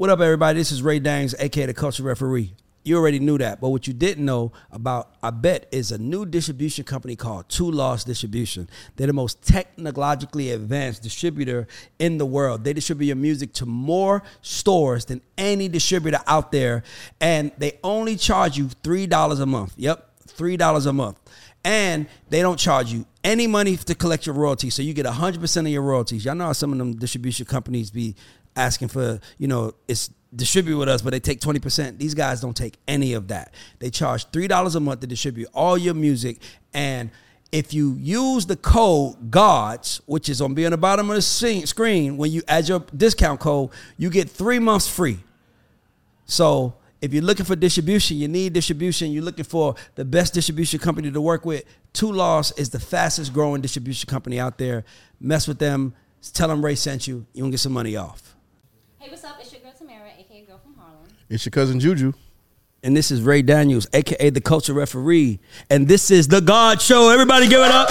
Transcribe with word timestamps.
What 0.00 0.08
up, 0.08 0.20
everybody? 0.20 0.58
This 0.58 0.72
is 0.72 0.82
Ray 0.82 0.98
Daniels, 0.98 1.34
aka 1.38 1.66
the 1.66 1.74
Culture 1.74 2.02
Referee. 2.02 2.54
You 2.84 2.96
already 2.96 3.18
knew 3.18 3.36
that, 3.36 3.60
but 3.60 3.68
what 3.68 3.86
you 3.86 3.92
didn't 3.92 4.24
know 4.24 4.50
about, 4.72 5.14
I 5.22 5.28
bet, 5.28 5.68
is 5.72 5.92
a 5.92 5.98
new 5.98 6.24
distribution 6.24 6.86
company 6.86 7.16
called 7.16 7.50
Too 7.50 7.70
Lost 7.70 8.06
Distribution. 8.06 8.70
They're 8.96 9.08
the 9.08 9.12
most 9.12 9.42
technologically 9.42 10.52
advanced 10.52 11.02
distributor 11.02 11.68
in 11.98 12.16
the 12.16 12.24
world. 12.24 12.64
They 12.64 12.72
distribute 12.72 13.08
your 13.08 13.16
music 13.16 13.52
to 13.52 13.66
more 13.66 14.22
stores 14.40 15.04
than 15.04 15.20
any 15.36 15.68
distributor 15.68 16.20
out 16.26 16.50
there, 16.50 16.82
and 17.20 17.52
they 17.58 17.78
only 17.84 18.16
charge 18.16 18.56
you 18.56 18.68
$3 18.82 19.38
a 19.38 19.44
month. 19.44 19.74
Yep, 19.76 20.12
$3 20.28 20.86
a 20.86 20.92
month. 20.94 21.20
And 21.62 22.06
they 22.30 22.40
don't 22.40 22.58
charge 22.58 22.90
you 22.90 23.04
any 23.22 23.46
money 23.46 23.76
to 23.76 23.94
collect 23.94 24.24
your 24.24 24.34
royalties. 24.34 24.72
So 24.72 24.80
you 24.80 24.94
get 24.94 25.04
100% 25.04 25.60
of 25.60 25.68
your 25.68 25.82
royalties. 25.82 26.24
Y'all 26.24 26.34
know 26.34 26.46
how 26.46 26.52
some 26.54 26.72
of 26.72 26.78
them 26.78 26.96
distribution 26.96 27.44
companies 27.44 27.90
be 27.90 28.16
asking 28.56 28.88
for, 28.88 29.20
you 29.38 29.48
know, 29.48 29.74
it's 29.88 30.10
distribute 30.34 30.78
with 30.78 30.88
us, 30.88 31.02
but 31.02 31.10
they 31.10 31.20
take 31.20 31.40
20%. 31.40 31.98
These 31.98 32.14
guys 32.14 32.40
don't 32.40 32.56
take 32.56 32.78
any 32.86 33.14
of 33.14 33.28
that. 33.28 33.54
They 33.78 33.90
charge 33.90 34.30
$3 34.30 34.76
a 34.76 34.80
month 34.80 35.00
to 35.00 35.06
distribute 35.06 35.48
all 35.52 35.76
your 35.76 35.94
music. 35.94 36.38
And 36.72 37.10
if 37.52 37.74
you 37.74 37.96
use 37.98 38.46
the 38.46 38.56
code 38.56 39.30
GAUDS, 39.30 40.02
which 40.06 40.28
is 40.28 40.40
on 40.40 40.54
be 40.54 40.64
on 40.64 40.70
the 40.70 40.78
bottom 40.78 41.10
of 41.10 41.16
the 41.16 41.22
screen, 41.22 42.16
when 42.16 42.30
you 42.30 42.42
add 42.46 42.68
your 42.68 42.84
discount 42.96 43.40
code, 43.40 43.70
you 43.96 44.08
get 44.08 44.30
three 44.30 44.60
months 44.60 44.86
free. 44.88 45.18
So 46.26 46.74
if 47.00 47.12
you're 47.12 47.24
looking 47.24 47.44
for 47.44 47.56
distribution, 47.56 48.18
you 48.18 48.28
need 48.28 48.52
distribution, 48.52 49.10
you're 49.10 49.24
looking 49.24 49.44
for 49.44 49.74
the 49.96 50.04
best 50.04 50.34
distribution 50.34 50.78
company 50.78 51.10
to 51.10 51.20
work 51.20 51.44
with, 51.44 51.64
Too 51.92 52.12
Lost 52.12 52.58
is 52.58 52.70
the 52.70 52.78
fastest 52.78 53.32
growing 53.32 53.62
distribution 53.62 54.08
company 54.08 54.38
out 54.38 54.58
there. 54.58 54.84
Mess 55.18 55.48
with 55.48 55.58
them. 55.58 55.94
Tell 56.32 56.48
them 56.48 56.64
Ray 56.64 56.76
sent 56.76 57.08
you. 57.08 57.26
you're 57.32 57.42
gonna 57.44 57.50
get 57.50 57.60
some 57.60 57.72
money 57.72 57.96
off. 57.96 58.36
Hey, 59.00 59.08
what's 59.08 59.24
up? 59.24 59.38
It's 59.40 59.50
your 59.50 59.62
girl 59.62 59.72
Tamara, 59.72 60.10
aka 60.18 60.44
Girl 60.44 60.58
from 60.58 60.74
Harlem. 60.74 61.08
It's 61.30 61.46
your 61.46 61.52
cousin 61.52 61.80
Juju. 61.80 62.12
And 62.82 62.94
this 62.94 63.10
is 63.10 63.22
Ray 63.22 63.40
Daniels, 63.40 63.86
aka 63.94 64.28
the 64.28 64.42
Culture 64.42 64.74
Referee. 64.74 65.40
And 65.70 65.88
this 65.88 66.10
is 66.10 66.28
the 66.28 66.42
GAUDS 66.42 66.84
Show. 66.84 67.08
Everybody 67.08 67.48
give 67.48 67.62
it 67.62 67.70
up. 67.70 67.88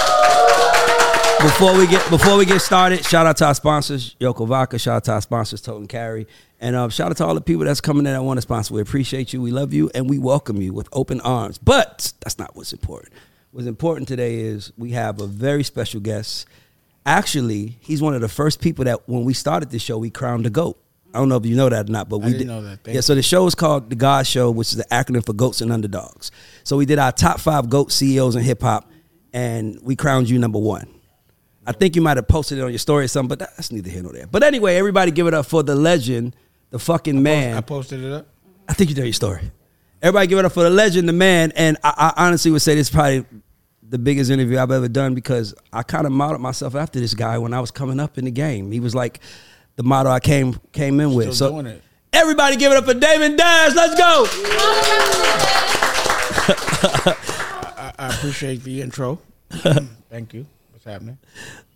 Before 1.42 1.76
we 1.76 1.88
get 1.88 2.08
before 2.10 2.36
we 2.38 2.44
get 2.44 2.60
started, 2.60 3.04
shout 3.04 3.26
out 3.26 3.36
to 3.38 3.46
our 3.46 3.56
sponsors, 3.56 4.14
Yoko 4.20 4.46
Vodka. 4.46 4.78
Shout 4.78 4.98
out 4.98 5.04
to 5.06 5.12
our 5.14 5.20
sponsors, 5.20 5.60
Toten 5.60 5.88
Carry. 5.88 6.28
And 6.60 6.76
um, 6.76 6.90
shout 6.90 7.10
out 7.10 7.16
to 7.16 7.26
all 7.26 7.34
the 7.34 7.40
people 7.40 7.64
that's 7.64 7.80
coming 7.80 8.06
in 8.06 8.12
that 8.12 8.22
want 8.22 8.38
to 8.38 8.42
sponsor. 8.42 8.74
We 8.74 8.80
appreciate 8.80 9.32
you, 9.32 9.42
we 9.42 9.50
love 9.50 9.72
you, 9.72 9.90
and 9.92 10.08
we 10.08 10.20
welcome 10.20 10.62
you 10.62 10.72
with 10.72 10.88
open 10.92 11.20
arms. 11.22 11.58
But 11.58 12.12
that's 12.20 12.38
not 12.38 12.54
what's 12.54 12.72
important. 12.72 13.12
What's 13.50 13.66
important 13.66 14.06
today 14.06 14.36
is 14.36 14.72
we 14.78 14.92
have 14.92 15.20
a 15.20 15.26
very 15.26 15.64
special 15.64 15.98
guest. 15.98 16.46
Actually, 17.04 17.78
he's 17.80 18.00
one 18.00 18.14
of 18.14 18.20
the 18.20 18.28
first 18.28 18.60
people 18.60 18.84
that 18.84 19.08
when 19.08 19.24
we 19.24 19.34
started 19.34 19.70
this 19.70 19.82
show, 19.82 19.98
we 19.98 20.10
crowned 20.10 20.46
a 20.46 20.50
goat. 20.50 20.80
I 21.12 21.18
don't 21.18 21.28
know 21.28 21.36
if 21.36 21.46
you 21.46 21.56
know 21.56 21.68
that 21.68 21.88
or 21.88 21.92
not, 21.92 22.08
but 22.08 22.18
we 22.18 22.26
didn't 22.32 22.38
did 22.38 22.46
know 22.48 22.62
that. 22.62 22.84
Thank 22.84 22.94
yeah, 22.94 23.00
so 23.00 23.14
the 23.14 23.22
show 23.22 23.46
is 23.46 23.54
called 23.54 23.90
the 23.90 23.96
GAUDS 23.96 24.28
Show, 24.28 24.50
which 24.50 24.68
is 24.68 24.76
the 24.76 24.84
acronym 24.84 25.24
for 25.24 25.32
Goats 25.32 25.60
and 25.60 25.72
Underdogs. 25.72 26.30
So 26.62 26.76
we 26.76 26.86
did 26.86 26.98
our 26.98 27.10
top 27.10 27.40
five 27.40 27.68
goat 27.68 27.90
CEOs 27.90 28.36
in 28.36 28.42
hip 28.42 28.62
hop, 28.62 28.90
and 29.32 29.78
we 29.82 29.96
crowned 29.96 30.30
you 30.30 30.38
number 30.38 30.58
one. 30.58 30.86
I 31.66 31.72
think 31.72 31.96
you 31.96 32.02
might 32.02 32.16
have 32.16 32.28
posted 32.28 32.58
it 32.58 32.62
on 32.62 32.70
your 32.70 32.78
story 32.78 33.04
or 33.04 33.08
something, 33.08 33.28
but 33.28 33.38
that's 33.40 33.70
neither 33.72 33.90
here 33.90 34.02
nor 34.02 34.12
there. 34.12 34.26
But 34.26 34.42
anyway, 34.42 34.76
everybody 34.76 35.10
give 35.10 35.26
it 35.26 35.34
up 35.34 35.46
for 35.46 35.62
the 35.62 35.74
legend, 35.74 36.34
the 36.70 36.78
fucking 36.78 37.22
man. 37.22 37.56
I 37.56 37.60
posted 37.60 38.02
it 38.02 38.12
up. 38.12 38.26
I 38.68 38.72
think 38.72 38.90
you 38.90 38.96
know 38.96 39.04
your 39.04 39.12
story. 39.12 39.50
Everybody 40.02 40.26
give 40.28 40.38
it 40.38 40.44
up 40.44 40.52
for 40.52 40.62
the 40.62 40.70
legend, 40.70 41.08
the 41.08 41.12
man. 41.12 41.52
And 41.56 41.76
I, 41.84 42.12
I 42.16 42.26
honestly 42.26 42.50
would 42.50 42.62
say 42.62 42.74
this 42.74 42.86
is 42.88 42.94
probably 42.94 43.26
the 43.82 43.98
biggest 43.98 44.30
interview 44.30 44.58
I've 44.58 44.70
ever 44.70 44.88
done 44.88 45.14
because 45.14 45.54
I 45.72 45.82
kind 45.82 46.06
of 46.06 46.12
modeled 46.12 46.40
myself 46.40 46.74
after 46.74 47.00
this 47.00 47.12
guy 47.12 47.36
when 47.38 47.52
I 47.52 47.60
was 47.60 47.70
coming 47.70 48.00
up 48.00 48.16
in 48.16 48.24
the 48.24 48.30
game. 48.30 48.72
He 48.72 48.80
was 48.80 48.94
like 48.94 49.20
the 49.80 49.88
model 49.88 50.12
I 50.12 50.20
came 50.20 50.60
came 50.72 51.00
in 51.00 51.14
with. 51.14 51.34
Still 51.34 51.62
so 51.62 51.80
everybody 52.12 52.56
give 52.56 52.70
it 52.70 52.76
up 52.76 52.84
for 52.84 52.92
Damon 52.92 53.34
Dash. 53.34 53.74
Let's 53.74 53.98
go. 53.98 54.26
I, 57.78 57.92
I 57.98 58.08
appreciate 58.14 58.62
the 58.62 58.82
intro. 58.82 59.20
Thank 60.10 60.34
you. 60.34 60.44
What's 60.82 60.92
happening? 60.94 61.18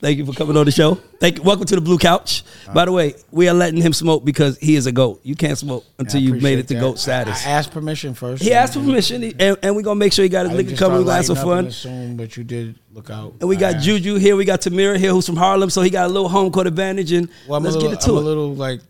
Thank 0.00 0.16
you 0.16 0.24
for 0.24 0.32
coming 0.32 0.56
on 0.56 0.64
the 0.64 0.70
show. 0.70 0.94
Thank 0.94 1.36
you. 1.36 1.42
Welcome 1.42 1.66
to 1.66 1.74
the 1.74 1.82
Blue 1.82 1.98
Couch. 1.98 2.42
Uh-huh. 2.42 2.72
By 2.72 2.86
the 2.86 2.92
way, 2.92 3.12
we 3.30 3.46
are 3.50 3.52
letting 3.54 3.82
him 3.82 3.92
smoke 3.92 4.24
because 4.24 4.56
he 4.56 4.76
is 4.76 4.86
a 4.86 4.92
goat. 4.92 5.20
You 5.22 5.34
can't 5.34 5.58
smoke 5.58 5.84
until 5.98 6.20
I 6.20 6.24
you 6.24 6.34
made 6.36 6.58
it 6.58 6.68
to 6.68 6.74
that. 6.74 6.80
goat 6.80 6.98
status. 6.98 7.44
I, 7.44 7.50
I 7.50 7.52
asked 7.52 7.70
permission 7.70 8.14
first. 8.14 8.42
he 8.42 8.54
asked 8.54 8.72
permission, 8.72 9.20
he- 9.20 9.34
and, 9.38 9.58
and 9.62 9.76
we're 9.76 9.82
gonna 9.82 9.96
make 10.00 10.14
sure 10.14 10.22
he 10.22 10.30
got 10.30 10.46
his 10.48 10.56
liquor 10.56 10.74
coming. 10.76 11.00
We 11.00 11.04
got 11.04 11.22
some 11.26 11.36
fun. 11.36 11.66
Assume, 11.66 12.16
but 12.16 12.34
you 12.38 12.44
did 12.44 12.76
look 12.94 13.10
out. 13.10 13.34
And 13.40 13.48
we 13.50 13.56
got 13.56 13.74
asked. 13.74 13.84
Juju 13.84 14.14
here. 14.14 14.36
We 14.36 14.46
got 14.46 14.62
Tamira 14.62 14.96
here, 14.96 15.10
who's 15.10 15.26
from 15.26 15.36
Harlem, 15.36 15.68
so 15.68 15.82
he 15.82 15.90
got 15.90 16.06
a 16.06 16.08
little 16.12 16.30
home 16.30 16.50
court 16.50 16.66
advantage. 16.66 17.12
And 17.12 17.28
Well, 17.46 17.60
let's 17.60 17.74
little, 17.76 17.90
get 17.90 17.98
into 18.00 18.12
I'm 18.12 18.16
it. 18.16 18.20
a 18.22 18.24
little 18.24 18.54
like, 18.54 18.80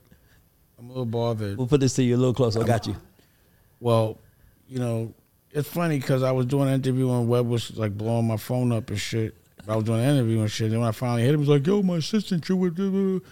I'm 0.79 0.85
a 0.87 0.89
little 0.91 1.07
bothered. 1.07 1.59
we'll 1.59 1.67
put 1.67 1.81
this 1.81 1.95
to 1.95 2.05
you 2.05 2.15
a 2.15 2.19
little 2.19 2.35
closer. 2.35 2.63
I 2.63 2.65
got 2.65 2.87
you. 2.87 2.95
Well, 3.81 4.19
you 4.69 4.79
know, 4.79 5.13
it's 5.51 5.69
funny 5.69 5.99
because 5.99 6.23
I 6.23 6.31
was 6.31 6.47
doing 6.47 6.69
an 6.69 6.75
interview 6.75 7.11
and 7.11 7.29
Webb 7.29 7.49
was 7.49 7.77
like 7.77 7.99
blowing 7.99 8.29
my 8.29 8.37
phone 8.37 8.71
up 8.71 8.91
and 8.91 8.99
shit. 9.01 9.35
I 9.69 9.77
was 9.77 9.85
doing 9.85 10.01
an 10.01 10.17
interview 10.17 10.41
and 10.41 10.51
shit. 10.51 10.71
Then 10.71 10.81
when 10.81 10.89
I 10.89 10.93
finally 10.93 11.23
hit 11.23 11.35
him, 11.35 11.43
he 11.43 11.49
was 11.49 11.59
like, 11.59 11.67
"Yo, 11.67 11.83
my 11.83 11.97
assistant, 11.97 12.49
you 12.49 12.57
with?" 12.57 12.79
And 12.79 13.23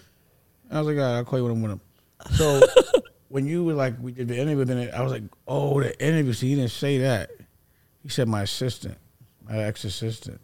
I 0.71 0.79
was 0.79 0.87
like, 0.87 0.97
"All 0.97 1.03
right, 1.03 1.17
I'll 1.17 1.25
call 1.25 1.39
you 1.39 1.45
when 1.45 1.53
I'm 1.53 1.61
with 1.61 1.71
him." 1.73 1.81
So 2.31 2.61
when 3.29 3.45
you 3.45 3.63
were 3.63 3.73
like, 3.73 3.95
we 3.99 4.11
did 4.11 4.27
the 4.27 4.37
interview, 4.37 4.65
then 4.65 4.89
I 4.93 5.01
was 5.01 5.11
like, 5.11 5.23
"Oh, 5.47 5.81
the 5.81 5.99
interview." 6.03 6.33
So 6.33 6.45
he 6.45 6.55
didn't 6.55 6.71
say 6.71 6.99
that. 6.99 7.31
He 8.01 8.09
said 8.09 8.27
my 8.27 8.43
assistant, 8.43 8.97
my 9.47 9.57
ex 9.59 9.83
assistant. 9.83 10.39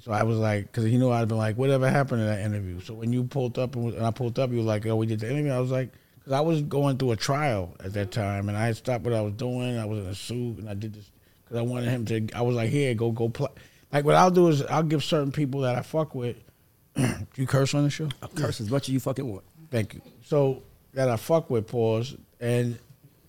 So 0.00 0.12
I 0.12 0.22
was 0.22 0.38
like, 0.38 0.66
because 0.66 0.84
he 0.84 0.98
knew 0.98 1.10
I'd 1.10 1.26
been 1.26 1.36
like, 1.36 1.56
whatever 1.56 1.90
happened 1.90 2.20
in 2.20 2.28
that 2.28 2.38
interview. 2.38 2.80
So 2.80 2.94
when 2.94 3.12
you 3.12 3.24
pulled 3.24 3.58
up 3.58 3.74
and, 3.74 3.84
was, 3.84 3.94
and 3.96 4.06
I 4.06 4.12
pulled 4.12 4.38
up, 4.38 4.52
you 4.52 4.58
were 4.58 4.62
like, 4.62 4.86
oh, 4.86 4.94
we 4.94 5.06
did 5.06 5.18
the 5.18 5.28
interview. 5.28 5.50
I 5.50 5.58
was 5.58 5.72
like, 5.72 5.90
because 6.14 6.32
I 6.32 6.40
was 6.40 6.62
going 6.62 6.96
through 6.96 7.12
a 7.12 7.16
trial 7.16 7.74
at 7.82 7.92
that 7.94 8.12
time, 8.12 8.48
and 8.48 8.56
I 8.56 8.66
had 8.66 8.76
stopped 8.76 9.04
what 9.04 9.14
I 9.14 9.20
was 9.20 9.32
doing. 9.32 9.78
I 9.78 9.84
was 9.84 9.98
in 9.98 10.06
a 10.06 10.14
suit, 10.14 10.58
and 10.58 10.68
I 10.68 10.74
did 10.74 10.94
this 10.94 11.10
because 11.42 11.56
I 11.56 11.62
wanted 11.62 11.88
him 11.88 12.04
to. 12.06 12.28
I 12.36 12.42
was 12.42 12.54
like, 12.54 12.70
here, 12.70 12.94
go, 12.94 13.10
go 13.10 13.28
play. 13.28 13.48
Like 13.96 14.04
what 14.04 14.14
I'll 14.14 14.30
do 14.30 14.48
is 14.48 14.60
I'll 14.60 14.82
give 14.82 15.02
certain 15.02 15.32
people 15.32 15.62
that 15.62 15.74
I 15.74 15.80
fuck 15.80 16.14
with. 16.14 16.36
you 17.34 17.46
curse 17.46 17.72
on 17.72 17.82
the 17.84 17.88
show? 17.88 18.10
I 18.22 18.26
curse 18.26 18.60
as 18.60 18.70
much 18.70 18.90
as 18.90 18.90
you 18.90 19.00
fucking 19.00 19.26
want. 19.26 19.42
Thank 19.70 19.94
you. 19.94 20.02
So 20.22 20.62
that 20.92 21.08
I 21.08 21.16
fuck 21.16 21.48
with, 21.48 21.66
pause, 21.66 22.14
and 22.38 22.78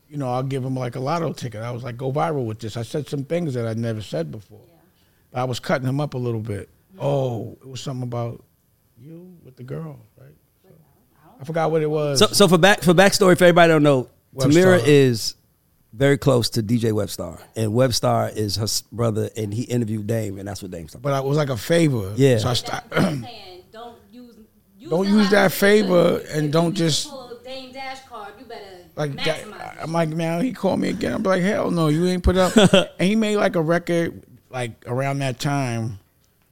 you 0.10 0.18
know 0.18 0.30
I'll 0.30 0.44
give 0.44 0.66
him 0.66 0.76
like 0.76 0.98
a 0.98 1.00
lotto 1.00 1.32
ticket. 1.32 1.62
I 1.62 1.72
was 1.72 1.86
like, 1.86 1.96
go 1.96 2.12
viral 2.12 2.46
with 2.46 2.60
this. 2.60 2.76
I 2.76 2.82
said 2.82 3.08
some 3.08 3.24
things 3.24 3.54
that 3.54 3.66
I'd 3.66 3.78
never 3.78 4.02
said 4.02 4.30
before. 4.30 4.60
I 5.34 5.46
was 5.46 5.62
cutting 5.62 5.88
him 5.88 6.02
up 6.02 6.16
a 6.16 6.18
little 6.18 6.42
bit. 6.42 6.68
Oh, 7.00 7.58
it 7.62 7.68
was 7.70 7.80
something 7.80 8.04
about 8.04 8.44
you 9.00 9.38
with 9.46 9.56
the 9.56 9.64
girl, 9.64 10.02
right? 10.20 10.36
So, 10.64 10.70
I 11.40 11.46
forgot 11.46 11.72
what 11.72 11.82
it 11.82 11.90
was. 11.90 12.20
So, 12.20 12.28
so 12.28 12.50
for 12.50 12.58
back 12.58 12.82
for 12.82 12.94
backstory, 12.94 13.38
for 13.38 13.46
everybody 13.46 13.70
that 13.70 13.76
don't 13.76 13.84
know, 13.84 14.10
Webstar. 14.36 14.80
Tamira 14.80 14.82
is 14.86 15.36
very 15.98 16.18
close 16.18 16.50
to 16.52 16.62
DJ 16.64 16.92
Webstar, 16.92 17.42
and 17.56 17.72
Webstar 17.72 18.32
is 18.36 18.56
her 18.58 18.68
brother, 18.92 19.30
and 19.36 19.52
he 19.54 19.64
interviewed 19.64 20.06
Dame, 20.08 20.38
and 20.38 20.48
that's 20.48 20.62
what 20.62 20.70
Dame's 20.72 20.92
talking. 20.92 21.02
but 21.02 21.14
I 21.14 21.20
was 21.22 21.38
like 21.38 21.50
a 21.50 21.58
favor. 21.58 22.14
Yeah. 22.16 22.38
So 22.38 22.46
I 22.46 22.50
That's 22.54 22.60
st- 22.60 22.72
what 22.92 23.00
I'm 23.02 23.24
saying. 23.24 23.64
Don't 23.72 23.96
use, 24.12 24.36
use 24.78 24.90
Don't 24.92 25.08
use 25.08 25.30
that 25.32 25.52
favor 25.52 26.22
and 26.32 26.46
you 26.46 26.52
don't 26.52 26.78
use 26.78 27.04
just- 27.04 27.10
pull 27.10 27.40
Dame 27.44 27.72
Dash 27.74 28.02
card. 28.08 28.34
You 28.40 28.46
better 28.46 28.64
like 28.96 29.16
that. 29.26 29.78
I'm 29.82 29.92
like, 29.92 30.10
man, 30.10 30.44
he 30.44 30.54
called 30.54 30.80
me 30.80 30.90
again. 30.90 31.14
I'm 31.14 31.24
like, 31.24 31.42
hell 31.42 31.72
no, 31.72 31.88
you 31.88 32.06
ain't 32.08 32.24
put 32.24 32.38
up. 32.38 32.56
and 33.00 33.08
he 33.10 33.16
made 33.16 33.38
like 33.38 33.56
a 33.56 33.62
record, 33.62 34.22
like 34.50 34.72
around 34.88 35.20
that 35.20 35.40
time. 35.40 36.00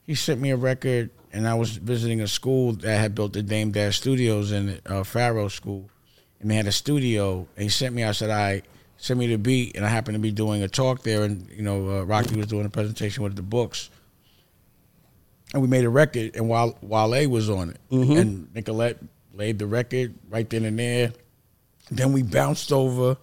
He 0.04 0.14
sent 0.14 0.40
me 0.40 0.50
a 0.50 0.56
record, 0.56 1.10
and 1.32 1.46
I 1.46 1.54
was 1.54 1.76
visiting 1.76 2.20
a 2.20 2.28
school 2.28 2.72
that 2.74 2.96
had 2.98 3.14
built 3.14 3.32
the 3.34 3.42
Dame 3.42 3.70
Dash 3.72 3.98
Studios 3.98 4.50
in 4.52 4.80
uh, 4.86 5.02
Faro 5.04 5.48
School, 5.48 5.88
and 6.40 6.50
they 6.50 6.54
had 6.54 6.66
a 6.66 6.72
studio. 6.72 7.46
And 7.56 7.62
he 7.64 7.68
sent 7.68 7.94
me. 7.94 8.02
I 8.04 8.12
said, 8.12 8.30
I 8.30 8.62
sent 8.98 9.18
me 9.18 9.26
the 9.26 9.36
beat, 9.36 9.76
and 9.76 9.84
I 9.84 9.88
happened 9.88 10.14
to 10.14 10.20
be 10.20 10.32
doing 10.32 10.62
a 10.62 10.68
talk 10.68 11.02
there, 11.02 11.22
and 11.22 11.48
you 11.50 11.62
know, 11.62 12.00
uh, 12.00 12.02
Rocky 12.04 12.36
was 12.36 12.46
doing 12.46 12.66
a 12.66 12.70
presentation 12.70 13.22
with 13.22 13.36
the 13.36 13.42
books. 13.42 13.90
And 15.52 15.62
we 15.62 15.68
made 15.68 15.84
a 15.84 15.88
record, 15.90 16.34
and 16.34 16.48
while 16.48 16.76
Wale 16.82 17.28
was 17.28 17.48
on 17.48 17.70
it, 17.70 17.80
and 18.18 18.52
Nicolette 18.54 18.98
laid 19.32 19.58
the 19.58 19.66
record 19.66 20.14
right 20.28 20.48
then 20.48 20.64
and 20.64 20.78
there. 20.78 21.12
Then 21.90 22.12
we 22.12 22.22
bounced 22.22 22.72
over 22.72 23.16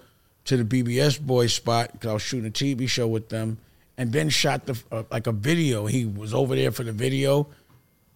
to 0.45 0.57
the 0.57 0.63
BBS 0.63 1.19
Boys 1.19 1.53
spot 1.53 1.91
because 1.91 2.09
I 2.09 2.13
was 2.13 2.21
shooting 2.21 2.47
a 2.47 2.51
TV 2.51 2.87
show 2.87 3.07
with 3.07 3.29
them, 3.29 3.57
and 3.97 4.11
then 4.11 4.29
shot 4.29 4.65
the 4.65 4.81
uh, 4.91 5.03
like 5.11 5.27
a 5.27 5.31
video. 5.33 5.85
He 5.85 6.05
was 6.05 6.33
over 6.33 6.55
there 6.55 6.71
for 6.71 6.83
the 6.83 6.93
video, 6.93 7.47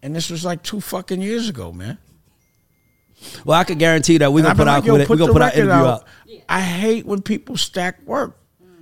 and 0.02 0.16
this 0.16 0.30
was 0.30 0.46
like 0.46 0.64
two 0.64 0.80
fucking 0.80 1.22
years 1.22 1.50
ago, 1.50 1.72
man. 1.74 1.98
Well, 3.46 3.60
I 3.60 3.64
could 3.64 3.80
guarantee 3.80 4.18
that 4.20 4.32
we're 4.32 4.44
gonna 4.44 4.54
put 4.56 4.60
been 4.62 4.68
out 4.70 4.86
like, 4.86 5.10
we're 5.10 5.18
gonna 5.18 5.34
put 5.34 5.42
our 5.42 5.52
interview 5.52 5.72
out. 5.72 5.86
out. 6.04 6.08
I 6.50 6.62
hate 6.62 7.06
when 7.06 7.22
people 7.22 7.58
stack 7.58 8.02
work 8.06 8.38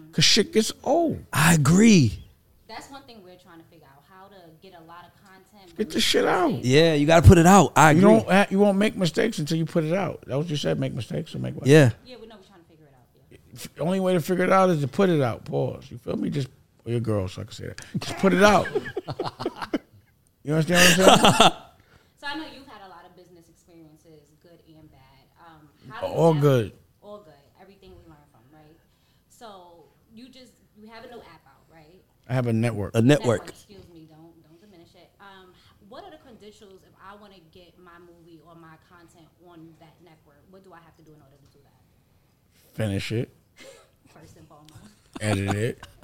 because 0.10 0.24
shit 0.26 0.54
gets 0.54 0.72
old. 0.84 1.24
I 1.34 1.54
agree. 1.54 2.20
That's 2.68 2.90
one 2.90 3.04
thing 3.04 3.22
we're 3.24 3.38
trying 3.38 3.60
to 3.60 3.66
figure 3.66 3.88
out 3.88 4.04
how 4.10 4.28
to 4.28 4.36
get 4.62 4.74
a 4.74 4.84
lot 4.84 5.06
of 5.06 5.12
content. 5.24 5.76
Get 5.78 5.90
the 5.92 6.00
shit 6.02 6.26
out. 6.26 6.64
Yeah, 6.66 6.94
you 6.94 7.06
got 7.08 7.24
to 7.24 7.28
put 7.28 7.38
it 7.38 7.46
out. 7.46 7.72
I 7.76 7.92
You 7.92 7.98
agree. 8.00 8.10
don't. 8.20 8.30
ha- 8.30 8.48
You 8.50 8.60
won't 8.60 8.78
make 8.78 8.96
mistakes 8.96 9.40
until 9.40 9.58
you 9.58 9.66
put 9.66 9.84
it 9.84 9.94
out. 9.94 10.24
That 10.28 10.38
what 10.38 10.48
you 10.50 10.58
said. 10.58 10.80
Make 10.80 10.94
mistakes 10.94 11.34
or 11.34 11.40
make 11.40 11.56
what? 11.56 11.66
Yeah. 11.68 11.92
Yeah, 12.06 12.18
we 12.22 12.28
know 12.28 12.36
we're 12.36 12.44
trying 12.48 12.62
to 12.62 12.68
figure 12.70 12.86
it 12.88 12.94
out. 12.94 13.40
Yeah. 13.54 13.68
The 13.76 13.82
only 13.84 14.00
way 14.00 14.14
to 14.14 14.22
figure 14.22 14.44
it 14.46 14.52
out 14.52 14.70
is 14.70 14.82
to 14.82 14.88
put 14.88 15.10
it 15.10 15.22
out. 15.22 15.46
Pause. 15.46 15.86
You 15.90 15.98
feel 15.98 16.18
me? 16.18 16.30
Just 16.30 16.50
or 16.86 16.92
your 16.92 17.00
girl, 17.00 17.28
so 17.28 17.42
I 17.42 17.46
can 17.46 17.54
say 17.54 17.68
that. 17.68 17.82
Just 18.00 18.18
put 18.18 18.34
it 18.34 18.44
out. 18.44 18.68
you 20.44 20.54
understand 20.54 21.00
what 21.00 21.10
I'm 21.10 21.34
saying? 21.40 21.52
So 22.18 22.28
I 22.28 22.36
know 22.38 22.46
you've 22.56 22.66
had 22.66 22.82
a 22.88 22.90
lot 22.90 23.06
of 23.06 23.16
business 23.16 23.46
experiences, 23.50 24.32
good 24.42 24.58
and 24.68 24.90
bad. 24.90 25.00
Um, 25.40 25.62
how 25.62 25.74
does 25.74 25.84
All 26.04 26.34
good. 26.34 26.74
All 27.02 27.20
good. 27.20 27.34
Everything 27.62 27.92
we 27.92 28.04
learn 28.10 28.18
from, 28.32 28.42
right? 28.52 28.78
So 29.30 29.86
you 30.14 30.30
just 30.30 30.52
you 30.78 30.88
have 30.88 31.06
a 31.06 31.08
new 31.08 31.20
app 31.20 31.46
out, 31.48 31.64
right? 31.72 32.02
I 32.28 32.34
have 32.34 32.48
a 32.48 32.54
network. 32.54 32.96
A 32.96 33.02
network. 33.02 33.50
Excuse 33.50 33.88
me, 33.94 34.08
don't 34.10 34.34
don't 34.44 34.60
diminish 34.60 34.94
it. 34.96 35.12
Um, 35.20 35.54
what 35.90 36.04
are 36.04 36.12
the 36.12 36.18
credentials 36.18 36.82
if 36.84 36.94
I 37.04 37.16
want 37.16 37.34
to 37.34 37.40
get 37.52 37.78
my 37.80 38.00
movie 38.00 38.42
or 38.46 38.56
my 38.56 38.76
content 38.90 39.28
on 39.48 39.74
that 39.80 39.96
network? 40.04 40.42
What 40.50 40.64
do 40.64 40.74
I 40.74 40.80
have 40.80 40.96
to 40.98 41.04
do 41.04 41.12
in 41.12 41.22
order 41.22 41.38
to 41.38 41.58
do 41.58 41.64
that? 41.64 42.76
Finish 42.76 43.12
it. 43.12 43.30
First 44.14 44.38
and 44.38 44.48
foremost. 44.48 44.74
edit 45.22 45.56
it. 45.56 45.88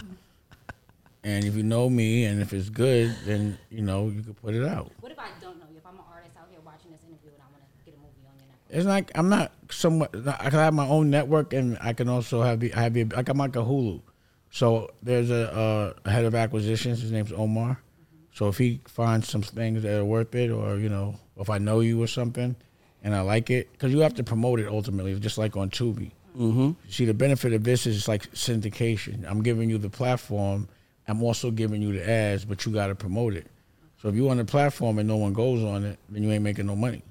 And 1.23 1.45
if 1.45 1.55
you 1.55 1.61
know 1.61 1.87
me 1.87 2.25
and 2.25 2.41
if 2.41 2.51
it's 2.51 2.69
good, 2.69 3.15
then 3.25 3.55
you 3.69 3.83
know 3.83 4.07
you 4.09 4.23
can 4.23 4.33
put 4.33 4.55
it 4.55 4.65
out. 4.67 4.91
What 5.01 5.11
if 5.11 5.19
I 5.19 5.29
don't 5.39 5.59
know 5.59 5.67
you? 5.69 5.77
If 5.77 5.85
I'm 5.85 5.93
an 5.93 6.05
artist 6.11 6.33
out 6.35 6.47
here 6.49 6.59
watching 6.65 6.89
this 6.89 7.01
interview 7.05 7.29
and 7.29 7.41
I 7.41 7.45
want 7.53 7.61
to 7.61 7.69
get 7.85 7.93
a 7.93 8.01
movie 8.01 8.25
on 8.25 8.33
your 8.41 8.49
network? 8.49 8.60
It's 8.71 8.85
like 8.85 9.11
I'm 9.15 9.29
not 9.29 9.51
somewhat. 9.69 10.15
I 10.15 10.49
can 10.49 10.59
have 10.59 10.73
my 10.73 10.87
own 10.87 11.09
network, 11.09 11.53
and 11.53 11.77
I 11.81 11.93
can 11.93 12.07
also 12.07 12.41
have 12.41 12.59
the 12.61 12.73
I 12.73 12.83
have 12.83 12.93
the 12.93 13.03
like 13.05 13.27
I'm 13.29 13.37
like 13.37 13.55
a 13.55 13.59
Hulu. 13.59 14.01
So 14.49 14.89
there's 15.03 15.29
a, 15.29 15.53
uh, 15.53 15.93
a 16.03 16.09
head 16.09 16.25
of 16.25 16.35
acquisitions. 16.35 17.01
His 17.01 17.11
name's 17.11 17.31
Omar. 17.31 17.79
So 18.33 18.47
if 18.47 18.57
he 18.57 18.81
finds 18.85 19.29
some 19.29 19.41
things 19.41 19.83
that 19.83 19.99
are 19.99 20.05
worth 20.05 20.33
it, 20.35 20.51
or 20.51 20.77
you 20.77 20.89
know, 20.89 21.15
if 21.37 21.49
I 21.49 21.57
know 21.57 21.81
you 21.81 22.01
or 22.01 22.07
something, 22.07 22.55
and 23.03 23.15
I 23.15 23.21
like 23.21 23.49
it, 23.49 23.71
because 23.73 23.91
you 23.91 23.99
have 23.99 24.15
to 24.15 24.23
promote 24.23 24.59
it 24.59 24.67
ultimately, 24.67 25.17
just 25.19 25.37
like 25.37 25.57
on 25.57 25.69
Tubi. 25.69 26.11
Mm-hmm. 26.37 26.71
See, 26.89 27.03
the 27.05 27.13
benefit 27.13 27.51
of 27.51 27.65
this 27.65 27.85
is 27.85 28.07
like 28.07 28.31
syndication. 28.31 29.29
I'm 29.29 29.43
giving 29.43 29.69
you 29.69 29.77
the 29.77 29.89
platform. 29.89 30.69
I'm 31.07 31.21
also 31.21 31.51
giving 31.51 31.81
you 31.81 31.91
the 31.91 32.09
ads, 32.09 32.45
but 32.45 32.65
you 32.65 32.71
got 32.71 32.87
to 32.87 32.95
promote 32.95 33.33
it. 33.33 33.47
So 34.01 34.07
if 34.07 34.15
you're 34.15 34.31
on 34.31 34.37
the 34.37 34.45
platform 34.45 34.97
and 34.97 35.07
no 35.07 35.17
one 35.17 35.33
goes 35.33 35.61
on 35.61 35.83
it, 35.83 35.99
then 36.09 36.23
you 36.23 36.31
ain't 36.31 36.43
making 36.43 36.67
no 36.67 36.75
money. 36.75 37.03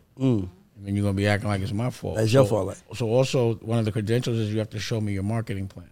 And 0.80 0.86
then 0.86 0.96
you're 0.96 1.02
gonna 1.02 1.12
be 1.12 1.26
acting 1.26 1.50
like 1.50 1.60
it's 1.60 1.74
my 1.74 1.90
fault. 1.90 2.16
That's 2.16 2.32
your 2.32 2.46
fault, 2.46 2.68
like. 2.68 2.78
So 2.94 3.06
also 3.10 3.56
one 3.56 3.78
of 3.78 3.84
the 3.84 3.92
credentials 3.92 4.38
is 4.38 4.50
you 4.50 4.60
have 4.60 4.70
to 4.70 4.80
show 4.80 4.98
me 4.98 5.12
your 5.12 5.22
marketing 5.22 5.68
plan. 5.68 5.90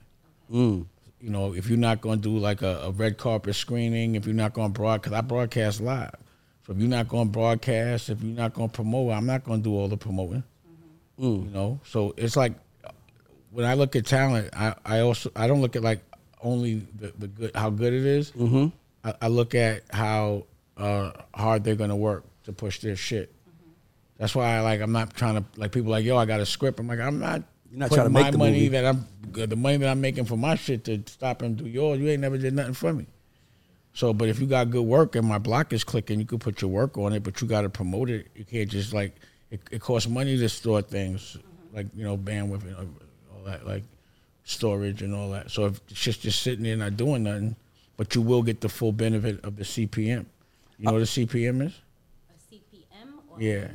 Mm. 0.51 0.87
You 1.21 1.29
know, 1.29 1.53
if 1.53 1.69
you're 1.69 1.77
not 1.77 2.01
gonna 2.01 2.17
do 2.17 2.39
like 2.39 2.63
a, 2.63 2.85
a 2.85 2.91
red 2.93 3.19
carpet 3.19 3.55
screening, 3.55 4.15
if 4.15 4.25
you're 4.25 4.35
not 4.35 4.55
gonna 4.55 4.71
broadcast, 4.71 5.15
I 5.15 5.21
broadcast 5.21 5.83
live. 5.83 6.15
So 6.67 6.73
if 6.73 6.79
you're 6.79 6.89
not 6.89 7.07
gonna 7.07 7.29
broadcast, 7.29 8.09
if 8.09 8.23
you're 8.23 8.35
not 8.35 8.55
gonna 8.55 8.69
promote, 8.69 9.13
I'm 9.13 9.27
not 9.27 9.45
gonna 9.45 9.61
do 9.61 9.75
all 9.75 9.89
the 9.89 9.99
promoting. 9.99 10.43
Mm. 11.21 11.45
You 11.45 11.51
know, 11.51 11.81
so 11.85 12.15
it's 12.17 12.35
like 12.35 12.55
when 13.51 13.67
I 13.67 13.75
look 13.75 13.95
at 13.95 14.07
talent, 14.07 14.49
I, 14.57 14.75
I 14.87 15.01
also 15.01 15.31
I 15.37 15.49
don't 15.49 15.61
look 15.61 15.77
at 15.77 15.83
like 15.83 16.01
only 16.41 16.87
the, 16.97 17.13
the 17.19 17.27
good 17.29 17.51
how 17.55 17.69
good 17.69 17.93
it 17.93 18.07
is. 18.07 18.31
Mm-hmm. 18.31 18.69
I, 19.05 19.15
I 19.21 19.29
look 19.29 19.55
at 19.55 19.83
how 19.91 20.47
uh, 20.79 21.13
hard 21.35 21.63
they're 21.65 21.75
gonna 21.75 21.95
work 21.97 22.25
to 22.45 22.55
push 22.55 22.81
their 22.81 22.97
shit. 22.97 23.35
That's 24.19 24.35
why 24.35 24.57
I 24.57 24.61
like 24.61 24.81
I'm 24.81 24.93
not 24.93 25.15
trying 25.15 25.37
to 25.37 25.45
like 25.57 25.73
people 25.73 25.91
like 25.91 26.05
yo 26.05 26.17
I 26.17 26.27
got 26.27 26.41
a 26.41 26.47
script. 26.47 26.81
I'm 26.81 26.89
like 26.89 27.01
I'm 27.01 27.19
not. 27.19 27.43
You're 27.71 27.81
not 27.81 27.93
trying 27.93 28.07
to 28.07 28.11
make 28.11 28.25
my 28.25 28.31
the 28.31 28.39
money 28.39 28.53
movie. 28.53 28.69
that 28.69 28.85
I'm 28.87 29.07
the 29.33 29.57
money 29.57 29.77
that 29.79 29.89
I'm 29.89 30.01
making 30.01 30.25
for 30.25 30.37
my 30.37 30.55
shit 30.55 30.85
to 30.85 31.03
stop 31.07 31.43
and 31.43 31.57
do 31.57 31.67
yours. 31.67 32.01
You 32.01 32.09
ain't 32.09 32.23
never 32.23 32.39
did 32.39 32.55
nothing 32.55 32.75
for 32.75 32.93
me. 32.93 33.07
So, 33.93 34.13
but 34.13 34.29
if 34.29 34.41
you 34.41 34.47
got 34.47 34.71
good 34.71 34.87
work 34.87 35.17
and 35.17 35.27
my 35.27 35.39
block 35.39 35.73
is 35.73 35.85
clicking, 35.85 36.21
you 36.21 36.25
could 36.25 36.41
put 36.41 36.63
your 36.63 36.71
work 36.71 36.97
on 36.97 37.13
it, 37.13 37.23
but 37.23 37.41
you 37.41 37.49
got 37.49 37.63
to 37.63 37.69
promote 37.69 38.11
it. 38.11 38.29
You 38.35 38.45
can't 38.45 38.71
just 38.71 38.93
like 38.93 39.17
it, 39.51 39.61
it 39.71 39.81
costs 39.81 40.09
money 40.09 40.39
to 40.39 40.49
store 40.49 40.83
things, 40.83 41.37
mm-hmm. 41.37 41.77
like 41.77 41.87
you 41.95 42.05
know 42.05 42.17
bandwidth 42.17 42.63
and 42.63 42.77
all 43.35 43.45
that, 43.45 43.67
like 43.67 43.83
storage 44.45 45.03
and 45.03 45.15
all 45.15 45.31
that. 45.31 45.51
So 45.51 45.67
if 45.67 45.81
it's 45.91 46.01
just 46.01 46.23
just 46.23 46.43
sitting 46.43 46.65
there 46.65 46.77
not 46.77 46.97
doing 46.97 47.25
nothing, 47.25 47.57
but 47.97 48.15
you 48.15 48.23
will 48.23 48.43
get 48.43 48.61
the 48.61 48.69
full 48.69 48.93
benefit 48.93 49.45
of 49.45 49.57
the 49.57 49.65
CPM. 49.65 50.27
You 50.79 50.85
know 50.85 50.91
uh, 50.91 50.93
what 50.93 51.03
a 51.03 51.07
CPM 51.07 51.67
is? 51.67 51.81
A 52.31 52.55
CPM 52.55 53.13
or 53.31 53.43
Yeah, 53.43 53.69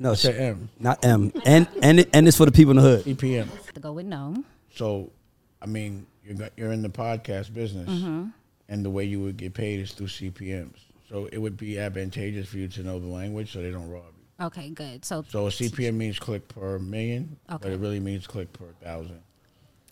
No, 0.00 0.12
it's 0.12 0.22
shit. 0.22 0.34
a 0.34 0.42
M. 0.42 0.70
Not 0.80 1.04
M. 1.04 1.30
And 1.44 1.68
and 1.82 2.00
it, 2.00 2.08
and 2.14 2.26
it's 2.26 2.36
for 2.36 2.46
the 2.46 2.52
people 2.52 2.70
in 2.70 2.76
the 2.76 2.82
hood. 2.82 3.04
CPM. 3.04 3.48
to 3.74 3.80
go 3.80 3.92
with 3.92 4.06
no. 4.06 4.42
So, 4.74 5.10
I 5.60 5.66
mean, 5.66 6.06
you're 6.24 6.36
go- 6.36 6.48
you're 6.56 6.72
in 6.72 6.80
the 6.82 6.88
podcast 6.88 7.52
business, 7.52 7.88
mm-hmm. 7.88 8.28
and 8.70 8.84
the 8.84 8.88
way 8.90 9.04
you 9.04 9.20
would 9.20 9.36
get 9.36 9.52
paid 9.54 9.80
is 9.80 9.92
through 9.92 10.06
CPMS. 10.08 10.78
So 11.08 11.28
it 11.30 11.38
would 11.38 11.56
be 11.58 11.78
advantageous 11.78 12.48
for 12.48 12.56
you 12.56 12.68
to 12.68 12.82
know 12.82 12.98
the 12.98 13.06
language, 13.08 13.52
so 13.52 13.60
they 13.60 13.70
don't 13.70 13.90
rob 13.90 14.04
you. 14.40 14.46
Okay, 14.46 14.70
good. 14.70 15.04
So 15.04 15.22
So 15.28 15.46
a 15.48 15.50
CPM 15.50 15.94
means 15.94 16.18
click 16.18 16.48
per 16.48 16.78
million, 16.78 17.36
but 17.46 17.56
Okay. 17.66 17.74
it 17.74 17.78
really 17.80 18.00
means 18.00 18.26
click 18.26 18.50
per 18.54 18.72
thousand. 18.82 19.20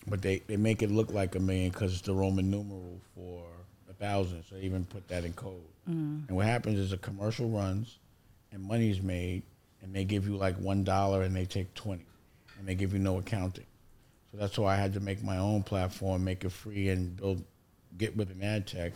But 0.07 0.23
they, 0.23 0.39
they 0.47 0.57
make 0.57 0.81
it 0.81 0.89
look 0.89 1.11
like 1.13 1.35
a 1.35 1.39
million 1.39 1.69
because 1.69 1.93
it's 1.93 2.01
the 2.01 2.13
Roman 2.15 2.49
numeral 2.49 2.99
for 3.13 3.43
a 3.89 3.93
thousand. 3.93 4.43
So 4.49 4.55
they 4.55 4.61
even 4.61 4.85
put 4.85 5.07
that 5.09 5.23
in 5.23 5.33
code. 5.33 5.61
Mm. 5.87 6.27
And 6.29 6.35
what 6.35 6.47
happens 6.47 6.79
is 6.79 6.93
a 6.93 6.97
commercial 6.97 7.47
runs, 7.49 7.99
and 8.51 8.63
money's 8.63 9.01
made, 9.03 9.43
and 9.89 9.95
they 9.95 10.05
give 10.05 10.27
you 10.27 10.37
like 10.37 10.55
one 10.57 10.83
dollar, 10.83 11.23
and 11.23 11.35
they 11.35 11.45
take 11.45 11.73
twenty, 11.73 12.05
and 12.59 12.67
they 12.67 12.75
give 12.75 12.93
you 12.93 12.99
no 12.99 13.17
accounting. 13.17 13.65
So 14.31 14.37
that's 14.37 14.55
why 14.55 14.75
I 14.75 14.77
had 14.77 14.93
to 14.93 14.99
make 14.99 15.23
my 15.23 15.37
own 15.37 15.63
platform, 15.63 16.23
make 16.23 16.43
it 16.43 16.51
free, 16.51 16.89
and 16.89 17.17
build, 17.17 17.43
get 17.97 18.15
with 18.15 18.29
an 18.29 18.43
ad 18.43 18.67
tech, 18.67 18.93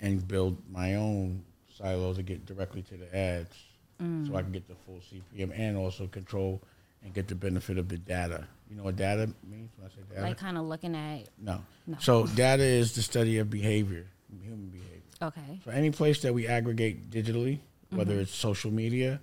and 0.00 0.26
build 0.26 0.58
my 0.68 0.96
own 0.96 1.44
silo 1.78 2.12
to 2.12 2.24
get 2.24 2.44
directly 2.44 2.82
to 2.82 2.96
the 2.96 3.16
ads, 3.16 3.56
so 3.98 4.04
mm. 4.04 4.34
I 4.34 4.42
can 4.42 4.50
get 4.50 4.66
the 4.66 4.74
full 4.74 4.98
CPM 4.98 5.56
and 5.56 5.76
also 5.76 6.08
control 6.08 6.60
and 7.04 7.14
get 7.14 7.28
the 7.28 7.36
benefit 7.36 7.78
of 7.78 7.88
the 7.88 7.96
data. 7.96 8.48
You 8.68 8.76
know 8.76 8.82
what 8.82 8.96
data 8.96 9.30
means 9.48 9.70
when 9.76 9.86
I 9.86 9.94
say 9.94 10.00
data? 10.10 10.22
like 10.22 10.38
kind 10.38 10.58
of 10.58 10.64
looking 10.64 10.96
at 10.96 11.28
no. 11.40 11.60
No. 11.86 11.98
So 12.00 12.26
data 12.26 12.64
is 12.64 12.96
the 12.96 13.02
study 13.02 13.38
of 13.38 13.48
behavior, 13.48 14.06
human 14.42 14.70
behavior. 14.70 15.02
okay. 15.22 15.60
So 15.64 15.70
any 15.70 15.92
place 15.92 16.22
that 16.22 16.34
we 16.34 16.48
aggregate 16.48 17.10
digitally, 17.10 17.60
whether 17.90 18.14
mm-hmm. 18.14 18.22
it's 18.22 18.34
social 18.34 18.72
media 18.72 19.20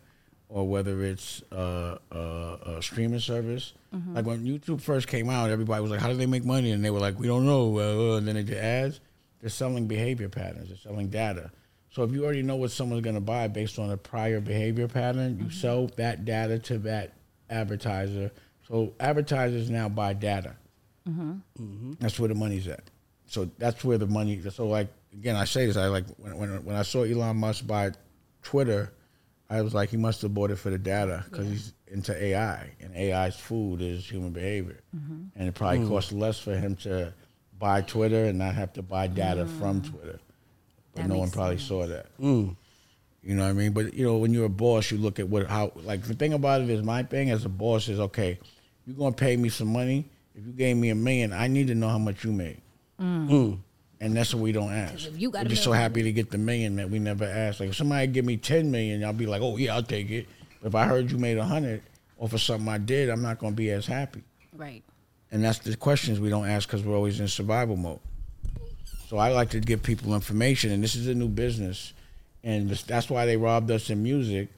or 0.54 0.68
whether 0.68 1.02
it's 1.04 1.42
uh, 1.52 1.98
uh, 2.12 2.58
a 2.66 2.82
streaming 2.82 3.20
service, 3.22 3.74
like 4.14 4.26
when 4.26 4.44
YouTube 4.46 4.82
first 4.82 5.08
came 5.08 5.30
out, 5.30 5.50
everybody 5.50 5.82
was 5.82 5.90
like, 5.92 6.02
"How 6.02 6.10
do 6.10 6.16
they 6.16 6.26
make 6.26 6.44
money?" 6.46 6.72
And 6.72 6.84
they 6.84 6.90
were 6.92 7.00
like, 7.00 7.18
"We 7.18 7.28
don't 7.28 7.46
know." 7.46 7.78
Uh, 7.78 8.14
uh," 8.14 8.18
and 8.18 8.28
then 8.28 8.36
they 8.36 8.44
did 8.44 8.58
ads. 8.58 9.00
They're 9.40 9.50
selling 9.50 9.88
behavior 9.88 10.30
patterns. 10.30 10.68
They're 10.68 10.78
selling 10.78 11.08
data. 11.10 11.52
So 11.90 12.04
if 12.04 12.12
you 12.12 12.24
already 12.24 12.42
know 12.44 12.56
what 12.58 12.72
someone's 12.72 13.02
going 13.02 13.16
to 13.16 13.22
buy 13.22 13.48
based 13.48 13.80
on 13.80 13.92
a 13.92 13.98
prior 13.98 14.40
behavior 14.40 14.88
pattern, 14.88 15.40
you 15.40 15.50
sell 15.50 15.88
that 15.98 16.26
data 16.26 16.60
to 16.60 16.78
that 16.80 17.14
advertiser. 17.50 18.32
So 18.68 18.94
advertisers 19.00 19.70
now 19.70 19.90
buy 19.90 20.14
data. 20.14 20.56
That's 22.00 22.20
where 22.20 22.30
the 22.30 22.36
money's 22.36 22.68
at. 22.68 22.84
So 23.26 23.50
that's 23.58 23.84
where 23.84 23.98
the 23.98 24.08
money. 24.08 24.42
So 24.50 24.68
like 24.68 24.90
again, 25.14 25.36
I 25.36 25.46
say 25.46 25.66
this. 25.66 25.78
I 25.78 25.88
like 25.88 26.06
when 26.18 26.38
when, 26.38 26.64
when 26.66 26.76
I 26.76 26.84
saw 26.84 27.04
Elon 27.04 27.38
Musk 27.38 27.66
buy 27.66 27.92
Twitter, 28.44 28.92
I 29.52 29.62
was 29.62 29.74
like, 29.74 29.90
he 29.90 29.98
must 29.98 30.22
have 30.22 30.34
bought 30.34 30.50
it 30.50 30.56
for 30.56 30.70
the 30.70 30.78
data 30.78 31.26
because 31.30 31.48
he's 31.48 31.74
into 31.88 32.16
AI, 32.24 32.72
and 32.80 32.96
AI's 32.96 33.36
food 33.36 33.82
is 33.82 34.10
human 34.10 34.32
behavior, 34.32 34.80
mm-hmm. 34.96 35.24
and 35.36 35.48
it 35.50 35.54
probably 35.54 35.80
mm. 35.80 35.90
costs 35.90 36.14
less 36.14 36.40
for 36.40 36.56
him 36.56 36.78
to 36.78 37.14
buy 37.60 37.82
Twitter 37.82 38.26
and 38.26 38.40
not 38.40 38.56
have 38.56 38.72
to 38.74 38.82
buy 38.82 39.08
data 39.08 39.46
from 39.46 39.82
mm. 39.82 39.90
Twitter. 39.92 40.20
But 40.94 41.02
That 41.02 41.10
no 41.10 41.18
one 41.18 41.32
probably 41.32 41.58
sense. 41.58 41.68
saw 41.68 41.86
that. 41.86 42.18
Mm. 42.18 42.56
You 43.24 43.36
know 43.36 43.44
what 43.44 43.50
I 43.50 43.54
mean? 43.54 43.74
But 43.74 43.94
you 43.94 44.06
know, 44.06 44.18
when 44.18 44.34
you're 44.34 44.46
a 44.46 44.50
boss, 44.50 44.90
you 44.90 44.98
look 44.98 45.20
at 45.20 45.28
what 45.28 45.48
how 45.48 45.74
like 45.84 46.04
the 46.04 46.16
thing 46.16 46.32
about 46.32 46.62
it 46.62 46.70
is 46.70 46.82
my 46.82 47.04
thing 47.04 47.30
as 47.30 47.44
a 47.44 47.50
boss 47.50 47.90
is 47.90 48.00
okay, 48.00 48.40
you're 48.88 48.96
gonna 48.96 49.12
pay 49.12 49.36
me 49.36 49.50
some 49.50 49.68
money. 49.68 50.06
If 50.34 50.46
you 50.46 50.54
gave 50.54 50.78
me 50.78 50.90
a 50.92 50.96
million, 50.96 51.34
I 51.34 51.48
need 51.48 51.68
to 51.68 51.76
know 51.76 51.90
how 51.90 52.00
much 52.00 52.24
you 52.24 52.32
made. 52.32 52.62
And 54.02 54.18
that's 54.18 54.34
what 54.34 54.42
we 54.42 54.52
don't 54.52 54.74
ask. 54.74 55.08
if 55.08 55.22
you 55.22 55.30
got 55.30 55.44
We're 55.44 55.50
just 55.50 55.64
so 55.64 55.72
happy 55.72 56.02
to 56.02 56.12
get 56.12 56.32
the 56.32 56.40
million 56.40 56.76
that 56.78 56.90
we 56.90 56.98
never 56.98 57.24
ask. 57.24 57.60
Like 57.60 57.70
if 57.70 57.76
somebody 57.76 58.08
give 58.08 58.26
me 58.26 58.36
ten 58.36 58.72
million, 58.72 59.06
I'll 59.06 59.14
be 59.14 59.28
like, 59.28 59.44
oh 59.44 59.58
yeah, 59.58 59.76
I'll 59.76 59.84
take 59.84 60.10
it. 60.10 60.28
But 60.60 60.70
if 60.70 60.76
I 60.76 60.86
heard 60.86 61.12
you 61.12 61.20
made 61.20 61.38
a 61.38 61.46
hundred 61.46 61.84
off 62.18 62.34
of 62.34 62.42
something 62.42 62.68
I 62.68 62.80
did, 62.80 63.10
I'm 63.10 63.22
not 63.22 63.38
gonna 63.38 63.56
be 63.56 63.70
as 63.70 63.86
happy. 63.86 64.24
Right. 64.56 64.84
And 65.32 65.44
that's 65.44 65.60
the 65.60 65.78
questions 65.78 66.20
we 66.20 66.30
don't 66.30 66.48
ask 66.48 66.68
because 66.68 66.84
we're 66.84 66.96
always 66.96 67.20
in 67.20 67.28
survival 67.28 67.78
mode. 67.78 68.00
So 69.08 69.18
I 69.18 69.30
like 69.30 69.52
to 69.52 69.60
give 69.60 69.84
people 69.84 70.16
information, 70.16 70.72
and 70.72 70.84
this 70.84 70.96
is 70.96 71.08
a 71.08 71.14
new 71.14 71.28
business, 71.28 71.94
and 72.44 72.70
that's 72.70 73.10
why 73.10 73.28
they 73.28 73.38
robbed 73.38 73.70
us 73.70 73.92
in 73.92 74.02
music 74.02 74.50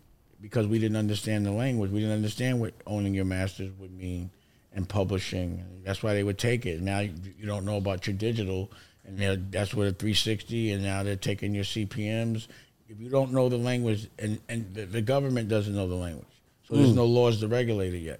because 0.41 0.67
we 0.67 0.79
didn't 0.79 0.97
understand 0.97 1.45
the 1.45 1.51
language. 1.51 1.91
We 1.91 1.99
didn't 1.99 2.15
understand 2.15 2.61
what 2.61 2.73
owning 2.87 3.13
your 3.13 3.25
masters 3.25 3.71
would 3.77 3.91
mean 3.91 4.29
and 4.73 4.87
publishing. 4.87 5.63
That's 5.83 6.01
why 6.01 6.13
they 6.13 6.23
would 6.23 6.37
take 6.37 6.65
it. 6.65 6.81
Now 6.81 6.99
you 6.99 7.45
don't 7.45 7.65
know 7.65 7.77
about 7.77 8.07
your 8.07 8.15
digital, 8.15 8.71
and 9.05 9.51
that's 9.51 9.73
where 9.73 9.89
the 9.91 9.93
360, 9.93 10.71
and 10.71 10.83
now 10.83 11.03
they're 11.03 11.15
taking 11.15 11.53
your 11.53 11.63
CPMS. 11.63 12.47
If 12.87 12.99
you 12.99 13.09
don't 13.09 13.31
know 13.33 13.49
the 13.49 13.57
language, 13.57 14.07
and, 14.19 14.39
and 14.47 14.73
the, 14.73 14.85
the 14.85 15.01
government 15.01 15.49
doesn't 15.49 15.75
know 15.75 15.87
the 15.87 15.95
language, 15.95 16.27
so 16.67 16.75
there's 16.75 16.89
hmm. 16.89 16.95
no 16.95 17.05
laws 17.05 17.39
to 17.41 17.47
regulate 17.47 17.93
it 17.93 17.99
yet. 17.99 18.19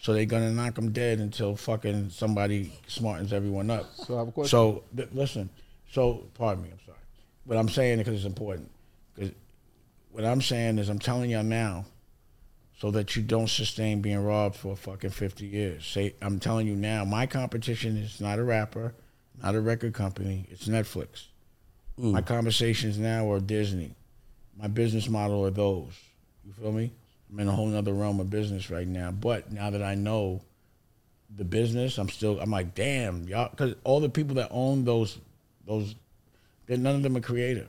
So 0.00 0.12
they're 0.12 0.26
gonna 0.26 0.52
knock 0.52 0.74
them 0.74 0.92
dead 0.92 1.18
until 1.18 1.56
fucking 1.56 2.10
somebody 2.10 2.72
smartens 2.88 3.32
everyone 3.32 3.70
up. 3.70 3.86
So 3.94 4.14
I 4.14 4.18
have 4.20 4.28
a 4.28 4.32
question. 4.32 4.50
So 4.50 4.84
th- 4.96 5.08
listen. 5.12 5.50
So 5.90 6.28
pardon 6.34 6.64
me. 6.64 6.70
I'm 6.72 6.78
sorry, 6.86 6.98
but 7.46 7.56
I'm 7.56 7.68
saying 7.68 7.94
it 7.94 8.04
because 8.04 8.20
it's 8.20 8.26
important. 8.26 8.70
Because 9.14 9.32
what 10.12 10.24
I'm 10.24 10.40
saying 10.40 10.78
is 10.78 10.88
I'm 10.88 11.00
telling 11.00 11.30
y'all 11.30 11.42
now, 11.42 11.84
so 12.78 12.92
that 12.92 13.16
you 13.16 13.22
don't 13.22 13.48
sustain 13.48 14.00
being 14.00 14.24
robbed 14.24 14.54
for 14.54 14.76
fucking 14.76 15.10
50 15.10 15.46
years. 15.46 15.84
Say 15.84 16.14
I'm 16.22 16.38
telling 16.38 16.68
you 16.68 16.76
now. 16.76 17.04
My 17.04 17.26
competition 17.26 17.96
is 17.96 18.20
not 18.20 18.38
a 18.38 18.44
rapper, 18.44 18.94
not 19.42 19.54
a 19.54 19.60
record 19.60 19.94
company. 19.94 20.46
It's 20.50 20.68
Netflix. 20.68 21.26
My 21.98 22.22
conversations 22.22 22.96
now 22.96 23.30
are 23.30 23.40
Disney. 23.40 23.92
My 24.56 24.68
business 24.68 25.08
model 25.08 25.44
are 25.44 25.50
those. 25.50 25.92
You 26.46 26.52
feel 26.52 26.72
me? 26.72 26.92
I'm 27.30 27.40
in 27.40 27.48
a 27.48 27.52
whole 27.52 27.66
nother 27.66 27.92
realm 27.92 28.20
of 28.20 28.30
business 28.30 28.70
right 28.70 28.86
now. 28.86 29.10
But 29.10 29.52
now 29.52 29.70
that 29.70 29.82
I 29.82 29.94
know 29.96 30.40
the 31.34 31.44
business, 31.44 31.98
I'm 31.98 32.08
still 32.08 32.38
I'm 32.40 32.50
like, 32.50 32.74
damn, 32.74 33.26
y'all, 33.26 33.50
because 33.50 33.74
all 33.84 34.00
the 34.00 34.08
people 34.08 34.36
that 34.36 34.48
own 34.50 34.84
those 34.84 35.18
those, 35.66 35.94
they're, 36.66 36.78
none 36.78 36.94
of 36.94 37.02
them 37.02 37.16
are 37.16 37.20
creative. 37.20 37.68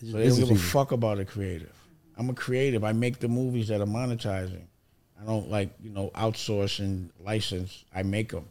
So 0.00 0.18
they 0.18 0.28
don't 0.28 0.38
give 0.38 0.50
a 0.50 0.56
fuck 0.56 0.92
about 0.92 1.18
a 1.18 1.24
creative. 1.24 1.74
I'm 2.16 2.30
a 2.30 2.34
creative. 2.34 2.84
I 2.84 2.92
make 2.92 3.18
the 3.18 3.28
movies 3.28 3.68
that 3.68 3.80
are 3.80 3.86
monetizing. 3.86 4.64
I 5.20 5.24
don't 5.24 5.50
like 5.50 5.70
you 5.82 5.90
know 5.90 6.10
outsource 6.14 6.78
and 6.78 7.10
license. 7.24 7.84
I 7.94 8.02
make 8.02 8.30
them. 8.30 8.46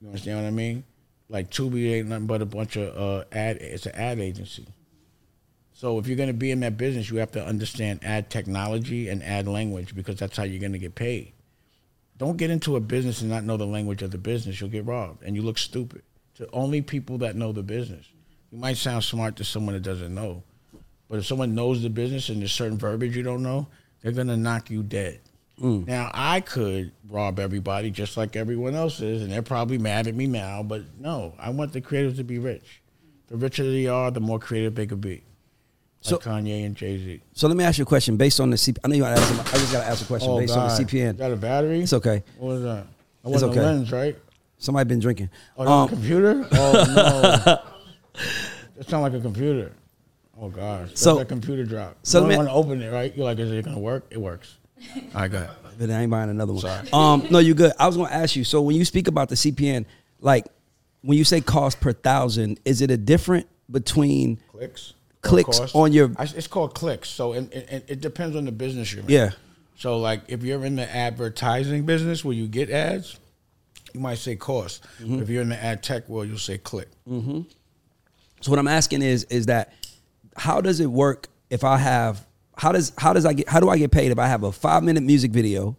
You 0.00 0.08
understand 0.08 0.42
what 0.42 0.46
I 0.46 0.50
mean? 0.50 0.84
Like 1.28 1.50
Tubi 1.50 1.92
ain't 1.92 2.08
nothing 2.08 2.26
but 2.26 2.42
a 2.42 2.46
bunch 2.46 2.76
of 2.76 2.96
uh, 2.96 3.24
ad. 3.32 3.58
It's 3.58 3.86
an 3.86 3.94
ad 3.94 4.18
agency. 4.18 4.66
So 5.72 5.98
if 5.98 6.06
you're 6.06 6.16
going 6.16 6.28
to 6.28 6.34
be 6.34 6.50
in 6.50 6.60
that 6.60 6.76
business, 6.76 7.10
you 7.10 7.18
have 7.18 7.32
to 7.32 7.44
understand 7.44 8.00
ad 8.04 8.28
technology 8.28 9.08
and 9.08 9.22
ad 9.22 9.48
language 9.48 9.94
because 9.94 10.16
that's 10.16 10.36
how 10.36 10.42
you're 10.42 10.60
going 10.60 10.72
to 10.72 10.78
get 10.78 10.94
paid. 10.94 11.32
Don't 12.18 12.36
get 12.36 12.50
into 12.50 12.76
a 12.76 12.80
business 12.80 13.22
and 13.22 13.30
not 13.30 13.44
know 13.44 13.56
the 13.56 13.66
language 13.66 14.02
of 14.02 14.10
the 14.10 14.18
business. 14.18 14.60
You'll 14.60 14.68
get 14.68 14.84
robbed 14.84 15.22
and 15.22 15.34
you 15.34 15.42
look 15.42 15.56
stupid. 15.56 16.02
To 16.34 16.48
only 16.52 16.82
people 16.82 17.18
that 17.18 17.36
know 17.36 17.52
the 17.52 17.62
business. 17.62 18.06
You 18.50 18.58
might 18.58 18.76
sound 18.76 19.04
smart 19.04 19.36
to 19.36 19.44
someone 19.44 19.74
that 19.74 19.82
doesn't 19.82 20.14
know, 20.14 20.42
but 21.08 21.18
if 21.20 21.26
someone 21.26 21.54
knows 21.54 21.82
the 21.82 21.90
business 21.90 22.28
and 22.28 22.40
there's 22.40 22.52
certain 22.52 22.78
verbiage 22.78 23.16
you 23.16 23.22
don't 23.22 23.42
know, 23.42 23.68
they're 24.00 24.12
going 24.12 24.26
to 24.26 24.36
knock 24.36 24.70
you 24.70 24.82
dead. 24.82 25.20
Now 25.60 26.10
I 26.14 26.40
could 26.40 26.92
rob 27.08 27.38
everybody 27.38 27.90
just 27.90 28.16
like 28.16 28.34
everyone 28.34 28.74
else 28.74 29.00
is, 29.00 29.22
and 29.22 29.30
they're 29.30 29.42
probably 29.42 29.76
mad 29.78 30.06
at 30.06 30.14
me 30.14 30.26
now. 30.26 30.62
But 30.62 30.82
no, 30.98 31.34
I 31.38 31.50
want 31.50 31.72
the 31.72 31.80
creators 31.82 32.16
to 32.16 32.24
be 32.24 32.38
rich. 32.38 32.80
The 33.28 33.36
richer 33.36 33.62
they 33.64 33.86
are, 33.86 34.10
the 34.10 34.20
more 34.20 34.38
creative 34.38 34.74
they 34.74 34.86
could 34.86 35.00
be. 35.00 35.16
Like 35.16 35.22
So- 36.00 36.18
Kanye 36.18 36.64
and 36.64 36.74
Jay 36.74 36.96
Z. 36.96 37.20
So 37.34 37.46
let 37.46 37.56
me 37.58 37.64
ask 37.64 37.78
you 37.78 37.82
a 37.82 37.86
question 37.86 38.16
based 38.16 38.40
on 38.40 38.48
the 38.50 38.56
CP. 38.56 38.78
I 38.82 38.88
know 38.88 38.94
you 38.94 39.02
want 39.02 39.16
to 39.16 39.22
ask. 39.22 39.54
I 39.54 39.58
just 39.58 39.72
got 39.72 39.80
to 39.82 39.86
ask 39.86 40.02
a 40.02 40.06
question 40.06 40.36
based 40.38 40.56
on 40.56 40.68
the 40.68 40.74
CPM. 40.84 41.18
Got 41.18 41.30
a 41.32 41.36
battery? 41.36 41.80
It's 41.82 41.92
okay. 41.92 42.24
What 42.38 42.48
was 42.54 42.62
that? 42.62 42.86
It's 43.22 43.32
wasn't 43.32 43.52
okay. 43.52 43.60
a 43.60 43.64
lens, 43.64 43.92
right? 43.92 44.16
Somebody 44.56 44.88
been 44.88 44.98
drinking. 45.00 45.28
Oh, 45.58 45.66
Um, 45.70 45.86
a 45.86 45.88
computer? 45.90 46.48
Oh 46.52 47.34
no. 47.44 47.58
It 48.78 48.88
sounds 48.88 49.02
like 49.02 49.12
a 49.12 49.20
computer. 49.20 49.72
Oh 50.40 50.48
gosh. 50.48 50.88
That's 50.88 51.00
So- 51.02 51.18
that 51.18 51.28
computer 51.28 51.64
drop. 51.64 51.98
so 52.02 52.22
you 52.22 52.28
me- 52.28 52.36
want 52.36 52.48
to 52.48 52.54
open 52.54 52.80
it, 52.82 52.90
right? 52.90 53.14
You're 53.14 53.26
like, 53.26 53.38
is 53.38 53.50
it 53.52 53.64
gonna 53.66 53.78
work? 53.78 54.06
It 54.10 54.18
works. 54.18 54.56
All 55.14 55.20
right, 55.22 55.30
go 55.30 55.38
ahead. 55.38 55.50
but 55.78 55.90
I 55.90 56.00
ain't 56.02 56.10
buying 56.10 56.30
another 56.30 56.52
one. 56.52 56.62
Sorry. 56.62 56.88
Um, 56.92 57.26
no, 57.30 57.38
you're 57.38 57.54
good. 57.54 57.72
I 57.78 57.86
was 57.86 57.96
going 57.96 58.08
to 58.08 58.14
ask 58.14 58.36
you. 58.36 58.44
So 58.44 58.60
when 58.62 58.76
you 58.76 58.84
speak 58.84 59.08
about 59.08 59.28
the 59.28 59.34
CPM, 59.34 59.84
like 60.20 60.46
when 61.02 61.16
you 61.18 61.24
say 61.24 61.40
cost 61.40 61.80
per 61.80 61.92
thousand, 61.92 62.60
is 62.64 62.80
it 62.82 62.90
a 62.90 62.96
different 62.96 63.46
between? 63.70 64.38
Clicks. 64.52 64.94
Clicks 65.22 65.60
on 65.74 65.92
your- 65.92 66.12
I- 66.16 66.24
It's 66.34 66.46
called 66.46 66.74
clicks. 66.74 67.08
So 67.10 67.32
and, 67.34 67.52
and 67.52 67.82
it 67.88 68.00
depends 68.00 68.36
on 68.36 68.44
the 68.46 68.52
business 68.52 68.92
you're 68.92 69.02
in. 69.02 69.08
Yeah. 69.10 69.30
So 69.76 69.98
like 69.98 70.22
if 70.28 70.42
you're 70.42 70.64
in 70.64 70.76
the 70.76 70.94
advertising 70.94 71.84
business 71.86 72.24
where 72.24 72.34
you 72.34 72.46
get 72.48 72.70
ads, 72.70 73.18
you 73.94 74.00
might 74.00 74.18
say 74.18 74.36
cost. 74.36 74.82
Mm-hmm. 75.00 75.20
If 75.22 75.28
you're 75.28 75.42
in 75.42 75.48
the 75.50 75.62
ad 75.62 75.82
tech 75.82 76.08
world, 76.08 76.28
you'll 76.28 76.38
say 76.38 76.58
click. 76.58 76.88
So 77.06 78.50
what 78.50 78.58
I'm 78.58 78.68
asking 78.68 79.02
is, 79.02 79.24
is 79.24 79.46
that 79.46 79.72
how 80.36 80.60
does 80.60 80.80
it 80.80 80.86
work 80.86 81.28
if 81.50 81.64
I 81.64 81.76
have 81.76 82.24
how 82.60 82.72
does 82.72 82.92
how 82.98 83.14
does 83.14 83.24
I 83.24 83.32
get 83.32 83.48
how 83.48 83.58
do 83.58 83.70
I 83.70 83.78
get 83.78 83.90
paid 83.90 84.12
if 84.12 84.18
I 84.18 84.26
have 84.26 84.42
a 84.42 84.52
five 84.52 84.82
minute 84.82 85.02
music 85.02 85.30
video 85.30 85.76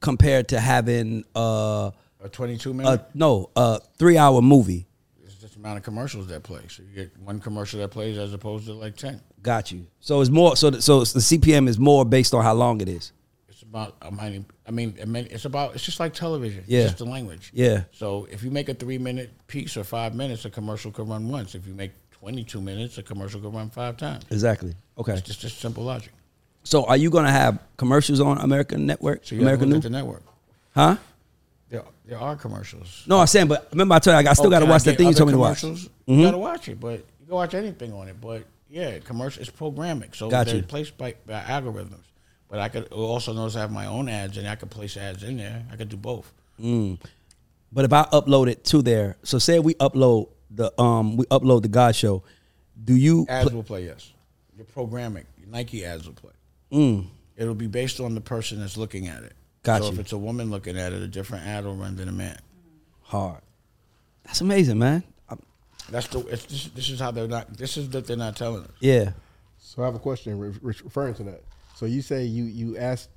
compared 0.00 0.48
to 0.48 0.58
having 0.58 1.24
uh, 1.36 1.92
A 2.20 2.28
22 2.28 2.74
minute. 2.74 2.90
a 2.90 3.06
no 3.14 3.50
a 3.54 3.80
three 3.98 4.18
hour 4.18 4.42
movie? 4.42 4.86
it's 5.24 5.36
just 5.36 5.54
the 5.54 5.60
amount 5.60 5.78
of 5.78 5.84
commercials 5.84 6.26
that 6.26 6.42
play. 6.42 6.62
So 6.68 6.82
you 6.82 6.92
get 6.92 7.16
one 7.18 7.38
commercial 7.38 7.78
that 7.80 7.90
plays 7.90 8.18
as 8.18 8.32
opposed 8.34 8.66
to 8.66 8.72
like 8.72 8.96
ten. 8.96 9.20
Got 9.42 9.70
you. 9.70 9.86
So 10.00 10.20
it's 10.20 10.30
more 10.30 10.56
so 10.56 10.72
so 10.72 11.04
the 11.04 11.20
CPM 11.20 11.68
is 11.68 11.78
more 11.78 12.04
based 12.04 12.34
on 12.34 12.42
how 12.42 12.54
long 12.54 12.80
it 12.80 12.88
is. 12.88 13.12
It's 13.48 13.62
about. 13.62 13.94
I 14.02 14.10
mean, 14.10 14.44
I 14.66 14.72
mean, 14.72 14.98
I 15.00 15.04
mean, 15.04 15.28
it's 15.30 15.44
about. 15.44 15.76
It's 15.76 15.84
just 15.84 16.00
like 16.00 16.14
television. 16.14 16.64
Yeah. 16.66 16.80
It's 16.80 16.88
just 16.90 16.98
the 16.98 17.04
language. 17.04 17.52
Yeah. 17.54 17.84
So 17.92 18.26
if 18.28 18.42
you 18.42 18.50
make 18.50 18.68
a 18.68 18.74
three 18.74 18.98
minute 18.98 19.30
piece 19.46 19.76
or 19.76 19.84
five 19.84 20.16
minutes, 20.16 20.44
a 20.44 20.50
commercial 20.50 20.90
can 20.90 21.06
run 21.06 21.28
once. 21.28 21.54
If 21.54 21.64
you 21.64 21.74
make 21.74 21.92
twenty 22.20 22.44
two 22.44 22.60
minutes, 22.60 22.98
a 22.98 23.02
commercial 23.02 23.40
can 23.40 23.52
run 23.52 23.70
five 23.70 23.96
times. 23.96 24.24
Exactly. 24.30 24.74
Okay. 24.98 25.12
It's 25.12 25.22
just 25.22 25.40
just 25.40 25.58
simple 25.60 25.84
logic. 25.84 26.12
So 26.64 26.84
are 26.84 26.96
you 26.96 27.10
gonna 27.10 27.30
have 27.30 27.58
commercials 27.76 28.20
on 28.20 28.38
American 28.38 28.86
Network? 28.86 29.20
So 29.24 29.34
you 29.34 29.42
American 29.42 29.70
have 29.72 29.82
to 29.82 29.88
News? 29.88 29.92
look 29.92 29.92
at 29.92 29.92
the 29.92 29.98
network. 29.98 30.22
Huh? 30.74 30.96
There, 31.70 31.82
there 32.06 32.18
are 32.18 32.36
commercials. 32.36 33.04
No, 33.06 33.18
I'm 33.18 33.26
saying, 33.26 33.48
but 33.48 33.68
remember 33.72 33.94
I 33.94 33.98
told 33.98 34.22
you 34.24 34.28
I 34.30 34.32
still 34.34 34.46
Oh, 34.46 34.50
gotta 34.50 34.66
watch 34.66 34.82
that 34.84 34.92
get 34.92 34.98
thing 34.98 35.08
you 35.08 35.14
told 35.14 35.28
me 35.28 35.32
to 35.34 35.38
watch. 35.38 35.62
Mhm. 35.62 35.88
You 36.06 36.22
gotta 36.24 36.38
watch 36.38 36.68
it, 36.68 36.80
but 36.80 37.00
you 37.20 37.26
can 37.26 37.34
watch 37.34 37.54
anything 37.54 37.92
on 37.92 38.08
it. 38.08 38.20
But 38.20 38.44
yeah, 38.70 38.98
commercial. 38.98 39.40
It's 39.42 39.50
programming, 39.50 40.12
so 40.14 40.28
Got 40.30 40.46
they're 40.46 40.56
you. 40.56 40.62
placed 40.62 40.96
by, 40.98 41.14
by 41.26 41.40
algorithms. 41.40 42.04
But 42.50 42.60
I 42.60 42.68
could 42.70 42.90
also 42.92 43.32
notice 43.34 43.56
I 43.56 43.60
have 43.60 43.70
my 43.72 43.86
own 43.86 44.08
ads, 44.08 44.38
and 44.38 44.48
I 44.48 44.54
could 44.56 44.70
place 44.70 44.96
ads 44.96 45.22
in 45.22 45.36
there. 45.36 45.64
I 45.70 45.76
could 45.76 45.90
do 45.90 45.96
both. 45.98 46.32
But 46.58 47.84
if 47.84 47.92
I 47.92 48.04
upload 48.04 48.48
it 48.48 48.64
to 48.66 48.80
there, 48.82 49.16
so 49.22 49.38
say 49.38 49.58
we 49.58 49.74
upload 49.74 50.28
the 50.50 50.78
um 50.80 51.16
we 51.16 51.24
upload 51.26 51.62
the 51.62 51.68
GAUDS 51.68 51.96
Show, 51.96 52.22
do 52.84 52.94
you 52.94 53.26
Ads 53.28 53.48
pl- 53.50 53.56
will 53.56 53.62
play, 53.64 53.84
yes. 53.86 54.12
Your 54.56 54.64
programming, 54.66 55.24
your 55.38 55.48
Nike 55.50 55.84
ads 55.84 56.06
will 56.06 56.14
play. 56.14 56.32
Mm. 56.72 57.06
It'll 57.36 57.54
be 57.54 57.66
based 57.68 58.00
on 58.00 58.14
the 58.14 58.20
person 58.20 58.58
that's 58.60 58.76
looking 58.76 59.06
at 59.08 59.22
it. 59.22 59.32
Got 59.62 59.82
so 59.82 59.86
you. 59.88 59.92
if 59.94 59.98
it's 60.00 60.12
a 60.12 60.18
woman 60.18 60.50
looking 60.50 60.76
at 60.78 60.92
it, 60.92 61.00
a 61.02 61.06
different 61.08 61.46
ad 61.46 61.64
will 61.64 61.76
run 61.76 61.94
than 61.96 62.08
a 62.08 62.12
man. 62.12 62.38
hard? 63.02 63.40
That's 64.24 64.40
amazing, 64.40 64.78
man. 64.78 65.02
I'm- 65.28 65.42
That's 65.90 66.08
the. 66.08 66.20
It's, 66.26 66.44
this, 66.46 66.64
this 66.68 66.90
is 66.90 66.98
how 67.00 67.10
they're 67.12 67.28
not. 67.28 67.56
This 67.56 67.76
is 67.76 67.88
that 67.90 68.06
they're 68.06 68.16
not 68.16 68.36
telling 68.36 68.64
us. 68.64 68.70
yeah. 68.80 69.12
So 69.60 69.82
I 69.82 69.86
have 69.86 69.94
a 69.94 69.98
question 70.00 70.38
re- 70.38 70.48
re- 70.62 70.74
referring 70.84 71.14
to 71.14 71.22
that. 71.24 71.42
So 71.76 71.86
you 71.86 72.00
say 72.02 72.24
you 72.24 72.44
you 72.44 72.76
ask 72.78 73.08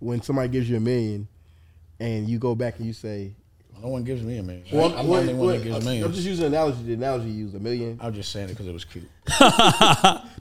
when 0.00 0.22
somebody 0.22 0.48
gives 0.48 0.68
you 0.68 0.76
a 0.76 0.80
million, 0.80 1.28
and 2.00 2.28
you 2.28 2.38
go 2.38 2.54
back 2.54 2.78
and 2.78 2.86
you 2.86 2.92
say, 2.92 3.32
No 3.82 3.88
one 3.88 4.04
gives 4.04 4.22
me 4.22 4.38
a 4.38 4.42
million. 4.42 4.64
well, 4.72 4.92
I'm 4.96 5.06
wait, 5.06 5.26
the 5.26 5.32
only 5.32 5.34
one 5.34 5.58
that 5.58 5.64
gives 5.64 5.86
I'm 5.86 6.12
just 6.12 6.26
using 6.26 6.46
an 6.46 6.54
analogy. 6.54 6.82
The 6.82 6.94
analogy 6.94 7.30
you 7.30 7.44
use 7.44 7.54
a 7.54 7.58
million, 7.58 7.98
I'm 8.02 8.14
just 8.14 8.32
saying 8.32 8.48
it 8.48 8.52
because 8.52 8.66
it 8.66 8.72
was 8.72 8.84
cute. 8.84 9.08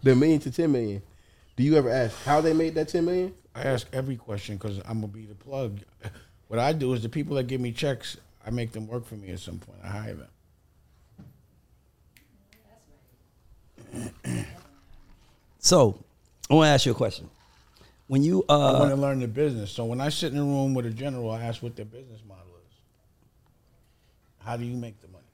the 0.03 0.15
million 0.15 0.39
to 0.41 0.51
ten 0.51 0.71
million. 0.71 1.01
Do 1.55 1.63
you 1.63 1.75
ever 1.75 1.89
ask 1.89 2.15
how 2.23 2.41
they 2.41 2.53
made 2.53 2.75
that 2.75 2.89
ten 2.89 3.05
million? 3.05 3.33
I 3.55 3.63
ask 3.63 3.87
every 3.93 4.15
question 4.15 4.57
because 4.57 4.79
I'm 4.79 5.01
gonna 5.01 5.07
be 5.07 5.25
the 5.25 5.35
plug. 5.35 5.79
What 6.47 6.59
I 6.59 6.71
do 6.71 6.93
is 6.93 7.03
the 7.03 7.09
people 7.09 7.35
that 7.35 7.47
give 7.47 7.59
me 7.59 7.73
checks, 7.73 8.15
I 8.45 8.51
make 8.51 8.71
them 8.71 8.87
work 8.87 9.05
for 9.05 9.15
me 9.15 9.31
at 9.31 9.39
some 9.39 9.59
point. 9.59 9.79
I 9.83 9.87
hire 9.87 10.17
them. 14.23 14.45
So 15.59 16.01
I 16.49 16.53
want 16.53 16.67
to 16.67 16.69
ask 16.69 16.85
you 16.85 16.93
a 16.93 16.95
question. 16.95 17.29
When 18.07 18.23
you 18.23 18.45
I 18.47 18.55
want 18.55 18.85
uh 18.85 18.89
to 18.89 18.95
learn 18.95 19.19
the 19.19 19.27
business. 19.27 19.69
So 19.69 19.83
when 19.83 19.99
I 19.99 20.07
sit 20.07 20.31
in 20.31 20.37
a 20.39 20.43
room 20.43 20.73
with 20.73 20.85
a 20.85 20.89
general, 20.89 21.29
I 21.29 21.41
ask 21.41 21.61
what 21.61 21.75
their 21.75 21.83
business 21.83 22.21
model 22.25 22.45
is. 22.45 22.46
How 24.47 24.55
do 24.55 24.63
you 24.63 24.77
make 24.77 25.01
the 25.01 25.09
money? 25.09 25.25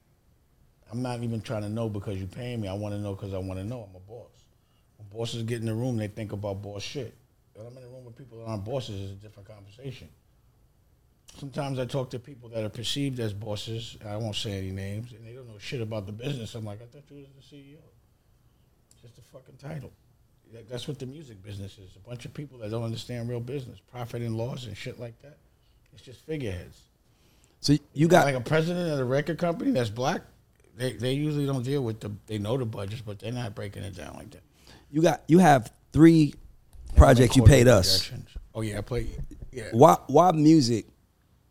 I'm 0.90 1.00
not 1.00 1.22
even 1.22 1.40
trying 1.40 1.62
to 1.62 1.68
know 1.68 1.88
because 1.88 2.18
you're 2.18 2.26
paying 2.26 2.60
me. 2.60 2.66
I 2.66 2.72
want 2.72 2.96
to 2.96 3.00
know 3.00 3.14
because 3.14 3.32
I 3.32 3.38
want 3.38 3.60
to 3.60 3.64
know. 3.64 3.86
I'm 3.88 3.94
a 3.94 4.00
boss. 4.00 4.32
When 4.98 5.06
bosses 5.08 5.44
get 5.44 5.60
in 5.60 5.66
the 5.66 5.74
room, 5.74 5.96
they 5.96 6.08
think 6.08 6.32
about 6.32 6.60
boss 6.62 6.82
shit. 6.82 7.14
When 7.54 7.64
I'm 7.64 7.76
in 7.78 7.84
a 7.84 7.86
room 7.86 8.04
with 8.04 8.16
people 8.16 8.38
that 8.38 8.46
aren't 8.46 8.64
bosses, 8.64 9.00
it's 9.00 9.12
a 9.12 9.14
different 9.24 9.48
conversation. 9.48 10.08
Sometimes 11.38 11.78
I 11.78 11.84
talk 11.84 12.10
to 12.10 12.18
people 12.18 12.48
that 12.48 12.64
are 12.64 12.68
perceived 12.68 13.20
as 13.20 13.32
bosses. 13.32 13.96
I 14.04 14.16
won't 14.16 14.34
say 14.34 14.58
any 14.58 14.72
names, 14.72 15.12
and 15.12 15.24
they 15.24 15.32
don't 15.32 15.46
know 15.46 15.58
shit 15.58 15.80
about 15.80 16.06
the 16.06 16.12
business. 16.12 16.56
I'm 16.56 16.64
like, 16.64 16.82
I 16.82 16.86
thought 16.86 17.04
you 17.08 17.18
was 17.18 17.26
the 17.50 17.56
CEO. 17.56 17.78
Just 19.00 19.16
a 19.18 19.22
fucking 19.32 19.58
title. 19.58 19.92
That- 20.52 20.68
That's 20.68 20.88
what 20.88 20.98
the 20.98 21.06
music 21.06 21.40
business 21.40 21.78
is. 21.78 21.94
A 21.94 22.08
bunch 22.08 22.24
of 22.24 22.34
people 22.34 22.58
that 22.58 22.70
don't 22.72 22.82
understand 22.82 23.28
real 23.28 23.38
business, 23.38 23.78
profit 23.92 24.22
and 24.22 24.36
loss 24.36 24.66
and 24.66 24.76
shit 24.76 24.98
like 24.98 25.22
that. 25.22 25.36
It's 25.92 26.02
just 26.02 26.18
figureheads. 26.22 26.80
So 27.64 27.74
you 27.94 28.08
got 28.08 28.26
like 28.26 28.34
a 28.34 28.42
president 28.42 28.92
of 28.92 28.98
a 28.98 29.04
record 29.06 29.38
company 29.38 29.70
that's 29.70 29.88
black. 29.88 30.20
They 30.76 30.92
they 30.92 31.14
usually 31.14 31.46
don't 31.46 31.62
deal 31.62 31.82
with 31.82 31.98
the. 32.00 32.12
They 32.26 32.36
know 32.36 32.58
the 32.58 32.66
budgets, 32.66 33.00
but 33.00 33.18
they're 33.20 33.32
not 33.32 33.54
breaking 33.54 33.84
it 33.84 33.96
down 33.96 34.16
like 34.16 34.30
that. 34.32 34.42
you 34.90 35.00
got 35.00 35.22
you 35.28 35.38
have 35.38 35.72
three 35.90 36.34
projects 36.94 37.36
you 37.36 37.42
paid 37.42 37.66
us. 37.66 38.12
Oh 38.54 38.60
yeah, 38.60 38.78
I 38.78 38.80
play. 38.82 39.06
Yeah, 39.50 39.70
Why 39.72 39.96
why 40.08 40.32
music? 40.32 40.84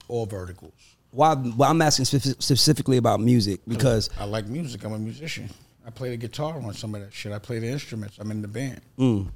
all 0.08 0.28
verticals. 0.28 0.74
Why, 1.10 1.34
why 1.34 1.70
I'm 1.70 1.82
asking 1.82 2.06
spef- 2.06 2.42
specifically 2.44 2.98
about 2.98 3.20
music 3.20 3.62
because 3.68 4.12
I 4.20 4.26
like 4.26 4.46
music. 4.46 4.84
I'm 4.84 4.94
a 4.94 5.00
musician. 5.00 5.50
I 5.84 5.90
play 5.90 6.12
the 6.12 6.18
guitar 6.18 6.62
on 6.62 6.74
some 6.76 6.94
of 6.94 7.02
that 7.02 7.12
shit. 7.12 7.32
I 7.32 7.40
play 7.40 7.58
the 7.58 7.70
instruments. 7.70 8.18
I'm 8.20 8.30
in 8.30 8.44
the 8.44 8.48
band. 8.48 8.82
Mm. 9.00 9.30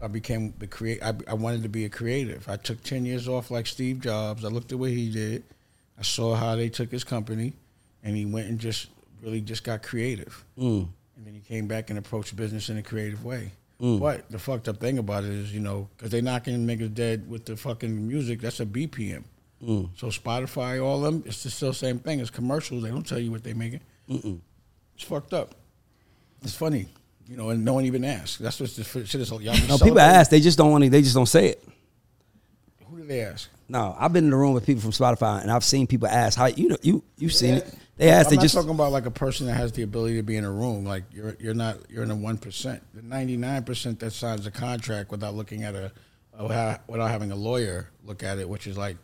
I 0.00 0.06
became 0.06 0.54
the 0.58 0.68
create. 0.68 1.02
I, 1.02 1.14
I 1.26 1.34
wanted 1.34 1.64
to 1.64 1.68
be 1.68 1.84
a 1.84 1.88
creative. 1.88 2.48
I 2.48 2.56
took 2.56 2.80
ten 2.84 3.04
years 3.04 3.26
off 3.26 3.50
like 3.50 3.66
Steve 3.66 4.00
Jobs. 4.00 4.44
I 4.44 4.48
looked 4.48 4.70
at 4.70 4.78
what 4.78 4.90
he 4.90 5.10
did. 5.10 5.42
I 5.98 6.02
saw 6.02 6.34
how 6.34 6.56
they 6.56 6.68
took 6.68 6.90
his 6.90 7.04
company, 7.04 7.54
and 8.02 8.16
he 8.16 8.24
went 8.26 8.48
and 8.48 8.58
just 8.58 8.88
really 9.22 9.40
just 9.40 9.64
got 9.64 9.82
creative. 9.82 10.44
Mm. 10.58 10.88
And 11.16 11.26
then 11.26 11.34
he 11.34 11.40
came 11.40 11.66
back 11.66 11.90
and 11.90 11.98
approached 11.98 12.36
business 12.36 12.68
in 12.68 12.76
a 12.76 12.82
creative 12.82 13.24
way. 13.24 13.52
But 13.78 14.30
the 14.30 14.38
fucked 14.38 14.68
up 14.68 14.78
thing 14.78 14.96
about 14.96 15.24
it 15.24 15.30
is, 15.30 15.52
you 15.52 15.60
know, 15.60 15.88
because 15.96 16.10
they 16.10 16.22
knocking 16.22 16.66
niggas 16.66 16.94
dead 16.94 17.28
with 17.28 17.44
the 17.44 17.56
fucking 17.56 18.08
music. 18.08 18.40
That's 18.40 18.60
a 18.60 18.64
BPM. 18.64 19.24
So 19.60 20.06
Spotify, 20.06 20.82
all 20.82 21.00
them, 21.00 21.22
it's 21.26 21.42
the 21.42 21.50
still 21.50 21.74
same 21.74 21.98
thing. 21.98 22.20
It's 22.20 22.30
commercials. 22.30 22.82
They 22.82 22.88
don't 22.88 23.06
tell 23.06 23.18
you 23.18 23.30
what 23.30 23.42
they 23.42 23.52
making. 23.52 23.80
It's 24.08 25.04
fucked 25.04 25.34
up. 25.34 25.54
It's 26.42 26.54
funny. 26.54 26.86
You 27.28 27.36
know, 27.36 27.50
and 27.50 27.64
no 27.64 27.74
one 27.74 27.84
even 27.84 28.04
asks. 28.04 28.38
That's 28.38 28.60
what 28.60 28.70
the 28.70 28.84
shit 28.84 29.14
is. 29.20 29.30
Y'all 29.30 29.68
No, 29.68 29.76
people 29.76 30.00
ask. 30.00 30.30
They 30.30 30.40
just 30.40 30.56
don't 30.56 30.70
want 30.70 30.84
to. 30.84 30.90
They 30.90 31.02
just 31.02 31.14
don't 31.14 31.26
say 31.26 31.48
it. 31.48 31.68
Who 32.88 32.98
do 32.98 33.04
they 33.04 33.22
ask? 33.22 33.50
No, 33.68 33.96
I've 33.98 34.12
been 34.12 34.24
in 34.24 34.30
the 34.30 34.36
room 34.36 34.52
with 34.52 34.64
people 34.64 34.82
from 34.82 34.92
Spotify, 34.92 35.42
and 35.42 35.50
I've 35.50 35.64
seen 35.64 35.86
people 35.86 36.08
ask 36.08 36.38
how 36.38 36.46
you 36.46 36.68
know 36.68 36.76
you 36.82 37.02
you've 37.18 37.32
seen 37.32 37.54
it. 37.54 37.74
They 37.96 38.10
ask. 38.10 38.26
I'm 38.26 38.30
They 38.30 38.36
not 38.36 38.42
just 38.42 38.54
talking 38.54 38.70
about 38.70 38.92
like 38.92 39.06
a 39.06 39.10
person 39.10 39.46
that 39.46 39.54
has 39.54 39.72
the 39.72 39.82
ability 39.82 40.16
to 40.16 40.22
be 40.22 40.36
in 40.36 40.44
a 40.44 40.50
room. 40.50 40.84
Like 40.84 41.04
you're 41.12 41.36
you're 41.40 41.54
not 41.54 41.78
you're 41.90 42.02
in 42.02 42.10
the 42.10 42.14
one 42.16 42.38
percent. 42.38 42.82
The 42.94 43.02
ninety 43.02 43.36
nine 43.36 43.64
percent 43.64 43.98
that 44.00 44.12
signs 44.12 44.46
a 44.46 44.50
contract 44.50 45.10
without 45.10 45.34
looking 45.34 45.64
at 45.64 45.74
a, 45.74 45.90
a 46.38 46.78
without 46.86 47.10
having 47.10 47.32
a 47.32 47.36
lawyer 47.36 47.90
look 48.04 48.22
at 48.22 48.38
it, 48.38 48.48
which 48.48 48.66
is 48.66 48.78
like 48.78 48.96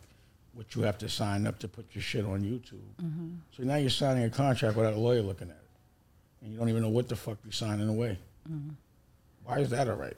what 0.53 0.75
you 0.75 0.83
have 0.83 0.97
to 0.99 1.09
sign 1.09 1.47
up 1.47 1.59
to 1.59 1.67
put 1.67 1.87
your 1.93 2.01
shit 2.01 2.23
on 2.23 2.43
YouTube. 2.43 3.03
Mm-hmm. 3.03 3.29
So 3.57 3.63
now 3.63 3.75
you're 3.75 3.89
signing 3.89 4.23
a 4.23 4.29
contract 4.29 4.77
without 4.77 4.93
a 4.93 4.99
lawyer 4.99 5.21
looking 5.21 5.49
at 5.49 5.55
it, 5.55 6.43
and 6.43 6.51
you 6.53 6.57
don't 6.57 6.69
even 6.69 6.83
know 6.83 6.89
what 6.89 7.09
the 7.09 7.15
fuck 7.15 7.37
you're 7.43 7.51
signing 7.51 7.89
away. 7.89 8.17
Mm-hmm. 8.49 8.69
Why 9.43 9.59
is 9.59 9.71
that 9.71 9.89
all 9.89 9.95
right? 9.95 10.15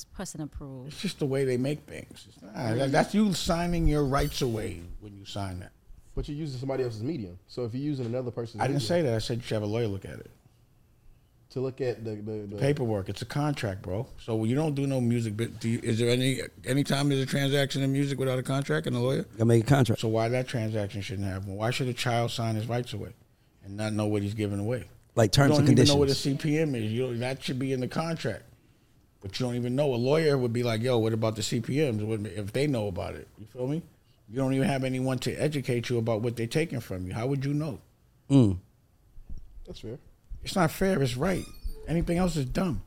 Just 0.00 0.12
press 0.14 0.34
and 0.34 0.42
approve. 0.42 0.86
It's 0.86 0.98
just 1.02 1.18
the 1.18 1.26
way 1.26 1.44
they 1.44 1.58
make 1.58 1.80
things. 1.80 2.26
It's 2.26 2.40
not, 2.40 2.54
that- 2.54 2.90
that's 2.90 3.12
you 3.14 3.34
signing 3.34 3.86
your 3.86 4.02
rights 4.04 4.40
away 4.40 4.80
when 5.00 5.14
you 5.14 5.26
sign 5.26 5.60
that. 5.60 5.72
But 6.14 6.26
you're 6.26 6.38
using 6.38 6.58
somebody 6.58 6.84
else's 6.84 7.02
medium. 7.02 7.38
So 7.48 7.64
if 7.66 7.74
you're 7.74 7.82
using 7.82 8.06
another 8.06 8.30
person's 8.30 8.62
I 8.62 8.66
didn't 8.66 8.76
medium 8.80 8.88
say 8.88 9.02
that. 9.02 9.14
I 9.14 9.18
said 9.18 9.36
you 9.38 9.42
should 9.42 9.54
have 9.56 9.62
a 9.62 9.66
lawyer 9.66 9.88
look 9.88 10.06
at 10.06 10.12
it. 10.18 10.30
to 11.50 11.60
look 11.60 11.82
at 11.82 12.02
the, 12.02 12.12
the, 12.12 12.46
the 12.50 12.56
paperwork. 12.56 13.10
It's 13.10 13.20
a 13.20 13.26
contract, 13.26 13.82
bro. 13.82 14.06
So 14.24 14.42
you 14.44 14.54
don't 14.54 14.74
do 14.74 14.86
no 14.86 15.02
music. 15.02 15.36
But 15.36 15.60
do 15.60 15.68
you, 15.68 15.80
is 15.82 15.98
there 15.98 16.08
any 16.08 16.40
anytime 16.64 17.10
there's 17.10 17.20
a 17.20 17.26
transaction 17.26 17.82
in 17.82 17.92
music 17.92 18.18
without 18.18 18.38
a 18.38 18.42
contract 18.42 18.86
and 18.86 18.96
a 18.96 19.00
lawyer? 19.00 19.24
gotta 19.32 19.44
make 19.44 19.64
a 19.64 19.66
contract. 19.66 20.00
So 20.00 20.08
why 20.08 20.28
that 20.30 20.48
transaction 20.48 21.02
shouldn't 21.02 21.28
have 21.28 21.44
one? 21.46 21.58
Why 21.58 21.70
should 21.72 21.88
a 21.88 21.92
child 21.92 22.30
sign 22.30 22.54
his 22.54 22.66
rights 22.68 22.94
away 22.94 23.12
and 23.64 23.76
not 23.76 23.92
know 23.92 24.06
what 24.06 24.22
he's 24.22 24.34
giving 24.34 24.60
away? 24.60 24.88
Like 25.14 25.30
terms 25.32 25.50
You 25.50 25.56
terms 25.56 25.58
don't 25.58 25.68
and 25.68 25.78
even 25.78 25.88
know 25.88 25.96
what 25.96 26.08
a 26.10 26.14
conditions. 26.22 26.42
CPM 26.42 26.74
is. 26.86 26.90
You 26.90 27.02
don't, 27.02 27.18
that 27.20 27.42
should 27.42 27.58
be 27.58 27.72
in 27.74 27.80
the 27.80 27.88
contract, 27.88 28.44
but 29.20 29.38
you 29.38 29.46
don't 29.46 29.54
even 29.56 29.74
know. 29.76 29.92
A 29.94 29.96
lawyer 29.96 30.36
would 30.38 30.52
be 30.52 30.62
like, 30.62 30.82
"Yo, 30.82 30.98
what 30.98 31.12
about 31.12 31.36
the 31.36 31.42
CPMS?" 31.42 32.02
What- 32.02 32.26
If 32.26 32.52
they 32.52 32.66
know 32.66 32.88
about 32.88 33.14
it, 33.14 33.28
you 33.38 33.46
feel 33.46 33.66
me? 33.66 33.82
You 34.28 34.36
don't 34.36 34.54
even 34.54 34.68
have 34.68 34.84
anyone 34.84 35.18
to 35.20 35.32
educate 35.34 35.88
you 35.90 35.98
about 35.98 36.22
what 36.22 36.36
they're 36.36 36.46
taking 36.46 36.80
from 36.80 37.06
you. 37.06 37.12
How 37.14 37.26
would 37.26 37.44
you 37.44 37.52
know? 37.52 37.80
Mm. 38.30 38.58
That's 39.66 39.80
fair. 39.80 39.98
It's 40.44 40.54
not 40.54 40.70
fair. 40.70 41.02
It's 41.02 41.16
right. 41.16 41.44
Anything 41.88 42.18
else 42.18 42.36
is 42.36 42.44
dumb. 42.46 42.80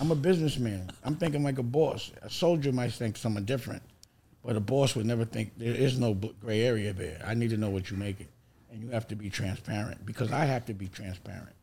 I'm 0.00 0.10
a 0.10 0.14
businessman. 0.16 0.90
I'm 1.04 1.16
thinking 1.16 1.42
like 1.42 1.58
a 1.58 1.62
boss. 1.62 2.10
A 2.22 2.28
soldier 2.28 2.72
might 2.72 2.92
think 2.92 3.16
something 3.16 3.44
different, 3.44 3.82
but 4.44 4.56
a 4.56 4.60
boss 4.60 4.94
would 4.94 5.06
never 5.06 5.24
think 5.24 5.52
there 5.56 5.74
is 5.74 5.98
no 5.98 6.12
gray 6.14 6.60
area 6.62 6.92
there. 6.92 7.22
I 7.24 7.34
need 7.34 7.50
to 7.50 7.56
know 7.56 7.70
what 7.70 7.90
you're 7.90 7.98
making, 7.98 8.28
and 8.70 8.82
you 8.82 8.90
have 8.90 9.08
to 9.08 9.16
be 9.16 9.30
transparent 9.30 10.04
because 10.04 10.32
I 10.32 10.44
have 10.44 10.66
to 10.66 10.74
be 10.74 10.88
transparent. 10.88 11.54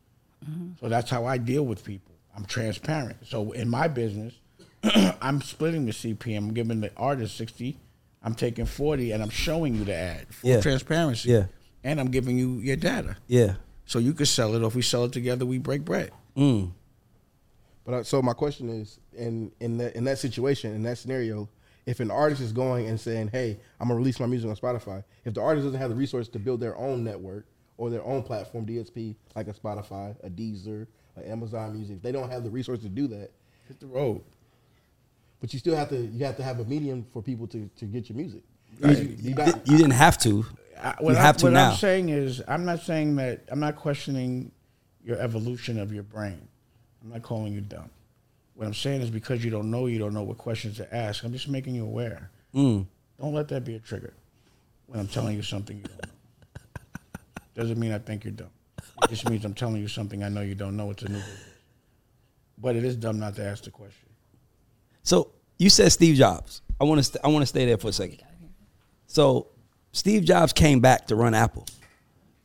So 0.80 0.90
that's 0.90 1.12
how 1.12 1.26
I 1.26 1.38
deal 1.38 1.64
with 1.64 1.84
people. 1.86 2.11
I'm 2.36 2.46
transparent. 2.46 3.18
So 3.26 3.52
in 3.52 3.70
my 3.70 3.88
business, 3.88 4.34
I'm 5.22 5.42
splitting 5.42 5.86
the 5.86 5.92
CPM. 5.92 6.38
I'm 6.38 6.54
giving 6.54 6.82
the 6.82 6.92
artist 6.98 7.36
60. 7.38 7.78
I'm 8.24 8.36
taking 8.36 8.66
40, 8.66 9.12
and 9.12 9.24
I'm 9.24 9.30
showing 9.30 9.76
you 9.76 9.84
the 9.84 9.96
ad 9.96 10.34
for 10.34 10.48
Yeah. 10.48 10.62
transparency. 10.62 11.30
Yeah. 11.32 11.46
And 11.84 12.00
I'm 12.00 12.12
giving 12.12 12.38
you 12.38 12.60
your 12.60 12.76
data. 12.76 13.18
Yeah. 13.28 13.56
So 13.86 14.00
you 14.00 14.14
could 14.14 14.28
sell 14.28 14.54
it, 14.56 14.62
or 14.62 14.68
if 14.68 14.76
we 14.76 14.82
sell 14.84 15.06
it 15.06 15.12
together, 15.12 15.46
we 15.46 15.58
break 15.58 15.84
bread. 15.84 16.12
Mm. 16.38 16.72
But 17.84 17.94
uh, 17.94 18.04
so 18.04 18.22
my 18.22 18.34
question 18.34 18.70
is, 18.70 19.00
in 19.14 19.52
in 19.60 19.78
that 19.80 19.96
in 19.96 20.04
that 20.06 20.20
situation, 20.20 20.74
in 20.76 20.84
that 20.84 20.98
scenario, 21.00 21.50
if 21.88 22.00
an 22.00 22.12
artist 22.12 22.42
is 22.42 22.52
going 22.52 22.88
and 22.88 23.00
saying, 23.00 23.30
"Hey, 23.30 23.60
I'm 23.80 23.88
gonna 23.88 23.98
release 23.98 24.20
my 24.20 24.28
music 24.28 24.50
on 24.50 24.56
Spotify," 24.56 25.04
if 25.26 25.34
the 25.34 25.42
artist 25.42 25.66
doesn't 25.66 25.80
have 25.80 25.90
the 25.90 25.96
resources 25.96 26.32
to 26.34 26.40
build 26.40 26.60
their 26.60 26.78
own 26.78 27.04
network 27.04 27.48
or 27.78 27.90
their 27.90 28.04
own 28.04 28.22
platform, 28.22 28.66
DSP, 28.68 29.16
like 29.36 29.48
a 29.48 29.54
Spotify, 29.54 30.16
a 30.24 30.30
Deezer, 30.30 30.86
a 31.18 31.30
Amazon 31.30 31.74
Music, 31.74 32.02
they 32.02 32.12
don't 32.12 32.30
have 32.30 32.44
the 32.44 32.50
resources 32.50 32.84
to 32.86 32.90
do 32.90 33.08
that. 33.08 33.32
Hit 33.68 33.80
the 33.80 33.88
road. 33.88 34.22
But 35.40 35.54
you 35.54 35.60
still 35.60 35.76
have 35.76 35.90
to 35.90 35.98
you 35.98 36.26
have 36.26 36.38
to 36.38 36.44
have 36.44 36.60
a 36.60 36.66
medium 36.66 37.06
for 37.12 37.22
people 37.22 37.48
to, 37.48 37.70
to 37.78 37.86
get 37.86 38.10
your 38.10 38.18
music. 38.18 38.44
Right. 38.80 38.98
You, 38.98 39.16
you 39.20 39.34
got- 39.36 39.68
You 39.68 39.78
didn't 39.78 39.92
have 39.94 40.18
to. 40.20 40.46
I, 40.82 40.96
You 41.00 41.06
what 41.06 41.16
have 41.18 41.36
I, 41.36 41.40
to 41.40 41.46
what 41.48 41.54
now. 41.54 41.72
I'm 41.72 41.78
saying 41.78 42.10
is, 42.10 42.42
I'm 42.48 42.66
not 42.66 42.82
saying 42.82 43.16
that. 43.18 43.42
I'm 43.50 43.60
not 43.60 43.76
questioning 43.76 44.52
your 45.04 45.18
evolution 45.18 45.80
of 45.80 45.92
your 45.94 46.04
brain. 46.04 46.48
I'm 47.04 47.10
not 47.12 47.24
calling 47.24 47.54
you 47.54 47.62
dumb. 47.62 47.90
What 48.56 48.68
I'm 48.68 48.74
saying 48.74 49.02
is 49.02 49.10
because 49.10 49.44
you 49.44 49.50
don't 49.50 49.72
know, 49.72 49.88
you 49.88 49.98
don't 49.98 50.14
know 50.14 50.22
what 50.24 50.38
questions 50.38 50.78
to 50.78 50.96
ask. 50.96 51.24
I'm 51.24 51.32
just 51.34 51.48
making 51.50 51.74
you 51.74 51.84
aware. 51.86 52.30
Mm. 52.54 52.86
Don't 53.20 53.34
let 53.34 53.48
that 53.48 53.66
be 53.66 53.76
a 53.76 53.80
trigger 53.80 54.14
when 54.88 55.00
I'm 55.00 55.08
telling 55.08 55.36
you 55.36 55.42
something 55.42 55.78
you 55.78 55.84
don't 55.84 56.06
know. 56.06 56.12
Doesn't 57.56 57.80
mean 57.80 57.92
I 57.92 57.98
think 58.00 58.24
you're 58.24 58.34
dumb. 58.34 58.50
It 59.04 59.10
just 59.10 59.30
means 59.30 59.46
I'm 59.46 59.54
telling 59.54 59.78
you 59.82 59.88
something 59.88 60.24
I 60.24 60.30
know 60.30 60.42
you 60.42 60.56
don't 60.56 60.78
know. 60.78 60.92
It's 60.92 61.04
a 61.04 61.10
new 61.10 61.18
business. 61.20 61.48
But 62.58 62.76
it 62.76 62.84
is 62.84 62.96
dumb 62.96 63.20
not 63.20 63.36
to 63.38 63.44
ask 63.46 63.64
the 63.64 63.72
question. 63.72 64.10
So 65.04 65.32
you 65.58 65.70
said 65.70 65.92
Steve 65.92 66.16
Jobs. 66.16 66.62
I 66.80 66.84
want 66.84 67.00
to. 67.00 67.04
St- 67.04 67.24
I 67.24 67.28
want 67.30 67.42
to 67.44 67.48
stay 67.48 67.66
there 67.66 67.78
for 67.78 67.90
a 67.90 67.94
second. 67.94 68.22
So 69.08 69.48
Steve 69.92 70.24
Jobs 70.24 70.54
came 70.54 70.80
back 70.80 71.08
to 71.08 71.16
run 71.16 71.34
Apple. 71.34 71.66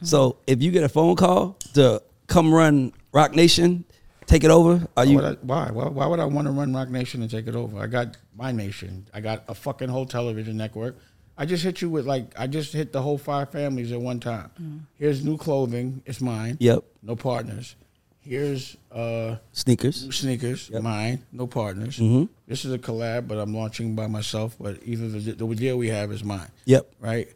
So 0.03 0.38
if 0.46 0.62
you 0.62 0.70
get 0.70 0.85
a 0.85 0.88
phone 0.88 1.16
call 1.16 1.59
to 1.75 2.03
come 2.27 2.53
run 2.53 2.92
Roc 3.12 3.35
Nation, 3.35 3.85
take 4.27 4.44
it 4.44 4.51
over, 4.51 4.72
are 4.75 4.88
Why 4.94 5.03
you? 5.05 5.16
would 5.16 5.25
I, 5.25 5.33
why? 5.42 5.70
why? 5.70 5.88
Why 5.88 6.07
would 6.07 6.20
I 6.20 6.25
want 6.27 6.46
to 6.46 6.53
run 6.53 6.75
Roc 6.75 6.90
Nation 6.90 7.22
and 7.22 7.31
take 7.31 7.46
it 7.46 7.55
over? 7.57 7.79
I 7.79 7.87
got 7.87 8.16
my 8.37 8.53
nation. 8.53 9.07
I 9.14 9.20
got 9.20 9.44
a 9.49 9.55
fucking 9.55 9.88
whole 9.88 10.05
television 10.05 10.57
network. 10.57 10.99
I 11.38 11.44
just 11.46 11.62
hit 11.62 11.83
you 11.83 11.90
with 11.90 12.07
like 12.07 12.33
I 12.38 12.46
just 12.46 12.72
hit 12.72 12.92
the 12.92 13.03
whole 13.03 13.18
five 13.18 13.51
families 13.51 13.92
at 13.92 14.01
one 14.01 14.20
time. 14.20 14.87
Here's 14.94 15.25
new 15.25 15.37
clothing. 15.37 16.03
It's 16.07 16.20
mine. 16.20 16.57
Yep. 16.61 16.85
No 17.03 17.16
partners. 17.16 17.77
Here's 18.20 18.77
uh, 18.90 19.37
Sneakers. 19.53 20.05
new 20.05 20.11
sneakers. 20.12 20.68
Yep. 20.70 20.83
Mine. 20.83 21.22
No 21.33 21.46
partners. 21.46 21.99
Mhm. 21.99 22.29
This 22.49 22.64
is 22.64 22.72
a 22.72 22.79
collab, 22.79 23.29
but 23.29 23.38
I'm 23.38 23.55
launching 23.55 23.94
by 23.94 24.07
myself. 24.09 24.57
But 24.59 24.81
either 24.85 25.09
the, 25.09 25.33
the 25.33 25.55
deal 25.55 25.77
we 25.77 25.88
have 25.88 26.11
is 26.11 26.25
mine. 26.25 26.49
Yep. 26.64 26.90
Right. 26.99 27.29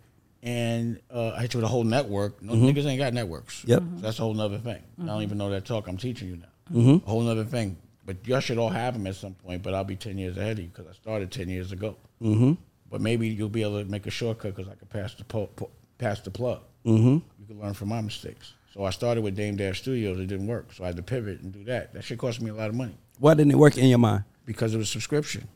And 0.43 0.99
uh, 1.13 1.33
I 1.37 1.43
hit 1.43 1.55
you 1.55 1.59
with 1.59 1.67
a 1.67 1.69
whole 1.69 1.85
network. 1.85 2.43
No 2.43 2.55
niggas 2.55 2.87
ain't 2.87 2.99
got 2.99 3.13
networks. 3.13 3.61
Mm-hmm. 3.61 3.71
Yep. 3.71 3.83
So 3.97 4.01
that's 4.03 4.19
a 4.19 4.23
whole 4.23 4.35
nother 4.35 4.59
thing. 4.59 4.83
I 5.01 5.07
don't 5.07 5.23
even 5.23 5.39
know 5.39 5.51
that 5.51 5.65
talk. 5.67 5.87
I'm 5.87 5.99
teaching 5.99 6.29
you 6.29 6.37
now. 6.39 6.81
Mhm. 6.81 7.03
A 7.05 7.07
whole 7.11 7.21
nother 7.23 7.45
thing. 7.45 7.77
But 8.07 8.27
y'all 8.27 8.41
should 8.41 8.59
all 8.59 8.71
have 8.71 8.95
them 8.95 9.07
at 9.07 9.15
some 9.15 9.35
point. 9.35 9.63
But 9.63 9.75
I'll 9.75 9.85
be 9.85 9.95
ten 9.97 10.17
years 10.19 10.37
ahead 10.39 10.53
of 10.59 10.65
you 10.65 10.71
because 10.75 10.87
I 10.89 10.95
started 10.95 11.31
ten 11.31 11.49
years 11.49 11.71
ago. 11.71 11.97
Mm-hmm. 12.23 12.55
But 12.91 13.01
maybe 13.01 13.29
you'll 13.29 13.49
be 13.49 13.63
able 13.63 13.83
to 13.83 13.89
make 13.89 14.07
a 14.07 14.11
shortcut 14.11 14.57
because 14.57 14.71
I 14.71 14.75
could 14.75 14.91
pass 14.91 15.15
the 15.15 15.25
po- 15.25 15.47
po- 15.57 15.71
pass 15.99 16.21
the 16.21 16.31
plug. 16.31 16.61
Mm-hmm. 16.85 17.09
You 17.41 17.47
can 17.47 17.61
learn 17.61 17.75
from 17.75 17.89
my 17.89 18.01
mistakes. 18.01 18.55
So 18.75 18.85
I 18.85 18.91
started 18.91 19.23
with 19.23 19.37
Dame 19.37 19.57
Dash 19.57 19.81
Studios. 19.83 20.19
It 20.19 20.27
didn't 20.27 20.47
work, 20.47 20.73
so 20.73 20.85
I 20.85 20.89
had 20.89 20.97
to 20.97 21.03
pivot 21.03 21.41
and 21.41 21.53
do 21.53 21.65
that. 21.65 21.93
That 21.95 22.05
shit 22.05 22.19
cost 22.19 22.41
me 22.41 22.51
a 22.51 22.55
lot 22.55 22.69
of 22.69 22.75
money 22.75 22.95
Why 23.19 23.35
didn't 23.35 23.53
it 23.53 23.59
work 23.59 23.77
in 23.77 23.87
your 23.89 23.99
mind? 23.99 24.25
because 24.45 24.75
it 24.75 24.79
was 24.79 24.89
subscription. 24.89 25.47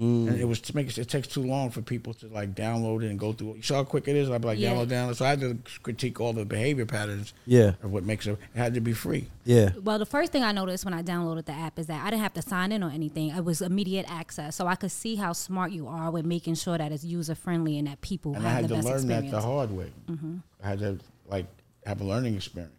Mm. 0.00 0.28
And 0.28 0.40
it 0.40 0.46
was 0.46 0.60
to 0.62 0.74
make 0.74 0.88
it, 0.88 0.96
it 0.96 1.08
takes 1.10 1.28
too 1.28 1.42
long 1.42 1.68
for 1.70 1.82
people 1.82 2.14
to 2.14 2.26
like 2.28 2.54
download 2.54 3.02
it 3.04 3.10
and 3.10 3.18
go 3.18 3.34
through. 3.34 3.50
it. 3.50 3.56
You 3.56 3.62
saw 3.62 3.74
how 3.76 3.84
quick 3.84 4.08
it 4.08 4.16
is. 4.16 4.30
I'd 4.30 4.40
be 4.40 4.46
like 4.46 4.58
Yeah. 4.58 4.72
download, 4.72 4.86
download. 4.88 5.16
So 5.16 5.26
I 5.26 5.28
had 5.28 5.40
to 5.40 5.58
critique 5.82 6.18
all 6.20 6.32
the 6.32 6.46
behavior 6.46 6.86
patterns 6.86 7.34
Yeah. 7.44 7.72
of 7.82 7.92
what 7.92 8.04
makes 8.04 8.26
it. 8.26 8.32
It 8.32 8.38
had 8.58 8.72
to 8.74 8.80
be 8.80 8.94
free. 8.94 9.26
Yeah. 9.44 9.72
Well, 9.84 9.98
the 9.98 10.06
first 10.06 10.32
thing 10.32 10.42
I 10.42 10.52
noticed 10.52 10.86
when 10.86 10.94
I 10.94 11.02
downloaded 11.02 11.44
the 11.44 11.52
app 11.52 11.78
is 11.78 11.86
that 11.88 12.02
I 12.02 12.08
didn't 12.10 12.22
have 12.22 12.32
to 12.34 12.42
sign 12.42 12.72
in 12.72 12.82
or 12.82 12.88
anything. 12.90 13.28
It 13.28 13.44
was 13.44 13.60
immediate 13.60 14.06
access, 14.10 14.56
so 14.56 14.66
I 14.66 14.74
could 14.74 14.90
see 14.90 15.16
how 15.16 15.34
smart 15.34 15.72
you 15.72 15.86
are 15.86 16.10
with 16.10 16.24
making 16.24 16.54
sure 16.54 16.78
that 16.78 16.92
it's 16.92 17.04
user 17.04 17.34
friendly 17.34 17.76
and 17.78 17.86
that 17.86 18.00
people 18.00 18.34
and 18.34 18.46
I 18.46 18.50
have 18.50 18.60
had 18.62 18.64
the 18.64 18.68
to 18.68 18.74
best 18.76 18.86
learn 18.86 18.96
experience. 18.96 19.30
that 19.32 19.36
the 19.36 19.46
hard 19.46 19.70
way. 19.70 19.92
Mm-hmm. 20.08 20.36
I 20.64 20.66
had 20.68 20.78
to 20.78 20.98
like 21.28 21.46
have 21.84 22.00
a 22.00 22.04
learning 22.04 22.36
experience. 22.36 22.72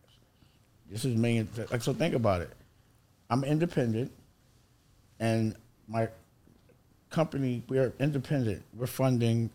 This 0.89 1.05
is 1.05 1.15
me. 1.15 1.45
Like 1.71 1.83
so, 1.83 1.93
think 1.93 2.15
about 2.15 2.41
it. 2.41 2.49
I'm 3.29 3.43
independent, 3.43 4.11
and 5.19 5.55
my 5.87 6.09
company 7.11 7.61
we 7.69 7.77
are 7.77 7.93
independent. 7.99 8.63
We're 8.75 8.87
funding 8.87 9.51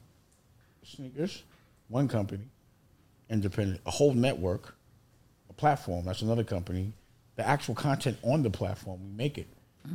sneakers, 0.85 1.43
one 1.89 2.07
company, 2.07 2.45
independent, 3.29 3.81
a 3.87 3.91
whole 3.91 4.15
network, 4.15 4.77
a 5.51 5.53
platform. 5.53 6.05
That's 6.05 6.23
another 6.23 6.45
company. 6.45 6.93
The 7.35 7.47
actual 7.47 7.75
content 7.75 8.19
on 8.23 8.43
the 8.43 8.51
platform, 8.51 9.01
we 9.03 9.11
make 9.17 9.39
it. 9.39 9.49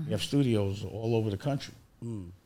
We 0.05 0.11
have 0.11 0.21
studios 0.21 0.85
all 0.85 1.15
over 1.15 1.29
the 1.29 1.37
country, 1.37 1.73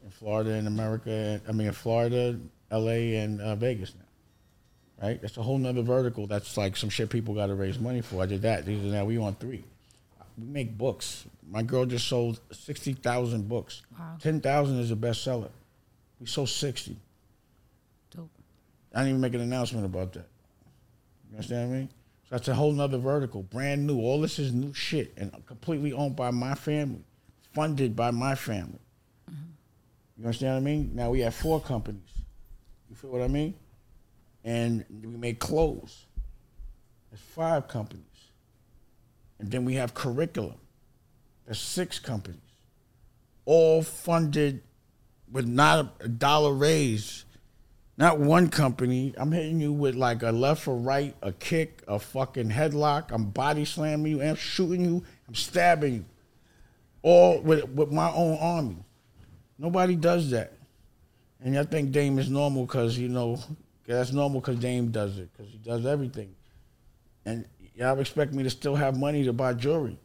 in 0.04 0.12
Florida, 0.12 0.52
in 0.52 0.68
America. 0.68 1.40
I 1.48 1.52
mean, 1.52 1.68
in 1.68 1.74
Florida, 1.74 2.40
L.A., 2.72 3.18
and 3.18 3.40
uh, 3.40 3.56
Vegas 3.56 3.94
now. 3.94 5.08
Right? 5.08 5.22
That's 5.22 5.38
a 5.38 5.44
whole 5.44 5.58
nother 5.58 5.82
vertical. 5.84 6.26
That's 6.26 6.58
like 6.58 6.76
some 6.76 6.90
shit 6.90 7.10
people 7.10 7.36
got 7.36 7.48
to 7.48 7.56
raise 7.56 7.78
money 7.78 8.02
for. 8.02 8.24
I 8.24 8.26
did 8.26 8.42
that. 8.44 8.66
These 8.66 8.84
are 8.84 8.96
now 8.96 9.06
we 9.06 9.18
on 9.18 9.36
three. 9.36 9.64
We 10.38 10.48
make 10.48 10.78
books. 10.78 11.26
My 11.48 11.62
girl 11.62 11.86
just 11.86 12.08
sold 12.08 12.40
sixty 12.52 12.94
thousand 12.94 13.48
books. 13.48 13.84
Wow. 13.98 14.18
Ten 14.20 14.42
thousand 14.42 14.80
is 14.80 14.92
a 14.92 14.96
bestseller. 14.96 15.52
We 16.20 16.26
sold 16.26 16.50
sixty. 16.50 16.98
Dope. 18.16 18.30
I 18.94 19.00
didn't 19.00 19.10
even 19.10 19.22
make 19.22 19.34
an 19.36 19.42
announcement 19.42 19.86
about 19.86 20.14
that. 20.14 20.28
You 21.30 21.38
understand 21.38 21.70
what 21.70 21.76
I 21.76 21.80
mean? 21.80 21.90
So 22.24 22.36
that's 22.36 22.48
a 22.48 22.56
whole 22.56 22.72
nother 22.72 22.98
vertical, 22.98 23.44
brand 23.44 23.86
new. 23.86 24.00
All 24.00 24.20
this 24.20 24.40
is 24.40 24.54
new 24.54 24.74
shit 24.74 25.14
and 25.18 25.32
completely 25.46 25.94
owned 25.94 26.16
by 26.16 26.32
my 26.32 26.56
family, 26.56 27.04
funded 27.54 27.96
by 27.96 28.10
my 28.10 28.34
family. 28.34 28.80
Mm-hmm. 29.30 29.52
You 30.18 30.26
understand 30.26 30.54
what 30.54 30.62
I 30.70 30.74
mean? 30.74 30.92
Now 30.96 31.12
we 31.12 31.20
have 31.20 31.36
four 31.36 31.62
companies. 31.62 32.02
You 32.90 32.96
feel 32.96 33.12
what 33.12 33.22
I 33.22 33.28
mean? 33.28 33.54
And 34.44 34.86
we 34.90 35.16
make 35.16 35.40
clothes. 35.40 36.06
There's 37.12 37.22
five 37.22 37.68
companies. 37.68 38.04
And 39.38 39.52
then 39.52 39.66
we 39.66 39.76
have 39.76 39.94
curriculum. 39.94 40.56
There's 41.46 41.60
six 41.60 42.00
companies, 42.00 42.40
all 43.46 43.84
funded 43.84 44.64
with 45.32 45.48
not 45.48 45.96
a 46.00 46.08
dollar 46.08 46.54
raised. 46.54 47.24
Not 47.98 48.20
one 48.20 48.50
company. 48.50 49.14
I'm 49.16 49.32
hitting 49.32 49.62
you 49.62 49.72
with 49.72 49.96
like 49.96 50.22
a 50.22 50.32
left 50.32 50.68
or 50.68 50.76
right, 50.76 51.16
a 51.22 51.32
kick, 51.32 51.82
a 51.88 51.98
fucking 51.98 52.50
headlock. 52.50 53.12
I'm 53.12 53.30
body 53.30 53.64
slamming 53.64 54.12
you. 54.12 54.22
I'm 54.22 54.36
shooting 54.36 54.84
you. 54.84 55.04
I'm 55.28 55.36
stabbing 55.36 55.94
you. 55.94 56.06
All 57.04 57.40
with 57.40 57.70
with 57.70 57.92
my 57.92 58.12
own 58.12 58.38
army. 58.40 58.84
Nobody 59.58 59.96
does 59.96 60.32
that. 60.32 60.54
And 61.42 61.58
I 61.58 61.64
think 61.64 61.92
Dame 61.92 62.20
is 62.20 62.30
normal 62.30 62.66
because 62.66 62.98
you 62.98 63.08
know 63.08 63.40
that's 63.88 64.12
normal 64.12 64.42
because 64.42 64.58
Dame 64.60 64.92
does 64.92 65.18
it 65.18 65.30
because 65.32 65.52
he 65.52 65.58
does 65.60 65.86
everything. 65.86 66.36
And 67.24 67.46
y'all 67.76 68.00
expect 68.00 68.34
me 68.34 68.44
to 68.44 68.50
still 68.50 68.76
have 68.76 68.98
money 68.98 69.24
to 69.24 69.32
buy 69.32 69.54
jewelry. 69.54 69.98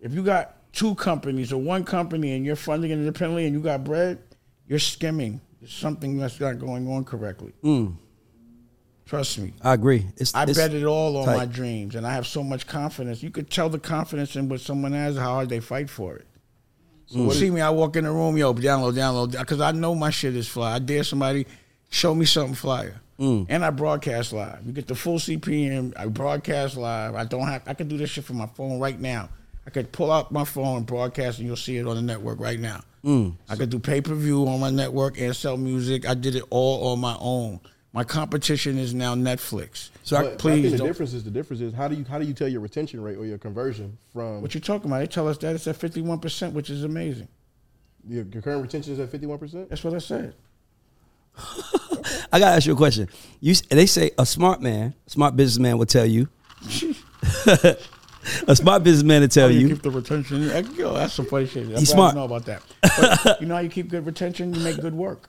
If 0.00 0.12
you 0.14 0.22
got 0.22 0.72
two 0.72 0.94
companies 0.94 1.52
or 1.52 1.60
one 1.60 1.84
company 1.84 2.34
and 2.34 2.44
you're 2.44 2.56
funding 2.56 2.90
it 2.90 2.94
independently 2.94 3.46
and 3.46 3.54
you 3.54 3.60
got 3.60 3.84
bread, 3.84 4.18
you're 4.68 4.78
skimming. 4.78 5.40
There's 5.60 5.72
something 5.72 6.18
that's 6.18 6.38
not 6.38 6.58
going 6.58 6.86
on 6.88 7.04
correctly. 7.04 7.52
Mm. 7.62 7.96
Trust 9.06 9.38
me. 9.38 9.54
I 9.62 9.74
agree. 9.74 10.06
It's, 10.16 10.34
I 10.34 10.42
it's, 10.42 10.58
bet 10.58 10.74
it 10.74 10.84
all 10.84 11.16
on 11.16 11.26
tight. 11.26 11.36
my 11.36 11.46
dreams, 11.46 11.94
and 11.94 12.04
I 12.04 12.12
have 12.12 12.26
so 12.26 12.42
much 12.42 12.66
confidence. 12.66 13.22
You 13.22 13.30
could 13.30 13.48
tell 13.48 13.68
the 13.68 13.78
confidence 13.78 14.34
in 14.34 14.48
what 14.48 14.60
someone 14.60 14.92
has, 14.92 15.16
how 15.16 15.34
hard 15.34 15.48
they 15.48 15.60
fight 15.60 15.88
for 15.88 16.16
it. 16.16 16.26
So 17.06 17.18
you 17.18 17.32
see 17.32 17.50
me, 17.50 17.60
I 17.60 17.70
walk 17.70 17.94
in 17.94 18.02
the 18.02 18.10
room, 18.10 18.36
yo, 18.36 18.52
download, 18.52 18.94
download, 18.94 19.38
because 19.38 19.60
I 19.60 19.70
know 19.70 19.94
my 19.94 20.10
shit 20.10 20.34
is 20.34 20.48
fly. 20.48 20.74
I 20.74 20.78
dare 20.80 21.04
somebody 21.04 21.46
show 21.88 22.16
me 22.16 22.26
something 22.26 22.56
flyer, 22.56 23.00
mm. 23.16 23.46
and 23.48 23.64
I 23.64 23.70
broadcast 23.70 24.32
live. 24.32 24.66
You 24.66 24.72
get 24.72 24.88
the 24.88 24.96
full 24.96 25.20
CPM. 25.20 25.92
I 25.96 26.06
broadcast 26.06 26.76
live. 26.76 27.14
I 27.14 27.24
don't 27.24 27.46
have. 27.46 27.62
I 27.64 27.74
can 27.74 27.86
do 27.86 27.96
this 27.96 28.10
shit 28.10 28.24
from 28.24 28.38
my 28.38 28.48
phone 28.48 28.80
right 28.80 28.98
now. 28.98 29.28
I 29.66 29.70
could 29.70 29.90
pull 29.92 30.12
out 30.12 30.30
my 30.30 30.44
phone 30.44 30.78
and 30.78 30.86
broadcast, 30.86 31.38
and 31.38 31.46
you'll 31.46 31.56
see 31.56 31.76
it 31.76 31.86
on 31.86 31.96
the 31.96 32.02
network 32.02 32.38
right 32.40 32.58
now. 32.60 32.82
Mm. 33.04 33.34
I 33.48 33.56
could 33.56 33.70
do 33.70 33.78
pay 33.78 34.00
per 34.00 34.14
view 34.14 34.46
on 34.48 34.60
my 34.60 34.70
network 34.70 35.18
and 35.20 35.34
sell 35.34 35.56
music. 35.56 36.08
I 36.08 36.14
did 36.14 36.34
it 36.36 36.44
all 36.50 36.88
on 36.92 37.00
my 37.00 37.16
own. 37.20 37.60
My 37.92 38.04
competition 38.04 38.78
is 38.78 38.92
now 38.94 39.14
Netflix. 39.14 39.90
So 40.02 40.16
I- 40.16 40.22
But, 40.22 40.28
but 40.30 40.34
I 40.34 40.36
please 40.36 40.68
think 40.70 40.80
the 40.82 40.86
difference 40.86 41.12
is 41.14 41.24
the 41.24 41.30
difference 41.30 41.62
is 41.62 41.72
how 41.72 41.88
do 41.88 41.96
you 41.96 42.04
how 42.04 42.18
do 42.18 42.26
you 42.26 42.34
tell 42.34 42.48
your 42.48 42.60
retention 42.60 43.00
rate 43.02 43.16
or 43.16 43.24
your 43.24 43.38
conversion 43.38 43.96
from 44.12 44.42
What 44.42 44.54
you're 44.54 44.60
talking 44.60 44.90
about? 44.90 45.00
They 45.00 45.06
tell 45.06 45.28
us 45.28 45.38
that 45.38 45.54
it's 45.54 45.66
at 45.66 45.76
fifty 45.76 46.02
one 46.02 46.18
percent, 46.18 46.52
which 46.52 46.68
is 46.68 46.84
amazing. 46.84 47.28
your, 48.08 48.24
your 48.24 48.42
current 48.42 48.62
retention 48.62 48.92
is 48.92 49.00
at 49.00 49.08
fifty 49.10 49.26
one 49.26 49.38
percent? 49.38 49.68
That's 49.70 49.82
what 49.82 49.94
I 49.94 49.98
said. 49.98 50.34
I 52.32 52.38
gotta 52.38 52.56
ask 52.56 52.66
you 52.66 52.72
a 52.72 52.76
question. 52.76 53.08
You 53.40 53.54
they 53.70 53.86
say 53.86 54.10
a 54.18 54.26
smart 54.26 54.60
man, 54.60 54.94
smart 55.06 55.34
businessman 55.36 55.78
will 55.78 55.86
tell 55.86 56.06
you. 56.06 56.28
a 58.48 58.54
smart 58.56 58.82
businessman 58.82 59.22
to 59.22 59.28
tell 59.28 59.48
How 59.48 59.52
do 59.52 59.58
you. 59.60 59.68
keep 59.68 59.82
the 59.82 59.90
retention. 59.90 60.48
Like, 60.48 60.76
Yo, 60.76 60.94
that's 60.94 61.14
some 61.14 61.26
funny 61.26 61.46
shit. 61.46 61.64
I'm 61.66 61.76
He's 61.76 61.92
glad 61.92 62.08
I 62.08 62.10
smart. 62.10 62.14
know 62.14 62.24
about 62.24 62.44
that. 62.46 62.62
But 63.24 63.40
you 63.40 63.46
know 63.46 63.54
how 63.54 63.60
you 63.60 63.68
keep 63.70 63.88
good 63.88 64.06
retention? 64.06 64.54
You 64.54 64.60
make 64.60 64.80
good 64.80 64.94
work. 64.94 65.28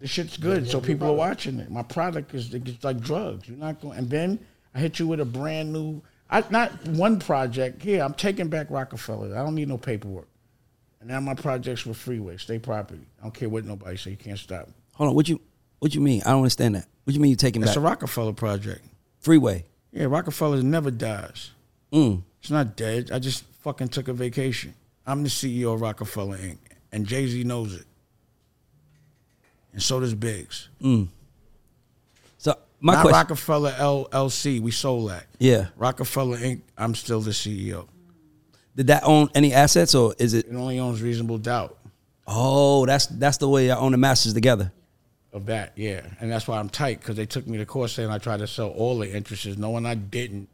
The 0.00 0.06
shit's 0.06 0.36
good, 0.36 0.68
so 0.70 0.80
people 0.80 1.08
are 1.08 1.14
watching 1.14 1.58
it. 1.58 1.70
My 1.70 1.82
product 1.82 2.32
is 2.34 2.54
it's 2.54 2.84
like 2.84 3.00
drugs. 3.00 3.48
You're 3.48 3.58
not 3.58 3.80
going. 3.80 3.98
And 3.98 4.08
then 4.08 4.38
I 4.74 4.78
hit 4.78 4.98
you 5.00 5.08
with 5.08 5.18
a 5.20 5.24
brand 5.24 5.72
new. 5.72 6.00
I 6.30 6.44
not 6.50 6.70
one 6.88 7.18
project. 7.18 7.84
Yeah, 7.84 8.04
I'm 8.04 8.14
taking 8.14 8.48
back 8.48 8.70
Roc-A-Fella. 8.70 9.32
I 9.32 9.42
don't 9.44 9.54
need 9.56 9.66
no 9.68 9.76
paperwork. 9.78 10.28
And 11.00 11.08
now 11.08 11.18
my 11.20 11.34
projects 11.34 11.84
with 11.84 11.96
Freeway, 11.96 12.36
state 12.36 12.62
property. 12.62 13.00
I 13.18 13.22
don't 13.24 13.34
care 13.34 13.48
what 13.48 13.64
nobody 13.64 13.96
say. 13.96 14.10
You 14.12 14.16
can't 14.16 14.38
stop. 14.38 14.68
Hold 14.94 15.10
on, 15.10 15.14
what 15.16 15.28
you 15.28 15.40
what 15.80 15.94
you 15.94 16.00
mean? 16.00 16.22
I 16.24 16.30
don't 16.30 16.38
understand 16.40 16.74
that. 16.76 16.86
What 17.04 17.14
you 17.14 17.20
mean 17.20 17.30
you 17.30 17.36
taking 17.36 17.60
That's 17.62 17.72
back 17.72 17.78
a 17.78 17.80
Roc-A-Fella 17.86 18.34
project. 18.34 18.84
freeway? 19.20 19.64
Yeah, 19.92 20.04
Roc-A-Fella 20.04 20.62
never 20.62 20.90
dies. 20.92 21.50
Mm. 21.92 22.22
It's 22.40 22.50
not 22.50 22.76
dead. 22.76 23.10
I 23.12 23.18
just 23.18 23.44
fucking 23.62 23.88
took 23.88 24.08
a 24.08 24.12
vacation. 24.12 24.74
I'm 25.06 25.22
the 25.22 25.28
CEO 25.28 25.74
of 25.74 25.80
Roc-A-Fella 25.80 26.36
Inc. 26.38 26.58
And 26.92 27.06
Jay 27.06 27.26
Z 27.26 27.44
knows 27.44 27.74
it. 27.74 27.84
And 29.72 29.82
so 29.82 30.00
does 30.00 30.14
Biggs. 30.14 30.68
So 32.38 32.54
my 32.80 32.94
not 32.94 33.02
question, 33.02 33.12
Roc-A-Fella 33.12 33.72
LLC. 33.72 34.60
We 34.60 34.70
sold 34.70 35.10
that. 35.10 35.26
yeah, 35.38 35.68
Roc-A-Fella 35.76 36.38
Inc. 36.38 36.60
I'm 36.76 36.94
still 36.94 37.20
the 37.20 37.30
CEO. 37.32 37.86
did 38.76 38.86
that 38.88 39.02
own 39.04 39.28
any 39.34 39.52
assets 39.52 39.94
or 39.94 40.14
is 40.18 40.34
it? 40.34 40.46
It 40.46 40.54
only 40.54 40.78
owns 40.78 41.02
reasonable 41.02 41.38
doubt 41.38 41.76
Oh, 42.30 42.84
that's 42.84 43.06
that's 43.06 43.38
the 43.38 43.48
way 43.48 43.70
I 43.70 43.76
own 43.78 43.92
the 43.92 43.98
masters 43.98 44.34
together. 44.34 44.70
of 45.32 45.46
that. 45.46 45.72
Yeah, 45.76 46.02
and 46.20 46.30
that's 46.30 46.46
why 46.46 46.58
I'm 46.58 46.68
tight 46.68 47.00
because 47.00 47.16
they 47.16 47.24
took 47.26 47.46
me 47.46 47.56
to 47.58 47.64
court 47.66 47.88
saying 47.90 48.10
I 48.10 48.18
tried 48.18 48.40
to 48.40 48.46
sell 48.46 48.68
all 48.68 48.98
the 48.98 49.10
interests, 49.14 49.56
knowing 49.56 49.86
I 49.86 49.94
didn't, 49.94 50.48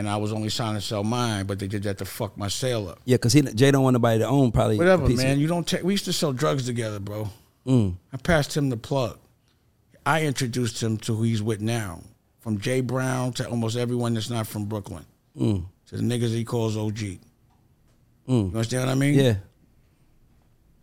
and 0.00 0.08
I 0.08 0.16
was 0.16 0.32
only 0.32 0.48
trying 0.48 0.76
to 0.76 0.80
sell 0.80 1.04
mine, 1.04 1.44
but 1.44 1.58
they 1.58 1.66
did 1.68 1.82
that 1.82 1.98
to 1.98 2.06
fuck 2.06 2.34
my 2.34 2.48
sale 2.48 2.88
up. 2.88 3.00
Yeah, 3.04 3.16
because 3.16 3.34
Jay 3.34 3.70
don't 3.70 3.82
want 3.82 3.92
nobody 3.92 4.20
to 4.20 4.26
own 4.26 4.50
probably. 4.50 4.78
Whatever, 4.78 5.06
man. 5.10 5.38
You 5.38 5.46
don't 5.46 5.66
take. 5.66 5.82
We 5.82 5.92
used 5.92 6.06
to 6.06 6.12
sell 6.14 6.32
drugs 6.32 6.64
together, 6.64 6.98
bro. 6.98 7.28
Mm. 7.66 7.96
I 8.10 8.16
passed 8.16 8.56
him 8.56 8.70
the 8.70 8.78
plug. 8.78 9.18
I 10.06 10.22
introduced 10.24 10.82
him 10.82 10.96
to 11.00 11.14
who 11.14 11.24
he's 11.24 11.42
with 11.42 11.60
now, 11.60 12.00
from 12.38 12.58
Jay 12.60 12.80
Brown 12.80 13.34
to 13.34 13.46
almost 13.46 13.76
everyone 13.76 14.14
that's 14.14 14.30
not 14.30 14.46
from 14.46 14.64
Brooklyn, 14.64 15.04
Mm. 15.38 15.66
to 15.88 15.96
the 15.98 16.02
niggas 16.02 16.30
he 16.34 16.44
calls 16.44 16.78
OG. 16.78 17.00
You 17.02 17.18
understand 18.26 18.86
what 18.86 18.92
I 18.92 18.94
mean? 18.94 19.14
Yeah, 19.18 19.34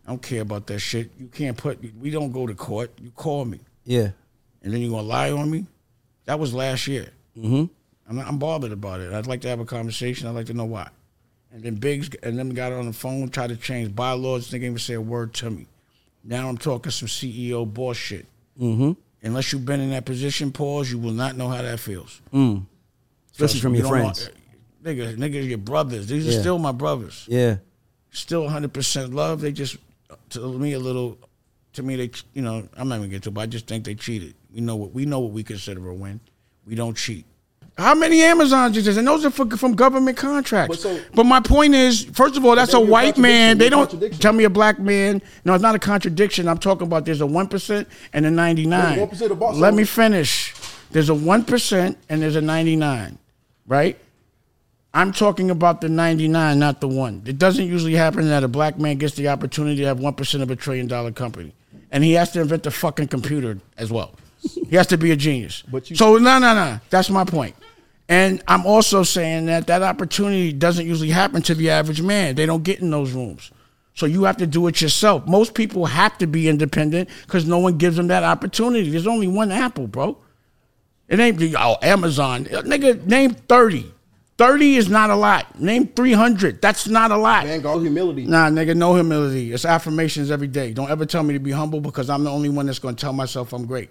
I 0.06 0.10
don't 0.10 0.22
care 0.22 0.42
about 0.42 0.68
that 0.68 0.78
shit. 0.78 1.10
You 1.18 1.26
can't 1.26 1.56
put. 1.56 1.80
We 2.00 2.10
don't 2.10 2.30
go 2.30 2.46
to 2.46 2.54
court. 2.54 2.92
You 3.02 3.10
call 3.10 3.44
me, 3.44 3.58
yeah. 3.84 4.10
and 4.62 4.72
then 4.72 4.80
you 4.80 4.90
gonna 4.90 5.02
lie 5.02 5.32
on 5.32 5.50
me. 5.50 5.66
That 6.26 6.38
was 6.38 6.54
last 6.54 6.86
year. 6.86 7.08
Mm-hmm. 7.36 7.64
I'm, 8.08 8.16
not, 8.16 8.26
I'm 8.26 8.38
bothered 8.38 8.72
about 8.72 9.00
it. 9.00 9.12
I'd 9.12 9.26
like 9.26 9.42
to 9.42 9.48
have 9.48 9.60
a 9.60 9.64
conversation. 9.64 10.26
I'd 10.26 10.34
like 10.34 10.46
to 10.46 10.54
know 10.54 10.64
why. 10.64 10.88
And 11.52 11.62
then 11.62 11.76
Biggs 11.76 12.10
and 12.22 12.38
them 12.38 12.54
got 12.54 12.72
on 12.72 12.86
the 12.86 12.92
phone, 12.92 13.28
tried 13.28 13.48
to 13.48 13.56
change 13.56 13.94
bylaws. 13.94 14.50
They 14.50 14.58
didn't 14.58 14.66
even 14.72 14.78
say 14.78 14.94
a 14.94 15.00
word 15.00 15.34
to 15.34 15.50
me. 15.50 15.66
Now 16.24 16.48
I'm 16.48 16.58
talking 16.58 16.90
some 16.90 17.08
CEO 17.08 17.72
boss 17.72 17.96
shit. 17.96 18.26
Mm-hmm. 18.60 18.92
Unless 19.22 19.52
you've 19.52 19.64
been 19.64 19.80
in 19.80 19.90
that 19.90 20.04
position, 20.04 20.52
pause, 20.52 20.90
you 20.90 20.98
will 20.98 21.12
not 21.12 21.36
know 21.36 21.48
how 21.48 21.62
that 21.62 21.80
feels. 21.80 22.20
Mm. 22.32 22.66
Especially 23.32 23.60
Trust 23.60 23.62
from 23.62 23.72
me, 23.72 23.78
your 23.78 23.88
friends. 23.88 24.24
want- 24.24 24.34
niggas, 24.84 25.16
niggas, 25.16 25.48
your 25.48 25.58
brothers. 25.58 26.06
These 26.06 26.28
are 26.28 26.40
still 26.40 26.58
my 26.58 26.72
brothers. 26.72 27.26
Yeah. 27.28 27.56
Still 28.10 28.44
100% 28.44 29.12
love. 29.12 29.40
They 29.40 29.52
just, 29.52 29.76
to 30.30 30.58
me, 30.58 30.72
a 30.74 30.78
little, 30.78 31.18
to 31.74 31.82
me, 31.82 31.96
they, 31.96 32.10
you 32.32 32.42
know, 32.42 32.68
I'm 32.76 32.88
not 32.88 32.96
even 32.96 33.10
going 33.10 33.10
to 33.10 33.16
get 33.16 33.22
to 33.24 33.28
it, 33.30 33.34
but 33.34 33.40
I 33.42 33.46
just 33.46 33.66
think 33.66 33.84
they 33.84 33.94
cheated. 33.94 34.34
We 34.52 34.60
know 34.60 34.76
what 34.76 34.92
we 34.92 35.04
know 35.04 35.20
what 35.20 35.32
we 35.32 35.44
consider 35.44 35.86
a 35.88 35.94
win. 35.94 36.20
We 36.66 36.74
don't 36.74 36.96
cheat. 36.96 37.26
How 37.78 37.94
many 37.94 38.20
Amazons 38.22 38.76
is 38.76 38.84
this? 38.86 38.96
And 38.96 39.06
those 39.06 39.24
are 39.24 39.30
for, 39.30 39.46
from 39.56 39.74
government 39.76 40.16
contracts. 40.16 40.82
But 40.84 41.04
But, 41.14 41.24
my 41.24 41.38
point 41.40 41.76
is, 41.76 42.04
first 42.12 42.36
of 42.36 42.44
all, 42.44 42.56
that's 42.56 42.74
a 42.74 42.80
white 42.80 43.16
man. 43.16 43.56
They 43.58 43.68
don't 43.70 43.88
tell 44.20 44.32
me 44.32 44.42
a 44.44 44.50
black 44.50 44.80
man. 44.80 45.22
No, 45.44 45.54
it's 45.54 45.62
not 45.62 45.76
a 45.76 45.78
contradiction. 45.78 46.48
I'm 46.48 46.58
talking 46.58 46.88
about 46.88 47.04
there's 47.04 47.20
a 47.20 47.26
one 47.26 47.46
percent 47.46 47.86
and 48.12 48.26
a 48.26 48.30
ninety 48.32 48.66
nine. 48.66 48.98
Well, 48.98 49.06
the 49.06 49.14
1% 49.16 49.30
of 49.30 49.38
boss- 49.38 49.56
Let 49.56 49.74
me 49.74 49.84
finish. 49.84 50.54
There's 50.90 51.08
a 51.08 51.14
one 51.14 51.44
percent 51.44 51.96
and 52.08 52.20
there's 52.20 52.34
a 52.34 52.40
ninety 52.40 52.74
nine, 52.74 53.16
right? 53.66 53.96
I'm 54.94 55.12
talking 55.12 55.50
about 55.50 55.80
the 55.82 55.88
99, 55.90 56.58
not 56.58 56.80
the 56.80 56.88
one. 56.88 57.22
It 57.26 57.38
doesn't 57.38 57.66
usually 57.66 57.92
happen 57.92 58.26
that 58.30 58.42
a 58.42 58.48
black 58.48 58.78
man 58.78 58.96
gets 58.96 59.14
the 59.14 59.28
opportunity 59.28 59.76
to 59.82 59.84
have 59.84 59.98
1% 59.98 60.42
of 60.42 60.50
a 60.50 60.56
trillion 60.56 60.86
dollar 60.86 61.12
company. 61.12 61.52
And 61.92 62.02
he 62.02 62.14
has 62.14 62.32
to 62.32 62.40
invent 62.40 62.62
the 62.62 62.70
fucking 62.70 63.08
computer 63.08 63.58
as 63.76 63.92
well. 63.92 64.14
He 64.68 64.74
has 64.76 64.86
to 64.88 64.96
be 64.96 65.10
a 65.10 65.16
genius. 65.16 65.62
But 65.70 65.90
you- 65.90 65.94
so, 65.96 66.16
no, 66.16 66.38
no, 66.38 66.54
no. 66.54 66.80
That's 66.88 67.10
my 67.10 67.24
point. 67.24 67.54
And 68.08 68.42
I'm 68.48 68.64
also 68.64 69.02
saying 69.02 69.46
that 69.46 69.66
that 69.66 69.82
opportunity 69.82 70.52
doesn't 70.52 70.86
usually 70.86 71.10
happen 71.10 71.42
to 71.42 71.54
the 71.54 71.70
average 71.70 72.00
man. 72.00 72.34
They 72.34 72.46
don't 72.46 72.62
get 72.62 72.80
in 72.80 72.90
those 72.90 73.12
rooms. 73.12 73.50
So 73.92 74.06
you 74.06 74.24
have 74.24 74.36
to 74.38 74.46
do 74.46 74.66
it 74.68 74.80
yourself. 74.80 75.26
Most 75.26 75.54
people 75.54 75.84
have 75.86 76.16
to 76.18 76.26
be 76.26 76.48
independent 76.48 77.08
because 77.26 77.46
no 77.46 77.58
one 77.58 77.76
gives 77.78 77.96
them 77.96 78.06
that 78.08 78.22
opportunity. 78.22 78.88
There's 78.90 79.06
only 79.06 79.26
one 79.26 79.50
Apple, 79.50 79.88
bro. 79.88 80.16
It 81.08 81.20
ain't 81.20 81.38
the 81.38 81.56
oh 81.58 81.76
Amazon. 81.82 82.46
Uh, 82.46 82.62
nigga, 82.62 83.04
name 83.04 83.34
30. 83.34 83.92
30 84.38 84.76
is 84.76 84.88
not 84.88 85.10
a 85.10 85.16
lot. 85.16 85.60
Name 85.60 85.88
300. 85.88 86.62
That's 86.62 86.86
not 86.86 87.10
a 87.10 87.16
lot. 87.16 87.44
Vanguard 87.44 87.82
humility. 87.82 88.24
Nah, 88.24 88.48
nigga, 88.48 88.76
no 88.76 88.94
humility. 88.94 89.52
It's 89.52 89.64
affirmations 89.64 90.30
every 90.30 90.46
day. 90.46 90.72
Don't 90.72 90.90
ever 90.90 91.04
tell 91.04 91.24
me 91.24 91.34
to 91.34 91.40
be 91.40 91.50
humble 91.50 91.80
because 91.80 92.08
I'm 92.08 92.22
the 92.22 92.30
only 92.30 92.48
one 92.48 92.66
that's 92.66 92.78
going 92.78 92.94
to 92.94 93.00
tell 93.00 93.12
myself 93.12 93.52
I'm 93.52 93.66
great. 93.66 93.90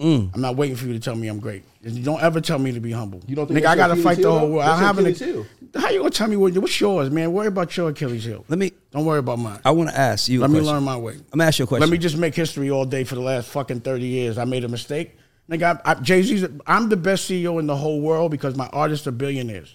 Mm. 0.00 0.30
I'm 0.32 0.40
not 0.40 0.54
waiting 0.54 0.76
for 0.76 0.86
you 0.86 0.92
to 0.92 1.00
tell 1.00 1.16
me 1.16 1.26
I'm 1.26 1.40
great. 1.40 1.64
Don't 2.04 2.22
ever 2.22 2.40
tell 2.40 2.58
me 2.58 2.70
to 2.72 2.78
be 2.78 2.92
humble. 2.92 3.20
You 3.26 3.34
don't 3.34 3.48
think 3.48 3.58
nigga, 3.58 3.66
I 3.66 3.74
got 3.76 3.88
to 3.88 3.96
your 3.96 4.04
fight 4.04 4.18
the 4.18 4.30
whole 4.30 4.48
world. 4.48 4.68
I'm 4.68 4.78
having 4.78 5.04
your 5.06 5.12
a, 5.12 5.16
Achilles 5.16 5.46
How 5.74 5.90
you 5.90 5.98
going 5.98 6.10
to 6.12 6.16
tell 6.16 6.28
me 6.28 6.36
what, 6.36 6.56
what's 6.56 6.80
yours, 6.80 7.10
man? 7.10 7.32
Worry 7.32 7.48
about 7.48 7.76
your 7.76 7.90
Achilles 7.90 8.24
heel. 8.24 8.44
Let 8.48 8.60
me. 8.60 8.72
Don't 8.92 9.04
worry 9.04 9.18
about 9.18 9.40
mine. 9.40 9.60
I 9.64 9.72
want 9.72 9.90
to 9.90 9.98
ask 9.98 10.28
you. 10.28 10.40
Let 10.40 10.46
a 10.46 10.48
me 10.50 10.58
question. 10.60 10.74
learn 10.74 10.84
my 10.84 10.96
way. 10.96 11.14
I'm 11.14 11.38
gonna 11.38 11.44
ask 11.48 11.58
you 11.58 11.64
a 11.64 11.68
question. 11.68 11.80
Let 11.80 11.90
me 11.90 11.98
just 11.98 12.16
make 12.16 12.34
history 12.34 12.70
all 12.70 12.84
day 12.84 13.02
for 13.02 13.16
the 13.16 13.20
last 13.22 13.48
fucking 13.48 13.80
30 13.80 14.06
years. 14.06 14.38
I 14.38 14.44
made 14.44 14.62
a 14.62 14.68
mistake. 14.68 15.16
Nigga, 15.50 15.80
I, 15.84 15.92
I, 15.92 15.94
Jay-Z's, 15.94 16.46
I'm 16.66 16.88
the 16.90 16.96
best 16.96 17.28
CEO 17.28 17.58
in 17.58 17.66
the 17.66 17.76
whole 17.76 18.00
world 18.00 18.30
because 18.30 18.54
my 18.54 18.68
artists 18.68 19.06
are 19.08 19.12
billionaires. 19.12 19.74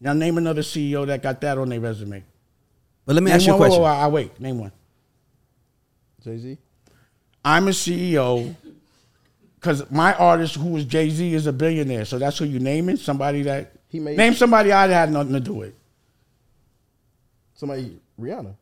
Now 0.00 0.12
name 0.12 0.38
another 0.38 0.62
CEO 0.62 1.06
that 1.06 1.22
got 1.22 1.40
that 1.40 1.58
on 1.58 1.70
their 1.70 1.80
resume. 1.80 2.22
But 3.04 3.14
let 3.14 3.22
me 3.24 3.30
Name 3.30 3.36
ask 3.36 3.46
you 3.46 3.52
a 3.52 3.56
one, 3.56 3.62
wait, 3.62 3.68
question. 3.68 3.82
wait, 3.82 3.90
wait, 3.90 3.96
I 3.96 4.08
wait. 4.08 4.40
Name 4.40 4.58
one. 4.58 4.72
Jay 6.22 6.38
Z. 6.38 6.58
I'm 7.44 7.68
a 7.68 7.70
CEO 7.70 8.54
because 9.66 9.90
my 9.90 10.14
artist, 10.14 10.54
who 10.54 10.68
was 10.68 10.84
Jay 10.84 11.10
Z, 11.10 11.34
is 11.34 11.48
a 11.48 11.52
billionaire. 11.52 12.04
So 12.04 12.18
that's 12.20 12.38
who 12.38 12.44
you 12.44 12.60
naming? 12.60 12.96
Somebody 12.96 13.42
that 13.42 13.72
He 13.88 13.98
made- 13.98 14.16
name 14.16 14.34
somebody 14.34 14.70
I 14.70 14.86
had 14.86 15.10
nothing 15.10 15.32
to 15.32 15.40
do 15.40 15.54
with. 15.54 15.74
Somebody, 17.54 17.98
Rihanna, 18.20 18.54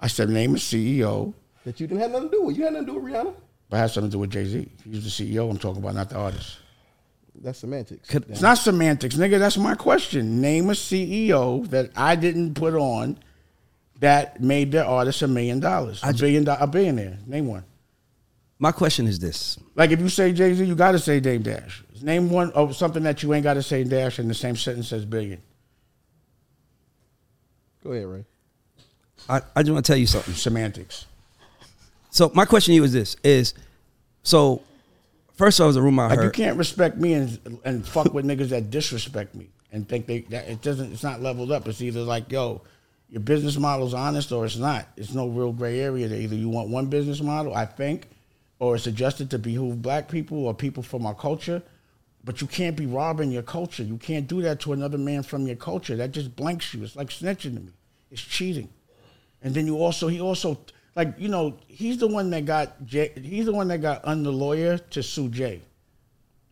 I 0.00 0.08
said 0.08 0.28
name 0.28 0.56
a 0.56 0.58
CEO, 0.58 1.34
that 1.64 1.78
you 1.78 1.86
didn't 1.86 2.00
have 2.00 2.10
nothing 2.10 2.30
to 2.30 2.36
do 2.36 2.42
with. 2.42 2.56
You 2.56 2.64
had 2.64 2.72
nothing 2.72 2.86
to 2.86 2.92
do 2.94 2.98
with 2.98 3.12
Rihanna. 3.12 3.34
but 3.70 3.76
it 3.76 3.80
has 3.80 3.94
something 3.94 4.10
to 4.10 4.14
do 4.16 4.18
with 4.18 4.30
Jay 4.30 4.44
Z. 4.44 4.68
He's 4.90 5.04
the 5.04 5.10
CEO 5.10 5.48
I'm 5.48 5.56
talking 5.56 5.80
about, 5.80 5.94
not 5.94 6.10
the 6.10 6.16
artist. 6.16 6.56
That's 7.40 7.60
semantics. 7.60 8.08
Could- 8.08 8.28
It's 8.28 8.42
not 8.42 8.58
semantics, 8.58 9.14
nigga. 9.16 9.38
That's 9.38 9.56
my 9.56 9.74
question. 9.76 10.40
Name 10.40 10.68
a 10.68 10.74
CEO 10.74 11.64
that 11.70 11.90
I 11.96 12.16
didn't 12.16 12.54
put 12.54 12.74
on 12.74 13.18
that 14.00 14.40
made 14.42 14.72
their 14.72 14.84
artist 14.84 15.22
a 15.22 15.28
million 15.28 15.60
dollars, 15.60 16.00
a 16.02 16.12
billion, 16.12 16.42
do- 16.44 16.50
a 16.58 16.66
billionaire. 16.66 17.18
Name 17.26 17.46
one. 17.46 17.64
My 18.62 18.70
question 18.70 19.08
is 19.08 19.18
this: 19.18 19.58
Like 19.74 19.90
if 19.90 19.98
you 19.98 20.08
say 20.08 20.32
Jay 20.32 20.54
Z, 20.54 20.64
you 20.64 20.76
got 20.76 20.92
to 20.92 20.98
say 21.00 21.18
Dame 21.18 21.42
Dash. 21.42 21.82
Name 22.00 22.30
one 22.30 22.52
of 22.52 22.76
something 22.76 23.02
that 23.02 23.20
you 23.20 23.34
ain't 23.34 23.42
got 23.42 23.54
to 23.54 23.62
say 23.62 23.82
Dash 23.82 24.20
in 24.20 24.28
the 24.28 24.34
same 24.34 24.54
sentence 24.54 24.92
as 24.92 25.04
billion. 25.04 25.42
Go 27.82 27.90
ahead, 27.90 28.06
Ray. 28.06 28.24
I, 29.28 29.40
I 29.56 29.64
just 29.64 29.72
want 29.72 29.84
to 29.84 29.90
tell 29.90 29.98
you 29.98 30.06
something. 30.06 30.32
Semantics. 30.34 31.06
So 32.10 32.30
my 32.36 32.44
question 32.44 32.70
to 32.70 32.76
you 32.76 32.84
is 32.84 32.92
this: 32.92 33.16
is 33.24 33.54
so 34.22 34.62
first 35.34 35.58
of 35.58 35.64
all, 35.64 35.66
it 35.66 35.70
was 35.70 35.76
a 35.76 35.82
rumor 35.82 36.04
I 36.04 36.14
Like 36.14 36.22
you 36.22 36.30
can't 36.30 36.56
respect 36.56 36.96
me 36.98 37.14
and 37.14 37.58
and 37.64 37.84
fuck 37.84 38.14
with 38.14 38.24
niggas 38.24 38.50
that 38.50 38.70
disrespect 38.70 39.34
me 39.34 39.48
and 39.72 39.88
think 39.88 40.06
they 40.06 40.20
that 40.30 40.48
it 40.48 40.62
doesn't. 40.62 40.92
It's 40.92 41.02
not 41.02 41.20
leveled 41.20 41.50
up. 41.50 41.66
It's 41.66 41.82
either 41.82 42.02
like 42.02 42.30
yo, 42.30 42.62
your 43.08 43.22
business 43.22 43.56
model's 43.56 43.92
honest 43.92 44.30
or 44.30 44.44
it's 44.44 44.56
not. 44.56 44.86
It's 44.96 45.12
no 45.12 45.26
real 45.26 45.50
gray 45.52 45.80
area 45.80 46.06
there. 46.06 46.20
Either 46.20 46.36
you 46.36 46.48
want 46.48 46.68
one 46.68 46.86
business 46.86 47.20
model, 47.20 47.56
I 47.56 47.66
think, 47.66 48.06
or 48.62 48.76
it's 48.76 48.86
adjusted 48.86 49.28
to 49.28 49.40
behoove 49.40 49.82
black 49.82 50.08
people 50.08 50.46
or 50.46 50.54
people 50.54 50.84
from 50.84 51.04
our 51.04 51.16
culture. 51.16 51.60
But 52.22 52.40
you 52.40 52.46
can't 52.46 52.76
be 52.76 52.86
robbing 52.86 53.32
your 53.32 53.42
culture. 53.42 53.82
You 53.82 53.96
can't 53.96 54.28
do 54.28 54.40
that 54.42 54.60
to 54.60 54.72
another 54.72 54.98
man 54.98 55.24
from 55.24 55.48
your 55.48 55.56
culture. 55.56 55.96
That 55.96 56.12
just 56.12 56.36
blanks 56.36 56.72
you. 56.72 56.84
It's 56.84 56.94
like 56.94 57.08
snitching 57.08 57.56
to 57.56 57.60
me. 57.60 57.72
It's 58.12 58.22
cheating. 58.22 58.68
And 59.42 59.52
then 59.52 59.66
you 59.66 59.78
also 59.78 60.06
he 60.06 60.20
also 60.20 60.60
like 60.94 61.14
you 61.18 61.28
know 61.28 61.56
he's 61.66 61.98
the 61.98 62.06
one 62.06 62.30
that 62.30 62.44
got 62.44 62.86
Jay, 62.86 63.10
he's 63.20 63.46
the 63.46 63.52
one 63.52 63.66
that 63.66 63.78
got 63.78 64.04
un 64.04 64.22
the 64.22 64.30
lawyer 64.30 64.78
to 64.78 65.02
sue 65.02 65.28
Jay. 65.28 65.60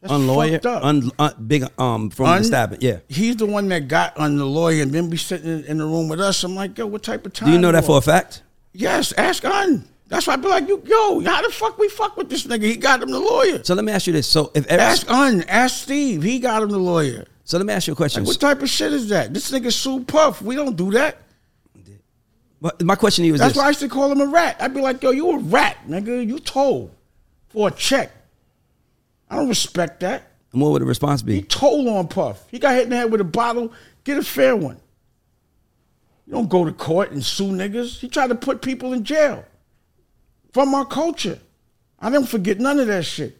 That's 0.00 0.12
Unlawyer, 0.12 0.58
un, 0.64 1.12
un, 1.16 1.34
big 1.46 1.64
um 1.78 2.10
from 2.10 2.26
Un- 2.26 2.38
the 2.38 2.44
stabbing. 2.44 2.78
Yeah. 2.80 2.98
He's 3.06 3.36
the 3.36 3.46
one 3.46 3.68
that 3.68 3.86
got 3.86 4.16
on 4.16 4.36
the 4.36 4.46
lawyer 4.46 4.82
and 4.82 4.90
then 4.90 5.10
be 5.10 5.16
sitting 5.16 5.48
in, 5.48 5.64
in 5.66 5.78
the 5.78 5.84
room 5.84 6.08
with 6.08 6.20
us. 6.20 6.42
I'm 6.42 6.56
like, 6.56 6.76
yo, 6.76 6.86
what 6.86 7.04
type 7.04 7.24
of 7.24 7.34
time? 7.34 7.50
Do 7.50 7.52
you 7.52 7.60
know 7.60 7.70
that 7.70 7.84
for 7.84 7.98
a 7.98 8.00
fact? 8.00 8.42
Yes, 8.72 9.12
ask 9.12 9.44
Un. 9.44 9.86
That's 10.10 10.26
why 10.26 10.32
I'd 10.32 10.42
be 10.42 10.48
like, 10.48 10.66
you, 10.66 10.82
yo, 10.84 11.20
how 11.20 11.40
the 11.40 11.50
fuck 11.50 11.78
we 11.78 11.88
fuck 11.88 12.16
with 12.16 12.28
this 12.28 12.44
nigga? 12.44 12.64
He 12.64 12.76
got 12.76 13.00
him 13.00 13.12
the 13.12 13.20
lawyer. 13.20 13.62
So 13.62 13.74
let 13.74 13.84
me 13.84 13.92
ask 13.92 14.08
you 14.08 14.12
this: 14.12 14.26
so 14.26 14.50
if 14.54 14.66
every, 14.66 14.84
Ask 14.84 15.08
Un. 15.08 15.44
Ask 15.44 15.84
Steve. 15.84 16.24
He 16.24 16.40
got 16.40 16.64
him 16.64 16.70
the 16.70 16.78
lawyer. 16.78 17.26
so 17.44 17.58
let 17.58 17.66
me 17.66 17.72
ask 17.72 17.86
you 17.86 17.92
a 17.92 17.96
question. 17.96 18.24
Like, 18.24 18.28
what 18.28 18.40
type 18.40 18.60
of 18.60 18.68
shit 18.68 18.92
is 18.92 19.08
that? 19.10 19.32
This 19.32 19.52
nigga 19.52 19.72
Sue 19.72 20.02
Puff. 20.04 20.42
We 20.42 20.56
don't 20.56 20.76
do 20.76 20.90
that. 20.90 21.18
But 22.60 22.82
my 22.82 22.96
question 22.96 23.22
to 23.22 23.28
you 23.28 23.34
is 23.34 23.40
That's 23.40 23.52
this: 23.52 23.58
why 23.58 23.66
I 23.66 23.68
used 23.68 23.80
to 23.80 23.88
call 23.88 24.10
him 24.10 24.20
a 24.20 24.26
rat. 24.26 24.56
I'd 24.58 24.74
be 24.74 24.80
like, 24.80 25.00
yo, 25.00 25.12
you 25.12 25.30
a 25.30 25.38
rat, 25.38 25.78
nigga. 25.88 26.26
You 26.26 26.40
told 26.40 26.92
for 27.50 27.68
a 27.68 27.70
check. 27.70 28.10
I 29.30 29.36
don't 29.36 29.48
respect 29.48 30.00
that. 30.00 30.32
and 30.52 30.60
what 30.60 30.72
would 30.72 30.82
the 30.82 30.86
response 30.86 31.22
be? 31.22 31.36
He 31.36 31.42
told 31.42 31.86
on 31.86 32.08
Puff. 32.08 32.44
He 32.50 32.58
got 32.58 32.74
hit 32.74 32.82
in 32.82 32.90
the 32.90 32.96
head 32.96 33.12
with 33.12 33.20
a 33.20 33.24
bottle. 33.24 33.72
Get 34.02 34.18
a 34.18 34.24
fair 34.24 34.56
one. 34.56 34.80
You 36.26 36.32
don't 36.32 36.50
go 36.50 36.64
to 36.64 36.72
court 36.72 37.12
and 37.12 37.24
sue 37.24 37.52
niggas. 37.52 38.00
He 38.00 38.08
tried 38.08 38.28
to 38.28 38.34
put 38.34 38.60
people 38.60 38.92
in 38.92 39.04
jail 39.04 39.44
from 40.52 40.74
our 40.74 40.84
culture. 40.84 41.38
I 41.98 42.10
don't 42.10 42.28
forget 42.28 42.58
none 42.58 42.78
of 42.80 42.86
that 42.86 43.04
shit. 43.04 43.38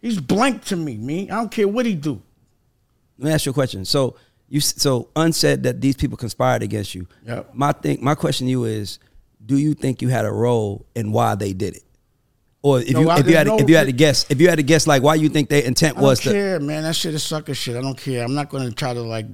He's 0.00 0.20
blank 0.20 0.64
to 0.66 0.76
me, 0.76 0.96
me. 0.96 1.30
I 1.30 1.36
don't 1.36 1.50
care 1.50 1.68
what 1.68 1.86
he 1.86 1.94
do. 1.94 2.20
Let 3.18 3.26
me 3.26 3.32
ask 3.32 3.46
you 3.46 3.50
a 3.50 3.54
question. 3.54 3.84
So 3.84 4.16
you 4.48 4.60
so 4.60 5.08
unsaid 5.16 5.62
that 5.62 5.80
these 5.80 5.96
people 5.96 6.16
conspired 6.16 6.62
against 6.62 6.94
you. 6.94 7.06
Yep. 7.26 7.54
My 7.54 7.72
thing, 7.72 7.98
my 8.02 8.14
question 8.14 8.46
to 8.46 8.50
you 8.50 8.64
is: 8.64 8.98
Do 9.46 9.56
you 9.56 9.74
think 9.74 10.02
you 10.02 10.08
had 10.08 10.24
a 10.24 10.32
role 10.32 10.84
in 10.94 11.12
why 11.12 11.36
they 11.36 11.52
did 11.52 11.76
it? 11.76 11.84
Or 12.62 12.80
if 12.80 12.90
No, 12.92 13.00
you 13.00 13.10
I 13.10 13.18
if 13.20 13.28
you 13.28 13.36
had 13.36 13.44
didn't 13.44 13.60
if 13.60 13.68
you 13.70 13.76
had 13.76 13.86
to 13.86 13.92
guess 13.92 14.30
if 14.30 14.40
you 14.40 14.48
had 14.48 14.56
to 14.56 14.62
guess 14.62 14.86
like 14.86 15.02
why 15.02 15.16
you 15.16 15.28
think 15.28 15.48
their 15.48 15.62
intent 15.62 15.96
was 15.96 16.20
to 16.20 16.30
I 16.30 16.32
don't 16.32 16.40
was 16.42 16.58
to 16.58 16.58
care, 16.58 16.60
man. 16.60 16.82
That 16.84 16.94
shit 16.94 17.14
is 17.14 17.22
sucker 17.22 17.54
shit. 17.54 17.76
I 17.76 17.80
don't 17.80 17.98
care. 17.98 18.24
I'm 18.24 18.34
not 18.34 18.50
going 18.50 18.68
to 18.68 18.74
try 18.74 18.92
to 18.94 19.00
like, 19.00 19.26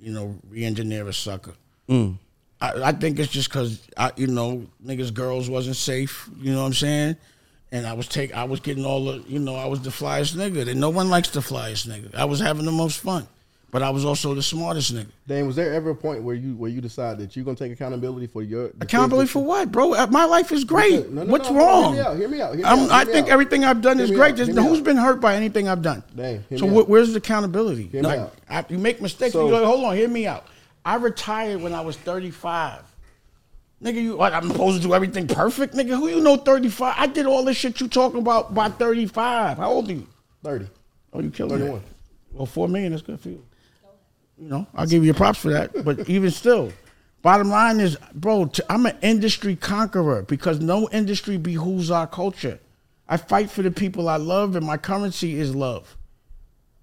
you 0.00 0.12
know, 0.12 0.36
re-engineer 0.48 1.06
a 1.08 1.12
sucker. 1.12 1.54
Mm. 1.88 2.18
I, 2.60 2.82
I 2.88 2.92
think 2.92 3.18
it's 3.18 3.30
just 3.30 3.48
because 3.48 3.86
I, 3.96 4.12
you 4.16 4.26
know, 4.28 4.66
niggas, 4.84 5.12
girls 5.12 5.50
wasn't 5.50 5.76
safe. 5.76 6.28
You 6.38 6.52
know 6.52 6.60
what 6.60 6.66
I'm 6.68 6.74
saying? 6.74 7.16
And 7.72 7.86
I 7.86 7.92
was 7.92 8.08
take, 8.08 8.32
I 8.34 8.44
was 8.44 8.60
getting 8.60 8.84
all 8.84 9.04
the, 9.06 9.18
you 9.28 9.38
know, 9.38 9.54
I 9.56 9.66
was 9.66 9.82
the 9.82 9.90
flyest 9.90 10.36
nigga. 10.36 10.68
And 10.68 10.80
no 10.80 10.88
one 10.90 11.10
likes 11.10 11.30
the 11.30 11.40
flyest 11.40 11.86
nigga. 11.88 12.14
I 12.14 12.24
was 12.24 12.40
having 12.40 12.64
the 12.64 12.72
most 12.72 13.00
fun, 13.00 13.26
but 13.72 13.82
I 13.82 13.90
was 13.90 14.04
also 14.04 14.32
the 14.34 14.42
smartest 14.42 14.94
nigga. 14.94 15.08
Dame, 15.26 15.46
was 15.48 15.56
there 15.56 15.74
ever 15.74 15.90
a 15.90 15.94
point 15.94 16.22
where 16.22 16.36
you 16.36 16.54
where 16.54 16.70
you 16.70 16.80
decide 16.80 17.18
that 17.18 17.34
you're 17.36 17.44
gonna 17.44 17.56
take 17.56 17.72
accountability 17.72 18.28
for 18.28 18.42
your 18.42 18.70
Accountability 18.80 19.28
for 19.28 19.44
what, 19.44 19.70
bro? 19.72 19.92
Uh, 19.94 20.06
My 20.06 20.24
life 20.24 20.52
is 20.52 20.64
great. 20.64 21.10
No, 21.10 21.24
no, 21.24 21.30
What's 21.32 21.50
no, 21.50 21.56
wrong? 21.58 21.94
Hear 21.94 22.02
me 22.04 22.08
out. 22.08 22.16
Hear 22.16 22.28
me 22.28 22.40
out. 22.40 22.48
Hear 22.54 22.58
me 22.58 22.64
I'm, 22.64 22.78
out, 22.84 22.90
I 22.92 23.04
me 23.04 23.12
think 23.12 23.26
out. 23.26 23.32
everything 23.32 23.64
I've 23.64 23.82
done 23.82 23.96
Hear 23.98 24.04
is 24.04 24.10
great. 24.12 24.38
hear 24.38 24.46
me 24.46 24.62
who's 24.62 24.78
out. 24.78 24.84
been 24.84 24.96
hurt 24.96 25.20
by 25.20 25.34
anything 25.34 25.68
I've 25.68 25.82
done? 25.82 26.02
Hear 26.16 26.42
so 26.56 26.68
me 26.68 26.80
wh- 26.80 26.88
where's 26.88 27.10
the 27.12 27.18
accountability? 27.18 27.88
Hear 27.88 28.02
me 28.02 28.08
Like, 28.08 28.20
out. 28.20 28.34
I- 28.48 28.64
you 28.68 28.78
make 28.78 29.02
mistakes. 29.02 29.32
So- 29.34 29.44
you 29.44 29.50
go, 29.50 29.66
hold 29.66 29.84
on, 29.84 29.96
hear 29.96 30.08
me 30.08 30.26
out. 30.28 30.46
I 30.86 30.94
retired 30.94 31.60
when 31.60 31.74
I 31.74 31.80
was 31.80 31.96
35. 31.96 32.80
Nigga, 33.82 34.00
you 34.00 34.16
what, 34.16 34.32
I'm 34.32 34.48
supposed 34.48 34.80
to 34.80 34.88
do 34.88 34.94
everything 34.94 35.26
perfect? 35.26 35.74
Nigga, 35.74 35.88
who 35.88 36.08
you 36.08 36.20
know 36.20 36.36
35? 36.36 36.94
I 36.96 37.08
did 37.08 37.26
all 37.26 37.42
this 37.44 37.56
shit 37.56 37.80
you 37.80 37.88
talking 37.88 38.20
about 38.20 38.54
by 38.54 38.68
35. 38.68 39.58
How 39.58 39.68
old 39.68 39.90
are 39.90 39.94
you? 39.94 40.06
Thirty. 40.44 40.68
Oh, 41.12 41.20
you 41.20 41.30
killing 41.30 41.58
31. 41.58 41.78
it. 41.80 41.82
Well, 42.32 42.46
four 42.46 42.68
million 42.68 42.92
is 42.92 43.02
good 43.02 43.18
for 43.20 43.30
you. 43.30 43.44
You 44.38 44.48
know, 44.48 44.66
I'll 44.74 44.86
give 44.86 45.04
you 45.04 45.12
props 45.12 45.40
for 45.40 45.50
that. 45.50 45.84
But 45.84 46.08
even 46.08 46.30
still, 46.30 46.72
bottom 47.20 47.48
line 47.48 47.80
is, 47.80 47.96
bro, 48.14 48.44
t- 48.46 48.62
I'm 48.70 48.86
an 48.86 48.96
industry 49.02 49.56
conqueror 49.56 50.22
because 50.22 50.60
no 50.60 50.88
industry 50.90 51.36
behooves 51.36 51.90
our 51.90 52.06
culture. 52.06 52.60
I 53.08 53.16
fight 53.16 53.50
for 53.50 53.62
the 53.62 53.72
people 53.72 54.08
I 54.08 54.16
love, 54.16 54.54
and 54.54 54.64
my 54.64 54.76
currency 54.76 55.38
is 55.38 55.54
love. 55.54 55.96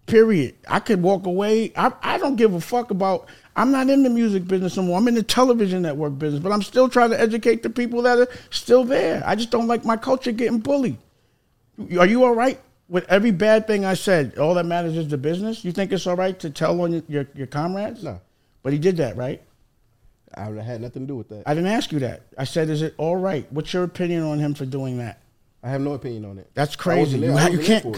Period. 0.08 0.56
I 0.68 0.80
could 0.80 1.02
walk 1.02 1.26
away. 1.26 1.72
I, 1.76 1.94
I 2.02 2.18
don't 2.18 2.36
give 2.36 2.54
a 2.54 2.60
fuck 2.60 2.92
about. 2.92 3.28
I'm 3.56 3.72
not 3.72 3.90
in 3.90 4.04
the 4.04 4.10
music 4.10 4.48
business 4.48 4.78
anymore. 4.78 4.98
I'm 4.98 5.08
in 5.08 5.14
the 5.14 5.24
television 5.24 5.84
network 5.84 6.18
business, 6.18 6.42
but 6.42 6.52
I'm 6.52 6.64
still 6.64 6.90
trying 6.90 7.12
to 7.12 7.20
educate 7.20 7.62
the 7.62 7.70
people 7.70 8.02
that 8.04 8.18
are 8.18 8.28
still 8.50 8.84
there. 8.84 9.22
I 9.26 9.36
just 9.36 9.52
don't 9.52 9.68
like 9.68 9.86
my 9.86 9.98
culture 9.98 10.32
getting 10.32 10.60
bullied. 10.60 10.98
Are 12.00 12.06
you 12.06 12.24
all 12.24 12.34
right 12.34 12.60
with 12.90 13.06
every 13.10 13.32
bad 13.32 13.68
thing 13.68 13.86
I 13.86 13.94
said? 13.94 14.38
All 14.38 14.56
that 14.56 14.66
matters 14.66 14.98
is 14.98 15.08
the 15.08 15.18
business. 15.18 15.64
You 15.64 15.72
think 15.72 15.92
it's 15.92 16.08
all 16.08 16.16
right 16.16 16.38
to 16.40 16.50
tell 16.50 16.82
on 16.82 16.94
your, 16.94 17.04
your, 17.08 17.28
your 17.36 17.48
comrades? 17.48 18.04
No. 18.04 18.20
But 18.64 18.74
he 18.74 18.80
did 18.80 18.98
that, 18.98 19.16
right? 19.16 19.42
I 20.36 20.46
had 20.46 20.82
nothing 20.82 21.04
to 21.04 21.08
do 21.08 21.16
with 21.16 21.30
that. 21.30 21.44
I 21.46 21.54
didn't 21.54 21.70
ask 21.70 21.92
you 21.92 22.00
that. 22.00 22.24
I 22.38 22.46
said, 22.46 22.70
is 22.70 22.82
it 22.82 22.96
all 22.98 23.16
right? 23.16 23.46
What's 23.52 23.72
your 23.72 23.84
opinion 23.84 24.24
on 24.24 24.40
him 24.40 24.56
for 24.56 24.66
doing 24.66 24.98
that? 24.98 25.20
I 25.62 25.70
have 25.70 25.82
no 25.82 25.94
opinion 25.94 26.26
on 26.26 26.40
it. 26.40 26.50
That's 26.56 26.76
crazy. 26.76 27.20
You, 27.20 27.38
you 27.50 27.60
can't. 27.60 27.96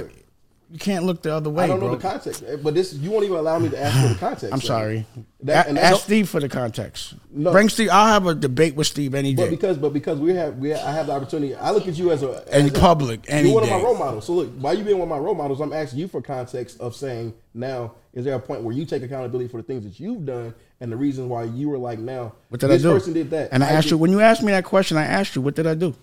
You 0.72 0.80
can't 0.80 1.06
look 1.06 1.22
the 1.22 1.34
other 1.34 1.50
way, 1.50 1.64
I 1.66 1.68
don't 1.68 1.80
bro. 1.80 1.90
know 1.90 1.96
the 1.96 2.02
context, 2.02 2.44
eh, 2.48 2.56
but 2.56 2.74
this 2.74 2.94
you 2.94 3.12
won't 3.12 3.24
even 3.24 3.38
allow 3.38 3.60
me 3.60 3.70
to 3.70 3.80
ask 3.82 4.02
for 4.02 4.08
the 4.14 4.20
context. 4.20 4.54
I'm 4.54 4.62
sorry. 4.62 5.06
That- 5.44 5.66
A- 5.68 5.70
and 5.70 5.78
ask 5.80 6.04
Steve 6.04 6.28
for 6.28 6.40
the 6.40 6.50
context. 6.50 7.14
No. 7.32 7.52
Bring 7.52 7.70
Steve. 7.70 7.90
I'll 7.92 8.08
have 8.08 8.26
a 8.26 8.34
debate 8.34 8.76
with 8.76 8.88
Steve 8.88 9.14
any 9.14 9.34
day. 9.36 9.44
But 9.44 9.52
because, 9.52 9.78
but 9.78 9.94
because 9.94 10.20
we 10.20 10.34
have, 10.34 10.58
we 10.58 10.74
I 10.74 10.92
have 10.92 11.08
the 11.08 11.14
opportunity. 11.14 11.54
I 11.56 11.72
look 11.72 11.88
at 11.88 11.96
you 11.98 12.12
as 12.12 12.24
a 12.24 12.42
In 12.58 12.66
as 12.66 12.72
a- 12.72 12.80
public, 12.80 13.26
any 13.28 13.50
You're 13.50 13.56
one 13.62 13.64
of 13.64 13.70
my 13.70 13.82
role 13.82 13.98
models. 13.98 14.26
So 14.26 14.34
look, 14.34 14.52
while 14.60 14.76
you 14.78 14.84
being 14.84 14.98
one 14.98 15.08
of 15.08 15.16
my 15.18 15.24
role 15.24 15.36
models, 15.36 15.62
I'm 15.62 15.72
asking 15.74 16.00
you 16.00 16.08
for 16.08 16.22
context 16.22 16.80
of 16.82 16.96
saying 16.96 17.34
now, 17.54 17.94
is 18.14 18.26
there 18.26 18.34
a 18.34 18.40
point 18.40 18.64
where 18.64 18.74
you 18.76 18.86
take 18.86 19.04
accountability 19.04 19.48
for 19.50 19.58
the 19.58 19.64
things 19.64 19.84
that 19.84 20.00
you've 20.00 20.26
done 20.26 20.54
and 20.82 20.92
the 20.92 20.96
reason 20.98 21.30
why 21.30 21.44
you 21.44 21.70
were 21.70 21.78
like 21.78 22.00
now? 22.00 22.34
What 22.50 22.60
did 22.62 22.70
this 22.72 22.82
I 22.84 22.88
do? 22.90 22.94
person 22.94 23.14
did 23.14 23.30
that, 23.32 23.50
And 23.52 23.64
I, 23.64 23.68
asked 23.68 23.84
did- 23.86 23.92
you 23.92 23.98
when 24.00 24.12
you 24.12 24.22
asked 24.22 24.42
me 24.42 24.52
that 24.52 24.64
question. 24.66 24.98
I 24.98 25.06
asked 25.06 25.36
you, 25.36 25.42
what 25.42 25.54
did 25.56 25.68
I 25.68 25.76
do? 25.76 25.94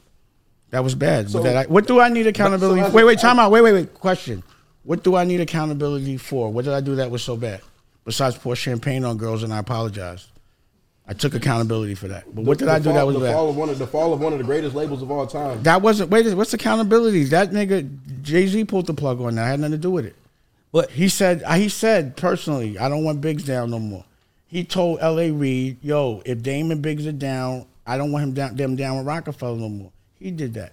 That 0.73 0.83
was 0.83 0.95
bad. 0.95 1.31
So- 1.31 1.43
what, 1.43 1.55
I, 1.57 1.65
what 1.67 1.87
do 1.87 2.01
I 2.01 2.09
need 2.09 2.27
accountability? 2.27 2.81
so 2.81 2.91
for? 2.91 2.97
Wait, 2.97 3.05
wait, 3.05 3.19
time 3.21 3.39
out. 3.39 3.51
Wait, 3.51 3.61
wait, 3.61 3.73
wait. 3.73 3.95
Question. 3.95 4.43
What 4.85 5.05
do 5.05 5.15
I 5.15 5.25
need 5.25 5.41
accountability 5.41 6.17
for? 6.17 6.51
What 6.51 6.65
did 6.65 6.75
I 6.75 6.81
do 6.81 6.97
that 6.97 7.11
was 7.11 7.23
so 7.23 7.37
bad? 7.37 7.61
Besides 8.05 8.37
pour 8.39 8.57
champagne 8.57 9.05
on 9.05 9.17
girls, 9.17 9.45
and 9.45 9.53
I 9.53 9.59
apologized. 9.59 10.29
I 11.07 11.13
took 11.13 11.35
accountability 11.35 11.95
for 11.95 12.09
that. 12.09 12.25
But 12.35 12.45
what 12.45 12.59
did 12.59 12.69
I 12.69 12.79
do 12.79 12.85
fall, 12.85 12.95
that 12.95 13.07
was 13.07 13.15
the 13.17 13.21
bad? 13.21 13.35
fall 13.35 13.51
of 13.51 13.57
one 13.57 13.69
of 13.69 13.79
the 13.79 13.87
fall 13.87 14.13
of 14.15 14.21
one 14.21 14.33
of 14.33 14.39
the 14.39 14.45
greatest 14.45 14.75
labels 14.75 15.03
of 15.03 15.11
all 15.11 15.27
time. 15.27 15.63
That 15.63 15.83
wasn't. 15.83 16.11
Wait, 16.11 16.33
what's 16.35 16.55
accountability? 16.55 17.25
That 17.25 17.51
nigga 17.51 18.23
Jay 18.23 18.47
Z 18.47 18.65
pulled 18.65 18.87
the 18.87 18.95
plug 18.95 19.21
on 19.21 19.35
that. 19.35 19.45
I 19.45 19.49
had 19.49 19.61
nothing 19.61 19.73
to 19.73 19.79
do 19.79 19.91
with 19.91 20.07
it. 20.07 20.17
But 20.73 20.91
He 20.91 21.09
said. 21.09 21.43
He 21.55 21.69
said 21.69 22.17
personally, 22.17 22.79
I 22.79 22.89
don't 22.89 23.05
want 23.05 23.21
Biggs 23.21 23.45
down 23.45 23.71
no 23.71 23.79
more. 23.79 24.05
He 24.47 24.65
told 24.65 25.01
L.A. 25.01 25.31
Reid, 25.31 25.79
"Yo, 25.83 26.23
if 26.25 26.43
Damon 26.43 26.81
Biggs 26.81 27.07
are 27.07 27.13
down, 27.13 27.67
I 27.87 27.99
don't 27.99 28.11
want 28.11 28.23
him 28.25 28.33
down, 28.33 28.57
them 28.57 28.77
down 28.77 28.97
with 28.97 29.07
Roc-A-Fella 29.07 29.59
no 29.59 29.69
more." 29.69 29.93
He 30.23 30.31
did 30.31 30.55
that. 30.55 30.73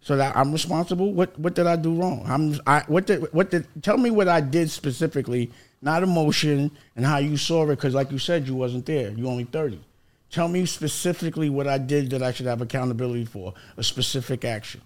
So 0.00 0.16
that 0.16 0.36
I'm 0.36 0.52
responsible. 0.52 1.12
What 1.12 1.38
what 1.38 1.54
did 1.54 1.66
I 1.66 1.76
do 1.76 1.94
wrong? 1.94 2.22
I'm 2.26 2.60
I 2.66 2.80
what 2.88 3.06
did 3.06 3.32
what 3.32 3.50
did 3.50 3.66
tell 3.82 3.96
me 3.96 4.10
what 4.10 4.28
I 4.28 4.40
did 4.40 4.68
specifically, 4.70 5.50
not 5.80 6.02
emotion 6.02 6.70
and 6.96 7.06
how 7.06 7.18
you 7.18 7.36
saw 7.36 7.62
it. 7.64 7.68
Because 7.76 7.94
like 7.94 8.10
you 8.10 8.18
said, 8.18 8.46
you 8.48 8.54
wasn't 8.54 8.84
there. 8.86 9.10
You 9.12 9.28
only 9.28 9.44
thirty. 9.44 9.80
Tell 10.30 10.48
me 10.48 10.66
specifically 10.66 11.50
what 11.50 11.68
I 11.68 11.78
did 11.78 12.10
that 12.10 12.22
I 12.22 12.32
should 12.32 12.46
have 12.46 12.62
accountability 12.62 13.26
for, 13.26 13.52
a 13.76 13.82
specific 13.84 14.44
action. 14.46 14.80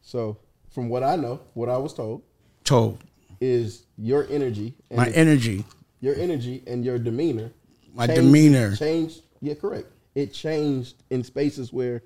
So, 0.00 0.36
from 0.70 0.88
what 0.88 1.02
I 1.02 1.16
know, 1.16 1.40
what 1.54 1.68
I 1.68 1.76
was 1.76 1.92
told 1.92 2.22
Told 2.64 3.02
is 3.40 3.84
your 3.98 4.26
energy 4.30 4.74
and 4.90 4.96
my 4.98 5.08
the- 5.08 5.16
energy. 5.18 5.64
your 6.00 6.14
energy 6.14 6.62
and 6.66 6.84
your 6.84 6.98
demeanor 6.98 7.50
My 7.94 8.06
changed- 8.06 8.22
demeanor. 8.22 8.76
changed. 8.76 9.22
Yeah, 9.40 9.54
correct. 9.54 9.88
It 10.14 10.32
changed 10.32 10.94
in 11.10 11.24
spaces 11.24 11.72
where 11.72 12.02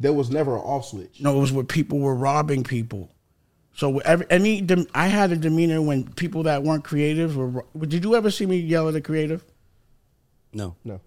there 0.00 0.12
was 0.12 0.30
never 0.30 0.54
an 0.56 0.62
off 0.62 0.86
switch. 0.86 1.20
No, 1.20 1.36
it 1.36 1.40
was 1.40 1.52
where 1.52 1.64
people 1.64 1.98
were 1.98 2.14
robbing 2.14 2.64
people. 2.64 3.10
So 3.74 3.98
every, 4.00 4.26
any, 4.30 4.60
dem- 4.60 4.88
I 4.94 5.06
had 5.06 5.30
a 5.30 5.36
demeanor 5.36 5.80
when 5.80 6.04
people 6.14 6.42
that 6.44 6.62
weren't 6.62 6.84
creative 6.84 7.36
were. 7.36 7.64
Did 7.78 8.02
you 8.04 8.16
ever 8.16 8.30
see 8.30 8.46
me 8.46 8.56
yell 8.56 8.88
at 8.88 8.94
a 8.96 9.00
creative? 9.00 9.44
No. 10.52 10.74
No. 10.84 11.00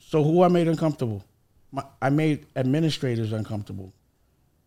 So 0.00 0.24
who 0.24 0.42
I 0.42 0.48
made 0.48 0.66
uncomfortable? 0.66 1.24
My, 1.70 1.84
I 2.02 2.10
made 2.10 2.46
administrators 2.56 3.32
uncomfortable. 3.32 3.92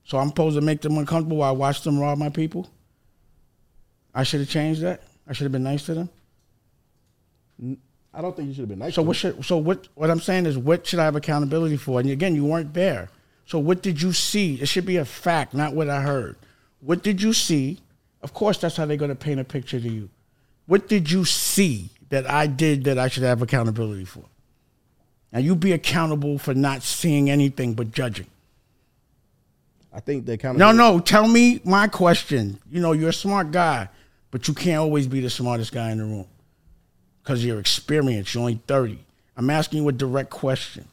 So 0.06 0.18
I'm 0.18 0.30
supposed 0.30 0.56
to 0.56 0.62
make 0.62 0.82
them 0.82 0.98
uncomfortable 0.98 1.38
while 1.38 1.50
I 1.50 1.58
watch 1.58 1.82
them 1.82 2.00
rob 2.00 2.18
my 2.18 2.30
people. 2.30 2.70
I 4.16 4.24
should 4.24 4.42
have 4.42 4.50
changed 4.50 4.82
that. 4.82 5.04
I 5.28 5.34
should 5.34 5.46
have 5.46 5.52
been 5.52 5.64
nice 5.64 5.86
to 5.88 5.94
them. 5.96 6.10
I 8.14 8.22
don't 8.22 8.36
think 8.36 8.50
you 8.50 8.54
should 8.54 8.62
have 8.62 8.70
been 8.70 8.80
nice. 8.80 8.96
So 8.96 9.02
to 9.02 9.08
what 9.08 9.18
him. 9.18 9.36
should 9.36 9.46
so 9.46 9.58
what 9.58 9.88
what 9.96 10.10
I'm 10.10 10.20
saying 10.20 10.46
is 10.46 10.58
what 10.58 10.86
should 10.86 11.00
I 11.00 11.06
have 11.06 11.16
accountability 11.16 11.78
for? 11.78 12.00
And 12.00 12.10
again, 12.10 12.36
you 12.36 12.46
weren't 12.46 12.74
there. 12.74 13.10
So 13.46 13.60
what 13.60 13.82
did 13.82 14.02
you 14.02 14.14
see? 14.14 14.56
It 14.56 14.68
should 14.68 14.86
be 14.86 14.98
a 14.98 15.06
fact, 15.06 15.54
not 15.54 15.74
what 15.74 15.90
I 15.90 16.02
heard. 16.02 16.38
What 16.82 17.04
did 17.04 17.22
you 17.22 17.34
see? 17.34 17.80
Of 18.22 18.34
course, 18.34 18.58
that's 18.58 18.78
how 18.78 18.86
they're 18.86 18.98
going 18.98 19.10
to 19.10 19.16
paint 19.16 19.40
a 19.40 19.44
picture 19.44 19.80
to 19.80 19.90
you. 19.90 20.10
What 20.66 20.88
did 20.88 21.12
you 21.12 21.26
see 21.26 21.90
that 22.10 22.30
I 22.30 22.48
did 22.48 22.86
that 22.86 22.98
I 22.98 23.10
should 23.10 23.24
have 23.24 23.42
accountability 23.42 24.06
for? 24.06 24.24
Now 25.32 25.40
you 25.40 25.56
be 25.56 25.72
accountable 25.74 26.38
for 26.38 26.54
not 26.54 26.84
seeing 26.84 27.30
anything 27.30 27.74
but 27.74 27.92
judging. 27.92 28.28
I 29.92 30.00
think 30.00 30.26
they 30.26 30.38
kind 30.38 30.56
of 30.56 30.60
No, 30.60 30.72
no, 30.72 31.00
tell 31.00 31.28
me 31.28 31.60
my 31.64 31.88
question. 31.88 32.60
You 32.72 32.82
know, 32.82 32.94
you're 32.94 33.10
a 33.10 33.14
smart 33.14 33.52
guy, 33.52 33.90
but 34.32 34.48
you 34.48 34.54
can't 34.54 34.80
always 34.80 35.08
be 35.08 35.22
the 35.22 35.30
smartest 35.30 35.72
guy 35.72 35.92
in 35.92 35.98
the 35.98 36.06
room 36.06 36.28
because 37.22 37.40
of 37.40 37.46
your 37.46 37.60
experience. 37.60 38.34
You're 38.34 38.42
only 38.42 38.62
30. 38.68 39.00
I'm 39.36 39.50
asking 39.50 39.82
you 39.82 39.90
a 39.90 39.92
direct 39.92 40.30
question. 40.30 40.88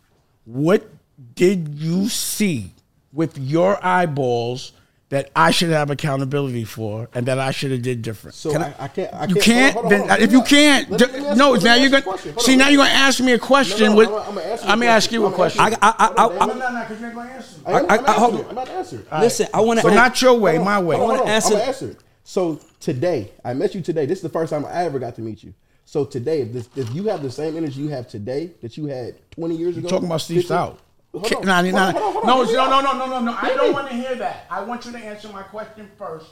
What 0.44 0.88
did 1.34 1.68
you 1.74 2.08
see 2.08 2.72
with 3.12 3.36
your 3.38 3.84
eyeballs 3.84 4.72
that 5.08 5.28
I 5.34 5.50
should 5.50 5.70
have 5.70 5.90
accountability 5.90 6.62
for 6.64 7.08
and 7.14 7.26
that 7.26 7.38
I 7.40 7.50
should 7.50 7.72
have 7.72 7.82
did 7.82 8.02
different? 8.02 8.34
So 8.36 8.54
I, 8.56 8.74
I 8.78 8.88
can't. 8.88 9.12
I 9.12 9.26
you 9.26 9.34
can't. 9.34 9.36
You 9.36 9.40
can't. 9.40 9.74
hold 9.74 9.76
on, 9.76 9.82
hold 9.82 9.84
on, 9.84 9.88
then, 9.90 9.98
hold 10.00 10.10
on. 10.10 10.20
if 10.22 10.32
you 10.32 10.38
Let 10.38 10.44
me- 10.44 10.50
can't, 10.50 10.90
let 10.90 11.00
me- 11.00 11.06
let 11.06 11.12
me 11.22 11.28
ask- 11.28 11.38
no. 11.38 11.50
let 11.50 11.58
me 11.60 11.64
Now 11.64 11.70
ask 11.72 11.80
you're 11.80 11.82
you 11.82 11.86
a 11.86 11.90
gonna 11.90 12.02
question. 12.02 12.32
Hold 12.32 12.42
see. 12.46 12.52
on. 12.52 12.58
Now 12.58 12.68
you're 12.68 12.76
gonna 12.84 12.90
ask 12.90 13.20
me 13.20 13.32
a 13.32 13.38
question. 13.38 13.86
No, 13.86 13.90
no, 13.92 13.96
with, 13.96 14.08
I'm- 14.08 14.18
I'm 14.28 14.34
gonna 14.34 14.40
ask 14.46 14.62
you 14.62 14.66
a 14.66 14.70
let 14.70 14.78
me 14.78 14.86
ask 14.86 15.12
you 15.12 15.26
a 15.26 15.32
question. 15.32 15.58
question. 15.58 15.78
I'm 15.82 15.94
gonna 15.94 15.96
I, 15.98 16.04
I, 16.06 16.06
I, 16.06 16.22
Hold 16.22 16.32
on, 16.32 16.36
I, 16.42 16.46
Damon. 16.46 16.58
no, 16.58 16.70
no, 16.72 16.80
because 16.80 17.00
you 17.00 17.06
ain't 17.06 17.14
gonna 17.16 17.30
answer. 17.30 17.58
me. 17.58 17.64
I 17.66 17.70
am, 17.70 17.76
I- 17.90 17.96
I'm, 17.96 18.04
I- 18.06 18.12
hold 18.12 18.34
answering 18.34 18.34
on. 18.34 18.40
it. 18.40 18.44
I'm 18.44 18.50
about 18.52 18.66
to 18.66 18.72
answer. 18.72 18.96
it. 19.00 19.20
listen. 19.20 19.46
I 19.52 19.60
want 19.60 19.80
to. 19.80 19.86
But 19.86 19.94
not 19.94 20.22
your 20.22 20.34
way, 20.34 20.56
Hold 20.56 20.60
on, 20.60 20.64
my 20.74 20.80
way. 20.80 20.96
I 20.96 20.98
wanna 21.00 21.16
hold 21.16 21.28
on, 21.28 21.34
answer- 21.34 21.46
I'm 21.48 21.58
gonna 21.58 21.64
answer 21.68 21.90
it. 21.90 21.96
So 22.22 22.60
today, 22.78 23.32
I 23.44 23.54
met 23.54 23.74
you 23.74 23.80
today. 23.80 24.06
This 24.06 24.18
is 24.18 24.22
the 24.22 24.28
first 24.28 24.50
time 24.50 24.64
I 24.64 24.84
ever 24.84 24.98
got 25.00 25.16
to 25.16 25.22
meet 25.22 25.42
you. 25.42 25.52
So 25.86 26.04
today, 26.04 26.42
if, 26.42 26.52
this, 26.52 26.68
if 26.76 26.94
you 26.94 27.04
have 27.08 27.20
the 27.20 27.30
same 27.32 27.56
energy 27.56 27.80
you 27.80 27.88
have 27.88 28.06
today 28.08 28.52
that 28.62 28.76
you 28.76 28.86
had 28.86 29.16
20 29.32 29.56
years 29.56 29.76
ago, 29.76 29.88
talking 29.88 30.06
about 30.06 30.20
Steve 30.20 30.42
50 30.42 30.54
Stoute. 30.54 30.76
Hold 31.12 31.24
Ki- 31.24 31.34
on, 31.36 31.44
nah, 31.44 31.62
hold 31.62 31.74
nah, 31.74 31.92
hold 31.92 31.96
on, 31.96 32.12
hold 32.12 32.24
on, 32.24 32.56
no, 32.56 32.80
no, 32.80 32.80
no, 32.80 32.80
no, 32.80 33.06
no, 33.06 33.06
no, 33.06 33.24
no. 33.26 33.38
I 33.40 33.54
don't 33.54 33.72
want 33.72 33.88
to 33.88 33.94
hear 33.94 34.14
that. 34.14 34.46
I 34.48 34.62
want 34.62 34.86
you 34.86 34.92
to 34.92 34.98
answer 34.98 35.28
my 35.28 35.42
question 35.42 35.90
first, 35.98 36.26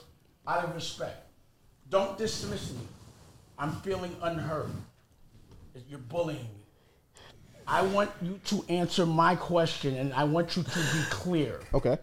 out 0.47 0.65
of 0.65 0.75
respect. 0.75 1.27
Don't 1.91 2.17
dismiss 2.17 2.71
me. 2.73 2.81
I'm 3.59 3.73
feeling 3.81 4.15
unheard. 4.23 4.71
You're 5.89 5.99
bullying 5.99 6.39
me. 6.39 6.49
I 7.67 7.83
want 7.83 8.11
you 8.23 8.41
to 8.47 8.65
answer 8.69 9.05
my 9.05 9.35
question, 9.37 9.97
and 9.97 10.13
I 10.15 10.25
want 10.25 10.57
you 10.57 10.63
to 10.63 10.79
be 10.79 11.03
clear. 11.11 11.61
Okay. 11.75 11.99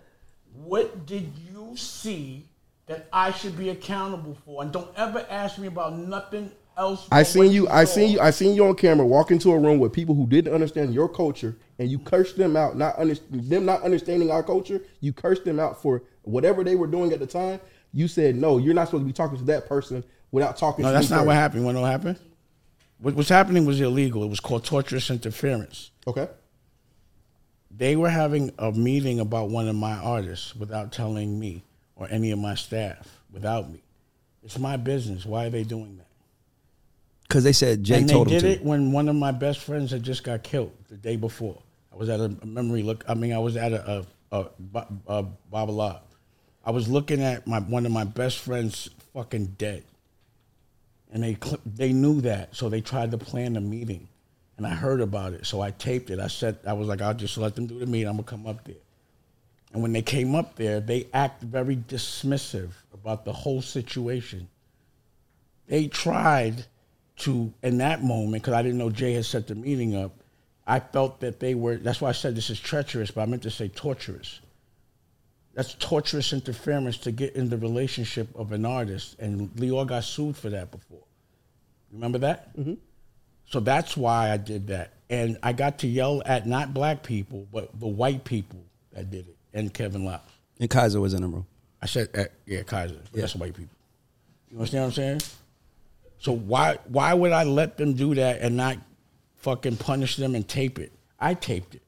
What 0.64 1.06
did 1.06 1.32
you 1.52 1.76
see 1.76 2.46
that 2.88 3.08
I 3.12 3.32
should 3.32 3.58
be 3.58 3.70
accountable 3.70 4.38
for? 4.46 4.64
And 4.64 4.72
don't 4.72 4.90
ever 4.96 5.26
ask 5.30 5.58
me 5.58 5.68
about 5.68 5.98
nothing 5.98 6.52
else. 6.78 7.08
I 7.12 7.24
seen 7.24 7.52
you. 7.52 7.68
I 7.68 7.86
saw. 7.86 7.96
seen 7.96 8.12
you. 8.12 8.20
I 8.20 8.32
seen 8.32 8.56
you 8.56 8.66
on 8.66 8.76
camera 8.76 9.06
walk 9.06 9.32
into 9.32 9.52
a 9.52 9.60
room 9.60 9.80
with 9.80 9.92
people 9.92 10.14
who 10.14 10.28
didn't 10.28 10.54
understand 10.54 10.94
your 10.94 11.10
culture, 11.10 11.56
and 11.80 11.90
you 11.90 12.00
cursed 12.00 12.38
them 12.38 12.56
out. 12.56 12.78
Not 12.78 12.98
under, 12.98 13.16
them 13.30 13.66
not 13.66 13.84
understanding 13.84 14.32
our 14.32 14.44
culture. 14.44 14.82
You 15.02 15.14
cursed 15.14 15.46
them 15.46 15.60
out 15.60 15.82
for 15.82 16.04
whatever 16.24 16.64
they 16.64 16.76
were 16.76 16.88
doing 16.88 17.12
at 17.12 17.20
the 17.20 17.28
time. 17.28 17.60
You 17.94 18.08
said 18.08 18.36
no. 18.36 18.58
You're 18.58 18.74
not 18.74 18.88
supposed 18.88 19.04
to 19.04 19.08
be 19.08 19.14
talking 19.14 19.38
to 19.38 19.44
that 19.46 19.68
person 19.68 20.04
without 20.32 20.58
talking. 20.58 20.84
No, 20.84 20.90
to 20.90 20.94
that's 20.94 21.10
me 21.10 21.16
not 21.16 21.22
first." 21.22 21.28
what 21.28 21.36
happened. 21.36 21.62
You 21.62 21.66
wanna 21.66 21.78
know 21.78 21.82
what 21.84 21.92
happened? 21.92 22.20
What 23.00 23.16
was 23.16 23.30
happening 23.30 23.66
was 23.66 23.80
illegal. 23.82 24.24
It 24.24 24.30
was 24.30 24.40
called 24.40 24.64
torturous 24.64 25.10
interference. 25.10 25.92
Okay. 26.08 26.28
They 27.70 27.96
were 27.96 28.10
having 28.10 28.54
a 28.58 28.72
meeting 28.72 29.20
about 29.20 29.50
one 29.50 29.68
of 29.68 29.76
my 29.76 29.94
artists 29.94 30.56
without 30.56 30.94
telling 30.94 31.38
me 31.38 31.64
or 31.98 32.08
any 32.10 32.32
of 32.32 32.40
my 32.40 32.56
staff, 32.56 33.20
without 33.32 33.70
me. 33.70 33.82
It's 34.44 34.58
my 34.58 34.78
business. 34.78 35.26
Why 35.26 35.46
are 35.46 35.50
they 35.50 35.64
doing 35.64 35.98
that? 35.98 36.08
Because 37.28 37.44
they 37.44 37.54
said 37.54 37.84
Jay 37.84 38.00
and 38.00 38.10
told 38.10 38.28
they 38.28 38.40
did 38.40 38.44
it 38.44 38.64
when 38.64 38.92
one 38.92 39.10
of 39.10 39.16
my 39.16 39.32
best 39.32 39.60
friends 39.60 39.92
had 39.92 40.04
just 40.04 40.24
got 40.24 40.44
killed 40.44 40.72
the 40.90 40.96
day 40.96 41.16
before. 41.16 41.62
I 41.96 41.98
was 41.98 42.10
at 42.10 42.20
a 42.20 42.30
memory 42.46 42.84
look. 42.84 43.06
I 43.08 43.14
mean, 43.14 43.32
I 43.32 43.40
was 43.40 43.56
at 43.56 43.72
a 43.72 44.06
a, 44.32 44.38
a, 44.74 44.86
a, 45.08 45.26
Babala. 45.52 46.02
I 46.66 46.72
was 46.72 46.90
looking 46.90 47.22
at 47.22 47.48
my 47.48 47.60
one 47.60 47.86
of 47.86 47.92
my 47.92 48.04
best 48.04 48.40
friends 48.40 48.90
fucking 49.14 49.56
dead, 49.58 49.84
and 51.14 51.24
they 51.24 51.38
they 51.66 51.94
knew 51.94 52.20
that, 52.22 52.56
so 52.56 52.68
they 52.68 52.82
tried 52.82 53.12
to 53.12 53.18
plan 53.18 53.56
a 53.56 53.62
meeting, 53.62 54.10
and 54.58 54.68
I 54.68 54.72
heard 54.72 55.00
about 55.00 55.34
it, 55.34 55.46
so 55.46 55.62
I 55.62 55.72
taped 55.72 56.10
it. 56.10 56.20
I 56.20 56.28
said 56.28 56.58
I 56.68 56.74
was 56.74 56.88
like, 56.90 57.02
I'll 57.02 57.14
just 57.14 57.38
let 57.38 57.56
them 57.56 57.66
do 57.66 57.80
the 57.80 57.86
meeting. 57.86 58.10
I'm 58.10 58.16
gonna 58.16 58.24
come 58.24 58.46
up 58.46 58.66
there. 58.66 58.76
And 59.72 59.82
when 59.82 59.94
they 59.94 60.02
came 60.02 60.36
up 60.36 60.56
there, 60.56 60.80
they 60.80 61.08
acted 61.14 61.50
very 61.50 61.76
dismissive 61.76 62.72
about 62.94 63.26
the 63.26 63.34
whole 63.34 63.62
situation. 63.62 64.48
They 65.68 65.88
tried 65.88 66.66
to, 67.18 67.54
in 67.62 67.78
that 67.80 68.04
moment, 68.04 68.44
because 68.44 68.54
I 68.54 68.62
didn't 68.62 68.78
know 68.78 68.90
Jay 68.90 69.14
had 69.14 69.26
set 69.26 69.48
the 69.48 69.56
meeting 69.56 69.96
up, 69.96 70.12
I 70.68 70.80
felt 70.80 71.20
that 71.20 71.40
they 71.40 71.54
were, 71.54 71.78
that's 71.78 72.02
why 72.02 72.10
I 72.10 72.14
said 72.14 72.36
this 72.36 72.50
is 72.50 72.60
treacherous, 72.60 73.12
but 73.12 73.22
I 73.22 73.26
meant 73.26 73.44
to 73.44 73.52
say 73.52 73.68
torturous. 73.68 74.40
That's 75.54 75.74
torturous 75.76 76.34
interference 76.34 76.98
to 77.00 77.12
get 77.12 77.36
in 77.36 77.50
the 77.50 77.58
relationship 77.58 78.28
of 78.36 78.52
an 78.52 78.66
artist. 78.66 79.18
And 79.20 79.50
Lyor 79.52 79.88
got 79.88 80.04
sued 80.04 80.36
for 80.36 80.50
that 80.50 80.72
before. 80.72 81.04
Remember 81.92 82.18
that? 82.20 82.58
Mm-hmm. 82.58 82.74
So 83.46 83.60
that's 83.60 83.96
why 83.96 84.32
I 84.32 84.38
did 84.38 84.68
that. 84.68 84.94
And 85.10 85.38
I 85.44 85.54
got 85.54 85.80
to 85.80 85.88
yell 85.88 86.22
at 86.26 86.48
not 86.48 86.74
black 86.74 87.04
people, 87.04 87.48
but 87.54 87.80
the 87.80 87.88
white 87.88 88.24
people 88.24 88.60
that 88.92 89.12
did 89.12 89.28
it, 89.28 89.38
and 89.54 89.74
Kevin 89.74 90.04
Liles. 90.04 90.22
And 90.60 90.70
Kaiser 90.70 91.00
was 91.00 91.14
in 91.14 91.22
the 91.22 91.28
room. 91.28 91.46
I 91.82 91.86
said, 91.86 92.10
uh, 92.18 92.24
yeah, 92.46 92.64
Kaiser. 92.64 92.96
But 93.12 93.22
That's 93.22 93.36
white 93.36 93.54
people. 93.54 93.76
You 94.50 94.58
understand 94.58 94.84
what 94.84 94.88
I'm 94.88 94.94
saying? 94.94 95.22
So 96.18 96.32
why 96.32 96.80
why 96.88 97.14
would 97.14 97.32
I 97.32 97.44
let 97.44 97.78
them 97.78 97.94
do 97.94 98.16
that 98.16 98.42
and 98.42 98.58
not 98.58 98.78
fucking 99.46 99.78
punish 99.78 100.16
them 100.18 100.34
and 100.36 100.48
tape 100.48 100.80
it? 100.80 100.92
I 101.20 101.36
taped 101.36 101.76
it, 101.76 101.84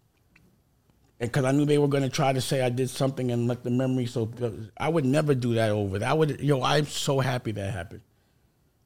and 1.20 1.30
because 1.30 1.44
I 1.44 1.52
knew 1.52 1.66
they 1.66 1.80
were 1.80 1.88
going 1.88 2.04
to 2.04 2.10
try 2.10 2.32
to 2.32 2.40
say 2.40 2.62
I 2.62 2.70
did 2.70 2.90
something 2.90 3.32
and 3.32 3.48
let 3.48 3.64
the 3.64 3.72
memory. 3.72 4.06
So 4.06 4.32
uh, 4.42 4.52
I 4.78 4.88
would 4.88 5.04
never 5.04 5.34
do 5.36 5.56
that 5.56 5.72
over. 5.72 6.00
That 6.00 6.18
would. 6.18 6.40
Yo, 6.40 6.62
I'm 6.62 6.86
so 6.86 7.20
happy 7.20 7.52
that 7.54 7.74
happened. 7.74 8.02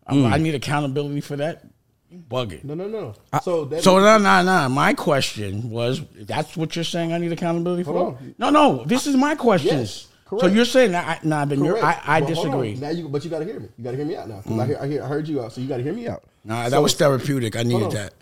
I- 0.07 0.15
hmm. 0.15 0.25
I, 0.25 0.37
need 0.37 0.55
accountability 0.55 1.21
for 1.21 1.35
that. 1.35 1.63
You 2.09 2.19
bugging. 2.27 2.63
No, 2.63 2.73
no, 2.73 2.87
no. 2.87 3.13
So 3.43 3.65
that 3.65 3.83
So 3.83 3.99
no, 3.99 4.17
no, 4.17 4.43
no. 4.43 4.69
My 4.69 4.93
question 4.93 5.69
was: 5.69 6.01
That's 6.15 6.57
what 6.57 6.75
you're 6.75 6.83
saying? 6.83 7.13
I 7.13 7.17
need 7.19 7.31
accountability 7.31 7.83
for? 7.83 7.97
On. 7.97 8.35
No, 8.37 8.49
no. 8.49 8.83
This 8.85 9.05
is 9.05 9.15
my 9.15 9.35
question. 9.35 9.77
Yes, 9.79 10.07
so 10.39 10.47
you're 10.47 10.65
saying 10.65 10.93
that? 10.93 11.23
Nah, 11.25 11.45
then 11.45 11.63
you're. 11.63 11.83
I, 11.83 12.01
I 12.05 12.19
But 12.21 12.27
disagree. 12.29 12.75
Now 12.75 12.89
you, 12.89 13.09
but 13.09 13.23
you 13.23 13.29
got 13.29 13.39
to 13.39 13.45
hear 13.45 13.59
me. 13.59 13.67
You 13.77 13.83
got 13.83 13.91
to 13.91 13.97
hear 13.97 14.05
me 14.05 14.15
out 14.15 14.29
now. 14.29 14.41
'Cause 14.41 14.51
I, 14.59 14.63
hmm. 14.63 14.69
hear, 14.69 14.79
I, 14.81 14.87
hear, 14.87 15.03
I 15.03 15.07
heard 15.07 15.27
you 15.27 15.41
out, 15.43 15.51
so 15.53 15.61
you 15.61 15.67
got 15.67 15.77
to 15.77 15.83
hear 15.83 15.93
me 15.93 16.07
out. 16.07 16.23
Nah, 16.43 16.69
that 16.69 16.81
was 16.81 16.93
therapeutic. 16.95 17.55
I 17.55 17.63
needed 17.63 17.91
that. 17.91 18.13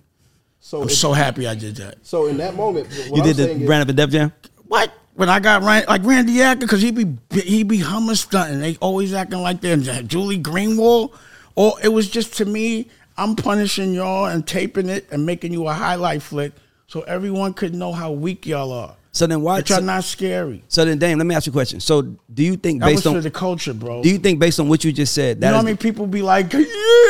So, 0.62 0.82
I'm 0.84 0.89
so 0.89 1.13
happy 1.13 1.48
I 1.48 1.56
did 1.56 1.76
that. 1.78 2.06
so 2.06 2.28
in 2.28 2.38
that 2.38 2.56
moment, 2.56 2.88
what 2.88 3.08
You 3.08 3.22
I'm 3.22 3.28
did 3.28 3.38
the 3.38 3.43
saying 3.45 3.65
Brand 3.65 3.82
Up 3.84 3.88
and 3.89 3.98
Def 3.98 4.10
Jam? 4.10 4.32
What? 4.67 4.91
When 5.15 5.28
I 5.30 5.39
got 5.39 5.63
Rand, 5.63 5.86
like 5.88 6.04
Randy 6.04 6.42
acting, 6.42 6.67
because 6.67 6.81
he 6.81 6.92
be 6.92 7.17
he 7.34 7.63
be 7.63 7.79
hummer 7.79 8.15
stunting. 8.15 8.60
They 8.60 8.77
always 8.77 9.13
acting 9.13 9.42
like 9.42 9.62
they're 9.62 9.77
Julie 9.77 10.40
Greenwald. 10.40 11.12
Or 11.56 11.73
it 11.84 11.90
was 11.90 12.10
just 12.10 12.36
to 12.38 12.46
me, 12.46 12.88
I'm 13.17 13.36
punishing 13.36 13.94
y'all 13.94 14.25
and 14.27 14.46
taping 14.48 14.88
it 14.88 15.08
and 15.12 15.25
making 15.25 15.52
you 15.52 15.67
a 15.67 15.73
highlight 15.73 16.21
flick 16.21 16.54
so 16.88 17.02
everyone 17.02 17.54
could 17.54 17.73
know 17.75 17.92
how 17.92 18.12
weak 18.12 18.46
y'all 18.46 18.71
are. 18.71 18.96
So 19.12 19.27
then 19.27 19.42
why? 19.42 19.60
But 19.60 19.69
y'all 19.69 19.79
So, 19.79 19.86
not 19.86 20.04
scary. 20.06 20.63
so 20.69 20.86
then, 20.86 21.00
Dame, 21.00 21.17
let 21.17 21.27
me 21.27 21.36
ask 21.36 21.48
you 21.48 21.52
a 21.52 21.54
question. 21.54 21.79
So 21.81 22.04
do 22.04 22.44
you 22.44 22.56
think 22.56 22.79
That 22.79 22.86
was 22.86 22.94
based 22.96 23.04
for 23.04 23.10
on 23.17 23.21
the 23.21 23.31
culture, 23.31 23.73
bro. 23.73 24.02
do 24.04 24.10
you 24.10 24.19
think 24.19 24.40
based 24.40 24.60
on 24.60 24.69
what 24.69 24.84
you 24.86 24.94
just 24.94 25.13
said 25.13 25.38
You 25.38 25.42
that 25.42 25.48
know 25.50 25.54
how 25.56 25.60
is- 25.60 25.65
many 25.65 25.77
people 25.77 26.06
be 26.08 26.21
like, 26.21 26.54
yeah, 26.54 26.63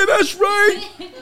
that's 0.08 0.34
right. 0.36 0.88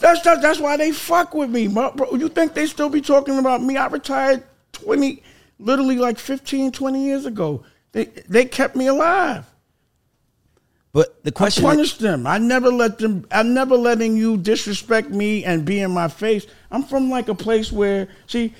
That's 0.00 0.20
that, 0.22 0.42
that's 0.42 0.60
why 0.60 0.76
they 0.76 0.92
fuck 0.92 1.34
with 1.34 1.50
me, 1.50 1.68
bro. 1.68 1.92
bro. 1.92 2.14
You 2.14 2.28
think 2.28 2.54
they 2.54 2.66
still 2.66 2.88
be 2.88 3.00
talking 3.00 3.38
about 3.38 3.62
me? 3.62 3.76
I 3.76 3.86
retired 3.86 4.42
20, 4.72 5.22
literally 5.58 5.96
like 5.96 6.18
15, 6.18 6.72
20 6.72 7.04
years 7.04 7.26
ago. 7.26 7.64
They 7.92 8.04
they 8.28 8.44
kept 8.44 8.76
me 8.76 8.88
alive. 8.88 9.46
but 10.92 11.24
the 11.24 11.32
question 11.32 11.64
I 11.64 11.68
question 11.68 11.78
punished 11.78 11.98
them. 12.00 12.26
I 12.26 12.36
never 12.38 12.70
let 12.70 12.98
them. 12.98 13.26
I'm 13.30 13.54
never 13.54 13.76
letting 13.76 14.16
you 14.16 14.36
disrespect 14.36 15.10
me 15.10 15.44
and 15.44 15.64
be 15.64 15.80
in 15.80 15.90
my 15.92 16.08
face. 16.08 16.46
I'm 16.70 16.82
from 16.82 17.08
like 17.10 17.28
a 17.28 17.34
place 17.34 17.72
where, 17.72 18.08
see, 18.26 18.54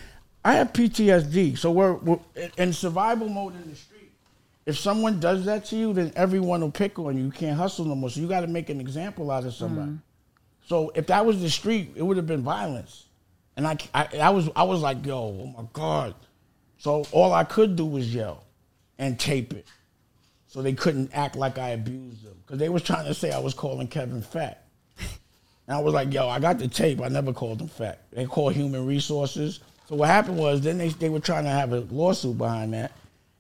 I 0.45 0.55
have 0.55 0.72
PTSD. 0.72 1.59
So 1.59 1.70
we're, 1.70 1.95
we're 1.95 2.20
in 2.57 2.72
survival 2.72 3.28
mode 3.28 3.57
in 3.57 3.68
the 3.68 3.76
street. 3.76 4.12
If 4.64 4.78
someone 4.78 5.20
does 5.20 5.45
that 5.45 5.64
to 5.66 5.76
you, 5.76 5.93
then 5.93 6.12
everyone 6.16 6.61
will 6.61 6.70
pick 6.70 6.99
on 6.99 7.16
you. 7.18 7.24
You 7.24 7.30
can't 7.30 7.57
hustle 7.57 7.84
no 7.84 7.95
more. 7.95 8.11
So 8.11 8.20
you 8.20 8.28
got 8.28 8.41
to 8.41 8.47
make 8.47 8.70
an 8.70 8.80
example 8.80 9.30
out 9.30 9.45
of 9.45 9.55
somebody. 9.55 9.91
Mm. 9.91 10.01
So 10.67 10.93
if 10.95 11.07
that 11.07 11.25
was 11.25 11.41
the 11.41 11.49
street, 11.49 11.93
it 11.95 12.03
would 12.03 12.17
have 12.17 12.27
been 12.27 12.43
violence. 12.43 13.07
And 13.57 13.67
I, 13.67 13.79
I, 13.95 14.09
I 14.19 14.31
was, 14.31 14.51
I 14.55 14.64
was 14.64 14.83
like, 14.83 15.07
yo, 15.07 15.17
oh 15.17 15.55
my 15.57 15.67
god. 15.73 16.14
So 16.79 17.07
all 17.12 17.33
I 17.33 17.45
could 17.45 17.77
do 17.77 17.87
was 17.87 18.14
yell 18.14 18.45
and 18.99 19.19
tape 19.19 19.55
it, 19.55 19.67
so 20.47 20.61
they 20.61 20.75
couldn't 20.75 21.11
act 21.14 21.37
like 21.37 21.59
I 21.59 21.71
abused 21.71 22.25
them 22.25 22.35
because 22.45 22.59
they 22.59 22.69
was 22.69 22.83
trying 22.83 23.07
to 23.07 23.14
say 23.14 23.33
I 23.33 23.39
was 23.39 23.55
calling 23.55 23.89
Kevin 23.89 24.21
fat. 24.21 24.67
And 25.69 25.77
I 25.77 25.81
was 25.81 25.95
like, 25.95 26.12
yo, 26.12 26.29
I 26.29 26.39
got 26.39 26.59
the 26.59 26.69
tape. 26.69 27.01
I 27.01 27.09
never 27.09 27.33
called 27.33 27.59
them 27.59 27.69
fat. 27.69 28.03
They 28.12 28.25
called 28.25 28.55
human 28.55 28.87
resources. 28.87 29.61
So 29.89 29.97
what 29.97 30.09
happened 30.09 30.39
was 30.39 30.61
then 30.61 30.79
they, 30.79 30.89
they 30.91 31.09
were 31.09 31.21
trying 31.21 31.45
to 31.45 31.51
have 31.51 31.73
a 31.73 31.81
lawsuit 31.81 32.39
behind 32.39 32.73
that 32.75 32.93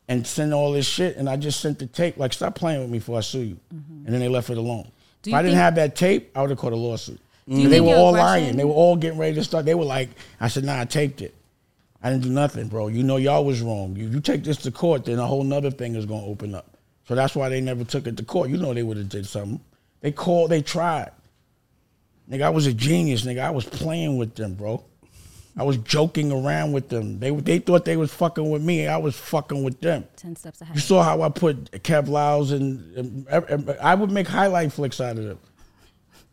and 0.08 0.26
send 0.26 0.52
all 0.52 0.72
this 0.72 0.86
shit. 0.86 1.16
And 1.16 1.28
I 1.28 1.36
just 1.36 1.60
sent 1.60 1.78
the 1.78 1.86
tape, 1.86 2.16
like, 2.16 2.32
stop 2.32 2.56
playing 2.56 2.80
with 2.80 2.90
me 2.90 2.98
before 2.98 3.18
I 3.18 3.20
sue 3.20 3.40
you. 3.40 3.60
Mm-hmm. 3.72 4.06
And 4.06 4.14
then 4.14 4.20
they 4.20 4.28
left 4.28 4.50
it 4.50 4.58
alone. 4.58 4.90
If 5.26 5.34
I 5.34 5.42
didn't 5.42 5.58
have 5.58 5.74
that 5.76 5.96
tape, 5.96 6.30
I 6.36 6.40
would 6.40 6.50
have 6.50 6.58
called 6.58 6.72
a 6.72 6.76
lawsuit. 6.76 7.20
And 7.48 7.70
they 7.70 7.80
were 7.80 7.94
all 7.94 8.08
aggression- 8.14 8.42
lying. 8.44 8.56
They 8.56 8.64
were 8.64 8.72
all 8.72 8.96
getting 8.96 9.18
ready 9.18 9.34
to 9.36 9.44
start. 9.44 9.64
They 9.64 9.74
were 9.74 9.84
like, 9.84 10.10
I 10.40 10.48
said, 10.48 10.64
nah, 10.64 10.80
I 10.80 10.84
taped 10.84 11.22
it. 11.22 11.34
I 12.02 12.10
didn't 12.10 12.24
do 12.24 12.30
nothing, 12.30 12.68
bro. 12.68 12.88
You 12.88 13.02
know 13.02 13.16
y'all 13.16 13.44
was 13.44 13.60
wrong. 13.62 13.96
You, 13.96 14.08
you 14.08 14.20
take 14.20 14.44
this 14.44 14.58
to 14.58 14.70
court, 14.70 15.04
then 15.04 15.18
a 15.18 15.26
whole 15.26 15.44
nother 15.44 15.70
thing 15.70 15.94
is 15.94 16.06
gonna 16.06 16.26
open 16.26 16.54
up. 16.54 16.76
So 17.08 17.14
that's 17.14 17.34
why 17.34 17.48
they 17.48 17.60
never 17.60 17.84
took 17.84 18.06
it 18.06 18.16
to 18.16 18.24
court. 18.24 18.50
You 18.50 18.56
know 18.56 18.74
they 18.74 18.82
would 18.82 18.96
have 18.96 19.08
did 19.08 19.26
something. 19.26 19.60
They 20.00 20.12
called, 20.12 20.50
they 20.50 20.62
tried. 20.62 21.10
Nigga, 22.30 22.42
I 22.42 22.50
was 22.50 22.66
a 22.66 22.72
genius, 22.72 23.24
nigga. 23.24 23.40
I 23.40 23.50
was 23.50 23.64
playing 23.64 24.18
with 24.18 24.34
them, 24.34 24.54
bro. 24.54 24.82
I 25.58 25.62
was 25.62 25.78
joking 25.78 26.30
around 26.32 26.72
with 26.72 26.88
them. 26.90 27.18
They 27.18 27.30
they 27.30 27.58
thought 27.58 27.84
they 27.86 27.96
was 27.96 28.12
fucking 28.12 28.50
with 28.50 28.62
me. 28.62 28.86
I 28.86 28.98
was 28.98 29.16
fucking 29.16 29.62
with 29.64 29.80
them. 29.80 30.04
Ten 30.16 30.36
steps 30.36 30.60
ahead. 30.60 30.74
You 30.76 30.80
saw 30.82 31.02
how 31.02 31.22
I 31.22 31.30
put 31.30 31.70
Kev 31.82 32.08
Liles 32.08 32.52
and, 32.52 32.96
and- 32.96 33.26
and 33.28 33.70
I 33.80 33.94
would 33.94 34.10
make 34.10 34.28
highlight 34.28 34.72
flicks 34.72 35.00
out 35.00 35.16
of 35.16 35.24
them. 35.24 35.38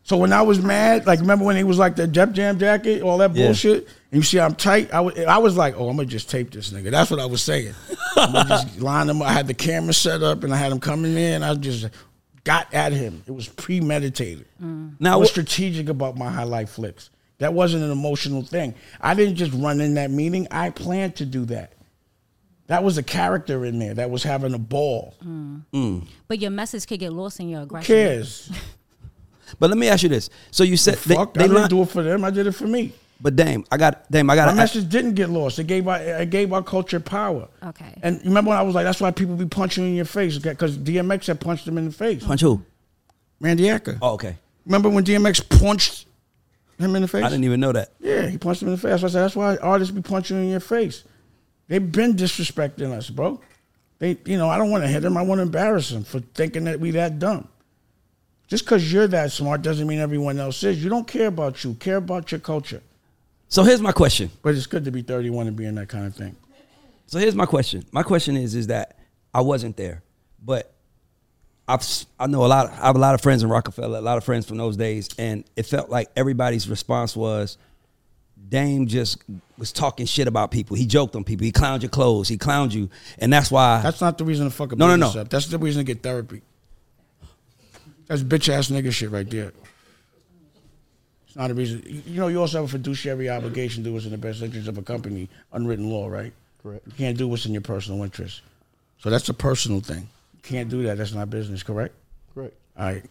So 0.02 0.18
when 0.18 0.34
I 0.34 0.42
was 0.42 0.60
mad, 0.60 1.06
like 1.06 1.20
remember 1.20 1.46
when 1.46 1.56
he 1.56 1.64
was 1.64 1.78
like 1.78 1.96
the 1.96 2.06
Def 2.06 2.32
Jam 2.32 2.58
jacket, 2.58 3.00
all 3.02 3.16
that 3.18 3.34
Yeah. 3.34 3.46
bullshit, 3.46 3.84
and 3.84 3.86
you 4.12 4.22
see 4.22 4.38
I'm 4.38 4.54
tight. 4.54 4.92
I 4.92 5.00
was, 5.00 5.18
I 5.18 5.38
was 5.38 5.56
like, 5.56 5.74
oh, 5.78 5.88
I'm 5.88 5.96
gonna 5.96 6.06
just 6.06 6.28
tape 6.28 6.50
this 6.50 6.70
nigga. 6.70 6.90
That's 6.90 7.10
what 7.10 7.20
I 7.20 7.24
was 7.24 7.40
saying. 7.42 7.72
I'm 8.16 8.30
gonna 8.32 8.48
just 8.50 8.80
line 8.82 9.08
him. 9.08 9.22
up. 9.22 9.28
I 9.28 9.32
had 9.32 9.46
the 9.46 9.54
camera 9.54 9.94
set 9.94 10.22
up, 10.22 10.44
and 10.44 10.52
I 10.52 10.58
had 10.58 10.70
him 10.70 10.80
coming 10.80 11.16
in. 11.16 11.42
I 11.42 11.54
just 11.54 11.88
got 12.44 12.72
at 12.74 12.92
him. 12.92 13.22
It 13.26 13.30
was 13.32 13.48
premeditated. 13.48 14.44
Mm. 14.62 14.90
I 14.92 14.96
Now, 15.00 15.18
was 15.18 15.30
strategic 15.30 15.88
about 15.88 16.18
my 16.18 16.30
highlight 16.30 16.68
flicks. 16.68 17.08
That 17.38 17.52
wasn't 17.52 17.82
an 17.84 17.90
emotional 17.90 18.42
thing. 18.42 18.74
I 19.00 19.14
didn't 19.14 19.36
just 19.36 19.52
run 19.54 19.80
in 19.80 19.94
that 19.94 20.10
meeting. 20.10 20.46
I 20.50 20.70
planned 20.70 21.16
to 21.16 21.26
do 21.26 21.44
that. 21.46 21.72
That 22.68 22.82
was 22.82 22.96
a 22.96 23.02
character 23.02 23.64
in 23.64 23.78
there 23.78 23.92
that 23.94 24.10
was 24.10 24.22
having 24.22 24.54
a 24.54 24.58
ball. 24.58 25.14
Mm. 25.22 25.62
Mm. 25.72 26.06
but 26.28 26.38
your 26.38 26.50
message 26.50 26.86
could 26.86 27.00
get 27.00 27.12
lost 27.12 27.40
in 27.40 27.48
your 27.48 27.60
Who 27.60 27.64
aggression. 27.66 27.86
cares? 27.94 28.50
but 29.58 29.68
let 29.68 29.76
me 29.78 29.88
ask 29.88 30.02
you 30.02 30.08
this. 30.08 30.30
So 30.50 30.64
you 30.64 30.76
said 30.76 30.94
they, 30.98 31.14
Fuck, 31.16 31.34
they 31.34 31.40
I 31.44 31.46
didn't 31.48 31.60
line- 31.62 31.68
do 31.70 31.82
it 31.82 31.88
for 31.90 32.02
them. 32.02 32.24
I 32.24 32.30
did 32.30 32.46
it 32.46 32.52
for 32.52 32.66
me. 32.66 32.92
but 33.20 33.36
Dame, 33.36 33.64
I 33.70 33.76
got 33.76 34.10
Dame, 34.10 34.30
I 34.30 34.36
got 34.36 34.46
My 34.46 34.52
to 34.52 34.56
message 34.56 34.88
didn't 34.88 35.12
get 35.14 35.28
lost. 35.28 35.58
It 35.58 35.66
gave 35.66 35.86
our 35.88 35.98
it 36.00 36.30
gave 36.30 36.52
our 36.54 36.62
culture 36.62 37.00
power. 37.00 37.48
Okay. 37.62 37.92
And 38.02 38.20
remember 38.24 38.50
when 38.50 38.58
I 38.58 38.62
was 38.62 38.74
like, 38.74 38.84
that's 38.84 39.00
why 39.00 39.10
people 39.10 39.34
be 39.36 39.44
punching 39.46 39.84
in 39.84 39.94
your 39.94 40.04
face 40.06 40.38
because 40.38 40.78
DMX 40.78 41.26
had 41.26 41.40
punched 41.40 41.68
him 41.68 41.76
in 41.76 41.84
the 41.86 41.92
face. 41.92 42.24
punch 42.24 42.40
who? 42.40 42.62
Randy 43.40 43.68
Acker. 43.68 43.98
Oh, 44.00 44.12
okay. 44.12 44.36
Remember 44.64 44.88
when 44.88 45.04
DMX 45.04 45.46
punched 45.60 46.06
him 46.78 46.96
in 46.96 47.02
the 47.02 47.08
face? 47.08 47.24
I 47.24 47.28
didn't 47.28 47.44
even 47.44 47.60
know 47.60 47.72
that. 47.72 47.92
Yeah, 48.00 48.26
he 48.26 48.38
punched 48.38 48.62
him 48.62 48.68
in 48.68 48.74
the 48.74 48.80
face. 48.80 49.02
I 49.02 49.08
said, 49.08 49.22
that's 49.22 49.36
why 49.36 49.56
artists 49.56 49.94
be 49.94 50.02
punching 50.02 50.36
you 50.36 50.42
in 50.42 50.50
your 50.50 50.60
face. 50.60 51.04
They've 51.68 51.92
been 51.92 52.14
disrespecting 52.14 52.92
us, 52.92 53.10
bro. 53.10 53.40
They, 53.98 54.18
you 54.26 54.36
know, 54.36 54.48
I 54.48 54.58
don't 54.58 54.70
want 54.70 54.84
to 54.84 54.88
hit 54.88 55.04
him. 55.04 55.16
I 55.16 55.22
want 55.22 55.38
to 55.38 55.42
embarrass 55.42 55.90
him 55.90 56.04
for 56.04 56.20
thinking 56.20 56.64
that 56.64 56.80
we 56.80 56.90
that 56.92 57.18
dumb. 57.18 57.48
Just 58.48 58.64
because 58.64 58.92
you're 58.92 59.06
that 59.08 59.32
smart 59.32 59.62
doesn't 59.62 59.86
mean 59.86 59.98
everyone 59.98 60.38
else 60.38 60.62
is. 60.62 60.82
You 60.82 60.90
don't 60.90 61.06
care 61.06 61.28
about 61.28 61.64
you. 61.64 61.74
Care 61.74 61.96
about 61.96 62.30
your 62.30 62.40
culture. 62.40 62.82
So 63.48 63.62
here's 63.62 63.80
my 63.80 63.92
question. 63.92 64.30
But 64.42 64.54
it's 64.54 64.66
good 64.66 64.84
to 64.84 64.90
be 64.90 65.02
31 65.02 65.46
and 65.46 65.56
be 65.56 65.64
in 65.64 65.76
that 65.76 65.88
kind 65.88 66.06
of 66.06 66.14
thing. 66.14 66.36
So 67.06 67.18
here's 67.18 67.34
my 67.34 67.46
question. 67.46 67.84
My 67.92 68.02
question 68.02 68.36
is 68.36 68.54
is 68.54 68.66
that 68.66 68.98
I 69.32 69.40
wasn't 69.40 69.76
there, 69.76 70.02
but 70.42 70.73
I've 71.66 71.80
s- 71.80 72.06
I 72.20 72.26
know 72.26 72.44
a 72.44 72.48
lot. 72.48 72.70
I 72.70 72.86
have 72.86 72.96
a 72.96 72.98
lot 72.98 73.14
of 73.14 73.20
friends 73.22 73.42
in 73.42 73.48
Roc-A-Fella, 73.48 73.98
a 73.98 74.02
lot 74.02 74.18
of 74.18 74.24
friends 74.24 74.46
from 74.46 74.58
those 74.58 74.76
days, 74.76 75.08
and 75.18 75.44
it 75.56 75.64
felt 75.66 75.88
like 75.88 76.08
everybody's 76.16 76.68
response 76.68 77.16
was, 77.16 77.56
Dame 78.50 78.86
just 78.86 79.22
was 79.56 79.72
talking 79.72 80.04
shit 80.04 80.28
about 80.28 80.50
people. 80.50 80.76
He 80.76 80.86
joked 80.86 81.16
on 81.16 81.24
people. 81.24 81.44
He 81.46 81.52
clowned 81.52 81.80
your 81.82 81.88
clothes. 81.88 82.28
He 82.28 82.36
clowned 82.36 82.72
you, 82.72 82.90
and 83.18 83.32
that's 83.32 83.50
why. 83.50 83.80
That's 83.80 84.00
not 84.02 84.18
the 84.18 84.24
reason 84.24 84.44
to 84.46 84.50
fuck 84.50 84.72
a 84.72 84.76
No, 84.76 84.86
no, 84.88 84.96
no. 84.96 85.20
up. 85.20 85.30
That's 85.30 85.46
the 85.46 85.58
reason 85.58 85.80
to 85.80 85.84
get 85.84 86.02
therapy. 86.02 86.42
That's 88.06 88.22
bitch 88.22 88.50
ass 88.52 88.68
nigga 88.68 88.92
shit 88.92 89.10
right 89.10 89.28
there. 89.28 89.52
It's 91.26 91.36
not 91.36 91.50
a 91.50 91.54
reason. 91.54 91.82
You 91.86 92.02
you 92.06 92.20
know, 92.20 92.28
you 92.28 92.40
also 92.40 92.58
have 92.58 92.66
a 92.66 92.68
fiduciary 92.72 93.30
obligation 93.30 93.82
to 93.82 93.88
do 93.88 93.94
what's 93.94 94.04
in 94.04 94.10
the 94.12 94.18
best 94.18 94.42
interest 94.42 94.68
of 94.68 94.76
a 94.76 94.82
company, 94.82 95.28
unwritten 95.52 95.88
law, 95.88 96.08
right? 96.08 96.32
Correct. 96.62 96.86
You 96.86 96.92
can't 96.92 97.16
do 97.16 97.26
what's 97.26 97.46
in 97.46 97.52
your 97.52 97.62
personal 97.62 98.02
interest. 98.02 98.42
So 98.98 99.08
that's 99.10 99.28
a 99.30 99.34
personal 99.34 99.80
thing. 99.80 100.08
You 100.44 100.50
can't 100.50 100.68
do 100.68 100.82
that. 100.84 100.98
That's 100.98 101.12
not 101.12 101.30
business, 101.30 101.62
correct? 101.62 101.94
Correct. 102.34 102.54
All 102.78 102.86
right. 102.86 103.04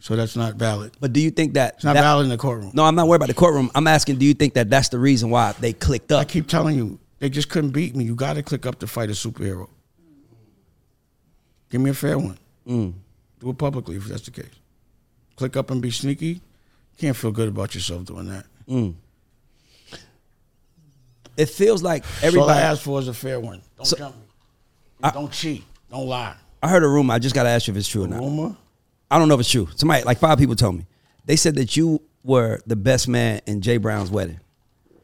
So 0.00 0.14
that's 0.16 0.36
not 0.36 0.54
valid. 0.54 0.92
but 1.00 1.12
do 1.12 1.20
you 1.20 1.30
think 1.30 1.54
that 1.54 1.74
It's 1.74 1.84
not 1.84 1.94
that- 1.94 2.02
valid 2.02 2.24
in 2.24 2.30
the 2.30 2.36
courtroom. 2.38 2.70
No, 2.72 2.84
I'm 2.84 2.94
not 2.94 3.08
worried 3.08 3.16
about 3.16 3.28
the 3.28 3.34
courtroom. 3.34 3.68
I'm 3.74 3.86
asking, 3.88 4.16
do 4.16 4.24
you 4.24 4.32
think 4.34 4.54
that 4.54 4.70
that's 4.70 4.88
the 4.90 4.98
reason 4.98 5.28
why 5.28 5.52
they 5.60 5.72
clicked 5.72 6.12
up? 6.12 6.20
I 6.20 6.24
keep 6.24 6.46
telling 6.46 6.76
you, 6.76 6.98
they 7.18 7.28
just 7.28 7.48
couldn't 7.50 7.70
beat 7.70 7.96
me. 7.96 8.04
You 8.04 8.14
got 8.14 8.34
to 8.34 8.42
click 8.44 8.64
up 8.64 8.78
to 8.78 8.86
fight 8.86 9.08
a 9.10 9.12
superhero. 9.12 9.68
Give 11.68 11.80
me 11.80 11.90
a 11.90 11.94
fair 11.94 12.16
one. 12.16 12.38
Mm. 12.66 12.94
Do 13.40 13.50
it 13.50 13.58
publicly 13.58 13.96
if 13.96 14.04
that's 14.06 14.22
the 14.22 14.30
case. 14.30 14.46
Click 15.36 15.56
up 15.56 15.70
and 15.70 15.82
be 15.82 15.90
sneaky. 15.90 16.40
Can't 16.96 17.16
feel 17.16 17.32
good 17.32 17.48
about 17.48 17.74
yourself 17.74 18.04
doing 18.04 18.28
that. 18.28 18.46
It 21.36 21.48
feels 21.48 21.82
like 21.82 22.04
Everybody, 22.22 22.38
all 22.38 22.50
everybody. 22.50 22.58
I 22.60 22.62
ask 22.70 22.82
for 22.82 22.98
is 23.00 23.08
a 23.08 23.14
fair 23.14 23.38
one. 23.40 23.62
Don't 23.76 23.86
So- 23.86 23.96
jump 23.96 24.16
me. 24.16 25.10
don't 25.12 25.30
cheat. 25.32 25.64
Don't 25.90 26.06
lie. 26.06 26.34
I 26.62 26.68
heard 26.68 26.82
a 26.82 26.88
rumor. 26.88 27.14
I 27.14 27.18
just 27.18 27.34
got 27.34 27.44
to 27.44 27.48
ask 27.48 27.66
you 27.66 27.72
if 27.72 27.78
it's 27.78 27.88
true 27.88 28.04
or 28.04 28.08
not. 28.08 28.20
Rumor? 28.20 28.56
I 29.10 29.18
don't 29.18 29.28
know 29.28 29.34
if 29.34 29.40
it's 29.40 29.50
true. 29.50 29.68
Somebody, 29.76 30.04
like 30.04 30.18
five 30.18 30.38
people 30.38 30.54
told 30.54 30.76
me. 30.76 30.86
They 31.24 31.36
said 31.36 31.54
that 31.56 31.76
you 31.76 32.02
were 32.24 32.60
the 32.66 32.76
best 32.76 33.08
man 33.08 33.40
in 33.46 33.60
Jay 33.60 33.76
Brown's 33.76 34.10
wedding. 34.10 34.40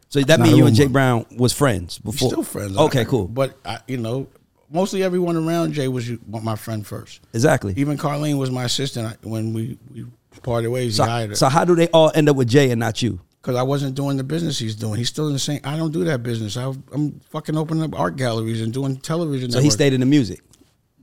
So 0.09 0.21
that 0.21 0.41
means 0.41 0.57
you 0.57 0.67
and 0.67 0.77
Jay. 0.77 0.87
Brown 0.87 1.27
was 1.37 1.53
friends 1.53 1.99
before. 1.99 2.29
still 2.29 2.43
friends. 2.43 2.77
Okay, 2.77 3.01
I- 3.01 3.05
cool. 3.05 3.27
But 3.27 3.59
I, 3.65 3.81
you 3.89 3.97
know, 3.97 4.29
mostly 4.71 5.03
everyone 5.03 5.37
around 5.37 5.73
Jay 5.73 5.89
was 5.89 6.11
my 6.27 6.57
friend 6.57 6.87
first. 6.87 7.21
exactly. 7.33 7.75
Even 7.77 7.97
Carlene 7.99 8.39
was 8.39 8.51
my 8.51 8.65
assistant 8.65 9.25
when 9.25 9.53
we, 9.53 9.79
we 9.93 10.07
parted 10.43 10.69
ways. 10.71 10.97
So, 10.97 11.35
so 11.35 11.49
how 11.49 11.65
do 11.65 11.75
they 11.75 11.89
all 11.89 12.13
end 12.15 12.29
up 12.29 12.37
with 12.37 12.49
Jay 12.49 12.71
and 12.71 12.79
not 12.81 13.03
you? 13.03 13.21
because 13.45 13.57
I 13.57 13.63
wasn't 13.63 13.95
doing 13.95 14.17
the 14.17 14.25
business 14.25 14.59
he's 14.59 14.75
doing. 14.75 14.97
He's 14.97 15.11
still 15.11 15.27
in 15.27 15.35
the 15.35 15.39
same. 15.39 15.61
I 15.65 15.77
don't 15.77 15.93
do 15.93 16.05
that 16.05 16.23
business. 16.23 16.57
I, 16.57 16.73
I'm 16.93 17.21
fucking 17.29 17.59
opening 17.59 17.85
up 17.85 17.99
art 17.99 18.17
galleries 18.17 18.63
and 18.63 18.73
doing 18.73 18.97
television. 18.97 19.51
So 19.51 19.61
he 19.61 19.69
stayed 19.69 19.93
in 19.93 20.01
the 20.01 20.07
music. 20.07 20.41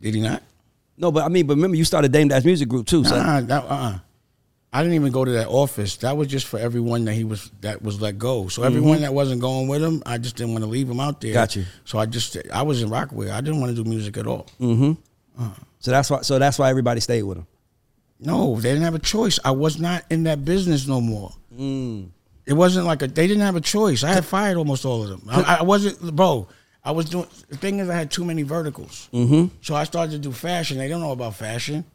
Did 0.02 0.16
he 0.16 0.22
not? 0.22 0.44
No, 0.98 1.12
but 1.12 1.24
I 1.24 1.30
mean, 1.30 1.48
but 1.48 1.56
remember 1.56 1.78
you 1.78 1.86
started 1.86 2.12
Dame 2.12 2.28
Dash 2.28 2.44
Music 2.44 2.68
Group 2.68 2.86
too. 2.88 3.04
So 3.06 3.16
Nah, 3.16 3.42
that, 3.42 3.64
uh-uh. 3.64 4.00
I 4.74 4.84
didn't 4.84 4.96
even 4.96 5.12
go 5.12 5.26
to 5.26 5.32
that 5.32 5.48
office. 5.48 5.98
That 5.98 6.16
was 6.16 6.28
just 6.30 6.48
for 6.48 6.58
everyone 6.58 7.04
that 7.06 7.14
he 7.14 7.26
was 7.26 7.52
that 7.60 7.82
was 7.82 8.00
let 8.00 8.18
go. 8.18 8.48
So 8.48 8.64
everyone 8.64 9.02
that 9.02 9.14
wasn't 9.14 9.42
going 9.42 9.68
with 9.68 9.84
him, 9.84 10.02
I 10.06 10.18
just 10.18 10.38
didn't 10.38 10.54
want 10.54 10.64
to 10.64 10.70
leave 10.70 10.90
him 10.90 11.00
out 11.00 11.20
there. 11.20 11.32
Mm-hmm. 11.32 11.40
Got 11.40 11.56
you. 11.58 11.66
So 11.84 12.00
I 12.00 12.06
just 12.06 12.38
I 12.54 12.62
was 12.62 12.82
in 12.82 12.90
Rocawear. 12.90 13.32
I 13.32 13.42
didn't 13.42 13.60
want 13.60 13.76
to 13.76 13.84
do 13.84 13.90
music 13.90 14.16
at 14.18 14.28
all. 14.28 14.48
so 15.80 15.92
that's 15.92 16.10
why. 16.10 16.22
So 16.22 16.40
that's 16.40 16.58
why 16.58 16.70
everybody 16.70 17.02
stayed 17.02 17.24
with 17.24 17.40
him. 17.40 17.48
No, 18.20 18.56
they 18.56 18.70
didn't 18.70 18.84
have 18.84 18.96
a 18.96 19.00
choice. 19.00 19.40
I 19.44 19.52
was 19.52 19.80
not 19.80 20.06
in 20.10 20.24
that 20.24 20.46
business 20.46 20.88
no 20.88 21.02
more. 21.02 21.34
Mm. 21.54 22.10
It 22.46 22.54
wasn't 22.54 22.86
like 22.86 23.02
a. 23.02 23.08
They 23.08 23.28
didn't 23.28 23.42
have 23.42 23.56
a 23.58 23.62
choice. 23.62 24.04
I 24.04 24.14
had 24.14 24.24
fired 24.24 24.58
almost 24.58 24.86
all 24.86 25.04
of 25.04 25.10
them. 25.10 25.24
I, 25.30 25.58
I 25.60 25.64
wasn't, 25.64 26.16
bro. 26.16 26.48
I 26.84 26.92
was 26.92 27.10
doing. 27.10 27.28
The 27.50 27.58
thing 27.58 27.80
is, 27.80 27.90
I 27.90 27.96
had 27.96 28.10
too 28.12 28.26
many 28.26 28.42
verticals. 28.44 29.08
Mm-hmm. 29.14 29.56
So 29.62 29.76
I 29.76 29.84
started 29.84 30.12
to 30.14 30.20
do 30.20 30.32
fashion. 30.32 30.78
They 30.78 30.88
don't 30.88 31.02
know 31.02 31.12
about 31.12 31.36
fashion. 31.36 31.86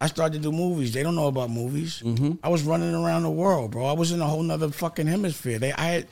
I 0.00 0.06
started 0.06 0.34
to 0.42 0.50
do 0.50 0.52
movies. 0.52 0.92
They 0.92 1.02
don't 1.02 1.14
know 1.14 1.28
about 1.28 1.50
movies. 1.50 2.02
Mm-hmm. 2.04 2.32
I 2.42 2.48
was 2.48 2.62
running 2.62 2.94
around 2.94 3.22
the 3.22 3.30
world, 3.30 3.70
bro. 3.70 3.84
I 3.86 3.92
was 3.92 4.12
in 4.12 4.20
a 4.20 4.26
whole 4.26 4.42
nother 4.42 4.68
fucking 4.70 5.06
hemisphere. 5.06 5.58
They, 5.58 5.72
I 5.72 5.84
had, 5.84 6.06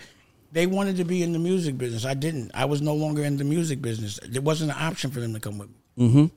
they 0.52 0.66
wanted 0.66 0.96
to 0.98 1.04
be 1.04 1.22
in 1.22 1.32
the 1.32 1.38
music 1.38 1.76
business. 1.78 2.04
I 2.04 2.14
didn't. 2.14 2.50
I 2.54 2.64
was 2.66 2.80
no 2.80 2.94
longer 2.94 3.24
in 3.24 3.36
the 3.38 3.44
music 3.44 3.82
business. 3.82 4.18
It 4.18 4.42
wasn't 4.42 4.70
an 4.70 4.76
option 4.78 5.10
for 5.10 5.20
them 5.20 5.34
to 5.34 5.40
come 5.40 5.58
with 5.58 5.68
me. 5.96 6.30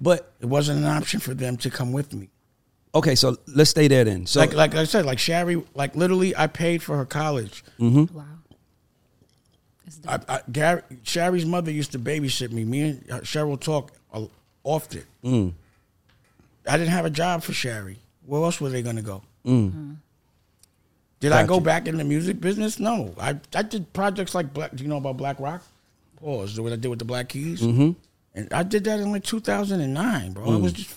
But 0.00 0.32
It 0.40 0.46
wasn't 0.46 0.78
an 0.80 0.86
option 0.86 1.20
for 1.20 1.34
them 1.34 1.56
to 1.58 1.70
come 1.70 1.92
with 1.92 2.12
me. 2.14 2.30
okay, 2.94 3.14
so 3.14 3.36
let's 3.46 3.70
stay 3.70 3.88
there 3.88 4.04
then. 4.04 4.26
So 4.26 4.40
like 4.40 4.54
like 4.54 4.74
I 4.74 4.84
said, 4.84 5.04
like 5.06 5.18
Sherry, 5.18 5.62
like 5.74 5.94
literally, 5.96 6.34
I 6.36 6.46
paid 6.46 6.82
for 6.82 6.96
her 6.96 7.06
college. 7.06 7.64
Mm-hmm. 7.78 8.16
Wow. 8.16 8.24
It's 9.92 9.98
dope. 9.98 10.24
I, 10.28 10.36
I, 10.36 10.40
Gary, 10.50 10.82
Sherry's 11.02 11.46
mother 11.46 11.70
used 11.70 11.92
to 11.92 11.98
babysit 11.98 12.50
me. 12.50 12.64
Me 12.64 12.80
and 12.82 13.06
Cheryl 13.22 13.60
talk 13.60 13.92
uh, 14.12 14.24
often. 14.64 15.04
Mm. 15.24 15.52
I 16.66 16.76
didn't 16.76 16.92
have 16.92 17.04
a 17.04 17.10
job 17.10 17.42
for 17.42 17.52
Sherry. 17.52 17.98
Where 18.24 18.42
else 18.42 18.60
were 18.60 18.70
they 18.70 18.82
going 18.82 18.96
to 18.96 19.02
go? 19.02 19.22
Did 21.20 21.32
I 21.32 21.46
go 21.46 21.60
back 21.60 21.86
in 21.86 21.98
the 21.98 22.04
music 22.04 22.40
business? 22.40 22.78
No. 22.78 23.14
I, 23.18 23.38
I 23.54 23.62
did 23.62 23.92
projects 23.92 24.34
like 24.34 24.52
Black. 24.52 24.74
Do 24.74 24.82
you 24.82 24.88
know 24.88 24.96
about 24.96 25.18
Blakroc? 25.18 25.60
Pause. 26.16 26.60
What 26.60 26.72
I 26.72 26.76
did 26.76 26.88
with 26.88 26.98
the 26.98 27.04
Black 27.04 27.28
Keys. 27.28 27.60
Mm-hmm. 27.60 27.90
And 28.34 28.52
I 28.52 28.62
did 28.62 28.84
that 28.84 29.00
in 29.00 29.12
like 29.12 29.24
2009, 29.24 30.32
bro. 30.32 30.44
I 30.44 30.56
was 30.56 30.72
just, 30.72 30.96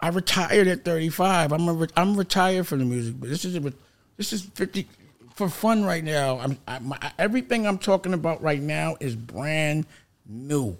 I 0.00 0.08
retired 0.08 0.66
at 0.66 0.84
35. 0.84 1.52
I'm 1.52 1.68
a 1.68 1.72
re- 1.72 1.88
I'm 1.96 2.16
retired 2.16 2.66
from 2.66 2.80
the 2.80 2.84
music, 2.84 3.14
but 3.20 3.28
this 3.28 3.44
is 3.44 3.54
a, 3.54 3.72
this 4.16 4.32
is 4.32 4.42
50 4.42 4.88
for 5.36 5.48
fun 5.50 5.84
right 5.84 6.02
now. 6.02 6.38
I'm 6.40 6.58
I, 6.66 6.78
my, 6.80 6.98
everything 7.18 7.66
I'm 7.66 7.78
talking 7.78 8.14
about 8.14 8.42
right 8.42 8.60
now 8.60 8.96
is 8.98 9.14
brand 9.14 9.86
new. 10.26 10.76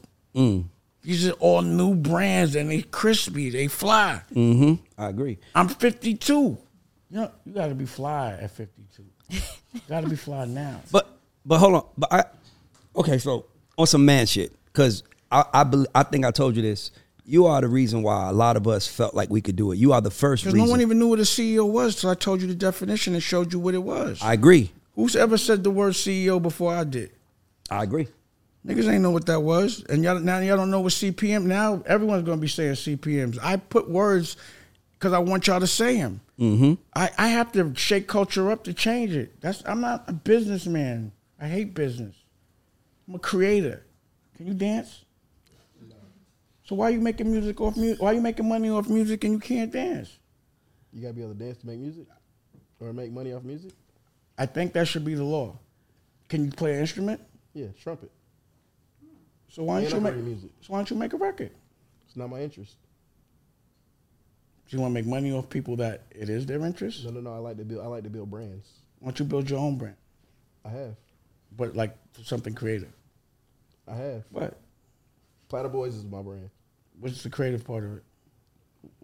These 1.03 1.29
are 1.29 1.33
all 1.33 1.63
new 1.63 1.95
brands 1.95 2.57
and 2.57 2.71
they 2.71 2.83
crispy, 2.83 3.51
they 3.51 3.69
fly. 3.69 4.23
Mm-hmm. 4.35 4.83
I 4.99 5.09
agree. 5.09 5.39
I'm 5.55 5.69
52. 5.69 6.35
You 6.35 6.59
know, 7.11 7.31
you 7.45 7.53
got 7.53 7.69
to 7.69 7.75
be 7.75 7.87
fly 7.87 8.33
at 8.41 8.51
52. 8.51 9.05
got 9.89 10.01
to 10.01 10.09
be 10.09 10.17
fly 10.17 10.47
now. 10.47 10.81
But 10.91 11.07
but 11.45 11.59
hold 11.59 11.75
on. 11.75 11.85
But 11.97 12.13
I 12.13 12.25
okay. 12.97 13.19
So 13.19 13.47
on 13.79 13.87
some 13.87 14.05
man 14.05 14.27
shit, 14.27 14.53
because 14.65 15.05
I 15.31 15.45
I, 15.53 15.65
bel 15.65 15.87
I 15.95 16.03
think 16.03 16.25
I 16.25 16.31
told 16.33 16.57
you 16.57 16.63
this. 16.63 16.91
You 17.29 17.47
are 17.47 17.61
the 17.61 17.69
reason 17.69 18.03
why 18.05 18.29
a 18.29 18.33
lot 18.33 18.57
of 18.57 18.69
us 18.69 18.87
felt 18.87 19.13
like 19.13 19.29
we 19.31 19.41
could 19.41 19.57
do 19.57 19.73
it. 19.73 19.79
You 19.79 19.93
are 19.93 20.01
the 20.01 20.13
first 20.13 20.45
Because 20.45 20.55
reason. 20.55 20.67
no 20.67 20.71
one 20.71 20.81
even 20.81 20.99
knew 21.01 21.09
what 21.09 21.19
a 21.19 21.23
CEO 21.23 21.69
was 21.69 21.97
till 21.97 22.09
I 22.09 22.15
told 22.15 22.41
you 22.41 22.47
the 22.47 22.55
definition 22.55 23.15
and 23.15 23.23
showed 23.23 23.53
you 23.53 23.59
what 23.59 23.75
it 23.75 23.83
was. 23.83 24.23
I 24.23 24.33
agree. 24.33 24.71
Who's 24.95 25.17
ever 25.17 25.37
said 25.37 25.65
the 25.65 25.71
word 25.71 25.95
CEO 25.95 26.41
before 26.41 26.73
I 26.73 26.85
did? 26.85 27.11
I 27.69 27.83
agree. 27.83 28.07
Niggas 28.65 28.89
ain't 28.93 29.03
know 29.03 29.11
what 29.11 29.27
that 29.27 29.41
was, 29.41 29.85
and 29.89 30.03
y'all 30.03 30.19
now 30.19 30.39
y'all 30.39 30.57
don't 30.57 30.71
know 30.71 30.81
what 30.81 30.93
CPM. 30.93 31.45
Now 31.45 31.83
everyone's 31.87 32.25
gonna 32.25 32.41
be 32.41 32.49
saying 32.49 32.75
CPMS. 32.75 33.39
I 33.43 33.57
put 33.57 33.89
words 33.89 34.37
because 34.93 35.13
I 35.13 35.19
want 35.19 35.47
y'all 35.47 35.61
to 35.61 35.67
say 35.69 35.99
them. 35.99 36.21
Mm-hmm. 36.39 36.75
I, 36.95 37.11
I 37.19 37.29
have 37.29 37.53
to 37.53 37.73
shake 37.77 38.09
culture 38.09 38.51
up 38.51 38.65
to 38.65 38.73
change 38.73 39.13
it. 39.13 39.41
That's 39.41 39.63
I'm 39.67 39.81
not 39.81 40.05
a 40.09 40.13
businessman. 40.13 41.13
I 41.41 41.47
hate 41.49 41.75
business. 41.75 42.17
I'm 43.07 43.15
a 43.15 43.19
creator. 43.21 43.85
Can 44.37 44.47
you 44.49 44.55
dance? 44.55 45.05
So 46.67 46.75
why 46.75 46.89
are 46.89 46.91
you 46.91 47.01
making 47.01 47.31
music 47.31 47.61
off 47.61 47.77
music? 47.77 48.03
Why 48.03 48.11
are 48.11 48.15
you 48.15 48.21
making 48.21 48.49
money 48.49 48.69
off 48.71 48.89
music 48.89 49.23
and 49.25 49.35
you 49.35 49.39
can't 49.39 49.73
dance? 49.73 50.19
You 50.93 51.01
gotta 51.01 51.15
be 51.15 51.23
able 51.23 51.35
to 51.35 51.39
dance 51.39 51.59
to 51.59 51.67
make 51.67 51.79
music, 51.79 52.07
or 52.81 52.93
make 52.93 53.13
money 53.13 53.33
off 53.33 53.45
music. 53.45 53.73
I 54.37 54.47
think 54.47 54.73
that 54.73 54.89
should 54.89 55.05
be 55.05 55.15
the 55.15 55.25
law. 55.25 55.57
Can 56.29 56.45
you 56.45 56.51
play 56.51 56.75
an 56.75 56.81
instrument? 56.81 57.21
Yeah, 57.55 57.69
trumpet. 57.81 58.11
So 59.49 59.63
why 59.63 59.81
don't 59.81 59.93
you 59.93 60.01
make? 60.01 60.17
music. 60.17 60.51
So 60.61 60.73
why 60.73 60.79
don't 60.79 60.91
you 60.91 60.97
make 60.97 61.13
a 61.13 61.17
record? 61.17 61.53
It's 62.07 62.17
not 62.17 62.31
my 62.31 62.41
interest. 62.41 62.77
Do 64.69 64.77
you 64.77 64.83
want 64.83 64.91
to 64.91 64.95
make 64.95 65.07
money 65.07 65.33
off 65.33 65.49
people 65.49 65.77
that 65.77 66.03
it 66.11 66.29
is 66.29 66.47
their 66.47 66.61
interest? 66.67 67.05
No, 67.05 67.11
no, 67.13 67.21
no. 67.21 67.35
I 67.35 67.39
like 67.39 67.57
to 67.59 67.65
build. 67.65 67.85
I 67.85 67.87
like 67.87 68.03
to 68.03 68.11
build 68.11 68.29
brands. 68.29 68.69
Why 68.99 69.11
don't 69.11 69.19
you 69.21 69.25
build 69.25 69.49
your 69.49 69.61
own 69.61 69.79
brand, 69.79 69.97
I 70.65 70.71
have. 70.71 70.97
but 71.57 71.77
like 71.77 71.97
something 72.25 72.55
creative? 72.55 72.93
I 73.87 73.95
have. 73.95 74.25
What? 74.31 74.59
Platter 75.49 75.69
Boys 75.69 75.95
is 75.95 76.05
my 76.05 76.23
brand. 76.23 76.51
What's 77.01 77.23
the 77.23 77.31
creative 77.31 77.65
part 77.65 77.85
of 77.85 77.97
it? 77.97 78.03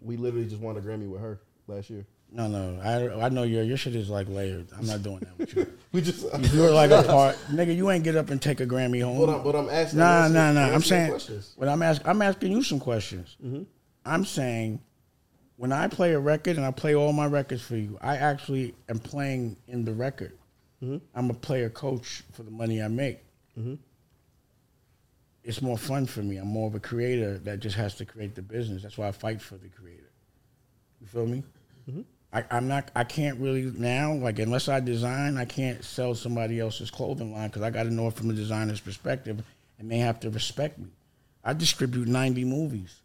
We 0.01 0.17
literally 0.17 0.47
just 0.47 0.61
won 0.61 0.77
a 0.77 0.81
Grammy 0.81 1.09
with 1.09 1.21
her 1.21 1.39
last 1.67 1.89
year. 1.89 2.05
No, 2.31 2.47
no. 2.47 2.79
I 2.81 3.25
I 3.25 3.29
know 3.29 3.43
your 3.43 3.63
your 3.63 3.77
shit 3.77 3.95
is 3.95 4.09
like 4.09 4.27
layered. 4.27 4.67
I'm 4.75 4.87
not 4.87 5.03
doing 5.03 5.19
that 5.19 5.37
with 5.37 5.55
you. 5.55 5.67
We 5.91 6.01
just. 6.01 6.25
You're 6.51 6.71
like 6.71 6.89
a 6.89 7.03
part, 7.03 7.37
nigga. 7.51 7.75
You 7.75 7.91
ain't 7.91 8.03
get 8.03 8.15
up 8.15 8.31
and 8.31 8.41
take 8.41 8.59
a 8.59 8.65
Grammy 8.65 9.03
home. 9.03 9.19
But 9.19 9.29
I'm, 9.29 9.43
but 9.43 9.55
I'm 9.55 9.69
asking. 9.69 9.99
Nah, 9.99 10.25
I'm 10.25 10.33
nah, 10.33 10.51
nah. 10.51 10.65
I'm 10.65 10.73
I'm 10.73 10.81
saying, 10.81 11.11
questions. 11.11 11.53
when 11.55 11.69
I'm 11.69 11.83
asking, 11.83 12.07
I'm 12.07 12.21
asking 12.23 12.51
you 12.51 12.63
some 12.63 12.79
questions. 12.79 13.37
Mm-hmm. 13.45 13.61
I'm 14.03 14.25
saying, 14.25 14.81
when 15.57 15.71
I 15.71 15.87
play 15.87 16.13
a 16.13 16.19
record 16.19 16.57
and 16.57 16.65
I 16.65 16.71
play 16.71 16.95
all 16.95 17.13
my 17.13 17.27
records 17.27 17.61
for 17.61 17.75
you, 17.75 17.99
I 18.01 18.17
actually 18.17 18.73
am 18.89 18.97
playing 18.97 19.55
in 19.67 19.85
the 19.85 19.93
record. 19.93 20.35
Mm-hmm. 20.83 20.97
I'm 21.13 21.29
a 21.29 21.35
player 21.35 21.69
coach 21.69 22.23
for 22.31 22.41
the 22.41 22.49
money 22.49 22.81
I 22.81 22.87
make. 22.87 23.19
It's 25.43 25.61
more 25.61 25.77
fun 25.77 26.05
for 26.05 26.21
me. 26.21 26.37
I'm 26.37 26.47
more 26.47 26.67
of 26.67 26.75
a 26.75 26.79
creator 26.79 27.37
that 27.39 27.59
just 27.59 27.75
has 27.75 27.95
to 27.95 28.05
create 28.05 28.35
the 28.35 28.41
business. 28.41 28.81
That's 28.81 28.97
why 28.97 29.09
I 29.09 29.11
fight 29.11 29.41
for 29.41 29.55
the 29.55 29.67
creator. 29.67 30.09
You 31.01 31.07
feel 31.07 31.25
me? 31.25 31.43
Mm-hmm. 31.89 32.01
I, 32.31 32.45
I'm 32.49 32.67
not. 32.67 32.91
I 32.95 33.03
can't 33.03 33.39
really 33.39 33.63
now. 33.63 34.13
Like 34.13 34.39
unless 34.39 34.69
I 34.69 34.79
design, 34.79 35.37
I 35.37 35.45
can't 35.45 35.83
sell 35.83 36.15
somebody 36.15 36.59
else's 36.59 36.89
clothing 36.89 37.33
line 37.33 37.49
because 37.49 37.61
I 37.61 37.69
got 37.69 37.83
to 37.83 37.91
know 37.91 38.07
it 38.07 38.13
from 38.13 38.29
a 38.29 38.33
designer's 38.33 38.79
perspective, 38.79 39.43
and 39.79 39.91
they 39.91 39.97
have 39.97 40.19
to 40.21 40.29
respect 40.29 40.79
me. 40.79 40.87
I 41.43 41.53
distribute 41.53 42.07
90 42.07 42.45
movies, 42.45 43.01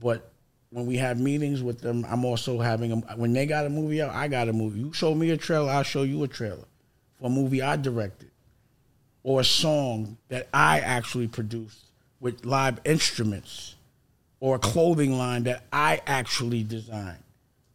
but 0.00 0.30
when 0.70 0.86
we 0.86 0.96
have 0.96 1.18
meetings 1.18 1.62
with 1.62 1.80
them, 1.80 2.06
I'm 2.08 2.24
also 2.24 2.60
having 2.60 2.92
a, 2.92 2.96
when 3.16 3.32
they 3.32 3.44
got 3.44 3.66
a 3.66 3.68
movie 3.68 4.00
out, 4.00 4.10
I 4.14 4.28
got 4.28 4.48
a 4.48 4.52
movie. 4.52 4.80
You 4.80 4.92
show 4.92 5.14
me 5.14 5.30
a 5.30 5.36
trailer, 5.36 5.70
I'll 5.70 5.82
show 5.82 6.04
you 6.04 6.22
a 6.22 6.28
trailer 6.28 6.64
for 7.18 7.26
a 7.26 7.30
movie 7.30 7.60
I 7.60 7.76
directed 7.76 8.30
or 9.22 9.40
a 9.40 9.44
song 9.44 10.16
that 10.28 10.48
I 10.52 10.80
actually 10.80 11.28
produced 11.28 11.84
with 12.20 12.44
live 12.44 12.80
instruments 12.84 13.76
or 14.40 14.56
a 14.56 14.58
clothing 14.58 15.16
line 15.16 15.44
that 15.44 15.64
I 15.72 16.00
actually 16.06 16.62
designed 16.64 17.22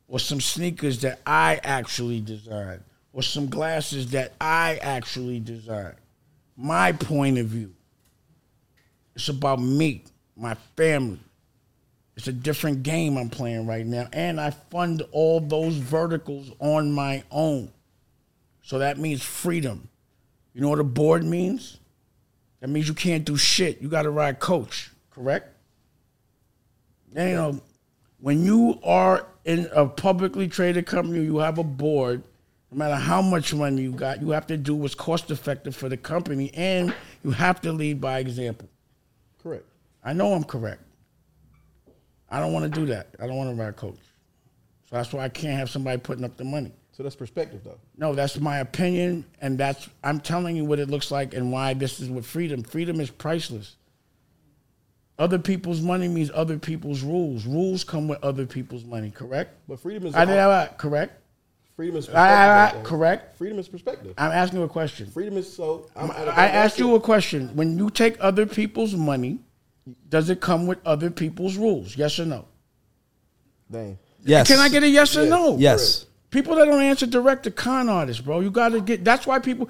or 0.08 0.20
some 0.20 0.42
sneakers 0.42 1.02
that 1.02 1.20
I 1.26 1.60
actually 1.64 2.22
designed 2.22 2.84
or 3.14 3.24
some 3.24 3.48
glasses 3.48 4.12
that 4.12 4.34
I 4.40 4.80
actually 4.82 5.40
designed. 5.40 5.96
My 6.56 6.92
point 6.92 7.38
of 7.38 7.48
view. 7.48 7.74
It's 9.16 9.30
about 9.30 9.60
me, 9.60 10.04
my 10.36 10.56
family. 10.76 11.20
It's 12.16 12.28
a 12.28 12.34
different 12.34 12.84
game 12.84 13.18
I'm 13.18 13.30
playing 13.30 13.68
right 13.68 13.86
now. 13.86 14.08
And 14.14 14.40
I 14.40 14.52
fund 14.52 15.04
all 15.12 15.40
those 15.40 15.76
verticals 15.76 16.52
on 16.60 16.92
my 16.92 17.24
own. 17.32 17.72
So 18.62 18.80
that 18.80 18.98
means 18.98 19.24
freedom. 19.24 19.88
You 20.58 20.64
know 20.64 20.70
what 20.70 20.80
a 20.80 20.84
board 20.84 21.24
means? 21.24 21.78
That 22.62 22.70
means 22.70 22.88
you 22.88 22.96
can't 22.96 23.24
do 23.24 23.38
shit. 23.38 23.80
You 23.80 23.90
got 23.90 24.02
to 24.02 24.10
ride 24.10 24.40
coach, 24.40 24.90
correct? 25.12 25.56
And, 27.16 27.30
you 27.30 27.36
know, 27.36 27.62
when 28.20 28.44
you 28.44 28.80
are 28.84 29.28
in 29.46 29.70
a 29.72 29.86
publicly 29.86 30.48
traded 30.48 30.88
company, 30.88 31.24
you 31.24 31.38
have 31.38 31.60
a 31.60 31.64
board. 31.64 32.24
No 32.72 32.80
matter 32.80 32.96
how 32.96 33.22
much 33.22 33.54
money 33.54 33.84
you 33.84 33.92
got, 33.92 34.20
you 34.20 34.32
have 34.32 34.48
to 34.48 34.58
do 34.58 34.74
what's 34.74 34.96
cost 34.96 35.30
effective 35.30 35.76
for 35.76 35.90
the 35.90 35.98
company, 35.98 36.52
and 36.56 36.92
you 37.24 37.30
have 37.30 37.62
to 37.62 37.72
lead 37.72 38.02
by 38.02 38.18
example. 38.18 38.68
Correct. 39.44 39.66
I 40.04 40.14
know 40.14 40.34
I'm 40.34 40.44
correct. 40.44 40.82
I 42.32 42.40
don't 42.40 42.52
want 42.52 42.64
to 42.74 42.80
do 42.80 42.88
that. 42.88 43.10
I 43.20 43.28
don't 43.28 43.38
want 43.38 43.56
to 43.56 43.64
ride 43.64 43.76
coach. 43.76 44.00
So 44.90 44.96
that's 44.96 45.14
why 45.14 45.24
I 45.24 45.30
can't 45.30 45.60
have 45.60 45.70
somebody 45.70 46.00
putting 46.00 46.26
up 46.26 46.36
the 46.36 46.46
money. 46.46 46.72
So 46.98 47.04
that's 47.04 47.16
perspective, 47.16 47.62
though. 47.64 47.78
No, 47.96 48.16
that's 48.16 48.40
my 48.40 48.58
opinion, 48.58 49.24
and 49.40 49.56
that's 49.56 49.88
I'm 50.04 50.20
telling 50.20 50.56
you 50.56 50.66
what 50.66 50.80
it 50.80 50.90
looks 50.90 51.12
like 51.12 51.36
and 51.36 51.52
why 51.52 51.76
this 51.76 52.00
is 52.00 52.10
what 52.10 52.26
freedom. 52.26 52.64
Freedom 52.64 53.00
is 53.00 53.12
priceless. 53.12 53.76
Other 55.20 55.38
people's 55.38 55.80
money 55.80 56.08
means 56.08 56.32
other 56.34 56.58
people's 56.58 57.04
rules. 57.04 57.46
Rules 57.46 57.84
come 57.84 58.08
with 58.08 58.24
other 58.24 58.48
people's 58.48 58.84
money. 58.84 59.12
Correct? 59.12 59.54
But 59.68 59.80
freedom 59.80 60.08
is 60.08 60.16
I 60.16 60.26
did 60.26 60.40
I- 60.40 60.68
correct. 60.76 61.22
freedom 61.76 61.98
is 61.98 62.10
I- 62.10 62.14
I- 62.14 62.16
perspective. 62.16 62.84
though. 62.84 62.90
correct. 62.90 63.38
Freedom 63.38 63.60
is 63.60 63.68
perspective. 63.68 64.14
I'm 64.18 64.32
asking 64.32 64.58
you 64.58 64.66
a 64.66 64.70
question. 64.70 65.06
Freedom 65.12 65.38
is 65.38 65.54
so. 65.56 65.86
I'm, 65.96 66.10
I 66.10 66.48
asked 66.48 66.80
you 66.80 66.96
a 66.96 67.00
question. 67.00 67.56
When 67.56 67.78
you 67.78 67.92
take 67.92 68.18
other 68.20 68.48
people's 68.48 68.96
money, 68.96 69.38
does 70.10 70.32
it 70.32 70.42
come 70.42 70.66
with 70.66 70.80
other 70.84 71.12
people's 71.12 71.58
rules? 71.58 71.96
Yes 71.96 72.20
or 72.20 72.26
no? 72.26 72.46
Dang. 73.72 74.00
Yes. 74.26 74.48
Can 74.48 74.58
I 74.58 74.70
get 74.70 74.82
a 74.82 74.90
yes 74.90 75.16
or 75.16 75.22
Yes. 75.22 75.30
no? 75.30 75.58
Yes. 75.60 76.07
People 76.30 76.56
that 76.56 76.66
don't 76.66 76.82
answer 76.82 77.06
direct 77.06 77.48
are 77.48 77.52
con 77.52 77.90
artists, 77.90 78.22
bro. 78.22 78.42
You 78.42 78.52
got 78.52 78.70
to 78.70 78.82
get. 78.82 79.04
That's 79.04 79.26
why 79.26 79.40
people. 79.40 79.70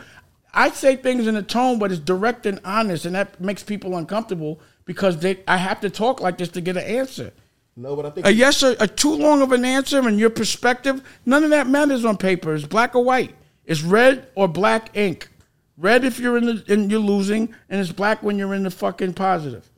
I 0.54 0.70
say 0.72 0.96
things 0.96 1.28
in 1.28 1.36
a 1.36 1.44
tone, 1.44 1.78
but 1.78 1.92
it's 1.92 2.00
direct 2.00 2.46
and 2.46 2.60
honest, 2.66 3.06
and 3.06 3.14
that 3.16 3.40
makes 3.40 3.62
people 3.62 3.96
uncomfortable 3.96 4.60
because 4.86 5.18
they. 5.18 5.44
I 5.48 5.58
have 5.58 5.82
to 5.82 5.90
talk 5.90 6.20
like 6.20 6.38
this 6.38 6.50
to 6.50 6.62
get 6.62 6.78
an 6.78 6.84
answer. 6.84 7.32
No, 7.76 7.96
but 7.96 8.08
I 8.08 8.10
think 8.10 8.26
A 8.26 8.32
yes 8.32 8.64
or 8.64 8.76
a 8.80 8.88
too 8.88 9.14
long 9.14 9.44
of 9.44 9.52
an 9.52 9.64
answer 9.64 10.00
and 10.00 10.20
your 10.20 10.32
perspective, 10.32 11.04
none 11.28 11.44
of 11.44 11.52
that 11.52 11.68
matters 11.68 12.06
on 12.06 12.18
paper. 12.18 12.56
It's 12.56 12.66
black 12.66 12.96
or 12.96 13.04
white. 13.04 13.36
It's 13.66 13.84
red 13.84 14.28
or 14.34 14.48
black 14.48 14.98
ink. 14.98 15.30
Red 15.78 16.04
if 16.04 16.18
you're 16.18 16.38
in 16.38 16.46
the 16.46 16.64
and 16.68 16.90
you're 16.90 17.00
losing, 17.00 17.54
and 17.70 17.80
it's 17.80 17.92
black 17.92 18.24
when 18.24 18.40
you're 18.40 18.56
in 18.56 18.64
the 18.64 18.72
fucking 18.72 19.14
positive. 19.14 19.70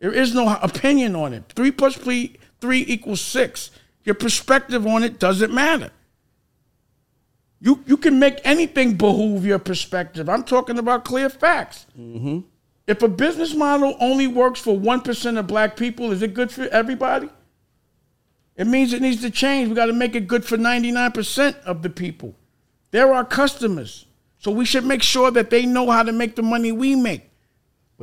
There 0.00 0.12
is 0.12 0.34
no 0.34 0.56
opinion 0.62 1.14
on 1.14 1.32
it. 1.32 1.44
Three 1.54 1.70
plus 1.70 1.94
three, 1.94 2.36
three 2.60 2.84
equals 2.88 3.20
six. 3.20 3.70
Your 4.02 4.16
perspective 4.16 4.84
on 4.84 5.04
it 5.04 5.20
doesn't 5.20 5.54
matter. 5.54 5.90
You 7.64 7.82
you 7.86 7.96
can 7.96 8.18
make 8.18 8.40
anything 8.44 8.94
behoove 8.94 9.46
your 9.46 9.58
perspective. 9.58 10.28
I'm 10.28 10.44
talking 10.44 10.78
about 10.78 11.06
clear 11.06 11.30
facts. 11.30 11.86
Mm-hmm. 11.98 12.40
If 12.86 13.02
a 13.02 13.08
business 13.08 13.54
model 13.54 13.96
only 14.00 14.26
works 14.26 14.60
for 14.60 14.78
one 14.78 15.00
percent 15.00 15.38
of 15.38 15.46
black 15.46 15.74
people, 15.74 16.12
is 16.12 16.20
it 16.20 16.34
good 16.34 16.52
for 16.52 16.64
everybody? 16.64 17.30
It 18.56 18.66
means 18.66 18.92
it 18.92 19.00
needs 19.00 19.22
to 19.22 19.30
change. 19.30 19.70
We 19.70 19.74
got 19.74 19.86
to 19.86 19.94
make 19.94 20.14
it 20.14 20.28
good 20.28 20.44
for 20.44 20.56
99% 20.56 21.60
of 21.64 21.82
the 21.82 21.90
people. 21.90 22.36
They're 22.92 23.12
our 23.12 23.24
customers. 23.24 24.06
So 24.38 24.52
we 24.52 24.64
should 24.64 24.84
make 24.84 25.02
sure 25.02 25.30
that 25.32 25.50
they 25.50 25.66
know 25.66 25.90
how 25.90 26.02
to 26.04 26.12
make 26.12 26.36
the 26.36 26.42
money 26.42 26.70
we 26.70 26.94
make. 26.94 27.22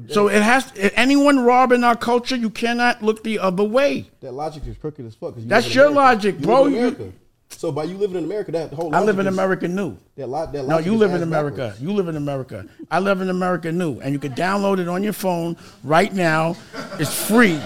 So 0.09 0.27
it 0.27 0.41
has 0.41 0.73
anyone 0.95 1.39
robbing 1.39 1.83
our 1.83 1.95
culture, 1.95 2.35
you 2.35 2.49
cannot 2.49 3.03
look 3.03 3.23
the 3.23 3.39
other 3.39 3.63
way. 3.63 4.09
that 4.21 4.33
logic 4.33 4.65
is 4.65 4.75
crooked 4.77 5.05
as 5.05 5.15
fuck. 5.15 5.37
you 5.37 5.45
That's 5.45 5.73
your 5.73 5.91
logic, 5.91 6.39
bro. 6.39 6.65
You- 6.65 6.77
America. 6.77 7.11
So 7.57 7.71
by 7.71 7.83
you 7.83 7.97
living 7.97 8.17
in 8.17 8.23
America, 8.23 8.51
that 8.53 8.73
whole 8.73 8.93
I 8.95 9.01
live 9.01 9.19
in 9.19 9.27
is- 9.27 9.33
American 9.33 9.75
Nu. 9.75 9.97
That 10.15 10.27
lot, 10.27 10.51
that 10.53 10.63
No, 10.63 10.75
logic 10.75 10.85
you 10.87 10.95
live 10.97 11.13
in 11.13 11.21
America. 11.23 11.57
backwards. 11.57 11.81
You 11.81 11.91
live 11.93 12.07
in 12.07 12.15
America. 12.17 12.65
I 12.89 12.99
live 12.99 13.21
in 13.21 13.29
American 13.29 13.77
Nu. 13.77 13.99
And 13.99 14.13
you 14.13 14.19
can 14.19 14.33
download 14.33 14.79
it 14.79 14.87
on 14.87 15.03
your 15.03 15.13
phone 15.13 15.57
right 15.83 16.11
now. 16.13 16.55
It's 16.99 17.13
free. 17.27 17.59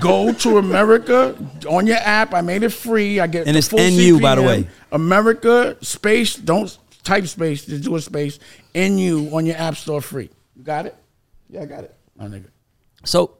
Go 0.00 0.32
to 0.32 0.58
America 0.58 1.34
on 1.68 1.86
your 1.86 1.96
app. 1.96 2.34
I 2.34 2.42
made 2.42 2.62
it 2.62 2.68
free. 2.70 3.18
I 3.20 3.26
get 3.26 3.46
And 3.46 3.54
the 3.54 3.58
it's 3.58 3.68
full 3.68 3.78
NU, 3.78 4.20
by 4.20 4.34
the 4.36 4.42
way. 4.42 4.68
America 4.92 5.76
space. 5.80 6.36
Don't 6.36 6.76
type 7.02 7.26
space. 7.26 7.64
Just 7.64 7.84
do 7.84 7.96
a 7.96 8.00
space. 8.00 8.38
NU 8.74 9.30
on 9.32 9.46
your 9.46 9.56
app 9.56 9.76
store 9.76 10.00
free. 10.02 10.30
You 10.56 10.62
got 10.62 10.86
it, 10.86 10.94
Yeah, 11.48 11.62
I 11.62 11.66
got 11.66 11.84
it. 11.84 11.94
my 12.16 12.26
nigga. 12.26 12.46
So 13.04 13.38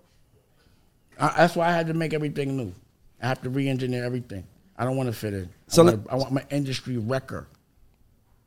I, 1.21 1.35
that's 1.37 1.55
why 1.55 1.69
I 1.69 1.73
had 1.73 1.87
to 1.89 1.95
make 1.95 2.15
everything 2.15 2.57
new. 2.57 2.73
I 3.23 3.27
have 3.29 3.43
to 3.43 3.51
re-engineer 3.51 4.05
everything. 4.05 4.45
I 4.79 4.85
don't 4.85 4.97
want 4.97 5.09
to 5.09 5.13
fit 5.13 5.35
in. 5.35 5.51
So 5.67 5.83
I, 5.83 5.87
let- 5.87 5.99
want 5.99 6.11
I 6.11 6.15
want 6.17 6.33
my 6.33 6.45
industry 6.51 6.97
wrecker. 6.97 7.49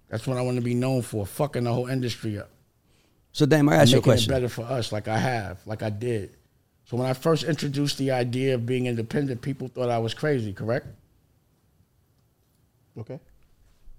That's 0.09 0.25
what 0.25 0.37
I 0.37 0.41
want 0.41 0.55
to 0.57 0.61
be 0.63 0.73
known 0.73 1.01
for. 1.03 1.25
Fucking 1.25 1.63
the 1.65 1.73
whole 1.73 1.87
industry 1.87 2.39
up. 2.39 2.49
so 3.31 3.45
damn, 3.45 3.69
I 3.69 3.75
ask 3.75 3.91
you 3.91 3.97
a 3.97 3.99
making 3.99 4.11
it 4.11 4.15
question. 4.15 4.33
better 4.33 4.49
for 4.49 4.63
us, 4.63 4.91
like 4.91 5.07
I 5.07 5.17
have, 5.17 5.59
like 5.65 5.83
I 5.83 5.89
did. 5.89 6.35
So 6.85 6.97
when 6.97 7.05
I 7.07 7.13
first 7.13 7.43
introduced 7.43 7.97
the 7.97 8.11
idea 8.11 8.55
of 8.55 8.65
being 8.65 8.87
independent, 8.87 9.41
people 9.41 9.67
thought 9.69 9.89
I 9.89 9.99
was 9.99 10.13
crazy. 10.13 10.51
Correct? 10.51 10.87
Okay. 12.97 13.19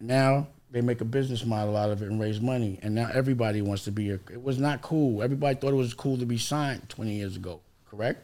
Now 0.01 0.49
they 0.71 0.81
make 0.81 1.01
a 1.01 1.05
business 1.07 1.45
model 1.45 1.77
out 1.77 1.91
of 1.91 2.03
it 2.03 2.09
and 2.11 2.21
raise 2.21 2.41
money, 2.41 2.79
and 2.83 2.95
now 2.95 3.09
everybody 3.13 3.63
wants 3.63 3.85
to 3.85 3.93
be. 3.93 4.11
A, 4.11 4.15
it 4.15 4.43
was 4.43 4.59
not 4.59 4.83
cool. 4.83 5.23
Everybody 5.23 5.55
thought 5.59 5.73
it 5.73 5.77
was 5.77 5.95
cool 5.95 6.19
to 6.19 6.27
be 6.27 6.39
signed 6.39 6.89
20 6.89 7.13
years 7.15 7.37
ago. 7.37 7.61
Correct? 7.91 8.23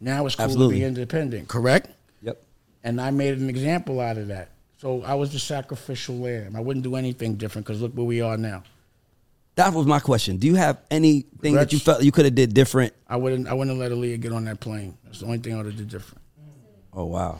Now 0.00 0.24
it's 0.26 0.36
cool 0.36 0.44
Absolutely. 0.44 0.76
to 0.76 0.80
be 0.80 0.84
independent. 0.86 1.48
Correct? 1.48 1.88
Yep. 2.82 2.90
And 2.90 3.00
I 3.00 3.10
made 3.10 3.38
an 3.38 3.48
example 3.48 4.00
out 4.00 4.18
of 4.18 4.28
that. 4.28 4.50
So 4.78 5.02
I 5.02 5.14
was 5.14 5.32
the 5.32 5.38
sacrificial 5.38 6.16
lamb. 6.18 6.56
I 6.56 6.60
wouldn't 6.60 6.82
do 6.82 6.96
anything 6.96 7.36
different 7.36 7.66
because 7.66 7.80
look 7.80 7.92
where 7.92 8.04
we 8.04 8.20
are 8.20 8.36
now. 8.36 8.64
That 9.54 9.74
was 9.74 9.86
my 9.86 10.00
question. 10.00 10.38
Do 10.38 10.46
you 10.46 10.54
have 10.54 10.80
anything 10.90 11.54
that 11.54 11.72
you 11.72 11.78
felt 11.78 12.02
you 12.02 12.10
could 12.10 12.24
have 12.24 12.34
did 12.34 12.54
different? 12.54 12.94
I 13.06 13.16
wouldn't. 13.16 13.46
I 13.46 13.52
wouldn't 13.52 13.78
have 13.78 13.90
let 13.90 13.96
Aaliyah 13.96 14.20
get 14.20 14.32
on 14.32 14.46
that 14.46 14.60
plane. 14.60 14.96
That's 15.04 15.20
the 15.20 15.26
only 15.26 15.38
thing 15.38 15.54
I 15.54 15.58
would 15.58 15.66
have 15.66 15.76
did 15.76 15.88
different. 15.88 16.22
Oh 16.92 17.04
wow, 17.04 17.38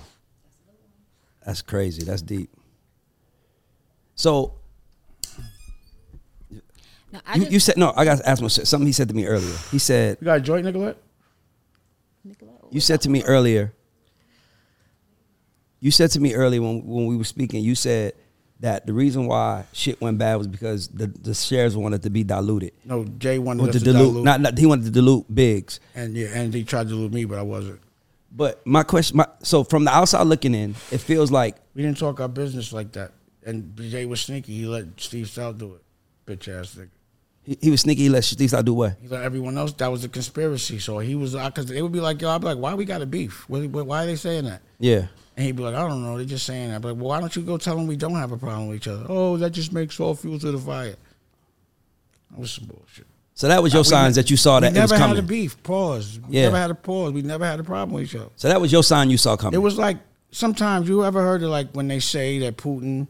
that's 1.45 1.63
crazy. 1.63 2.05
That's 2.05 2.23
deep. 2.23 2.51
So 4.15 4.55
No, 7.13 7.21
I 7.27 7.35
you, 7.35 7.41
just, 7.41 7.53
you 7.53 7.61
said 7.61 7.77
no. 7.77 7.93
I 7.97 8.05
got 8.05 8.19
to 8.19 8.29
ask 8.29 8.43
him 8.43 8.49
something. 8.49 8.87
He 8.87 8.93
said 8.93 9.09
to 9.09 9.15
me 9.15 9.27
earlier. 9.27 9.57
He 9.71 9.79
said 9.79 10.19
You 10.21 10.27
got 10.27 10.39
a 10.39 10.41
joint, 10.41 10.65
Nicolette? 10.65 10.97
you 12.25 12.35
oh, 12.77 12.79
said 12.79 13.01
to 13.03 13.11
me 13.11 13.23
earlier. 13.25 13.73
You 15.83 15.91
said 15.91 16.13
to 16.13 16.21
me 16.21 16.33
earlier 16.35 16.63
when 16.63 16.87
when 16.87 17.07
we 17.07 17.17
were 17.17 17.25
speaking. 17.25 17.65
You 17.65 17.75
said 17.75 18.13
that 18.61 18.87
the 18.87 18.93
reason 18.93 19.27
why 19.27 19.65
shit 19.73 20.01
went 20.01 20.17
bad 20.17 20.37
was 20.37 20.47
because 20.47 20.87
the, 20.87 21.09
the 21.09 21.35
shares 21.35 21.77
wanted 21.77 22.05
to 22.05 22.11
be 22.11 22.23
diluted. 22.23 22.73
No, 22.85 23.05
Jay 23.05 23.41
wanted 23.41 23.69
us 23.69 23.73
to 23.73 23.81
dilute, 23.81 23.99
dilute, 24.11 24.25
Not, 24.25 24.41
not 24.41 24.57
he 24.57 24.65
wanted 24.65 24.85
to 24.85 24.91
dilute 24.93 25.35
Biggs. 25.35 25.81
and 25.97 26.17
yeah, 26.17 26.29
and 26.29 26.55
he 26.55 26.63
tried 26.63 26.85
to 26.85 26.91
dilute 26.91 27.13
me, 27.13 27.25
but 27.25 27.37
I 27.37 27.43
wasn't. 27.43 27.81
But 28.31 28.65
my 28.65 28.85
question, 28.85 29.17
my, 29.17 29.27
so 29.43 29.65
from 29.65 29.85
the 29.85 29.91
outside 29.91 30.23
looking 30.23 30.55
in, 30.55 30.77
it 30.93 30.99
feels 30.99 31.33
like 31.33 31.57
We 31.75 31.83
didn't 31.83 31.99
talk 31.99 32.21
our 32.21 32.29
business 32.29 32.73
like 32.73 32.93
that. 32.93 33.11
And 33.45 33.77
Jay 33.77 34.07
was 34.07 34.21
sneaky. 34.21 34.55
He 34.55 34.67
let 34.67 34.85
Steve 34.99 35.27
Stoute 35.27 35.59
do 35.59 35.75
it. 35.75 35.83
Bitch 36.31 36.47
ass 36.49 36.77
nigga. 36.77 36.91
he, 37.43 37.59
he 37.61 37.71
was 37.73 37.81
sneaky. 37.81 38.03
He 38.03 38.09
let 38.09 38.23
Steve 38.23 38.51
Stoute 38.51 38.65
do 38.65 38.75
what? 38.75 38.97
He 39.03 39.09
let 39.09 39.23
everyone 39.23 39.59
else. 39.59 39.73
That 39.73 39.91
was 39.91 40.05
a 40.05 40.09
conspiracy. 40.09 40.79
So 40.79 41.01
he 41.01 41.17
was 41.17 41.35
because 41.35 41.67
they 41.67 41.83
would 41.83 41.91
be 41.91 41.99
like, 41.99 42.23
yo, 42.23 42.31
I'd 42.31 42.41
be 42.41 42.47
like, 42.47 42.59
why 42.59 42.73
we 42.75 42.85
got 42.85 43.03
a 43.03 43.07
beef? 43.07 43.49
Why, 43.49 43.67
why 43.67 44.05
are 44.05 44.07
they 44.07 44.15
saying 44.15 44.45
that? 44.45 44.63
Yeah. 44.79 45.09
And 45.43 45.49
he'd 45.49 45.57
be 45.57 45.65
like, 45.65 45.75
I 45.75 45.89
don't 45.89 46.05
know. 46.05 46.17
They're 46.17 46.25
just 46.25 46.47
saying 46.47 46.71
that. 46.71 46.83
But 46.83 46.97
well, 46.97 47.09
why 47.09 47.19
don't 47.19 47.35
you 47.35 47.43
go 47.43 47.59
tell 47.59 47.75
them 47.75 47.89
we 47.89 47.97
don't 47.97 48.15
have 48.15 48.31
a 48.31 48.39
problem 48.39 48.69
with 48.69 48.77
each 48.77 48.87
other? 48.87 49.05
Oh, 49.09 49.37
that 49.39 49.51
just 49.51 49.73
makes 49.73 49.99
all 49.99 50.15
fuel 50.15 50.39
to 50.39 50.53
the 50.53 50.59
fire. 50.59 50.95
That 52.31 52.39
was 52.39 52.53
some 52.53 52.67
bullshit. 52.67 53.07
So 53.35 53.49
that 53.49 53.61
was 53.61 53.73
your 53.73 53.81
We 53.81 53.89
signs 53.89 54.17
ne- 54.17 54.23
that 54.23 54.31
you 54.31 54.37
saw 54.37 54.61
that 54.61 54.73
we 54.73 54.79
it 54.79 54.83
was 54.83 54.93
never 54.93 55.05
had 55.05 55.19
a 55.19 55.23
beef. 55.23 55.61
Pause. 55.65 56.21
We 56.29 56.37
Yeah. 56.37 56.45
never 56.45 56.59
had 56.59 56.71
a 56.71 56.77
pause. 56.77 57.13
We 57.13 57.23
never 57.23 57.45
had 57.45 57.59
a 57.59 57.65
problem 57.65 57.95
with 57.95 58.05
each 58.05 58.15
other. 58.15 58.31
So 58.37 58.47
that 58.47 58.61
was 58.61 58.71
your 58.71 58.85
sign 58.85 59.11
you 59.11 59.19
saw 59.19 59.37
coming. 59.37 59.55
It 59.55 59.63
was 59.63 59.77
like 59.77 59.97
sometimes 60.31 60.89
you 60.89 61.05
ever 61.05 61.21
heard 61.21 61.43
of 61.43 61.51
like 61.51 61.73
when 61.73 61.89
they 61.89 61.99
say 61.99 62.39
that 62.39 62.57
Putin 62.57 63.09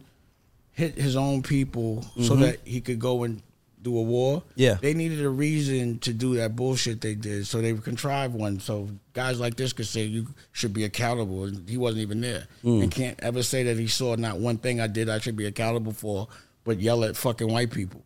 hit 0.71 0.95
his 0.95 1.17
own 1.17 1.43
people 1.43 1.97
mm-hmm. 1.97 2.23
so 2.23 2.37
that 2.37 2.61
he 2.65 2.81
could 2.81 2.99
go 2.99 3.25
and 3.25 3.43
do 3.83 3.99
a 3.99 4.03
war. 4.03 4.43
Yeah. 4.55 4.75
they 4.81 4.95
needed 4.95 5.23
a 5.25 5.29
reason 5.29 5.99
to 6.01 6.13
do 6.13 6.37
that 6.37 6.55
bullshit 6.57 7.01
they 7.01 7.15
did, 7.15 7.47
so 7.47 7.61
they 7.61 7.73
contrived 7.75 8.35
one. 8.35 8.61
So 8.61 8.89
guys 9.13 9.41
like 9.41 9.57
this 9.57 9.73
could 9.73 9.87
say 9.87 10.05
you 10.05 10.27
should 10.53 10.73
be 10.73 10.85
accountable, 10.85 11.45
and 11.45 11.69
he 11.69 11.77
wasn't 11.77 12.03
even 12.03 12.21
there, 12.21 12.47
Mm. 12.65 12.83
and 12.85 12.91
can't 12.93 13.19
ever 13.21 13.43
say 13.43 13.65
that 13.65 13.77
he 13.79 13.89
saw 13.89 14.15
not 14.17 14.39
one 14.39 14.59
thing 14.59 14.81
I 14.81 14.87
did 14.87 15.09
I 15.09 15.19
should 15.19 15.37
be 15.37 15.47
accountable 15.47 15.93
for, 15.93 16.29
but 16.65 16.81
yell 16.81 17.03
at 17.05 17.17
fucking 17.17 17.49
white 17.53 17.71
people. 17.73 18.03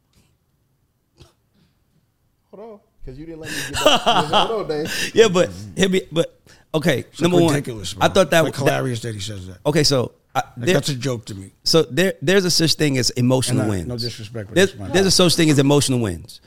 Hold 2.53 2.73
on, 2.73 2.81
because 3.05 3.19
you 3.19 3.27
didn't 3.27 3.41
let 3.41 3.51
me 3.51 3.57
get 3.71 3.85
back. 3.85 4.01
Hold 4.49 4.63
on, 4.63 4.69
Dave. 4.69 5.11
yeah, 5.15 5.29
but 5.29 5.51
he'll 5.77 5.89
be, 5.89 6.03
but 6.11 6.41
okay. 6.75 7.01
It's 7.01 7.21
number 7.21 7.39
like 7.39 7.67
one. 7.67 7.77
Bro. 7.77 7.85
I 8.01 8.09
thought 8.09 8.31
that 8.31 8.47
It's 8.47 8.57
was 8.59 8.61
like 8.63 8.69
hilarious 8.73 9.01
that 9.03 9.15
he 9.15 9.21
says 9.21 9.47
that. 9.49 9.59
okay. 9.67 9.83
So 9.85 10.13
I, 10.37 10.41
Like, 10.41 10.55
there, 10.57 10.75
that's 10.75 10.89
a 10.91 10.95
joke 10.95 11.25
to 11.27 11.35
me. 11.35 11.51
so 11.65 11.83
there, 11.85 12.13
there's 12.23 12.45
a 12.45 12.51
such 12.51 12.75
thing 12.75 12.99
as 12.99 13.11
emotional 13.11 13.63
I- 13.63 13.69
wins. 13.69 13.87
no 13.89 13.97
disrespect, 13.97 14.55
There's, 14.55 14.75
there's 14.75 15.07
a 15.07 15.11
such 15.11 15.35
thing 15.35 15.49
as 15.51 15.59
emotional 15.59 15.99
wins. 15.99 16.41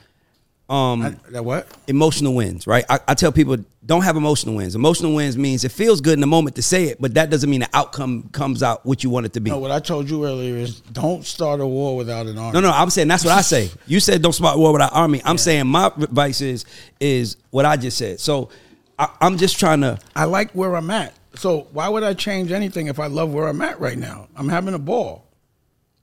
Um, 0.68 1.02
I, 1.02 1.10
that 1.32 1.44
what? 1.44 1.66
emotional 1.88 2.32
wins, 2.32 2.64
right? 2.68 2.84
I, 2.88 3.00
I 3.08 3.14
tell 3.14 3.32
people 3.32 3.56
don't 3.84 4.02
have 4.02 4.14
emotional 4.16 4.54
wins. 4.54 4.76
Emotional 4.76 5.12
wins 5.16 5.36
means 5.36 5.64
it 5.64 5.72
feels 5.72 6.00
good 6.00 6.12
in 6.14 6.20
the 6.20 6.28
moment 6.28 6.54
to 6.54 6.62
say 6.62 6.84
it, 6.84 7.00
but 7.00 7.14
that 7.14 7.28
doesn't 7.28 7.50
mean 7.50 7.58
the 7.62 7.68
outcome 7.74 8.28
comes 8.30 8.62
out 8.62 8.86
what 8.86 9.02
you 9.02 9.10
want 9.10 9.26
it 9.26 9.32
to 9.32 9.40
be. 9.40 9.50
No, 9.50 9.58
what 9.58 9.72
I 9.72 9.80
told 9.80 10.08
you 10.08 10.24
earlier 10.24 10.54
is 10.56 10.80
don't 10.80 11.24
start 11.26 11.58
a 11.60 11.66
war 11.66 11.96
without 11.96 12.26
an 12.28 12.38
army. 12.38 12.52
No, 12.52 12.60
no, 12.60 12.70
I'm 12.70 12.88
saying 12.90 13.08
that's 13.08 13.24
what 13.24 13.32
I 13.34 13.40
say. 13.40 13.68
You 13.88 13.98
said 13.98 14.22
don't 14.22 14.32
start 14.32 14.54
a 14.54 14.58
war 14.60 14.72
without 14.72 14.92
army. 14.92 15.20
I'm 15.24 15.38
saying 15.38 15.66
my 15.66 15.86
advice 15.88 16.40
is 16.40 16.64
is 17.00 17.36
what 17.50 17.64
I 17.66 17.76
just 17.76 17.98
said. 17.98 18.20
So 18.20 18.50
I, 18.96 19.08
I'm 19.20 19.38
just 19.38 19.58
trying 19.58 19.80
to. 19.80 19.98
I 20.14 20.26
like 20.26 20.52
where 20.52 20.76
I'm 20.76 20.90
at. 20.92 21.14
So 21.34 21.68
why 21.72 21.88
would 21.88 22.02
I 22.02 22.14
change 22.14 22.50
anything 22.52 22.88
if 22.88 22.98
I 22.98 23.06
love 23.06 23.32
where 23.32 23.48
I'm 23.48 23.60
at 23.62 23.80
right 23.80 23.98
now? 23.98 24.28
I'm 24.36 24.48
having 24.48 24.74
a 24.74 24.78
ball. 24.78 25.26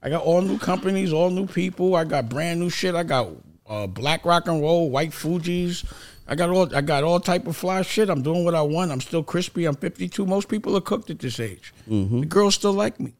I 0.02 0.08
got 0.10 0.22
all 0.22 0.40
new 0.42 0.58
companies, 0.58 1.12
all 1.12 1.30
new 1.30 1.46
people. 1.46 1.94
I 1.96 2.04
got 2.04 2.28
brand 2.28 2.60
new 2.60 2.70
shit. 2.70 2.94
I 2.94 3.02
got 3.02 3.28
uh, 3.68 3.86
black 3.86 4.24
rock 4.24 4.46
and 4.48 4.60
roll, 4.62 4.90
white 4.90 5.12
Fuji's. 5.12 5.84
I 6.30 6.34
got 6.34 6.50
all 6.50 6.74
I 6.76 6.82
got 6.82 7.04
all 7.04 7.20
type 7.20 7.46
of 7.46 7.56
fly 7.56 7.80
shit. 7.82 8.10
I'm 8.10 8.22
doing 8.22 8.44
what 8.44 8.54
I 8.54 8.62
want. 8.62 8.92
I'm 8.92 9.00
still 9.00 9.22
crispy. 9.22 9.64
I'm 9.64 9.74
52. 9.76 10.26
Most 10.26 10.48
people 10.48 10.76
are 10.76 10.80
cooked 10.80 11.10
at 11.10 11.18
this 11.18 11.40
age. 11.40 11.72
The 11.86 12.26
girls 12.26 12.54
still 12.54 12.72
like 12.74 13.00
me. 13.00 13.14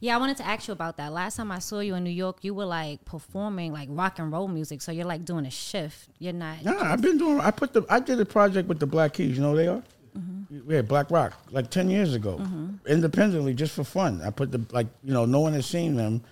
yeah, 0.00 0.16
I 0.16 0.18
wanted 0.18 0.36
to 0.38 0.46
ask 0.46 0.66
you 0.68 0.72
about 0.72 0.96
that. 0.98 1.12
Last 1.12 1.36
time 1.36 1.50
I 1.52 1.60
saw 1.60 1.80
you 1.80 1.94
in 1.94 2.04
New 2.04 2.10
York, 2.10 2.38
you 2.42 2.52
were 2.52 2.64
like 2.66 3.04
performing 3.04 3.72
like 3.72 3.88
rock 3.90 4.18
and 4.18 4.30
roll 4.32 4.48
music. 4.48 4.82
So 4.82 4.92
you're 4.92 5.06
like 5.06 5.24
doing 5.24 5.46
a 5.46 5.50
shift. 5.50 6.08
You're 6.18 6.32
not. 6.32 6.62
Nah, 6.64 6.92
I've 6.92 7.00
been 7.00 7.16
doing. 7.16 7.40
I 7.40 7.50
put 7.50 7.72
the. 7.72 7.82
I 7.88 8.00
did 8.00 8.20
a 8.20 8.24
project 8.26 8.68
with 8.68 8.80
the 8.80 8.86
Black 8.86 9.14
Keys. 9.14 9.36
You 9.36 9.42
know 9.42 9.52
who 9.52 9.56
they 9.56 9.68
are. 9.68 9.82
Mm-hmm. 10.16 10.70
Yeah, 10.70 10.82
Blakroc, 10.82 11.32
like 11.50 11.70
ten 11.70 11.90
years 11.90 12.14
ago, 12.14 12.38
mm-hmm. 12.38 12.86
independently, 12.86 13.54
just 13.54 13.74
for 13.74 13.84
fun. 13.84 14.22
I 14.22 14.30
put 14.30 14.52
the 14.52 14.64
like, 14.72 14.86
you 15.02 15.12
know, 15.12 15.24
no 15.24 15.40
one 15.40 15.52
has 15.52 15.66
seen 15.66 15.96
them, 15.96 16.22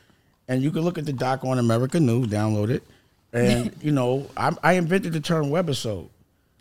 and 0.49 0.63
you 0.63 0.71
can 0.71 0.83
look 0.83 0.99
at 0.99 1.07
the 1.07 1.13
doc 1.13 1.45
on 1.45 1.59
American 1.59 2.07
Nu, 2.07 2.27
download 2.27 2.71
it, 2.71 2.83
and 3.33 3.75
you 3.83 3.93
know, 3.93 4.29
I, 4.37 4.53
I 4.63 4.73
invented 4.75 5.13
the 5.13 5.21
term 5.21 5.47
webisode. 5.47 6.09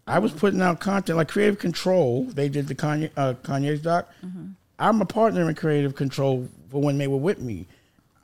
I 0.06 0.20
was 0.20 0.32
putting 0.34 0.62
out 0.62 0.80
content 0.80 1.18
like 1.18 1.30
Creative 1.30 1.58
Control. 1.58 2.26
They 2.26 2.50
did 2.50 2.68
the 2.68 2.76
Kanye 2.76 3.10
uh, 3.16 3.36
Kanye's 3.36 3.82
doc. 3.82 4.10
Mm-hmm. 4.26 4.48
I'm 4.80 5.02
a 5.02 5.06
partner 5.06 5.48
in 5.48 5.56
Creative 5.56 5.96
Control 5.96 6.50
for 6.70 6.82
when 6.82 6.98
they 6.98 7.08
were 7.08 7.18
with 7.18 7.40
me. 7.40 7.68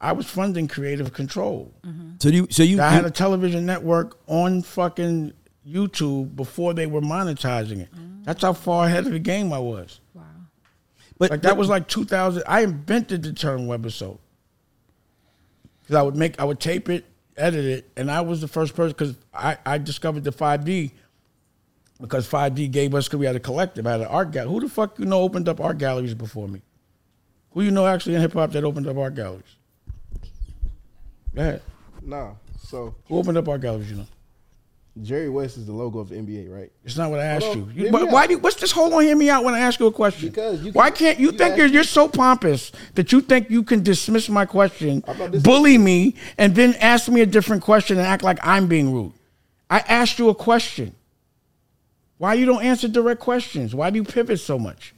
I 0.01 0.13
was 0.13 0.25
funding 0.27 0.67
Creative 0.67 1.11
Control. 1.13 1.71
So 2.19 2.29
you, 2.29 2.47
so 2.49 2.63
you, 2.63 2.81
I 2.81 2.89
had 2.89 3.05
a 3.05 3.11
television 3.11 3.65
network 3.65 4.17
on 4.27 4.61
fucking 4.61 5.33
YouTube 5.67 6.35
before 6.35 6.73
they 6.73 6.87
were 6.87 7.01
monetizing 7.01 7.79
it. 7.81 7.89
That's 8.23 8.41
how 8.41 8.53
far 8.53 8.85
ahead 8.85 9.05
of 9.05 9.13
the 9.13 9.19
game 9.19 9.51
I 9.53 9.59
was. 9.59 9.99
Wow. 10.13 10.23
but 11.17 11.31
Like 11.31 11.41
that 11.43 11.57
was 11.57 11.69
like 11.69 11.87
2000. 11.87 12.43
I 12.47 12.61
invented 12.61 13.23
the 13.23 13.33
term 13.33 13.61
webisode 13.61 14.19
because 15.81 15.95
I 15.95 16.01
would 16.01 16.15
make, 16.15 16.39
I 16.39 16.43
would 16.43 16.59
tape 16.59 16.89
it, 16.89 17.05
edit 17.37 17.65
it, 17.65 17.89
and 17.95 18.11
I 18.11 18.21
was 18.21 18.41
the 18.41 18.47
first 18.47 18.75
person 18.75 18.91
because 18.97 19.15
I, 19.33 19.57
I 19.65 19.77
discovered 19.77 20.23
the 20.23 20.31
5D 20.31 20.91
because 22.01 22.27
5D 22.29 22.71
gave 22.71 22.93
us 22.95 23.07
because 23.07 23.19
we 23.19 23.25
had 23.25 23.35
a 23.35 23.39
collective, 23.39 23.85
I 23.87 23.91
had 23.91 24.01
an 24.01 24.07
art 24.07 24.31
gallery. 24.31 24.51
Who 24.51 24.59
the 24.61 24.69
fuck 24.69 24.99
you 24.99 25.05
know 25.05 25.21
opened 25.21 25.49
up 25.49 25.59
art 25.59 25.77
galleries 25.77 26.13
before 26.13 26.47
me? 26.47 26.61
Who 27.51 27.61
you 27.61 27.71
know 27.71 27.87
actually 27.87 28.15
in 28.15 28.21
hip 28.21 28.33
hop 28.33 28.51
that 28.51 28.63
opened 28.63 28.87
up 28.87 28.97
art 28.97 29.15
galleries? 29.15 29.55
Go 31.35 31.41
ahead. 31.41 31.61
Nah. 32.01 32.33
So 32.63 32.95
Who 33.07 33.17
opened 33.17 33.37
up 33.37 33.47
art 33.47 33.61
galleries? 33.61 33.89
You 33.89 33.97
know. 33.97 34.07
Jerry 35.01 35.29
West 35.29 35.57
is 35.57 35.65
the 35.65 35.73
logo 35.73 35.99
of 35.99 36.09
the 36.09 36.15
NBA, 36.15 36.53
right? 36.53 36.71
It's 36.83 36.97
not 36.97 37.09
what 37.09 37.19
I 37.19 37.25
asked 37.25 37.45
Hold 37.45 37.73
you. 37.73 37.85
you 37.85 37.91
but 37.91 38.09
why 38.09 38.27
do 38.27 38.33
you, 38.33 38.39
what's 38.39 38.57
this? 38.57 38.71
Hold 38.71 38.93
on, 38.93 39.03
hear 39.03 39.15
me 39.15 39.29
out 39.29 39.43
when 39.43 39.53
I 39.53 39.59
ask 39.59 39.79
you 39.79 39.87
a 39.87 39.91
question. 39.91 40.29
Because 40.29 40.61
you 40.63 40.71
why 40.71 40.89
can- 40.89 40.97
can't 40.97 41.19
you, 41.19 41.31
you 41.31 41.37
think 41.37 41.57
you're, 41.57 41.67
you're 41.67 41.83
so 41.83 42.07
pompous 42.07 42.71
that 42.95 43.11
you 43.11 43.21
think 43.21 43.49
you 43.49 43.63
can 43.63 43.83
dismiss 43.83 44.29
my 44.29 44.45
question, 44.45 45.03
I'm 45.07 45.17
not 45.17 45.31
dis- 45.31 45.43
bully 45.43 45.77
me, 45.77 46.15
and 46.37 46.55
then 46.55 46.75
ask 46.75 47.09
me 47.09 47.21
a 47.21 47.25
different 47.25 47.63
question 47.63 47.97
and 47.97 48.05
act 48.05 48.23
like 48.23 48.39
I'm 48.41 48.67
being 48.67 48.91
rude? 48.91 49.13
I 49.69 49.79
asked 49.79 50.19
you 50.19 50.29
a 50.29 50.35
question. 50.35 50.95
Why 52.17 52.33
you 52.33 52.45
don't 52.45 52.63
answer 52.63 52.87
direct 52.87 53.21
questions? 53.21 53.73
Why 53.73 53.89
do 53.89 53.95
you 53.97 54.03
pivot 54.03 54.39
so 54.39 54.59
much? 54.59 54.93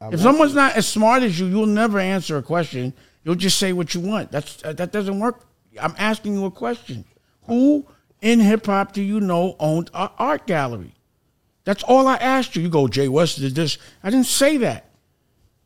I'm 0.00 0.12
if 0.12 0.20
someone's 0.20 0.54
not 0.54 0.76
as 0.76 0.88
smart 0.88 1.22
as 1.22 1.38
you, 1.38 1.46
you'll 1.46 1.66
never 1.66 2.00
answer 2.00 2.36
a 2.36 2.42
question. 2.42 2.92
You'll 3.22 3.36
just 3.36 3.58
say 3.58 3.72
what 3.72 3.94
you 3.94 4.00
want. 4.00 4.32
That's 4.32 4.64
uh, 4.64 4.72
that 4.72 4.90
doesn't 4.90 5.20
work. 5.20 5.44
I'm 5.80 5.94
asking 5.98 6.34
you 6.34 6.46
a 6.46 6.50
question. 6.50 7.04
Who 7.42 7.86
in 8.20 8.40
hip 8.40 8.66
hop 8.66 8.92
do 8.92 9.02
you 9.02 9.20
know 9.20 9.56
owned 9.58 9.90
an 9.94 10.10
art 10.18 10.46
gallery? 10.46 10.94
That's 11.64 11.82
all 11.82 12.06
I 12.06 12.16
asked 12.16 12.56
you. 12.56 12.62
You 12.62 12.68
go, 12.68 12.88
Jay 12.88 13.08
West 13.08 13.38
did 13.38 13.54
this. 13.54 13.78
I 14.02 14.10
didn't 14.10 14.26
say 14.26 14.56
that. 14.58 14.86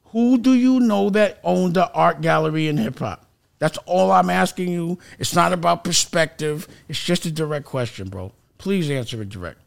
Who 0.06 0.36
do 0.36 0.52
you 0.52 0.80
know 0.80 1.10
that 1.10 1.40
owned 1.42 1.74
the 1.74 1.90
art 1.92 2.20
gallery 2.20 2.68
in 2.68 2.76
hip 2.76 2.98
hop? 2.98 3.26
That's 3.58 3.78
all 3.86 4.10
I'm 4.10 4.28
asking 4.28 4.68
you. 4.68 4.98
It's 5.18 5.34
not 5.34 5.52
about 5.52 5.84
perspective. 5.84 6.66
It's 6.88 7.02
just 7.02 7.24
a 7.24 7.30
direct 7.30 7.64
question, 7.64 8.08
bro. 8.08 8.32
Please 8.58 8.90
answer 8.90 9.22
it 9.22 9.28
direct. 9.28 9.60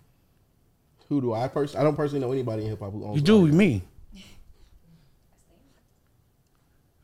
Who 1.07 1.21
do 1.21 1.33
I 1.33 1.47
personally? 1.47 1.81
I 1.81 1.83
don't 1.85 1.95
personally 1.95 2.19
know 2.25 2.31
anybody 2.31 2.63
in 2.63 2.69
hip 2.69 2.79
hop 2.79 2.91
who 2.91 3.05
owns. 3.05 3.15
You 3.15 3.21
do 3.21 3.47
me. 3.47 3.83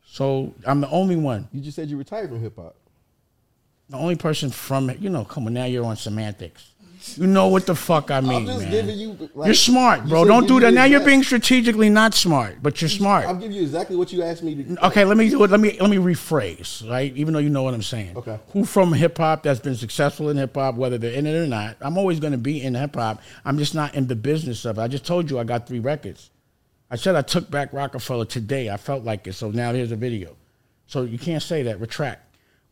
So 0.04 0.54
I'm 0.66 0.82
the 0.82 0.90
only 0.90 1.16
one. 1.16 1.48
You 1.52 1.62
just 1.62 1.74
said 1.74 1.88
you 1.88 1.96
retired 1.96 2.28
from 2.28 2.40
hip 2.42 2.56
hop. 2.56 2.76
The 3.90 3.96
only 3.96 4.16
person 4.16 4.50
from 4.50 4.90
it. 4.90 4.98
You 5.00 5.10
know, 5.10 5.24
come 5.24 5.46
on, 5.46 5.54
now 5.54 5.64
you're 5.64 5.84
on 5.84 5.96
semantics. 5.96 6.72
You 7.16 7.26
know 7.26 7.48
what 7.48 7.66
the 7.66 7.74
fuck 7.74 8.12
I 8.12 8.20
mean, 8.20 8.32
I'm 8.32 8.46
just 8.46 8.60
man. 8.60 8.70
giving 8.70 8.96
you. 8.96 9.30
Like, 9.34 9.46
you're 9.46 9.54
smart, 9.54 10.06
bro. 10.06 10.22
said 10.22 10.28
Don't 10.28 10.46
do 10.46 10.60
that. 10.60 10.72
Now 10.72 10.84
you're 10.84 11.04
being 11.04 11.24
strategically 11.24 11.90
not 11.90 12.14
smart, 12.14 12.62
but 12.62 12.80
you're 12.80 12.88
smart. 12.88 13.26
I'll 13.26 13.34
give 13.34 13.50
you 13.50 13.62
exactly 13.62 13.96
what 13.96 14.12
you 14.12 14.22
asked 14.22 14.44
me 14.44 14.54
to. 14.54 14.86
Okay, 14.86 15.04
let 15.04 15.16
me 15.16 15.28
do 15.28 15.42
it. 15.42 15.50
Let 15.50 15.58
me 15.58 15.76
let 15.80 15.90
me 15.90 15.96
rephrase, 15.96 16.88
right? 16.88 17.12
Even 17.16 17.34
though 17.34 17.40
you 17.40 17.50
know 17.50 17.64
what 17.64 17.74
I'm 17.74 17.82
saying. 17.82 18.16
Okay. 18.16 18.38
Who 18.52 18.64
from 18.64 18.92
hip 18.92 19.18
hop 19.18 19.42
that's 19.42 19.58
been 19.58 19.74
successful 19.74 20.30
in 20.30 20.36
hip 20.36 20.54
hop, 20.54 20.76
whether 20.76 20.96
they're 20.96 21.12
in 21.12 21.26
it 21.26 21.34
or 21.34 21.46
not? 21.48 21.76
I'm 21.80 21.98
always 21.98 22.20
going 22.20 22.32
to 22.32 22.38
be 22.38 22.62
in 22.62 22.76
hip 22.76 22.94
hop. 22.94 23.20
I'm 23.44 23.58
just 23.58 23.74
not 23.74 23.96
in 23.96 24.06
the 24.06 24.16
business 24.16 24.64
of 24.64 24.78
it. 24.78 24.80
I 24.80 24.86
just 24.86 25.04
told 25.04 25.28
you 25.28 25.40
I 25.40 25.44
got 25.44 25.66
three 25.66 25.80
records. 25.80 26.30
I 26.88 26.96
said 26.96 27.16
I 27.16 27.22
took 27.22 27.50
back 27.50 27.72
Roc-A-Fella 27.72 28.26
today. 28.26 28.70
I 28.70 28.76
felt 28.76 29.02
like 29.02 29.26
it, 29.26 29.32
so 29.32 29.50
now 29.50 29.72
here's 29.72 29.92
a 29.92 29.96
video. 29.96 30.36
So 30.86 31.02
you 31.02 31.18
can't 31.18 31.42
say 31.42 31.62
that. 31.64 31.80
Retract. 31.80 32.20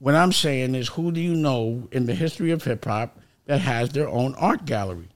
What 0.00 0.14
I'm 0.14 0.32
saying 0.32 0.74
is, 0.74 0.88
who 0.88 1.12
do 1.12 1.20
you 1.20 1.34
know 1.36 1.86
in 1.92 2.06
the 2.06 2.14
history 2.14 2.50
of 2.50 2.64
hip 2.64 2.84
hop 2.84 3.18
that 3.46 3.60
has 3.60 3.90
their 3.90 4.08
own 4.08 4.34
art 4.36 4.64
gallery, 4.64 5.08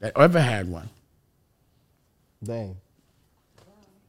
that 0.00 0.18
ever 0.18 0.40
had 0.40 0.68
one? 0.68 0.88
Dang. 2.42 2.76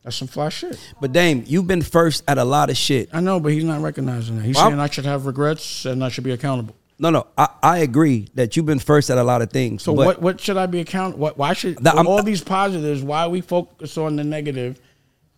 That's 0.03 0.15
some 0.15 0.27
fly 0.27 0.49
shit. 0.49 0.79
But 1.01 1.11
Dame, 1.11 1.43
you've 1.47 1.67
been 1.67 1.81
first 1.81 2.23
at 2.27 2.37
a 2.37 2.45
lot 2.45 2.69
of 2.69 2.77
shit. 2.77 3.09
I 3.11 3.19
know, 3.19 3.39
but 3.39 3.51
he's 3.51 3.63
not 3.63 3.81
recognizing 3.81 4.37
that. 4.37 4.45
He's 4.45 4.55
Well, 4.55 4.67
saying 4.69 4.79
I 4.79 4.89
should 4.89 5.05
have 5.05 5.25
regrets 5.25 5.85
and 5.85 6.03
I 6.03 6.09
should 6.09 6.23
be 6.23 6.31
accountable. 6.31 6.75
No, 6.97 7.09
no, 7.09 7.27
I, 7.37 7.49
I 7.61 7.77
agree 7.79 8.29
that 8.35 8.55
you've 8.55 8.65
been 8.67 8.79
first 8.79 9.09
at 9.09 9.17
a 9.17 9.23
lot 9.23 9.41
of 9.41 9.49
things. 9.51 9.83
So 9.83 9.91
what 9.91 10.21
what 10.21 10.39
should 10.39 10.55
I 10.55 10.65
be 10.65 10.79
account? 10.79 11.17
What 11.17 11.37
why 11.37 11.51
should 11.51 11.75
That- 11.79 11.95
with 11.95 11.97
I'm- 11.97 12.07
all 12.07 12.23
these 12.23 12.41
positives? 12.41 13.03
Why 13.03 13.27
we 13.27 13.41
focus 13.41 13.97
on 13.97 14.15
the 14.15 14.23
negative, 14.23 14.79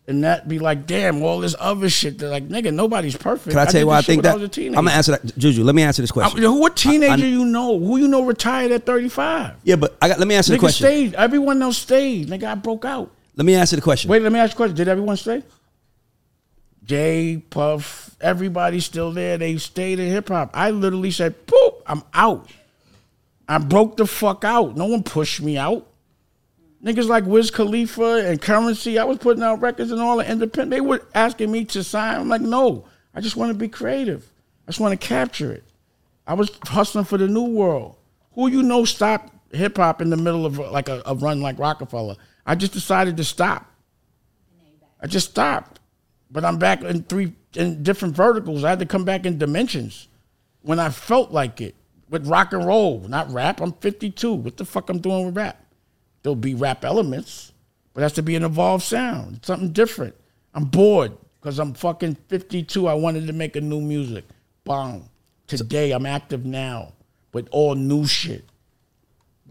and 0.08 0.24
that 0.24 0.48
be 0.48 0.58
like, 0.58 0.88
damn, 0.88 1.22
all 1.22 1.40
this 1.42 1.56
other 1.60 1.90
shit. 1.90 2.20
That 2.20 2.30
like, 2.30 2.48
nigga, 2.48 2.74
nobody's 2.74 3.18
perfect. 3.18 3.50
Can 3.50 3.60
I 3.60 3.66
tell 3.66 3.82
you 3.82 3.88
why 3.88 3.98
I 3.98 4.02
think 4.02 4.24
that? 4.24 4.40
was 4.40 4.58
a 4.58 4.68
I'm 4.68 4.74
gonna 4.74 4.92
answer 4.92 5.12
that, 5.12 5.38
Juju. 5.38 5.64
Let 5.64 5.76
me 5.76 5.84
answer 5.84 6.02
this 6.02 6.12
question. 6.12 6.42
who- 6.42 6.60
what 6.60 6.78
teenager 6.78 7.26
I- 7.26 7.28
you 7.28 7.44
know? 7.46 7.78
Who 7.78 7.98
you 7.98 8.08
know 8.08 8.24
retired 8.24 8.72
at 8.72 8.86
thirty 8.86 9.10
five? 9.10 9.56
yeah, 9.64 9.76
but 9.76 9.98
I 10.02 10.08
got. 10.08 10.20
Let 10.20 10.28
me 10.28 10.36
answer 10.36 10.54
the 10.54 10.60
question. 10.60 10.86
stayed. 10.88 11.14
Everyone 11.16 11.62
else 11.62 11.78
stayed. 11.78 12.30
Nigga, 12.30 12.46
I 12.46 12.56
broke 12.56 12.86
out. 12.86 13.12
Let 13.36 13.46
me 13.46 13.54
answer 13.56 13.76
the 13.76 13.82
question. 13.82 14.10
Wait, 14.10 14.22
let 14.22 14.32
me 14.32 14.40
ask 14.40 14.52
you 14.52 14.56
a 14.56 14.58
question. 14.58 14.76
Did 14.78 14.88
everyone 14.88 15.18
stay? 15.18 15.44
Jay, 16.86 17.44
Puff, 17.50 18.16
everybody 18.22 18.80
still 18.80 19.12
there. 19.12 19.38
They 19.38 19.58
stayed 19.58 20.00
in 20.00 20.10
hip 20.10 20.30
hop. 20.30 20.52
I 20.54 20.72
literally 20.72 21.12
said, 21.12 21.46
"Poop, 21.46 21.84
I'm 21.86 22.04
out." 22.14 22.50
I 23.50 23.58
broke 23.58 23.98
the 23.98 24.06
fuck 24.06 24.44
out. 24.44 24.76
No 24.78 24.86
one 24.86 25.04
pushed 25.04 25.42
me 25.42 25.58
out. 25.58 25.87
Niggas 26.84 27.08
like 27.08 27.26
Wiz 27.26 27.50
Khalifa 27.50 28.28
and 28.28 28.42
Curren$y, 28.42 28.98
I 28.98 29.04
was 29.04 29.18
putting 29.18 29.44
out 29.44 29.62
records 29.62 29.92
and 29.92 30.00
all 30.00 30.18
the 30.18 30.30
independent. 30.30 30.72
They 30.72 30.82
were 30.82 31.02
asking 31.16 31.52
me 31.52 31.66
to 31.66 31.84
sign. 31.84 32.20
I'm 32.20 32.30
like, 32.30 32.42
no, 32.42 32.86
I 33.16 33.22
just 33.22 33.36
want 33.36 33.50
to 33.50 33.58
be 33.58 33.68
creative. 33.68 34.32
I 34.68 34.72
just 34.72 34.80
want 34.80 35.00
to 35.00 35.08
capture 35.08 35.52
it. 35.52 35.64
I 36.28 36.36
was 36.36 36.52
hustling 36.66 37.06
for 37.06 37.18
the 37.18 37.28
new 37.28 37.46
world. 37.46 37.96
Who 38.34 38.48
you 38.48 38.62
know 38.62 38.86
stopped 38.86 39.34
hip 39.56 39.78
hop 39.78 40.02
in 40.02 40.10
the 40.10 40.18
middle 40.18 40.46
of 40.46 40.60
like 40.60 40.90
a, 40.90 41.02
a 41.06 41.16
run 41.16 41.42
like 41.42 41.58
Roc-A-Fella? 41.58 42.18
I 42.46 42.56
just 42.56 42.74
decided 42.74 43.18
to 43.18 43.24
stop. 43.24 43.72
I 45.02 45.08
just 45.08 45.32
stopped. 45.32 45.80
But 46.30 46.44
I'm 46.44 46.58
back 46.58 46.82
in 46.84 47.04
three 47.04 47.34
in 47.56 47.82
different 47.82 48.16
verticals. 48.16 48.64
I 48.64 48.70
had 48.70 48.80
to 48.80 48.86
come 48.86 49.06
back 49.06 49.26
in 49.26 49.38
dimensions 49.38 50.10
when 50.62 50.80
I 50.80 50.90
felt 50.90 51.32
like 51.32 51.62
it 51.62 51.76
with 52.10 52.28
rock 52.28 52.54
and 52.54 52.66
roll, 52.66 53.00
not 53.08 53.32
rap. 53.32 53.62
I'm 53.62 53.72
52. 53.74 54.34
What 54.34 54.58
the 54.58 54.66
fuck 54.66 54.90
I'm 54.90 55.00
doing 55.00 55.26
with 55.26 55.38
rap? 55.38 55.64
There'll 56.28 56.36
be 56.36 56.56
rap 56.56 56.84
elements, 56.84 57.54
but 57.94 58.02
it 58.02 58.04
has 58.04 58.12
to 58.16 58.22
be 58.22 58.36
an 58.36 58.44
evolved 58.44 58.84
sound. 58.84 59.38
It's 59.38 59.48
something 59.48 59.72
different. 59.72 60.14
I'm 60.54 60.66
bored 60.66 61.14
because 61.40 61.58
I'm 61.58 61.74
fucking 61.74 62.16
52. 62.28 62.86
I 62.86 62.96
wanted 62.96 63.28
to 63.28 63.32
make 63.32 63.56
a 63.56 63.62
new 63.62 63.80
music. 63.80 64.26
Bang. 64.66 65.08
Today 65.48 65.94
I'm 65.94 66.06
active 66.06 66.46
now 66.46 66.92
with 67.32 67.48
all 67.52 67.76
new 67.76 68.06
shit. 68.06 68.44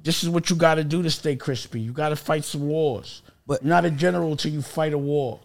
This 0.02 0.22
is 0.22 0.28
what 0.28 0.50
you 0.50 0.56
got 0.56 0.74
to 0.74 0.84
do 0.84 1.02
to 1.02 1.10
stay 1.10 1.34
crispy. 1.34 1.80
You 1.80 1.92
got 1.92 2.10
to 2.10 2.16
fight 2.16 2.44
some 2.44 2.68
wars. 2.68 3.22
But- 3.46 3.62
You're 3.62 3.70
not 3.70 3.86
a 3.86 3.90
general 3.90 4.32
until 4.32 4.52
you 4.52 4.60
fight 4.60 4.92
a 4.92 4.98
war. 4.98 5.40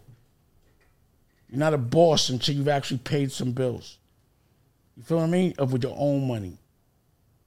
You're 1.48 1.60
not 1.60 1.72
a 1.72 1.78
boss 1.78 2.28
until 2.28 2.56
you've 2.56 2.68
actually 2.68 2.98
paid 2.98 3.32
some 3.32 3.52
bills. 3.52 3.96
You 4.98 5.02
feel 5.02 5.16
what 5.16 5.24
I 5.24 5.28
mean? 5.28 5.54
Of 5.56 5.72
with 5.72 5.82
your 5.82 5.96
own 5.96 6.28
money. 6.28 6.58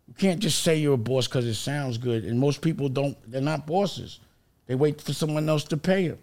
You 0.07 0.13
can't 0.13 0.39
just 0.39 0.61
say 0.61 0.77
you're 0.77 0.93
a 0.93 0.97
boss 0.97 1.27
because 1.27 1.45
it 1.45 1.55
sounds 1.55 1.97
good. 1.97 2.25
And 2.25 2.39
most 2.39 2.61
people 2.61 2.89
don't, 2.89 3.17
they're 3.29 3.41
not 3.41 3.65
bosses. 3.65 4.19
They 4.67 4.75
wait 4.75 5.01
for 5.01 5.13
someone 5.13 5.49
else 5.49 5.63
to 5.65 5.77
pay 5.77 6.07
them. 6.09 6.19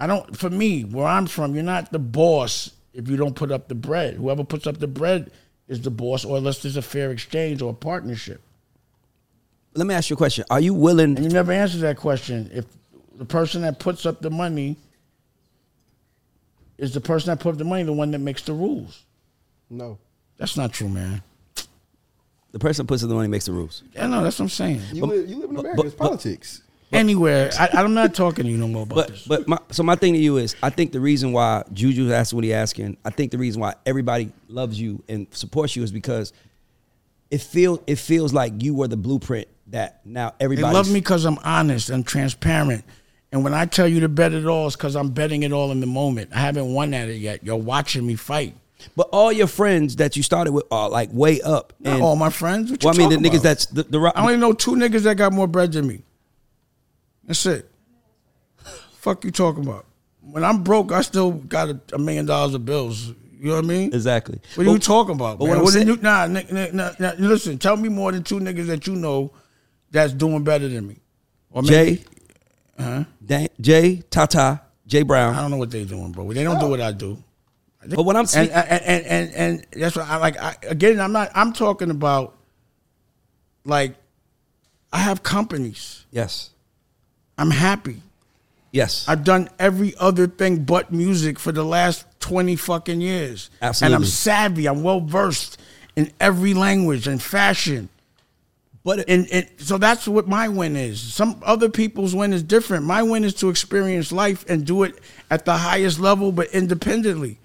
I 0.00 0.06
don't, 0.06 0.36
for 0.36 0.50
me, 0.50 0.82
where 0.84 1.06
I'm 1.06 1.26
from, 1.26 1.54
you're 1.54 1.64
not 1.64 1.90
the 1.90 1.98
boss 1.98 2.72
if 2.94 3.08
you 3.08 3.16
don't 3.16 3.34
put 3.34 3.50
up 3.50 3.68
the 3.68 3.74
bread. 3.74 4.14
Whoever 4.14 4.44
puts 4.44 4.66
up 4.66 4.78
the 4.78 4.86
bread 4.86 5.30
is 5.66 5.80
the 5.80 5.90
boss, 5.90 6.24
or 6.24 6.38
unless 6.38 6.62
there's 6.62 6.76
a 6.76 6.82
fair 6.82 7.10
exchange 7.10 7.62
or 7.62 7.70
a 7.70 7.74
partnership. 7.74 8.40
Let 9.74 9.86
me 9.86 9.94
ask 9.94 10.08
you 10.08 10.14
a 10.14 10.16
question. 10.16 10.44
Are 10.50 10.60
you 10.60 10.72
willing? 10.72 11.16
And 11.16 11.24
you 11.24 11.30
never 11.30 11.52
answer 11.52 11.78
that 11.78 11.96
question. 11.96 12.50
If 12.52 12.64
the 13.16 13.24
person 13.24 13.62
that 13.62 13.78
puts 13.78 14.06
up 14.06 14.20
the 14.20 14.30
money 14.30 14.76
is 16.78 16.94
the 16.94 17.00
person 17.00 17.30
that 17.30 17.40
put 17.40 17.50
up 17.50 17.58
the 17.58 17.64
money, 17.64 17.82
the 17.82 17.92
one 17.92 18.12
that 18.12 18.20
makes 18.20 18.42
the 18.42 18.52
rules. 18.52 19.02
No. 19.68 19.98
That's 20.38 20.56
not 20.56 20.72
true, 20.72 20.88
man. 20.88 21.22
The 22.58 22.64
person 22.64 22.84
that 22.84 22.88
puts 22.88 23.02
in 23.04 23.08
the 23.08 23.14
money 23.14 23.28
makes 23.28 23.46
the 23.46 23.52
rules. 23.52 23.84
Yeah, 23.94 24.08
no, 24.08 24.22
that's 24.24 24.38
what 24.38 24.44
I'm 24.46 24.48
saying. 24.50 24.80
You, 24.92 25.00
But- 25.02 25.10
live, 25.10 25.30
you 25.30 25.36
live 25.36 25.50
in 25.50 25.56
America. 25.56 25.76
but- 25.76 25.86
it's 25.86 25.94
but- 25.94 26.04
politics. 26.04 26.62
Anywhere, 26.90 27.50
I, 27.60 27.68
I'm 27.74 27.92
not 27.92 28.14
talking 28.14 28.46
to 28.46 28.50
you 28.50 28.56
no 28.56 28.66
more 28.66 28.84
about 28.84 28.94
But 28.94 29.08
this. 29.08 29.26
but 29.26 29.46
my, 29.46 29.58
so 29.70 29.82
my 29.82 29.94
thing 29.94 30.14
to 30.14 30.18
you 30.18 30.38
is, 30.38 30.56
I 30.62 30.70
think 30.70 30.92
the 30.92 31.00
reason 31.00 31.32
why 31.32 31.62
Juju 31.74 32.10
asked 32.12 32.32
what 32.32 32.44
he 32.44 32.54
asking, 32.54 32.96
I 33.04 33.10
think 33.10 33.30
the 33.30 33.36
reason 33.36 33.60
why 33.60 33.74
everybody 33.84 34.32
loves 34.48 34.80
you 34.80 35.04
and 35.06 35.26
supports 35.30 35.76
you 35.76 35.82
is 35.82 35.92
because 35.92 36.32
it 37.30 37.42
feel 37.42 37.82
it 37.86 37.96
feels 37.96 38.32
like 38.32 38.62
you 38.62 38.74
were 38.74 38.88
the 38.88 38.96
blueprint 38.96 39.48
that 39.66 40.00
now 40.06 40.30
They 40.38 40.46
everybody 40.46 40.74
love 40.74 40.88
me 40.88 40.94
because 41.00 41.26
I'm 41.26 41.36
honest 41.44 41.90
and 41.90 42.06
transparent. 42.06 42.84
And 43.32 43.44
when 43.44 43.52
I 43.52 43.66
tell 43.66 43.86
you 43.86 44.00
to 44.00 44.08
bet 44.08 44.32
it 44.32 44.46
all, 44.46 44.66
it's 44.66 44.74
because 44.74 44.96
I'm 44.96 45.10
betting 45.10 45.42
it 45.42 45.52
all 45.52 45.70
in 45.72 45.80
the 45.80 45.86
moment. 45.86 46.30
I 46.34 46.38
haven't 46.38 46.72
won 46.72 46.94
at 46.94 47.10
it 47.10 47.16
yet. 47.18 47.44
You're 47.44 47.56
watching 47.56 48.06
me 48.06 48.14
fight. 48.14 48.54
But 48.96 49.08
all 49.12 49.32
your 49.32 49.46
friends 49.46 49.96
that 49.96 50.16
you 50.16 50.22
started 50.22 50.52
with 50.52 50.64
are 50.70 50.88
like 50.88 51.10
way 51.12 51.40
up. 51.40 51.72
Not 51.80 51.94
And 51.94 52.02
all 52.02 52.16
my 52.16 52.30
friends. 52.30 52.70
What 52.70 52.82
you 52.82 52.86
well, 52.88 52.94
I 52.94 52.98
mean, 52.98 53.08
the 53.08 53.16
talking 53.16 53.30
niggas 53.30 53.34
about? 53.34 53.42
that's 53.42 53.66
the, 53.66 53.82
the 53.84 54.00
rock. 54.00 54.14
I 54.16 54.22
only 54.22 54.36
know 54.36 54.52
two 54.52 54.72
niggas 54.72 55.02
that 55.02 55.16
got 55.16 55.32
more 55.32 55.46
bread 55.48 55.72
than 55.72 55.86
me. 55.86 56.02
That's 57.24 57.44
it. 57.46 57.70
Fuck 58.98 59.24
you 59.24 59.30
talking 59.30 59.64
about? 59.66 59.86
When 60.20 60.44
I'm 60.44 60.62
broke, 60.62 60.92
I 60.92 61.00
still 61.02 61.32
got 61.32 61.68
a, 61.70 61.80
a 61.92 61.98
million 61.98 62.26
dollars 62.26 62.54
of 62.54 62.64
bills. 62.64 63.08
You 63.40 63.50
know 63.50 63.56
what 63.56 63.64
I 63.64 63.68
mean? 63.68 63.94
exactly. 63.94 64.40
What 64.56 64.66
are 64.66 64.70
you 64.70 64.78
talking 64.78 65.14
about? 65.14 65.38
but 65.38 65.46
man? 65.46 65.62
what 65.62 65.72
saying- 65.72 65.86
you- 65.86 65.96
nah, 65.98 66.26
nah, 66.26 66.40
nah, 66.72 66.90
nah, 66.98 67.12
listen. 67.18 67.56
Tell 67.58 67.76
me 67.76 67.88
more 67.88 68.10
than 68.10 68.24
two 68.24 68.40
niggas 68.40 68.66
that 68.66 68.86
you 68.86 68.96
know 68.96 69.30
that's 69.90 70.12
doing 70.12 70.42
better 70.42 70.68
than 70.68 70.88
me. 70.88 70.96
Or 71.50 71.62
Jay, 71.62 72.02
uh-huh. 72.78 73.04
Dan, 73.24 73.48
Jay, 73.60 74.02
Tata, 74.10 74.60
Jay 74.86 75.02
Brown. 75.02 75.34
I 75.34 75.40
don't 75.40 75.52
know 75.52 75.56
what 75.56 75.70
they 75.70 75.84
doing, 75.84 76.10
bro. 76.12 76.32
They 76.32 76.42
don't 76.42 76.58
do 76.58 76.66
what 76.66 76.80
I 76.80 76.92
do. 76.92 77.22
But 77.86 78.02
what 78.02 78.16
I'm 78.16 78.26
saying, 78.26 78.50
and, 78.50 78.82
and 78.82 79.06
and 79.06 79.34
and 79.34 79.66
that's 79.72 79.96
what 79.96 80.06
I 80.08 80.16
like. 80.16 80.36
I, 80.36 80.56
again, 80.62 81.00
I'm 81.00 81.12
not. 81.12 81.30
I'm 81.34 81.52
talking 81.52 81.90
about 81.90 82.36
like 83.64 83.94
I 84.92 84.98
have 84.98 85.22
companies. 85.22 86.04
yes, 86.10 86.50
I'm 87.36 87.50
happy. 87.50 88.02
yes. 88.72 89.06
I've 89.08 89.22
done 89.22 89.48
every 89.58 89.94
other 89.98 90.26
thing 90.26 90.64
but 90.64 90.90
music 90.92 91.38
for 91.38 91.52
the 91.52 91.64
last 91.64 92.04
20 92.20 92.56
fucking 92.56 93.00
years. 93.00 93.48
Absolutely, 93.62 93.94
And 93.94 94.02
I'm 94.04 94.08
savvy. 94.08 94.66
I'm 94.66 94.82
well 94.82 95.00
versed 95.00 95.60
in 95.94 96.10
every 96.18 96.54
language 96.54 97.06
and 97.06 97.22
fashion. 97.22 97.88
but 98.82 99.00
it, 99.00 99.08
And, 99.08 99.28
and 99.30 99.48
so 99.58 99.78
that's 99.78 100.08
what 100.08 100.26
my 100.26 100.48
win 100.48 100.74
is. 100.74 101.00
Some 101.00 101.40
other 101.44 101.68
people's 101.68 102.14
win 102.14 102.32
is 102.32 102.42
different. 102.42 102.84
My 102.86 103.02
win 103.02 103.22
is 103.24 103.34
to 103.34 103.50
experience 103.50 104.10
life 104.10 104.44
and 104.48 104.66
do 104.66 104.82
it 104.82 104.98
at 105.30 105.44
the 105.44 105.56
highest 105.58 106.00
level, 106.00 106.32
but 106.32 106.48
independently. 106.52 107.38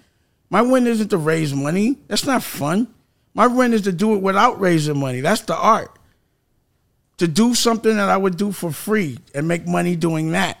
My 0.54 0.62
win 0.62 0.86
isn't 0.86 1.08
to 1.08 1.16
raise 1.18 1.52
money. 1.52 1.98
That's 2.06 2.24
not 2.24 2.40
fun. 2.40 2.86
My 3.34 3.48
win 3.48 3.72
is 3.72 3.82
to 3.82 3.92
do 3.92 4.14
it 4.14 4.18
without 4.22 4.60
raising 4.60 4.96
money. 4.96 5.20
That's 5.20 5.40
the 5.40 5.56
art. 5.56 5.90
To 7.16 7.26
do 7.26 7.56
something 7.56 7.96
that 7.96 8.08
I 8.08 8.16
would 8.16 8.36
do 8.36 8.52
for 8.52 8.70
free 8.70 9.18
and 9.34 9.48
make 9.48 9.66
money 9.66 9.96
doing 9.96 10.30
that 10.30 10.58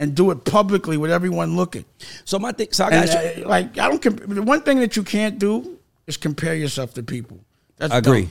and 0.00 0.16
do 0.16 0.32
it 0.32 0.44
publicly 0.44 0.96
with 0.96 1.12
everyone 1.12 1.54
looking. 1.54 1.84
so 2.24 2.40
my 2.40 2.50
thing. 2.50 2.72
So 2.72 2.86
I 2.86 2.90
got 2.90 3.08
And, 3.08 3.38
you. 3.38 3.44
uh, 3.44 3.48
like 3.48 3.78
I 3.78 3.88
don't. 3.88 4.02
Comp- 4.02 4.26
the 4.26 4.42
one 4.42 4.62
thing 4.62 4.80
that 4.80 4.96
you 4.96 5.04
can't 5.04 5.38
do 5.38 5.78
is 6.08 6.16
compare 6.16 6.56
yourself 6.56 6.94
to 6.94 7.04
people. 7.04 7.38
That's 7.76 7.92
I 7.94 7.98
agree. 7.98 8.22
dumb. 8.22 8.30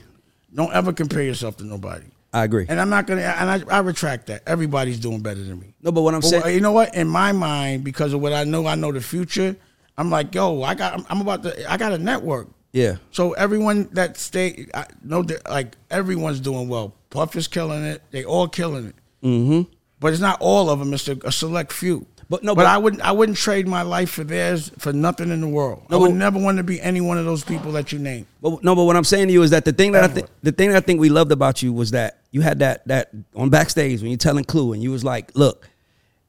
Don't 0.53 0.73
ever 0.73 0.91
compare 0.91 1.23
yourself 1.23 1.55
to 1.57 1.63
nobody. 1.63 2.07
I 2.33 2.43
agree. 2.43 2.65
And 2.67 2.77
I'm 2.77 2.89
not 2.89 3.07
gonna. 3.07 3.21
And 3.21 3.49
I, 3.49 3.77
I 3.77 3.79
retract 3.79 4.27
that. 4.27 4.43
Everybody's 4.45 4.99
doing 4.99 5.21
better 5.21 5.41
than 5.41 5.61
me. 5.61 5.75
No, 5.81 5.93
but 5.93 6.01
what 6.01 6.13
I'm 6.13 6.19
But 6.19 6.27
saying, 6.27 6.55
you 6.55 6.59
know 6.59 6.73
what? 6.73 6.93
In 6.93 7.07
my 7.07 7.31
mind, 7.31 7.85
because 7.85 8.11
of 8.11 8.19
what 8.19 8.33
I 8.33 8.43
know, 8.43 8.67
I 8.67 8.75
know 8.75 8.91
the 8.91 8.99
future. 8.99 9.55
I'm 9.97 10.09
like, 10.09 10.33
yo, 10.35 10.61
I 10.63 10.75
got. 10.75 11.05
I'm, 11.09 11.21
about 11.21 11.43
to. 11.43 11.71
I 11.71 11.77
got 11.77 11.93
a 11.93 11.97
network. 11.97 12.49
yeah, 12.73 12.97
So 13.11 13.33
everyone 13.33 13.89
that 13.93 14.17
stay, 14.17 14.67
I 14.73 14.85
know 15.03 15.23
that 15.23 15.49
like 15.49 15.75
everyone's 15.89 16.39
doing 16.39 16.67
well. 16.67 16.93
Puff 17.09 17.35
is 17.35 17.47
killing 17.47 17.83
it. 17.83 18.01
They 18.11 18.25
all 18.25 18.47
killing 18.47 18.87
it. 18.87 18.95
Mm-hmm. 19.23 19.71
But 20.01 20.11
it's 20.11 20.21
not 20.21 20.37
all 20.41 20.69
of 20.69 20.79
them. 20.79 20.93
It's 20.93 21.07
a, 21.07 21.17
a 21.23 21.31
select 21.31 21.71
few. 21.71 22.05
But 22.29 22.43
no, 22.43 22.55
but, 22.55 22.63
but- 22.63 22.67
I 22.67 22.77
wouldn't. 22.77 23.01
I 23.03 23.11
wouldn't 23.13 23.37
trade 23.37 23.67
my 23.67 23.83
life 23.83 24.09
for 24.09 24.23
theirs 24.23 24.71
for 24.79 24.91
nothing 24.91 25.29
in 25.29 25.39
the 25.41 25.47
world. 25.47 25.85
No, 25.89 25.97
I 25.97 25.99
would 26.01 26.09
but- 26.09 26.15
never 26.17 26.39
want 26.39 26.57
to 26.57 26.63
be 26.63 26.81
any 26.81 26.99
one 26.99 27.17
of 27.17 27.23
those 27.25 27.43
people 27.43 27.71
that 27.73 27.91
you 27.93 27.99
name. 27.99 28.25
But 28.41 28.63
no, 28.63 28.75
but 28.75 28.83
what 28.83 28.95
I'm 28.97 29.03
saying 29.03 29.27
to 29.27 29.33
you 29.33 29.43
is 29.43 29.51
that 29.51 29.63
the 29.63 29.71
thing 29.71 29.93
that 29.93 30.03
I 30.03 30.07
think 30.07 30.27
the 30.43 30.51
thing 30.51 30.69
that 30.71 30.77
I 30.77 30.85
think 30.85 30.99
we 30.99 31.09
loved 31.09 31.31
about 31.31 31.61
you 31.61 31.71
was 31.71 31.91
that 31.91 32.19
you 32.31 32.41
had 32.41 32.59
that 32.59 32.85
that 32.87 33.11
on 33.35 33.49
backstage 33.49 34.01
when 34.01 34.09
you're 34.11 34.17
telling 34.17 34.43
Clue 34.43 34.73
and 34.73 34.83
you 34.83 34.91
was 34.91 35.03
like, 35.03 35.31
look, 35.35 35.69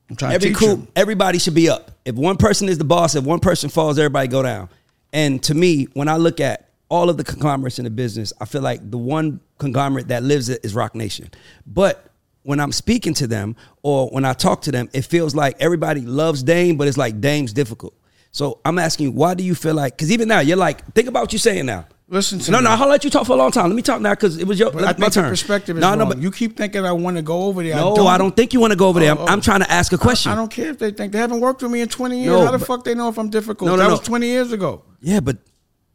I'm 0.09 0.17
trying 0.17 0.33
every 0.35 0.49
to 0.49 0.55
teach 0.55 0.59
crew, 0.59 0.77
them. 0.77 0.89
everybody 0.95 1.39
should 1.39 1.55
be 1.55 1.69
up. 1.69 1.91
If 2.05 2.15
one 2.15 2.37
person 2.37 2.69
is 2.69 2.79
the 2.79 2.85
boss, 2.85 3.15
if 3.15 3.25
one 3.25 3.41
person 3.41 3.71
falls, 3.71 3.99
everybody 3.99 4.29
go 4.29 4.43
down. 4.43 4.69
And 5.13 5.43
to 5.45 5.55
me, 5.55 5.85
when 5.95 6.09
I 6.09 6.17
look 6.17 6.41
at 6.41 6.71
all 6.89 7.11
of 7.11 7.17
the 7.17 7.25
conglomerates 7.25 7.79
in 7.79 7.85
the 7.85 7.91
business, 7.91 8.33
I 8.41 8.45
feel 8.45 8.63
like 8.63 8.91
the 8.91 8.99
one 8.99 9.41
conglomerate 9.59 10.09
that 10.09 10.23
lives 10.23 10.49
it 10.49 10.65
is 10.65 10.75
Roc 10.75 10.95
Nation. 10.95 11.31
But 11.67 12.11
when 12.43 12.61
I'm 12.61 12.71
speaking 12.71 13.15
to 13.15 13.27
them 13.27 13.57
or 13.83 14.09
when 14.11 14.25
I 14.25 14.33
talk 14.33 14.63
to 14.63 14.73
them, 14.73 14.89
it 14.93 15.03
feels 15.03 15.35
like 15.35 15.57
everybody 15.59 16.03
loves 16.03 16.45
Dame, 16.45 16.77
but 16.77 16.87
it's 16.87 16.97
like 16.97 17.21
Dame's 17.21 17.53
difficult. 17.53 17.95
So 18.31 18.61
I'm 18.65 18.79
asking 18.79 19.07
you, 19.07 19.13
why 19.13 19.35
do 19.35 19.43
you 19.43 19.55
feel 19.55 19.75
like? 19.75 19.97
Because 19.97 20.13
even 20.13 20.29
now, 20.29 20.41
you're 20.41 20.57
like, 20.57 20.93
think 20.95 21.09
about 21.09 21.23
what 21.23 21.33
you're 21.33 21.41
saying 21.41 21.67
now. 21.67 21.87
Listen 22.09 22.39
to 22.39 22.51
no, 22.53 22.59
me. 22.59 22.65
no. 22.65 22.71
I'll 22.71 22.89
let 22.89 23.03
you 23.03 23.11
talk 23.11 23.27
for 23.27 23.33
a 23.33 23.37
long 23.37 23.51
time. 23.51 23.67
Let 23.67 23.75
me 23.75 23.83
talk 23.83 24.01
now 24.01 24.11
because 24.15 24.39
it 24.39 24.47
was 24.47 24.61
your 24.61 24.71
But 24.71 24.85
I 24.85 24.87
my 24.87 24.93
think 24.93 25.13
turn. 25.15 25.29
perspective 25.29 25.77
is 25.77 25.81
no, 25.81 25.89
wrong. 25.89 25.99
no, 25.99 26.07
but 26.07 26.19
you 26.19 26.31
keep 26.31 26.57
thinking 26.57 26.85
I 26.85 26.93
want 26.93 27.17
to 27.17 27.23
go 27.23 27.43
over 27.47 27.65
there. 27.65 27.75
no, 27.75 28.07
I 28.07 28.17
don't 28.17 28.35
think 28.37 28.53
you 28.53 28.61
want 28.61 28.71
to 28.73 28.77
go 28.77 28.87
over 28.89 29.01
there. 29.01 29.11
I'm, 29.11 29.19
Oh, 29.19 29.23
oh. 29.23 29.27
I'm 29.27 29.41
trying 29.41 29.61
to 29.61 29.71
ask 29.71 29.93
a 29.93 29.99
question. 29.99 30.31
I 30.31 30.37
don't 30.37 30.51
care 30.51 30.71
if 30.71 30.79
they 30.79 30.93
think 30.93 31.13
they 31.13 31.19
haven't 31.19 31.41
worked 31.41 31.63
with 31.63 31.73
me 31.73 31.81
in 31.81 31.89
20 31.89 32.19
years. 32.23 32.29
No, 32.33 32.45
How 32.45 32.53
the 32.53 32.59
but- 32.59 32.67
fuck 32.67 32.85
they 32.85 32.95
know 32.95 33.09
if 33.09 33.19
I'm 33.19 33.29
difficult? 33.29 33.67
No, 33.67 33.73
no, 33.75 33.83
that 33.83 33.89
no. 33.89 33.91
was 33.95 34.01
20 34.01 34.25
years 34.25 34.53
ago. 34.53 34.85
Yeah, 35.01 35.19
but 35.19 35.39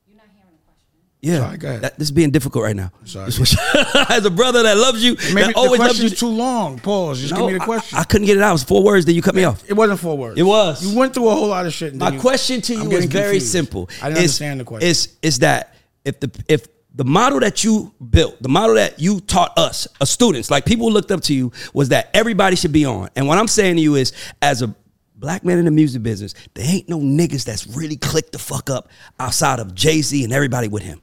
You're 0.06 0.18
not 0.18 0.26
hearing 0.36 0.52
the 0.52 0.66
question. 0.66 0.90
yeah, 1.22 1.38
Sorry, 1.40 1.58
go 1.58 1.68
ahead. 1.70 1.82
that, 1.84 1.98
this 1.98 2.08
is 2.08 2.12
being 2.12 2.32
difficult 2.32 2.66
right 2.66 2.76
now. 2.76 2.92
Sorry. 3.06 3.28
As 4.10 4.26
a 4.26 4.30
brother 4.30 4.64
that 4.64 4.76
loves 4.76 5.02
you, 5.02 5.16
Maybe 5.34 5.44
that 5.44 5.48
the 5.54 5.54
always 5.56 5.80
loves 5.80 5.98
you. 5.98 6.10
question's 6.10 6.20
too 6.20 6.28
long. 6.28 6.78
Pause. 6.80 7.22
Just 7.22 7.34
No, 7.36 7.40
give 7.40 7.48
me 7.48 7.54
the 7.54 7.64
question. 7.64 7.98
I, 7.98 8.04
couldn't 8.04 8.28
get 8.28 8.36
it 8.36 8.44
out. 8.44 8.50
It 8.50 8.54
was 8.54 8.64
four 8.66 8.84
words. 8.84 9.06
Then 9.06 9.16
you 9.16 9.22
cut 9.22 9.34
me 9.34 9.46
off. 9.46 9.64
it 9.70 9.76
wasn't 9.76 10.02
four 10.02 10.18
words. 10.18 10.38
It 10.38 10.44
was. 10.44 10.86
You 10.86 11.00
went 11.00 11.14
through 11.14 11.30
a 11.30 11.36
whole 11.36 11.48
lot 11.48 11.66
of 11.66 11.72
shit. 11.72 11.92
and 11.94 12.00
My 12.02 12.10
you- 12.10 12.20
question 12.20 12.60
to 12.64 12.74
you 12.76 12.92
is 12.92 13.06
very 13.06 13.24
confused. 13.40 13.48
simple. 13.48 13.90
I 14.02 14.10
didn't 14.10 14.18
Is- 14.18 14.24
understand 14.42 14.60
the 14.60 14.66
question. 14.66 14.90
It's 14.90 15.08
is 15.22 15.40
that 15.40 15.74
if 16.06 16.20
the 16.20 16.44
if 16.48 16.68
the 16.94 17.06
model 17.06 17.40
that 17.40 17.64
you 17.64 17.94
built, 18.10 18.42
the 18.42 18.50
model 18.50 18.76
that 18.76 19.00
you 19.00 19.22
taught 19.22 19.58
us, 19.58 19.88
as 20.02 20.10
students, 20.10 20.52
like 20.52 20.66
people 20.66 20.92
looked 20.92 21.12
up 21.12 21.22
to 21.22 21.34
you, 21.34 21.52
was 21.74 21.90
that 21.90 22.10
everybody 22.14 22.56
should 22.56 22.74
be 22.74 22.86
on. 22.86 23.10
And 23.16 23.28
what 23.28 23.38
I'm 23.38 23.48
saying 23.48 23.78
to 23.78 23.82
you 23.82 23.96
is, 23.96 24.12
as 24.42 24.62
a 24.62 24.76
black 25.16 25.46
man 25.46 25.58
in 25.58 25.66
the 25.66 25.72
music 25.72 26.04
business, 26.04 26.34
there 26.54 26.66
ain't 26.68 26.90
no 26.90 27.00
niggas 27.00 27.46
that's 27.46 27.68
really 27.68 27.96
clicked 27.96 28.34
the 28.34 28.40
fuck 28.40 28.70
up 28.70 28.90
outside 29.20 29.60
of 29.60 29.74
Jay 29.74 30.02
Z 30.02 30.24
and 30.24 30.34
everybody 30.34 30.68
with 30.68 30.84
him. 30.84 31.02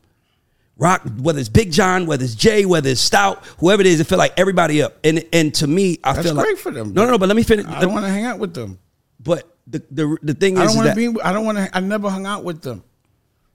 Rock, 0.76 1.02
whether 1.18 1.40
it's 1.40 1.48
Big 1.48 1.72
John, 1.72 2.06
whether 2.06 2.22
it's 2.22 2.36
Jay, 2.36 2.64
whether 2.64 2.90
it's 2.90 3.00
Stoute, 3.00 3.44
whoever 3.58 3.80
it 3.80 3.86
is, 3.86 3.98
it 3.98 4.06
feel 4.06 4.18
like 4.18 4.32
everybody 4.36 4.82
up. 4.82 4.96
And 5.02 5.24
and 5.32 5.54
to 5.56 5.66
me, 5.66 5.98
I 6.04 6.12
That's 6.12 6.26
feel 6.26 6.34
like 6.34 6.44
great 6.44 6.58
for 6.58 6.70
them. 6.70 6.92
No, 6.92 7.04
no, 7.04 7.12
no. 7.12 7.18
But 7.18 7.28
let 7.28 7.36
me 7.36 7.42
finish. 7.42 7.66
I 7.66 7.80
don't 7.80 7.92
want 7.92 8.04
to 8.04 8.10
hang 8.10 8.24
out 8.24 8.38
with 8.38 8.54
them. 8.54 8.78
But 9.18 9.56
the 9.66 9.82
the 9.90 10.16
the 10.22 10.34
thing 10.34 10.56
I 10.56 10.64
is, 10.64 10.68
don't 10.68 10.76
want 10.76 10.94
to 10.94 11.00
that 11.00 11.14
be. 11.14 11.20
I 11.20 11.32
don't 11.32 11.44
want 11.44 11.58
to. 11.58 11.68
I 11.76 11.80
never 11.80 12.08
hung 12.08 12.26
out 12.26 12.44
with 12.44 12.62
them. 12.62 12.84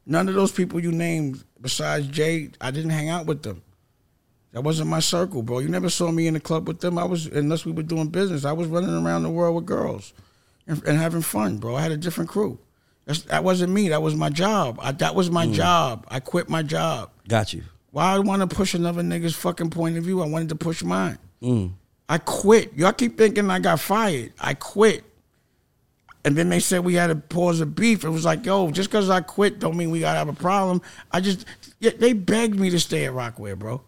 None 0.06 0.28
of 0.28 0.36
those 0.36 0.52
people 0.52 0.80
you 0.80 0.92
named 0.92 1.44
besides 1.62 2.08
Jay, 2.08 2.50
I 2.60 2.72
didn't 2.72 2.92
hang 2.92 3.10
out 3.10 3.26
with 3.26 3.44
them. 3.44 3.62
That 4.52 4.62
wasn't 4.64 4.90
my 4.90 5.00
circle, 5.00 5.42
bro. 5.42 5.60
You 5.60 5.70
never 5.70 5.90
saw 5.90 6.12
me 6.12 6.28
in 6.28 6.36
the 6.36 6.40
club 6.40 6.68
with 6.68 6.80
them. 6.80 6.98
I 7.00 7.06
was 7.06 7.26
unless 7.28 7.66
we 7.66 7.72
were 7.72 7.82
doing 7.84 8.08
business. 8.10 8.46
I 8.46 8.52
was 8.52 8.68
running 8.68 8.94
around 8.94 9.24
the 9.24 9.30
world 9.30 9.56
with 9.56 9.66
girls 9.66 10.14
and, 10.68 10.84
and 10.86 10.98
having 10.98 11.22
fun, 11.22 11.58
bro. 11.58 11.76
I 11.76 11.82
had 11.82 11.92
a 11.92 11.98
different 11.98 12.30
crew. 12.30 12.60
That's, 13.06 13.24
that 13.24 13.44
wasn't 13.44 13.74
me. 13.74 13.90
That 13.90 14.02
was 14.02 14.16
my 14.16 14.30
job. 14.30 14.78
I, 14.82 14.92
that 14.94 15.16
was 15.16 15.30
Mm. 15.30 15.34
my 15.34 15.48
job. 15.48 16.06
I 16.10 16.20
quit 16.20 16.50
my 16.50 16.62
job. 16.64 17.10
got 17.28 17.54
you. 17.54 17.64
Why 17.92 18.14
I 18.16 18.20
want 18.20 18.48
to 18.48 18.56
push 18.56 18.74
another 18.74 19.02
nigga's 19.04 19.36
fucking 19.36 19.70
point 19.70 19.98
of 19.98 20.04
view? 20.04 20.22
I 20.22 20.28
wanted 20.28 20.50
to 20.50 20.56
push 20.56 20.84
mine. 20.84 21.18
Mm. 21.42 21.74
I 22.10 22.18
quit. 22.18 22.74
Y'all 22.76 22.92
keep 22.94 23.18
thinking 23.18 23.50
I 23.50 23.60
got 23.60 23.80
fired. 23.80 24.34
I 24.40 24.54
quit. 24.56 25.04
And 26.26 26.38
then 26.38 26.50
they 26.50 26.60
said 26.60 26.86
we 26.86 26.94
had 26.94 27.08
to 27.08 27.16
pause 27.16 27.60
a 27.60 27.66
beef. 27.66 28.04
It 28.04 28.10
was 28.10 28.24
like, 28.24 28.46
yo, 28.46 28.72
just 28.72 28.90
because 28.90 29.10
I 29.10 29.22
quit 29.22 29.60
don't 29.60 29.76
mean 29.76 29.92
we 29.92 30.00
gotta 30.00 30.18
have 30.18 30.30
a 30.30 30.34
problem. 30.34 30.82
I 31.12 31.20
just 31.20 31.46
yeah, 31.80 31.92
they 31.98 32.14
begged 32.14 32.58
me 32.58 32.70
to 32.70 32.80
stay 32.80 33.06
at 33.06 33.12
Rocawear, 33.12 33.58
bro. 33.58 33.82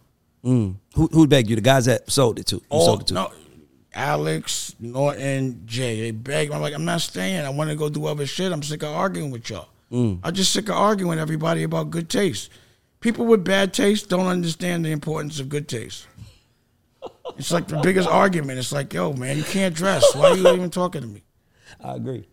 Mm. 0.44 0.76
Who 0.94 1.06
who 1.08 1.26
begged 1.26 1.48
you? 1.48 1.56
The 1.56 1.62
guys 1.62 1.86
that 1.86 2.10
sold 2.10 2.38
it 2.38 2.46
to. 2.46 2.56
You 2.56 2.62
All, 2.68 2.84
sold 2.84 3.00
it 3.02 3.06
to. 3.08 3.14
no, 3.14 3.32
Alex, 3.94 4.76
Norton, 4.78 5.62
Jay. 5.64 6.00
They 6.02 6.10
begged 6.10 6.50
me. 6.50 6.56
I'm 6.56 6.62
like, 6.62 6.74
I'm 6.74 6.84
not 6.84 7.00
staying. 7.00 7.40
I 7.44 7.48
want 7.48 7.70
to 7.70 7.76
go 7.76 7.88
do 7.88 8.06
other 8.06 8.26
shit. 8.26 8.52
I'm 8.52 8.62
sick 8.62 8.82
of 8.82 8.90
arguing 8.90 9.30
with 9.30 9.48
y'all. 9.48 9.68
Mm. 9.90 10.20
I'm 10.22 10.34
just 10.34 10.52
sick 10.52 10.68
of 10.68 10.76
arguing 10.76 11.10
with 11.10 11.18
everybody 11.18 11.62
about 11.62 11.90
good 11.90 12.10
taste. 12.10 12.50
People 13.00 13.24
with 13.26 13.44
bad 13.44 13.72
taste 13.72 14.08
don't 14.08 14.26
understand 14.26 14.84
the 14.84 14.90
importance 14.90 15.40
of 15.40 15.48
good 15.48 15.68
taste. 15.68 16.06
It's 17.38 17.50
like 17.50 17.68
the 17.68 17.78
biggest 17.78 18.08
argument. 18.08 18.58
It's 18.58 18.72
like, 18.72 18.92
yo, 18.92 19.12
man, 19.12 19.36
you 19.36 19.44
can't 19.44 19.74
dress. 19.74 20.14
Why 20.14 20.30
are 20.30 20.36
you 20.36 20.48
even 20.48 20.70
talking 20.70 21.02
to 21.02 21.06
me? 21.06 21.22
I 21.86 21.94
agree. 21.94 22.26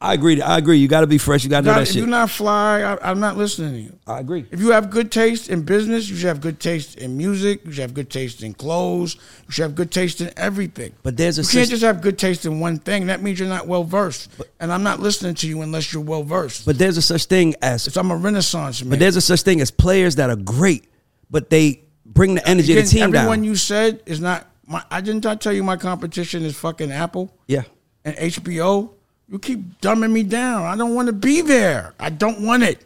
I 0.00 0.14
agree. 0.14 0.40
I 0.40 0.58
agree. 0.58 0.76
You 0.78 0.86
got 0.86 1.00
to 1.00 1.06
be 1.06 1.18
fresh. 1.18 1.44
You 1.44 1.50
got 1.50 1.62
to 1.62 1.66
know 1.66 1.74
that 1.74 1.82
if 1.82 1.88
shit. 1.88 1.96
you're 1.96 2.06
not 2.06 2.30
fly, 2.30 2.82
I, 2.82 3.10
I'm 3.10 3.20
not 3.20 3.36
listening 3.36 3.72
to 3.72 3.80
you. 3.80 3.98
I 4.06 4.20
agree. 4.20 4.44
If 4.50 4.60
you 4.60 4.70
have 4.70 4.90
good 4.90 5.10
taste 5.10 5.48
in 5.48 5.62
business, 5.62 6.08
you 6.08 6.16
should 6.16 6.28
have 6.28 6.40
good 6.40 6.60
taste 6.60 6.98
in 6.98 7.16
music. 7.16 7.64
You 7.64 7.72
should 7.72 7.82
have 7.82 7.94
good 7.94 8.10
taste 8.10 8.42
in 8.42 8.54
clothes. 8.54 9.16
You 9.46 9.52
should 9.52 9.62
have 9.62 9.74
good 9.74 9.90
taste 9.90 10.20
in 10.20 10.30
everything. 10.36 10.92
But 11.02 11.16
there's 11.16 11.38
a 11.38 11.42
you 11.42 11.48
can't 11.48 11.70
just 11.70 11.82
have 11.82 12.02
good 12.02 12.18
taste 12.18 12.44
in 12.44 12.60
one 12.60 12.78
thing. 12.78 13.06
That 13.06 13.22
means 13.22 13.40
you're 13.40 13.48
not 13.48 13.66
well 13.66 13.82
versed. 13.82 14.30
And 14.60 14.72
I'm 14.72 14.82
not 14.82 15.00
listening 15.00 15.34
to 15.36 15.48
you 15.48 15.62
unless 15.62 15.92
you're 15.92 16.02
well 16.02 16.22
versed. 16.22 16.66
But 16.66 16.78
there's 16.78 16.98
a 16.98 17.02
such 17.02 17.24
thing 17.24 17.54
as. 17.62 17.86
If 17.86 17.96
I'm 17.96 18.10
a 18.10 18.16
renaissance 18.16 18.82
man. 18.82 18.90
But 18.90 18.98
there's 18.98 19.16
a 19.16 19.22
such 19.22 19.42
thing 19.42 19.60
as 19.60 19.70
players 19.70 20.16
that 20.16 20.28
are 20.28 20.36
great, 20.36 20.84
but 21.30 21.50
they 21.50 21.82
bring 22.04 22.34
the 22.34 22.46
energy 22.46 22.72
of 22.72 22.78
Again, 22.78 22.84
the 22.84 22.90
team 22.90 23.02
everyone 23.16 23.38
down. 23.38 23.44
you 23.44 23.56
said 23.56 24.02
is 24.06 24.20
not. 24.20 24.46
My, 24.66 24.82
I 24.90 25.00
didn't 25.00 25.26
I 25.26 25.34
tell 25.34 25.52
you 25.52 25.62
my 25.62 25.76
competition 25.76 26.42
is 26.42 26.56
fucking 26.56 26.90
Apple 26.90 27.30
yeah. 27.46 27.64
And 28.04 28.16
HBO. 28.16 28.90
You 29.28 29.38
keep 29.38 29.80
dumbing 29.80 30.12
me 30.12 30.22
down. 30.22 30.64
I 30.64 30.76
don't 30.76 30.94
want 30.94 31.06
to 31.06 31.12
be 31.12 31.40
there. 31.40 31.94
I 31.98 32.10
don't 32.10 32.42
want 32.42 32.62
it. 32.62 32.84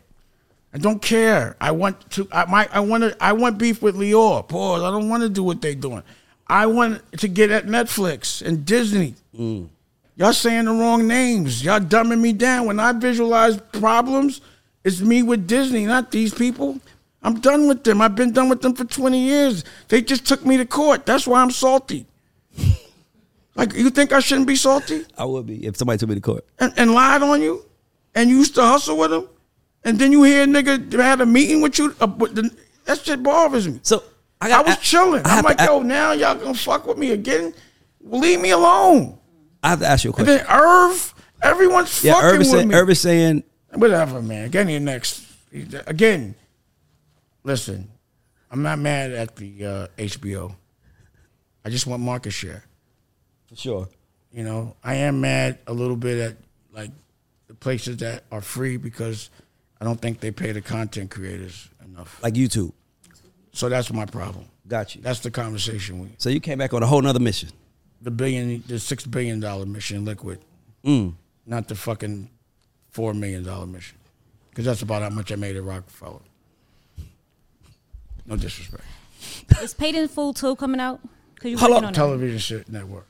I 0.72 0.78
don't 0.78 1.00
care. 1.00 1.56
I 1.60 1.72
want 1.72 2.10
to. 2.12 2.28
I 2.30 2.44
my. 2.44 2.68
I 2.72 2.80
want 2.80 3.02
to. 3.02 3.16
I 3.20 3.32
want 3.32 3.58
beef 3.58 3.82
with 3.82 3.96
Lyor. 3.96 4.46
Pause. 4.46 4.82
I 4.82 4.90
don't 4.90 5.08
want 5.08 5.22
to 5.22 5.28
do 5.28 5.42
what 5.42 5.60
they're 5.60 5.74
doing. 5.74 6.02
I 6.46 6.66
want 6.66 7.02
to 7.18 7.28
get 7.28 7.50
at 7.50 7.66
Netflix 7.66 8.46
and 8.46 8.64
Disney. 8.64 9.14
Mm. 9.36 9.68
Y'all 10.16 10.32
saying 10.32 10.64
the 10.64 10.72
wrong 10.72 11.06
names. 11.06 11.64
Y'all 11.64 11.80
dumbing 11.80 12.20
me 12.20 12.32
down. 12.32 12.66
When 12.66 12.80
I 12.80 12.92
visualize 12.92 13.56
problems, 13.72 14.40
it's 14.84 15.00
me 15.00 15.22
with 15.22 15.46
Disney, 15.46 15.86
not 15.86 16.10
these 16.10 16.34
people. 16.34 16.80
I'm 17.22 17.40
done 17.40 17.68
with 17.68 17.84
them. 17.84 18.00
I've 18.00 18.14
been 18.14 18.32
done 18.32 18.48
with 18.48 18.62
them 18.62 18.74
for 18.74 18.84
20 18.84 19.18
years. 19.18 19.64
They 19.88 20.02
just 20.02 20.26
took 20.26 20.46
me 20.46 20.56
to 20.56 20.64
court. 20.64 21.04
That's 21.04 21.26
why 21.26 21.42
I'm 21.42 21.50
salty. 21.50 22.06
like, 23.58 23.74
you 23.74 23.90
think 23.90 24.12
I 24.12 24.20
shouldn't 24.20 24.46
be 24.46 24.56
salty? 24.56 25.04
I 25.18 25.24
would 25.26 25.46
be 25.46 25.66
if 25.66 25.76
somebody 25.76 25.98
took 25.98 26.08
me 26.08 26.14
to 26.14 26.20
court. 26.20 26.46
and, 26.58 26.72
and 26.76 26.92
lied 26.94 27.22
on 27.22 27.42
you, 27.42 27.64
and 28.14 28.30
you 28.30 28.36
used 28.38 28.54
to 28.54 28.62
hustle 28.62 28.96
with 28.96 29.12
him, 29.12 29.28
and 29.84 29.98
then 29.98 30.12
you 30.12 30.22
hear 30.22 30.44
a 30.44 30.46
nigga 30.46 30.92
had 30.92 31.20
a 31.20 31.26
meeting 31.26 31.60
with 31.60 31.78
you. 31.78 31.94
Uh, 32.00 32.06
with 32.06 32.34
the, 32.34 32.50
that 32.86 33.00
shit 33.00 33.22
bothers 33.22 33.68
me. 33.68 33.80
So 33.82 34.02
I, 34.40 34.46
I 34.46 34.48
got, 34.48 34.66
was 34.66 34.78
chilling. 34.78 35.22
I 35.26 35.38
I'm 35.38 35.44
like, 35.44 35.58
to, 35.58 35.64
yo, 35.64 35.82
now 35.82 36.12
y'all 36.12 36.34
gonna 36.36 36.54
fuck 36.54 36.86
with 36.86 36.96
me 36.96 37.10
again? 37.10 37.52
Leave 38.00 38.40
me 38.40 38.50
alone. 38.50 39.18
I 39.62 39.70
have 39.70 39.80
to 39.80 39.86
ask 39.86 40.04
you 40.04 40.10
a 40.10 40.16
And 40.16 40.24
question. 40.26 40.46
then 40.46 40.56
Irv, 40.56 41.14
everyone's 41.42 42.02
Yeah, 42.04 42.14
fucking 42.14 42.28
Irv 42.28 42.34
is, 42.34 42.38
with 42.38 42.56
saying, 42.56 42.68
me. 42.68 42.74
Irv 42.76 42.90
is 42.90 43.00
saying, 43.00 43.42
Whatever, 43.74 44.22
man. 44.22 44.48
Get 44.50 44.68
in 44.68 44.84
next. 44.84 45.26
Again, 45.86 46.34
listen, 47.44 47.90
I'm 48.50 48.62
not 48.62 48.78
mad 48.78 49.10
at 49.12 49.36
the 49.36 49.64
uh, 49.66 49.86
HBO. 49.98 50.54
I 51.64 51.70
just 51.70 51.86
want 51.86 52.02
market 52.02 52.30
share. 52.30 52.64
For 53.48 53.56
sure. 53.56 53.88
You 54.32 54.44
know, 54.44 54.76
I 54.84 54.94
am 54.96 55.20
mad 55.20 55.58
a 55.66 55.72
little 55.72 55.96
bit 55.96 56.18
at 56.18 56.36
like 56.72 56.90
the 57.46 57.54
places 57.54 57.96
that 57.98 58.24
are 58.30 58.40
free 58.42 58.76
because 58.76 59.30
I 59.80 59.84
don't 59.84 60.00
think 60.00 60.20
they 60.20 60.30
pay 60.30 60.52
the 60.52 60.60
content 60.60 61.10
creators 61.10 61.68
enough. 61.84 62.22
Like 62.22 62.34
YouTube. 62.34 62.72
So 63.52 63.68
that's 63.68 63.90
my 63.92 64.04
problem. 64.04 64.44
Got 64.66 64.94
you. 64.94 65.00
That's 65.02 65.20
the 65.20 65.30
conversation 65.30 66.00
we 66.00 66.08
So 66.18 66.28
you 66.28 66.40
came 66.40 66.58
back 66.58 66.74
on 66.74 66.82
a 66.82 66.86
whole 66.86 67.00
nother 67.00 67.20
mission. 67.20 67.48
the 68.02 68.10
billion 68.10 68.62
the 68.66 68.78
six 68.78 69.06
billion 69.06 69.40
dollar 69.40 69.64
mission 69.66 70.04
liquid. 70.04 70.40
Mm. 70.84 71.14
Not 71.46 71.66
the 71.68 71.74
fucking 71.74 72.28
four 72.90 73.14
million 73.14 73.44
dollar 73.44 73.66
mission. 73.66 73.96
Because 74.50 74.66
that's 74.66 74.82
about 74.82 75.02
how 75.02 75.08
much 75.10 75.32
I 75.32 75.36
made 75.36 75.56
at 75.56 75.62
Roc-A-Fella. 75.62 76.18
No 78.26 78.36
disrespect. 78.36 78.84
Is 79.62 79.72
Paid 79.72 79.94
in 79.94 80.08
Full 80.08 80.34
2 80.34 80.56
coming 80.56 80.80
out? 80.80 81.00
Cause 81.40 81.50
you 81.50 81.56
Hold 81.58 81.70
working 81.70 81.76
on. 81.78 81.84
on 81.86 81.92
it. 81.92 81.96
Television 81.96 82.38
se- 82.40 82.64
network. 82.70 83.06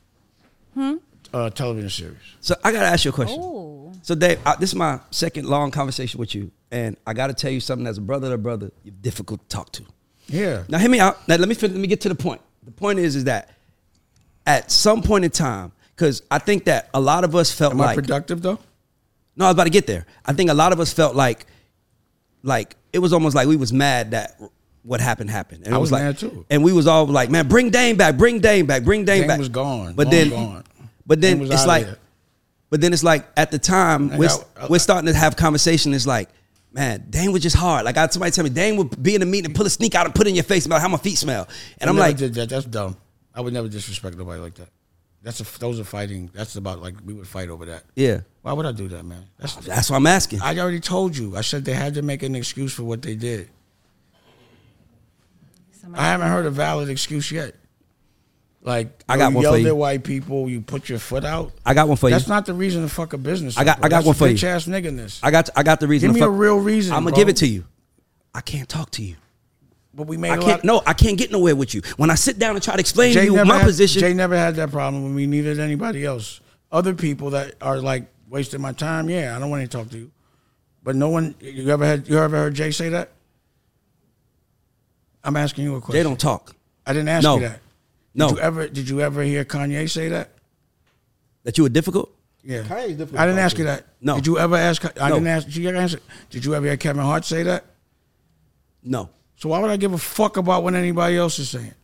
Hmm? 0.74 0.96
Uh, 1.32 1.50
television 1.50 1.90
series. 1.90 2.16
So 2.40 2.54
I 2.64 2.72
gotta 2.72 2.86
ask 2.86 3.04
you 3.04 3.10
a 3.10 3.14
question. 3.14 3.38
Oh. 3.40 3.92
So 4.02 4.14
Dave, 4.14 4.38
I, 4.46 4.56
this 4.56 4.70
is 4.70 4.74
my 4.76 5.00
second 5.10 5.46
long 5.46 5.70
conversation 5.70 6.18
with 6.18 6.34
you, 6.34 6.50
and 6.70 6.96
I 7.06 7.12
gotta 7.12 7.34
tell 7.34 7.50
you 7.50 7.60
something 7.60 7.86
as 7.86 7.98
a 7.98 8.00
brother 8.00 8.30
to 8.30 8.38
brother, 8.38 8.70
you're 8.82 8.94
difficult 9.02 9.40
to 9.42 9.56
talk 9.56 9.72
to. 9.72 9.84
Yeah. 10.28 10.64
Now 10.68 10.78
hear 10.78 10.90
me 10.90 11.00
out. 11.00 11.26
Now 11.28 11.36
let 11.36 11.48
me 11.48 11.54
let 11.54 11.72
me 11.72 11.86
get 11.86 12.00
to 12.02 12.08
the 12.08 12.14
point. 12.14 12.40
The 12.64 12.70
point 12.70 12.98
is, 12.98 13.16
is 13.16 13.24
that 13.24 13.50
at 14.46 14.70
some 14.70 15.02
point 15.02 15.24
in 15.24 15.30
time, 15.30 15.72
because 15.94 16.22
I 16.30 16.38
think 16.38 16.64
that 16.64 16.88
a 16.94 17.00
lot 17.00 17.24
of 17.24 17.34
us 17.34 17.52
felt 17.52 17.72
Am 17.74 17.80
I 17.80 17.86
like 17.86 17.96
productive 17.96 18.40
though? 18.40 18.58
no, 19.36 19.44
I 19.44 19.48
was 19.48 19.54
about 19.54 19.64
to 19.64 19.70
get 19.70 19.86
there. 19.86 20.06
I 20.24 20.32
think 20.32 20.50
a 20.50 20.54
lot 20.54 20.72
of 20.72 20.80
us 20.80 20.92
felt 20.92 21.14
like, 21.14 21.46
like 22.42 22.76
it 22.92 22.98
was 22.98 23.12
almost 23.12 23.36
like 23.36 23.46
we 23.46 23.56
was 23.56 23.72
mad 23.72 24.12
that 24.12 24.40
what 24.82 25.00
happened 25.00 25.30
happened. 25.30 25.64
And 25.66 25.74
I 25.74 25.78
it 25.78 25.80
was 25.80 25.92
like, 25.92 26.02
mad 26.02 26.18
too. 26.18 26.46
And 26.50 26.62
we 26.64 26.72
was 26.72 26.86
all 26.86 27.06
like, 27.06 27.30
man, 27.30 27.48
bring 27.48 27.70
Dame 27.70 27.96
back, 27.96 28.16
bring 28.16 28.40
Dame 28.40 28.66
back, 28.66 28.84
bring 28.84 29.04
Dame, 29.04 29.22
Dame 29.22 29.28
back. 29.28 29.38
was 29.38 29.48
gone, 29.48 29.94
But 29.94 30.10
then, 30.10 30.30
gone. 30.30 30.64
but 31.06 31.20
then 31.20 31.40
was 31.40 31.50
it's 31.50 31.66
like, 31.66 31.86
there. 31.86 31.98
but 32.70 32.80
then 32.80 32.92
it's 32.92 33.04
like 33.04 33.26
at 33.36 33.50
the 33.50 33.58
time 33.58 34.16
we're, 34.16 34.28
got- 34.28 34.70
we're 34.70 34.78
starting 34.78 35.06
to 35.12 35.18
have 35.18 35.36
conversation. 35.36 35.92
It's 35.94 36.06
like, 36.06 36.28
man, 36.72 37.04
Dame 37.10 37.32
was 37.32 37.42
just 37.42 37.56
hard. 37.56 37.84
Like 37.84 37.96
I 37.96 38.02
had 38.02 38.12
somebody 38.12 38.32
tell 38.32 38.44
me, 38.44 38.50
Dame 38.50 38.76
would 38.76 39.02
be 39.02 39.14
in 39.14 39.22
a 39.22 39.26
meeting 39.26 39.46
and 39.46 39.54
pull 39.54 39.66
a 39.66 39.70
sneak 39.70 39.94
out 39.94 40.06
and 40.06 40.14
put 40.14 40.26
it 40.26 40.30
in 40.30 40.36
your 40.36 40.44
face 40.44 40.64
about 40.66 40.80
how 40.80 40.88
my 40.88 40.98
feet 40.98 41.18
smell. 41.18 41.48
And 41.80 41.88
I 41.88 41.92
I'm 41.92 41.98
like, 41.98 42.16
that. 42.18 42.48
That's 42.48 42.66
dumb. 42.66 42.96
I 43.34 43.40
would 43.40 43.52
never 43.52 43.68
disrespect 43.68 44.16
nobody 44.16 44.40
like 44.40 44.54
that. 44.54 44.68
That's 45.22 45.40
a, 45.40 45.58
those 45.58 45.80
are 45.80 45.84
fighting. 45.84 46.30
That's 46.32 46.54
about 46.56 46.80
like 46.80 46.94
we 47.04 47.12
would 47.12 47.26
fight 47.26 47.48
over 47.50 47.66
that. 47.66 47.82
yeah, 47.96 48.20
Why 48.42 48.52
would 48.52 48.66
I 48.66 48.72
do 48.72 48.86
that, 48.88 49.04
man? 49.04 49.24
That's 49.38 49.56
that's 49.56 49.90
what 49.90 49.96
I'm 49.96 50.06
asking. 50.06 50.40
I 50.40 50.56
already 50.58 50.78
told 50.80 51.16
you. 51.16 51.36
I 51.36 51.40
said 51.40 51.64
they 51.64 51.74
had 51.74 51.94
to 51.94 52.02
make 52.02 52.22
an 52.22 52.36
excuse 52.36 52.72
for 52.72 52.84
what 52.84 53.02
they 53.02 53.16
did. 53.16 53.48
I 55.94 56.06
haven't 56.06 56.28
heard 56.28 56.46
a 56.46 56.50
valid 56.50 56.88
excuse 56.88 57.30
yet. 57.30 57.54
Like 58.62 59.02
I 59.08 59.16
got 59.16 59.28
you 59.30 59.36
one 59.36 59.44
for 59.44 59.50
yelled 59.50 59.60
you. 59.60 59.68
at 59.68 59.76
white 59.76 60.04
people. 60.04 60.48
You 60.48 60.60
put 60.60 60.88
your 60.88 60.98
foot 60.98 61.24
out. 61.24 61.52
I 61.64 61.74
got 61.74 61.88
one 61.88 61.96
for 61.96 62.08
you. 62.08 62.14
That's 62.14 62.28
not 62.28 62.44
the 62.44 62.54
reason 62.54 62.82
to 62.82 62.88
fuck 62.88 63.12
a 63.12 63.18
business. 63.18 63.56
I 63.56 63.64
got- 63.64 63.78
up. 63.78 63.84
I 63.84 63.88
got 63.88 64.04
one 64.04 64.14
for 64.14 64.26
you. 64.26 64.34
Bitch 64.34 64.44
ass 64.44 64.66
nigganess. 64.66 65.20
I 65.22 65.30
got 65.30 65.48
I 65.56 65.62
got 65.62 65.80
the 65.80 65.88
reason. 65.88 66.08
Give 66.10 66.16
to 66.16 66.20
me 66.22 66.26
a 66.26 66.30
real 66.30 66.58
reason. 66.58 66.92
I'm 66.92 67.02
gonna 67.04 67.12
bro. 67.12 67.16
give 67.16 67.28
it 67.28 67.36
to 67.36 67.46
you. 67.46 67.64
I 68.34 68.40
can't 68.40 68.68
talk 68.68 68.90
to 68.92 69.02
you. 69.02 69.16
But 69.94 70.06
we 70.06 70.16
made 70.16 70.30
I 70.32 70.38
can't. 70.38 70.62
No, 70.64 70.82
I 70.86 70.92
can't 70.92 71.16
get 71.16 71.32
nowhere 71.32 71.56
with 71.56 71.74
you. 71.74 71.82
When 71.96 72.10
I 72.10 72.14
sit 72.14 72.38
down 72.38 72.54
and 72.56 72.62
try 72.62 72.74
to 72.74 72.80
explain 72.80 73.14
to 73.14 73.24
you 73.24 73.44
my 73.44 73.58
had, 73.58 73.64
position, 73.64 74.00
Jay 74.00 74.14
never 74.14 74.36
had 74.36 74.56
that 74.56 74.70
problem 74.70 75.02
with 75.04 75.12
me. 75.12 75.26
Neither 75.26 75.54
did 75.54 75.60
anybody 75.60 76.04
else. 76.04 76.40
Other 76.70 76.94
people 76.94 77.30
that 77.30 77.54
are 77.60 77.78
like 77.78 78.06
wasting 78.28 78.60
my 78.60 78.72
time. 78.72 79.08
Yeah, 79.08 79.34
I 79.34 79.38
don't 79.38 79.50
want 79.50 79.68
to 79.68 79.76
talk 79.76 79.90
to 79.90 79.98
you. 79.98 80.10
But 80.82 80.94
no 80.94 81.08
one. 81.08 81.34
You 81.40 81.70
ever 81.70 81.86
had? 81.86 82.08
You 82.08 82.18
ever 82.18 82.36
heard 82.36 82.54
Jay 82.54 82.70
say 82.70 82.90
that? 82.90 83.10
I'm 85.28 85.36
asking 85.36 85.64
you 85.64 85.76
a 85.76 85.80
question. 85.80 85.98
They 85.98 86.02
don't 86.02 86.18
talk. 86.18 86.54
I 86.86 86.92
didn't 86.94 87.08
ask 87.08 87.22
No. 87.22 87.34
you 87.36 87.40
that. 87.42 87.60
No, 88.14 88.28
Did 88.28 88.36
you 88.36 88.42
ever? 88.42 88.68
Did 88.68 88.88
you 88.88 89.00
ever 89.02 89.22
hear 89.22 89.44
Kanye 89.44 89.88
say 89.90 90.08
that? 90.08 90.30
that 91.44 91.56
you 91.56 91.64
were 91.64 91.68
difficult. 91.70 92.10
Yeah. 92.42 92.62
Kanye's 92.62 92.96
difficult 92.96 93.20
I 93.20 93.26
didn't 93.26 93.38
ask 93.40 93.56
you 93.58 93.64
that. 93.64 93.86
No. 94.00 94.16
Did 94.16 94.26
you 94.26 94.38
ever 94.38 94.56
ask? 94.56 94.84
I 95.00 95.08
No. 95.10 95.14
didn't 95.16 95.28
ask. 95.28 95.46
Did 95.46 95.56
you, 95.56 95.68
ever 95.68 95.78
answer, 95.78 96.00
did 96.30 96.44
you 96.44 96.54
ever 96.54 96.66
hear 96.66 96.76
Kevin 96.78 97.02
Hart 97.02 97.24
say 97.26 97.42
that? 97.42 97.64
No, 98.82 99.10
So 99.36 99.50
why 99.50 99.58
would 99.60 99.70
I 99.70 99.76
give 99.76 99.92
a 99.92 99.98
fuck 99.98 100.36
about 100.38 100.62
what 100.64 100.74
anybody 100.74 101.16
else 101.16 101.38
is 101.38 101.50
saying? 101.50 101.74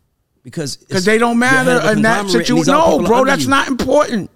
because 0.42 0.76
Because 0.76 1.04
they 1.04 1.18
don't 1.18 1.38
matter 1.38 1.92
in 1.92 2.02
that 2.02 2.28
situation. 2.30 2.72
No, 2.72 3.00
bro, 3.04 3.24
that's 3.24 3.46
not 3.46 3.68
important. 3.68 4.30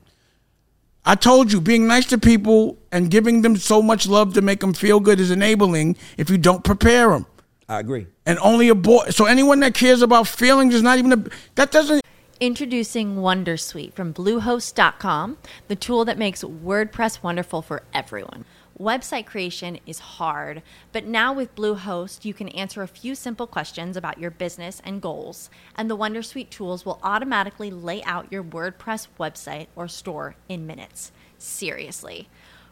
I 1.06 1.14
told 1.14 1.50
you, 1.52 1.60
being 1.62 1.86
nice 1.86 2.04
to 2.06 2.18
people 2.18 2.76
and 2.92 3.10
giving 3.10 3.40
them 3.42 3.56
so 3.56 3.80
much 3.80 4.06
love 4.06 4.34
to 4.34 4.42
make 4.42 4.60
them 4.60 4.74
feel 4.74 5.00
good 5.00 5.18
is 5.20 5.30
enabling 5.30 5.96
if 6.18 6.28
you 6.28 6.36
don't 6.36 6.62
prepare 6.62 7.10
them. 7.10 7.24
I 7.68 7.80
agree. 7.80 8.06
And 8.24 8.38
only 8.38 8.68
a 8.68 8.74
boy. 8.74 9.10
So 9.10 9.26
anyone 9.26 9.60
that 9.60 9.74
cares 9.74 10.00
about 10.02 10.26
feelings 10.26 10.74
is 10.74 10.82
not 10.82 10.98
even 10.98 11.12
a. 11.12 11.24
That 11.56 11.70
doesn't. 11.70 12.02
Introducing 12.40 13.16
Wondersuite 13.16 13.94
from 13.94 14.14
Bluehost.com, 14.14 15.38
the 15.66 15.74
tool 15.74 16.04
that 16.04 16.16
makes 16.16 16.44
WordPress 16.44 17.20
wonderful 17.20 17.62
for 17.62 17.82
everyone. 17.92 18.44
Website 18.78 19.26
creation 19.26 19.80
is 19.86 19.98
hard, 19.98 20.62
but 20.92 21.04
now 21.04 21.32
with 21.32 21.56
Bluehost, 21.56 22.24
you 22.24 22.32
can 22.32 22.48
answer 22.50 22.80
a 22.80 22.88
few 22.88 23.16
simple 23.16 23.48
questions 23.48 23.96
about 23.96 24.18
your 24.18 24.30
business 24.30 24.80
and 24.84 25.02
goals, 25.02 25.50
and 25.76 25.90
the 25.90 25.96
Wondersuite 25.96 26.48
tools 26.48 26.86
will 26.86 27.00
automatically 27.02 27.72
lay 27.72 28.04
out 28.04 28.30
your 28.30 28.44
WordPress 28.44 29.08
website 29.18 29.66
or 29.74 29.88
store 29.88 30.36
in 30.48 30.64
minutes. 30.64 31.10
Seriously. 31.38 32.28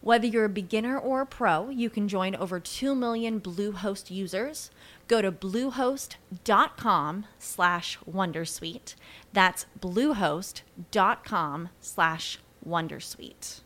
Whether 0.00 0.26
you're 0.26 0.44
a 0.44 0.48
beginner 0.48 0.98
or 0.98 1.22
a 1.22 1.26
pro, 1.26 1.70
you 1.70 1.90
can 1.90 2.08
join 2.08 2.36
over 2.36 2.60
2 2.60 2.94
million 2.94 3.40
Bluehost 3.40 4.10
users. 4.10 4.70
Go 5.08 5.20
to 5.20 5.32
bluehost.com 5.32 7.26
slash 7.38 7.98
wondersuite. 8.08 8.94
That's 9.32 9.66
bluehost.com 9.80 11.68
slash 11.80 12.38
wondersuite. 12.66 13.60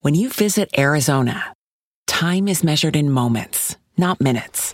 When 0.00 0.14
you 0.14 0.28
visit 0.30 0.70
Arizona, 0.76 1.54
time 2.06 2.48
is 2.48 2.64
measured 2.64 2.96
in 2.96 3.10
moments, 3.10 3.76
not 3.96 4.20
minutes. 4.20 4.72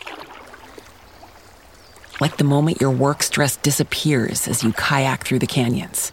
Like 2.21 2.37
the 2.37 2.45
moment 2.45 2.81
your 2.81 2.91
work 2.91 3.23
stress 3.23 3.57
disappears 3.57 4.49
as 4.49 4.65
you 4.65 4.73
kayak 4.73 5.25
through 5.25 5.39
the 5.39 5.47
canyons. 5.47 6.13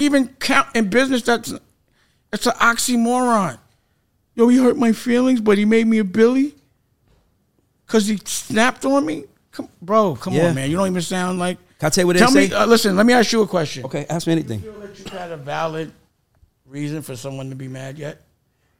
Even 0.00 0.28
count 0.40 0.68
in 0.74 0.88
business. 0.90 1.22
That's 1.22 1.52
it's 2.32 2.46
an 2.46 2.52
oxymoron. 2.54 3.58
Yo, 4.34 4.48
he 4.48 4.58
hurt 4.58 4.76
my 4.76 4.92
feelings, 4.92 5.40
but 5.40 5.58
he 5.58 5.64
made 5.64 5.86
me 5.86 5.98
a 5.98 6.04
Billy 6.04 6.54
because 7.86 8.06
he 8.06 8.18
snapped 8.24 8.84
on 8.84 9.04
me. 9.04 9.24
Come, 9.50 9.68
bro, 9.82 10.14
come 10.14 10.34
Yeah. 10.34 10.48
on, 10.48 10.54
man. 10.54 10.70
You 10.70 10.76
don't 10.76 10.86
even 10.88 11.02
sound 11.02 11.38
like. 11.38 11.58
Can 11.78 11.86
I 11.86 11.90
tell 11.90 12.02
you 12.02 12.06
what 12.08 12.16
Tell 12.16 12.30
me. 12.30 12.48
say? 12.48 12.54
Uh, 12.54 12.66
listen, 12.66 12.96
let 12.96 13.06
me 13.06 13.12
ask 13.12 13.32
you 13.32 13.42
a 13.42 13.46
question. 13.46 13.84
Okay, 13.84 14.04
ask 14.08 14.26
me 14.26 14.32
anything. 14.32 14.62
You 14.62 14.72
feel 14.72 14.80
that 14.80 14.98
you 14.98 15.18
had 15.18 15.30
a 15.32 15.36
valid 15.36 15.92
reason 16.66 17.02
for 17.02 17.16
someone 17.16 17.50
to 17.50 17.56
be 17.56 17.68
mad 17.68 17.98
yet? 17.98 18.20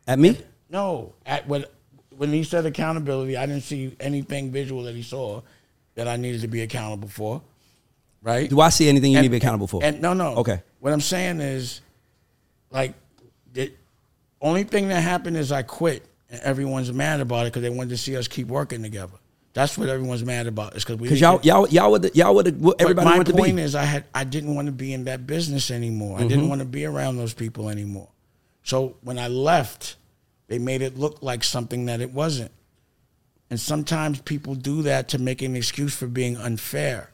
At 0.07 0.19
me? 0.19 0.39
No. 0.69 1.15
At 1.25 1.47
what 1.49 1.73
when 2.17 2.33
he 2.33 2.43
said 2.45 2.67
accountability, 2.67 3.37
I 3.37 3.47
didn't 3.47 3.63
see 3.63 3.95
anything 4.01 4.51
visual 4.51 4.83
that 4.85 4.95
he 4.97 5.03
saw 5.03 5.43
that 5.95 6.09
I 6.09 6.17
needed 6.17 6.41
to 6.43 6.49
be 6.49 6.63
accountable 6.63 7.09
for. 7.09 7.41
Right? 8.23 8.51
Do 8.51 8.61
I 8.61 8.69
see 8.71 8.89
anything 8.89 9.13
you 9.13 9.19
And- 9.19 9.25
need 9.25 9.29
to 9.29 9.33
be 9.33 9.37
accountable 9.39 9.69
for? 9.69 9.83
And 9.83 10.01
no, 10.03 10.13
no. 10.13 10.35
Okay. 10.37 10.61
What 10.81 10.93
I'm 10.93 11.01
saying 11.01 11.41
is, 11.41 11.81
like, 12.71 12.95
the 13.53 13.73
only 14.41 14.65
thing 14.65 14.89
that 14.89 15.01
happened 15.01 15.37
is 15.37 15.51
I 15.51 15.63
quit, 15.63 16.05
and 16.31 16.41
everyone's 16.43 16.93
mad 16.93 17.21
about 17.21 17.47
it 17.47 17.53
because 17.53 17.63
they 17.63 17.71
wanted 17.71 17.91
to 17.91 17.97
see 17.99 18.17
us 18.17 18.29
keep 18.29 18.47
working 18.49 18.83
together. 18.83 19.15
That's 19.55 19.77
what 19.77 19.89
everyone's 19.89 20.25
mad 20.25 20.47
about. 20.47 20.77
Is 20.77 20.85
because 20.85 21.01
we 21.01 21.09
Because 21.09 21.21
y'all, 21.21 21.41
y'all, 21.43 21.67
y'all 21.69 21.91
would, 21.91 22.15
y'all 22.15 22.35
would, 22.35 22.63
But 22.63 22.81
everybody 22.81 23.07
my 23.07 23.17
wanted 23.17 23.33
to 23.33 23.39
point 23.39 23.57
be. 23.57 23.63
is, 23.63 23.75
I 23.75 23.83
had 23.85 24.05
I 24.15 24.23
didn't 24.25 24.55
want 24.55 24.67
to 24.67 24.73
be 24.73 24.93
in 24.93 25.05
that 25.05 25.27
business 25.27 25.71
anymore. 25.71 26.17
I 26.17 26.21
Mm-hmm. 26.21 26.29
didn't 26.29 26.49
want 26.49 26.61
to 26.61 26.67
be 26.67 26.85
around 26.85 27.17
those 27.17 27.35
people 27.35 27.69
anymore. 27.69 28.09
So 28.63 28.97
when 29.03 29.19
I 29.19 29.27
left, 29.29 29.97
they 30.47 30.59
made 30.59 30.83
it 30.83 30.97
look 30.97 31.23
like 31.23 31.43
something 31.43 31.87
that 31.87 32.01
it 32.01 32.13
wasn't. 32.13 32.53
And 33.51 33.59
sometimes 33.59 34.21
people 34.21 34.55
do 34.55 34.83
that 34.83 35.09
to 35.09 35.19
make 35.19 35.43
an 35.43 35.57
excuse 35.57 35.97
for 35.97 36.07
being 36.07 36.37
unfair. 36.37 37.11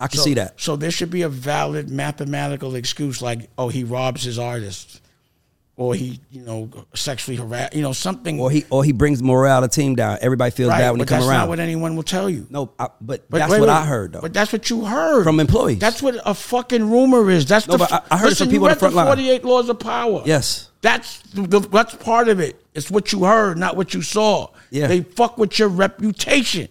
I 0.00 0.06
can 0.08 0.18
So- 0.18 0.24
see 0.24 0.34
that. 0.34 0.60
So 0.60 0.76
there 0.76 0.90
should 0.90 1.10
be 1.10 1.22
a 1.22 1.28
valid 1.28 1.90
mathematical 1.90 2.74
excuse 2.76 3.20
like, 3.20 3.50
oh, 3.58 3.68
he 3.68 3.84
robs 3.84 4.22
his 4.22 4.38
artists. 4.38 5.00
or 5.80 5.94
he, 5.94 6.18
you 6.32 6.42
know, 6.42 6.68
sexually 6.92 7.36
harass, 7.36 7.68
you 7.72 7.80
know, 7.82 7.92
something. 7.92 8.40
Or 8.40 8.50
he 8.50 8.64
or 8.68 8.82
he 8.82 8.90
brings 8.90 9.22
morale 9.22 9.62
of 9.62 9.70
the 9.70 9.74
team 9.76 9.94
down. 9.94 10.18
Everybody 10.20 10.50
feels 10.50 10.70
right, 10.70 10.78
bad 10.80 10.90
when 10.90 10.98
he 10.98 11.06
come 11.06 11.18
around. 11.20 11.26
But 11.28 11.28
that's 11.28 11.38
not 11.42 11.48
what 11.50 11.60
anyone 11.60 11.94
will 11.94 12.02
tell 12.02 12.28
you. 12.28 12.48
no, 12.50 12.72
I, 12.80 12.88
but, 13.00 13.30
But 13.30 13.38
that's 13.38 13.52
wait, 13.52 13.60
what 13.60 13.68
wait, 13.68 13.74
I 13.76 13.84
heard 13.86 14.12
though. 14.12 14.20
But 14.20 14.32
that's 14.34 14.52
what 14.52 14.68
you 14.70 14.84
heard 14.86 15.22
From 15.22 15.38
employees. 15.38 15.78
That's 15.78 16.02
what 16.02 16.16
a 16.26 16.34
fucking 16.34 16.90
rumor 16.90 17.30
is. 17.30 17.46
That's 17.46 17.68
No, 17.68 17.74
the. 17.74 17.78
but 17.78 17.92
I- 17.92 18.02
I 18.10 18.18
heard 18.18 18.30
listen, 18.30 18.46
from 18.46 18.52
people 18.54 18.66
on 18.66 18.72
the 18.74 18.78
front 18.80 18.96
line. 18.96 19.06
Forty 19.06 19.30
eight 19.30 19.44
laws 19.44 19.68
of 19.68 19.78
power. 19.78 20.22
yes. 20.26 20.68
That's 20.80 21.18
the, 21.32 21.60
that's 21.60 21.94
part 21.94 22.28
of 22.28 22.40
it. 22.40 22.60
It's 22.74 22.90
what 22.90 23.12
you 23.12 23.22
heard, 23.22 23.56
not 23.56 23.76
what 23.76 23.94
you 23.94 24.02
saw. 24.02 24.48
Yeah. 24.72 24.88
They 24.88 25.02
fuck 25.02 25.38
with 25.38 25.60
your 25.60 25.68
reputation. 25.68 26.66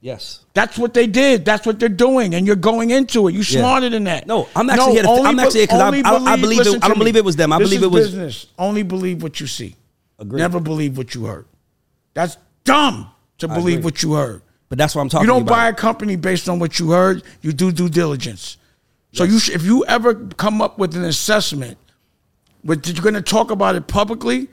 Yes. 0.00 0.44
That's 0.54 0.78
what 0.78 0.94
they 0.94 1.06
did. 1.08 1.44
That's 1.44 1.66
what 1.66 1.80
they're 1.80 1.88
doing, 1.88 2.34
and 2.34 2.46
you're 2.46 2.54
going 2.56 2.90
into 2.90 3.26
it. 3.26 3.34
You're 3.34 3.42
smarter 3.42 3.88
than 3.88 4.04
that. 4.04 4.26
No, 4.28 4.48
I'm 4.54 4.70
actually 4.70 4.92
here 4.92 5.02
to- 5.02 5.08
only 5.08 5.22
I'm 5.28 5.38
actually 5.40 5.60
here 5.60 5.66
'cause 5.66 5.80
I- 5.80 5.86
I 5.86 6.32
I 6.34 6.36
believe 6.36 6.60
it- 6.60 6.84
I 6.84 6.88
don't 6.88 6.98
believe 6.98 7.16
it 7.16 7.24
was 7.24 7.34
them. 7.36 7.52
I 7.52 7.58
This 7.58 7.68
believe 7.68 7.82
it 7.82 7.90
was- 7.90 8.06
business. 8.06 8.46
Only 8.58 8.84
believe 8.84 9.22
what 9.22 9.40
you 9.40 9.46
see. 9.48 9.74
Agreed. 10.20 10.38
Never 10.38 10.60
believe 10.60 10.96
what 10.96 11.14
you 11.14 11.24
heard. 11.24 11.46
That's 12.14 12.36
dumb 12.64 13.08
to 13.38 13.48
believe 13.48 13.78
agree. 13.78 13.84
what 13.84 14.02
you 14.02 14.12
heard. 14.14 14.42
But 14.68 14.78
that's 14.78 14.94
what 14.94 15.02
I'm 15.02 15.08
talking 15.08 15.26
about. 15.26 15.34
You 15.34 15.38
don't 15.40 15.48
about. 15.48 15.54
buy 15.54 15.68
a 15.68 15.72
company 15.72 16.14
based 16.16 16.48
on 16.48 16.58
what 16.58 16.78
you 16.78 16.90
heard. 16.90 17.22
You 17.42 17.52
do 17.52 17.72
due 17.72 17.88
diligence. 17.88 18.56
So 19.12 19.24
you, 19.24 19.38
sh- 19.40 19.50
if 19.50 19.64
you 19.64 19.84
ever 19.86 20.14
come 20.14 20.60
up 20.60 20.78
with 20.78 20.94
an 20.94 21.04
assessment, 21.04 21.78
but 22.62 22.86
you're 22.86 23.02
going 23.02 23.14
to 23.14 23.22
talk 23.22 23.50
about 23.50 23.74
it 23.74 23.86
publicly, 23.88 24.48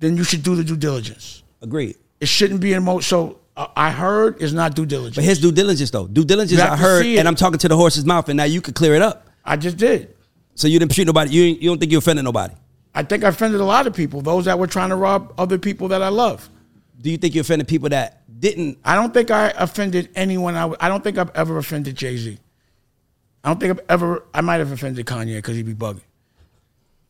then 0.00 0.16
you 0.16 0.22
should 0.24 0.42
do 0.42 0.54
the 0.54 0.62
due 0.62 0.76
diligence. 0.76 1.42
Agreed. 1.62 1.96
It 2.20 2.28
shouldn't 2.28 2.60
be 2.60 2.72
in 2.74 2.82
mo. 2.84 3.00
So 3.00 3.38
Uh, 3.56 3.68
I 3.74 3.90
heard 3.90 4.42
is 4.42 4.52
not 4.52 4.74
due 4.74 4.84
diligence. 4.84 5.16
But 5.16 5.24
his 5.24 5.40
due 5.40 5.52
diligence 5.52 5.90
though. 5.90 6.06
Due 6.06 6.24
diligence 6.24 6.60
I 6.60 6.76
heard, 6.76 7.06
and 7.06 7.26
I'm 7.26 7.34
talking 7.34 7.58
to 7.58 7.68
the 7.68 7.76
horse's 7.76 8.04
mouth, 8.04 8.28
and 8.28 8.36
now 8.36 8.44
you 8.44 8.60
could 8.60 8.74
clear 8.74 8.94
it 8.94 9.02
up. 9.02 9.26
I 9.44 9.56
just 9.56 9.76
did. 9.76 10.14
So 10.54 10.68
you 10.68 10.78
didn't 10.78 10.92
treat 10.92 11.06
nobody. 11.06 11.30
You 11.30 11.42
you 11.44 11.70
don't 11.70 11.78
think 11.78 11.92
you 11.92 11.98
offended 11.98 12.24
nobody. 12.24 12.54
I 12.94 13.02
think 13.02 13.24
I 13.24 13.28
offended 13.28 13.60
a 13.60 13.64
lot 13.64 13.86
of 13.86 13.94
people. 13.94 14.22
Those 14.22 14.46
that 14.46 14.58
were 14.58 14.66
trying 14.66 14.88
to 14.90 14.96
rob 14.96 15.34
other 15.38 15.58
people 15.58 15.88
that 15.88 16.02
I 16.02 16.08
love. 16.08 16.48
Do 17.00 17.10
you 17.10 17.18
think 17.18 17.34
you 17.34 17.42
offended 17.42 17.68
people 17.68 17.90
that 17.90 18.22
didn't? 18.40 18.78
I 18.84 18.94
don't 18.94 19.12
think 19.12 19.30
I 19.30 19.50
offended 19.50 20.10
anyone. 20.14 20.54
I, 20.54 20.72
I 20.80 20.88
don't 20.88 21.04
think 21.04 21.18
I've 21.18 21.30
ever 21.34 21.58
offended 21.58 21.96
Jay 21.96 22.16
Z. 22.16 22.38
I 23.44 23.48
don't 23.48 23.60
think 23.60 23.78
I've 23.78 23.84
ever. 23.88 24.24
I 24.34 24.40
might 24.40 24.56
have 24.58 24.72
offended 24.72 25.04
Kanye 25.06 25.36
because 25.36 25.56
he'd 25.56 25.66
be 25.66 25.74
bugging. 25.74 26.00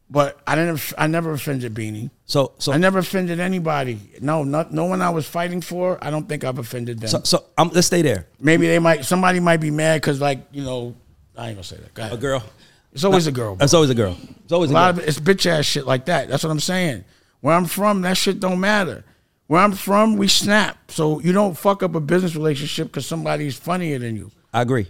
But 0.08 0.38
I 0.46 0.54
didn't. 0.54 0.92
I 0.96 1.08
never 1.08 1.32
offended 1.32 1.74
Beanie. 1.74 2.10
So 2.26 2.52
so 2.58 2.72
I 2.72 2.76
never 2.76 3.00
offended 3.00 3.40
anybody. 3.40 3.98
No, 4.20 4.44
not, 4.44 4.72
no 4.72 4.84
one 4.84 5.02
I 5.02 5.10
was 5.10 5.26
fighting 5.26 5.60
for. 5.60 5.98
I 6.00 6.10
don't 6.10 6.28
think 6.28 6.44
I've 6.44 6.58
offended 6.58 7.00
them. 7.00 7.08
so, 7.08 7.20
so 7.24 7.44
um, 7.58 7.70
let's 7.74 7.88
stay 7.88 8.02
there. 8.02 8.26
Maybe 8.38 8.68
they 8.68 8.78
might. 8.78 9.04
Somebody 9.04 9.40
might 9.40 9.56
be 9.56 9.72
mad 9.72 10.00
because, 10.00 10.20
like, 10.20 10.46
you 10.52 10.62
know, 10.62 10.94
I 11.36 11.48
ain't 11.48 11.56
gonna 11.56 11.64
say 11.64 11.76
that. 11.78 11.92
Go. 11.92 12.08
A 12.10 12.16
girl. 12.16 12.44
It's 12.92 13.02
always 13.04 13.26
a 13.26 13.32
girl. 13.32 13.56
bro. 13.56 13.56
That's 13.56 13.74
always 13.74 13.90
a 13.90 13.94
girl. 13.94 14.16
It's 14.44 14.52
always 14.52 14.70
A 14.70 14.72
a, 14.72 14.74
lot 14.74 14.94
girl. 14.94 15.02
of 15.02 15.08
it's 15.08 15.18
bitch 15.18 15.44
ass 15.46 15.64
shit 15.66 15.86
like 15.86 16.04
that. 16.06 16.28
That's 16.28 16.44
what 16.44 16.50
I'm 16.50 16.60
saying. 16.60 17.04
Where 17.40 17.54
I'm 17.54 17.66
from, 17.66 18.02
that 18.02 18.16
shit 18.16 18.38
don't 18.40 18.60
matter. 18.60 19.04
Where 19.48 19.60
I'm 19.60 19.72
from, 19.72 20.16
we 20.16 20.28
snap. 20.28 20.90
So 20.90 21.20
you 21.20 21.32
don't 21.32 21.58
fuck 21.58 21.82
up 21.82 21.94
a 21.94 22.00
business 22.00 22.34
relationship 22.36 22.88
because 22.88 23.06
somebody's 23.06 23.56
funnier 23.58 23.98
than 23.98 24.16
you. 24.16 24.30
I 24.54 24.62
agree. 24.62 24.86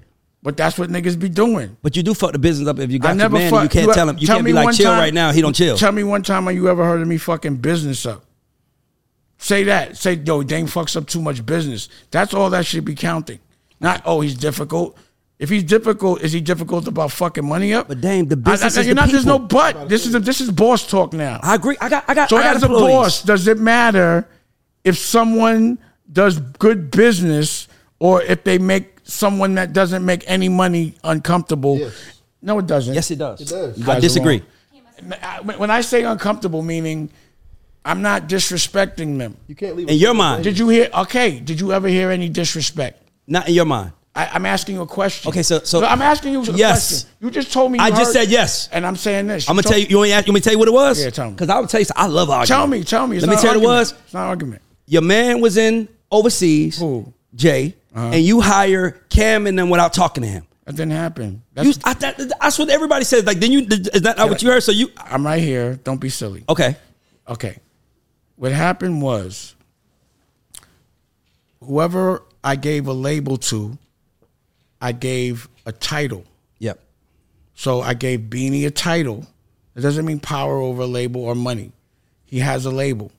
But 0.46 0.56
that's 0.56 0.78
what 0.78 0.90
niggas 0.90 1.18
be 1.18 1.28
doing. 1.28 1.76
But 1.82 1.96
you 1.96 2.04
do 2.04 2.14
fuck 2.14 2.30
the 2.30 2.38
business 2.38 2.68
up 2.68 2.78
if 2.78 2.88
you 2.92 2.98
I 2.98 3.02
got 3.02 3.08
your 3.08 3.16
never 3.16 3.36
man. 3.36 3.50
fuck. 3.50 3.62
you 3.64 3.68
can't 3.68 3.92
tell 3.92 4.08
him. 4.08 4.16
You 4.16 4.28
can't 4.28 4.44
be 4.44 4.52
like 4.52 4.76
chill 4.76 4.86
time- 4.92 5.00
right 5.00 5.12
now. 5.12 5.32
He 5.32 5.40
don't 5.42 5.52
chill. 5.56 5.76
Tell 5.76 5.90
me 5.90 6.04
one 6.04 6.22
time 6.22 6.44
when 6.44 6.54
you 6.54 6.68
ever 6.68 6.84
heard 6.84 7.00
of 7.02 7.08
me 7.08 7.18
fucking 7.18 7.56
business 7.56 8.06
up. 8.06 8.24
Say 9.38 9.64
that. 9.64 9.96
Say, 9.96 10.12
yo, 10.14 10.44
Dame 10.44 10.68
fucks 10.68 10.96
up 10.96 11.08
too 11.08 11.20
much 11.20 11.44
business. 11.44 11.88
That's 12.12 12.32
all 12.32 12.48
that 12.50 12.64
should 12.64 12.84
be 12.84 12.94
counting. 12.94 13.40
Not, 13.80 14.02
oh, 14.04 14.20
he's 14.20 14.36
difficult. 14.36 14.96
If 15.40 15.48
he's 15.50 15.64
difficult, 15.64 16.22
is 16.22 16.30
he 16.32 16.40
difficult 16.40 16.86
about 16.86 17.10
fucking 17.10 17.44
money 17.44 17.74
up? 17.74 17.88
But 17.88 18.00
Dame, 18.00 18.26
the 18.28 18.36
I- 18.36 18.50
I- 18.50 18.52
business 18.52 18.76
is 18.76 18.86
you're 18.86 18.94
the 18.94 19.00
not, 19.00 19.10
There's 19.10 19.26
no 19.26 19.40
but. 19.40 19.88
This 19.88 20.06
is 20.06 20.14
a, 20.14 20.20
this 20.20 20.40
is 20.40 20.52
boss 20.52 20.88
talk 20.88 21.12
now. 21.12 21.40
I 21.42 21.56
agree. 21.56 21.76
I 21.80 21.88
got. 21.88 22.04
I 22.06 22.14
got. 22.14 22.30
So 22.30 22.36
I 22.36 22.44
got 22.44 22.54
as 22.54 22.62
a 22.62 22.68
boss, 22.68 23.24
does 23.24 23.48
it 23.48 23.58
matter 23.58 24.28
if 24.84 24.96
someone 24.96 25.80
does 26.12 26.38
good 26.38 26.92
business 26.92 27.66
or 27.98 28.22
if 28.22 28.44
they 28.44 28.58
make 28.58 28.95
someone 29.06 29.54
that 29.54 29.72
doesn't 29.72 30.04
make 30.04 30.24
any 30.26 30.48
money 30.48 30.94
uncomfortable? 31.04 31.78
Yes. 31.78 32.20
No, 32.42 32.58
it 32.58 32.66
doesn't. 32.66 32.94
Yes, 32.94 33.10
it 33.10 33.16
does. 33.18 33.40
It 33.40 33.48
does. 33.48 33.88
I 33.88 34.00
disagree. 34.00 34.42
Uh, 35.22 35.42
when 35.42 35.70
I 35.70 35.80
say 35.80 36.04
uncomfortable, 36.04 36.62
meaning 36.62 37.10
I'm 37.84 38.02
not 38.02 38.28
disrespecting 38.28 39.18
them. 39.18 39.36
You 39.46 39.54
can't 39.54 39.76
leave 39.76 39.88
In 39.88 39.96
your 39.96 40.14
mind, 40.14 40.44
Did 40.44 40.58
you 40.58 40.68
hear? 40.68 40.88
Okay. 40.92 41.38
Did 41.38 41.60
you 41.60 41.72
ever 41.72 41.88
hear 41.88 42.10
any 42.10 42.28
disrespect? 42.28 43.02
not 43.28 43.48
in 43.48 43.54
your 43.54 43.64
mind. 43.64 43.92
I, 44.14 44.26
I'm 44.32 44.46
asking 44.46 44.76
you 44.76 44.82
a 44.82 44.86
question. 44.86 45.28
Okay, 45.28 45.42
so- 45.42 45.58
so- 45.64 45.84
I'm 45.84 46.00
asking 46.00 46.32
you 46.32 46.40
a 46.40 46.44
Yes. 46.44 47.02
question. 47.02 47.10
You 47.20 47.30
just 47.30 47.52
told 47.52 47.70
me. 47.70 47.78
I 47.78 47.90
just 47.90 48.12
said 48.12 48.30
yes. 48.30 48.68
and 48.72 48.86
I'm 48.86 48.96
saying 48.96 49.26
this. 49.26 49.48
I'm 49.48 49.56
gonna 49.56 49.64
tell 49.64 49.76
you. 49.78 49.86
You 49.88 49.98
want 49.98 50.08
to 50.08 50.14
ask? 50.14 50.26
You 50.26 50.32
me 50.32 50.40
to 50.40 50.44
tell 50.44 50.52
you 50.52 50.58
what 50.58 50.68
it 50.68 50.74
was? 50.74 51.02
Yeah, 51.02 51.10
tell 51.10 51.26
me. 51.26 51.32
Because 51.32 51.50
I 51.50 51.58
would 51.60 51.68
tell 51.68 51.80
you. 51.80 51.86
I 51.94 52.06
love 52.06 52.30
arguing. 52.30 52.46
Tell 52.46 52.66
me. 52.66 52.84
Tell 52.84 53.06
me. 53.06 53.16
It's 53.18 53.26
Let 53.26 53.36
me 53.36 53.42
tell 53.42 53.54
you 53.54 53.60
what 53.60 53.64
it 53.64 53.78
was. 53.80 53.92
It's 53.92 54.14
not 54.14 54.26
argument. 54.28 54.62
Your 54.86 55.02
man 55.02 55.40
was 55.40 55.56
in 55.56 55.88
overseas, 56.10 56.78
Who? 56.78 57.12
Uh-huh. 57.96 58.10
And 58.12 58.22
you 58.22 58.42
hire 58.42 58.90
Cam 59.08 59.46
and 59.46 59.58
them 59.58 59.70
without 59.70 59.94
talking 59.94 60.22
to 60.22 60.28
him. 60.28 60.46
That 60.66 60.76
didn't 60.76 60.92
happen. 60.92 61.42
You, 61.56 61.72
That's, 61.72 61.78
I, 61.84 61.94
that, 61.94 62.32
that's 62.40 62.58
what 62.58 62.68
everybody 62.68 63.04
says. 63.04 63.24
Like, 63.24 63.38
then 63.38 63.52
you 63.52 63.60
is 63.70 64.02
that 64.02 64.18
not 64.18 64.28
what 64.28 64.42
you 64.42 64.50
heard? 64.50 64.62
So 64.62 64.72
you 64.72 64.90
I'm 64.98 65.24
right 65.24 65.42
here. 65.42 65.76
Don't 65.76 66.00
be 66.00 66.10
silly. 66.10 66.44
okay? 66.48 66.76
Okay. 67.26 67.58
What 68.34 68.52
happened 68.52 69.00
was 69.00 69.54
whoever 71.64 72.22
I 72.44 72.56
gave 72.56 72.86
a 72.86 72.92
label 72.92 73.38
to, 73.38 73.78
I 74.80 74.92
gave 74.92 75.48
a 75.64 75.72
title. 75.72 76.24
Yep. 76.58 76.80
So 77.54 77.80
I 77.80 77.94
gave 77.94 78.20
Beanie 78.20 78.66
a 78.66 78.70
title. 78.70 79.26
It 79.74 79.80
doesn't 79.80 80.04
mean 80.04 80.20
power 80.20 80.58
over 80.58 80.82
a 80.82 80.86
label 80.86 81.24
or 81.24 81.34
money. 81.34 81.72
He 82.24 82.40
has 82.40 82.66
a 82.66 82.70
label. 82.70 83.10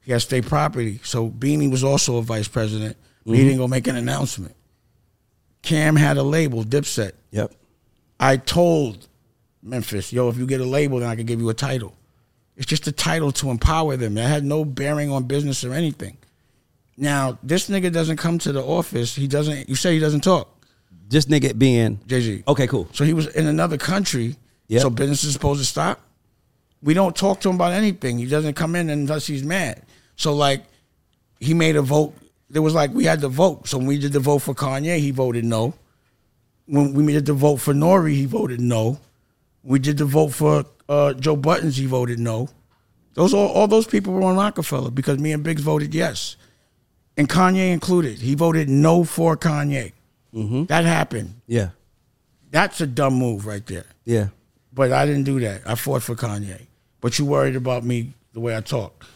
He 0.00 0.12
has 0.12 0.24
state 0.24 0.46
property. 0.46 0.98
So 1.04 1.28
Beanie 1.28 1.70
was 1.70 1.84
also 1.84 2.16
a 2.16 2.22
vice 2.22 2.48
president. 2.48 2.96
He 3.24 3.36
didn't 3.36 3.58
go 3.58 3.68
make 3.68 3.86
an 3.86 3.96
announcement. 3.96 4.56
Cam 5.62 5.94
had 5.96 6.16
a 6.16 6.22
label, 6.22 6.64
Dipset. 6.64 7.12
Yep. 7.32 7.52
I 8.18 8.36
told 8.38 9.06
Memphis, 9.62 10.12
yo, 10.12 10.28
if 10.28 10.36
you 10.38 10.46
get 10.46 10.60
a 10.60 10.64
label, 10.64 11.00
then 11.00 11.08
I 11.08 11.16
can 11.16 11.26
give 11.26 11.40
you 11.40 11.48
a 11.50 11.54
title. 11.54 11.94
It's 12.56 12.66
just 12.66 12.86
a 12.86 12.92
title 12.92 13.30
to 13.32 13.50
empower 13.50 13.96
them. 13.96 14.18
It 14.18 14.26
had 14.26 14.44
no 14.44 14.64
bearing 14.64 15.10
on 15.10 15.24
business 15.24 15.64
or 15.64 15.72
anything. 15.72 16.16
Now, 16.96 17.38
this 17.42 17.68
nigga 17.70 17.92
doesn't 17.92 18.18
come 18.18 18.38
to 18.40 18.52
the 18.52 18.62
office. 18.62 19.14
He 19.14 19.26
doesn't, 19.26 19.68
you 19.68 19.74
say 19.74 19.94
he 19.94 20.00
doesn't 20.00 20.22
talk, 20.22 20.48
This 21.08 21.26
nigga 21.26 21.56
being 21.56 22.00
Jay 22.06 22.20
Z. 22.20 22.44
okay. 22.48 22.66
Cool. 22.66 22.88
So 22.92 23.04
he 23.04 23.14
was 23.14 23.26
in 23.28 23.46
another 23.46 23.78
country. 23.78 24.36
Yep. 24.68 24.82
So 24.82 24.90
business 24.90 25.24
is 25.24 25.32
supposed 25.32 25.60
to 25.60 25.66
stop. 25.66 26.00
We 26.82 26.94
don't 26.94 27.14
talk 27.16 27.40
to 27.40 27.48
him 27.48 27.54
about 27.56 27.72
anything. 27.72 28.18
He 28.18 28.26
doesn't 28.26 28.54
come 28.54 28.74
in 28.76 28.88
unless 28.90 29.26
he's 29.26 29.42
mad. 29.42 29.82
So 30.16 30.34
like, 30.34 30.62
he 31.38 31.54
made 31.54 31.76
a 31.76 31.82
vote. 31.82 32.14
There 32.50 32.62
was 32.62 32.74
like 32.74 32.92
we 32.92 33.04
had 33.04 33.20
to 33.20 33.28
vote. 33.28 33.68
So 33.68 33.78
when 33.78 33.86
we 33.86 33.98
did 33.98 34.12
the 34.12 34.20
vote 34.20 34.40
for 34.40 34.54
Kanye, 34.54 34.98
he 34.98 35.12
voted 35.12 35.44
no. 35.44 35.74
When 36.66 36.92
we 36.94 37.12
did 37.12 37.26
the 37.26 37.32
vote 37.32 37.56
for 37.56 37.72
Nori, 37.72 38.12
he 38.14 38.26
voted 38.26 38.60
no. 38.60 38.98
We 39.62 39.78
did 39.78 39.98
the 39.98 40.04
vote 40.04 40.30
for 40.30 40.64
uh, 40.88 41.14
Joe 41.14 41.36
Buttons, 41.36 41.76
he 41.76 41.86
voted 41.86 42.18
no. 42.18 42.48
Those 43.14 43.34
all, 43.34 43.48
all 43.48 43.68
those 43.68 43.86
people 43.86 44.12
were 44.12 44.22
on 44.22 44.36
Roc-A-Fella 44.36 44.90
because 44.90 45.18
me 45.18 45.32
and 45.32 45.42
Biggs 45.42 45.62
voted 45.62 45.94
yes, 45.94 46.36
and 47.16 47.28
Kanye 47.28 47.72
included. 47.72 48.18
He 48.18 48.34
voted 48.34 48.68
no 48.68 49.04
for 49.04 49.36
Kanye. 49.36 49.92
That 50.32 50.84
happened. 50.84 51.40
Yeah. 51.46 51.70
That's 52.50 52.80
a 52.80 52.86
dumb 52.86 53.14
move 53.14 53.46
right 53.46 53.64
there. 53.66 53.86
Yeah. 54.04 54.28
But 54.72 54.92
I 54.92 55.06
didn't 55.06 55.24
do 55.24 55.40
that. 55.40 55.62
I 55.66 55.74
fought 55.74 56.02
for 56.02 56.14
Kanye. 56.14 56.66
But 57.00 57.18
you 57.18 57.24
worried 57.24 57.56
about 57.56 57.84
me 57.84 58.12
the 58.32 58.40
way 58.40 58.56
I 58.56 58.60
talk. 58.60 59.06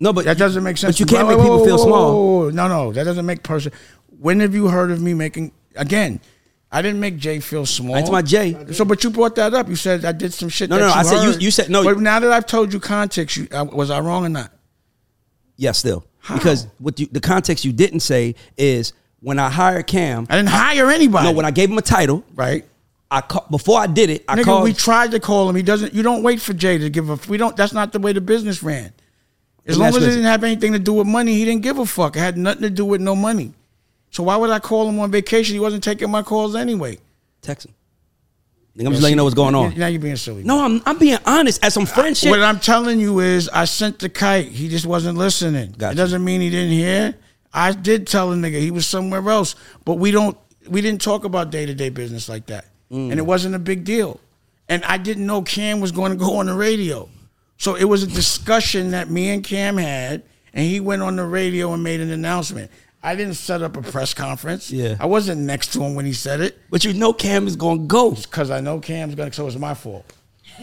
No, 0.00 0.12
but 0.14 0.24
That 0.24 0.38
doesn't 0.38 0.62
make 0.64 0.78
sense. 0.78 0.94
But 0.96 1.00
you 1.00 1.06
can't 1.06 1.28
Whoa, 1.28 1.36
make 1.36 1.38
whoa, 1.46 1.58
people 1.58 1.64
feel 1.66 1.76
whoa, 1.76 1.84
small. 2.48 2.50
No, 2.50 2.68
no, 2.68 2.92
that 2.92 3.04
doesn't 3.04 3.26
make 3.26 3.42
person. 3.42 3.70
When 4.18 4.40
have 4.40 4.54
you 4.54 4.68
heard 4.68 4.90
of 4.90 5.00
me 5.00 5.12
making? 5.14 5.52
Again, 5.76 6.20
I 6.72 6.82
didn't 6.82 7.00
make 7.00 7.16
Jay 7.18 7.38
feel 7.40 7.66
small. 7.66 7.94
That's 7.96 8.10
my 8.10 8.22
Jay. 8.22 8.56
So, 8.72 8.84
but 8.84 9.04
you 9.04 9.10
brought 9.10 9.34
that 9.36 9.52
up. 9.54 9.68
You 9.68 9.76
said 9.76 10.04
I 10.04 10.12
did 10.12 10.32
some 10.32 10.48
shit. 10.48 10.70
No, 10.70 10.78
no, 10.78 10.88
I 10.88 11.02
said 11.02 11.22
you- 11.24 11.38
you 11.40 11.50
said- 11.50 11.68
no. 11.70 11.84
But 11.84 11.98
now 12.00 12.18
that 12.20 12.32
I've 12.32 12.46
told 12.46 12.72
you 12.72 12.80
context, 12.80 13.36
you, 13.36 13.46
uh, 13.52 13.64
was 13.70 13.90
I 13.90 14.00
wrong 14.00 14.24
or 14.24 14.28
not? 14.30 14.52
Yeah, 15.56 15.72
still. 15.72 16.04
How? 16.20 16.36
Because 16.36 16.66
what 16.78 16.98
you, 16.98 17.06
the 17.10 17.20
context 17.20 17.64
you 17.64 17.72
didn't 17.72 18.00
say 18.00 18.34
is 18.56 18.92
when 19.20 19.38
I 19.38 19.50
hired 19.50 19.86
Cam. 19.86 20.26
I 20.30 20.36
didn't 20.36 20.48
hire 20.50 20.90
anybody. 20.90 21.26
no, 21.28 21.32
when 21.32 21.44
I 21.44 21.50
gave 21.50 21.70
him 21.70 21.78
a 21.78 21.82
title, 21.82 22.24
right. 22.34 22.64
I 23.10 23.20
ca- 23.22 23.46
before 23.50 23.78
I 23.80 23.86
did 23.86 24.08
it, 24.08 24.24
I 24.28 24.36
Nigga, 24.36 24.44
called. 24.44 24.64
we 24.64 24.72
tried 24.72 25.10
to 25.10 25.20
call 25.20 25.48
him. 25.48 25.56
He 25.56 25.62
doesn't. 25.62 25.92
You 25.92 26.02
don't 26.02 26.22
wait 26.22 26.40
for 26.40 26.52
Jay 26.52 26.78
to 26.78 26.88
give 26.88 27.10
a. 27.10 27.18
We 27.28 27.36
don't. 27.36 27.56
That's 27.56 27.72
not 27.72 27.92
the 27.92 27.98
way 27.98 28.12
the 28.12 28.20
business 28.20 28.62
ran. 28.62 28.92
As 29.66 29.78
long 29.78 29.88
as 29.88 29.96
it 29.96 30.00
didn't 30.10 30.24
have 30.24 30.42
anything 30.44 30.72
to 30.72 30.78
do 30.78 30.94
with 30.94 31.06
money, 31.06 31.34
he 31.34 31.44
didn't 31.44 31.62
give 31.62 31.78
a 31.78 31.86
fuck. 31.86 32.16
It 32.16 32.20
had 32.20 32.36
nothing 32.36 32.62
to 32.62 32.70
do 32.70 32.84
with 32.84 33.00
no 33.00 33.14
money. 33.14 33.52
So 34.10 34.22
why 34.24 34.36
would 34.36 34.50
I 34.50 34.58
call 34.58 34.88
him 34.88 34.98
on 34.98 35.10
vacation? 35.10 35.54
He 35.54 35.60
wasn't 35.60 35.84
taking 35.84 36.10
my 36.10 36.22
calls 36.22 36.56
anyway. 36.56 36.98
text 37.42 37.66
him. 37.66 37.74
Nigga, 38.76 38.86
I'm 38.86 38.92
just 38.92 39.02
letting 39.02 39.12
you 39.12 39.16
know 39.16 39.24
what's 39.24 39.34
going 39.34 39.54
on. 39.54 39.76
Now 39.76 39.88
you're 39.88 40.00
being 40.00 40.16
silly. 40.16 40.42
No, 40.44 40.64
I'm 40.64 40.80
I'm 40.86 40.96
being 40.98 41.18
honest. 41.26 41.62
As 41.64 41.74
some 41.74 41.86
friendship, 41.86 42.30
What 42.30 42.40
I'm 42.42 42.60
telling 42.60 43.00
you 43.00 43.18
is, 43.20 43.48
I 43.48 43.64
sent 43.64 43.98
the 43.98 44.08
kite. 44.08 44.46
He 44.48 44.68
just 44.68 44.86
wasn't 44.86 45.18
listening. 45.18 45.74
Gotcha. 45.76 45.92
It 45.92 45.96
doesn't 45.96 46.24
mean 46.24 46.40
he 46.40 46.50
didn't 46.50 46.72
hear. 46.72 47.14
I 47.52 47.72
did 47.72 48.06
tell 48.06 48.32
a 48.32 48.36
nigga 48.36 48.60
he 48.60 48.70
was 48.70 48.86
somewhere 48.86 49.28
else, 49.28 49.56
but 49.84 49.94
we 49.94 50.10
don't. 50.12 50.36
We 50.68 50.80
didn't 50.82 51.00
talk 51.02 51.24
about 51.24 51.50
day 51.50 51.66
to 51.66 51.74
day 51.74 51.88
business 51.88 52.28
like 52.28 52.46
that, 52.46 52.66
Mm. 52.92 53.10
and 53.10 53.18
it 53.18 53.26
wasn't 53.26 53.54
a 53.56 53.58
big 53.58 53.84
deal. 53.84 54.20
And 54.68 54.84
I 54.84 54.98
didn't 54.98 55.26
know 55.26 55.42
Cam 55.42 55.80
was 55.80 55.90
going 55.90 56.12
to 56.12 56.16
go 56.16 56.36
on 56.36 56.46
the 56.46 56.54
radio, 56.54 57.08
So 57.60 57.74
it 57.74 57.84
was 57.84 58.02
a 58.02 58.06
discussion 58.06 58.92
that 58.92 59.10
me 59.10 59.28
and 59.28 59.44
Cam 59.44 59.76
had, 59.76 60.22
and 60.54 60.64
he 60.66 60.80
went 60.80 61.02
on 61.02 61.16
the 61.16 61.26
radio 61.26 61.74
and 61.74 61.82
made 61.84 62.00
an 62.00 62.10
announcement. 62.10 62.70
I 63.02 63.14
didn't 63.14 63.34
set 63.34 63.60
up 63.60 63.76
a 63.76 63.82
press 63.82 64.14
conference. 64.14 64.70
Yeah. 64.70 64.96
I 64.98 65.04
wasn't 65.04 65.42
next 65.42 65.74
to 65.74 65.82
him 65.82 65.94
when 65.94 66.06
he 66.06 66.14
said 66.14 66.40
it 66.40 66.58
But 66.70 66.84
you 66.84 66.94
know 66.94 67.12
Cam 67.12 67.46
is 67.46 67.56
gonna 67.56 67.80
go. 67.80 68.12
because 68.12 68.50
I 68.50 68.60
know 68.60 68.80
Cam's 68.80 69.14
gonna. 69.14 69.30
So 69.34 69.46
it's 69.46 69.56
my 69.58 69.74
fault. 69.74 70.10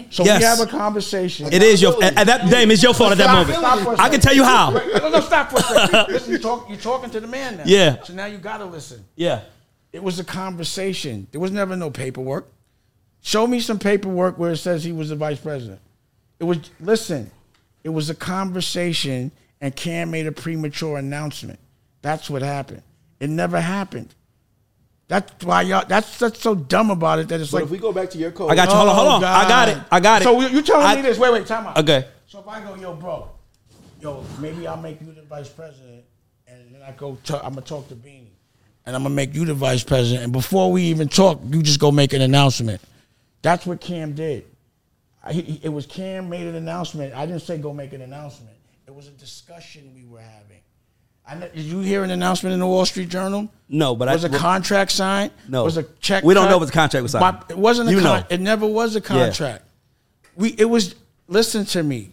So 0.09 0.25
Yes. 0.25 0.39
we 0.39 0.45
have 0.45 0.59
a 0.59 0.65
conversation. 0.65 1.53
It 1.53 1.61
is 1.61 1.83
your 1.83 2.03
and 2.03 2.15
that 2.17 2.49
Dame 2.49 2.71
is 2.71 2.81
your 2.81 2.95
fault 2.95 3.11
at 3.11 3.19
that 3.19 3.31
moment. 3.31 3.59
stop 3.59 3.79
for 3.79 3.93
a 3.93 4.01
I 4.01 4.09
can 4.09 4.19
tell 4.19 4.33
you 4.35 4.43
how. 4.43 4.71
No, 4.71 5.09
no, 5.09 5.19
stop 5.21 5.51
for 5.51 5.57
a 5.59 5.61
second. 5.61 6.13
Listen, 6.13 6.31
you 6.31 6.39
talk, 6.39 6.67
you're 6.67 6.79
talking 6.79 7.11
to 7.11 7.19
the 7.19 7.27
man 7.27 7.57
now. 7.57 7.63
Yeah. 7.67 8.01
So 8.01 8.13
now 8.13 8.25
you 8.25 8.39
gotta 8.39 8.65
listen. 8.65 9.05
Yeah. 9.15 9.41
It 9.93 10.01
was 10.01 10.17
a 10.19 10.23
conversation. 10.23 11.27
There 11.31 11.39
was 11.41 11.51
never 11.51 11.75
no 11.75 11.91
paperwork. 11.91 12.51
Show 13.21 13.45
me 13.45 13.59
some 13.59 13.77
paperwork 13.77 14.39
where 14.39 14.51
it 14.51 14.57
says 14.57 14.83
he 14.83 14.91
was 14.91 15.09
the 15.09 15.15
vice 15.15 15.39
president. 15.39 15.79
It 16.39 16.43
was 16.43 16.57
listen. 16.80 17.31
It 17.84 17.89
was 17.89 18.09
a 18.09 18.15
conversation, 18.15 19.31
and 19.61 19.76
Cam 19.76 20.11
made 20.11 20.27
a 20.27 20.31
premature 20.31 20.97
announcement. 20.97 21.59
That's 22.01 22.30
what 22.30 22.41
happened. 22.41 22.84
It 23.19 23.30
never 23.30 23.59
happened. 23.59 24.14
That's 25.07 25.31
why 25.45 25.61
y'all. 25.64 25.85
That's 25.88 26.19
that's 26.19 26.39
so 26.41 26.53
dumb 26.53 26.91
about 26.91 27.19
it 27.19 27.30
that 27.30 27.39
it's 27.39 27.51
But 27.51 27.57
like. 27.57 27.64
if 27.65 27.69
we 27.72 27.77
go 27.77 27.93
back 27.93 28.09
to 28.11 28.18
your 28.18 28.31
code, 28.31 28.51
I 28.51 28.55
got 28.55 28.68
you. 28.69 28.76
Hold 28.76 28.89
on, 28.89 28.95
hold 28.95 29.07
Oh, 29.07 29.15
on. 29.15 29.23
I 29.23 29.47
got 29.47 29.69
it. 29.69 29.77
I 29.91 29.99
got 29.99 30.22
it. 30.22 30.26
So 30.26 30.41
you 30.41 30.47
you 30.49 30.61
telling 30.61 30.85
I- 30.85 30.95
me 30.95 31.01
this? 31.01 31.18
Wait, 31.18 31.31
wait, 31.31 31.47
time 31.47 31.65
out. 31.68 31.77
Okay. 31.77 32.07
So 32.27 32.39
if 32.39 32.47
I 32.47 32.59
go, 32.61 32.76
yo, 32.76 32.93
bro, 32.93 33.30
yo, 34.01 34.23
maybe 34.39 34.68
I'll 34.68 34.76
make 34.81 34.99
you 35.01 35.14
the 35.14 35.22
vice 35.22 35.47
president, 35.47 36.03
and 36.45 36.76
then 36.76 36.81
I 36.81 36.91
go, 36.91 37.18
talk, 37.23 37.41
I'm 37.43 37.51
gonna 37.53 37.61
talk 37.65 37.88
to 37.88 37.95
Beanie, 37.95 38.27
and 38.85 38.95
I'm 38.97 39.03
gonna 39.03 39.15
make 39.15 39.34
you 39.34 39.45
the 39.45 39.53
vice 39.53 39.81
president, 39.84 40.23
and 40.26 40.34
before 40.34 40.69
we 40.72 40.84
even 40.84 41.07
talk, 41.07 41.39
you 41.49 41.64
just 41.64 41.80
go 41.80 41.89
make 41.89 42.11
an 42.11 42.22
announcement. 42.22 42.81
That's 43.41 43.65
what 43.65 43.80
Cam 43.80 44.14
did. 44.14 44.43
I, 45.27 45.33
he, 45.33 45.59
it 45.63 45.69
was 45.69 45.85
Cam 45.85 46.29
made 46.29 46.47
an 46.47 46.55
announcement. 46.55 47.13
I 47.13 47.25
didn't 47.25 47.41
say 47.41 47.57
go 47.57 47.73
make 47.73 47.93
an 47.93 48.01
announcement. 48.01 48.55
It 48.87 48.95
was 48.95 49.07
a 49.07 49.11
discussion 49.11 49.91
we 49.93 50.05
were 50.05 50.19
having. 50.21 50.59
I 51.27 51.35
kn- 51.37 51.51
did 51.53 51.65
you 51.65 51.79
hear 51.81 52.03
an 52.03 52.11
announcement 52.11 52.53
in 52.53 52.59
the 52.61 52.67
Wall 52.67 52.85
Street 52.85 53.09
Journal? 53.09 53.49
No, 53.67 53.95
but 53.95 54.07
I- 54.07 54.13
was 54.13 54.23
a 54.23 54.29
contract 54.29 54.91
signed. 54.91 55.31
No. 55.49 55.65
was 55.65 55.75
a 55.77 55.83
check. 55.99 56.23
We 56.23 56.33
don't 56.33 56.45
cut? 56.45 56.51
know 56.51 56.61
if 56.63 56.67
the 56.67 56.73
contract 56.73 57.03
was 57.03 57.11
signed. 57.11 57.37
But 57.47 57.51
It 57.51 57.57
wasn't. 57.57 57.89
A 57.89 57.91
You 57.91 57.99
con- 57.99 58.21
know. 58.21 58.25
It 58.29 58.39
never 58.39 58.65
was 58.65 58.95
a 58.95 59.01
contract. 59.01 59.63
We. 60.35 60.49
It 60.57 60.65
was. 60.69 60.95
Listen 61.27 61.65
to 61.65 61.83
me. 61.83 62.11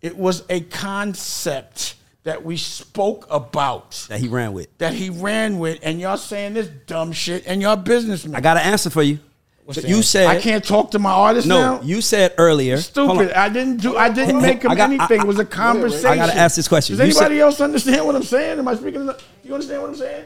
It 0.00 0.16
was 0.16 0.42
a 0.48 0.60
concept 0.60 1.96
that 2.24 2.44
we 2.44 2.56
spoke 2.56 3.26
about 3.30 4.06
That 4.08 4.20
he 4.20 4.28
ran 4.28 4.52
with. 4.52 4.68
that 4.78 4.94
he 4.94 5.10
ran 5.10 5.58
with, 5.58 5.78
and 5.82 6.00
y'all 6.00 6.16
saying 6.16 6.54
this 6.54 6.68
dumb 6.86 7.12
shit, 7.12 7.44
and 7.46 7.60
y'all 7.60 7.76
businessmen. 7.76 8.34
I 8.34 8.40
got 8.40 8.56
an 8.56 8.64
answer 8.64 8.88
for 8.90 9.02
you. 9.02 9.18
What's 9.66 9.82
the 9.82 9.88
you 9.88 10.00
said 10.02 10.28
I 10.28 10.40
can't 10.40 10.64
talk 10.64 10.92
to 10.92 11.00
my 11.00 11.10
artist 11.10 11.48
No, 11.48 11.58
now. 11.78 11.82
you 11.82 12.00
said 12.00 12.32
earlier. 12.38 12.76
Stupid. 12.76 13.32
I 13.32 13.48
didn't 13.48 13.78
do. 13.78 13.96
I 13.96 14.08
didn't 14.08 14.40
make 14.40 14.62
him 14.62 14.74
got- 14.76 14.90
anything. 14.90 15.18
I- 15.20 15.24
it 15.24 15.26
was 15.26 15.40
a 15.40 15.44
conversation. 15.44 16.06
I 16.06 16.14
gotta 16.16 16.36
ask 16.36 16.54
this 16.54 16.68
question. 16.68 16.96
Does 16.96 17.04
You 17.08 17.12
said- 17.12 17.22
anybody 17.24 17.40
else 17.40 17.60
understand 17.60 18.06
what 18.06 18.14
I'm 18.14 18.22
saying? 18.22 18.60
Am 18.60 18.68
I 18.68 18.76
speaking? 18.76 19.04
Do 19.06 19.14
you 19.42 19.52
understand 19.54 19.82
what 19.82 19.90
I'm 19.90 19.96
saying? 19.96 20.24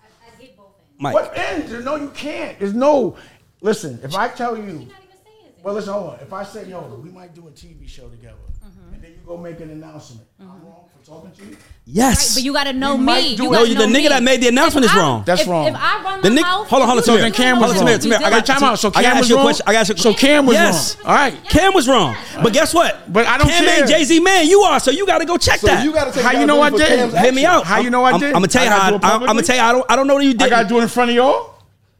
I, 0.00 0.06
I 0.24 0.40
get 0.40 0.56
both 0.56 0.66
ends. 0.66 1.00
Mike. 1.00 1.14
What 1.14 1.36
end? 1.36 1.84
No, 1.84 1.96
you 1.96 2.10
can't. 2.14 2.60
There's 2.60 2.72
no. 2.74 3.16
Listen, 3.60 3.98
if 4.04 4.14
I 4.14 4.28
tell 4.28 4.56
you, 4.56 4.86
You're 5.62 5.72
not 5.72 5.78
even 5.78 5.84
saying 5.84 5.92
it. 5.92 5.92
well, 5.92 5.92
listen, 5.92 5.92
hold 5.92 6.14
on. 6.14 6.20
If 6.20 6.32
I 6.32 6.44
say, 6.44 6.68
yo, 6.68 7.00
we 7.02 7.10
might 7.10 7.34
do 7.34 7.48
a 7.48 7.50
TV 7.50 7.88
show 7.88 8.08
together, 8.08 8.34
mm-hmm. 8.64 8.94
and 8.94 9.02
then 9.02 9.10
you 9.12 9.18
go 9.26 9.36
make 9.36 9.60
an 9.60 9.70
announcement, 9.70 10.26
I'm 10.40 10.46
mm-hmm. 10.46 10.66
wrong 10.66 10.84
for 10.98 11.06
talking 11.06 11.30
to 11.32 11.44
you. 11.50 11.56
Yes. 11.86 12.34
But 12.34 12.44
you 12.44 12.52
gotta 12.52 12.72
know 12.72 12.94
We 12.96 13.02
me. 13.04 13.28
You 13.30 13.36
gotta 13.36 13.50
No, 13.50 13.62
you- 13.64 13.74
know 13.74 13.80
the 13.82 13.86
nigga 13.86 14.02
me. 14.02 14.08
that 14.08 14.22
made 14.22 14.40
the 14.42 14.48
announcement 14.48 14.84
If 14.86 14.92
is 14.92 14.96
I- 14.96 15.00
wrong. 15.00 15.22
That's 15.26 15.42
if, 15.42 15.48
wrong. 15.48 15.66
If 15.66 15.74
I 15.76 16.02
run 16.04 16.20
The 16.22 16.28
my 16.28 16.34
nick- 16.34 16.44
mouth, 16.44 16.68
hold 16.68 16.82
on, 16.82 16.88
hold 16.88 16.98
on, 16.98 17.04
So 17.04 17.16
Tamir. 17.16 17.20
then 17.20 17.32
Cam 17.32 17.56
Hold 17.56 17.68
was 17.68 17.80
on, 17.80 17.86
wrong. 17.86 17.98
Tamir, 17.98 18.18
Tamir, 18.18 18.24
I 18.24 18.30
got 18.30 18.46
time 18.46 18.62
out. 18.62 18.78
So 18.78 18.88
I 18.88 18.90
gotta 18.92 19.02
Cam 19.02 19.12
ask 19.12 19.20
was 19.20 19.28
you 19.30 19.34
a 19.34 19.38
wrong. 19.38 19.46
question. 19.46 19.64
I 19.66 19.72
gotta 19.72 19.80
ask 19.80 19.88
you 19.90 19.96
So 19.96 20.14
Cam 20.14 20.46
was 20.46 20.54
Yes. 20.54 20.96
wrong. 20.96 21.06
All 21.06 21.14
right. 21.14 21.44
Cam 21.48 21.74
was 21.74 21.88
wrong. 21.88 22.16
But 22.42 22.52
guess 22.52 22.74
what? 22.74 23.12
But 23.12 23.26
I 23.26 23.38
don't 23.38 23.48
Cam 23.48 23.64
care. 23.64 23.78
ain't 23.80 23.88
Jay 23.88 24.04
Z 24.04 24.20
man. 24.20 24.46
You 24.46 24.60
are, 24.60 24.78
so 24.80 24.90
you 24.90 25.06
got 25.06 25.18
to 25.18 25.24
go 25.24 25.36
check 25.36 25.58
so 25.60 25.66
that. 25.66 25.84
you 25.84 25.92
got 25.92 26.06
to 26.06 26.12
take 26.12 26.22
How 26.22 26.38
you 26.38 26.46
know 26.46 26.60
I 26.60 26.68
accountability 26.68 27.12
did? 27.12 27.20
Hit 27.20 27.34
me 27.34 27.44
out. 27.44 27.64
How 27.64 27.80
you 27.80 27.90
know 27.90 28.04
I 28.04 28.12
I'm, 28.12 28.20
did? 28.20 28.28
I'm 28.28 28.34
gonna 28.34 28.48
tell 28.48 28.64
you 28.64 28.70
how. 28.70 28.94
I'm 29.02 29.26
gonna 29.26 29.42
tell 29.42 29.56
you. 29.56 29.62
I 29.62 29.72
don't. 29.72 29.86
I 29.90 29.96
don't 29.96 30.06
know 30.06 30.18
that 30.18 30.24
you 30.24 30.32
did. 30.34 30.42
I 30.42 30.48
gotta 30.48 30.68
do 30.68 30.78
it 30.78 30.82
in 30.82 30.88
front 30.88 31.10
of 31.10 31.16
y'all. 31.16 31.54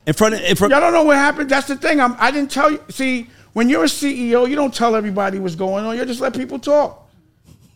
in 0.06 0.14
front 0.14 0.34
of. 0.34 0.40
In 0.42 0.56
front. 0.56 0.70
Y'all 0.72 0.80
don't 0.80 0.92
know 0.92 1.02
what 1.04 1.16
happened. 1.16 1.50
That's 1.50 1.66
the 1.66 1.76
thing. 1.76 2.00
I'm, 2.00 2.14
I 2.18 2.30
didn't 2.30 2.50
tell 2.50 2.70
you. 2.70 2.80
See, 2.90 3.28
when 3.52 3.68
you're 3.68 3.84
a 3.84 3.88
CEO, 3.88 4.48
you 4.48 4.56
don't 4.56 4.74
tell 4.74 4.94
everybody 4.96 5.38
what's 5.38 5.54
going 5.54 5.84
on. 5.84 5.96
You 5.96 6.04
just 6.04 6.20
let 6.20 6.34
people 6.34 6.58
talk. 6.58 7.08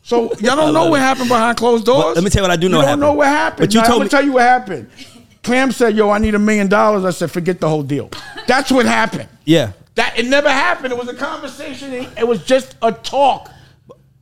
So 0.03 0.33
y'all 0.35 0.55
don't 0.57 0.75
know 0.75 0.91
what 0.91 1.01
happened 1.01 1.29
behind 1.29 1.57
closed 1.57 1.87
doors. 1.87 2.05
But 2.05 2.15
let 2.17 2.25
me 2.25 2.31
tell 2.31 2.41
you 2.43 2.49
what 2.49 2.51
I 2.51 2.57
do 2.57 2.69
know 2.69 2.77
You 2.79 2.83
don't 2.83 2.89
happened. 2.89 3.01
know 3.01 3.13
what 3.15 3.27
happened. 3.29 3.69
But 3.69 3.75
you 3.75 3.81
Now, 3.81 3.87
told 3.87 4.01
I'm 4.03 4.05
me- 4.07 4.11
tell 4.11 4.25
you 4.25 4.33
what 4.33 4.43
happened. 4.43 4.89
Cam 5.43 5.73
said, 5.73 5.97
"Yo, 5.97 6.11
I 6.11 6.19
need 6.19 6.35
a 6.35 6.39
million 6.39 6.69
dollars." 6.69 7.05
I 7.05 7.11
said, 7.11 7.31
"Forget 7.31 7.61
the 7.61 7.69
whole 7.69 7.83
deal." 7.83 8.11
That's 8.47 8.71
what 8.71 8.87
happened. 8.87 9.29
Yeah. 9.45 9.73
That 9.95 10.19
it 10.19 10.27
never 10.27 10.49
happened. 10.51 10.93
It 10.93 10.99
was 10.99 11.09
a 11.09 11.15
conversation. 11.15 11.93
It, 12.19 12.27
was 12.27 12.43
just 12.45 12.77
a 12.83 12.93
talk. 12.93 13.51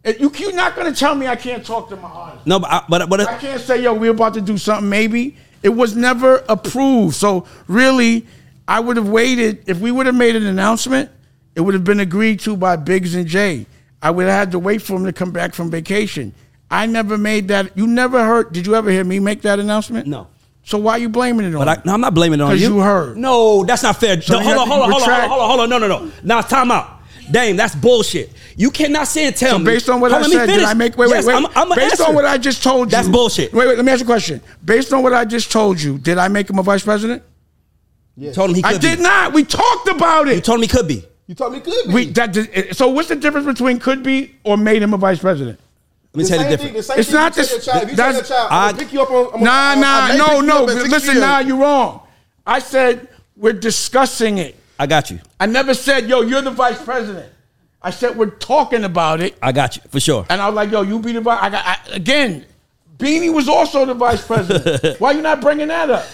You, 0.04 0.32
you're 0.36 0.52
not 0.52 0.74
gonna 0.76 0.92
tell 0.94 1.14
me 1.14 1.26
I 1.28 1.36
can't 1.36 1.64
talk 1.64 1.88
to 1.90 1.96
my 1.96 2.08
artist. 2.08 2.46
No, 2.46 2.58
but 2.58 2.70
I, 2.72 2.84
but 2.88 3.08
but 3.08 3.20
I 3.20 3.38
can't 3.38 3.60
say, 3.60 3.82
yo, 3.82 3.94
we're 3.94 4.10
about 4.10 4.34
to 4.34 4.40
do 4.40 4.58
something, 4.58 4.88
maybe. 4.88 5.36
It 5.62 5.68
was 5.70 5.94
never 5.96 6.44
approved. 6.48 7.14
So 7.14 7.46
really, 7.68 8.26
I 8.66 8.80
would 8.80 8.96
have 8.96 9.08
waited. 9.08 9.62
If 9.66 9.78
we 9.78 9.90
would 9.92 10.06
have 10.06 10.14
made 10.16 10.34
an 10.36 10.44
announcement, 10.46 11.08
it 11.54 11.60
would 11.60 11.74
have 11.74 11.84
been 11.84 12.00
agreed 12.00 12.40
to 12.40 12.56
by 12.56 12.76
Biggs 12.76 13.14
and 13.14 13.26
Jay. 13.26 13.66
I 14.00 14.10
would 14.10 14.26
have 14.26 14.34
had 14.34 14.52
to 14.52 14.58
wait 14.58 14.82
for 14.82 14.94
him 14.96 15.04
to 15.04 15.12
come 15.12 15.30
back 15.30 15.54
from 15.54 15.70
vacation. 15.70 16.34
I 16.70 16.86
never 16.86 17.18
made 17.18 17.48
that. 17.48 17.76
You 17.76 17.86
never 17.86 18.24
heard. 18.24 18.52
Did 18.52 18.66
you 18.66 18.74
ever 18.74 18.90
hear 18.90 19.04
me 19.04 19.18
make 19.20 19.42
that 19.42 19.58
announcement? 19.60 20.06
No. 20.06 20.28
So 20.64 20.78
why 20.78 20.92
are 20.92 20.98
you 20.98 21.08
blaming 21.08 21.46
it 21.46 21.54
on 21.54 21.64
But 21.64 21.68
I, 21.68 21.82
no, 21.84 21.92
I'm 21.94 22.00
not 22.00 22.14
blaming 22.14 22.38
it 22.40 22.42
on 22.42 22.50
'Cause 22.52 22.60
you. 22.60 22.68
Because 22.68 22.76
you 22.76 22.82
heard. 22.82 23.16
No, 23.18 23.64
that's 23.64 23.82
not 23.82 23.96
fair. 23.98 24.20
So 24.22 24.34
No, 24.34 24.38
you 24.40 24.44
hold 24.46 24.58
on, 24.58 24.68
hold 24.68 24.82
on, 24.82 24.90
hold 24.90 25.02
on, 25.02 25.28
hold 25.28 25.40
on, 25.40 25.48
hold 25.48 25.60
on. 25.60 25.68
No, 25.70 25.78
no, 25.78 25.88
no. 25.88 26.12
Now 26.22 26.40
time 26.40 26.70
out. 26.70 27.00
Dame, 27.30 27.56
that's 27.56 27.74
bullshit. 27.74 28.30
You 28.56 28.70
cannot 28.70 29.06
say 29.08 29.26
and 29.26 29.36
tell 29.36 29.58
me. 29.58 29.64
So 29.64 29.70
me. 29.70 29.74
based 29.74 29.88
on 29.88 30.00
what 30.00 30.10
Hold 30.12 30.22
I 30.22 30.24
on, 30.26 30.30
let 30.30 30.46
me 30.48 30.52
said, 30.52 30.58
did. 30.58 30.64
I 30.64 30.74
make? 30.74 30.96
Wait, 30.96 31.08
Yes, 31.08 31.26
wait, 31.26 31.34
I'm, 31.34 31.44
wait. 31.44 31.56
I'm 31.56 31.68
gonna 31.68 31.80
based 31.80 31.92
answer. 32.00 32.04
on 32.04 32.14
what 32.14 32.24
I 32.24 32.36
just 32.38 32.62
told 32.62 32.88
you, 32.88 32.96
That's 32.96 33.08
bullshit. 33.08 33.52
Wait, 33.52 33.66
wait. 33.68 33.76
Let 33.76 33.84
me 33.84 33.92
ask 33.92 34.00
you 34.00 34.06
a 34.06 34.06
question. 34.06 34.40
Based 34.64 34.92
on 34.92 35.02
what 35.02 35.14
I 35.14 35.24
just 35.24 35.50
told 35.52 35.80
you, 35.80 35.98
did 35.98 36.18
I 36.18 36.28
make 36.28 36.48
him 36.50 36.58
a 36.58 36.62
vice 36.62 36.82
president? 36.84 37.22
Yes. 38.16 38.34
told 38.34 38.50
him 38.50 38.56
he 38.56 38.62
could 38.62 38.74
I 38.74 38.78
did 38.78 39.00
not. 39.00 39.32
We 39.32 39.44
talked 39.44 39.88
about 39.88 40.28
it. 40.28 40.34
You 40.34 40.40
told 40.42 40.58
him 40.58 40.62
he 40.62 40.68
could 40.68 40.86
be. 40.88 41.04
You 41.32 41.36
told 41.36 41.54
me 41.54 41.60
could 41.60 41.88
be. 41.88 41.94
We 41.94 42.04
that 42.10 42.76
so 42.76 42.88
what's 42.88 43.08
the 43.08 43.16
difference 43.16 43.46
between 43.46 43.78
could 43.78 44.02
be 44.02 44.34
or 44.44 44.58
made 44.58 44.82
him 44.82 44.92
a 44.92 44.98
vice 44.98 45.18
president? 45.18 45.58
Let 46.12 46.22
me 46.24 46.28
tell 46.28 46.36
you 46.42 46.44
the 46.44 46.58
same 46.58 46.66
difference. 46.66 46.72
thing- 46.74 46.82
same 46.82 46.98
It's 46.98 47.08
thing 47.08 47.14
you 47.16 47.20
not 47.22 47.32
tell 47.32 47.42
this- 47.42 47.52
your 47.52 47.60
child. 47.60 47.82
If 47.84 47.90
you 47.90 47.96
that's- 47.96 48.28
tell 48.28 48.36
your 48.38 48.42
child, 48.42 48.48
I'm 48.52 48.58
I- 48.68 48.72
gonna 48.72 48.82
pick 48.84 48.92
you 48.92 49.00
up 49.02 49.10
on. 49.10 49.16
I'm 49.16 49.40
Nah, 49.42 49.46
gonna- 49.46 49.50
I- 49.50 49.72
I 49.72 49.74
nah, 49.80 50.08
may 50.08 50.18
no, 50.18 50.26
pick 50.26 50.34
you 50.36 50.42
no. 50.42 50.62
up 50.64 50.68
at 50.68 50.76
6 50.76 50.88
Listen, 50.90 51.08
p.m. 51.14 51.20
nah, 51.20 51.38
you're 51.38 51.56
wrong. 51.56 52.00
I 52.46 52.58
said 52.58 53.08
we're 53.38 53.54
discussing 53.54 54.36
it. 54.36 54.56
I 54.78 54.86
got 54.86 55.10
you. 55.10 55.20
I 55.40 55.46
never 55.46 55.72
said, 55.72 56.06
yo, 56.06 56.20
you're 56.20 56.42
the 56.42 56.50
vice 56.50 56.82
president. 56.82 57.32
I 57.80 57.92
said 57.92 58.14
we're 58.14 58.26
talking 58.26 58.84
about 58.84 59.22
it, 59.22 59.34
I 59.40 59.52
got 59.52 59.76
you 59.76 59.82
for 59.88 60.00
sure. 60.00 60.26
and 60.28 60.38
I 60.38 60.48
was 60.48 60.54
like, 60.54 60.70
yo, 60.70 60.82
you 60.82 60.98
be 60.98 61.12
the 61.12 61.22
vice. 61.22 61.38
I 61.40 61.48
got 61.48 61.64
I, 61.66 61.78
again. 61.94 62.44
Beanie 62.98 63.32
was 63.32 63.48
also 63.48 63.86
the 63.86 63.94
vice 63.94 64.24
president. 64.26 65.00
Why 65.00 65.12
you 65.12 65.22
not 65.22 65.40
bringing 65.40 65.68
that 65.68 65.88
up? 65.88 66.04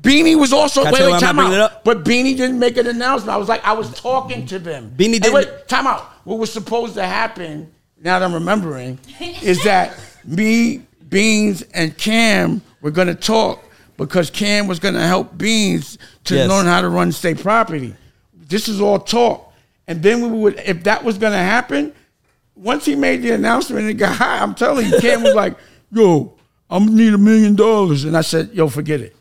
Beanie 0.00 0.38
was 0.38 0.52
also 0.52 0.82
Can 0.84 0.92
wait, 0.92 1.12
wait, 1.12 1.20
time 1.20 1.38
out. 1.38 1.84
But 1.84 2.04
Beanie 2.04 2.36
didn't 2.36 2.58
make 2.58 2.76
an 2.76 2.86
announcement. 2.86 3.34
I 3.34 3.36
was 3.36 3.48
like, 3.48 3.64
I 3.64 3.72
was 3.72 3.92
talking 4.00 4.46
to 4.46 4.58
them. 4.58 4.92
Beanie 4.96 5.20
didn't- 5.20 5.34
wait, 5.34 5.68
time 5.68 5.86
out. 5.86 6.02
What 6.24 6.38
was 6.38 6.52
supposed 6.52 6.94
to 6.94 7.04
happen? 7.04 7.70
Now 8.02 8.18
that 8.18 8.24
I'm 8.24 8.32
remembering, 8.32 8.98
is 9.42 9.62
that 9.64 9.94
me, 10.24 10.82
Beans, 11.08 11.62
and 11.74 11.96
Cam 11.98 12.62
were 12.80 12.90
gonna 12.90 13.14
talk 13.14 13.62
because 13.98 14.30
Cam 14.30 14.66
was 14.66 14.78
gonna 14.78 15.06
help 15.06 15.36
Beans 15.36 15.98
to 16.24 16.36
Yes. 16.36 16.48
learn 16.48 16.64
how 16.66 16.80
to 16.80 16.88
run 16.88 17.12
state 17.12 17.40
property. 17.42 17.94
This 18.48 18.68
is 18.68 18.80
all 18.80 18.98
talk, 18.98 19.52
and 19.86 20.02
then 20.02 20.22
we 20.22 20.28
would, 20.28 20.58
if 20.64 20.84
that 20.84 21.04
was 21.04 21.18
gonna 21.18 21.36
happen, 21.42 21.92
once 22.56 22.86
he 22.86 22.94
made 22.96 23.22
the 23.22 23.32
announcement 23.32 23.86
and 23.88 23.98
got 23.98 24.16
high, 24.16 24.38
I'm 24.38 24.54
telling 24.54 24.88
you, 24.90 24.98
Cam 24.98 25.22
was 25.22 25.34
like, 25.34 25.56
"Yo, 25.92 26.32
I'm 26.70 26.86
gonna 26.86 26.96
need 26.96 27.12
a 27.12 27.18
million 27.18 27.54
dollars," 27.54 28.04
and 28.04 28.16
I 28.16 28.22
said, 28.22 28.50
"Yo, 28.54 28.68
forget 28.68 29.00
it." 29.00 29.14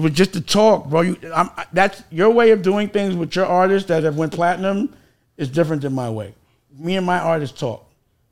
It 0.00 0.02
was 0.02 0.12
just 0.12 0.34
a 0.34 0.40
talk, 0.40 0.86
bro. 0.86 1.02
You, 1.02 1.18
I'm, 1.34 1.50
that's 1.74 2.02
your 2.10 2.30
way 2.30 2.52
of 2.52 2.62
doing 2.62 2.88
things 2.88 3.14
with 3.14 3.36
your 3.36 3.44
artists 3.44 3.86
that 3.88 4.02
have 4.02 4.16
went 4.16 4.32
platinum 4.32 4.96
is 5.36 5.50
different 5.50 5.82
than 5.82 5.92
my 5.92 6.08
way. 6.08 6.32
Me 6.78 6.96
and 6.96 7.04
my 7.04 7.18
artists 7.18 7.60
talk. 7.60 7.86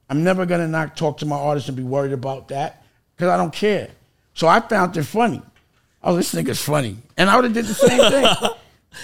I'm 0.08 0.24
never 0.24 0.46
gonna 0.46 0.66
not 0.66 0.96
talk 0.96 1.18
to 1.18 1.26
my 1.26 1.36
artists 1.36 1.68
and 1.68 1.76
be 1.76 1.82
worried 1.82 2.14
about 2.14 2.48
that 2.48 2.86
because 3.14 3.28
I 3.28 3.36
don't 3.36 3.52
care. 3.52 3.90
So 4.32 4.48
I 4.48 4.60
found 4.60 4.96
it 4.96 5.02
funny. 5.02 5.42
Oh, 6.02 6.16
this 6.16 6.34
nigga's 6.34 6.58
funny, 6.58 6.96
and 7.18 7.28
I 7.28 7.36
would 7.36 7.44
have 7.44 7.52
did 7.52 7.66
the 7.66 7.74
same 7.74 8.10
thing. 8.10 8.50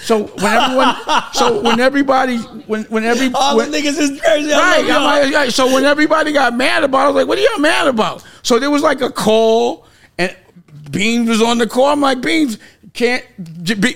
So 0.01 0.23
when 0.23 0.45
everyone, 0.45 0.95
so 1.33 1.61
when 1.61 1.79
everybody, 1.79 2.39
when 2.65 2.85
when 2.85 3.03
every 3.03 3.29
All 3.35 3.57
when, 3.57 3.69
the 3.69 3.77
niggas 3.77 3.99
is 3.99 4.19
crazy. 4.19 4.51
Right. 4.51 4.79
love 4.79 4.87
y'all. 4.87 4.97
I'm 4.97 5.03
like, 5.03 5.33
right. 5.35 5.53
So 5.53 5.71
when 5.71 5.85
everybody 5.85 6.31
got 6.31 6.57
mad 6.57 6.83
about 6.83 7.01
it, 7.01 7.03
I 7.03 7.07
was 7.09 7.15
like, 7.15 7.27
what 7.27 7.37
are 7.37 7.41
y'all 7.41 7.59
mad 7.59 7.87
about? 7.87 8.25
So 8.41 8.57
there 8.57 8.71
was 8.71 8.81
like 8.81 9.01
a 9.01 9.11
call, 9.11 9.85
and 10.17 10.35
Beans 10.95 11.29
was 11.29 11.41
on 11.41 11.57
the 11.57 11.67
call. 11.67 11.85
I'm 11.87 12.01
like, 12.01 12.21
Beans 12.21 12.57
can't. 12.93 13.23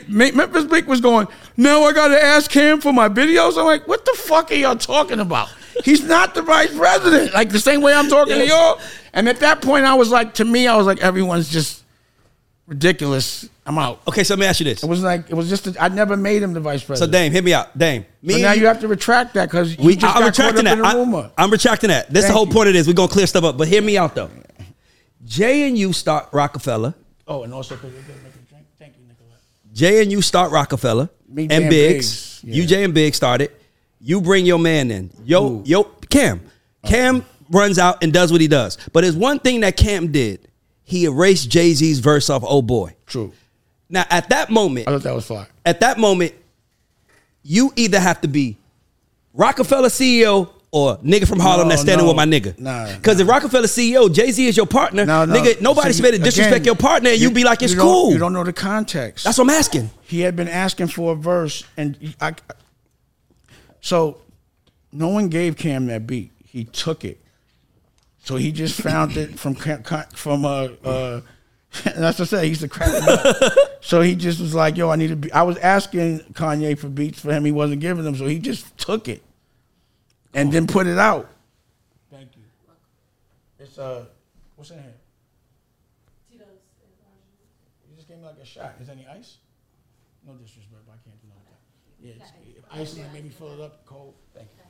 Memphis 0.10 0.66
Bleek 0.66 0.86
was 0.86 1.02
going, 1.02 1.28
no, 1.58 1.84
I 1.84 1.94
got 1.94 2.10
to 2.10 2.22
ask 2.22 2.52
him 2.52 2.82
for 2.82 2.94
my 2.94 3.10
videos. 3.10 3.58
I'm 3.58 3.66
like, 3.66 3.88
what 3.88 4.06
the 4.06 4.14
fuck 4.18 4.52
are 4.52 4.56
y'all 4.56 4.76
talking 4.76 5.20
about? 5.20 5.50
He's 5.84 6.04
not 6.04 6.36
the 6.36 6.42
vice 6.42 6.76
president. 6.76 7.34
Like 7.34 7.50
the 7.50 7.60
same 7.60 7.82
way 7.82 7.94
I'm 7.94 8.10
talking 8.10 8.36
to 8.36 8.46
y'all. 8.46 8.80
And 9.14 9.30
at 9.30 9.40
that 9.40 9.62
point, 9.62 9.86
I 9.86 9.94
was 9.96 10.10
like, 10.12 10.36
to 10.36 10.46
me, 10.46 10.68
I 10.68 10.76
was 10.76 10.86
like, 10.86 11.00
everyone's 11.00 11.50
just 11.50 11.84
ridiculous. 12.68 13.50
I'm 13.66 13.78
out. 13.78 14.02
Okay, 14.08 14.24
so 14.24 14.34
let 14.34 14.40
me 14.40 14.46
ask 14.46 14.60
you 14.60 14.64
this. 14.64 14.84
It 14.84 14.90
was 14.90 15.04
like 15.04 15.30
it 15.30 15.36
was 15.36 15.48
just. 15.48 15.68
A, 15.68 15.84
I 15.84 15.90
never 15.90 16.18
made 16.18 16.42
him 16.42 16.54
the 16.54 16.60
vice 16.60 16.84
president. 16.84 17.14
So. 17.14 17.20
Dame, 17.20 17.32
hit 17.32 17.44
me 17.44 17.54
out. 17.54 17.78
Dame, 17.78 18.06
me 18.22 18.34
So 18.34 18.40
now 18.40 18.54
you 18.54 18.66
have 18.66 18.80
to 18.80 18.88
retract 18.88 19.36
that 19.36 19.46
because 19.46 19.78
We, 19.78 19.96
just 19.96 20.06
I'm 20.16 20.22
got 20.24 20.34
caught 20.36 20.46
up 20.48 20.56
retracting 20.56 20.60
in 20.60 20.66
that. 20.66 20.78
the 20.78 20.86
I, 20.86 20.94
rumor. 20.96 21.32
am 21.38 21.52
retracting 21.52 21.90
that. 21.90 22.10
This 22.12 22.24
is 22.24 22.30
the 22.30 22.34
whole 22.34 22.48
you. 22.48 22.54
point 22.54 22.68
of 22.68 22.74
this. 22.74 22.88
We're 22.88 22.94
gonna 22.94 23.12
clear 23.12 23.28
stuff 23.28 23.44
up. 23.44 23.58
But 23.58 23.68
hear 23.68 23.82
me 23.82 23.98
out 23.98 24.16
though. 24.16 24.30
Jay 25.26 25.68
and 25.68 25.78
you 25.78 25.94
start 25.94 26.30
Roc-A-Fella. 26.32 26.96
oh, 27.28 27.44
and 27.44 27.54
also 27.54 27.76
because 27.76 27.94
you're 27.94 28.02
gonna 28.04 28.14
make 28.24 28.34
a 28.36 28.50
drink. 28.50 28.66
Thank 28.78 28.94
you, 28.98 29.06
Nicolette. 29.08 29.42
Jay 29.74 30.02
and 30.02 30.12
you 30.12 30.22
start 30.22 30.52
Roc-A-Fella. 30.52 31.10
Me, 31.28 31.44
and 31.50 31.70
Biggs. 31.70 31.72
Biggs. 31.72 32.44
Yeah. 32.44 32.56
You 32.56 32.66
Jay 32.66 32.84
and 32.84 32.94
Biggs 32.94 33.18
started. 33.18 33.52
You 34.02 34.22
bring 34.22 34.46
your 34.46 34.60
man 34.60 34.92
in. 34.92 35.12
Yo, 35.26 35.48
Who? 35.48 35.64
yo, 35.66 35.84
Cam. 36.10 36.42
Cam 36.86 37.26
runs 37.52 37.78
out 37.78 38.02
and 38.02 38.14
does 38.14 38.32
what 38.32 38.40
he 38.42 38.48
does. 38.48 38.78
But 38.94 39.02
there's 39.02 39.18
one 39.18 39.40
thing 39.40 39.60
that 39.62 39.76
Cam 39.76 40.12
did. 40.12 40.48
He 40.84 41.04
erased 41.06 41.50
Jay 41.50 41.74
Z's 41.74 42.00
verse 42.00 42.30
off 42.30 42.44
"Oh 42.48 42.62
Boy." 42.62 42.96
True. 43.06 43.34
Now, 43.90 44.06
at 44.10 44.30
that 44.30 44.50
moment, 44.50 44.88
I 44.88 44.92
thought 44.92 45.04
that 45.04 45.14
was 45.16 45.26
fine. 45.26 45.48
at 45.66 45.82
that 45.82 45.98
moment, 46.00 46.34
you 47.44 47.72
either 47.76 48.00
have 48.00 48.22
to 48.22 48.28
be 48.28 48.58
Roc-A-Fella 49.34 49.90
CEO 49.90 50.50
or 50.72 50.98
nigga 51.00 51.28
from 51.28 51.40
Harlem 51.40 51.68
No, 51.68 51.70
that's 51.70 51.82
standing 51.82 52.06
no. 52.06 52.14
with 52.14 52.18
my 52.18 52.26
nigga. 52.26 52.58
Nah, 52.60 52.96
Because 52.96 53.18
nah. 53.18 53.24
if 53.24 53.30
Roc-A-Fella 53.30 53.68
CEO, 53.68 54.14
Jay 54.14 54.32
Z 54.32 54.46
is 54.48 54.56
your 54.56 54.68
partner, 54.68 55.06
No, 55.06 55.26
no. 55.26 55.34
nigga, 55.34 55.60
nobody 55.62 55.92
See, 55.92 55.98
should 55.98 56.04
be 56.04 56.08
able 56.10 56.18
to 56.20 56.24
disrespect 56.24 56.56
again, 56.58 56.66
your 56.66 56.76
partner 56.76 57.10
and 57.10 57.20
you, 57.20 57.32
be 57.32 57.44
like, 57.44 57.62
it's 57.64 57.74
don't- 57.74 57.82
cool. 57.82 58.12
You 58.14 58.20
don't 58.20 58.34
know 58.34 58.44
the 58.44 58.54
context. 58.54 59.24
That's 59.26 59.38
what 59.38 59.46
I'm 59.46 59.50
asking. 59.52 59.90
he 60.04 60.22
had 60.22 60.36
been 60.36 60.48
asking 60.48 60.88
for 60.88 61.14
a 61.14 61.16
verse, 61.16 61.64
and 61.78 62.16
I. 62.22 62.34
So, 63.82 64.18
no 64.92 65.08
one 65.10 65.30
gave 65.30 65.56
Cam 65.58 65.88
that 65.88 66.06
beat. 66.06 66.32
He 66.46 66.66
took 66.66 67.06
it. 67.06 67.20
So 68.24 68.36
he 68.36 68.52
just 68.52 68.80
found 68.82 69.18
it 69.18 69.40
from 69.40 69.56
from 69.56 70.46
uh 70.46 70.68
uh. 70.84 71.22
That's 71.84 72.20
what 72.20 72.22
I 72.22 72.24
said. 72.26 72.44
He's 72.46 72.60
the 72.62 72.68
crack. 72.68 72.92
so 73.82 74.02
he 74.02 74.16
just 74.16 74.40
was 74.40 74.54
like, 74.56 74.76
"Yo, 74.76 74.90
I 74.90 74.96
need 74.98 75.08
to 75.08 75.16
be." 75.16 75.32
I 75.32 75.44
was 75.44 75.58
asking 75.58 76.20
Kanye 76.34 76.78
for 76.78 76.90
beats 76.90 77.20
for 77.22 77.32
him. 77.32 77.46
He 77.46 77.52
wasn't 77.52 77.80
giving 77.82 78.04
them, 78.04 78.16
so 78.16 78.26
he 78.28 78.40
just 78.40 78.76
took 78.78 79.08
it, 79.08 79.22
and 80.34 80.52
then 80.52 80.68
put 80.68 80.88
it 80.88 80.98
out. 80.98 81.30
Thank 82.12 82.36
you. 82.36 82.44
It's 83.60 83.78
uh, 83.78 84.06
what's 84.56 84.72
in 84.72 84.78
here? 84.78 84.94
Tito's. 86.32 86.48
You 87.90 87.96
just 87.96 88.08
gave 88.08 88.18
me 88.18 88.26
like 88.26 88.38
a 88.42 88.46
shot. 88.46 88.76
Is 88.80 88.88
there 88.88 88.96
any 88.96 89.08
ice? 89.08 89.38
No 90.26 90.34
disrespect, 90.34 90.84
but 90.86 90.94
I 90.94 91.10
can't 91.10 91.22
do 91.22 91.28
that. 91.30 91.40
Yeah, 92.02 92.14
it's, 92.16 92.32
if 92.58 92.64
ice 92.72 92.98
and 92.98 93.14
maybe 93.14 93.30
fill 93.30 93.54
it 93.54 93.62
up 93.62 93.86
cold. 93.86 94.14
Thank 94.34 94.48
you. 94.52 94.64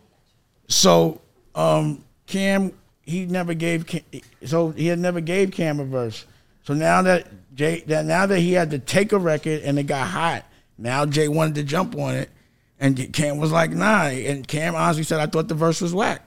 So, 0.67 1.19
um, 1.55 2.03
Cam, 2.27 2.71
he 3.01 3.25
never 3.25 3.53
gave. 3.53 3.85
Cam, 3.87 4.01
so 4.45 4.69
he 4.69 4.87
had 4.87 4.99
never 4.99 5.21
gave 5.21 5.51
Cam 5.51 5.79
a 5.79 5.85
verse. 5.85 6.25
So 6.63 6.73
now 6.73 7.01
that 7.01 7.27
Jay, 7.55 7.83
that 7.87 8.05
now 8.05 8.25
that 8.25 8.39
he 8.39 8.53
had 8.53 8.71
to 8.71 8.79
take 8.79 9.11
a 9.11 9.17
record 9.17 9.61
and 9.63 9.79
it 9.79 9.83
got 9.83 10.07
hot, 10.07 10.45
now 10.77 11.05
Jay 11.05 11.27
wanted 11.27 11.55
to 11.55 11.63
jump 11.63 11.95
on 11.95 12.15
it, 12.15 12.29
and 12.79 13.11
Cam 13.13 13.37
was 13.37 13.51
like, 13.51 13.71
"Nah." 13.71 14.05
And 14.05 14.47
Cam 14.47 14.75
honestly 14.75 15.03
said, 15.03 15.19
"I 15.19 15.25
thought 15.27 15.47
the 15.47 15.55
verse 15.55 15.81
was 15.81 15.93
whack," 15.93 16.21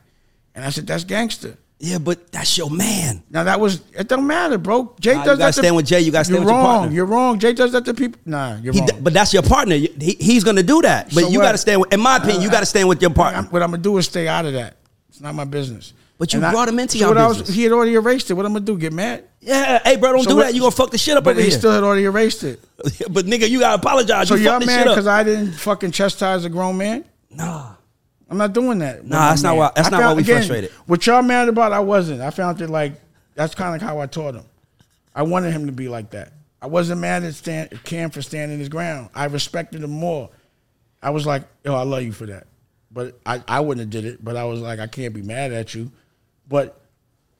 and 0.54 0.64
I 0.64 0.70
said, 0.70 0.86
"That's 0.86 1.04
gangster." 1.04 1.56
Yeah, 1.78 1.98
but 1.98 2.30
that's 2.30 2.56
your 2.56 2.70
man. 2.70 3.24
Now 3.28 3.42
that 3.42 3.58
was 3.58 3.80
it. 3.98 4.06
Don't 4.06 4.24
matter, 4.26 4.56
bro. 4.56 4.94
Jay 5.00 5.14
Nah, 5.14 5.20
you 5.20 5.24
does 5.24 5.38
gotta 5.38 5.48
that. 5.48 5.54
to- 5.54 5.60
stand 5.62 5.74
with 5.76 5.86
Jay, 5.86 6.00
you 6.00 6.12
gotta 6.12 6.26
stand 6.26 6.36
you're 6.36 6.44
with 6.46 6.54
your 6.54 6.62
partner. 6.62 6.94
You're 6.94 7.06
wrong. 7.06 7.38
Jay 7.40 7.52
does 7.54 7.72
that 7.72 7.84
to 7.86 7.94
people. 7.94 8.20
Nah, 8.24 8.56
you're 8.58 8.72
He, 8.72 8.78
wrong. 8.78 8.88
but 9.00 9.12
that's 9.12 9.32
your 9.34 9.42
partner. 9.42 9.74
He, 9.74 10.16
he's 10.20 10.44
to 10.44 10.62
do 10.62 10.80
that. 10.82 11.06
But 11.06 11.24
So 11.24 11.28
you 11.28 11.38
what? 11.40 11.46
got 11.46 11.52
to 11.52 11.58
stand 11.58 11.80
with, 11.80 11.92
in 11.92 11.98
my 12.00 12.18
opinion, 12.18 12.40
you 12.42 12.48
uh, 12.48 12.52
got 12.52 12.60
to 12.60 12.66
stand 12.66 12.88
with 12.88 13.02
your 13.02 13.10
partner. 13.10 13.42
what 13.50 13.62
I'm 13.64 13.70
gonna 13.72 13.82
do 13.82 13.96
is 13.98 14.06
stay 14.06 14.28
out 14.28 14.44
of 14.46 14.52
that. 14.52 14.76
It's 15.08 15.20
not 15.20 15.34
my 15.34 15.44
business. 15.44 15.92
But 16.18 16.32
you 16.32 16.39
And 16.39 16.47
I- 16.47 16.52
brought 16.52 16.68
him 16.68 16.78
into 16.78 16.93
so 16.93 16.98
your 17.01 17.09
what 17.09 17.18
I 17.18 17.26
was- 17.26 17.39
business. 17.39 17.56
he 17.56 17.62
had 17.64 17.72
already 17.72 17.94
erased 17.94 18.30
it. 18.30 18.34
What 18.34 18.47
I'm 18.47 18.52
gonna 18.52 18.64
do? 18.64 18.78
Get 18.78 18.93
mad? 18.93 19.24
Yeah, 19.40 19.80
hey, 19.84 19.97
bro, 19.97 20.12
don't 20.12 20.22
So 20.24 20.30
do 20.30 20.36
what- 20.36 20.43
that. 20.47 20.55
You 20.55 20.60
going 20.60 20.70
to 20.70 20.76
fuck 20.76 20.90
the 20.93 20.98
shit 20.98 21.16
up 21.16 21.24
But 21.24 21.30
over 21.32 21.40
he 21.40 21.48
here. 21.48 21.59
still 21.59 21.72
had 21.72 21.82
already 21.82 22.05
erased 22.05 22.44
it. 22.44 22.60
but 23.10 23.26
nigga, 23.26 23.48
you 23.48 23.59
got 23.59 23.70
to 23.70 23.74
apologize. 23.74 24.28
So 24.28 24.36
you 24.36 24.44
y'all 24.44 24.60
mad 24.60 24.84
because 24.84 25.09
I 25.09 25.24
didn't 25.24 25.52
fucking 25.55 25.90
chastise 25.90 26.44
a 26.44 26.48
grown 26.48 26.76
man? 26.78 27.05
nah. 27.30 27.70
I'm 28.30 28.39
not 28.39 28.55
doing 28.55 28.78
that. 28.78 29.05
Nah, 29.05 29.28
that's 29.30 29.43
not 29.43 29.51
man. 29.51 29.59
why- 29.59 29.70
that's 29.76 29.89
I 29.89 29.90
not 29.90 29.97
why 29.98 30.02
found- 30.05 30.16
we 30.16 30.22
again, 30.22 30.36
frustrated. 30.36 30.70
What 30.86 31.06
y'all 31.06 31.22
mad 31.22 31.48
about? 31.48 31.72
I 31.72 31.80
wasn't. 31.80 32.22
I 32.22 32.30
found 32.30 32.62
it 32.62 32.70
like 32.70 32.94
that's 33.34 33.55
kind 33.55 33.74
of 33.76 33.82
how 33.82 33.98
I 33.98 34.06
taught 34.06 34.34
him. 34.36 34.44
I 35.14 35.22
wanted 35.22 35.52
him 35.52 35.66
to 35.66 35.72
be 35.72 35.89
like 35.89 36.10
that. 36.12 36.32
I 36.62 36.66
wasn't 36.68 37.01
mad 37.02 37.24
at 37.24 37.34
Stan, 37.34 37.68
Cam 37.84 38.09
for 38.10 38.22
standing 38.22 38.59
his 38.59 38.68
ground. 38.70 39.10
I 39.14 39.24
respected 39.26 39.82
him 39.82 39.90
more. 39.90 40.30
I 41.02 41.10
was 41.10 41.26
like, 41.26 41.43
yo, 41.64 41.74
I 41.74 41.82
love 41.82 42.05
you 42.05 42.12
for 42.12 42.24
that. 42.26 42.47
But 42.90 43.18
I, 43.26 43.43
I 43.48 43.60
wouldn't 43.60 43.80
have 43.82 43.90
did 43.90 44.10
it. 44.10 44.24
But 44.24 44.36
I 44.36 44.44
was 44.44 44.60
like, 44.60 44.78
I 44.78 44.86
can't 44.86 45.12
be 45.12 45.20
mad 45.22 45.52
at 45.52 45.74
you. 45.74 45.90
But 46.52 46.78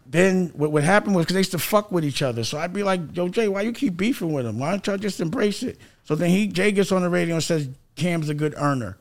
then 0.06 0.47
what, 0.55 0.72
what 0.72 0.82
happened 0.84 1.14
was 1.14 1.26
because 1.26 1.34
they 1.34 1.40
used 1.40 1.51
to 1.51 1.59
fuck 1.59 1.93
with 1.93 2.02
each 2.02 2.22
other. 2.22 2.44
So 2.44 2.56
I'd 2.56 2.72
be 2.72 2.82
like, 2.82 3.14
yo, 3.14 3.28
Jay, 3.28 3.47
why 3.47 3.60
you 3.60 3.72
keep 3.72 3.94
beefing 3.94 4.32
with 4.32 4.47
him? 4.47 4.59
Why 4.59 4.70
don't 4.70 4.86
y'all 4.86 4.97
just 4.97 5.20
embrace 5.20 5.62
it? 5.62 5.78
So 6.05 6.14
then 6.14 6.30
he 6.30 6.47
Jay 6.47 6.72
gets 6.72 6.90
on 6.93 7.02
the 7.02 7.10
radio 7.10 7.34
and 7.34 7.44
says 7.44 7.68
Cam's 7.94 8.30
a 8.30 8.34
good 8.34 8.55
earner. 8.56 8.97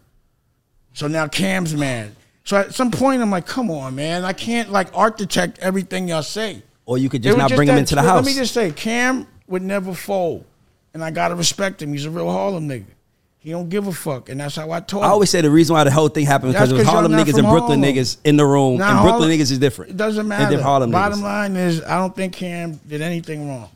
So 0.92 1.08
now 1.08 1.30
Cam's 1.30 1.74
mad. 1.74 2.12
So 2.44 2.58
at 2.58 2.76
some 2.76 2.92
point 2.92 3.22
I'm 3.22 3.32
like, 3.32 3.46
come 3.46 3.72
on, 3.72 3.96
man. 3.96 4.26
I 4.26 4.34
can't 4.34 4.70
like 4.70 4.90
architect 4.94 5.60
everything 5.60 6.10
y'all 6.10 6.24
say. 6.24 6.62
Or 6.86 6.98
you 6.98 7.08
could 7.08 7.24
just 7.24 7.38
not 7.38 7.52
bring 7.52 7.70
him 7.70 7.78
into 7.78 7.96
the 7.96 8.02
let 8.02 8.10
house. 8.10 8.26
Let 8.26 8.34
me 8.34 8.38
just 8.38 8.54
say, 8.54 8.72
Cam 8.72 9.28
would 9.48 9.62
never 9.62 9.94
fold. 9.94 10.44
And 10.94 11.02
I 11.02 11.12
gotta 11.12 11.36
respect 11.36 11.82
him. 11.82 11.94
He's 11.94 12.04
a 12.04 12.12
real 12.12 12.30
Harlem 12.30 12.68
nigga. 12.68 12.84
He 13.44 13.50
don't 13.50 13.70
give 13.70 13.88
a 13.88 13.92
fuck. 13.92 14.30
And 14.30 14.40
that's 14.40 14.56
how 14.56 14.70
I 14.70 14.82
told 14.82 15.04
I 15.04 15.08
always 15.08 15.32
say 15.32 15.42
the 15.42 15.50
reason 15.50 15.74
why 15.74 15.84
the 15.84 15.90
whole 15.92 16.10
thing 16.10 16.28
happened 16.28 16.54
because 16.54 16.72
it 16.72 16.76
was 16.78 16.86
Harlem 16.88 17.12
niggas 17.12 17.34
and 17.40 17.48
Brooklyn 17.48 17.80
Harlem. 17.82 17.96
niggas 17.96 18.18
in 18.24 18.38
the 18.38 18.46
room, 18.46 18.78
Nah, 18.78 18.90
and 18.90 18.98
Harlem- 19.00 19.18
Brooklyn 19.18 19.32
niggas 19.38 19.52
is 19.52 19.58
different. 19.58 19.92
It 19.92 19.98
doesn't 19.98 20.28
matter. 20.28 20.62
Harlem 20.62 20.92
Bottom 20.92 21.20
niggas. 21.20 21.24
line 21.24 21.56
is, 21.56 21.82
I 21.82 21.98
don't 21.98 22.16
think 22.16 22.34
Cam 22.34 22.80
did 22.88 23.02
anything 23.02 23.48
wrong, 23.50 23.70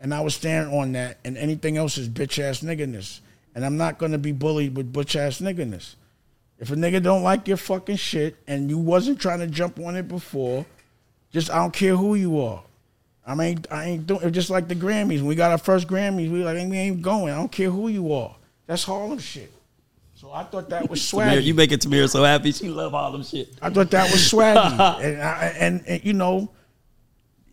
and 0.00 0.14
I 0.14 0.20
was 0.20 0.36
standing 0.36 0.72
on 0.78 0.92
that. 0.92 1.18
And 1.24 1.36
anything 1.36 1.76
else 1.76 1.98
is 1.98 2.08
bitch 2.08 2.38
ass 2.40 2.60
niggerness. 2.62 3.20
And 3.56 3.64
I'm 3.66 3.76
not 3.76 3.98
gonna 3.98 4.16
be 4.18 4.30
bullied 4.30 4.76
with 4.76 4.92
bitch 4.92 5.16
ass 5.16 5.40
niggerness. 5.40 5.96
If 6.60 6.70
a 6.70 6.76
nigga 6.76 7.02
don't 7.02 7.24
like 7.24 7.48
your 7.48 7.56
fucking 7.56 7.96
shit 7.96 8.36
and 8.46 8.70
you 8.70 8.78
wasn't 8.78 9.18
trying 9.18 9.40
to 9.40 9.48
jump 9.48 9.80
on 9.80 9.96
it 9.96 10.06
before, 10.06 10.66
just 11.32 11.50
I 11.50 11.56
don't 11.56 11.72
care 11.72 11.96
who 11.96 12.14
you 12.14 12.38
are. 12.40 12.62
I 13.26 13.34
mean, 13.34 13.64
I 13.72 13.84
ain't 13.86 14.06
doing 14.06 14.30
just 14.32 14.50
like 14.50 14.68
the 14.68 14.76
Grammys. 14.76 15.16
When 15.18 15.26
we 15.26 15.34
got 15.34 15.50
our 15.50 15.58
first 15.58 15.88
Grammys, 15.88 16.30
we 16.30 16.44
like 16.44 16.56
we 16.68 16.78
ain't 16.78 17.02
going. 17.02 17.32
I 17.32 17.36
don't 17.38 17.50
care 17.50 17.70
who 17.70 17.88
you 17.88 18.12
are. 18.12 18.36
That's 18.70 18.84
Harlem 18.84 19.18
shit. 19.18 19.50
So 20.14 20.30
I 20.30 20.44
thought 20.44 20.68
that 20.68 20.88
was 20.88 21.00
Tamir, 21.02 21.10
swag. 21.10 21.42
you 21.42 21.54
making 21.54 21.78
Tamir 21.78 22.08
so 22.08 22.22
happy. 22.22 22.52
She 22.52 22.68
love 22.68 22.92
Harlem 22.92 23.24
shit. 23.24 23.48
I 23.60 23.68
thought 23.68 23.90
that 23.90 24.12
was 24.12 24.20
swaggy, 24.30 25.00
and, 25.02 25.20
I, 25.20 25.54
and 25.58 25.82
and 25.88 26.04
you 26.04 26.12
know, 26.12 26.52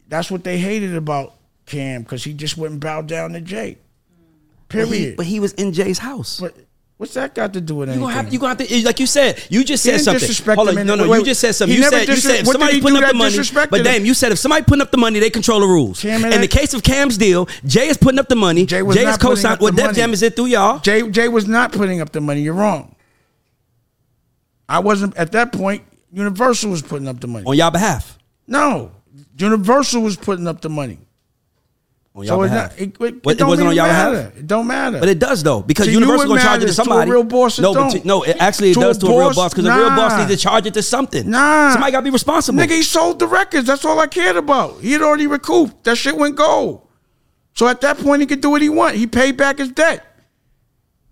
that's 0.08 0.30
what 0.30 0.44
they 0.44 0.60
hated 0.60 0.96
about 0.96 1.34
Cam 1.66 2.04
because 2.04 2.24
he 2.24 2.34
just 2.34 2.56
wouldn't 2.56 2.82
bow 2.82 3.02
down 3.02 3.34
to 3.34 3.42
Jay. 3.42 3.80
But 4.70 4.78
he, 4.78 4.86
Period. 4.92 5.18
but 5.18 5.26
he 5.26 5.40
was 5.40 5.54
in 5.54 5.74
Jay's 5.74 5.98
house. 5.98 6.40
But 6.40 6.54
what's 6.98 7.14
that 7.14 7.34
got 7.34 7.54
to 7.54 7.62
do 7.62 7.76
with 7.76 7.90
You 7.90 7.94
anything? 7.94 8.08
gonna 8.10 8.14
have 8.14 8.34
you 8.34 8.40
gonna 8.40 8.50
have 8.50 8.68
to 8.68 8.76
eh, 8.76 8.82
like 8.84 9.00
you 9.00 9.08
said. 9.08 9.42
You 9.50 9.64
just 9.64 9.84
said 9.84 10.02
something. 10.02 10.56
Hold 10.56 10.70
on, 10.70 10.86
no, 10.86 10.96
no. 10.96 11.08
wait, 11.08 11.20
you 11.20 11.26
just 11.26 11.42
said 11.42 11.54
something. 11.54 11.76
You 11.78 11.84
said 11.84 12.08
you 12.08 12.16
said 12.16 12.42
if 12.42 12.48
somebody's 12.48 12.82
putting 12.82 13.04
up 13.04 13.10
the 13.10 13.16
money. 13.16 13.68
But 13.70 13.84
damn, 13.84 14.06
you 14.06 14.14
said 14.14 14.32
if 14.32 14.40
somebody 14.40 14.64
putting 14.64 14.82
up 14.82 14.92
the 14.92 14.98
money, 14.98 15.20
they 15.20 15.30
control 15.30 15.60
the 15.62 15.68
rules. 15.68 16.02
Cam, 16.02 16.26
in 16.26 16.42
the 16.42 16.48
case 16.48 16.74
of 16.74 16.84
Cam's 16.84 17.18
deal, 17.18 17.48
Jay 17.66 17.88
is 17.88 17.98
putting 17.98 18.20
up 18.20 18.28
the 18.28 18.36
money. 18.36 18.66
Jay 18.66 18.82
was 18.82 18.96
Jay 18.96 19.04
is 19.04 19.06
not 19.08 19.20
putting 19.20 19.36
co-signed. 19.36 19.60
Well, 19.62 19.72
Def. 19.72 19.96
Jam 19.96 20.14
is 20.14 20.22
it 20.22 20.36
through 20.36 20.48
y'all. 20.48 20.80
Jay 20.80 21.08
Jay 21.10 21.28
was 21.28 21.48
not 21.48 21.72
putting 21.72 22.02
up 22.02 22.12
the 22.12 22.22
money. 22.22 22.42
You're 22.42 22.54
wrong. 22.54 22.96
I 24.70 24.80
wasn't 24.80 25.16
at 25.18 25.32
that 25.32 25.54
point. 25.54 25.84
Universal 26.12 26.72
was 26.72 26.82
putting 26.82 27.08
up 27.08 27.20
the 27.20 27.28
money. 27.28 27.46
on 27.46 27.56
y'all 27.56 27.72
behalf. 27.72 28.18
No, 28.48 28.92
Universal 29.38 30.02
was 30.02 30.16
putting 30.16 30.48
up 30.48 30.62
the 30.62 30.70
money. 30.70 31.00
On 32.18 32.24
y'all 32.24 32.38
So 32.38 32.44
behalf. 32.44 32.72
not, 32.72 32.80
it, 32.82 32.96
it, 33.00 33.16
it 33.28 33.42
it 33.42 33.44
wasn't 33.46 33.68
on 33.70 33.76
y'all 33.76 33.86
matter. 33.88 34.12
behalf. 34.18 34.38
It 34.38 34.48
don't 34.48 34.66
matter. 34.68 35.00
But 35.00 35.10
it 35.10 35.20
does 35.20 35.44
though, 35.44 35.62
because 35.62 35.86
To 35.86 35.92
Universal 35.92 36.28
gonna 36.30 36.42
charge 36.42 36.64
it 36.64 36.66
to 36.66 36.66
matters. 36.66 36.76
To 36.78 36.82
a 36.82 36.86
somebody. 36.86 37.12
real 37.12 37.24
boss, 37.24 37.60
no, 37.60 37.74
but 37.76 37.90
to, 37.92 38.08
no, 38.08 38.24
it 38.24 38.38
actually 38.40 38.72
it 38.72 38.74
To 38.74 38.80
a 38.80 38.84
does 38.86 38.98
to 38.98 39.06
a 39.06 39.10
real 39.20 39.34
boss, 39.36 39.54
because 39.54 39.66
a 39.66 39.76
real 39.78 39.90
boss 39.90 40.18
needs 40.18 40.32
to 40.32 40.38
charge 40.38 40.66
it 40.66 40.74
to 40.74 40.82
something. 40.82 41.30
Nah. 41.30 41.72
somebody 41.74 41.92
got 41.92 42.00
to 42.00 42.04
be 42.04 42.10
responsible. 42.10 42.60
Nigga, 42.60 42.72
he 42.72 42.82
sold 42.82 43.20
the 43.20 43.28
records. 43.28 43.68
That's 43.68 43.86
all 43.86 44.00
I 44.00 44.08
cared 44.08 44.36
about. 44.36 44.82
He 44.82 44.94
had 44.94 45.04
already 45.04 45.28
recouped. 45.28 45.84
That 45.84 45.96
shit 45.96 46.18
went 46.18 46.36
gold. 46.36 46.88
So 47.54 47.68
at 47.68 47.82
that 47.82 48.00
point, 48.00 48.22
he 48.22 48.26
could 48.26 48.42
do 48.42 48.50
what 48.50 48.64
he 48.64 48.70
want. 48.70 48.96
He 48.96 49.06
paid 49.06 49.38
back 49.38 49.60
his 49.60 49.70
debt. 49.70 50.04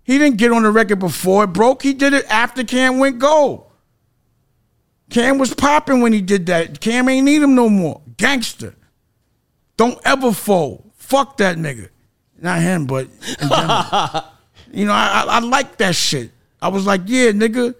He 0.02 0.18
didn't 0.18 0.38
get 0.38 0.50
on 0.52 0.64
the 0.64 0.70
record 0.72 0.98
before 0.98 1.44
it 1.44 1.48
broke. 1.48 1.82
He 1.82 1.92
did 1.94 2.14
it 2.14 2.24
after 2.28 2.64
Cam 2.64 2.98
went 2.98 3.18
gold. 3.20 3.64
Cam 5.10 5.38
was 5.38 5.54
popping 5.54 6.00
when 6.00 6.12
he 6.12 6.20
did 6.20 6.46
that. 6.46 6.80
Cam 6.80 7.08
ain't 7.08 7.24
need 7.26 7.42
him 7.42 7.54
no 7.54 7.68
more. 7.68 8.00
Gangster. 8.16 8.74
Don't 9.76 10.00
ever 10.04 10.32
fold. 10.32 10.85
Fuck 11.06 11.36
that 11.36 11.56
nigga. 11.56 11.88
Not 12.40 12.60
him, 12.60 12.86
but 12.86 13.08
you 14.72 14.84
know, 14.86 14.92
I, 14.92 15.24
I, 15.24 15.24
I 15.28 15.38
like 15.38 15.76
that 15.78 15.94
shit. 15.94 16.32
I 16.60 16.68
was 16.68 16.84
like, 16.84 17.02
yeah, 17.06 17.30
nigga. 17.30 17.74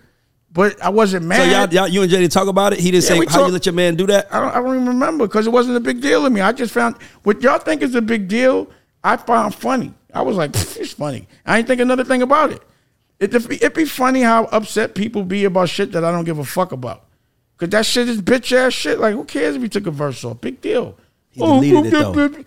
But 0.52 0.80
I 0.80 0.88
wasn't 0.88 1.26
mad. 1.26 1.38
so 1.38 1.44
y'all, 1.44 1.74
y'all, 1.74 1.88
you 1.88 2.00
and 2.02 2.10
Jay 2.10 2.18
didn't 2.18 2.32
talk 2.32 2.48
about 2.48 2.72
it. 2.72 2.78
He 2.78 2.90
didn't 2.90 3.04
Yeah, 3.04 3.24
say 3.24 3.26
how 3.26 3.46
you 3.46 3.52
let 3.52 3.66
your 3.66 3.74
man 3.74 3.94
do 3.96 4.06
that. 4.06 4.32
I 4.32 4.40
don't, 4.40 4.50
I 4.50 4.54
don't 4.54 4.74
even 4.76 4.88
remember 4.88 5.26
because 5.26 5.46
it 5.46 5.50
wasn't 5.50 5.76
a 5.76 5.80
big 5.80 6.00
deal 6.00 6.22
to 6.24 6.30
me. 6.30 6.40
I 6.40 6.52
just 6.52 6.72
found 6.72 6.96
what 7.24 7.42
y'all 7.42 7.58
think 7.58 7.82
is 7.82 7.94
a 7.94 8.00
big 8.00 8.26
deal. 8.28 8.70
I 9.04 9.18
found 9.18 9.54
funny. 9.54 9.92
I 10.14 10.22
was 10.22 10.36
like, 10.36 10.50
it's 10.54 10.94
funny. 10.94 11.28
I 11.44 11.58
ain't 11.58 11.66
think 11.66 11.80
another 11.80 12.04
thing 12.04 12.22
about 12.22 12.52
it. 12.52 12.62
It 13.20 13.34
it 13.34 13.48
be, 13.48 13.68
be 13.82 13.84
funny 13.84 14.22
how 14.22 14.44
upset 14.44 14.94
people 14.94 15.24
be 15.24 15.44
about 15.44 15.68
shit 15.68 15.92
that 15.92 16.04
I 16.04 16.10
don't 16.10 16.24
give 16.24 16.38
a 16.38 16.44
fuck 16.44 16.72
about. 16.72 17.04
Cause 17.58 17.70
that 17.70 17.84
shit 17.84 18.08
is 18.08 18.22
bitch 18.22 18.56
ass 18.56 18.72
shit. 18.72 18.98
Like, 18.98 19.14
who 19.14 19.24
cares 19.24 19.56
if 19.56 19.62
he 19.62 19.68
took 19.68 19.86
a 19.86 19.90
verse 19.90 20.24
off? 20.24 20.40
Big 20.40 20.60
deal. 20.60 20.96
He 21.30 21.40
deleted 21.40 21.86
it, 21.86 21.90
though. 21.90 22.44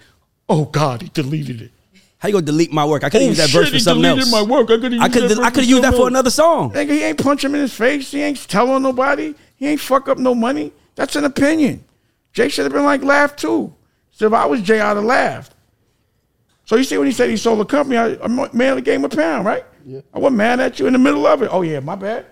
Oh 0.50 0.66
God, 0.66 1.02
he 1.04 1.10
deleted 1.10 1.62
it. 1.62 1.72
How 2.18 2.28
you 2.28 2.34
gonna 2.34 2.46
delete 2.46 2.74
my 2.74 2.84
work? 2.86 3.04
I 3.04 3.10
could 3.10 3.22
have 3.22 3.28
Oh, 3.28 3.30
used 3.30 3.40
that 3.42 3.50
shit, 3.50 3.60
verse 3.62 3.70
for 3.70 3.76
he 3.76 3.80
something 3.80 4.02
deleted 4.02 4.24
else. 4.24 4.32
my 4.32 4.42
work. 4.42 4.66
I 4.70 4.78
coulda 4.78 4.88
I 4.88 4.90
used 4.90 5.14
could 5.14 5.24
that 5.24 5.28
verse 5.30 5.40
I 5.40 5.50
could 5.52 5.66
for 5.66 5.72
have 5.76 5.82
that 5.84 5.94
for 5.96 6.08
another 6.08 6.30
song. 6.30 6.72
Nigga, 6.72 6.90
he 6.92 7.04
ain't 7.04 7.24
punch 7.24 7.44
him 7.46 7.56
in 7.56 7.62
his 7.62 7.74
face. 7.74 8.12
He 8.12 8.22
ain't 8.22 8.38
tell 8.50 8.70
on 8.72 8.84
nobody. 8.84 9.36
He 9.56 9.68
ain't 9.68 9.80
fuck 9.80 10.10
up 10.10 10.18
no 10.18 10.36
money. 10.36 10.74
That's 10.96 11.16
an 11.16 11.24
opinion. 11.24 11.86
Jay 12.34 12.50
should 12.50 12.66
have 12.66 12.74
been 12.74 12.84
like 12.84 13.04
laugh 13.04 13.36
too. 13.36 13.74
So 14.12 14.28
if 14.28 14.34
I 14.34 14.46
was 14.48 14.62
Jay, 14.62 14.80
I'd 14.82 14.98
have 14.98 15.04
laughed. 15.06 15.54
So 16.66 16.76
you 16.76 16.84
see 16.84 16.98
when 16.98 17.08
he 17.08 17.14
said 17.14 17.30
he 17.30 17.38
sold 17.38 17.60
the 17.60 17.66
company, 17.66 17.98
I, 17.98 18.18
I 18.24 18.28
merely 18.54 18.82
gave 18.82 19.00
him 19.00 19.06
a 19.06 19.10
pound, 19.10 19.46
right? 19.46 19.64
Yeah. 19.86 20.02
I 20.14 20.20
wasn't 20.20 20.38
mad 20.38 20.60
at 20.60 20.80
you 20.80 20.88
in 20.88 20.94
the 20.94 21.00
middle 21.00 21.26
of 21.26 21.42
it. 21.42 21.50
Oh 21.52 21.62
yeah, 21.62 21.80
my 21.80 21.96
bad. 21.96 22.26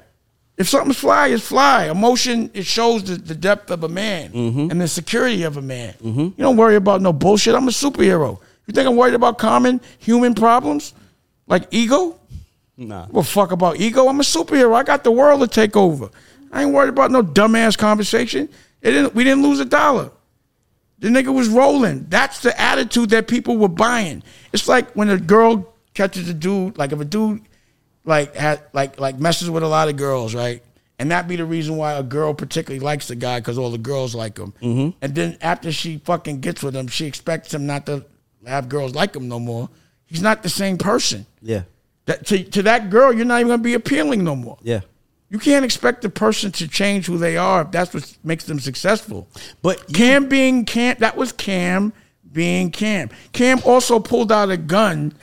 If 0.57 0.67
something's 0.67 0.97
fly, 0.97 1.27
it's 1.27 1.47
fly. 1.47 1.85
Emotion, 1.89 2.49
it 2.53 2.65
shows 2.65 3.03
the, 3.03 3.15
the 3.15 3.35
depth 3.35 3.69
of 3.69 3.83
a 3.83 3.89
man 3.89 4.31
Mm-hmm. 4.31 4.71
and 4.71 4.81
the 4.81 4.87
security 4.87 5.43
of 5.43 5.57
a 5.57 5.61
man. 5.61 5.93
You 6.01 6.33
don't 6.37 6.57
worry 6.57 6.75
about 6.75 7.01
no 7.01 7.13
bullshit. 7.13 7.53
I'm 7.53 7.67
a 7.67 7.71
superhero. 7.71 8.39
You 8.65 8.73
think 8.73 8.87
I'm 8.87 8.95
worried 8.95 9.13
about 9.13 9.37
common 9.37 9.79
human 9.99 10.33
problems 10.33 10.93
like 11.45 11.67
ego? 11.71 12.19
Nah. 12.75 13.05
Well, 13.11 13.23
fuck 13.23 13.51
about 13.51 13.77
ego. 13.79 14.07
I'm 14.07 14.19
a 14.19 14.23
superhero. 14.23 14.73
I 14.75 14.83
got 14.83 15.03
the 15.03 15.11
world 15.11 15.41
to 15.41 15.47
take 15.47 15.75
over. 15.77 16.09
I 16.51 16.63
ain't 16.63 16.73
worried 16.73 16.89
about 16.89 17.11
no 17.11 17.21
dumbass 17.21 17.77
conversation. 17.77 18.49
It 18.81 18.91
didn't. 18.91 19.13
We 19.15 19.23
didn't 19.23 19.43
lose 19.43 19.59
a 19.59 19.65
dollar. 19.65 20.11
The 20.99 21.09
nigga 21.09 21.33
was 21.33 21.49
rolling. 21.49 22.05
That's 22.09 22.41
the 22.41 22.59
attitude 22.59 23.11
that 23.11 23.27
people 23.27 23.57
were 23.57 23.67
buying. 23.67 24.23
It's 24.53 24.67
like 24.67 24.91
when 24.93 25.09
a 25.09 25.17
girl 25.17 25.73
catches 25.93 26.27
a 26.29 26.33
dude. 26.33 26.77
Like 26.77 26.91
if 26.91 26.99
a 26.99 27.05
dude 27.05 27.41
like 28.07 28.35
had 28.35 28.61
like 28.73 28.99
like 28.99 29.19
messes 29.19 29.49
with 29.49 29.61
a 29.63 29.67
lot 29.67 29.89
of 29.89 29.97
girls, 29.97 30.33
right? 30.33 30.63
And 30.97 31.11
that 31.11 31.27
be 31.27 31.35
the 31.35 31.45
reason 31.45 31.77
why 31.77 31.93
a 31.93 32.01
girl 32.01 32.33
particularly 32.33 32.79
likes 32.83 33.07
the 33.07 33.15
guy 33.15 33.39
because 33.39 33.59
all 33.59 33.69
the 33.69 33.77
girls 33.77 34.15
like 34.15 34.37
him. 34.39 34.53
Mm-hmm. 34.61 34.97
And 35.01 35.13
then 35.13 35.37
after 35.41 35.71
she 35.71 35.99
fucking 35.99 36.39
gets 36.39 36.63
with 36.63 36.75
him, 36.75 36.87
she 36.87 37.05
expects 37.05 37.53
him 37.53 37.67
not 37.67 37.85
to 37.85 38.03
have 38.47 38.67
girls 38.67 38.95
like 38.95 39.15
him 39.15 39.27
no 39.27 39.39
more. 39.39 39.69
He's 40.07 40.21
not 40.23 40.41
the 40.41 40.49
same 40.49 40.77
person. 40.79 41.27
Yeah. 41.41 41.63
That 42.05 42.25
to, 42.27 42.43
to 42.43 42.63
that 42.63 42.89
girl, 42.89 43.13
you're 43.13 43.25
not 43.25 43.41
even 43.41 43.49
gonna 43.49 43.61
be 43.61 43.75
appealing 43.75 44.23
no 44.23 44.35
more. 44.35 44.57
Yeah. 44.63 44.79
You 45.29 45.37
can't 45.39 45.65
expect 45.65 46.01
the 46.01 46.09
person 46.09 46.51
to 46.53 46.67
change 46.67 47.05
who 47.05 47.17
they 47.17 47.35
are 47.35 47.63
if 47.63 47.71
that's 47.71 47.93
what 47.93 48.17
makes 48.23 48.45
them 48.45 48.59
successful. 48.59 49.27
But 49.61 49.83
you- 49.89 49.95
Cam 49.95 50.29
being 50.29 50.63
Cam, 50.65 50.95
that 50.99 51.17
was 51.17 51.33
Cam 51.33 51.91
being 52.31 52.71
Cam. 52.71 53.09
Cam 53.33 53.59
also 53.65 53.99
pulled 53.99 54.31
out 54.31 54.49
a 54.49 54.57
gun 54.57 55.13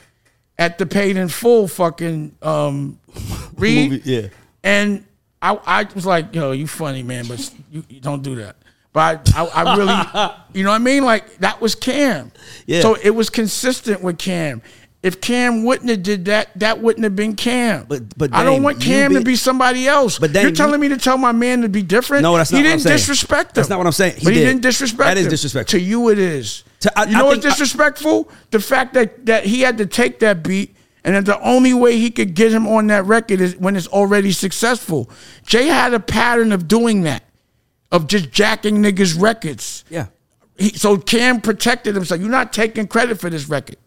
at 0.57 0.77
the 0.77 0.85
paid 0.85 1.17
in 1.17 1.27
full 1.27 1.67
fucking 1.67 2.35
um, 2.41 2.99
read. 3.57 3.91
Movie, 3.91 4.09
yeah. 4.11 4.27
And 4.63 5.05
I, 5.41 5.59
I 5.65 5.87
was 5.93 6.05
like, 6.05 6.33
yo, 6.33 6.51
you 6.51 6.67
funny, 6.67 7.03
man, 7.03 7.27
but 7.27 7.51
you, 7.71 7.83
you 7.89 7.99
don't 7.99 8.21
do 8.23 8.35
that. 8.35 8.55
But 8.93 9.31
I, 9.35 9.45
I, 9.45 9.63
I 9.63 9.77
really, 9.77 10.33
you 10.53 10.63
know 10.63 10.69
what 10.69 10.75
I 10.77 10.79
mean? 10.79 11.03
Like, 11.03 11.37
that 11.37 11.59
was 11.61 11.75
Cam. 11.75 12.31
Yeah. 12.65 12.81
So 12.81 12.95
it 12.95 13.09
was 13.11 13.29
consistent 13.29 14.01
with 14.01 14.17
Cam. 14.17 14.61
If 15.03 15.21
Cam 15.21 15.65
wouldn't 15.65 15.89
have 15.91 16.01
did 16.01 16.25
that, 16.25 16.49
that 16.59 16.79
wouldn't 16.79 17.03
have 17.03 17.15
been 17.15 17.35
Cam. 17.35 17.85
But- 17.87 18.17
but 18.17 18.33
I 18.33 18.43
don't 18.43 18.63
want 18.63 18.81
Cam 18.81 19.11
be- 19.11 19.19
to 19.19 19.23
be 19.23 19.35
somebody 19.35 19.87
else. 19.87 20.17
But 20.17 20.33
Dame, 20.33 20.43
you're 20.43 20.51
telling 20.55 20.79
me 20.79 20.87
to 20.87 20.97
tell 20.97 21.17
my 21.17 21.31
man 21.31 21.61
to 21.61 21.69
be 21.69 21.83
different. 21.83 22.23
No, 22.23 22.35
that's 22.35 22.51
not 22.51 22.57
He 22.57 22.63
what 22.63 22.71
I'm 22.73 22.79
saying. 22.79 22.79
He 22.79 22.87
didn't 22.87 22.97
disrespect 22.97 23.49
him. 23.49 23.53
That's 23.55 23.69
not 23.69 23.77
what 23.77 23.85
I'm 23.85 23.93
saying. 23.93 24.15
He 24.17 24.23
but 24.23 24.33
he 24.33 24.39
did. 24.39 24.45
didn't 24.45 24.61
disrespect. 24.63 25.05
That 25.07 25.17
is 25.17 25.25
him. 25.25 25.29
disrespectful. 25.31 25.77
To 25.79 25.85
you, 25.85 26.09
it 26.09 26.17
is. 26.17 26.63
To- 26.85 26.99
I- 26.99 27.03
you 27.05 27.17
know 27.17 27.25
what's 27.25 27.41
think- 27.41 27.45
I- 27.45 27.49
disrespectful? 27.57 28.29
the 28.51 28.59
fact 28.59 28.93
that 28.93 29.25
that 29.25 29.45
he 29.45 29.61
had 29.61 29.77
to 29.79 29.85
take 29.85 30.19
that 30.19 30.43
beat. 30.43 30.75
And 31.03 31.13
that 31.15 31.25
the 31.25 31.39
only 31.41 31.71
way 31.71 31.99
he 31.99 32.09
could 32.09 32.33
get 32.33 32.51
him 32.51 32.67
on 32.67 32.87
that 32.87 33.05
record 33.05 33.39
is 33.39 33.55
when 33.57 33.75
it's 33.75 33.85
already 33.85 34.31
successful. 34.31 35.07
Jay 35.45 35.67
had 35.67 35.93
a 35.93 35.99
pattern 35.99 36.51
of 36.51 36.67
doing 36.67 37.03
that, 37.03 37.21
of 37.91 38.07
just 38.07 38.31
jacking 38.31 38.81
niggas' 38.81 39.19
records. 39.21 39.83
Yeah. 39.87 40.07
He, 40.57 40.69
so 40.69 40.97
Cam 40.97 41.41
protected 41.41 41.93
himself. 41.93 42.19
You're 42.21 42.31
not 42.31 42.51
taking 42.53 42.87
credit 42.87 43.19
for 43.19 43.29
this 43.29 43.47
record. 43.47 43.77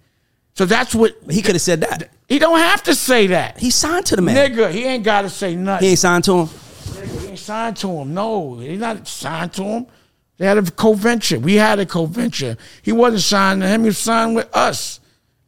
So 0.54 0.64
that's 0.64 0.94
what 0.94 1.16
He 1.28 1.42
could 1.42 1.56
have 1.56 1.62
said 1.62 1.80
that. 1.80 2.08
he 2.28 2.38
don't 2.38 2.60
have 2.60 2.84
to 2.84 2.94
say 2.94 3.26
that. 3.28 3.58
He 3.58 3.70
signed 3.72 4.06
to 4.06 4.14
the 4.16 4.22
man. 4.22 4.36
Nigga, 4.36 4.70
he 4.70 4.84
ain't 4.84 5.02
got 5.02 5.22
to 5.22 5.30
say 5.30 5.56
nothing. 5.56 5.86
He 5.86 5.90
ain't 5.90 5.98
signed 5.98 6.22
to 6.26 6.32
him. 6.42 6.46
Nigga, 6.46 7.20
he 7.20 7.26
ain't 7.30 7.38
signed 7.40 7.76
to 7.78 7.88
him. 7.88 8.14
No, 8.14 8.58
he's 8.60 8.78
not 8.78 9.08
signed 9.08 9.52
to 9.54 9.64
him. 9.64 9.86
They 10.38 10.46
had 10.46 10.56
a 10.58 10.62
co-venture. 10.70 11.38
We 11.38 11.54
had 11.56 11.78
a 11.78 11.86
co-venture. 11.86 12.56
He 12.82 12.92
wasn't 12.92 13.22
signed 13.22 13.60
to 13.62 13.68
him. 13.68 13.82
He 13.82 13.86
was 13.88 13.98
signed 13.98 14.34
with 14.36 14.48
us. 14.56 15.00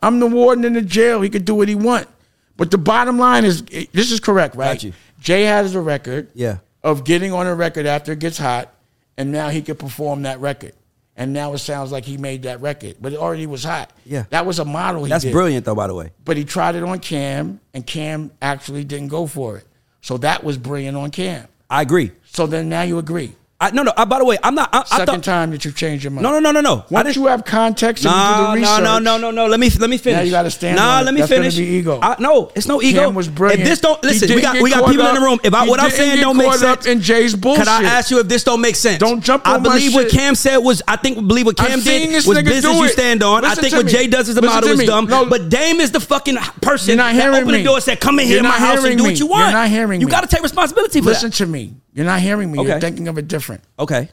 I'm 0.03 0.19
the 0.19 0.27
warden 0.27 0.65
in 0.65 0.73
the 0.75 0.83
jail. 0.83 1.21
He 1.21 1.31
could 1.31 1.45
do 1.45 1.55
what 1.55 1.69
he 1.69 1.75
want. 1.75 2.09
But 2.57 2.71
the 2.71 2.79
bottom 2.79 3.19
line 3.19 3.45
is, 3.45 3.62
eh, 3.73 3.87
this 3.93 4.11
is 4.11 4.21
correct, 4.21 4.55
right? 4.57 4.75
Got 4.75 4.83
you. 4.83 4.93
Jay 5.21 5.45
has 5.45 5.75
a 5.75 5.81
record 5.81 6.29
Yeah. 6.35 6.59
of 6.83 7.05
getting 7.05 7.33
on 7.33 7.47
a 7.47 7.55
record 7.55 7.87
after 7.87 8.12
it 8.12 8.19
gets 8.19 8.39
hot, 8.39 8.73
and 9.17 9.31
now 9.33 9.49
he 9.49 9.62
could 9.62 9.79
perform 9.79 10.23
that 10.23 10.41
record. 10.41 10.73
And 11.17 11.33
now 11.35 11.53
it 11.53 11.59
sounds 11.59 11.93
like 11.93 12.05
he 12.07 12.17
made 12.17 12.43
that 12.45 12.61
record, 12.62 12.97
but 13.01 13.12
it 13.12 13.19
already 13.19 13.47
was 13.47 13.62
hot. 13.65 13.93
Yeah. 14.07 14.25
that 14.31 14.47
was 14.47 14.59
a 14.59 14.65
model. 14.65 15.05
He 15.05 15.11
That's 15.11 15.25
did. 15.25 15.33
brilliant, 15.33 15.67
though. 15.67 15.75
By 15.75 15.87
the 15.87 15.95
way. 15.95 16.11
But 16.25 16.37
he 16.39 16.45
tried 16.45 16.75
it 16.77 16.83
on 16.83 16.99
Cam, 16.99 17.61
and 17.75 17.87
Cam 17.87 18.31
actually 18.43 18.85
didn't 18.85 19.09
go 19.09 19.27
for 19.27 19.59
it. 19.59 19.67
So 20.01 20.17
that 20.19 20.43
was 20.43 20.57
brilliant 20.57 20.97
on 20.97 21.11
Cam. 21.11 21.47
I 21.69 21.83
agree. 21.83 22.12
So 22.25 22.47
then 22.47 22.69
now 22.71 22.83
you 22.83 22.99
agree. 22.99 23.35
I, 23.62 23.70
no, 23.73 23.82
no. 23.82 23.93
I, 23.95 24.07
by 24.07 24.19
the 24.19 24.24
way, 24.24 24.39
I'm 24.43 24.55
not. 24.55 24.70
I, 24.73 24.81
I 24.81 24.85
Second 24.85 25.07
thought. 25.07 25.23
time 25.24 25.51
that 25.51 25.65
you've 25.66 25.77
changed 25.77 26.03
your 26.03 26.12
mind. 26.12 26.23
No, 26.23 26.32
no, 26.32 26.39
no, 26.39 26.51
no, 26.51 26.61
no. 26.62 26.85
Once 26.89 27.15
you 27.15 27.27
have 27.27 27.45
context 27.45 28.07
and 28.07 28.15
you 28.15 28.19
do 28.19 28.27
No, 28.27 28.37
the 28.37 28.47
no, 28.47 28.55
research. 28.55 28.82
no, 28.85 28.99
no, 28.99 29.19
no, 29.19 29.31
no. 29.31 29.47
Let 29.49 29.61
me 29.61 29.69
let 29.78 29.91
me 29.91 29.99
finish. 29.99 30.16
Now 30.16 30.23
you 30.23 30.31
gotta 30.31 30.51
stand 30.51 30.77
Nah, 30.77 30.99
on 31.01 31.05
let 31.05 31.12
me 31.12 31.20
That's 31.20 31.31
finish. 31.31 31.57
be 31.57 31.65
ego. 31.65 31.99
I, 32.01 32.16
no, 32.19 32.51
it's 32.55 32.66
no 32.66 32.81
ego. 32.81 33.01
Cam 33.05 33.15
was 33.15 33.28
brilliant. 33.28 33.61
If 33.61 33.69
this 33.69 33.81
don't 33.81 34.03
listen, 34.03 34.35
we 34.35 34.41
got 34.41 34.62
we 34.62 34.70
got 34.70 34.91
people 34.91 35.07
in 35.07 35.15
the 35.15 35.20
room. 35.20 35.41
If 35.45 35.53
I, 35.53 35.69
what 35.69 35.78
I'm 35.78 35.91
saying 35.91 36.20
don't 36.20 36.39
make 36.39 36.53
sense, 36.55 36.62
up 36.62 36.87
in 36.87 37.03
Jay's 37.03 37.35
Can 37.35 37.69
I 37.69 37.82
ask 37.85 38.11
you 38.11 38.19
if 38.20 38.28
this 38.28 38.45
don't 38.45 38.62
make 38.62 38.77
sense? 38.77 38.99
Don't 38.99 39.20
jump 39.23 39.47
I 39.47 39.59
believe 39.59 39.95
what. 39.95 40.09
Cam 40.11 40.35
said 40.35 40.57
was. 40.57 40.82
I 40.89 40.97
think 40.97 41.16
believe 41.16 41.45
what 41.47 41.57
Cam 41.59 41.81
did 41.81 42.27
was 42.27 42.43
business 42.43 42.65
you 42.78 42.89
stand 42.89 43.23
on. 43.23 43.45
I 43.45 43.55
think 43.55 43.74
what. 43.74 43.87
Jay 43.87 44.07
does 44.07 44.28
as 44.31 44.37
a 44.39 44.43
model 44.43 44.70
is 44.70 44.87
dumb. 44.87 45.07
But 45.07 45.51
Dame 45.51 45.81
is 45.81 45.91
the 45.91 46.01
fucking 46.01 46.37
person 46.62 46.97
that 46.97 47.15
opened 47.15 47.55
the 47.55 47.62
door 47.62 47.74
and 47.77 47.85
said, 47.85 48.01
"Come 48.01 48.20
in 48.20 48.27
here 48.27 48.43
my 48.43 48.51
house 48.51 48.82
and 48.85 48.97
do 48.97 49.05
what 49.05 49.19
you 49.19 49.27
want." 49.27 49.45
You're 49.51 49.53
not 49.53 49.69
hearing 49.69 49.99
me. 49.99 49.99
You 49.99 50.09
got 50.09 50.23
to 50.23 50.27
take 50.27 50.43
responsibility 50.43 51.01
for 51.01 51.11
Listen 51.11 51.31
to 51.32 51.47
me. 51.47 51.74
You're 51.93 52.07
not 52.07 52.21
hearing 52.21 52.53
me. 52.53 52.62
You're 52.65 52.81
thinking 52.81 53.09
of 53.09 53.19
it 53.19 53.29
different. 53.29 53.62
Okay. 53.79 54.09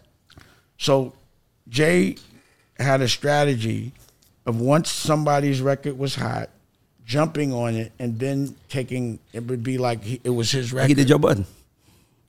So 0.78 1.14
Jay 1.70 2.16
had 2.80 3.02
a 3.02 3.08
strategy 3.08 3.92
of 4.46 4.60
once 4.60 4.90
somebody's 4.92 5.62
record 5.62 5.98
was 5.98 6.16
hot, 6.16 6.50
jumping 7.06 7.54
on 7.54 7.76
it 7.76 7.92
and 8.00 8.20
then 8.20 8.56
taking 8.70 9.20
it 9.34 9.44
would 9.46 9.64
be 9.64 9.78
like 9.78 10.04
he, 10.04 10.22
it 10.24 10.30
was 10.30 10.52
his 10.52 10.72
Like 10.74 10.82
record. 10.84 10.88
he 10.90 10.94
did 10.96 11.08
Joe 11.08 11.18
Budden. 11.20 11.46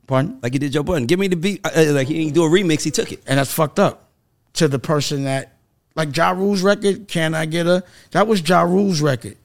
Pardon? 0.06 0.38
Like 0.42 0.52
he 0.52 0.58
did 0.58 0.72
Joe 0.72 0.82
Budden. 0.82 1.06
Give 1.06 1.18
me 1.18 1.28
the 1.28 1.36
beat. 1.36 1.64
Uh, 1.64 1.70
uh, 1.76 1.92
like 1.92 2.08
he 2.08 2.14
didn't 2.14 2.34
do 2.34 2.44
a 2.44 2.48
remix. 2.48 2.82
He 2.82 2.90
took 2.90 3.12
it. 3.12 3.22
And 3.26 3.38
that's 3.38 3.52
fucked 3.52 3.78
up 3.78 4.08
to 4.54 4.68
the 4.68 4.78
person 4.78 5.24
that 5.24 5.52
like 5.94 6.16
Ja 6.16 6.30
Rule's 6.30 6.62
record, 6.62 7.08
Can 7.08 7.34
I 7.34 7.46
Get 7.46 7.66
a 7.66 7.84
that 8.12 8.26
was 8.26 8.46
Ja 8.48 8.62
Rule's 8.62 9.00
record. 9.00 9.36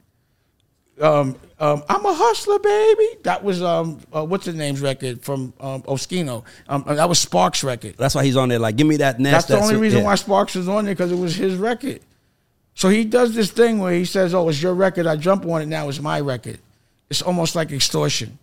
Um, 1.02 1.36
um, 1.60 1.84
I'm 1.90 2.06
a 2.06 2.14
hustler, 2.14 2.60
baby. 2.60 3.08
That 3.24 3.44
was 3.44 3.62
um, 3.62 4.00
uh, 4.14 4.26
what's 4.26 4.46
the 4.46 4.54
name's 4.54 4.82
record 4.82 5.24
from 5.24 5.54
um, 5.60 5.82
Oskino. 5.84 6.44
Um, 6.68 6.84
that 6.88 7.10
was 7.10 7.20
Sparks' 7.20 7.64
record. 7.64 7.96
That's 7.98 8.16
why 8.16 8.24
he's 8.24 8.38
on 8.38 8.50
there. 8.50 8.60
Like, 8.60 8.76
give 8.76 8.86
me 8.86 8.98
that 8.98 9.20
nest. 9.20 9.48
That's 9.48 9.62
the 9.62 9.68
only 9.68 9.82
reason 9.82 10.00
yeah. 10.00 10.06
why 10.06 10.16
Sparks 10.16 10.56
was 10.56 10.68
on 10.68 10.86
there 10.86 10.94
because 10.94 11.12
it 11.12 11.18
was 11.18 11.36
his 11.36 11.56
record. 11.56 12.02
So 12.76 12.90
he 12.90 13.06
does 13.06 13.36
this 13.36 13.52
thing 13.52 13.80
where 13.80 13.94
he 13.94 14.06
says, 14.06 14.34
"Oh, 14.34 14.50
it's 14.50 14.62
your 14.62 14.74
record. 14.74 15.08
I 15.08 15.16
jump 15.16 15.46
on 15.46 15.62
it 15.62 15.68
now. 15.68 15.90
It's 15.90 16.00
my 16.00 16.20
record." 16.20 16.60
It's 17.10 17.22
almost 17.22 17.56
like 17.56 17.72
extortion. 17.72 18.38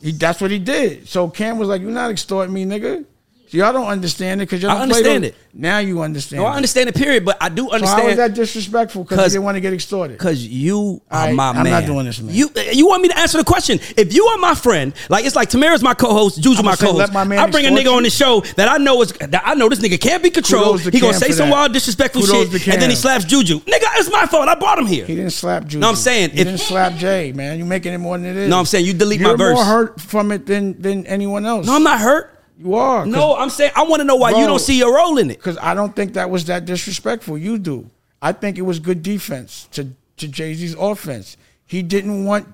He, 0.00 0.12
that's 0.12 0.40
what 0.40 0.50
he 0.50 0.58
did. 0.58 1.08
So 1.08 1.28
Cam 1.28 1.58
was 1.58 1.68
like, 1.68 1.82
"You're 1.82 1.90
not 1.90 2.10
extorting 2.10 2.54
me, 2.54 2.64
nigga." 2.64 3.04
So 3.50 3.58
y'all 3.58 3.72
don't 3.72 3.88
understand 3.88 4.40
it 4.40 4.46
because 4.46 4.62
you 4.62 4.68
I 4.68 4.74
don't 4.74 4.82
understand 4.82 5.22
play 5.22 5.28
it. 5.30 5.34
Now 5.52 5.78
you 5.78 6.02
understand. 6.02 6.40
No, 6.40 6.46
I 6.46 6.54
understand 6.54 6.88
the 6.88 6.92
period, 6.92 7.24
but 7.24 7.36
I 7.40 7.48
do 7.48 7.64
So 7.64 7.70
how 7.70 7.76
is 7.78 7.82
understand. 7.82 8.18
that 8.20 8.34
disrespectful? 8.34 9.02
Because 9.02 9.32
didn't 9.32 9.42
want 9.42 9.56
to 9.56 9.60
get 9.60 9.72
extorted. 9.72 10.18
Because 10.18 10.46
you 10.46 11.02
are 11.10 11.22
Alright, 11.22 11.34
my 11.34 11.52
man. 11.54 11.66
I'm 11.66 11.72
not 11.72 11.84
doing 11.84 12.06
this, 12.06 12.20
man. 12.20 12.32
You 12.32 12.48
you 12.72 12.86
want 12.86 13.02
me 13.02 13.08
to 13.08 13.18
answer 13.18 13.38
the 13.38 13.44
question? 13.44 13.80
If 13.96 14.14
you 14.14 14.24
are 14.26 14.38
my 14.38 14.54
friend, 14.54 14.92
like 15.08 15.24
it's 15.24 15.34
like 15.34 15.50
Tamara's 15.50 15.82
my 15.82 15.94
co-host, 15.94 16.40
Juju 16.40 16.62
my 16.62 16.76
co-host. 16.76 17.12
my 17.12 17.24
man 17.24 17.40
I 17.40 17.50
bring 17.50 17.66
a 17.66 17.70
nigga 17.70 17.86
you. 17.86 17.90
on 17.90 18.04
the 18.04 18.10
show 18.10 18.38
that 18.54 18.68
I 18.68 18.76
know 18.76 19.02
is 19.02 19.10
that 19.14 19.42
I 19.44 19.54
know 19.54 19.68
this 19.68 19.80
nigga 19.80 20.00
can't 20.00 20.22
be 20.22 20.30
controlled. 20.30 20.82
He 20.82 21.00
gonna 21.00 21.12
say 21.14 21.32
some 21.32 21.50
wild 21.50 21.72
disrespectful 21.72 22.22
Kudos 22.22 22.52
shit, 22.52 22.68
and 22.68 22.80
then 22.80 22.88
he 22.90 22.94
slaps 22.94 23.24
Juju. 23.24 23.58
Nigga, 23.62 23.86
it's 23.96 24.12
my 24.12 24.26
fault. 24.26 24.46
I 24.46 24.54
brought 24.54 24.78
him 24.78 24.86
here. 24.86 25.06
He 25.06 25.16
didn't 25.16 25.32
slap 25.32 25.64
Juju. 25.64 25.80
No, 25.80 25.88
I'm 25.88 25.96
saying, 25.96 26.30
he 26.30 26.42
if- 26.42 26.46
didn't 26.46 26.60
slap 26.60 26.94
Jay, 26.94 27.32
man. 27.32 27.58
You're 27.58 27.66
making 27.66 27.94
it 27.94 27.98
more 27.98 28.16
than 28.16 28.26
it 28.28 28.36
is. 28.36 28.48
No, 28.48 28.60
I'm 28.60 28.66
saying 28.66 28.86
you 28.86 28.94
delete 28.94 29.20
my 29.20 29.30
verse. 29.34 29.38
You're 29.40 29.48
my 29.48 29.54
verse. 29.56 29.56
more 29.56 29.64
hurt 29.64 30.00
from 30.00 30.30
it 30.30 30.46
than 30.46 30.80
than 30.80 31.04
anyone 31.08 31.44
else. 31.44 31.66
No, 31.66 31.74
I'm 31.74 31.82
not 31.82 31.98
hurt. 31.98 32.36
You 32.62 32.74
are. 32.74 33.06
No, 33.06 33.36
I'm 33.36 33.48
saying 33.48 33.72
I 33.74 33.84
want 33.84 34.00
to 34.00 34.04
know 34.04 34.16
why 34.16 34.30
you 34.30 34.46
don't 34.46 34.58
see 34.60 34.76
your 34.76 34.94
role 34.94 35.16
in 35.16 35.30
it. 35.30 35.38
because 35.38 35.56
I 35.58 35.72
don't 35.74 35.96
think 35.96 36.12
that 36.14 36.28
was 36.28 36.44
that 36.46 36.66
disrespectful. 36.66 37.38
You 37.38 37.58
do. 37.58 37.88
I 38.20 38.32
think 38.32 38.58
it 38.58 38.62
was 38.62 38.78
good 38.78 39.02
defense 39.02 39.66
to 39.72 39.88
to 40.18 40.28
Jay 40.28 40.52
Z's 40.54 40.74
offense. 40.74 41.36
He 41.66 41.82
didn't 41.82 42.24
want. 42.24 42.46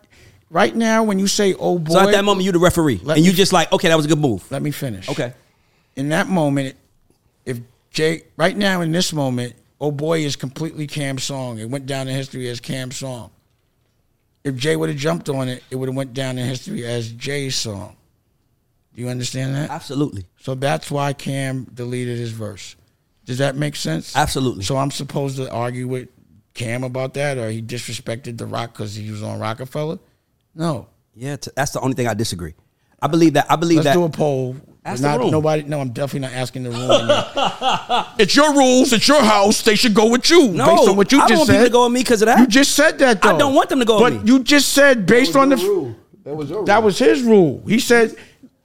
Right 0.49 0.77
now, 0.77 1.03
when 1.03 1.19
you 1.19 1.27
say 1.27 1.55
"oh 1.55 1.77
boy," 1.81 1.93
So 1.95 2.01
at 2.01 2.13
that 2.13 2.25
moment, 2.25 2.45
you 2.45 2.53
the 2.53 2.61
referee, 2.61 3.01
and 3.09 3.19
you 3.19 3.33
just 3.33 3.53
like, 3.53 3.73
okay, 3.73 3.89
that 3.89 3.97
was 3.97 4.05
a 4.07 4.09
good 4.09 4.21
move. 4.21 4.49
let 4.53 4.63
me 4.63 4.71
finish. 4.71 5.09
Okay. 5.09 5.33
In 5.97 6.11
that 6.11 6.29
moment, 6.29 6.77
if 7.45 7.59
Jay, 7.91 8.23
right 8.37 8.57
now 8.57 8.81
in 8.83 8.93
this 8.93 9.13
moment, 9.13 9.55
"oh 9.81 9.91
boy" 9.91 10.21
is 10.21 10.37
completely 10.37 10.87
Cam's 10.87 11.25
song. 11.25 11.59
It 11.59 11.69
went 11.69 11.87
down 11.87 12.07
in 12.07 12.15
history 12.15 12.49
as 12.49 12.61
Cam's 12.61 12.97
song. 12.97 13.31
If 14.45 14.55
Jay 14.55 14.77
would 14.77 14.89
have 14.89 14.99
jumped 14.99 15.29
on 15.29 15.49
it, 15.49 15.65
it 15.69 15.75
would 15.75 15.89
have 15.89 15.97
went 15.97 16.15
down 16.15 16.39
in 16.39 16.47
history 16.47 16.87
as 16.87 17.11
Jay's 17.11 17.57
song. 17.57 17.96
Do 18.97 19.03
you 19.03 19.09
understand 19.09 19.55
that? 19.55 19.71
Absolutely. 19.71 20.25
So 20.41 20.55
that's 20.55 20.91
why 20.91 21.13
Cam 21.13 21.65
deleted 21.73 22.19
his 22.19 22.31
verse. 22.33 22.75
Does 23.27 23.39
that 23.39 23.55
make 23.55 23.77
sense? 23.77 24.17
Absolutely. 24.17 24.65
So 24.65 24.77
I'm 24.79 24.91
supposed 24.91 25.37
to 25.37 25.51
argue 25.51 25.87
with 25.87 26.09
Cam 26.55 26.83
about 26.83 27.13
that, 27.15 27.37
or 27.37 27.51
he 27.51 27.61
disrespected 27.61 28.39
The 28.39 28.47
Rock 28.47 28.73
because 28.73 28.95
he 28.95 29.11
was 29.11 29.23
on 29.23 29.39
Roc-A-Fella. 29.39 29.99
No, 30.55 30.89
Yeah, 31.15 31.37
t- 31.37 31.51
that's 31.55 31.73
the 31.73 31.81
only 31.81 31.95
thing 31.95 32.07
I 32.09 32.15
disagree. 32.15 32.55
I 33.03 33.09
believe 33.09 33.35
that. 33.35 33.47
I 33.51 33.57
believe 33.57 33.77
let's 33.79 33.89
that. 33.89 33.95
do 33.95 34.05
a 34.05 34.09
poll. 34.09 34.57
Ask 34.83 35.03
the 35.03 35.09
not 35.09 35.19
room. 35.21 35.31
nobody. 35.31 35.65
No, 35.65 35.81
I'm 35.81 35.91
definitely 35.91 36.21
not 36.21 36.33
asking 36.33 36.63
the 36.63 36.71
room. 36.71 38.07
it's 38.19 38.35
your 38.35 38.55
rules. 38.55 38.93
It's 38.95 39.07
your 39.07 39.23
house. 39.23 39.61
They 39.63 39.75
should 39.75 39.93
go 39.95 40.09
with 40.09 40.31
you. 40.31 40.49
No, 40.49 40.65
based 40.77 40.89
on 40.89 40.97
what 40.97 41.13
you 41.13 41.19
I 41.19 41.23
don't 41.23 41.29
just 41.29 41.39
want 41.41 41.47
said. 41.49 41.53
people 41.55 41.67
to 41.67 41.73
go 41.73 41.85
with 41.85 41.93
me 41.93 42.05
'cause 42.05 42.23
of 42.23 42.27
that. 42.27 42.39
You 42.39 42.47
just 42.47 42.73
said 42.75 42.99
that. 43.01 43.25
I 43.27 43.37
don't 43.37 43.55
want 43.55 43.69
them 43.69 43.81
to 43.81 43.85
go 43.85 43.99
But 43.99 44.13
with 44.15 44.23
me. 44.25 44.33
you 44.33 44.43
just 44.43 44.71
said 44.73 45.05
based 45.05 45.37
on 45.37 45.51
the 45.51 45.57
your 45.59 45.75
rule. 45.75 45.97
That 46.25 46.35
was 46.37 46.49
your 46.51 46.65
that 46.65 46.77
rule. 46.77 46.85
was 46.85 46.99
his 46.99 47.23
rule. 47.23 47.63
He 47.67 47.79
said. 47.81 48.17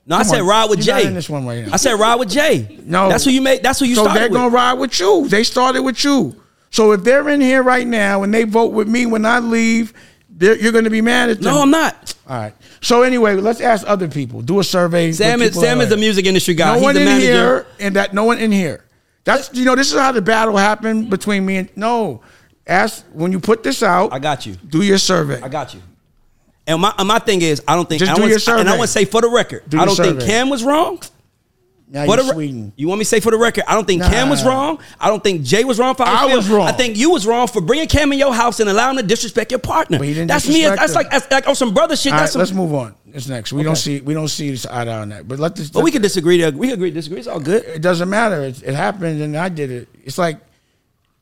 No, 0.05 0.17
I 0.17 0.23
said 0.23 0.41
on, 0.41 0.47
ride 0.47 0.69
with 0.69 0.85
you're 0.85 0.95
not 0.95 1.01
Jay. 1.03 1.07
in 1.07 1.13
this 1.13 1.29
one 1.29 1.45
right 1.45 1.65
now. 1.65 1.73
I 1.73 1.77
said 1.77 1.93
ride 1.93 2.15
with 2.15 2.29
Jay. 2.29 2.79
No, 2.85 3.07
that's 3.09 3.23
who 3.25 3.31
you 3.31 3.41
made. 3.41 3.63
That's 3.63 3.79
who 3.79 3.85
you 3.85 3.95
so 3.95 4.07
they're 4.07 4.23
with. 4.23 4.33
gonna 4.33 4.49
ride 4.49 4.73
with 4.73 4.99
you. 4.99 5.27
They 5.27 5.43
started 5.43 5.83
with 5.83 6.03
you. 6.03 6.35
So 6.71 6.93
if 6.93 7.03
they're 7.03 7.27
in 7.29 7.41
here 7.41 7.63
right 7.63 7.85
now 7.85 8.23
and 8.23 8.33
they 8.33 8.43
vote 8.45 8.71
with 8.71 8.87
me 8.87 9.05
when 9.05 9.25
I 9.25 9.39
leave, 9.39 9.93
you're 10.39 10.71
going 10.71 10.85
to 10.85 10.89
be 10.89 11.01
mad 11.01 11.29
at 11.29 11.41
them. 11.41 11.53
no, 11.53 11.61
I'm 11.61 11.69
not. 11.69 12.15
All 12.27 12.37
right. 12.37 12.53
So 12.81 13.03
anyway, 13.03 13.35
let's 13.35 13.61
ask 13.61 13.85
other 13.87 14.07
people. 14.07 14.41
Do 14.41 14.59
a 14.59 14.63
survey. 14.63 15.11
Sam 15.11 15.41
is 15.41 15.59
Sam 15.59 15.81
is 15.81 15.89
the 15.89 15.97
music 15.97 16.25
industry 16.25 16.53
guy. 16.53 16.67
No 16.69 16.73
He's 16.75 16.83
one 16.83 16.95
the 16.95 17.01
in 17.01 17.05
manager. 17.05 17.27
here, 17.27 17.67
and 17.79 17.95
that 17.95 18.13
no 18.13 18.23
one 18.23 18.39
in 18.39 18.51
here. 18.51 18.85
That's 19.23 19.53
you 19.53 19.65
know 19.65 19.75
this 19.75 19.91
is 19.91 19.99
how 19.99 20.11
the 20.13 20.21
battle 20.21 20.57
happened 20.57 21.09
between 21.09 21.45
me 21.45 21.57
and 21.57 21.69
no. 21.75 22.21
Ask 22.65 23.05
when 23.11 23.31
you 23.31 23.39
put 23.39 23.63
this 23.63 23.83
out. 23.83 24.13
I 24.13 24.19
got 24.19 24.45
you. 24.45 24.55
Do 24.55 24.81
your 24.81 24.97
survey. 24.97 25.41
I 25.41 25.49
got 25.49 25.73
you. 25.73 25.81
And 26.67 26.81
my 26.81 26.93
and 26.97 27.07
my 27.07 27.19
thing 27.19 27.41
is, 27.41 27.61
I 27.67 27.75
don't 27.75 27.87
think. 27.89 27.99
Just 27.99 28.11
I 28.11 28.15
do 28.15 28.21
want, 28.21 28.45
your 28.47 28.57
And 28.59 28.69
I 28.69 28.73
want 28.77 28.87
to 28.87 28.93
say 28.93 29.05
for 29.05 29.21
the 29.21 29.29
record, 29.29 29.63
Do 29.67 29.79
I 29.79 29.85
don't 29.85 29.95
think 29.95 30.19
survey. 30.21 30.25
Cam 30.25 30.49
was 30.49 30.63
wrong. 30.63 30.99
Now 31.93 32.05
For 32.05 32.15
you're 32.15 32.17
the 32.17 32.23
re- 32.23 32.33
Sweden. 32.35 32.71
You 32.77 32.87
want 32.87 32.99
me 32.99 33.03
to 33.03 33.09
say 33.09 33.19
for 33.19 33.31
the 33.31 33.37
record? 33.37 33.65
I 33.67 33.73
don't 33.73 33.85
think 33.85 34.01
Cam 34.01 34.29
was 34.29 34.45
Nah. 34.45 34.49
wrong. 34.49 34.79
I 34.97 35.09
don't 35.09 35.21
think 35.21 35.41
Jay 35.43 35.65
was 35.65 35.77
wrong 35.77 35.93
for 35.95 36.05
how 36.05 36.25
I 36.27 36.29
he 36.29 36.35
was 36.37 36.47
feel. 36.47 36.57
wrong. 36.57 36.67
I 36.69 36.71
think 36.71 36.95
you 36.95 37.09
was 37.09 37.27
wrong 37.27 37.47
for 37.47 37.59
bringing 37.59 37.87
Cam 37.89 38.13
in 38.13 38.19
your 38.19 38.33
house 38.33 38.61
and 38.61 38.69
allowing 38.69 38.97
him 38.97 39.01
to 39.01 39.07
disrespect 39.09 39.51
your 39.51 39.59
partner. 39.59 39.97
But 39.97 40.07
he 40.07 40.13
didn't 40.13 40.29
that's 40.29 40.47
me. 40.47 40.61
disrespect 40.61 40.79
That's 40.79 40.91
him. 40.91 40.95
like 40.95 41.09
that's 41.11 41.31
like 41.31 41.47
on 41.49 41.55
some 41.55 41.73
brother 41.73 41.97
shit. 41.97 42.13
All 42.13 42.19
That's 42.19 42.29
right, 42.29 42.47
some, 42.47 42.57
let's 42.57 42.71
move 42.71 42.73
on. 42.73 42.95
It's 43.13 43.27
next. 43.27 43.51
We 43.51 43.63
don't 43.63 43.75
see 43.75 43.99
we 43.99 44.13
don't 44.13 44.29
see 44.29 44.51
this 44.51 44.65
eye 44.65 44.85
to 44.85 44.91
eye 44.91 44.99
on 44.99 45.09
that. 45.09 45.27
But 45.27 45.39
let 45.39 45.57
this. 45.57 45.69
but 45.69 45.83
we 45.83 45.91
can 45.91 46.01
disagree. 46.01 46.37
To, 46.37 46.51
we 46.51 46.67
can 46.67 46.75
agree 46.75 46.91
to 46.91 46.93
disagree. 46.93 47.19
It's 47.19 47.27
all 47.27 47.41
good. 47.41 47.65
it 47.65 47.81
doesn't 47.81 48.09
matter. 48.09 48.41
It, 48.43 48.63
it 48.63 48.73
happened 48.73 49.21
and 49.21 49.35
I 49.35 49.49
did 49.49 49.69
it. 49.69 49.89
It's 50.05 50.17
like, 50.17 50.39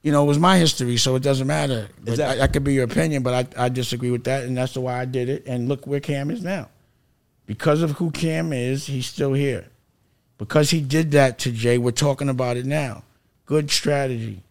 you 0.02 0.12
know, 0.12 0.24
it 0.24 0.28
was 0.28 0.40
my 0.40 0.58
history, 0.58 0.98
so 0.98 1.16
it 1.16 1.24
doesn't 1.24 1.48
matter. 1.48 1.90
But 2.02 2.12
Exactly. 2.12 2.42
I, 2.42 2.46
that 2.46 2.54
could 2.54 2.64
be 2.64 2.74
your 2.74 2.86
opinion, 2.86 3.24
but 3.24 3.58
I, 3.58 3.66
I 3.66 3.70
disagree 3.70 4.12
with 4.12 4.24
that, 4.26 4.44
and 4.44 4.56
that's 4.58 4.74
the 4.74 4.82
why 4.82 5.00
I 5.00 5.06
did 5.06 5.30
it. 5.30 5.46
And 5.46 5.68
look 5.68 5.86
where 5.86 6.00
Cam 6.00 6.32
is 6.32 6.44
now. 6.44 6.70
Because 7.46 7.82
of 7.82 7.92
who 7.92 8.12
Cam 8.12 8.54
is, 8.54 8.86
he's 8.86 9.08
still 9.08 9.34
here. 9.34 9.68
Because 10.38 10.70
he 10.70 10.80
did 10.82 11.12
that 11.12 11.40
to 11.40 11.52
Jay, 11.52 11.78
we're 11.78 11.92
talking 11.92 12.30
about 12.30 12.56
it 12.56 12.66
now. 12.66 13.04
Good 13.46 13.70
strategy. 13.72 14.42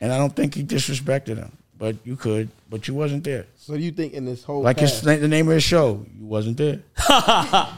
And 0.00 0.12
I 0.12 0.18
don't 0.18 0.34
think 0.34 0.54
he 0.54 0.62
disrespected 0.62 1.36
him, 1.36 1.58
but 1.76 1.96
you 2.04 2.16
could, 2.16 2.48
but 2.70 2.88
you 2.88 2.94
wasn't 2.94 3.24
there. 3.24 3.46
So 3.56 3.74
you 3.74 3.90
think 3.90 4.14
in 4.14 4.24
this 4.24 4.44
whole 4.44 4.62
Like 4.62 4.78
path, 4.78 5.02
his, 5.02 5.20
the 5.20 5.28
name 5.28 5.48
of 5.48 5.54
his 5.54 5.64
show, 5.64 6.06
you 6.18 6.24
wasn't 6.24 6.56
there. 6.56 6.80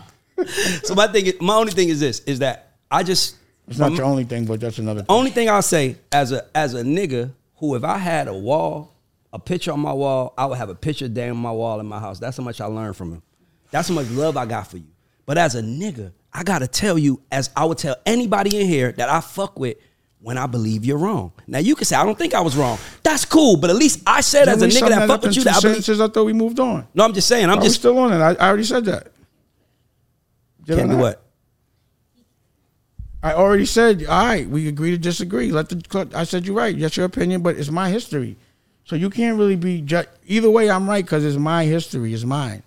So 0.84 0.94
my 0.94 1.06
thing, 1.06 1.30
my 1.42 1.54
only 1.54 1.72
thing 1.72 1.90
is 1.90 2.00
this: 2.00 2.20
is 2.20 2.38
that 2.38 2.70
I 2.90 3.02
just 3.02 3.36
It's 3.70 3.78
not 3.78 3.92
your 3.92 4.04
only 4.04 4.24
thing, 4.24 4.46
but 4.46 4.60
that's 4.60 4.78
another 4.78 5.00
thing. 5.00 5.06
Only 5.08 5.30
thing 5.30 5.48
I'll 5.48 5.62
say 5.62 5.96
as 6.12 6.32
a 6.32 6.44
as 6.56 6.74
a 6.74 6.82
nigga 6.82 7.32
who, 7.56 7.76
if 7.76 7.84
I 7.84 7.98
had 7.98 8.26
a 8.26 8.34
wall, 8.34 8.92
a 9.32 9.38
picture 9.38 9.72
on 9.72 9.80
my 9.80 9.92
wall, 9.92 10.34
I 10.36 10.46
would 10.46 10.58
have 10.58 10.70
a 10.70 10.74
picture 10.74 11.08
damn 11.08 11.36
on 11.36 11.42
my 11.42 11.52
wall 11.52 11.78
in 11.78 11.86
my 11.86 12.00
house. 12.00 12.18
That's 12.18 12.36
how 12.36 12.42
much 12.42 12.60
I 12.60 12.66
learned 12.66 12.96
from 12.96 13.12
him. 13.12 13.22
That's 13.70 13.88
how 13.88 13.94
much 13.94 14.10
love 14.10 14.36
I 14.36 14.44
got 14.44 14.66
for 14.66 14.78
you. 14.78 14.88
But 15.24 15.38
as 15.38 15.54
a 15.54 15.62
nigga, 15.62 16.12
I 16.32 16.42
gotta 16.42 16.66
tell 16.66 16.98
you, 16.98 17.22
as 17.30 17.50
I 17.56 17.64
would 17.64 17.78
tell 17.78 17.94
anybody 18.04 18.60
in 18.60 18.66
here 18.66 18.90
that 18.92 19.08
I 19.08 19.20
fuck 19.20 19.56
with, 19.56 19.76
when 20.20 20.36
I 20.36 20.46
believe 20.46 20.84
you're 20.84 20.98
wrong. 20.98 21.32
Now 21.46 21.58
you 21.58 21.74
can 21.74 21.84
say 21.84 21.96
I 21.96 22.04
don't 22.04 22.18
think 22.18 22.34
I 22.34 22.40
was 22.40 22.56
wrong. 22.56 22.78
That's 23.02 23.24
cool, 23.24 23.56
but 23.56 23.70
at 23.70 23.76
least 23.76 24.02
I 24.06 24.20
said 24.20 24.48
as 24.48 24.62
a 24.62 24.66
nigga 24.66 24.88
that 24.88 25.02
up 25.02 25.08
fuck 25.08 25.22
with 25.22 25.36
you 25.36 25.44
that 25.44 25.56
I 25.56 25.60
believe. 25.60 25.76
sentences? 25.76 26.00
I 26.00 26.08
thought 26.08 26.24
we 26.24 26.32
moved 26.32 26.60
on. 26.60 26.86
No, 26.94 27.04
I'm 27.04 27.14
just 27.14 27.28
saying. 27.28 27.48
I'm 27.48 27.58
Are 27.58 27.62
just 27.62 27.76
still 27.76 27.98
on 27.98 28.12
it? 28.12 28.16
I, 28.16 28.32
I 28.32 28.48
already 28.48 28.64
said 28.64 28.84
that. 28.86 29.12
Did 30.64 30.78
can't 30.78 30.90
do 30.90 30.98
what. 30.98 31.22
I 33.22 33.34
already 33.34 33.66
said, 33.66 34.06
all 34.06 34.26
right, 34.26 34.48
we 34.48 34.66
agree 34.68 34.92
to 34.92 34.98
disagree. 34.98 35.52
Let 35.52 35.68
the 35.68 36.08
I 36.14 36.24
said 36.24 36.46
you're 36.46 36.56
right. 36.56 36.78
That's 36.78 36.96
your 36.96 37.06
opinion, 37.06 37.42
but 37.42 37.56
it's 37.56 37.70
my 37.70 37.90
history. 37.90 38.36
So 38.84 38.96
you 38.96 39.10
can't 39.10 39.38
really 39.38 39.56
be 39.56 39.82
ju- 39.82 40.04
either 40.26 40.50
way. 40.50 40.70
I'm 40.70 40.88
right 40.88 41.04
because 41.04 41.24
it's 41.24 41.36
my 41.36 41.64
history. 41.64 42.14
It's 42.14 42.24
mine. 42.24 42.62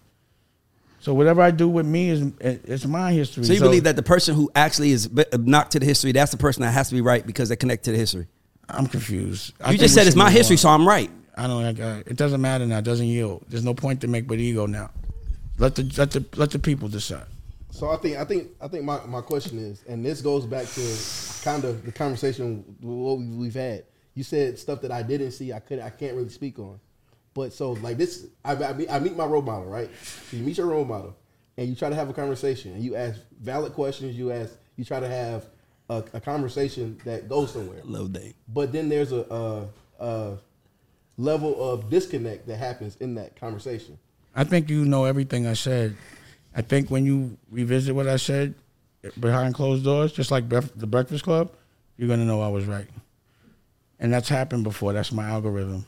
So 1.00 1.14
whatever 1.14 1.42
I 1.42 1.52
do 1.52 1.68
with 1.68 1.86
me 1.86 2.10
is 2.10 2.32
it's 2.40 2.86
my 2.86 3.12
history. 3.12 3.44
So 3.44 3.52
you 3.52 3.60
believe 3.60 3.84
that 3.84 3.98
the 3.98 4.04
person 4.04 4.36
who 4.36 4.50
actually 4.56 4.92
is 4.92 5.10
knocked 5.38 5.72
to 5.72 5.80
the 5.80 5.86
history, 5.86 6.14
that's 6.14 6.32
the 6.32 6.38
person 6.38 6.62
that 6.62 6.72
has 6.72 6.88
to 6.90 6.96
be 6.96 7.02
right 7.02 7.26
because 7.28 7.50
they 7.50 7.58
connect 7.58 7.84
to 7.86 7.92
the 7.92 7.98
history. 7.98 8.28
I'm 8.70 8.88
confused. 8.88 9.54
You 9.70 9.78
just 9.78 9.94
said 9.96 10.08
it's 10.08 10.16
my 10.16 10.32
history, 10.32 10.54
on. 10.54 10.60
so 10.60 10.70
I'm 10.70 10.88
right. 10.88 11.12
I 11.36 11.48
don't 11.48 11.64
like 11.64 11.80
uh, 11.80 12.04
it. 12.06 12.16
Doesn't 12.16 12.40
matter 12.40 12.66
now. 12.66 12.78
It 12.78 12.86
doesn't 12.86 13.08
yield. 13.08 13.44
There's 13.50 13.66
no 13.66 13.74
point 13.74 14.02
to 14.02 14.08
make 14.08 14.28
but 14.28 14.38
ego 14.38 14.66
now. 14.66 14.92
Let 15.58 15.76
the 15.76 15.84
let 15.98 16.12
the 16.12 16.24
let 16.36 16.52
the 16.52 16.60
people 16.60 16.88
decide. 16.88 17.26
So 17.74 17.90
I 17.90 17.98
think 17.98 18.18
I 18.18 18.24
think 18.24 18.50
I 18.62 18.68
think 18.68 18.86
my, 18.86 19.04
my 19.08 19.22
question 19.22 19.58
is, 19.58 19.84
and 19.88 20.06
this 20.06 20.22
goes 20.22 20.46
back 20.46 20.68
to 20.68 21.44
kind 21.44 21.66
of 21.66 21.84
the 21.84 21.92
conversation 21.92 22.64
what 22.82 23.18
we- 23.18 23.26
we've 23.36 23.54
had. 23.56 23.86
You 24.14 24.24
said 24.24 24.60
stuff 24.60 24.82
that 24.82 24.92
I 24.92 25.02
didn't 25.02 25.32
see, 25.32 25.52
I 25.52 25.60
could 25.60 25.80
I 25.80 25.90
can't 25.90 26.16
really 26.16 26.30
speak 26.30 26.60
on. 26.60 26.80
But 27.34 27.52
so 27.52 27.72
like 27.72 27.98
this, 27.98 28.28
I, 28.46 28.52
I, 28.64 28.74
meet, 28.74 28.92
I 28.92 29.00
meet 29.00 29.18
my 29.18 29.26
role 29.26 29.42
model, 29.42 29.66
right? 29.66 29.90
So 30.30 30.38
you 30.38 30.44
meet 30.44 30.56
your 30.58 30.68
role 30.68 30.86
model, 30.86 31.16
and 31.58 31.68
you 31.68 31.74
try 31.74 31.90
to 31.90 31.96
have 31.96 32.08
a 32.12 32.14
conversation, 32.14 32.74
and 32.74 32.84
you 32.84 32.96
ask 32.96 33.20
valid 33.42 33.74
questions. 33.74 34.16
You 34.16 34.32
ask, 34.32 34.56
you 34.76 34.86
try 34.86 35.00
to 35.00 35.08
have 35.08 35.48
a, 35.90 36.04
a 36.14 36.22
conversation 36.22 37.02
that 37.06 37.28
goes 37.28 37.54
somewhere. 37.54 37.82
Love 37.86 38.14
day. 38.14 38.36
But 38.48 38.72
then 38.72 38.88
there's 38.88 39.12
a, 39.12 39.22
a, 39.32 39.68
a 40.06 40.38
level 41.18 41.74
of 41.74 41.90
disconnect 41.90 42.46
that 42.46 42.58
happens 42.58 42.98
in 42.98 43.16
that 43.16 43.36
conversation. 43.36 43.98
I 44.36 44.44
think 44.44 44.70
you 44.70 44.86
know 44.86 45.06
everything 45.06 45.48
I 45.48 45.54
said. 45.54 45.96
I 46.56 46.62
think 46.62 46.90
when 46.90 47.06
you 47.06 47.38
revisit 47.50 47.96
what 47.96 48.08
I 48.08 48.18
said 48.18 48.54
behind 49.20 49.56
closed 49.56 49.84
doors, 49.84 50.14
just 50.14 50.32
like 50.32 50.48
Bref- 50.48 50.76
the 50.76 50.88
Breakfast 50.88 51.24
Club, 51.24 51.52
you're 51.98 52.08
gonna 52.08 52.26
know 52.26 52.42
I 52.42 52.48
was 52.48 52.66
right. 52.66 52.88
And 54.00 54.14
that's 54.14 54.30
happened 54.30 54.64
before. 54.64 54.94
That's 54.94 55.12
my 55.12 55.30
algorithm. 55.30 55.86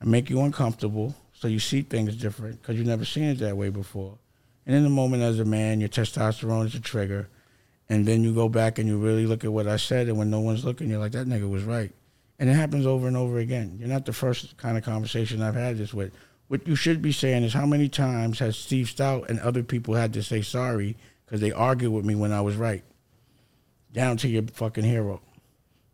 I 0.00 0.06
make 0.06 0.30
you 0.30 0.40
uncomfortable 0.40 1.14
so 1.32 1.48
you 1.48 1.58
see 1.58 1.82
things 1.82 2.16
different 2.16 2.60
because 2.60 2.76
you've 2.76 2.86
never 2.86 3.04
seen 3.04 3.24
it 3.24 3.38
that 3.38 3.56
way 3.56 3.68
before. 3.68 4.18
And 4.66 4.76
in 4.76 4.82
the 4.82 4.90
moment, 4.90 5.22
as 5.22 5.40
a 5.40 5.44
man, 5.44 5.80
your 5.80 5.88
testosterone 5.88 6.66
is 6.66 6.74
a 6.74 6.80
trigger. 6.80 7.28
And 7.88 8.06
then 8.06 8.22
you 8.22 8.32
go 8.32 8.48
back 8.48 8.78
and 8.78 8.88
you 8.88 8.98
really 8.98 9.26
look 9.26 9.44
at 9.44 9.52
what 9.52 9.66
I 9.66 9.76
said, 9.76 10.06
and 10.06 10.16
when 10.16 10.30
no 10.30 10.40
one's 10.40 10.64
looking, 10.64 10.88
you're 10.88 11.00
like, 11.00 11.12
that 11.12 11.26
nigga 11.26 11.50
was 11.50 11.64
right. 11.64 11.92
And 12.38 12.48
it 12.48 12.54
happens 12.54 12.86
over 12.86 13.08
and 13.08 13.16
over 13.16 13.38
again. 13.38 13.76
You're 13.78 13.88
not 13.88 14.06
the 14.06 14.12
first 14.12 14.56
kind 14.56 14.78
of 14.78 14.84
conversation 14.84 15.42
I've 15.42 15.56
had 15.56 15.76
this 15.76 15.92
with. 15.92 16.12
What 16.50 16.66
you 16.66 16.74
should 16.74 17.00
be 17.00 17.12
saying 17.12 17.44
is 17.44 17.52
how 17.54 17.64
many 17.64 17.88
times 17.88 18.40
has 18.40 18.56
Steve 18.58 18.86
Stoute 18.86 19.28
and 19.28 19.38
other 19.38 19.62
people 19.62 19.94
had 19.94 20.12
to 20.14 20.22
say 20.24 20.42
sorry 20.42 20.96
because 21.24 21.40
they 21.40 21.52
argued 21.52 21.92
with 21.92 22.04
me 22.04 22.16
when 22.16 22.32
I 22.32 22.40
was 22.40 22.56
right? 22.56 22.82
Down 23.92 24.16
to 24.16 24.28
your 24.28 24.42
fucking 24.52 24.82
hero. 24.82 25.20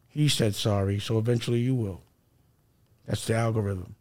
He 0.09 0.31
said 0.31 0.55
sorry, 0.55 0.99
so 0.99 1.19
eventually 1.19 1.59
you 1.59 1.75
will. 1.75 2.01
That's 3.05 3.27
the 3.27 3.35
algorithm. 3.35 3.97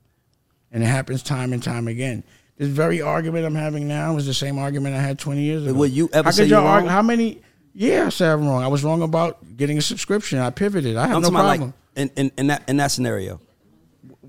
And 0.72 0.82
it 0.82 0.86
happens 0.86 1.22
time 1.24 1.52
and 1.52 1.62
time 1.62 1.90
again. 1.90 2.24
This 2.58 2.70
very 2.70 3.02
argument 3.02 3.46
I'm 3.46 3.56
having 3.56 3.86
now 3.90 4.16
is 4.16 4.26
the 4.26 4.34
same 4.34 4.58
argument 4.58 4.96
I 4.96 5.02
had 5.02 5.20
20 5.20 5.42
years 5.42 5.64
ago. 5.68 5.74
would 5.74 5.92
you 5.92 6.10
ever 6.14 6.28
How 6.28 6.32
say 6.32 6.44
argue- 6.44 6.56
wrong? 6.56 6.88
How 6.88 7.02
many? 7.02 7.42
Yeah, 7.74 8.06
I 8.06 8.10
said 8.10 8.32
I'm 8.32 8.48
wrong. 8.48 8.64
I 8.64 8.70
was 8.70 8.82
wrong 8.82 9.02
about 9.02 9.58
getting 9.58 9.78
a 9.78 9.82
subscription. 9.82 10.40
I 10.40 10.52
pivoted. 10.52 10.96
I 10.96 11.08
have 11.08 11.18
I'm 11.18 11.22
no 11.22 11.32
problem. 11.32 11.62
like 11.62 11.74
in, 11.98 12.10
in, 12.16 12.32
in 12.38 12.48
that 12.48 12.64
in 12.70 12.78
that 12.78 12.92
scenario. 12.92 13.42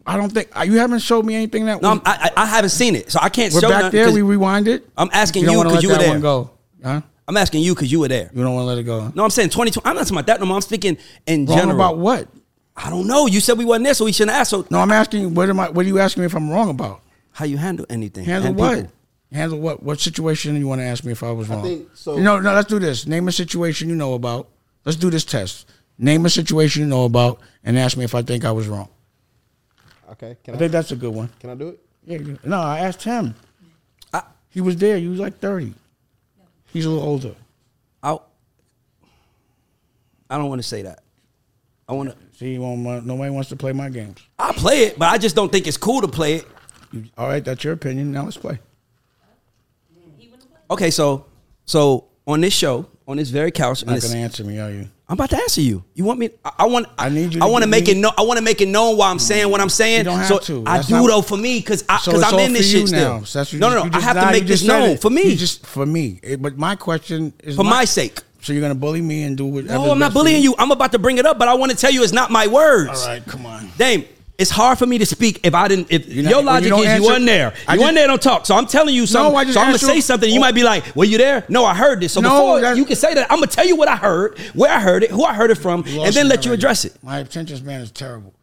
I 0.06 0.16
don't 0.16 0.30
think 0.30 0.56
uh, 0.56 0.62
you 0.62 0.78
haven't 0.78 1.00
showed 1.00 1.24
me 1.26 1.34
anything 1.34 1.66
that 1.66 1.82
No, 1.82 1.88
we, 1.94 1.94
I'm, 1.96 2.02
I 2.04 2.30
I 2.36 2.42
I 2.42 2.46
haven't 2.46 2.70
seen 2.70 2.94
it, 2.94 3.10
so 3.10 3.18
I 3.20 3.28
can't 3.28 3.52
we're 3.52 3.60
show 3.60 3.68
back 3.68 3.82
nothing 3.84 3.96
there. 3.98 4.06
'cause 4.06 4.14
We 4.14 4.22
rewind 4.22 4.68
it. 4.68 4.88
I'm 4.96 5.10
asking 5.12 5.44
don't 5.44 5.52
you 5.52 5.58
wanna 5.58 5.70
'cause 5.70 5.74
let 5.76 5.82
you 5.82 5.88
were 5.88 5.94
that 5.96 6.00
there. 6.00 6.10
One 6.10 6.20
go, 6.20 6.50
huh? 6.82 7.00
I'm 7.28 7.36
asking 7.36 7.62
you 7.62 7.74
because 7.74 7.90
you 7.90 7.98
were 8.00 8.08
there. 8.08 8.30
You 8.32 8.42
don't 8.44 8.54
want 8.54 8.62
to 8.64 8.68
let 8.68 8.78
it 8.78 8.84
go. 8.84 9.10
No, 9.14 9.24
I'm 9.24 9.30
saying 9.30 9.48
2020. 9.50 9.84
I'm 9.88 9.96
not 9.96 10.02
talking 10.02 10.16
about 10.16 10.26
that 10.28 10.38
no 10.38 10.46
more. 10.46 10.56
I'm 10.56 10.62
speaking 10.62 10.96
in 11.26 11.44
Wrong 11.46 11.58
general. 11.58 11.74
about 11.76 11.98
what? 11.98 12.28
I 12.76 12.88
don't 12.88 13.08
know. 13.08 13.26
You 13.26 13.40
said 13.40 13.58
we 13.58 13.64
wasn't 13.64 13.86
there, 13.86 13.94
so 13.94 14.04
we 14.04 14.12
shouldn't 14.12 14.36
ask. 14.36 14.50
So 14.50 14.64
No, 14.70 14.78
I'm 14.78 14.92
asking 14.92 15.22
you. 15.22 15.28
What 15.30 15.48
am 15.50 15.58
I? 15.58 15.70
What 15.70 15.84
are 15.84 15.88
you 15.88 15.98
asking 15.98 16.20
me 16.20 16.26
if 16.26 16.34
I'm 16.36 16.48
wrong 16.50 16.70
about? 16.70 17.00
how 17.32 17.44
you 17.44 17.58
handle 17.58 17.84
anything? 17.90 18.24
Handle 18.24 18.48
and 18.50 18.56
what? 18.58 18.74
people. 18.76 18.92
Handle 19.32 19.58
what? 19.58 19.82
What 19.82 20.00
situation 20.00 20.56
you 20.56 20.66
want 20.68 20.80
to 20.80 20.84
ask 20.86 21.04
me 21.04 21.12
if 21.12 21.22
I 21.22 21.32
was 21.32 21.48
wrong? 21.48 21.62
think 21.64 21.88
so- 21.94 22.16
No, 22.16 22.38
no. 22.40 22.54
Let's 22.54 22.68
do 22.68 22.78
this. 22.78 23.06
Name 23.06 23.26
a 23.28 23.32
situation 23.32 23.88
you 23.90 23.96
know 23.96 24.14
about. 24.14 24.48
Let's 24.86 24.96
do 24.96 25.10
this 25.10 25.24
test. 25.24 25.66
Name 25.98 26.24
a 26.26 26.30
situation 26.30 26.82
you 26.82 26.88
know 26.88 27.04
about 27.06 27.40
and 27.64 27.76
ask 27.78 27.96
me 27.96 28.04
if 28.04 28.14
I 28.14 28.22
think 28.22 28.44
I 28.44 28.52
was 28.52 28.68
wrong. 28.68 28.88
Okay, 30.12 30.36
can 30.44 30.54
I 30.54 30.56
I, 30.56 30.58
think 30.60 30.72
that's 30.72 30.92
a 30.92 30.96
good 30.96 31.12
one. 31.14 31.28
can 31.40 31.50
I 31.50 31.54
do 31.54 31.68
it? 31.68 31.80
Yeah. 32.04 32.36
No, 32.44 32.60
I 32.60 32.80
asked 32.80 33.02
him. 33.02 33.34
I- 34.12 34.22
he 34.50 34.60
was 34.60 34.76
there. 34.76 34.98
He 34.98 35.08
was 35.08 35.18
like 35.18 35.38
thirty. 35.38 35.74
He's 36.72 36.84
a 36.84 36.90
little 36.90 37.04
older. 37.04 37.34
I, 38.02 38.18
I 40.30 40.36
don't 40.38 40.48
want 40.48 40.60
to 40.60 40.66
say 40.68 40.82
that. 40.82 41.02
I 41.88 41.92
want 41.92 42.10
to. 42.10 42.16
See, 42.38 42.52
he 42.52 42.58
won't 42.58 42.80
nobody 43.06 43.30
wants 43.30 43.48
to 43.50 43.56
play 43.56 43.72
my 43.72 43.88
games. 43.88 44.18
I 44.38 44.52
play 44.52 44.84
it, 44.84 44.98
but 44.98 45.06
I 45.06 45.18
just 45.18 45.34
don't 45.36 45.50
think 45.50 45.66
it's 45.66 45.76
cool 45.76 46.00
to 46.02 46.08
play 46.08 46.34
it. 46.36 46.46
You- 46.92 47.04
all 47.18 47.26
right, 47.28 47.44
that's 47.44 47.64
your 47.64 47.72
opinion. 47.72 48.12
Now 48.12 48.24
let's 48.24 48.36
play. 48.36 48.58
Okay, 50.70 50.90
so 50.90 51.26
so 51.64 52.06
on 52.26 52.40
this 52.40 52.52
show, 52.52 52.86
on 53.06 53.16
this 53.16 53.30
very 53.30 53.50
couch, 53.50 53.82
You're 53.82 53.92
not 53.92 54.00
going 54.00 54.12
to 54.12 54.18
answer 54.18 54.44
me, 54.44 54.58
are 54.58 54.70
you? 54.70 54.88
I'm 55.08 55.14
about 55.14 55.30
to 55.30 55.36
answer 55.36 55.60
you. 55.60 55.84
You 55.94 56.02
want 56.02 56.18
me? 56.18 56.30
I, 56.44 56.52
I 56.60 56.66
want. 56.66 56.88
I 56.98 57.08
need 57.08 57.32
you 57.34 57.40
I 57.40 57.46
want 57.46 57.62
to 57.62 57.70
make 57.70 57.86
me- 57.86 57.92
it. 57.92 57.96
No, 57.98 58.10
I 58.18 58.22
want 58.22 58.38
to 58.38 58.42
make 58.44 58.60
it 58.60 58.66
known 58.66 58.96
why 58.96 59.08
I'm 59.08 59.20
saying 59.20 59.48
what 59.48 59.60
I'm 59.60 59.68
saying. 59.68 59.98
You 59.98 60.04
don't 60.04 60.18
have 60.18 60.26
so 60.26 60.38
to. 60.38 60.64
I 60.66 60.82
do 60.82 60.94
not- 60.94 61.06
though 61.06 61.22
for 61.22 61.36
me 61.36 61.60
because 61.60 61.84
I 61.88 61.98
So 61.98 62.10
because 62.10 62.24
it's 62.24 62.32
I'm 62.32 62.38
in 62.40 62.52
this 62.52 62.72
you 62.72 62.80
shit 62.80 62.88
still. 62.88 63.18
now. 63.18 63.24
So 63.24 63.38
that's 63.38 63.52
what 63.52 63.60
no, 63.60 63.70
no, 63.70 63.84
you 63.84 63.90
no. 63.90 63.98
I 63.98 64.00
have 64.00 64.16
to 64.16 64.32
make 64.32 64.46
this 64.46 64.64
known 64.64 64.90
it. 64.90 65.00
for 65.00 65.10
me. 65.10 65.22
You 65.30 65.36
just 65.36 65.64
for 65.64 65.86
me. 65.86 66.18
It- 66.24 66.42
but 66.42 66.58
my 66.58 66.74
question 66.74 67.32
is 67.44 67.54
for 67.54 67.62
my 67.64 67.84
sake. 67.84 68.18
So 68.40 68.52
you're 68.52 68.62
gonna 68.62 68.74
bully 68.74 69.00
me 69.00 69.22
and 69.22 69.36
do 69.36 69.46
whatever. 69.46 69.74
No, 69.74 69.90
I'm 69.92 69.98
not 69.98 70.12
bullying 70.12 70.42
you. 70.42 70.54
I'm 70.58 70.70
about 70.72 70.92
to 70.92 70.98
bring 70.98 71.18
it 71.18 71.26
up, 71.26 71.38
but 71.38 71.46
I 71.48 71.54
want 71.54 71.70
to 71.70 71.76
tell 71.76 71.92
you 71.92 72.02
it's 72.02 72.12
not 72.12 72.30
my 72.32 72.46
words. 72.48 73.00
All 73.02 73.06
right, 73.08 73.24
come 73.26 73.46
on. 73.46 73.70
Dame, 73.78 74.04
it's 74.38 74.50
hard 74.50 74.78
for 74.78 74.86
me 74.86 74.98
to 74.98 75.06
speak 75.06 75.40
if 75.44 75.54
I 75.54 75.66
didn't. 75.68 75.86
If 75.90 76.06
not- 76.06 76.14
your 76.14 76.24
when 76.24 76.28
you 76.28 76.42
logic 76.42 76.68
don't 76.70 76.78
is 76.80 76.84
you 76.84 76.90
answer- 76.90 77.02
wasn't 77.04 77.26
there, 77.26 77.46
I 77.46 77.50
you 77.50 77.54
just- 77.56 77.78
wasn't 77.80 77.94
there, 77.96 78.06
don't 78.08 78.22
talk. 78.22 78.46
So 78.46 78.54
I'm 78.54 78.66
telling 78.66 78.94
you 78.94 79.06
something. 79.06 79.36
I 79.36 79.44
just 79.44 79.54
so 79.54 79.60
I'm 79.60 79.66
gonna 79.66 79.74
asked 79.74 79.82
you- 79.82 79.88
say 79.88 80.00
something. 80.00 80.28
You 80.30 80.36
Oh. 80.38 80.40
might 80.40 80.54
be 80.54 80.62
like, 80.62 80.94
"Were 80.94 81.04
you 81.04 81.18
there?" 81.18 81.44
No, 81.48 81.64
I 81.64 81.74
heard 81.74 82.00
this. 82.00 82.12
So 82.12 82.20
No, 82.20 82.28
before 82.60 82.74
you 82.74 82.84
can 82.84 82.96
say 82.96 83.14
that, 83.14 83.26
I'm 83.30 83.38
gonna 83.38 83.46
tell 83.46 83.66
you 83.66 83.76
what 83.76 83.88
I 83.88 83.96
heard, 83.96 84.38
where 84.54 84.70
I 84.72 84.80
heard 84.80 85.02
it, 85.04 85.10
who 85.10 85.24
I 85.24 85.32
heard 85.34 85.50
it 85.50 85.58
from, 85.58 85.84
and 85.86 86.12
then 86.14 86.24
me 86.26 86.30
let 86.30 86.44
you 86.44 86.50
already. 86.50 86.60
address 86.60 86.84
it. 86.84 86.94
My 87.02 87.18
attention 87.18 87.56
span 87.56 87.80
is 87.80 87.90
terrible. 87.90 88.34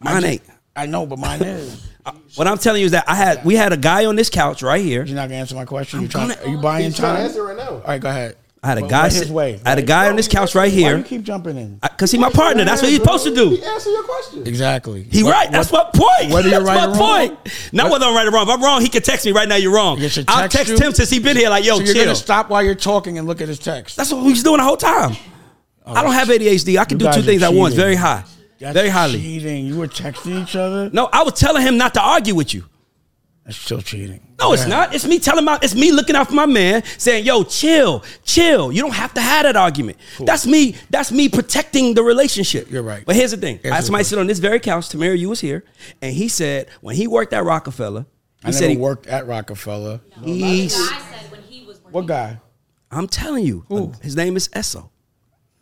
Mine 0.00 0.24
ain't. 0.24 0.42
I 0.76 0.86
know, 0.86 1.06
but 1.06 1.18
mine 1.18 1.40
is. 1.42 1.76
Uh, 2.04 2.12
what 2.36 2.46
I'm 2.46 2.58
telling 2.58 2.80
you 2.80 2.86
is 2.86 2.92
that 2.92 3.04
I 3.08 3.14
had 3.16 3.44
we 3.44 3.56
had 3.56 3.72
a 3.72 3.76
guy 3.76 4.04
on 4.04 4.14
this 4.14 4.30
couch 4.30 4.62
right 4.62 4.84
here. 4.84 5.04
You're 5.04 5.16
not 5.16 5.28
gonna 5.28 5.40
answer 5.40 5.54
my 5.56 5.64
question. 5.64 6.00
You're 6.02 6.08
trying? 6.08 6.28
gonna- 6.28 6.40
Are 6.44 6.48
you 6.50 6.58
buying 6.58 6.84
He's 6.84 6.96
trying 6.96 7.14
to 7.14 7.18
time? 7.22 7.26
answer 7.30 7.42
right 7.44 7.56
now. 7.56 7.68
All 7.70 7.82
right, 7.86 8.00
go 8.00 8.08
ahead. 8.10 8.36
I 8.62 8.68
had 8.70 8.78
a 8.78 8.80
But 8.80 8.90
guy 8.90 9.02
what 9.04 9.12
sit- 9.12 9.22
his 9.24 9.30
way. 9.32 9.60
I 9.64 9.68
had 9.68 9.78
a 9.78 9.82
guy 9.82 10.08
on 10.08 10.16
this 10.16 10.26
couch 10.26 10.54
right 10.54 10.62
Why 10.62 10.70
do 10.70 10.76
you 10.76 10.84
here. 10.96 11.02
keep 11.02 11.22
jumping 11.22 11.56
in? 11.56 11.78
Cause 11.98 12.10
he 12.10 12.18
my 12.18 12.30
partner. 12.30 12.64
That's 12.64 12.82
what 12.82 12.90
he's 12.90 12.98
supposed 13.00 13.24
to 13.24 13.34
do. 13.34 13.50
He 13.50 13.62
answer 13.62 13.90
your 13.90 14.02
question. 14.02 14.46
Exactly. 14.46 15.06
He 15.10 15.22
What- 15.22 15.32
right. 15.32 15.52
That's 15.52 15.70
what- 15.70 15.94
my 15.94 16.00
point. 16.00 16.32
whether 16.32 16.48
you're 16.48 16.60
That's 16.64 16.68
right 16.68 16.88
my 16.90 16.96
or 16.96 16.98
wrong. 16.98 17.28
point. 17.36 17.38
Not 17.72 17.90
whether 17.90 18.06
I'm 18.06 18.14
right 18.14 18.26
or 18.26 18.30
wrong. 18.32 18.48
If 18.48 18.54
I'm 18.54 18.62
wrong, 18.62 18.80
he 18.80 18.88
can 18.88 19.02
text 19.02 19.24
me 19.24 19.32
right 19.32 19.48
now. 19.48 19.54
You're 19.56 19.72
wrong. 19.72 19.98
He 19.98 20.08
should 20.08 20.24
I'll 20.28 20.42
text 20.48 20.56
text 20.56 20.72
you? 20.72 20.78
him 20.86 20.92
since 20.94 21.10
he's 21.10 21.22
been 21.22 21.36
here. 21.36 21.48
Like, 21.50 21.64
yo, 21.64 21.76
So 21.76 21.84
you're 21.84 21.94
chill. 21.94 22.04
gonna 22.06 22.16
stop 22.16 22.50
while 22.50 22.62
you're 22.62 22.74
talking 22.74 23.18
and 23.18 23.26
look 23.28 23.40
at 23.40 23.46
his 23.48 23.58
text. 23.60 23.96
That's 23.96 24.12
what 24.12 24.22
he's 24.24 24.42
doing 24.42 24.56
the 24.58 24.64
whole 24.64 24.76
time. 24.76 25.16
I 25.86 26.02
don't 26.02 26.12
have 26.14 26.28
ADHD. 26.28 26.78
I 26.78 26.84
can 26.84 26.98
You 26.98 27.06
do 27.06 27.12
two 27.12 27.20
are 27.20 27.22
things 27.22 27.42
at 27.44 27.54
once, 27.54 27.74
very 27.74 27.94
high, 27.94 28.24
That's 28.60 28.74
very 28.74 28.88
highly. 28.88 29.20
cheating. 29.20 29.66
You 29.66 29.76
were 29.76 29.86
texting 29.86 30.42
each 30.42 30.56
other. 30.56 30.90
No, 30.92 31.08
I 31.12 31.22
was 31.22 31.34
telling 31.34 31.62
him 31.62 31.76
not 31.76 31.94
to 31.94 32.00
argue 32.00 32.34
with 32.34 32.52
you. 32.52 32.64
That's 33.46 33.58
still 33.58 33.80
cheating. 33.80 34.20
No, 34.40 34.52
it's 34.52 34.66
not. 34.66 34.92
It's 34.92 35.06
me 35.06 35.20
telling 35.20 35.44
my. 35.44 35.56
It's 35.62 35.76
me 35.76 35.92
looking 35.92 36.16
out 36.16 36.26
for 36.26 36.34
my 36.34 36.46
man, 36.46 36.82
saying, 36.98 37.24
"Yo, 37.24 37.44
chill, 37.44 38.02
chill. 38.24 38.72
You 38.72 38.82
don't 38.82 38.94
have 38.94 39.14
to 39.14 39.20
have 39.20 39.44
that 39.44 39.54
argument." 39.54 39.98
That's 40.18 40.48
me. 40.48 40.74
That's 40.90 41.12
me 41.12 41.28
protecting 41.28 41.94
the 41.94 42.02
relationship. 42.02 42.68
You're 42.68 42.82
right. 42.82 43.04
But 43.06 43.14
here's 43.14 43.30
the 43.30 43.36
thing: 43.36 43.60
I 43.62 43.68
Answer 43.68 43.74
had 43.74 43.84
somebody 43.84 44.04
sit 44.04 44.18
on 44.18 44.26
this 44.26 44.40
very 44.40 44.58
couch. 44.58 44.88
Tamara, 44.88 45.16
you 45.16 45.28
was 45.28 45.40
here, 45.40 45.64
and 46.02 46.12
he 46.12 46.26
said 46.26 46.66
when 46.80 46.96
he 46.96 47.06
worked 47.06 47.32
at 47.32 47.44
Roc-A-Fella, 47.44 48.06
he 48.42 48.48
I 48.48 48.50
said 48.50 48.62
never 48.62 48.70
he, 48.72 48.76
worked 48.78 49.06
at 49.06 49.28
Roc-A-Fella. 49.28 50.00
he. 50.24 50.62
The 50.62 50.68
guy 50.68 50.68
said 50.68 51.30
when 51.30 51.42
he 51.42 51.64
was. 51.64 51.80
What 51.88 52.06
guy? 52.06 52.40
I'm 52.90 53.06
telling 53.06 53.44
you, 53.46 53.64
Who? 53.68 53.90
Uh, 53.90 53.92
his 54.02 54.16
name 54.16 54.36
is 54.36 54.48
Esso. 54.48 54.90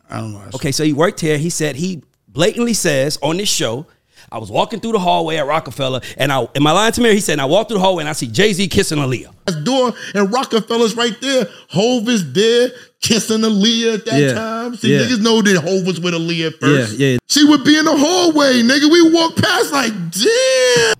I 0.09 0.21
don't 0.21 0.33
know. 0.33 0.41
Okay, 0.55 0.71
so 0.71 0.83
he 0.83 0.91
worked 0.93 1.19
here. 1.19 1.37
He 1.37 1.51
said 1.51 1.75
he 1.75 2.01
blatantly 2.27 2.73
says 2.73 3.19
on 3.21 3.37
this 3.37 3.49
show, 3.49 3.85
I 4.31 4.37
was 4.37 4.49
walking 4.51 4.79
through 4.79 4.93
the 4.93 4.99
hallway 4.99 5.37
at 5.37 5.45
Roc-A-Fella, 5.47 6.01
and 6.17 6.31
I 6.31 6.47
in 6.55 6.63
my 6.63 6.71
line 6.71 6.91
to 6.93 7.01
Mary, 7.01 7.15
he 7.15 7.21
said, 7.21 7.33
and 7.33 7.41
I 7.41 7.45
walked 7.45 7.69
through 7.69 7.77
the 7.77 7.83
hallway 7.83 8.01
and 8.01 8.09
I 8.09 8.13
see 8.13 8.27
Jay 8.27 8.51
Z 8.53 8.67
kissing 8.67 8.97
Aaliyah. 8.97 9.31
That's 9.45 9.61
door 9.63 9.93
and 10.13 10.31
Roc-A-Fella's 10.33 10.95
right 10.95 11.15
there. 11.21 11.47
Hov 11.69 12.07
is 12.09 12.33
there 12.33 12.69
kissing 13.01 13.41
Aaliyah 13.41 13.93
at 13.99 14.05
that 14.05 14.19
Yeah, 14.21 14.33
time. 14.33 14.75
See, 14.75 14.93
yeah. 14.93 15.01
niggas 15.03 15.21
know 15.21 15.41
that 15.41 15.61
Hov 15.61 15.85
was 15.85 15.99
with 15.99 16.13
Aaliyah 16.13 16.47
at 16.47 16.59
first. 16.59 16.97
Yeah, 16.97 17.07
yeah. 17.09 17.17
She 17.27 17.43
would 17.45 17.63
be 17.63 17.77
in 17.77 17.85
the 17.85 17.95
hallway, 17.95 18.61
nigga. 18.63 18.91
We 18.91 19.13
walk 19.13 19.35
past 19.35 19.71
like, 19.71 19.91
damn. 20.11 20.95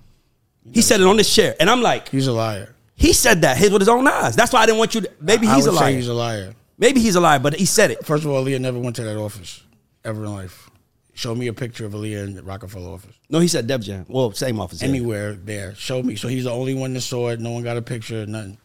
He 0.72 0.82
said 0.82 1.00
it 1.00 1.06
on 1.06 1.16
this 1.16 1.32
chair, 1.34 1.54
and 1.60 1.68
I'm 1.70 1.80
like, 1.82 2.08
He's 2.10 2.26
a 2.26 2.32
liar. 2.32 2.74
he 2.94 3.12
said 3.12 3.42
that 3.42 3.56
his 3.56 3.70
with 3.70 3.80
his 3.82 3.88
own 3.88 4.06
eyes. 4.06 4.36
That's 4.36 4.52
why 4.52 4.60
I 4.60 4.66
didn't 4.66 4.78
want 4.78 4.94
you. 4.94 5.00
to 5.02 5.10
Maybe 5.20 5.46
I 5.46 5.56
he's 5.56 5.66
a 5.66 5.70
would 5.70 5.78
say 5.78 5.84
liar. 5.84 5.94
He's 5.96 6.08
a 6.08 6.14
liar. 6.14 6.54
Maybe 6.78 7.00
he's 7.00 7.14
a 7.16 7.20
liar, 7.20 7.38
but 7.38 7.54
he 7.54 7.64
said 7.64 7.90
it. 7.90 8.04
First 8.04 8.24
of 8.24 8.30
all, 8.30 8.44
Aaliyah 8.44 8.60
never 8.60 8.78
went 8.78 8.96
to 8.96 9.02
that 9.04 9.16
office 9.16 9.62
ever 10.04 10.24
in 10.24 10.32
life. 10.32 10.65
Show 11.16 11.34
me 11.34 11.46
a 11.46 11.52
picture 11.54 11.86
of 11.86 11.92
Aaliyah 11.94 12.24
in 12.24 12.34
the 12.34 12.42
Roc-A-Fella 12.42 12.92
office. 12.92 13.14
No, 13.30 13.38
he 13.40 13.48
said 13.48 13.66
Def 13.66 13.80
Jam. 13.80 14.04
Well, 14.06 14.32
same 14.32 14.60
office. 14.60 14.82
yeah. 14.82 14.88
Anywhere 14.88 15.32
there. 15.32 15.74
Show 15.74 16.02
me. 16.02 16.14
So 16.14 16.28
he's 16.28 16.44
the 16.44 16.50
only 16.50 16.74
one 16.74 16.92
that 16.92 17.00
saw 17.00 17.30
it. 17.30 17.40
No 17.40 17.52
one 17.52 17.62
got 17.62 17.78
a 17.78 17.82
picture. 17.82 18.26
Nothing. 18.26 18.58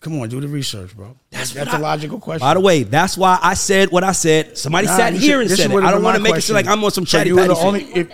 Come 0.00 0.20
on, 0.20 0.28
do 0.28 0.38
the 0.40 0.46
research, 0.48 0.94
bro. 0.94 1.16
That's, 1.30 1.52
that's 1.54 1.72
a 1.74 1.78
logical 1.78 2.20
question. 2.20 2.46
By 2.46 2.54
the 2.54 2.60
way, 2.60 2.82
that's 2.84 3.16
why 3.18 3.38
I 3.42 3.54
said 3.54 3.90
what 3.90 4.04
I 4.04 4.12
said. 4.12 4.56
Somebody 4.56 4.86
Nah, 4.86 4.96
sat 4.96 5.12
here 5.14 5.20
here 5.22 5.40
is- 5.40 5.42
and 5.42 5.50
this 5.50 5.58
said 5.58 5.70
it. 5.70 5.76
I 5.76 5.80
don't 5.90 5.94
been 5.94 6.02
want 6.04 6.16
to 6.16 6.22
my 6.22 6.28
make 6.28 6.38
it 6.38 6.42
seem 6.42 6.54
like 6.54 6.66
I'm 6.66 6.84
on 6.84 6.90
some 6.92 7.04
So 7.06 7.18
chatty 7.18 7.30
you 7.30 7.34
were 7.36 7.40
patty 7.42 7.54
the 7.54 7.56
shit. 7.56 7.64
only 7.66 7.82
if, 7.94 8.12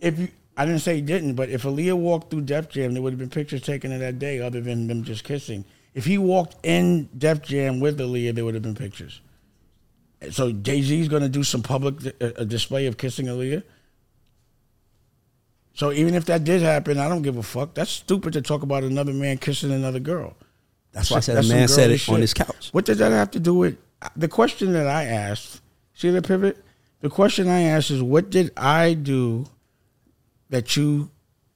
if 0.00 0.18
you 0.18 0.28
I 0.56 0.64
didn't 0.66 0.80
say 0.80 0.96
he 0.96 1.00
didn't, 1.02 1.34
but 1.34 1.48
if 1.50 1.62
Aaliyah 1.62 1.94
walked 1.96 2.30
through 2.30 2.42
Def 2.42 2.68
Jam, 2.68 2.92
there 2.94 3.02
would 3.02 3.12
have 3.12 3.18
been 3.20 3.30
pictures 3.30 3.62
taken 3.62 3.92
of 3.92 4.00
that 4.00 4.18
day 4.18 4.40
other 4.40 4.60
than 4.60 4.88
them 4.88 5.04
just 5.04 5.22
kissing. 5.24 5.64
If 5.94 6.04
he 6.04 6.18
walked 6.18 6.56
in 6.66 7.08
Def 7.16 7.42
Jam 7.42 7.80
with 7.80 7.98
Aaliyah, 7.98 8.34
there 8.34 8.44
would 8.44 8.54
have 8.54 8.62
been 8.62 8.74
pictures. 8.74 9.20
So 10.30 10.52
Jay 10.52 10.82
Z's 10.82 11.08
going 11.08 11.22
to 11.22 11.28
do 11.28 11.42
some 11.42 11.62
public 11.62 12.14
uh, 12.20 12.32
a 12.36 12.44
display 12.44 12.86
of 12.86 12.98
kissing 12.98 13.26
Aaliyah. 13.26 13.62
So 15.72 15.92
even 15.92 16.14
if 16.14 16.26
that 16.26 16.44
did 16.44 16.60
happen, 16.60 16.98
I 16.98 17.08
don't 17.08 17.22
give 17.22 17.38
a 17.38 17.42
fuck. 17.42 17.74
That's 17.74 17.90
stupid 17.90 18.34
to 18.34 18.42
talk 18.42 18.62
about 18.62 18.84
another 18.84 19.14
man 19.14 19.38
kissing 19.38 19.72
another 19.72 20.00
girl. 20.00 20.36
That's 20.92 21.10
why 21.10 21.18
I 21.18 21.20
said 21.20 21.42
a 21.42 21.48
man 21.48 21.68
said 21.68 21.90
it 21.90 21.94
on 22.08 22.16
shit. 22.16 22.20
this 22.20 22.34
couch. 22.34 22.68
What 22.72 22.84
does 22.84 22.98
that 22.98 23.12
have 23.12 23.30
to 23.32 23.40
do 23.40 23.54
with 23.54 23.78
the 24.16 24.28
question 24.28 24.72
that 24.72 24.86
I 24.86 25.04
asked? 25.04 25.62
See 25.94 26.10
the 26.10 26.20
pivot? 26.20 26.62
The 27.00 27.08
question 27.08 27.48
I 27.48 27.62
asked 27.62 27.90
is 27.90 28.02
what 28.02 28.28
did 28.30 28.52
I 28.56 28.94
do 28.94 29.46
that 30.50 30.76
you 30.76 31.10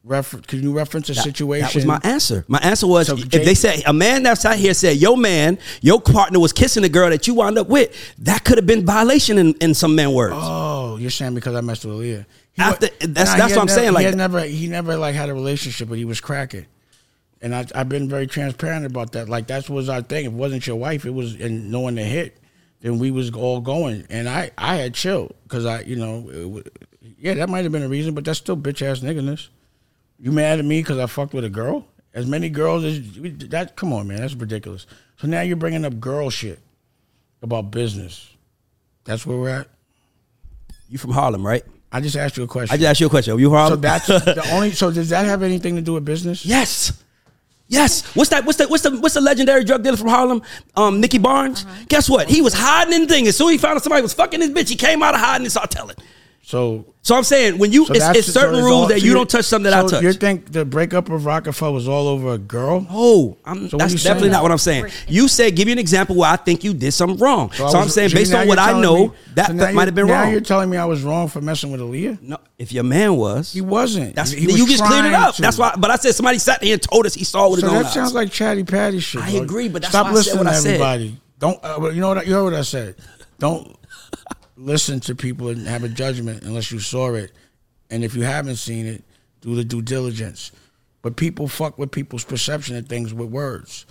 refer 0.04 0.38
can 0.38 0.62
you 0.62 0.72
reference 0.72 1.08
a 1.08 1.14
situation? 1.14 1.66
That 1.66 1.74
was 1.74 1.86
my 1.86 2.00
answer. 2.04 2.44
My 2.48 2.58
answer 2.58 2.86
was 2.86 3.06
So 3.06 3.16
if 3.16 3.28
Jay- 3.28 3.44
they 3.44 3.54
said 3.54 3.82
a 3.86 3.92
man 3.92 4.22
that 4.24 4.38
sat 4.38 4.58
here 4.58 4.74
said 4.74 4.96
your 4.98 5.16
man, 5.16 5.58
your 5.80 6.00
partner 6.00 6.38
was 6.38 6.52
kissing 6.52 6.82
the 6.82 6.88
girl 6.88 7.10
that 7.10 7.26
you 7.26 7.34
wound 7.34 7.58
up 7.58 7.68
with, 7.68 7.90
that 8.18 8.44
could 8.44 8.58
have 8.58 8.66
been 8.66 8.84
violation 8.84 9.38
in, 9.38 9.54
in 9.60 9.74
some 9.74 9.94
men 9.94 10.12
words. 10.12 10.34
Oh, 10.36 10.96
you're 10.98 11.10
saying 11.10 11.34
because 11.34 11.54
I 11.54 11.60
messed 11.62 11.84
with 11.84 11.94
Aaliyah. 11.96 12.26
He 12.52 12.62
After- 12.62 12.86
that's- 12.86 13.32
he 13.32 13.38
that's 13.38 13.38
what 13.38 13.42
I'm 13.62 13.66
never- 13.66 13.68
saying, 13.68 13.88
he 13.88 13.94
like- 13.94 14.04
had 14.06 14.16
never 14.16 14.40
he 14.44 14.66
never 14.68 14.96
like 14.96 15.14
had 15.14 15.28
a 15.28 15.34
relationship, 15.34 15.88
but 15.88 15.98
he 15.98 16.04
was 16.04 16.20
cracking. 16.20 16.66
And 17.42 17.54
I, 17.54 17.66
I've 17.74 17.88
been 17.90 18.08
very 18.08 18.26
transparent 18.26 18.86
about 18.86 19.12
that. 19.12 19.28
Like 19.28 19.48
that 19.48 19.68
was 19.68 19.88
our 19.88 20.00
thing. 20.02 20.24
If 20.26 20.32
it 20.32 20.36
wasn't 20.36 20.66
your 20.66 20.76
wife, 20.76 21.04
it 21.04 21.10
was 21.12 21.34
and 21.34 21.70
no 21.70 21.80
one 21.80 21.96
to 21.96 22.02
hit. 22.02 22.38
Then 22.80 22.98
we 22.98 23.10
was 23.10 23.30
all 23.32 23.60
going, 23.60 24.06
and 24.10 24.28
I 24.28 24.50
I 24.58 24.76
had 24.76 24.94
chilled 24.94 25.34
because 25.44 25.64
I 25.66 25.80
you 25.80 25.96
know 25.96 26.28
it 26.30 26.72
yeah 27.18 27.34
that 27.34 27.48
might 27.48 27.62
have 27.64 27.72
been 27.72 27.82
a 27.82 27.88
reason, 27.88 28.14
but 28.14 28.24
that's 28.24 28.38
still 28.38 28.56
bitch 28.56 28.82
ass 28.82 29.00
nigginess. 29.00 29.48
You 30.18 30.32
mad 30.32 30.58
at 30.58 30.64
me 30.64 30.80
because 30.80 30.98
I 30.98 31.06
fucked 31.06 31.34
with 31.34 31.44
a 31.44 31.50
girl? 31.50 31.86
As 32.12 32.26
many 32.26 32.48
girls 32.48 32.84
as 32.84 33.00
that? 33.50 33.74
Come 33.76 33.92
on, 33.92 34.06
man, 34.06 34.18
that's 34.18 34.34
ridiculous. 34.34 34.86
So 35.16 35.26
now 35.26 35.40
you're 35.40 35.56
bringing 35.56 35.84
up 35.84 35.98
girl 35.98 36.30
shit 36.30 36.60
about 37.42 37.70
business. 37.70 38.30
That's 39.04 39.26
where 39.26 39.36
we're 39.36 39.48
at. 39.48 39.68
You 40.88 40.98
from 40.98 41.10
Harlem, 41.10 41.44
right? 41.44 41.64
I 41.90 42.00
just 42.00 42.16
asked 42.16 42.36
you 42.36 42.44
a 42.44 42.46
question. 42.46 42.72
I 42.72 42.76
just 42.76 42.88
asked 42.88 43.00
you 43.00 43.06
a 43.06 43.10
question. 43.10 43.34
Are 43.34 43.40
you 43.40 43.50
from 43.50 43.68
so 43.68 43.76
that's 43.76 44.06
the 44.06 44.48
only. 44.52 44.72
So 44.72 44.90
does 44.90 45.10
that 45.10 45.26
have 45.26 45.42
anything 45.42 45.76
to 45.76 45.82
do 45.82 45.94
with 45.94 46.04
business? 46.04 46.44
yes. 46.44 47.00
Yes. 47.66 48.02
What's 48.14 48.30
that? 48.30 48.44
What's 48.44 48.58
the 48.58 48.68
what's 48.68 48.82
the 48.82 48.98
what's 49.00 49.14
the 49.14 49.20
legendary 49.20 49.64
drug 49.64 49.82
dealer 49.82 49.96
from 49.96 50.08
Harlem? 50.08 50.42
Um, 50.76 51.00
Nicky 51.00 51.18
Barnes. 51.18 51.64
Guess 51.88 52.10
what? 52.10 52.28
He 52.28 52.42
was 52.42 52.52
hiding 52.52 52.92
in 52.92 53.00
the 53.02 53.06
thing. 53.06 53.26
As 53.26 53.36
soon 53.36 53.48
as 53.48 53.52
he 53.52 53.58
found 53.58 53.76
out 53.76 53.82
somebody 53.82 54.02
was 54.02 54.12
fucking 54.12 54.40
his 54.40 54.50
bitch, 54.50 54.68
he 54.68 54.76
came 54.76 55.02
out 55.02 55.14
of 55.14 55.20
hiding 55.20 55.46
and 55.46 55.50
started 55.50 55.74
telling. 55.74 55.96
So 56.46 56.84
So 57.00 57.16
I'm 57.16 57.24
saying 57.24 57.56
when 57.56 57.72
you 57.72 57.86
So 57.86 57.94
it's, 57.94 58.04
it's 58.18 58.32
certain 58.32 58.54
so 58.54 58.58
it's 58.58 58.64
rules 58.64 58.82
all- 58.82 58.86
that 58.88 59.00
so 59.00 59.06
you 59.06 59.14
don't 59.14 59.28
touch 59.30 59.46
something 59.46 59.70
that 59.70 59.84
I 59.84 59.88
touch. 59.88 60.02
You 60.02 60.12
think 60.12 60.52
the 60.52 60.66
breakup 60.66 61.08
of 61.08 61.24
Roc-A-Fella 61.24 61.72
was 61.72 61.88
all 61.88 62.06
over 62.06 62.34
a 62.34 62.38
girl? 62.38 62.86
Oh, 62.90 63.38
I'm, 63.46 63.62
what 63.70 63.78
that's 63.78 64.02
definitely 64.02 64.28
not 64.28 64.42
what 64.42 64.52
I'm 64.52 64.58
saying. 64.58 64.88
You 65.08 65.26
said 65.28 65.56
give 65.56 65.68
you 65.68 65.72
an 65.72 65.78
example 65.78 66.16
where 66.16 66.30
I 66.30 66.36
think 66.36 66.62
you 66.62 66.74
did 66.74 66.92
something 66.92 67.18
wrong. 67.18 67.50
So, 67.52 67.64
I 67.64 67.80
I'm 67.80 67.88
saying 67.88 68.10
based 68.12 68.34
on 68.34 68.46
what 68.46 68.58
I 68.58 68.78
know, 68.78 69.08
me- 69.08 69.12
that, 69.36 69.56
that 69.56 69.74
might 69.74 69.88
have 69.88 69.94
been 69.94 70.06
now 70.06 70.22
wrong. 70.24 70.32
you're 70.32 70.42
telling 70.42 70.68
me 70.68 70.76
I 70.76 70.84
was 70.84 71.02
wrong 71.02 71.28
for 71.28 71.40
messing 71.40 71.72
with 71.72 71.80
Aaliyah. 71.80 72.20
no, 72.20 72.36
if 72.58 72.72
your 72.72 72.84
man 72.84 73.16
was, 73.16 73.52
He 73.54 73.62
wasn't. 73.62 74.14
that's 74.14 74.30
He 74.30 74.46
was 74.46 74.58
you 74.58 74.66
just 74.66 74.84
cleared 74.84 75.06
it 75.06 75.14
up. 75.14 75.36
to. 75.36 75.42
That's 75.42 75.56
why. 75.56 75.74
But 75.78 75.90
I 75.90 75.96
said 75.96 76.14
somebody 76.14 76.38
sat 76.38 76.60
there 76.60 76.74
and 76.74 76.82
told 76.82 77.06
us 77.06 77.14
he 77.14 77.24
saw 77.24 77.48
with 77.48 77.60
So 77.60 77.70
that 77.70 77.86
sounds 77.92 78.12
like 78.12 78.30
chatty 78.30 78.64
patty 78.64 79.00
shit. 79.00 79.22
I 79.22 79.30
agree, 79.30 79.68
but 79.68 79.82
stop 79.84 80.06
why 80.06 80.12
I 80.12 80.14
said 80.22 80.40
listening 80.40 80.44
to 80.44 80.68
everybody. 80.68 81.20
Don't. 81.38 81.58
Uh, 81.64 81.90
you 81.90 82.00
know 82.02 82.08
what? 82.14 82.26
You 82.26 82.34
heard 82.34 82.44
what 82.44 82.54
I 82.54 82.62
said. 82.62 82.96
Don't 83.38 83.76
listen 84.56 85.00
to 85.00 85.14
people 85.14 85.48
and 85.48 85.66
have 85.66 85.84
a 85.84 85.88
judgment 85.88 86.42
unless 86.42 86.70
you 86.70 86.78
saw 86.78 87.14
it, 87.14 87.32
and 87.90 88.04
if 88.04 88.14
you 88.14 88.22
haven't 88.22 88.56
seen 88.56 88.86
it, 88.86 89.04
do 89.40 89.54
the 89.54 89.64
due 89.64 89.82
diligence. 89.82 90.52
But 91.02 91.16
people 91.16 91.48
fuck 91.48 91.78
with 91.78 91.90
people's 91.90 92.24
perception 92.24 92.76
of 92.76 92.86
things 92.86 93.12
with 93.12 93.28
words, 93.28 93.86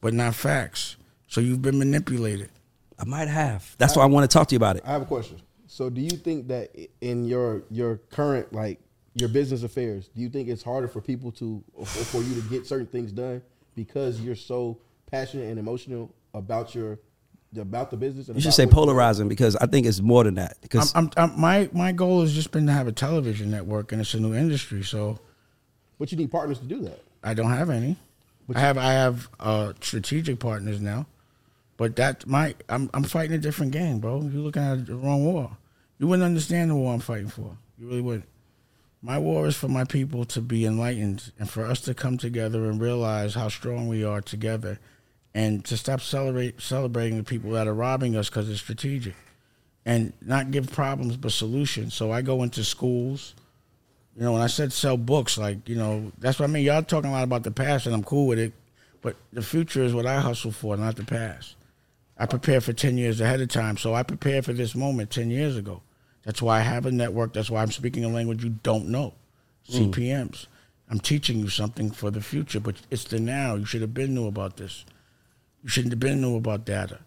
but 0.00 0.12
not 0.12 0.34
facts. 0.34 0.96
So 1.26 1.40
you've 1.40 1.62
been 1.62 1.78
manipulated. 1.78 2.50
I 2.98 3.04
might 3.04 3.28
have. 3.28 3.74
That's 3.78 3.96
why 3.96 4.02
I 4.02 4.06
want 4.06 4.30
to 4.30 4.34
talk 4.34 4.48
to 4.48 4.54
you 4.54 4.58
about 4.58 4.76
it. 4.76 4.82
I 4.84 4.90
have 4.90 5.02
a 5.02 5.06
question. 5.06 5.40
So, 5.66 5.88
do 5.88 6.00
you 6.00 6.10
think 6.10 6.48
that 6.48 6.70
in 7.00 7.24
your 7.24 7.62
your 7.70 7.96
current 8.10 8.52
like 8.52 8.78
your 9.14 9.28
business 9.28 9.62
affairs, 9.62 10.08
do 10.14 10.20
you 10.20 10.28
think 10.28 10.48
it's 10.48 10.62
harder 10.62 10.88
for 10.88 11.00
people 11.00 11.32
to 11.32 11.62
or 11.72 11.86
for 11.86 12.04
for 12.04 12.22
you 12.22 12.34
to 12.34 12.46
get 12.48 12.66
certain 12.66 12.86
things 12.86 13.12
done 13.12 13.40
because 13.74 14.20
you're 14.20 14.34
so 14.34 14.78
passionate 15.06 15.48
and 15.48 15.58
emotional 15.58 16.12
about 16.34 16.74
your 16.74 16.98
about 17.58 17.90
the 17.90 17.96
business? 17.96 18.28
And 18.28 18.36
You 18.36 18.42
should 18.42 18.54
say 18.54 18.66
polarizing 18.66 19.28
because 19.28 19.56
I 19.56 19.66
think 19.66 19.86
it's 19.86 20.00
more 20.00 20.24
than 20.24 20.34
that. 20.34 20.58
Because 20.60 20.94
I'm, 20.94 21.10
I'm, 21.16 21.30
I'm, 21.30 21.40
my 21.40 21.70
my 21.72 21.92
goal 21.92 22.20
has 22.20 22.32
just 22.32 22.52
been 22.52 22.66
to 22.66 22.72
have 22.72 22.86
a 22.86 22.92
television 22.92 23.50
network, 23.50 23.92
and 23.92 24.00
it's 24.00 24.14
a 24.14 24.20
new 24.20 24.34
industry. 24.34 24.82
So 24.82 25.18
But 25.98 26.12
you 26.12 26.18
need 26.18 26.30
partners 26.30 26.58
to 26.58 26.66
do 26.66 26.80
that. 26.82 27.02
I 27.22 27.34
don't 27.34 27.50
have 27.50 27.70
any. 27.70 27.96
I 28.54 28.60
have 28.60 28.78
I 28.78 28.92
have 28.92 29.28
uh, 29.38 29.72
strategic 29.80 30.40
partners 30.40 30.80
now, 30.80 31.06
But 31.76 31.96
that 31.96 32.26
my 32.26 32.54
I'm 32.68 32.90
I'm 32.94 33.04
fighting 33.04 33.32
a 33.32 33.38
different 33.38 33.72
game, 33.72 34.00
bro. 34.00 34.22
You're 34.22 34.42
looking 34.42 34.62
at 34.62 34.86
the 34.86 34.96
wrong 34.96 35.24
war. 35.24 35.56
You 35.98 36.06
wouldn't 36.06 36.24
understand 36.24 36.70
the 36.70 36.76
war 36.76 36.94
I'm 36.94 37.00
fighting 37.00 37.28
for. 37.28 37.56
You 37.78 37.86
really 37.88 38.00
wouldn't. 38.00 38.28
My 39.02 39.18
war 39.18 39.46
is 39.46 39.56
for 39.56 39.68
my 39.68 39.84
people 39.84 40.24
to 40.26 40.40
be 40.40 40.66
enlightened 40.66 41.32
and 41.38 41.48
for 41.48 41.64
us 41.64 41.80
to 41.82 41.94
come 41.94 42.18
together 42.18 42.68
and 42.68 42.80
realize 42.80 43.34
how 43.34 43.48
strong 43.48 43.88
we 43.88 44.04
are 44.04 44.20
together 44.20 44.78
and 45.34 45.64
to 45.64 45.76
stop 45.76 46.00
celebrate 46.00 46.60
celebrating 46.60 47.16
the 47.16 47.24
people 47.24 47.50
that 47.52 47.68
are 47.68 47.74
robbing 47.74 48.16
us 48.16 48.28
because 48.28 48.48
it's 48.48 48.60
strategic 48.60 49.14
and 49.86 50.12
not 50.20 50.50
give 50.50 50.70
problems 50.72 51.16
but 51.16 51.32
solutions. 51.32 51.94
So 51.94 52.12
I 52.12 52.22
go 52.22 52.42
into 52.42 52.64
schools. 52.64 53.34
You 54.16 54.24
know, 54.24 54.32
when 54.32 54.42
I 54.42 54.48
said 54.48 54.72
sell 54.72 54.96
books, 54.96 55.38
like, 55.38 55.68
you 55.68 55.76
know, 55.76 56.12
that's 56.18 56.38
what 56.38 56.48
I 56.48 56.52
mean. 56.52 56.64
Y'all 56.64 56.82
talking 56.82 57.10
a 57.10 57.12
lot 57.12 57.24
about 57.24 57.44
the 57.44 57.50
past 57.50 57.86
and 57.86 57.94
I'm 57.94 58.04
cool 58.04 58.26
with 58.26 58.38
it, 58.38 58.52
but 59.02 59.16
the 59.32 59.42
future 59.42 59.82
is 59.82 59.94
what 59.94 60.06
I 60.06 60.20
hustle 60.20 60.52
for, 60.52 60.76
not 60.76 60.96
the 60.96 61.04
past. 61.04 61.54
I 62.18 62.26
prepare 62.26 62.60
for 62.60 62.74
10 62.74 62.98
years 62.98 63.20
ahead 63.20 63.40
of 63.40 63.48
time. 63.48 63.78
So 63.78 63.94
I 63.94 64.02
prepared 64.02 64.44
for 64.44 64.52
this 64.52 64.74
moment 64.74 65.10
10 65.10 65.30
years 65.30 65.56
ago. 65.56 65.82
That's 66.24 66.42
why 66.42 66.58
I 66.58 66.62
have 66.62 66.84
a 66.84 66.90
network. 66.90 67.32
That's 67.32 67.48
why 67.48 67.62
I'm 67.62 67.70
speaking 67.70 68.04
a 68.04 68.08
language 68.08 68.44
you 68.44 68.50
don't 68.62 68.88
know. 68.88 69.14
Mm. 69.70 69.90
CPMs. 69.90 70.46
I'm 70.90 71.00
teaching 71.00 71.38
you 71.38 71.48
something 71.48 71.90
for 71.90 72.10
the 72.10 72.20
future, 72.20 72.60
but 72.60 72.76
it's 72.90 73.04
the 73.04 73.20
now. 73.20 73.54
You 73.54 73.64
should 73.64 73.80
have 73.80 73.94
been 73.94 74.14
knew 74.14 74.26
about 74.26 74.56
this. 74.56 74.84
You 75.62 75.68
shouldn't 75.68 75.92
have 75.92 76.00
been 76.00 76.20
knew 76.20 76.36
about 76.36 76.64
data. 76.64 77.00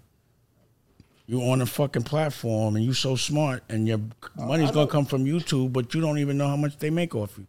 You're 1.25 1.51
on 1.51 1.61
a 1.61 1.65
fucking 1.65 2.03
platform 2.03 2.75
and 2.75 2.83
you're 2.83 2.93
so 2.93 3.15
smart 3.15 3.63
and 3.69 3.87
your 3.87 3.99
money's 4.35 4.71
gonna 4.71 4.87
come 4.87 5.05
from 5.05 5.25
YouTube, 5.25 5.71
but 5.71 5.93
you 5.93 6.01
don't 6.01 6.19
even 6.19 6.37
know 6.37 6.47
how 6.47 6.57
much 6.57 6.77
they 6.77 6.89
make 6.89 7.15
off 7.15 7.37
you. 7.37 7.47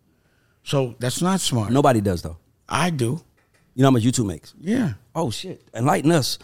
So 0.63 0.95
that's 0.99 1.21
not 1.21 1.41
smart. 1.41 1.73
Nobody 1.73 2.01
does 2.01 2.23
though. 2.23 2.39
I 2.69 2.91
do. 2.91 3.21
You 3.75 3.83
know 3.83 3.89
how 3.89 3.93
much 3.93 4.05
YouTube 4.05 4.27
makes? 4.27 4.55
Yeah. 4.61 4.95
Oh 5.15 5.31
shit! 5.31 5.63
Enlighten 5.75 6.13
us. 6.13 6.39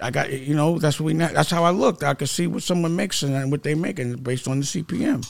I 0.00 0.10
got 0.10 0.32
you 0.32 0.54
know 0.54 0.78
that's 0.78 1.00
what 1.00 1.06
we 1.06 1.14
that's 1.14 1.50
how 1.50 1.64
I 1.64 1.70
looked. 1.70 2.04
I 2.04 2.14
could 2.14 2.28
see 2.28 2.46
what 2.46 2.62
someone 2.62 2.94
makes 2.94 3.22
and 3.22 3.50
what 3.50 3.62
they 3.62 3.74
make, 3.74 3.98
making 3.98 4.22
based 4.22 4.46
on 4.46 4.60
the 4.60 4.66
CPM. 4.66 5.26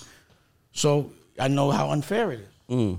So 0.72 1.12
I 1.38 1.48
know 1.48 1.70
how 1.70 1.90
unfair 1.90 2.32
it 2.32 2.40
is. 2.40 2.48
Mm. 2.68 2.98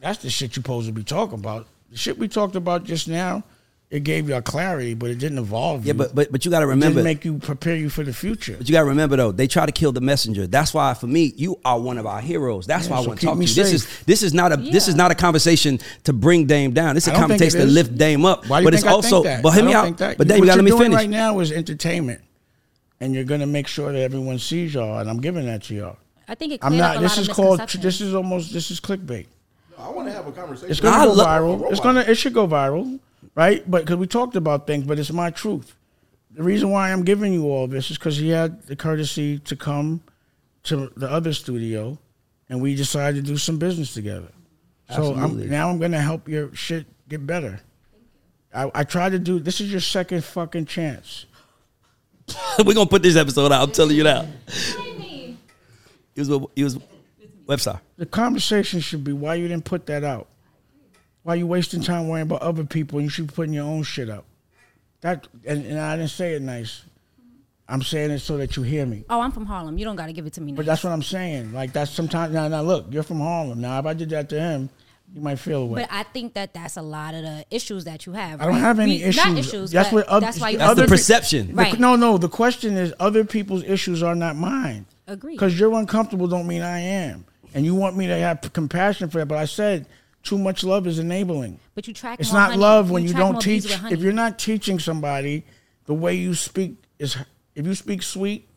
That's 0.00 0.22
the 0.22 0.30
shit 0.30 0.50
you're 0.54 0.62
supposed 0.62 0.86
to 0.86 0.92
be 0.92 1.02
talking 1.02 1.38
about. 1.38 1.66
The 1.90 1.96
shit 1.96 2.18
we 2.18 2.28
talked 2.28 2.56
about 2.56 2.84
just 2.84 3.08
now, 3.08 3.42
it 3.88 4.02
gave 4.02 4.28
you 4.28 4.34
a 4.34 4.42
clarity, 4.42 4.94
but 4.94 5.10
it 5.10 5.18
didn't 5.18 5.38
evolve 5.38 5.86
Yeah, 5.86 5.92
you. 5.92 5.98
but 5.98 6.14
but 6.14 6.32
but 6.32 6.44
you 6.44 6.50
got 6.50 6.58
to 6.60 6.66
it 6.66 6.70
remember. 6.70 6.96
didn't 6.96 7.04
make 7.04 7.24
you 7.24 7.38
prepare 7.38 7.76
you 7.76 7.88
for 7.88 8.02
the 8.02 8.12
future. 8.12 8.56
But 8.58 8.68
you 8.68 8.72
got 8.72 8.80
to 8.80 8.86
remember 8.86 9.16
though, 9.16 9.30
they 9.32 9.46
try 9.46 9.64
to 9.64 9.70
kill 9.70 9.92
the 9.92 10.00
messenger. 10.00 10.46
That's 10.48 10.74
why 10.74 10.92
for 10.94 11.06
me, 11.06 11.32
you 11.36 11.58
are 11.64 11.78
one 11.78 11.96
of 11.96 12.04
our 12.06 12.20
heroes. 12.20 12.66
That's 12.66 12.86
Yeah, 12.86 12.92
why 12.94 12.98
I 12.98 13.02
so 13.02 13.08
want 13.08 13.20
to 13.20 13.26
talk 13.26 13.34
to 13.34 13.38
me 13.38 13.46
you. 13.46 13.54
This 13.54 13.72
is 13.72 14.04
this 14.06 14.22
is 14.24 14.34
not 14.34 14.52
a 14.52 14.56
this 14.56 14.88
is 14.88 14.96
not 14.96 15.12
a 15.12 15.14
conversation 15.14 15.78
to 16.04 16.12
bring 16.12 16.46
Dame 16.46 16.72
down. 16.72 16.94
This 16.96 17.04
is 17.04 17.08
a 17.08 17.12
don't 17.12 17.20
conversation 17.20 17.60
to 17.60 17.66
lift 17.66 17.96
Dame 17.96 18.24
up. 18.24 18.46
Why 18.48 18.58
do 18.60 18.64
you 18.64 18.70
but 18.70 18.74
think 18.74 18.84
it's 18.86 18.92
I 18.92 18.92
also 18.92 19.22
think 19.22 19.36
that? 19.36 19.42
but 19.44 19.50
hear 19.52 19.62
I 19.62 19.66
me 19.66 19.74
out. 19.74 19.98
that. 19.98 20.18
But 20.18 20.26
then 20.28 20.38
what 20.40 20.46
you 20.46 20.50
got 20.50 20.56
to 20.56 20.56
you're 20.56 20.56
let 20.56 20.64
me 20.64 20.70
doing 20.70 20.82
finish. 20.82 20.96
right 20.96 21.10
now 21.10 21.38
is 21.38 21.52
entertainment, 21.52 22.20
and 23.00 23.14
you're 23.14 23.24
gonna 23.24 23.46
make 23.46 23.68
sure 23.68 23.92
that 23.92 24.00
everyone 24.00 24.38
sees 24.40 24.74
y'all, 24.74 24.98
and 24.98 25.08
I'm 25.08 25.20
giving 25.20 25.46
that 25.46 25.62
to 25.64 25.74
y'all. 25.74 25.96
I 26.28 26.34
think 26.34 26.54
it 26.54 26.60
I'm 26.64 26.72
cleared 26.72 26.82
up 26.84 26.94
not. 26.94 26.96
a 26.96 27.00
This 27.02 27.16
lot 27.18 27.22
is 27.22 27.28
called. 27.28 27.60
This 27.82 28.00
is 28.00 28.14
almost. 28.14 28.52
This 28.52 28.72
is 28.72 28.80
clickbait. 28.80 29.26
I 29.78 29.90
want 29.90 30.08
to 30.08 30.12
have 30.12 30.26
a 30.26 30.32
conversation. 30.32 30.70
It's 30.72 30.80
gonna 30.80 30.96
I 30.96 31.04
go 31.04 31.12
lo- 31.12 31.24
viral. 31.24 31.70
It's 31.70 31.78
gonna. 31.80 32.00
It 32.00 32.16
should 32.16 32.34
go 32.34 32.48
viral, 32.48 32.98
right? 33.36 33.68
But 33.70 33.82
because 33.84 33.96
we 33.96 34.08
talked 34.08 34.34
about 34.34 34.66
things, 34.66 34.84
but 34.84 34.98
it's 34.98 35.12
my 35.12 35.30
truth. 35.30 35.76
The 36.32 36.42
reason 36.42 36.70
why 36.70 36.90
I'm 36.92 37.04
giving 37.04 37.32
you 37.32 37.44
all 37.50 37.66
this 37.68 37.90
is 37.92 37.96
because 37.98 38.16
he 38.16 38.30
had 38.30 38.62
the 38.64 38.74
courtesy 38.74 39.38
to 39.38 39.54
come 39.54 40.02
to 40.64 40.92
the 40.96 41.08
other 41.08 41.32
studio, 41.32 41.96
and 42.48 42.60
we 42.60 42.74
decided 42.74 43.24
to 43.24 43.30
do 43.30 43.36
some 43.38 43.58
business 43.58 43.94
together. 43.94 44.28
So 44.94 45.14
I'm, 45.14 45.48
now 45.48 45.68
I'm 45.70 45.78
gonna 45.78 46.00
help 46.00 46.28
your 46.28 46.54
shit 46.54 46.86
get 47.08 47.24
better. 47.26 47.60
I, 48.54 48.70
I 48.74 48.84
try 48.84 49.08
to 49.08 49.18
do. 49.18 49.38
This 49.38 49.60
is 49.60 49.70
your 49.70 49.80
second 49.80 50.24
fucking 50.24 50.66
chance. 50.66 51.26
We're 52.58 52.74
gonna 52.74 52.88
put 52.88 53.02
this 53.02 53.16
episode 53.16 53.52
out. 53.52 53.62
I'm 53.62 53.70
telling 53.72 53.96
you 53.96 54.04
now. 54.04 54.26
He 56.14 56.20
was 56.20 56.28
with- 56.30 56.44
he 56.54 56.64
was 56.64 56.78
website. 57.46 57.80
The 57.96 58.06
conversation 58.06 58.80
should 58.80 59.04
be 59.04 59.12
why 59.12 59.34
you 59.36 59.48
didn't 59.48 59.64
put 59.64 59.86
that 59.86 60.02
out. 60.04 60.28
Why 61.26 61.34
you 61.34 61.48
wasting 61.48 61.80
time 61.82 62.06
worrying 62.06 62.28
about 62.28 62.42
other 62.42 62.62
people? 62.62 63.00
and 63.00 63.06
You 63.06 63.10
should 63.10 63.26
be 63.26 63.34
putting 63.34 63.52
your 63.52 63.64
own 63.64 63.82
shit 63.82 64.08
out. 64.08 64.26
That 65.00 65.26
and, 65.44 65.66
and 65.66 65.76
I 65.76 65.96
didn't 65.96 66.10
say 66.12 66.34
it 66.34 66.40
nice. 66.42 66.84
I'm 67.68 67.82
saying 67.82 68.12
it 68.12 68.20
so 68.20 68.36
that 68.36 68.56
you 68.56 68.62
hear 68.62 68.86
me. 68.86 69.04
Oh, 69.10 69.20
I'm 69.20 69.32
from 69.32 69.44
Harlem. 69.44 69.76
You 69.76 69.84
don't 69.84 69.96
got 69.96 70.06
to 70.06 70.12
give 70.12 70.24
it 70.26 70.34
to 70.34 70.40
me. 70.40 70.52
But 70.52 70.66
that's 70.66 70.84
what 70.84 70.92
I'm 70.92 71.02
saying. 71.02 71.52
Like 71.52 71.72
that's 71.72 71.90
sometimes 71.90 72.32
now. 72.32 72.46
Now 72.46 72.62
look, 72.62 72.86
you're 72.90 73.02
from 73.02 73.18
Harlem. 73.18 73.60
Now 73.60 73.76
if 73.80 73.86
I 73.86 73.92
did 73.94 74.10
that 74.10 74.28
to 74.28 74.40
him, 74.40 74.70
you 75.12 75.20
might 75.20 75.40
feel 75.40 75.62
away. 75.62 75.80
But 75.80 75.88
I 75.92 76.04
think 76.04 76.34
that 76.34 76.54
that's 76.54 76.76
a 76.76 76.82
lot 76.82 77.14
of 77.14 77.22
the 77.24 77.44
issues 77.50 77.82
that 77.86 78.06
you 78.06 78.12
have. 78.12 78.40
I 78.40 78.44
don't 78.44 78.54
have 78.60 78.78
any 78.78 78.98
We- 78.98 79.02
issues. 79.02 79.24
Not 79.26 79.36
issues. 79.36 79.70
That's 79.72 79.88
but 79.88 79.94
what 79.96 80.08
oth- 80.08 80.20
that's 80.22 80.38
why 80.40 80.50
you 80.50 80.58
that's 80.58 80.68
That's 80.68 80.76
the 80.76 80.82
Other 80.84 80.88
pe- 80.88 80.94
perception. 80.96 81.46
The- 81.48 81.54
Right. 81.54 81.80
no, 81.80 81.96
no. 81.96 82.18
The 82.18 82.28
question 82.28 82.76
is, 82.76 82.94
other 83.00 83.24
people's 83.24 83.64
issues 83.64 84.00
are 84.00 84.14
not 84.14 84.36
mine. 84.36 84.86
Agreed. 85.08 85.34
Because 85.34 85.58
you're 85.58 85.72
uncomfortable 85.76 86.28
don't 86.28 86.46
mean 86.46 86.62
I 86.62 86.78
am, 86.78 87.24
and 87.52 87.64
you 87.64 87.74
want 87.74 87.96
me 87.96 88.06
to 88.06 88.16
have 88.16 88.48
compassion 88.52 89.10
for 89.10 89.18
that. 89.18 89.26
But 89.26 89.38
I 89.38 89.46
said 89.46 89.86
too 90.26 90.38
much 90.38 90.64
love 90.64 90.86
is 90.86 90.98
enabling. 90.98 91.58
But 91.74 91.88
you 91.88 91.94
track. 91.94 92.20
It's 92.20 92.32
not 92.32 92.50
honey. 92.50 92.60
love 92.60 92.90
when 92.90 93.04
you, 93.04 93.10
track 93.10 93.22
don't 93.22 93.40
teach. 93.40 93.64
If 93.90 94.00
you're 94.00 94.12
not 94.12 94.38
teaching 94.38 94.78
somebody 94.78 95.44
the 95.86 95.94
way 95.94 96.14
you 96.14 96.34
speak 96.34 96.76
is, 96.98 97.16
if 97.54 97.64
you 97.64 97.74
speak 97.74 98.02
sweet, 98.02 98.48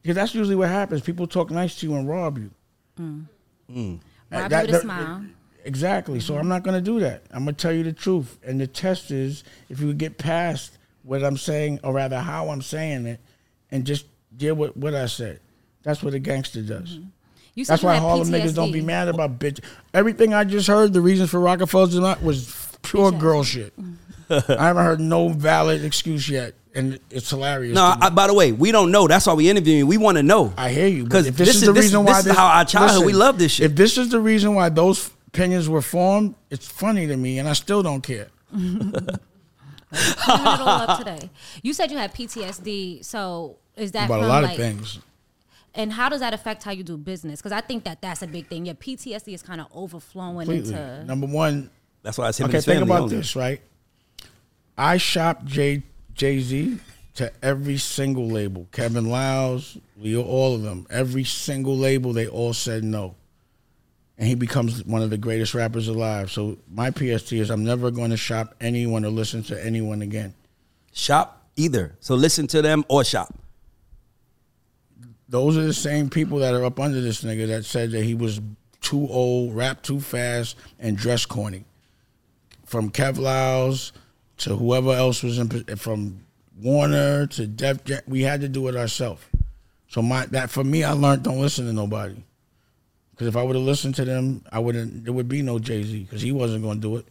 because 0.00 0.14
that's 0.14 0.34
usually 0.34 0.54
what 0.54 0.68
happens. 0.68 1.02
People 1.02 1.26
talk 1.26 1.50
nice 1.50 1.76
to 1.80 1.86
you 1.86 1.96
and 1.96 2.08
rob 2.08 2.38
you. 2.38 2.50
Mm. 2.98 3.26
Mm. 3.70 4.00
Rob 4.30 4.42
you 4.42 4.48
That- 4.48 4.62
with 4.62 4.70
a 4.70 4.72
that- 4.72 4.82
smile. 4.82 5.24
Exactly. 5.64 6.20
So 6.20 6.32
mm-hmm. 6.32 6.40
I'm 6.40 6.48
not 6.48 6.62
going 6.62 6.76
to 6.76 6.80
do 6.80 7.00
that. 7.00 7.24
I'm 7.30 7.44
going 7.44 7.54
to 7.54 7.60
tell 7.60 7.72
you 7.72 7.82
the 7.82 7.92
truth. 7.92 8.38
And 8.42 8.58
the 8.58 8.66
test 8.66 9.10
is 9.10 9.44
if 9.68 9.80
you 9.80 9.92
get 9.92 10.16
past 10.16 10.78
what 11.02 11.22
I'm 11.22 11.36
saying, 11.36 11.80
or 11.84 11.92
rather 11.92 12.20
how 12.20 12.48
I'm 12.48 12.62
saying 12.62 13.04
it, 13.04 13.20
and 13.70 13.84
just 13.84 14.06
deal 14.34 14.54
with 14.54 14.76
what 14.76 14.94
I 14.94 15.06
said. 15.06 15.40
That's 15.82 16.02
what 16.02 16.14
a 16.14 16.18
gangster 16.18 16.62
does. 16.62 16.96
Mm-hmm. 16.96 17.08
You 17.58 17.64
That's 17.64 17.82
why 17.82 17.94
had 17.94 18.02
Harlem 18.02 18.28
niggas 18.28 18.54
don't 18.54 18.70
be 18.70 18.80
mad 18.80 19.08
about 19.08 19.40
bitch. 19.40 19.58
Everything 19.92 20.32
I 20.32 20.44
just 20.44 20.68
heard, 20.68 20.92
the 20.92 21.00
reasons 21.00 21.30
for 21.30 21.40
Roc-A-Fellas 21.40 21.92
not 21.94 22.22
was 22.22 22.54
pure 22.82 23.10
Bitch 23.10 23.18
girl 23.18 23.40
ass. 23.40 23.46
shit. 23.46 23.72
I 24.30 24.42
haven't 24.68 24.84
heard 24.84 25.00
no 25.00 25.30
valid 25.30 25.84
excuse 25.84 26.28
yet, 26.28 26.54
and 26.72 27.00
it's 27.10 27.30
hilarious. 27.30 27.74
No. 27.74 27.96
I, 28.00 28.10
by 28.10 28.28
the 28.28 28.34
way, 28.34 28.52
we 28.52 28.70
don't 28.70 28.92
know. 28.92 29.08
That's 29.08 29.26
why 29.26 29.32
we 29.34 29.50
interviewing 29.50 29.78
you. 29.80 29.86
We 29.88 29.96
want 29.96 30.18
to 30.18 30.22
know. 30.22 30.52
I 30.56 30.70
hear 30.70 30.86
you. 30.86 31.02
because 31.02 31.24
Because 31.24 31.26
if 31.26 31.36
this, 31.36 31.56
is 31.56 31.60
the 31.62 31.72
this, 31.72 31.86
reason 31.86 32.04
this 32.04 32.12
why 32.12 32.30
is 32.30 32.36
how 32.36 32.46
our 32.46 32.64
childhood 32.64 33.04
we 33.04 33.12
love 33.12 33.40
this 33.40 33.52
shit. 33.52 33.72
If 33.72 33.76
this 33.76 33.98
is 33.98 34.10
the 34.10 34.20
reason 34.20 34.54
why 34.54 34.68
those 34.68 35.10
opinions 35.26 35.68
were 35.68 35.82
formed, 35.82 36.36
it's 36.50 36.68
funny 36.68 37.08
to 37.08 37.16
me, 37.16 37.40
and 37.40 37.48
I 37.48 37.54
still 37.54 37.82
don't 37.82 38.02
care. 38.02 38.28
It 39.92 40.28
all 40.28 40.68
up 40.68 40.98
today. 40.98 41.30
You 41.62 41.72
said 41.72 41.90
you 41.90 41.98
had 41.98 42.14
PTSD. 42.14 43.04
So 43.04 43.56
is 43.76 43.92
that 43.92 44.06
About 44.06 44.22
a 44.22 44.26
lot 44.26 44.42
like, 44.42 44.52
of 44.52 44.56
things. 44.58 44.98
And 45.78 45.92
how 45.92 46.08
does 46.08 46.18
that 46.20 46.34
affect 46.34 46.64
how 46.64 46.72
you 46.72 46.82
do 46.82 46.96
business? 46.96 47.40
Because 47.40 47.52
I 47.52 47.60
think 47.60 47.84
that 47.84 48.02
that's 48.02 48.20
a 48.22 48.26
big 48.26 48.48
thing. 48.48 48.66
Your 48.66 48.74
PTSD 48.74 49.32
is 49.32 49.42
kind 49.42 49.60
of 49.60 49.68
overflowing 49.72 50.46
Completely. 50.46 50.74
into. 50.74 51.04
Number 51.04 51.28
one, 51.28 51.70
That's 52.02 52.18
why 52.18 52.28
it's 52.28 52.40
him 52.40 52.46
and 52.46 52.54
okay, 52.56 52.60
think 52.64 52.82
about 52.82 53.02
only. 53.02 53.16
this, 53.16 53.36
right? 53.36 53.60
I 54.76 54.96
shop 54.96 55.44
Jay 55.44 55.84
Jay 56.14 56.40
Z 56.40 56.78
to 57.14 57.32
every 57.44 57.78
single 57.78 58.28
label. 58.28 58.66
Kevin 58.72 59.08
Liles, 59.08 59.78
Lyor, 60.00 60.24
all 60.26 60.56
of 60.56 60.62
them. 60.62 60.84
Every 60.90 61.24
single 61.24 61.76
label, 61.76 62.12
they 62.12 62.26
all 62.26 62.52
said 62.52 62.82
no. 62.82 63.14
And 64.18 64.26
he 64.26 64.34
becomes 64.34 64.84
one 64.84 65.02
of 65.02 65.10
the 65.10 65.16
greatest 65.16 65.54
rappers 65.54 65.86
alive. 65.86 66.32
So 66.32 66.58
my 66.68 66.90
PST 66.90 67.32
is 67.34 67.50
I'm 67.50 67.64
never 67.64 67.92
going 67.92 68.10
to 68.10 68.16
shop 68.16 68.56
anyone 68.60 69.04
or 69.04 69.10
listen 69.10 69.44
to 69.44 69.64
anyone 69.64 70.02
again. 70.02 70.34
Shop 70.92 71.44
either. 71.54 71.94
So 72.00 72.16
listen 72.16 72.48
to 72.48 72.62
them 72.62 72.84
or 72.88 73.04
shop. 73.04 73.32
Those 75.28 75.56
are 75.58 75.62
the 75.62 75.74
same 75.74 76.08
people 76.08 76.38
that 76.38 76.54
are 76.54 76.64
up 76.64 76.80
under 76.80 77.00
this 77.00 77.22
nigga 77.22 77.48
that 77.48 77.64
said 77.64 77.90
that 77.90 78.04
he 78.04 78.14
was 78.14 78.40
too 78.80 79.06
old, 79.08 79.54
rap 79.54 79.82
too 79.82 80.00
fast, 80.00 80.56
and 80.78 80.96
dress 80.96 81.26
corny. 81.26 81.64
From 82.64 82.90
Kev 82.90 83.18
Liles 83.18 83.92
to 84.38 84.56
whoever 84.56 84.92
else 84.92 85.22
was 85.22 85.38
in, 85.38 85.48
from 85.76 86.20
Warner 86.60 87.26
to 87.28 87.46
Def 87.46 87.84
Jam, 87.84 88.00
we 88.06 88.22
had 88.22 88.40
to 88.40 88.48
do 88.48 88.68
it 88.68 88.76
ourselves. 88.76 89.22
So 89.88 90.02
my 90.02 90.26
that 90.26 90.50
for 90.50 90.64
me, 90.64 90.84
I 90.84 90.92
learned 90.92 91.22
don't 91.22 91.40
listen 91.40 91.66
to 91.66 91.72
nobody. 91.72 92.22
Because 93.10 93.26
if 93.26 93.36
I 93.36 93.42
would 93.42 93.56
have 93.56 93.64
listened 93.64 93.96
to 93.96 94.04
them, 94.04 94.44
I 94.52 94.60
wouldn't. 94.60 95.04
There 95.04 95.12
would 95.12 95.28
be 95.28 95.42
no 95.42 95.58
Jay 95.58 95.82
Z 95.82 96.04
because 96.04 96.22
he 96.22 96.30
wasn't 96.30 96.62
going 96.62 96.80
to 96.80 96.88
do 96.88 96.96
it. 96.96 97.06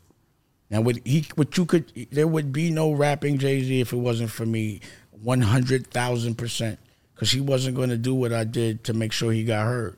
Now, 0.69 0.81
would 0.81 1.01
he? 1.05 1.25
What 1.35 1.57
you 1.57 1.65
could? 1.65 1.91
There 2.11 2.27
would 2.27 2.53
be 2.53 2.71
no 2.71 2.91
rapping 2.93 3.39
Jay 3.39 3.61
Z 3.61 3.81
if 3.81 3.93
it 3.93 3.97
wasn't 3.97 4.31
for 4.31 4.45
me, 4.45 4.79
one 5.11 5.41
hundred 5.41 5.87
thousand 5.87 6.35
percent. 6.35 6.79
Because 7.17 7.31
he 7.31 7.41
wasn't 7.41 7.75
going 7.75 7.89
to 7.89 7.97
do 7.97 8.13
what 8.13 8.31
I 8.31 8.43
did 8.43 8.83
to 8.83 8.93
make 8.93 9.11
sure 9.11 9.31
he 9.31 9.43
got 9.43 9.65
hurt. 9.65 9.97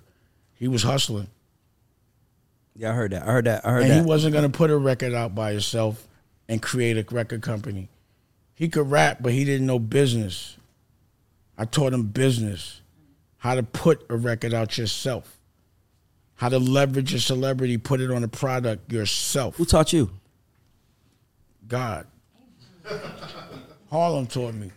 He 0.53 0.69
was 0.69 0.83
hustling, 0.83 1.27
Yeah, 2.77 2.91
I 2.91 2.93
heard 2.93 3.11
that. 3.11 3.23
I 3.23 3.25
heard 3.25 3.45
that. 3.45 3.65
I 3.65 3.71
heard 3.71 3.81
and 3.81 3.91
that. 3.91 3.97
And 3.97 4.05
he 4.05 4.09
wasn't 4.09 4.31
going 4.31 4.49
to 4.49 4.57
put 4.57 4.71
a 4.71 4.77
record 4.77 5.13
out 5.13 5.35
by 5.35 5.51
himself 5.51 6.07
and 6.47 6.61
create 6.61 6.97
a 6.97 7.13
record 7.13 7.41
company. 7.41 7.89
He 8.55 8.69
could 8.69 8.89
rap, 8.89 9.17
but 9.19 9.33
he 9.33 9.43
didn't 9.43 9.67
know 9.67 9.79
business. 9.79 10.55
I 11.57 11.65
taught 11.65 11.91
him 11.91 12.03
business, 12.03 12.79
how 13.39 13.55
to 13.55 13.63
put 13.63 14.05
a 14.09 14.15
record 14.15 14.53
out 14.53 14.77
yourself, 14.77 15.37
how 16.35 16.47
to 16.47 16.57
leverage 16.57 17.13
a 17.13 17.19
celebrity, 17.19 17.77
put 17.77 17.99
it 17.99 18.11
on 18.11 18.23
a 18.23 18.29
product 18.29 18.93
yourself. 18.93 19.57
Who 19.57 19.65
taught 19.65 19.91
you? 19.91 20.09
God. 21.67 22.07
Harlem 23.91 24.25
taught 24.25 24.53
me. 24.53 24.71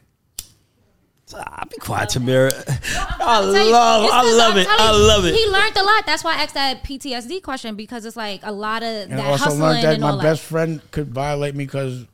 Ah, 1.34 1.64
be 1.70 1.76
quiet, 1.78 2.08
Tamira. 2.10 2.50
I 2.96 3.16
I'll 3.20 3.52
tell 3.52 3.64
you, 3.66 3.72
love, 3.72 4.04
it's 4.04 4.12
I 4.12 4.20
'cause 4.22 4.36
love 4.36 4.52
I'm 4.52 4.58
it. 4.58 4.64
telling 4.64 4.80
I 4.80 4.90
love 4.92 5.24
it. 5.24 5.34
He 5.34 5.46
learned 5.48 5.76
a 5.76 5.82
lot. 5.82 6.06
That's 6.06 6.24
why 6.24 6.34
I 6.36 6.42
asked 6.42 6.54
that 6.54 6.82
PTSD 6.84 7.42
question 7.42 7.74
because 7.76 8.04
it's 8.04 8.16
like 8.16 8.40
a 8.42 8.52
lot 8.52 8.82
of 8.82 8.88
And 9.10 9.12
that 9.12 9.20
I 9.26 9.28
also 9.30 9.44
hustling 9.44 9.60
learned 9.62 9.84
that 9.84 9.92
and 9.94 10.02
my 10.02 10.10
all 10.10 10.20
best 10.20 10.42
that. 10.42 10.48
friend 10.48 10.80
could 10.90 11.08
violate 11.12 11.54
me 11.54 11.64
because, 11.64 12.06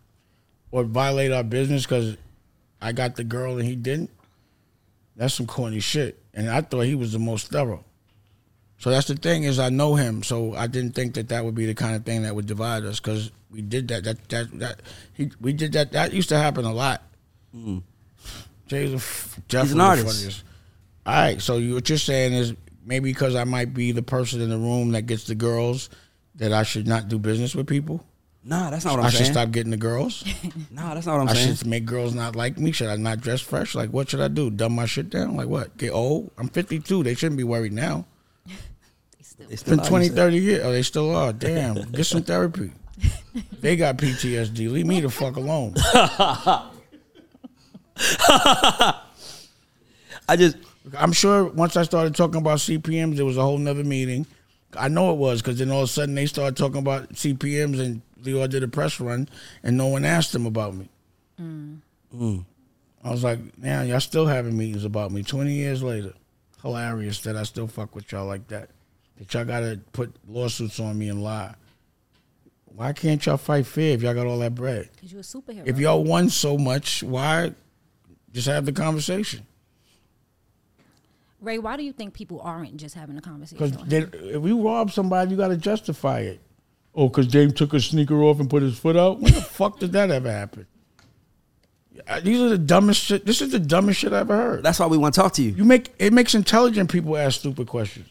or 0.70 0.84
violate 0.84 1.32
our 1.32 1.42
business 1.44 1.84
because 1.84 2.16
I 2.80 2.92
got 2.92 3.16
the 3.16 3.24
girl 3.24 3.58
and 3.58 3.66
he 3.66 3.74
didn't. 3.76 4.10
That's 5.16 5.34
some 5.34 5.46
corny 5.46 5.80
shit. 5.80 6.22
And 6.34 6.48
I 6.48 6.60
thought 6.60 6.82
he 6.82 6.94
was 6.94 7.12
the 7.12 7.18
most 7.18 7.48
thorough. 7.50 7.84
So 8.78 8.90
that's 8.90 9.08
the 9.08 9.16
thing 9.16 9.42
is 9.42 9.58
I 9.58 9.70
know 9.70 9.96
him, 9.96 10.22
so 10.22 10.54
I 10.54 10.68
didn't 10.68 10.94
think 10.94 11.14
that 11.14 11.30
that 11.30 11.44
would 11.44 11.56
be 11.56 11.66
the 11.66 11.74
kind 11.74 11.96
of 11.96 12.04
thing 12.04 12.22
that 12.22 12.36
would 12.36 12.46
divide 12.46 12.84
us 12.84 13.00
because 13.00 13.32
we 13.50 13.60
did 13.60 13.88
that. 13.88 14.04
That 14.04 14.28
that 14.28 14.58
that 14.60 14.80
he 15.14 15.32
we 15.40 15.52
did 15.52 15.72
that. 15.72 15.90
That 15.90 16.12
used 16.12 16.28
to 16.28 16.38
happen 16.38 16.64
a 16.64 16.72
lot. 16.72 17.02
Jay's 18.68 18.92
a 18.92 18.96
f- 18.96 19.40
definitely 19.48 19.78
the 19.78 19.84
artist. 19.84 20.06
funniest. 20.06 20.44
All 21.06 21.14
right, 21.14 21.40
so 21.40 21.56
you, 21.56 21.74
what 21.74 21.88
you're 21.88 21.98
saying 21.98 22.32
is 22.34 22.54
maybe 22.84 23.10
because 23.10 23.34
I 23.34 23.44
might 23.44 23.72
be 23.74 23.92
the 23.92 24.02
person 24.02 24.40
in 24.40 24.50
the 24.50 24.58
room 24.58 24.92
that 24.92 25.02
gets 25.02 25.24
the 25.24 25.34
girls, 25.34 25.88
that 26.36 26.52
I 26.52 26.62
should 26.62 26.86
not 26.86 27.08
do 27.08 27.18
business 27.18 27.54
with 27.54 27.66
people. 27.66 28.04
Nah, 28.44 28.70
that's 28.70 28.84
not 28.84 28.92
what 28.92 29.00
I'm 29.00 29.06
I'm 29.06 29.10
should 29.12 29.26
stop 29.26 29.50
getting 29.50 29.70
the 29.72 29.76
girls. 29.76 30.24
Nah, 30.70 30.94
that's 30.94 31.06
not 31.06 31.14
what 31.14 31.22
I'm 31.22 31.28
I 31.28 31.32
saying. 31.34 31.50
I 31.50 31.54
should 31.54 31.66
make 31.66 31.84
girls 31.84 32.14
not 32.14 32.36
like 32.36 32.56
me. 32.58 32.70
Should 32.72 32.88
I 32.88 32.96
not 32.96 33.20
dress 33.20 33.40
fresh? 33.40 33.74
Like, 33.74 33.90
what 33.90 34.08
should 34.08 34.20
I 34.20 34.28
do? 34.28 34.48
Dumb 34.50 34.74
my 34.74 34.86
shit 34.86 35.10
down? 35.10 35.34
Like, 35.36 35.48
what? 35.48 35.76
Get 35.76 35.90
old? 35.92 36.30
I'm 36.38 36.48
52. 36.48 37.02
They 37.02 37.14
shouldn't 37.14 37.36
be 37.36 37.44
worried 37.44 37.72
now. 37.72 38.06
They 39.38 39.44
It's 39.50 39.60
still 39.60 39.76
been 39.76 39.84
are, 39.84 39.88
20, 39.88 40.06
you 40.06 40.12
30 40.12 40.38
years. 40.38 40.64
Oh, 40.64 40.72
they 40.72 40.82
still 40.82 41.14
are. 41.14 41.32
Damn. 41.32 41.74
Get 41.92 42.04
some 42.04 42.22
therapy. 42.22 42.72
They 43.60 43.76
got 43.76 43.98
PTSD. 43.98 44.70
Leave 44.70 44.86
me 44.86 45.00
the 45.00 45.10
fuck 45.10 45.36
alone. 45.36 45.74
I 50.28 50.36
just 50.36 50.56
I'm 50.96 51.12
sure 51.12 51.44
once 51.44 51.76
I 51.76 51.82
started 51.82 52.14
talking 52.14 52.40
about 52.40 52.58
CPMs, 52.58 53.16
there 53.16 53.24
was 53.24 53.36
a 53.36 53.42
whole 53.42 53.58
nother 53.58 53.84
meeting. 53.84 54.26
I 54.76 54.88
know 54.88 55.12
it 55.12 55.16
was 55.16 55.40
because 55.42 55.58
then 55.58 55.70
all 55.70 55.82
of 55.82 55.88
a 55.88 55.92
sudden 55.92 56.14
they 56.14 56.26
started 56.26 56.56
talking 56.56 56.78
about 56.78 57.12
CPMs 57.14 57.80
and 57.80 58.02
Lyor 58.22 58.48
did 58.48 58.62
a 58.62 58.68
press 58.68 59.00
run 59.00 59.28
and 59.62 59.76
no 59.76 59.86
one 59.86 60.04
asked 60.04 60.32
them 60.32 60.46
about 60.46 60.74
me. 60.74 60.88
Hmm. 61.38 61.76
Hmm. 62.12 62.38
I 63.02 63.10
was 63.10 63.24
like, 63.24 63.38
yeah, 63.62 63.82
y'all 63.82 64.00
still 64.00 64.26
having 64.26 64.56
meetings 64.56 64.84
about 64.84 65.12
me 65.12 65.22
20 65.22 65.52
years 65.52 65.82
later. 65.82 66.12
Hilarious 66.62 67.20
that 67.22 67.36
I 67.36 67.44
still 67.44 67.68
fuck 67.68 67.94
with 67.94 68.10
y'all 68.12 68.26
like 68.26 68.48
that. 68.48 68.70
That 69.16 69.32
y'all 69.32 69.44
got 69.44 69.60
to 69.60 69.80
put 69.92 70.14
lawsuits 70.28 70.80
on 70.80 70.98
me 70.98 71.08
and 71.08 71.22
lie. 71.22 71.54
Why 72.64 72.92
can't 72.92 73.24
y'all 73.24 73.36
fight 73.36 73.66
fair 73.66 73.94
if 73.94 74.02
y'all 74.02 74.14
got 74.14 74.26
all 74.26 74.38
that 74.40 74.54
bread? 74.54 74.90
Because 74.94 75.12
you're 75.12 75.20
a 75.20 75.24
superhero. 75.24 75.66
If 75.66 75.78
y'all 75.78 76.04
won 76.04 76.28
so 76.28 76.58
much, 76.58 77.02
why 77.02 77.52
just 78.32 78.46
have 78.46 78.64
the 78.66 78.72
conversation? 78.72 79.46
Ray, 81.40 81.58
why 81.58 81.76
do 81.76 81.84
you 81.84 81.92
think 81.92 82.14
people 82.14 82.40
aren't 82.42 82.76
just 82.76 82.94
having 82.94 83.16
a 83.16 83.20
conversation? 83.20 83.70
Because 83.70 84.12
if 84.12 84.40
we 84.40 84.52
rob 84.52 84.90
somebody, 84.90 85.30
you 85.30 85.36
got 85.36 85.48
to 85.48 85.56
justify 85.56 86.20
it. 86.20 86.40
Oh, 86.94 87.08
because 87.08 87.28
James 87.28 87.52
took 87.54 87.72
his 87.72 87.84
sneaker 87.86 88.20
off 88.22 88.40
and 88.40 88.50
put 88.50 88.62
his 88.62 88.76
foot 88.76 88.96
out. 88.96 89.20
When 89.20 89.32
the 89.32 89.40
fuck 89.42 89.78
did 89.78 89.92
that 89.92 90.10
ever 90.10 90.30
happen? 90.30 90.66
Uh, 92.08 92.20
These 92.20 92.40
are 92.40 92.48
the 92.48 92.58
dumbest 92.58 93.00
shit. 93.02 93.24
This 93.24 93.40
is 93.40 93.50
the 93.52 93.58
dumbest 93.60 94.00
shit 94.00 94.12
I 94.12 94.20
ever 94.20 94.36
heard. 94.36 94.62
that's 94.64 94.78
why 94.80 94.86
we 94.86 94.96
want 94.98 95.14
to 95.14 95.20
talk 95.20 95.32
to 95.34 95.42
you. 95.42 95.50
You 95.52 95.64
make 95.64 95.92
it 95.98 96.12
makes 96.12 96.34
intelligent 96.34 96.90
people 96.90 97.16
ask 97.16 97.38
stupid 97.40 97.68
questions. 97.68 98.08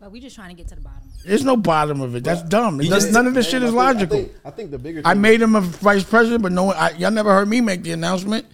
But 0.00 0.12
we 0.12 0.20
just 0.20 0.36
trying 0.36 0.50
to 0.50 0.54
get 0.54 0.68
to 0.68 0.76
the 0.76 0.80
bottom. 0.80 1.02
There's 1.24 1.44
no 1.44 1.56
bottom 1.56 2.00
of 2.00 2.14
it. 2.14 2.22
That's 2.22 2.42
dumb. 2.42 2.80
It 2.80 2.88
does- 2.88 3.04
just- 3.04 3.12
none 3.14 3.26
of 3.26 3.34
this 3.34 3.46
Hey, 3.46 3.52
shit 3.52 3.62
I 3.62 3.66
is 3.66 3.70
think- 3.72 3.80
I 3.80 3.84
logical. 3.84 4.18
think, 4.18 4.32
I 4.44 4.50
think 4.50 4.70
the 4.70 4.78
bigger. 4.78 5.02
I 5.04 5.14
made 5.14 5.42
him 5.42 5.56
a 5.56 5.60
vice 5.60 6.04
president, 6.04 6.42
but 6.42 6.52
no 6.52 6.64
one. 6.64 6.76
I, 6.76 6.90
y'all 6.92 7.10
never 7.10 7.32
heard 7.32 7.48
me 7.48 7.60
make 7.60 7.82
the 7.82 7.90
announcement. 7.92 8.46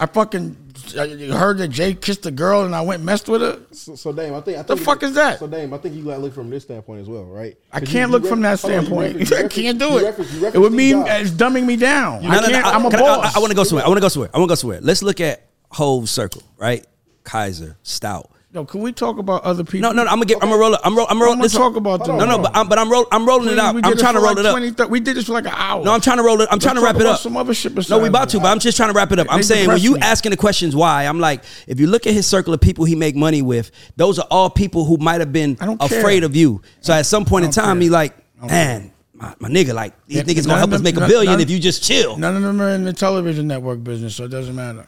I 0.00 0.06
fucking 0.06 0.56
I 0.98 1.06
heard 1.36 1.58
that 1.58 1.68
Jay 1.68 1.94
kissed 1.94 2.26
a 2.26 2.30
girl 2.32 2.64
and 2.64 2.74
I 2.74 2.80
went 2.80 2.96
and 2.98 3.06
messed 3.06 3.28
with 3.28 3.40
her. 3.42 3.60
So, 3.70 3.94
so 3.94 4.12
Dame, 4.12 4.34
I 4.34 4.40
think. 4.40 4.58
I 4.58 4.62
The 4.62 4.74
think 4.74 4.84
fuck 4.86 5.02
is 5.04 5.14
that? 5.14 5.38
So 5.38 5.46
Dame, 5.46 5.72
I 5.72 5.78
think 5.78 5.94
you 5.94 6.02
gotta 6.04 6.18
look 6.20 6.34
from 6.34 6.50
this 6.50 6.64
standpoint 6.64 7.02
as 7.02 7.08
well, 7.08 7.24
right? 7.24 7.56
I 7.72 7.78
can't 7.80 7.92
you- 7.92 8.06
look 8.08 8.24
you 8.24 8.28
from 8.28 8.40
that 8.42 8.60
ref- 8.62 8.62
hold 8.62 8.72
on, 8.72 8.80
you 8.80 8.84
standpoint. 8.86 9.30
reference- 9.30 9.30
you 9.30 9.36
I 9.44 9.48
can't 9.48 9.78
do 9.78 9.84
you 9.86 9.98
it. 9.98 10.02
reference- 10.04 10.32
you 10.32 10.46
it 10.46 10.58
would 10.58 10.72
mean 10.72 11.02
Steve 11.04 11.20
it's 11.20 11.30
dumbing 11.30 11.64
me 11.64 11.76
down. 11.76 12.22
No, 12.22 12.28
I 12.28 12.34
no, 12.34 12.40
no, 12.40 12.48
can't. 12.48 12.66
I, 12.66 12.70
I'm 12.72 12.86
a 12.86 12.90
can 12.90 12.98
I- 12.98 13.02
boss. 13.02 13.36
I, 13.36 13.38
want 13.38 13.50
to 13.50 13.56
go 13.56 13.62
somewhere. 13.64 13.84
I 13.84 13.88
want 13.88 13.98
to 13.98 14.02
go 14.02 14.08
somewhere. 14.08 14.30
I 14.34 14.38
want 14.38 14.48
to 14.48 14.52
go 14.52 14.56
somewhere. 14.56 14.80
Let's 14.82 15.02
look 15.02 15.20
at 15.20 15.46
Hov's 15.70 16.10
circle, 16.10 16.42
right? 16.58 16.84
Kaiser, 17.22 17.76
Stoute. 17.84 18.28
Yo, 18.54 18.64
can 18.64 18.82
we 18.82 18.92
talk 18.92 19.18
about 19.18 19.42
other 19.42 19.64
people? 19.64 19.80
No, 19.80 19.90
no, 19.90 20.04
no 20.04 20.10
I'm 20.10 20.18
gonna 20.18 20.26
get. 20.26 20.36
I'm 20.40 20.48
gonna 20.48 20.60
roll 20.60 20.74
it. 20.74 20.80
I'm 20.84 20.96
roll. 20.96 21.08
I'm 21.10 21.20
rolling. 21.20 21.42
to 21.42 21.48
talk 21.48 21.74
about 21.74 22.04
them. 22.04 22.18
no, 22.18 22.24
no, 22.24 22.38
but 22.38 22.54
I'm, 22.54 22.68
but 22.68 22.78
I'm 22.78 22.88
roll. 22.88 23.04
I'm 23.10 23.26
rolling 23.26 23.48
it 23.48 23.54
Please, 23.54 23.58
out. 23.58 23.74
we 23.74 23.82
I'm 23.82 23.96
trying 23.96 24.14
to 24.14 24.20
roll 24.20 24.28
like 24.28 24.38
it 24.38 24.46
up. 24.46 24.52
20, 24.52 24.70
30 24.70 24.90
we 24.92 25.00
did 25.00 25.16
this 25.16 25.24
for 25.24 25.32
like 25.32 25.46
an 25.46 25.54
hour. 25.56 25.84
No, 25.84 25.90
I'm 25.92 26.00
trying 26.00 26.18
to 26.18 26.22
roll 26.22 26.40
it. 26.40 26.48
I'm 26.52 26.60
trying 26.60 26.76
to 26.76 26.80
wrap 26.80 26.94
it 26.94 27.04
up. 27.04 27.18
some 27.18 27.36
other 27.36 27.52
shit 27.52 27.90
No, 27.90 27.98
we 27.98 28.06
about 28.06 28.28
to, 28.28 28.38
but 28.38 28.46
I'm 28.46 28.60
just 28.60 28.76
trying 28.76 28.90
to 28.90 28.94
wrap 28.94 29.10
it 29.10 29.18
up. 29.18 29.26
I'm 29.28 29.42
saying 29.42 29.66
when 29.66 29.80
you 29.80 29.98
asking 29.98 30.30
the 30.30 30.36
questions 30.36 30.76
why, 30.76 31.04
I'm 31.06 31.18
like, 31.18 31.42
if 31.66 31.80
you 31.80 31.88
look 31.88 32.06
at 32.06 32.12
his 32.14 32.28
circle 32.28 32.54
of 32.54 32.60
people 32.60 32.84
he 32.84 32.94
make 32.94 33.16
money 33.16 33.42
with, 33.42 33.72
those 33.96 34.20
are 34.20 34.26
all 34.30 34.50
people 34.50 34.84
who 34.84 34.98
might 34.98 35.18
have 35.18 35.32
been 35.32 35.56
I 35.60 35.66
don't 35.66 35.80
care. 35.80 35.98
afraid 35.98 36.22
of 36.22 36.36
you. 36.36 36.62
So 36.80 36.92
at 36.92 37.06
some 37.06 37.24
point 37.24 37.46
in 37.46 37.50
time, 37.50 37.80
he 37.80 37.90
like, 37.90 38.14
man, 38.40 38.92
my, 39.14 39.34
my 39.40 39.48
nigga, 39.48 39.74
like 39.74 39.94
these 40.06 40.18
Yeah, 40.18 40.22
niggas 40.22 40.46
gonna 40.46 40.58
help 40.58 40.70
us 40.70 40.76
them- 40.80 40.84
make 40.84 40.96
a 40.96 41.08
billion 41.08 41.32
none- 41.32 41.40
if 41.40 41.50
you 41.50 41.58
just 41.58 41.82
chill. 41.82 42.16
None 42.16 42.36
of 42.36 42.42
them 42.42 42.60
are 42.62 42.70
in 42.70 42.84
the 42.84 42.92
television 42.92 43.48
network 43.48 43.82
business, 43.82 44.14
so 44.14 44.24
it 44.26 44.28
doesn't 44.28 44.54
matter. 44.54 44.86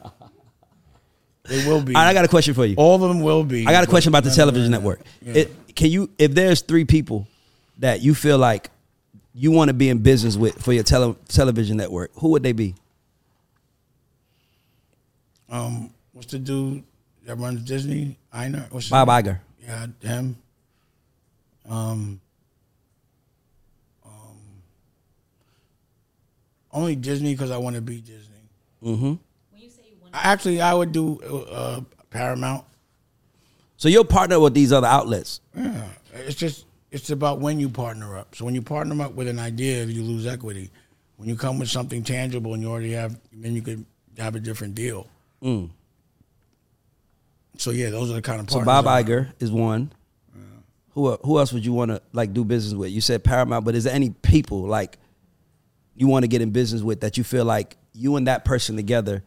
They 1.48 1.66
will 1.66 1.82
be. 1.82 1.94
All 1.94 2.02
right, 2.02 2.08
I 2.10 2.14
got 2.14 2.24
a 2.24 2.28
question 2.28 2.54
for 2.54 2.64
you. 2.64 2.74
All 2.76 2.94
of 2.96 3.00
them 3.00 3.20
will 3.20 3.44
be. 3.44 3.66
I 3.66 3.72
got 3.72 3.84
a 3.84 3.86
question 3.86 4.10
about 4.10 4.24
the 4.24 4.30
television 4.30 4.70
network. 4.70 5.00
Yeah. 5.22 5.34
It, 5.34 5.74
can 5.76 5.90
you, 5.90 6.10
if 6.18 6.34
there's 6.34 6.60
three 6.62 6.84
people 6.84 7.26
that 7.78 8.00
you 8.00 8.14
feel 8.14 8.38
like 8.38 8.70
you 9.34 9.50
want 9.50 9.68
to 9.68 9.74
be 9.74 9.88
in 9.88 9.98
business 9.98 10.36
with 10.36 10.60
for 10.62 10.72
your 10.72 10.82
tele, 10.82 11.14
television 11.28 11.76
network, 11.76 12.10
who 12.14 12.28
would 12.30 12.42
they 12.42 12.52
be? 12.52 12.74
Um, 15.48 15.92
what's 16.12 16.32
the 16.32 16.38
dude 16.38 16.82
that 17.24 17.36
runs 17.36 17.62
Disney? 17.62 18.18
Einer. 18.32 18.66
What's 18.70 18.88
Bob 18.88 19.08
name? 19.08 19.22
Iger. 19.24 19.38
Yeah, 19.62 19.86
him. 20.02 20.36
Um, 21.68 22.20
um, 24.04 24.38
only 26.72 26.96
Disney 26.96 27.34
because 27.34 27.50
I 27.50 27.58
want 27.58 27.76
to 27.76 27.82
be 27.82 28.00
Disney. 28.00 28.34
Mm-hmm. 28.82 29.14
Actually, 30.22 30.60
I 30.60 30.74
would 30.74 30.92
do 30.92 31.20
uh, 31.20 31.80
Paramount. 32.10 32.64
So 33.76 33.88
you'll 33.88 34.04
partner 34.04 34.40
with 34.40 34.54
these 34.54 34.72
other 34.72 34.86
outlets. 34.86 35.40
Yeah, 35.54 35.88
it's 36.14 36.34
just 36.36 36.66
it's 36.90 37.10
about 37.10 37.40
when 37.40 37.60
you 37.60 37.68
partner 37.68 38.16
up. 38.16 38.34
So 38.34 38.44
when 38.44 38.54
you 38.54 38.62
partner 38.62 39.00
up 39.04 39.12
with 39.12 39.28
an 39.28 39.38
idea, 39.38 39.84
you 39.84 40.02
lose 40.02 40.26
equity. 40.26 40.70
When 41.16 41.28
you 41.28 41.36
come 41.36 41.58
with 41.58 41.68
something 41.68 42.02
tangible 42.02 42.54
and 42.54 42.62
you 42.62 42.70
already 42.70 42.92
have, 42.92 43.18
then 43.32 43.54
you 43.54 43.62
could 43.62 43.84
have 44.18 44.34
a 44.34 44.40
different 44.40 44.74
deal. 44.74 45.08
So 47.58 47.70
yeah, 47.70 47.90
those 47.90 48.10
are 48.10 48.14
the 48.14 48.22
kind 48.22 48.40
of 48.40 48.46
Mm. 48.46 48.50
So 48.50 48.64
partners 48.64 48.84
Bob 48.84 49.06
Iger 49.06 49.32
is 49.40 49.50
one. 49.52 49.92
Who 50.90 51.14
who 51.16 51.38
else 51.38 51.52
would 51.52 51.64
you 51.64 51.74
want 51.74 51.90
to 51.90 52.00
like 52.12 52.32
do 52.32 52.44
business 52.44 52.72
with? 52.72 52.90
You 52.90 53.02
said 53.02 53.22
Paramount, 53.22 53.66
but 53.66 53.74
is 53.74 53.84
there 53.84 53.94
any 53.94 54.10
people 54.10 54.62
like 54.62 54.98
you 55.94 56.06
want 56.06 56.22
to 56.24 56.28
get 56.28 56.40
in 56.40 56.50
business 56.50 56.80
with 56.80 57.00
that 57.00 57.18
you 57.18 57.24
feel 57.24 57.44
like 57.44 57.76
you 57.92 58.16
and 58.16 58.26
that 58.26 58.46
person 58.46 58.76
together 58.76 59.22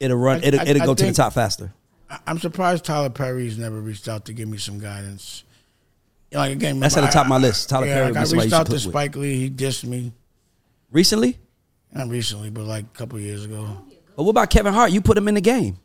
it'll 0.00 0.16
run 0.16 0.40
I- 0.42 0.46
it'll, 0.46 0.60
I- 0.60 0.64
it'll 0.64 0.82
I 0.82 0.86
go 0.86 0.94
to 0.94 1.06
the 1.06 1.12
top 1.12 1.32
faster. 1.32 1.72
I- 2.10 2.18
I'm 2.26 2.38
surprised 2.38 2.84
Tyler 2.84 3.10
Perry's 3.10 3.58
never 3.58 3.80
reached 3.80 4.08
out 4.08 4.24
to 4.26 4.32
give 4.32 4.48
me 4.48 4.58
some 4.58 4.78
guidance. 4.78 5.44
You 6.30 6.36
know, 6.36 6.40
Like 6.42 6.52
again, 6.52 6.80
That's 6.80 6.94
at 6.96 7.00
the 7.00 7.06
remember, 7.06 7.12
top 7.12 7.24
of 7.26 7.30
my 7.30 7.38
list. 7.38 7.68
Tyler 7.68 7.86
yeah, 7.86 7.94
Perry 7.94 8.12
like 8.12 8.16
I 8.16 8.30
reached 8.42 8.52
out 8.52 8.66
to 8.66 8.72
click 8.72 8.84
with. 8.84 8.92
Spike 8.92 9.16
Lee. 9.16 9.36
He 9.38 9.50
dissed 9.50 9.84
me. 9.84 10.12
Recently? 10.90 11.38
Not 11.92 12.08
recently, 12.08 12.50
but 12.50 12.64
like 12.64 12.84
a 12.84 12.98
couple 12.98 13.18
years 13.20 13.44
ago. 13.44 13.76
But 14.16 14.22
what 14.24 14.30
about 14.30 14.50
Kevin 14.50 14.72
Hart? 14.74 14.90
You 14.92 15.00
put 15.00 15.16
him 15.16 15.28
in 15.28 15.34
the 15.34 15.40
game. 15.40 15.78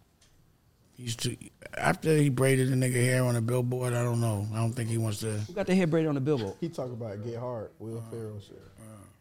He 0.95 1.03
used 1.03 1.21
to 1.23 1.35
after 1.77 2.15
he 2.17 2.29
braided 2.29 2.69
the 2.69 2.75
nigga 2.75 2.95
hair 3.03 3.23
on 3.23 3.35
a 3.35 3.41
billboard. 3.41 3.93
I 3.93 4.03
don't 4.03 4.19
know. 4.19 4.47
I 4.53 4.57
don't 4.57 4.73
think 4.73 4.89
he 4.89 4.97
wants 4.97 5.19
to. 5.19 5.31
Who 5.31 5.53
got 5.53 5.67
the 5.67 5.75
hair 5.75 5.87
braided 5.87 6.09
on 6.09 6.15
the 6.15 6.21
billboard? 6.21 6.55
He 6.59 6.69
talk 6.69 6.91
about 6.91 7.23
get 7.23 7.37
hard, 7.37 7.69
Will 7.79 8.03
Ferrell 8.09 8.39
shit. 8.39 8.61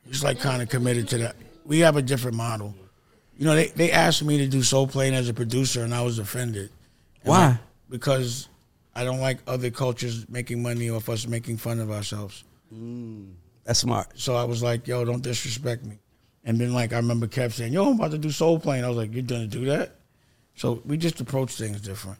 He's 0.06 0.24
like 0.24 0.40
kind 0.40 0.60
of 0.62 0.68
committed 0.68 1.06
to 1.08 1.18
that. 1.18 1.36
We 1.64 1.80
have 1.80 1.96
a 1.96 2.02
different 2.02 2.36
model. 2.36 2.74
You 3.40 3.46
know, 3.46 3.54
they, 3.54 3.68
they 3.68 3.90
asked 3.90 4.22
me 4.22 4.36
to 4.36 4.46
do 4.46 4.62
Soul 4.62 4.86
Plane 4.86 5.14
as 5.14 5.30
a 5.30 5.32
producer, 5.32 5.82
and 5.82 5.94
I 5.94 6.02
was 6.02 6.18
offended. 6.18 6.70
And 7.22 7.30
Why? 7.30 7.46
like, 7.46 7.56
because 7.88 8.50
I 8.94 9.02
don't 9.02 9.20
like 9.20 9.38
other 9.46 9.70
cultures 9.70 10.28
making 10.28 10.62
money 10.62 10.90
off 10.90 11.08
us 11.08 11.26
making 11.26 11.56
fun 11.56 11.80
of 11.80 11.90
ourselves. 11.90 12.44
That's 13.64 13.78
smart. 13.78 14.08
So 14.14 14.36
I 14.36 14.44
was 14.44 14.62
like, 14.62 14.86
yo, 14.86 15.06
don't 15.06 15.22
disrespect 15.22 15.86
me. 15.86 15.96
And 16.44 16.60
then 16.60 16.74
like 16.74 16.92
I 16.92 16.96
remember 16.96 17.26
Kev 17.26 17.52
saying, 17.52 17.72
yo, 17.72 17.86
I'm 17.86 17.94
about 17.94 18.10
to 18.10 18.18
do 18.18 18.30
Soul 18.30 18.60
Plane. 18.60 18.84
I 18.84 18.88
was 18.88 18.98
like, 18.98 19.14
you're 19.14 19.22
gonna 19.22 19.46
do 19.46 19.64
that? 19.64 19.96
So 20.54 20.82
we 20.84 20.98
just 20.98 21.18
approach 21.18 21.54
things 21.54 21.80
different. 21.80 22.18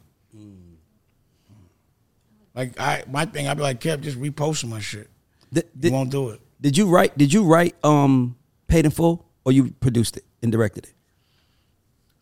Like 2.55 2.81
I 2.81 3.05
my 3.11 3.27
thing, 3.27 3.47
I'd 3.47 3.59
be 3.59 3.63
like, 3.63 3.79
Kev, 3.79 4.01
just 4.01 4.19
repost 4.19 4.67
my 4.67 4.81
shit. 4.81 5.11
Did, 5.53 5.67
you 5.83 5.93
won't 5.93 6.11
do 6.11 6.31
it. 6.31 6.41
did 6.63 6.79
you 6.79 6.87
write 6.89 7.19
did 7.19 7.31
you 7.31 7.45
write 7.45 7.75
um 7.85 8.37
Paid 8.69 8.87
in 8.87 8.91
Full 8.91 9.27
or 9.45 9.53
you 9.53 9.71
produced 9.81 10.17
it 10.17 10.25
and 10.43 10.51
directed 10.51 10.87
it? 10.87 10.95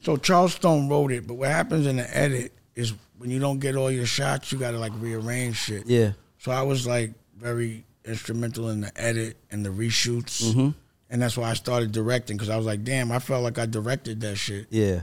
So 0.01 0.17
Charles 0.17 0.55
Stone 0.55 0.89
wrote 0.89 1.13
it, 1.13 1.27
but 1.27 1.35
what 1.35 1.51
happens 1.51 1.87
in 1.87 1.97
the 1.97 2.17
edit 2.17 2.53
is 2.75 2.95
when 3.19 3.31
you 3.31 3.41
don't 3.41 3.59
get 3.59 3.77
all 3.77 3.91
your 3.91 4.07
shots, 4.07 4.53
you 4.53 4.59
gotta 4.59 4.79
like 4.79 4.93
rearrange 4.97 5.57
shit. 5.57 5.87
Yeah. 5.87 6.13
So 6.39 6.53
I 6.53 6.63
was 6.63 6.87
like 6.87 7.13
very 7.37 7.85
instrumental 8.05 8.71
in 8.71 8.81
the 8.81 8.93
edit 9.01 9.37
and 9.51 9.65
the 9.65 9.71
reshoots. 9.71 10.43
Mm-hmm. 10.43 10.71
and 11.11 11.23
that's 11.23 11.37
why 11.37 11.51
I 11.51 11.55
started 11.55 11.93
directing 11.93 12.37
because 12.37 12.49
I 12.49 12.57
was 12.57 12.67
like, 12.67 12.85
damn, 12.85 13.11
I 13.11 13.19
felt 13.19 13.43
like 13.43 13.59
I 13.59 13.67
directed 13.67 14.21
that 14.21 14.37
shit. 14.37 14.67
Yeah. 14.71 15.01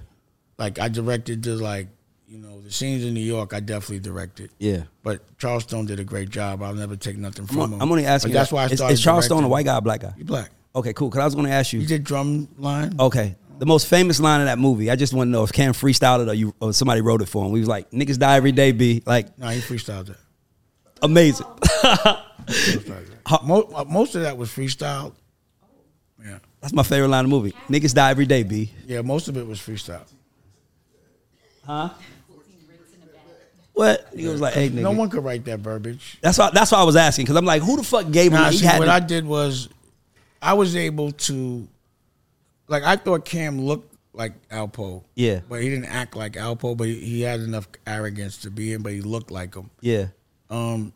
Like 0.58 0.80
I 0.80 0.88
directed 0.88 1.44
the 1.44 1.56
like, 1.56 1.88
you 2.28 2.38
know, 2.38 2.62
the 2.62 2.72
scenes 2.72 3.04
in 3.04 3.14
New 3.14 3.20
York. 3.20 3.54
I 3.54 3.60
definitely 3.60 4.00
directed. 4.00 4.50
Yeah. 4.58 4.84
But 5.04 5.38
Charles 5.38 5.64
Stone 5.64 5.86
did 5.86 6.00
a 6.00 6.04
great 6.04 6.30
job. 6.30 6.64
I'll 6.64 6.74
never 6.74 6.96
take 6.96 7.18
nothing 7.18 7.46
from 7.46 7.60
I'm, 7.60 7.74
him. 7.74 7.82
I'm 7.82 7.92
only 7.92 8.06
asking. 8.06 8.32
But 8.32 8.40
that's 8.40 8.52
why 8.52 8.64
I 8.64 8.68
started. 8.68 8.94
is 8.94 9.04
Charles 9.04 9.26
Stone 9.26 9.44
a 9.44 9.48
white 9.48 9.66
guy, 9.66 9.78
or 9.78 9.82
black 9.82 10.02
guy? 10.02 10.14
He 10.18 10.24
black. 10.24 10.52
Okay, 10.76 10.94
cool. 10.94 11.10
Because 11.10 11.22
I 11.22 11.26
was 11.26 11.46
to 11.46 11.52
ask 11.52 11.72
you. 11.72 11.80
You 11.80 11.88
did 11.88 12.04
drum 12.04 12.48
line. 12.58 12.96
Okay. 13.00 13.36
The 13.58 13.66
most 13.66 13.88
famous 13.88 14.20
line 14.20 14.42
of 14.42 14.48
that 14.48 14.60
movie. 14.60 14.92
I 14.92 14.96
just 14.96 15.14
want 15.14 15.28
to 15.30 15.32
know 15.32 15.44
if 15.44 15.54
Cam 15.54 15.74
freestyled 15.74 16.24
it 16.24 16.30
or 16.30 16.34
you 16.34 16.54
or 16.60 16.74
somebody 16.74 17.02
wrote 17.02 17.22
it 17.22 17.28
for 17.28 17.46
him. 17.46 17.52
We 17.52 17.60
was 17.60 17.70
like, 17.70 17.90
niggas 17.92 18.20
die 18.20 18.36
every 18.36 18.52
day, 18.52 18.72
B. 18.74 19.02
Like, 19.06 19.38
No, 19.38 19.48
he 19.48 19.62
freestyled 19.62 20.08
that. 20.08 20.18
amazing. 21.02 21.48
Freestyled 22.46 23.08
that. 23.26 23.44
Mo- 23.44 23.70
uh, 23.74 23.86
most 23.86 24.16
of 24.16 24.22
that 24.24 24.38
was 24.38 24.50
freestyle. 24.50 25.14
Yeah, 26.24 26.40
That's 26.62 26.74
my 26.74 26.84
favorite 26.84 27.08
line 27.10 27.26
of 27.26 27.32
the 27.32 27.36
movie. 27.36 27.54
Niggas 27.70 27.94
die 27.94 28.12
every 28.12 28.26
day, 28.26 28.44
B. 28.44 28.72
yeah. 28.88 29.02
Most 29.02 29.28
of 29.30 29.38
it 29.38 29.48
was 29.48 29.60
freestyle. 29.60 30.04
Huh? 31.66 31.90
What? 33.74 34.08
He 34.16 34.28
was 34.28 34.40
like, 34.40 34.54
hey, 34.54 34.70
nigga. 34.70 34.82
No 34.82 34.92
one 34.92 35.10
could 35.10 35.24
write 35.24 35.44
that 35.46 35.60
verbiage. 35.60 36.18
That's 36.22 36.38
why. 36.38 36.50
That's 36.54 36.72
why 36.72 36.80
I 36.80 36.84
was 36.84 36.96
asking 36.96 37.26
because 37.26 37.36
I'm 37.36 37.46
like, 37.46 37.62
who 37.62 37.76
the 37.78 37.84
fuck 37.84 38.10
gave 38.12 38.32
him? 38.32 38.40
Nah, 38.40 38.50
he 38.52 38.58
see, 38.58 38.66
had 38.66 38.80
what 38.80 38.86
to- 38.86 38.92
I 38.94 39.00
did 39.02 39.26
was, 39.26 39.68
I 40.42 40.54
was 40.54 40.76
able 40.78 41.12
to, 41.12 41.68
like, 42.68 42.84
I 42.84 42.96
thought 42.96 43.26
Cam 43.26 43.62
looked 43.62 43.94
like 44.14 44.48
Alpo. 44.50 45.04
Yeah. 45.16 45.42
But 45.48 45.62
he 45.62 45.70
didn't 45.70 45.86
act 45.86 46.16
like 46.16 46.34
Alpo, 46.34 46.76
but 46.76 46.88
he, 46.88 46.96
he 47.00 47.22
had 47.22 47.40
enough 47.42 47.68
arrogance 47.86 48.38
to 48.40 48.50
be 48.52 48.72
him, 48.72 48.82
but 48.84 48.94
he 48.94 49.02
looked 49.02 49.32
like 49.32 49.56
him. 49.56 49.70
yeah. 49.82 50.08
Um, 50.50 50.94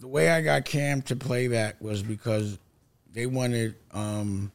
the 0.00 0.08
way 0.08 0.30
I 0.30 0.40
got 0.42 0.64
Cam 0.64 1.02
to 1.02 1.16
play 1.16 1.48
that 1.48 1.80
was 1.80 2.02
because 2.02 2.58
they 3.12 3.26
wanted, 3.26 3.74
um, 3.92 4.50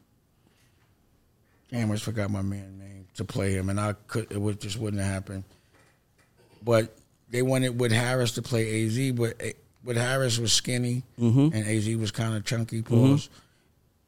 damn, 1.70 1.90
I 1.90 1.94
just 1.94 2.04
forgot 2.04 2.30
my 2.30 2.42
man 2.42 2.78
name 2.78 3.06
to 3.16 3.24
play 3.24 3.52
him, 3.52 3.68
and 3.68 3.78
I 3.80 3.94
could, 4.06 4.30
it 4.30 4.40
would 4.40 4.60
just 4.60 4.78
wouldn't 4.78 5.02
happen. 5.02 5.44
But 6.64 6.96
they 7.30 7.42
wanted 7.42 7.78
Wood 7.80 7.92
Harris 7.92 8.32
to 8.32 8.42
play 8.42 8.84
AZ, 8.86 9.12
but 9.12 9.34
eh, 9.40 9.52
Wood 9.84 9.96
Harris 9.96 10.38
was 10.38 10.52
skinny 10.52 11.02
and 11.16 11.54
AZ 11.66 11.88
was 11.96 12.10
kind 12.12 12.34
of 12.36 12.44
chunky, 12.44 12.82
pause, 12.82 13.28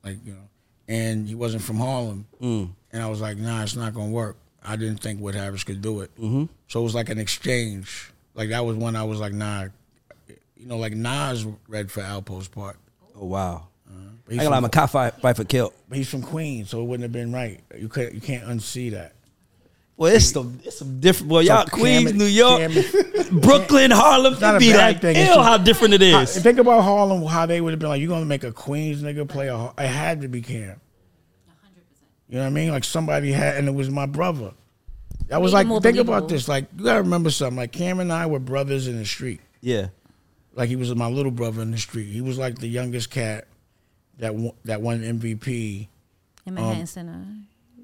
like 0.05 0.19
you 0.25 0.35
know, 0.35 0.49
and 0.89 1.27
he 1.29 1.35
wasn't 1.35 1.63
from 1.63 1.77
Harlem, 1.77 2.27
and 2.93 3.03
I 3.03 3.09
was 3.09 3.21
like, 3.21 3.37
nah, 3.37 3.63
it's 3.63 3.77
not 3.77 3.95
gonna 3.95 4.11
work. 4.11 4.37
I 4.63 4.77
didn't 4.77 4.99
think 4.99 5.21
Wood 5.21 5.35
Harris 5.35 5.65
could 5.65 5.83
do 5.83 6.01
it, 6.01 6.15
mm-hmm. 6.17 6.45
so 6.69 6.81
it 6.81 6.85
was 6.85 6.95
like 6.95 7.09
an 7.09 7.19
exchange. 7.19 8.11
Like 8.35 8.49
that 8.51 8.65
was 8.65 8.77
when 8.77 8.97
I 8.97 9.05
was 9.05 9.21
like, 9.21 9.33
nah, 9.33 9.67
you 10.57 10.67
know, 10.67 10.79
like 10.79 10.95
Nas 10.95 11.47
read 11.69 11.91
for 11.91 12.03
Alpo's 12.03 12.49
part. 12.49 12.77
Oh 13.17 13.27
wow. 13.27 13.69
But 14.27 14.41
I 14.41 14.45
got 14.45 14.51
like 14.51 14.63
my 14.63 14.69
cop 14.69 14.91
fight, 14.91 15.15
fight 15.21 15.37
for 15.37 15.45
kill. 15.45 15.73
but 15.89 15.99
he's 15.99 16.09
from 16.09 16.23
Queens, 16.23 16.71
so 16.71 16.81
it 16.81 16.85
wouldn't 16.85 17.03
have 17.03 17.13
been 17.13 17.33
right. 17.33 17.61
You 17.77 17.89
can't 17.89 18.15
you 18.15 18.21
can't 18.21 18.45
unsee 18.45 18.93
that. 18.93 19.14
Well, 19.97 20.13
it's 20.13 20.33
some, 20.33 20.59
it's 20.65 20.79
some 20.79 20.99
different. 20.99 21.29
Boy, 21.29 21.41
y'all, 21.41 21.67
Queens, 21.67 22.11
Cam- 22.11 22.19
New 22.19 22.25
York, 22.25 22.61
Cam- 22.73 23.41
Brooklyn, 23.41 23.91
Harlem. 23.93 24.35
not 24.41 24.55
It 24.55 24.57
a 24.57 24.61
be 24.61 24.73
bad 24.73 24.95
like, 24.95 25.01
thing. 25.01 25.17
It's 25.17 25.35
ew, 25.35 25.41
how 25.41 25.57
different 25.57 25.95
it 25.95 26.03
is. 26.03 26.15
I- 26.37 26.41
think 26.41 26.59
about 26.59 26.83
Harlem, 26.83 27.25
how 27.25 27.47
they 27.47 27.61
would 27.61 27.71
have 27.73 27.79
been 27.79 27.89
like, 27.91 28.01
you're 28.01 28.09
gonna 28.09 28.25
make 28.25 28.43
a 28.43 28.51
Queens 28.53 29.03
nigga 29.03 29.29
play 29.29 29.47
a? 29.49 29.57
Har-" 29.57 29.75
I 29.79 29.85
had 29.85 30.23
to 30.23 30.29
be 30.29 30.41
Cam. 30.43 30.81
You 32.29 32.37
know 32.39 32.41
what 32.41 32.47
I 32.47 32.51
mean? 32.51 32.71
Like 32.71 32.85
somebody 32.85 33.31
had, 33.33 33.57
and 33.57 33.69
it 33.69 33.75
was 33.75 33.91
my 33.91 34.07
brother. 34.07 34.53
That 35.29 35.41
was 35.41 35.53
Made 35.55 35.69
like, 35.69 35.83
think 35.83 35.99
about 35.99 36.29
this. 36.29 36.49
Like, 36.49 36.67
you 36.77 36.85
gotta 36.85 37.03
remember 37.03 37.31
something. 37.31 37.57
Like 37.57 37.71
Cam 37.73 38.01
and 38.01 38.13
I 38.13 38.27
were 38.27 38.39
brothers 38.41 38.89
in 38.89 38.99
the 38.99 39.05
street. 39.05 39.41
yeah. 39.61 39.89
Like 40.57 40.69
he 40.69 40.77
was 40.77 40.95
my 40.95 41.09
little 41.09 41.33
brother 41.33 41.63
in 41.63 41.73
the 41.73 41.79
street. 41.79 42.07
He 42.13 42.21
was 42.21 42.39
like 42.39 42.59
the 42.59 42.69
youngest 42.69 43.11
cat 43.11 43.49
that 44.19 44.35
won, 44.37 44.53
that 44.65 44.81
won 44.81 45.01
MVP. 45.03 45.89
In 46.47 46.53
Um, 46.53 46.55
Manhattan 46.55 46.87
Center. 46.87 47.27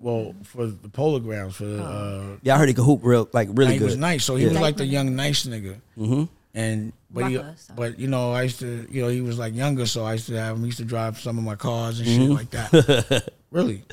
Well, 0.01 0.35
for 0.45 0.67
the 0.67 0.89
Polo 0.89 1.19
Grounds 1.21 1.57
for 1.57 1.65
the. 1.65 1.83
Uh, 1.83 2.37
Yeah, 2.43 2.55
I 2.55 2.59
heard 2.59 2.69
he 2.69 2.75
could 2.75 2.85
hoop 2.85 3.01
real, 3.03 3.29
like 3.33 3.49
really 3.53 3.75
he 3.75 3.79
good. 3.79 3.85
was 3.87 3.97
nice, 3.97 4.25
so 4.25 4.37
he 4.37 4.45
Yeah. 4.45 4.51
was 4.53 4.61
like 4.61 4.77
the 4.77 4.87
young 4.87 5.15
nice 5.15 5.45
nigga. 5.47 5.77
Mm-hmm. 5.99 6.25
And 6.55 6.93
but 7.11 7.29
he, 7.29 7.37
Rucker, 7.37 7.55
so. 7.57 7.75
but 7.77 7.99
you 7.99 8.09
know, 8.09 8.33
I 8.33 8.43
used 8.43 8.59
to, 8.61 8.87
you 8.91 9.03
know, 9.03 9.09
he 9.09 9.21
was 9.21 9.39
like 9.39 9.55
younger, 9.55 9.87
so 9.87 10.05
I 10.05 10.15
used 10.15 10.27
to 10.29 10.35
have 10.41 10.57
him. 10.57 10.63
He 10.63 10.67
used 10.67 10.79
to 10.79 10.85
drive 10.85 11.19
some 11.21 11.39
of 11.39 11.45
my 11.45 11.55
cars 11.55 11.99
and 12.01 12.09
shit 12.09 12.21
Mm-hmm. 12.21 12.33
like 12.33 12.51
that. 12.51 13.29
really, 13.53 13.85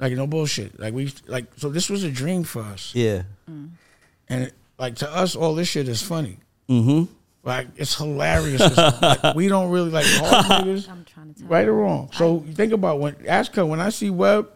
like 0.00 0.12
no 0.14 0.26
bullshit. 0.26 0.80
Like 0.80 0.94
we, 0.94 1.02
used 1.02 1.28
like 1.28 1.46
so, 1.56 1.68
this 1.68 1.88
was 1.90 2.02
a 2.02 2.10
dream 2.10 2.42
for 2.44 2.62
us, 2.62 2.92
Yeah. 2.94 3.22
and 3.46 4.44
it, 4.44 4.54
like 4.78 4.96
to 4.96 5.10
us, 5.14 5.36
all 5.36 5.54
this 5.54 5.68
shit 5.68 5.86
is 5.88 6.02
funny. 6.02 6.38
Mm-hmm. 6.68 7.12
Like 7.44 7.68
it's 7.76 7.96
hilarious. 7.96 8.60
Like, 8.76 9.34
we 9.36 9.48
don't 9.48 9.70
really 9.70 9.90
like 9.90 10.06
hard 10.06 10.44
niggas, 10.66 10.88
I'm 10.90 11.04
trying 11.04 11.34
to 11.34 11.40
tell 11.40 11.48
right 11.48 11.64
you. 11.66 11.70
or 11.72 11.76
wrong. 11.76 12.08
So 12.14 12.42
you 12.46 12.52
think 12.54 12.72
about 12.72 12.98
when 13.00 13.16
ask 13.28 13.54
her 13.54 13.66
when 13.66 13.80
I 13.80 13.90
see 13.90 14.10
Web, 14.10 14.48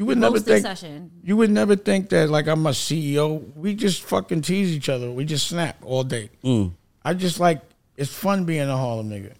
you 0.00 0.06
would 0.06 0.16
never 0.16 0.40
think 0.40 0.64
session. 0.64 1.10
you 1.22 1.36
would 1.36 1.50
never 1.50 1.76
think 1.76 2.08
that 2.08 2.30
like 2.30 2.46
I'm 2.46 2.64
a 2.64 2.70
CEO. 2.70 3.54
We 3.54 3.74
just 3.74 4.02
fucking 4.04 4.40
tease 4.40 4.74
each 4.74 4.88
other. 4.88 5.10
We 5.10 5.26
just 5.26 5.46
snap 5.46 5.76
all 5.84 6.04
day. 6.04 6.30
Mm. 6.42 6.72
I 7.04 7.12
just 7.12 7.38
like 7.38 7.60
it's 7.98 8.10
fun 8.10 8.46
being 8.46 8.66
a 8.66 8.76
Harlem 8.78 9.10
nigga. 9.10 9.34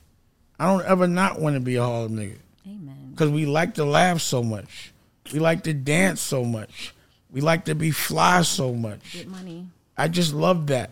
I 0.59 0.67
don't 0.67 0.85
ever 0.85 1.07
not 1.07 1.41
want 1.41 1.55
to 1.55 1.61
be 1.61 1.77
a 1.77 1.83
Harlem 1.83 2.15
nigga 2.15 2.37
Amen. 2.67 3.09
because 3.13 3.31
we 3.31 3.47
like 3.47 3.77
to 3.77 3.87
laugh 3.87 4.21
so 4.21 4.43
much. 4.43 4.93
We 5.33 5.39
like 5.39 5.65
to 5.65 5.73
dance 5.73 6.21
so 6.21 6.45
much. 6.45 6.93
We 7.31 7.41
like 7.41 7.65
to 7.65 7.75
be 7.75 7.91
fly 7.91 8.43
so 8.43 8.75
much. 8.75 9.15
Get 9.15 9.29
money. 9.29 9.67
I 9.97 10.09
just 10.09 10.35
love 10.35 10.67
that. 10.67 10.91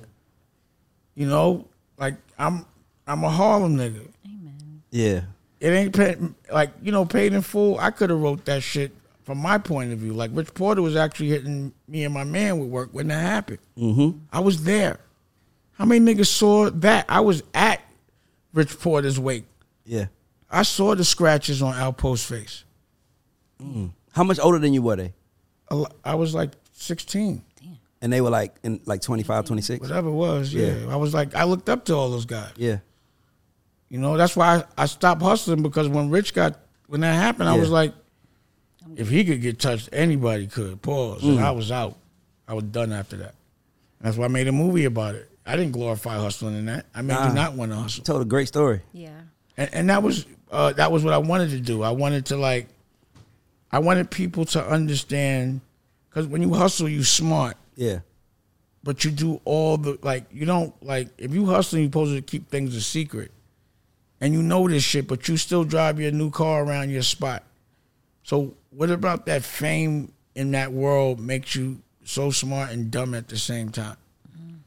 You 1.15 1.27
know, 1.27 1.67
like 1.99 2.15
I'm 2.39 2.65
I'm 3.07 3.23
a 3.23 3.29
Harlem 3.29 3.77
nigga. 3.77 4.09
Amen. 4.25 4.83
Yeah. 4.91 5.21
It 5.61 5.69
ain't 5.73 5.95
paid, 5.95 6.17
like 6.51 6.71
you 6.81 6.91
know 6.91 7.05
paid 7.05 7.35
in 7.35 7.43
full. 7.43 7.79
I 7.79 7.91
could 7.91 8.09
have 8.09 8.19
wrote 8.19 8.47
that 8.47 8.63
shit 8.63 8.93
from 9.29 9.37
my 9.37 9.59
point 9.59 9.93
of 9.93 9.99
view. 9.99 10.15
Like 10.15 10.31
Rich 10.33 10.55
Porter 10.55 10.81
was 10.81 10.97
actually 10.97 11.29
hitting 11.29 11.75
me 11.87 12.05
and 12.05 12.15
my 12.15 12.25
man 12.25 12.59
with 12.59 12.71
work 12.71 12.89
when 12.93 13.09
that 13.09 13.21
happened. 13.21 13.59
Mm-hmm. 13.77 14.21
I 14.33 14.41
was 14.41 14.65
there. 14.65 15.01
How 15.73 15.85
many 15.85 16.01
niggas 16.01 16.29
saw 16.29 16.71
that? 16.71 17.05
I 17.11 17.21
was 17.21 17.43
at 17.53 17.83
Rich 18.55 18.81
Porter's 18.81 19.21
wake. 19.21 19.45
Yeah. 19.85 20.07
I 20.51 20.63
saw 20.63 20.95
the 20.95 21.05
scratches 21.05 21.61
on 21.61 21.75
Alpo's 21.75 22.25
face. 22.25 22.65
How 24.13 24.25
much 24.25 24.41
older 24.41 24.59
than 24.59 24.73
you 24.73 24.81
were 24.81 24.97
they? 24.97 25.13
I 26.03 26.15
was 26.15 26.35
like 26.35 26.53
16, 26.73 27.45
Damn. 27.61 27.79
And 28.01 28.11
they 28.11 28.23
were 28.23 28.31
like 28.31 28.57
in 28.63 28.81
like 28.87 29.03
25, 29.03 29.45
26? 29.45 29.83
whatever 29.83 30.09
it 30.09 30.13
was. 30.13 30.55
Yeah. 30.55 30.75
Yeah. 30.75 30.93
I 30.95 30.97
was 30.97 31.13
like, 31.13 31.35
I 31.35 31.45
looked 31.45 31.69
up 31.69 31.85
to 31.85 31.95
all 31.95 32.09
those 32.09 32.25
guys. 32.25 32.53
Yeah. 32.57 32.79
You 33.91 33.99
know, 33.99 34.17
that's 34.17 34.35
why 34.35 34.57
I, 34.57 34.85
I 34.85 34.87
stopped 34.87 35.21
hustling 35.21 35.63
because 35.63 35.87
when 35.87 36.09
Rich 36.09 36.33
got 36.33 36.59
when 36.87 37.03
that 37.03 37.13
happened, 37.13 37.51
I 37.51 37.59
was 37.59 37.69
like, 37.69 37.93
if 38.99 39.09
he 39.09 39.25
could 39.25 39.41
get 39.41 39.59
touched, 39.59 39.89
anybody 39.93 40.47
could. 40.47 40.83
Pause. 40.83 41.23
Mm. 41.23 41.29
And 41.37 41.41
I 41.41 41.51
was 41.53 41.71
out. 41.73 41.97
I 42.47 42.55
was 42.55 42.65
done 42.65 42.93
after 42.93 43.17
that. 43.19 43.35
That's 44.01 44.17
why 44.17 44.27
I 44.27 44.29
made 44.29 44.49
a 44.49 44.53
movie 44.53 44.85
about 44.85 45.15
it. 45.15 45.31
I 45.47 45.57
didn't 45.57 45.73
glorify 45.73 46.17
hustling 46.19 46.57
in 46.59 46.67
that. 46.67 46.85
I 46.95 47.01
made 47.03 47.15
Nah. 47.15 47.29
you 47.29 47.35
not 47.35 47.55
want 47.55 47.73
to 47.73 47.77
hustle. 47.79 48.05
Told 48.05 48.21
a 48.23 48.25
great 48.27 48.49
story. 48.49 48.83
Yeah. 48.93 49.11
And, 49.57 49.71
and 49.73 49.91
that 49.91 50.03
was 50.03 50.27
uh, 50.51 50.73
that 50.75 50.93
was 50.93 51.05
what 51.05 51.15
I 51.15 51.19
wanted 51.19 51.51
to 51.51 51.61
do. 51.61 51.83
I 51.83 51.91
wanted 51.91 52.27
to 52.27 52.37
like, 52.37 52.69
I 53.73 53.79
wanted 53.81 54.11
people 54.11 54.45
to 54.47 54.67
understand, 54.67 55.61
because 56.11 56.27
when 56.27 56.43
you 56.43 56.55
hustle, 56.55 56.89
you 56.89 57.03
smart, 57.03 57.57
Yeah. 57.77 58.01
but 58.83 59.05
you 59.05 59.11
do 59.11 59.41
all 59.45 59.77
the 59.79 59.99
like. 60.03 60.25
You 60.33 60.45
don't 60.47 60.73
like 60.85 61.09
if 61.19 61.33
you 61.33 61.47
hustling, 61.47 61.83
you're 61.83 61.89
supposed 61.89 62.15
to 62.17 62.23
keep 62.23 62.49
things 62.51 62.75
a 62.77 62.81
secret, 62.81 63.31
and 64.21 64.33
you 64.35 64.43
know 64.43 64.69
this 64.69 64.83
shit, 64.83 65.07
but 65.07 65.29
you 65.29 65.37
still 65.37 65.65
drive 65.65 65.99
your 66.01 66.13
new 66.13 66.31
car 66.31 66.65
around 66.65 66.91
your 66.91 67.03
spot. 67.03 67.43
So 68.23 68.55
what 68.71 68.91
about 68.91 69.27
that 69.27 69.43
fame 69.43 70.13
in 70.35 70.53
that 70.53 70.73
world 70.73 71.21
makes 71.21 71.55
you 71.55 71.81
so 72.05 72.31
smart 72.31 72.71
and 72.71 72.91
dumb 72.91 73.15
at 73.15 73.29
the 73.29 73.39
same 73.39 73.71
time? 73.71 73.97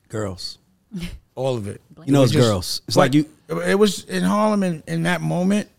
Girls. 0.10 0.57
All 1.36 1.56
of 1.56 1.68
it. 1.68 1.82
You 2.06 2.11
know 2.14 2.23
it's 2.23 2.32
just- 2.32 2.48
girls. 2.48 2.82
It's 2.88 2.98
like 2.98 3.14
you 3.14 3.26
It 3.49 3.78
was 3.78 4.03
in 4.06 4.23
Harlem 4.23 4.64
in, 4.64 4.84
in 4.88 5.03
that 5.03 5.22
moment. 5.22 5.69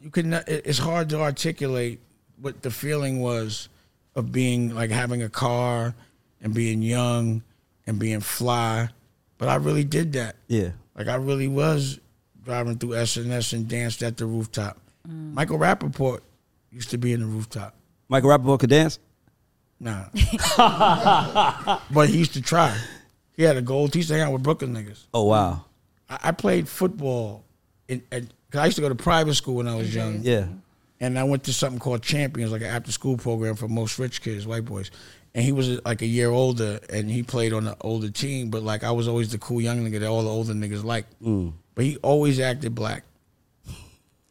You 0.00 0.10
could 0.10 0.26
not. 0.26 0.48
It's 0.48 0.78
hard 0.78 1.08
to 1.10 1.20
articulate 1.20 2.00
what 2.40 2.62
the 2.62 2.70
feeling 2.70 3.20
was 3.20 3.68
of 4.14 4.30
being 4.30 4.74
like 4.74 4.90
having 4.90 5.22
a 5.22 5.28
car 5.28 5.94
and 6.40 6.54
being 6.54 6.82
young 6.82 7.42
and 7.86 7.98
being 7.98 8.20
fly. 8.20 8.90
But 9.38 9.48
I 9.48 9.56
really 9.56 9.84
did 9.84 10.12
that. 10.12 10.36
Yeah. 10.46 10.70
Like 10.96 11.08
I 11.08 11.16
really 11.16 11.48
was 11.48 11.98
driving 12.44 12.78
through 12.78 12.90
SNS 12.90 13.52
and 13.52 13.68
danced 13.68 14.02
at 14.02 14.16
the 14.16 14.26
rooftop. 14.26 14.78
Mm. 15.08 15.34
Michael 15.34 15.58
Rapaport 15.58 16.20
used 16.70 16.90
to 16.90 16.98
be 16.98 17.12
in 17.12 17.20
the 17.20 17.26
rooftop. 17.26 17.74
Michael 18.08 18.30
Rapaport 18.30 18.60
could 18.60 18.70
dance? 18.70 18.98
Nah. 19.78 20.06
but 21.90 22.08
he 22.08 22.18
used 22.18 22.34
to 22.34 22.42
try. 22.42 22.76
He 23.34 23.42
had 23.42 23.56
a 23.56 23.62
gold. 23.62 23.92
He 23.92 24.00
used 24.00 24.08
to 24.08 24.14
hang 24.14 24.22
out 24.22 24.32
with 24.32 24.42
Brooklyn 24.42 24.74
niggas. 24.74 25.06
Oh 25.12 25.24
wow. 25.24 25.64
I, 26.08 26.18
I 26.24 26.32
played 26.32 26.68
football. 26.68 27.44
In, 27.88 28.02
cause 28.10 28.60
I 28.60 28.64
used 28.66 28.76
to 28.76 28.82
go 28.82 28.88
to 28.88 28.94
private 28.94 29.34
school 29.34 29.56
when 29.56 29.68
I 29.68 29.76
was 29.76 29.94
young. 29.94 30.20
Yeah. 30.22 30.46
And 30.98 31.18
I 31.18 31.24
went 31.24 31.44
to 31.44 31.52
something 31.52 31.78
called 31.78 32.02
Champions, 32.02 32.52
like 32.52 32.62
an 32.62 32.68
after 32.68 32.90
school 32.90 33.18
program 33.18 33.54
for 33.54 33.68
most 33.68 33.98
rich 33.98 34.22
kids, 34.22 34.46
white 34.46 34.64
boys. 34.64 34.90
And 35.34 35.44
he 35.44 35.52
was 35.52 35.84
like 35.84 36.00
a 36.00 36.06
year 36.06 36.30
older, 36.30 36.80
and 36.88 37.10
he 37.10 37.22
played 37.22 37.52
on 37.52 37.64
the 37.64 37.76
older 37.82 38.08
team. 38.08 38.48
But 38.48 38.62
like 38.62 38.82
I 38.82 38.92
was 38.92 39.06
always 39.06 39.30
the 39.30 39.38
cool 39.38 39.60
young 39.60 39.84
nigga 39.84 40.00
that 40.00 40.08
all 40.08 40.22
the 40.22 40.30
older 40.30 40.54
niggas 40.54 40.82
liked. 40.82 41.22
Mm. 41.22 41.52
But 41.74 41.84
he 41.84 41.98
always 41.98 42.40
acted 42.40 42.74
black, 42.74 43.04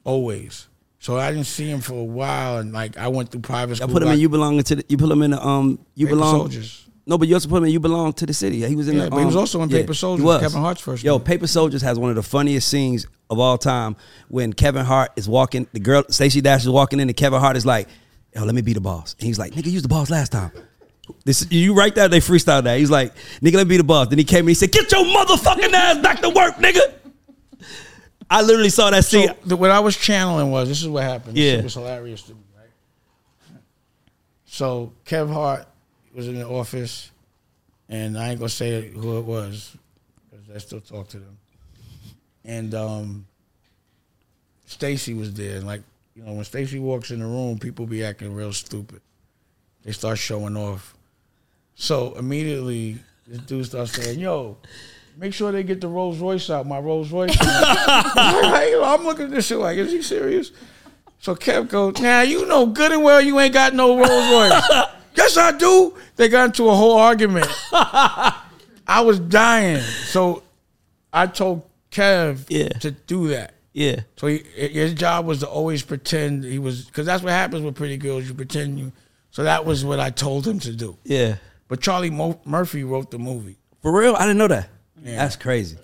always. 0.04 0.68
So 1.06 1.20
I 1.20 1.30
didn't 1.30 1.46
see 1.46 1.70
him 1.70 1.82
for 1.82 1.94
a 1.94 2.04
while, 2.04 2.58
and 2.58 2.74
like 2.74 2.98
I 2.98 3.10
went 3.10 3.30
through 3.30 3.42
private 3.42 3.76
school. 3.76 3.92
I 3.92 3.94
put 3.94 4.02
him 4.02 4.10
in. 4.10 4.20
You 4.20 4.28
belong 4.28 4.64
to 4.64 4.76
the. 4.78 4.86
You 4.90 4.98
put 4.98 5.12
him 5.12 5.22
in 5.22 5.30
the. 5.30 5.40
Um. 5.40 5.78
You 5.94 6.08
Paper 6.08 6.16
belong. 6.16 6.36
Soldiers. 6.40 6.88
No, 7.06 7.20
but 7.20 7.28
you 7.28 7.36
also 7.36 7.48
put 7.48 7.58
him 7.58 7.66
in. 7.66 7.70
You 7.70 7.80
belong 7.80 8.14
to 8.14 8.26
the 8.26 8.34
city. 8.34 8.66
He 8.66 8.76
was 8.76 8.88
in. 8.88 8.96
Yeah, 8.98 9.04
the, 9.04 9.10
but 9.12 9.20
he 9.20 9.26
was 9.26 9.36
um, 9.36 9.42
also 9.42 9.62
in 9.62 9.70
yeah, 9.70 9.82
Paper 9.82 9.94
Soldiers, 9.94 10.24
he 10.24 10.26
was. 10.26 10.42
Kevin 10.42 10.62
Hart's 10.62 10.82
first 10.82 11.04
Yo, 11.04 11.14
movie. 11.14 11.26
Paper 11.26 11.46
Soldiers 11.46 11.84
has 11.84 12.00
one 12.00 12.10
of 12.10 12.16
the 12.16 12.24
funniest 12.24 12.70
scenes 12.70 13.06
of 13.30 13.38
all 13.38 13.60
time 13.60 13.96
when 14.30 14.52
Kevin 14.52 14.84
Hart 14.84 15.12
is 15.16 15.30
walking. 15.30 15.68
The 15.74 15.80
girl 15.80 16.06
Stacey 16.10 16.42
Dash 16.42 16.62
is 16.62 16.70
walking 16.70 17.00
in, 17.00 17.08
and 17.08 17.16
Kevin 17.16 17.40
Hart 17.40 17.56
is 17.56 17.68
like, 17.68 17.88
"Yo, 18.36 18.44
let 18.44 18.56
me 18.56 18.64
be 18.64 18.74
the 18.74 18.82
boss." 18.82 19.16
And 19.20 19.28
he's 19.28 19.38
like, 19.38 19.54
"Nigga, 19.54 19.70
use 19.70 19.84
the 19.84 19.88
boss 19.88 20.10
last 20.10 20.32
time." 20.32 20.54
This 21.24 21.46
you 21.52 21.76
right 21.76 21.94
there. 21.94 22.08
They 22.08 22.20
freestyle 22.20 22.64
that. 22.64 22.80
He's 22.80 22.90
like, 22.90 23.14
"Nigga, 23.42 23.58
let 23.58 23.68
me 23.68 23.76
be 23.76 23.78
the 23.78 23.84
boss." 23.84 24.08
Then 24.08 24.18
he 24.18 24.24
came 24.24 24.40
and 24.40 24.50
he 24.50 24.56
said, 24.56 24.72
"Get 24.72 24.92
your 24.92 25.06
motherfucking 25.06 25.72
ass 25.72 26.00
back 26.00 26.22
to 26.22 26.30
work, 26.30 26.56
nigga." 26.56 27.05
I 28.30 28.42
literally 28.42 28.70
saw 28.70 28.90
that 28.90 29.06
scene. 29.06 29.30
So 29.48 29.56
what 29.56 29.72
I 29.72 29.80
was 29.80 29.96
channeling 29.96 30.52
was 30.52 30.68
this 30.68 30.82
is 30.82 30.88
what 30.88 31.04
happened. 31.04 31.38
This 31.38 31.58
Yeah. 31.58 31.62
was 31.64 31.74
hilarious 31.76 32.24
to 32.24 32.34
me, 32.34 32.40
right? 32.58 33.60
So 34.46 34.94
Kev 35.06 35.32
Hart 35.32 35.68
was 36.14 36.28
in 36.28 36.36
the 36.36 36.48
office, 36.48 37.12
and 37.90 38.18
I 38.18 38.30
ain't 38.30 38.40
gonna 38.40 38.50
say 38.50 38.90
who 38.90 39.20
it 39.20 39.26
was 39.26 39.76
because 40.32 40.56
I 40.56 40.58
still 40.60 40.82
talk 40.82 41.08
to 41.10 41.20
them. 41.20 41.38
And 42.44 42.74
um, 42.74 43.26
Stacey 44.66 45.14
was 45.14 45.34
there, 45.34 45.58
and 45.58 45.68
like 45.68 45.82
you 46.16 46.24
know, 46.24 46.34
when 46.34 46.46
Stacey 46.46 46.80
walks 46.80 47.12
in 47.12 47.20
the 47.20 47.26
room, 47.26 47.60
people 47.60 47.86
be 47.86 48.04
acting 48.04 48.34
real 48.34 48.54
stupid. 48.54 49.02
They 49.84 49.92
start 49.92 50.18
showing 50.18 50.56
off. 50.58 50.96
So 51.76 52.14
immediately, 52.16 52.98
this 53.28 53.40
dude 53.40 53.66
starts 53.66 53.92
saying, 53.94 54.20
"Yo." 54.20 54.58
Make 55.18 55.34
sure 55.34 55.52
they 55.52 55.64
get 55.64 55.80
the 55.82 55.88
Rolls 55.88 56.20
Royce 56.20 56.50
out. 56.50 56.68
My 56.68 56.80
Rolls 56.80 57.12
Royce. 57.12 57.36
You 57.40 58.82
know, 58.82 58.84
I'm 58.84 59.04
looking 59.06 59.26
at 59.26 59.32
this 59.32 59.46
shit 59.48 59.58
like, 59.58 59.78
is 59.78 59.92
he 59.92 60.02
serious? 60.02 60.52
So 61.20 61.36
Kev 61.36 61.70
goes, 61.70 62.00
now 62.02 62.22
you 62.22 62.46
know 62.46 62.66
good 62.66 62.92
and 62.92 63.04
well 63.04 63.22
you 63.22 63.40
ain't 63.40 63.54
got 63.54 63.74
no 63.74 63.96
Rolls 63.98 64.10
Royce. 64.10 64.86
yes, 65.16 65.38
I 65.38 65.52
do. 65.58 65.96
They 66.18 66.28
got 66.28 66.46
into 66.48 66.68
a 66.70 66.76
whole 66.76 66.98
argument. 66.98 67.48
I 67.72 69.02
was 69.04 69.20
dying. 69.20 69.82
So 69.82 70.44
I 71.14 71.28
told 71.28 71.68
Kev 71.92 72.46
Yeah. 72.50 72.70
to 72.80 72.92
do 72.92 73.30
that. 73.30 73.54
yeah, 73.74 74.02
So 74.18 74.28
he, 74.28 74.40
his 74.56 74.94
job 74.94 75.26
was 75.26 75.40
to 75.40 75.48
always 75.48 75.82
pretend 75.84 76.44
he 76.44 76.60
was, 76.60 76.86
because 76.86 77.06
that's 77.06 77.24
what 77.24 77.32
happens 77.32 77.64
with 77.64 77.76
pretty 77.76 77.98
girls. 77.98 78.28
You 78.28 78.34
pretend 78.34 78.80
you. 78.80 78.92
So 79.32 79.44
that 79.44 79.66
was 79.66 79.84
what 79.86 80.00
I 80.00 80.10
told 80.12 80.46
him 80.48 80.60
to 80.60 80.72
do. 80.74 80.98
yeah. 81.04 81.38
But 81.68 81.82
Charlie 81.82 82.12
Mo- 82.12 82.40
Murphy 82.46 82.84
wrote 82.84 83.10
the 83.12 83.18
movie. 83.18 83.58
For 83.82 83.92
real, 83.92 84.16
I 84.16 84.22
didn't 84.22 84.38
know 84.38 84.48
that. 84.50 84.70
Yeah. 85.06 85.18
That's 85.18 85.36
crazy. 85.36 85.78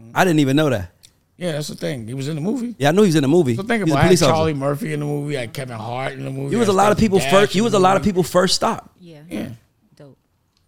Mm-hmm. 0.00 0.10
I 0.14 0.24
didn't 0.24 0.40
even 0.40 0.56
know 0.56 0.70
that. 0.70 0.90
Yeah, 1.36 1.52
that's 1.52 1.68
the 1.68 1.76
thing. 1.76 2.06
He 2.08 2.14
was 2.14 2.26
in 2.28 2.34
the 2.34 2.40
movie. 2.42 2.74
Yeah, 2.78 2.88
I 2.88 2.92
knew 2.92 3.02
he 3.02 3.08
was 3.08 3.14
in 3.14 3.22
the 3.22 3.28
movie. 3.28 3.54
So 3.56 3.62
think 3.62 3.84
He's 3.84 3.92
a 3.92 3.94
about 3.94 3.94
it. 3.94 3.98
I 3.98 4.02
had 4.02 4.08
police 4.08 4.22
officer. 4.22 4.34
Charlie 4.34 4.54
Murphy 4.54 4.92
in 4.92 5.00
the 5.00 5.06
movie. 5.06 5.36
I 5.36 5.40
had 5.42 5.52
Kevin 5.52 5.76
Hart 5.78 6.12
in 6.14 6.24
the 6.24 6.30
movie. 6.30 6.52
You 6.52 6.58
was 6.58 6.68
a 6.68 6.72
lot 6.72 6.90
of 6.92 6.98
people 6.98 7.18
Dash 7.18 7.30
first. 7.30 7.54
You 7.54 7.64
was 7.64 7.74
a 7.74 7.78
lot 7.78 7.96
of 7.96 8.02
people 8.02 8.22
first 8.22 8.54
stop. 8.56 8.90
Yeah. 9.00 9.20
Yeah, 9.28 9.48
Dope. 9.96 10.18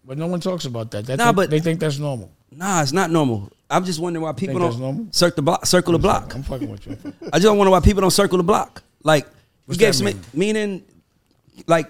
but 0.05 0.17
no 0.17 0.27
one 0.27 0.39
talks 0.39 0.65
about 0.65 0.91
that. 0.91 1.05
That 1.05 1.17
Nah, 1.17 1.25
think- 1.25 1.35
but- 1.35 1.49
they 1.49 1.59
think 1.59 1.79
that's 1.79 1.99
normal. 1.99 2.31
Nah, 2.53 2.81
it's 2.81 2.91
not 2.93 3.11
normal. 3.11 3.49
I'm 3.69 3.85
just 3.85 3.99
wondering 3.99 4.23
why 4.23 4.33
people 4.33 4.59
Think 4.59 4.71
that's 4.71 4.77
don't 4.77 5.15
circle 5.15 5.35
the 5.37 5.41
block. 5.43 5.65
Circle 5.65 5.93
the 5.93 5.99
block. 5.99 6.35
I'm 6.35 6.43
fucking 6.43 6.69
with 6.69 6.85
you. 6.85 6.97
I 7.31 7.39
just 7.39 7.55
wonder 7.55 7.71
why 7.71 7.79
people 7.79 8.01
don't 8.01 8.11
circle 8.11 8.37
the 8.37 8.43
block. 8.43 8.83
Like, 9.03 9.23
you 9.25 9.31
What's 9.67 9.77
gave 9.77 9.87
that 9.89 9.93
some 9.93 10.05
mean? 10.05 10.21
meaning. 10.33 10.83
Like, 11.67 11.89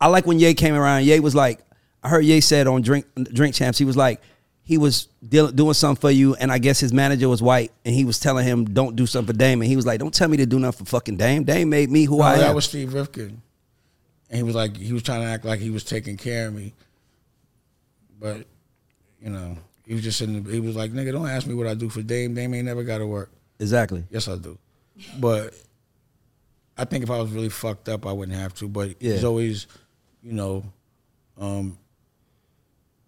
I 0.00 0.08
like 0.08 0.26
when 0.26 0.38
Ye 0.38 0.52
came 0.54 0.74
around. 0.74 1.04
Ye 1.04 1.18
was 1.20 1.34
like, 1.34 1.60
I 2.02 2.08
heard 2.10 2.24
Ye 2.24 2.40
said 2.42 2.66
on 2.66 2.82
Drink 2.82 3.06
Drink 3.32 3.54
Champs, 3.54 3.78
he 3.78 3.84
was 3.86 3.96
like, 3.96 4.20
he 4.68 4.78
was 4.78 5.06
deal, 5.26 5.50
doing 5.52 5.74
something 5.74 6.00
for 6.00 6.10
you, 6.10 6.34
and 6.34 6.50
I 6.50 6.58
guess 6.58 6.80
his 6.80 6.92
manager 6.92 7.28
was 7.28 7.40
white, 7.40 7.70
and 7.84 7.94
he 7.94 8.04
was 8.04 8.18
telling 8.18 8.44
him, 8.44 8.64
"Don't 8.64 8.96
do 8.96 9.06
something 9.06 9.32
for 9.32 9.38
Dame," 9.38 9.62
and 9.62 9.68
he 9.70 9.76
was 9.76 9.86
like, 9.86 10.00
"Don't 10.00 10.12
tell 10.12 10.26
me 10.28 10.36
to 10.38 10.44
do 10.46 10.58
nothing 10.58 10.84
for 10.84 10.90
fucking 10.90 11.16
Dame. 11.16 11.44
Dame 11.44 11.70
made 11.70 11.88
me 11.88 12.04
who 12.04 12.18
No, 12.18 12.24
I 12.24 12.32
that 12.32 12.42
am." 12.42 12.48
That 12.48 12.54
was 12.56 12.64
Steve 12.64 12.92
Rifkin, 12.92 13.40
and 14.28 14.36
he 14.36 14.42
was 14.42 14.56
like, 14.56 14.76
he 14.76 14.92
was 14.92 15.04
trying 15.04 15.20
to 15.22 15.28
act 15.28 15.44
like 15.44 15.60
he 15.60 15.70
was 15.70 15.84
taking 15.84 16.16
care 16.16 16.48
of 16.48 16.54
me, 16.54 16.74
but 18.18 18.44
you 19.22 19.30
know, 19.30 19.56
he 19.86 19.94
was 19.94 20.02
just 20.02 20.20
in. 20.20 20.42
The, 20.42 20.50
he 20.52 20.58
was 20.60 20.74
like, 20.74 20.90
"Nigga, 20.92 21.12
don't 21.12 21.28
ask 21.28 21.46
me 21.46 21.54
what 21.54 21.68
I 21.68 21.74
do 21.74 21.88
for 21.88 22.02
Dame. 22.02 22.34
Dame 22.34 22.52
ain't 22.54 22.66
never 22.66 22.82
got 22.82 22.98
to 22.98 23.06
work." 23.06 23.30
exactly. 23.60 24.04
Yes, 24.10 24.26
I 24.28 24.36
do, 24.36 24.58
but 25.20 25.54
I 26.76 26.84
think 26.84 27.04
if 27.04 27.10
I 27.10 27.20
was 27.20 27.30
really 27.30 27.48
fucked 27.50 27.88
up, 27.88 28.04
I 28.04 28.12
wouldn't 28.12 28.36
have 28.36 28.52
to. 28.54 28.68
But 28.68 28.96
he's 28.98 29.22
Yeah. 29.22 29.28
always, 29.28 29.68
you 30.24 30.32
know, 30.32 30.64
um, 31.38 31.78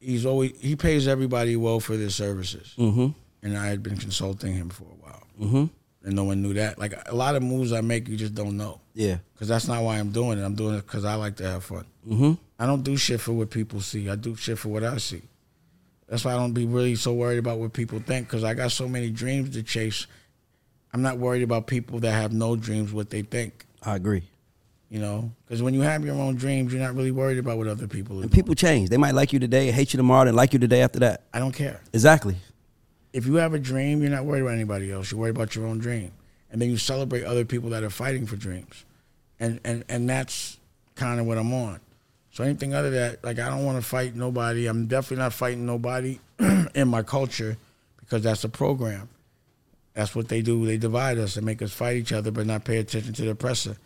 he's 0.01 0.25
always 0.27 0.53
he 0.61 0.77
pays 0.77 1.07
everybody 1.09 1.57
well 1.57 1.81
for 1.81 1.97
their 1.97 2.11
services, 2.11 2.75
Mm-hmm. 2.79 3.09
and 3.43 3.59
I 3.59 3.67
had 3.67 3.83
been 3.83 3.97
consulting 3.97 4.53
him 4.55 4.69
for 4.71 4.85
a 4.85 4.97
while, 5.03 5.23
Mm-hmm. 5.41 5.65
and 6.07 6.17
no 6.17 6.25
one 6.25 6.43
knew 6.43 6.55
that. 6.55 6.79
Like 6.79 6.95
a 7.07 7.15
lot 7.15 7.35
of 7.37 7.43
moves 7.43 7.73
I 7.73 7.81
make, 7.81 8.09
you 8.09 8.17
just 8.17 8.35
don't 8.35 8.57
know, 8.57 8.81
Yeah. 8.95 9.19
because 9.35 9.49
that's 9.49 9.69
not 9.69 9.83
why 9.83 9.99
I'm 9.99 10.11
doing 10.11 10.39
it. 10.39 10.43
I'm 10.45 10.55
doing 10.55 10.77
it 10.77 10.87
because 10.87 11.05
I 11.05 11.15
like 11.17 11.37
to 11.37 11.45
have 11.49 11.65
fun. 11.65 11.85
Mm-hmm. 12.09 12.33
I 12.59 12.67
don't 12.67 12.83
do 12.83 12.97
shit 12.97 13.21
for 13.21 13.33
what 13.33 13.51
people 13.51 13.81
see. 13.81 14.09
I 14.09 14.17
do 14.17 14.35
shit 14.35 14.59
for 14.59 14.69
what 14.69 14.83
I 14.85 14.97
see. 14.99 15.23
That's 16.09 16.25
why 16.25 16.33
I 16.33 16.37
don't 16.37 16.55
be 16.55 16.65
really 16.67 16.95
so 16.97 17.13
worried 17.13 17.39
about 17.39 17.59
what 17.59 17.73
people 17.75 18.01
think 18.01 18.27
because 18.27 18.43
I 18.43 18.55
got 18.55 18.73
so 18.73 18.89
many 18.89 19.11
dreams 19.11 19.51
to 19.51 19.63
chase. 19.63 20.07
I'm 20.93 21.03
not 21.03 21.19
worried 21.19 21.43
about 21.43 21.67
people 21.67 22.01
that 22.01 22.13
have 22.13 22.33
no 22.33 22.57
dreams 22.57 22.93
what 22.95 23.11
they 23.11 23.23
think. 23.23 23.67
I 23.83 23.95
agree. 23.97 24.23
You 24.91 25.01
know, 25.01 25.31
because 25.45 25.63
when 25.63 25.75
you 25.75 25.83
have 25.83 26.03
your 26.03 26.15
own 26.15 26.37
dreams, 26.37 26.73
you're 26.73 26.81
not 26.81 26.95
really 26.95 27.11
worried 27.11 27.37
about 27.37 27.59
what 27.59 27.67
other 27.67 27.87
people 27.87 28.21
are 28.21 28.23
And 28.23 28.31
doing. 28.31 28.43
people 28.43 28.55
change. 28.55 28.89
They 28.89 28.97
might 28.97 29.15
like 29.15 29.35
you 29.35 29.39
today, 29.39 29.71
hate 29.71 29.93
you 29.93 29.99
tomorrow, 29.99 30.27
and 30.27 30.35
like 30.37 30.55
you 30.55 30.59
the 30.59 30.67
day 30.69 30.81
after 30.81 30.99
that. 31.01 31.25
I 31.35 31.39
don't 31.41 31.53
care. 31.53 31.83
Exactly. 31.93 32.37
If 33.13 33.27
you 33.27 33.35
have 33.35 33.53
a 33.53 33.59
dream, 33.59 34.01
you're 34.01 34.11
not 34.11 34.25
worried 34.25 34.41
about 34.43 34.55
anybody 34.55 34.91
else. 34.91 35.11
You're 35.11 35.21
worried 35.21 35.37
about 35.37 35.55
your 35.55 35.67
own 35.67 35.79
dream, 35.79 36.13
and 36.51 36.61
then 36.63 36.71
you 36.71 36.79
celebrate 36.79 37.25
other 37.25 37.45
people 37.45 37.69
that 37.71 37.83
are 37.83 37.91
fighting 37.91 38.25
for 38.27 38.37
dreams, 38.37 38.85
and 39.39 39.61
and 39.65 39.85
and 39.91 40.09
that's 40.09 40.59
kind 40.95 41.21
of 41.21 41.27
what 41.27 41.37
I'm 41.37 41.53
on. 41.53 41.81
So 42.33 42.45
anything 42.45 42.73
other 42.75 42.89
than 42.91 43.01
that, 43.11 43.25
like 43.25 43.39
I 43.39 43.49
don't 43.51 43.65
want 43.67 43.77
to 43.83 43.87
fight 43.87 44.15
nobody. 44.15 44.67
I'm 44.67 44.87
definitely 44.87 45.23
not 45.23 45.33
fighting 45.35 45.67
nobody 45.67 46.19
in 46.75 46.89
my 46.89 47.03
culture 47.03 47.59
because 48.01 48.23
that's 48.23 48.45
a 48.45 48.49
program. 48.49 49.11
That's 49.93 50.15
what 50.15 50.29
they 50.29 50.41
do. 50.41 50.65
They 50.65 50.79
divide 50.79 51.19
us 51.19 51.37
and 51.37 51.45
make 51.45 51.61
us 51.61 51.73
fight 51.73 51.97
each 51.97 52.13
other, 52.13 52.31
but 52.31 52.47
not 52.47 52.65
pay 52.65 52.79
attention 52.79 53.13
to 53.15 53.23
the 53.23 53.31
oppressor. 53.31 53.77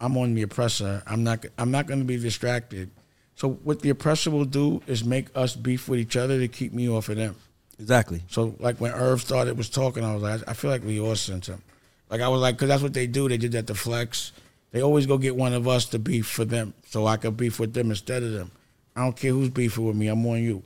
I'm 0.00 0.16
on 0.16 0.34
the 0.34 0.42
oppressor. 0.42 1.02
I'm 1.06 1.24
not. 1.24 1.44
I'm 1.58 1.70
not 1.70 1.86
going 1.86 1.98
to 2.00 2.04
be 2.06 2.16
distracted. 2.18 2.90
So 3.34 3.50
what 3.50 3.80
the 3.82 3.90
oppressor 3.90 4.30
will 4.30 4.44
do 4.44 4.82
is 4.86 5.04
make 5.04 5.28
us 5.36 5.54
beef 5.54 5.88
with 5.88 6.00
each 6.00 6.16
other 6.16 6.38
to 6.38 6.48
keep 6.48 6.72
me 6.72 6.88
off 6.88 7.08
of 7.08 7.16
them. 7.16 7.36
Exactly. 7.78 8.22
So 8.28 8.54
like 8.58 8.80
when 8.80 8.92
Irv 8.92 9.20
started 9.20 9.56
was 9.56 9.68
talking, 9.70 10.04
I 10.04 10.12
was 10.14 10.22
like, 10.22 10.40
I 10.48 10.52
feel 10.54 10.70
like 10.70 10.82
we 10.84 10.98
all 10.98 11.14
sent 11.14 11.46
him. 11.46 11.62
Like 12.10 12.20
I 12.20 12.28
was 12.28 12.40
like, 12.40 12.56
because 12.56 12.68
that's 12.68 12.82
what 12.82 12.94
they 12.94 13.06
do. 13.06 13.28
They 13.28 13.36
did 13.36 13.52
that 13.52 13.66
to 13.68 13.74
Flex. 13.74 14.32
They 14.72 14.82
always 14.82 15.06
go 15.06 15.18
get 15.18 15.36
one 15.36 15.52
of 15.54 15.66
us 15.68 15.86
to 15.86 15.98
beef 15.98 16.26
for 16.26 16.44
them, 16.44 16.74
so 16.86 17.06
I 17.06 17.16
could 17.16 17.36
beef 17.36 17.58
with 17.60 17.72
them 17.74 17.90
instead 17.90 18.22
of 18.22 18.32
them. 18.32 18.50
I 18.96 19.02
don't 19.04 19.16
care 19.16 19.30
who's 19.32 19.48
beefing 19.50 19.86
with 19.86 19.96
me. 19.96 20.08
I'm 20.08 20.26
on 20.26 20.42
you. 20.42 20.62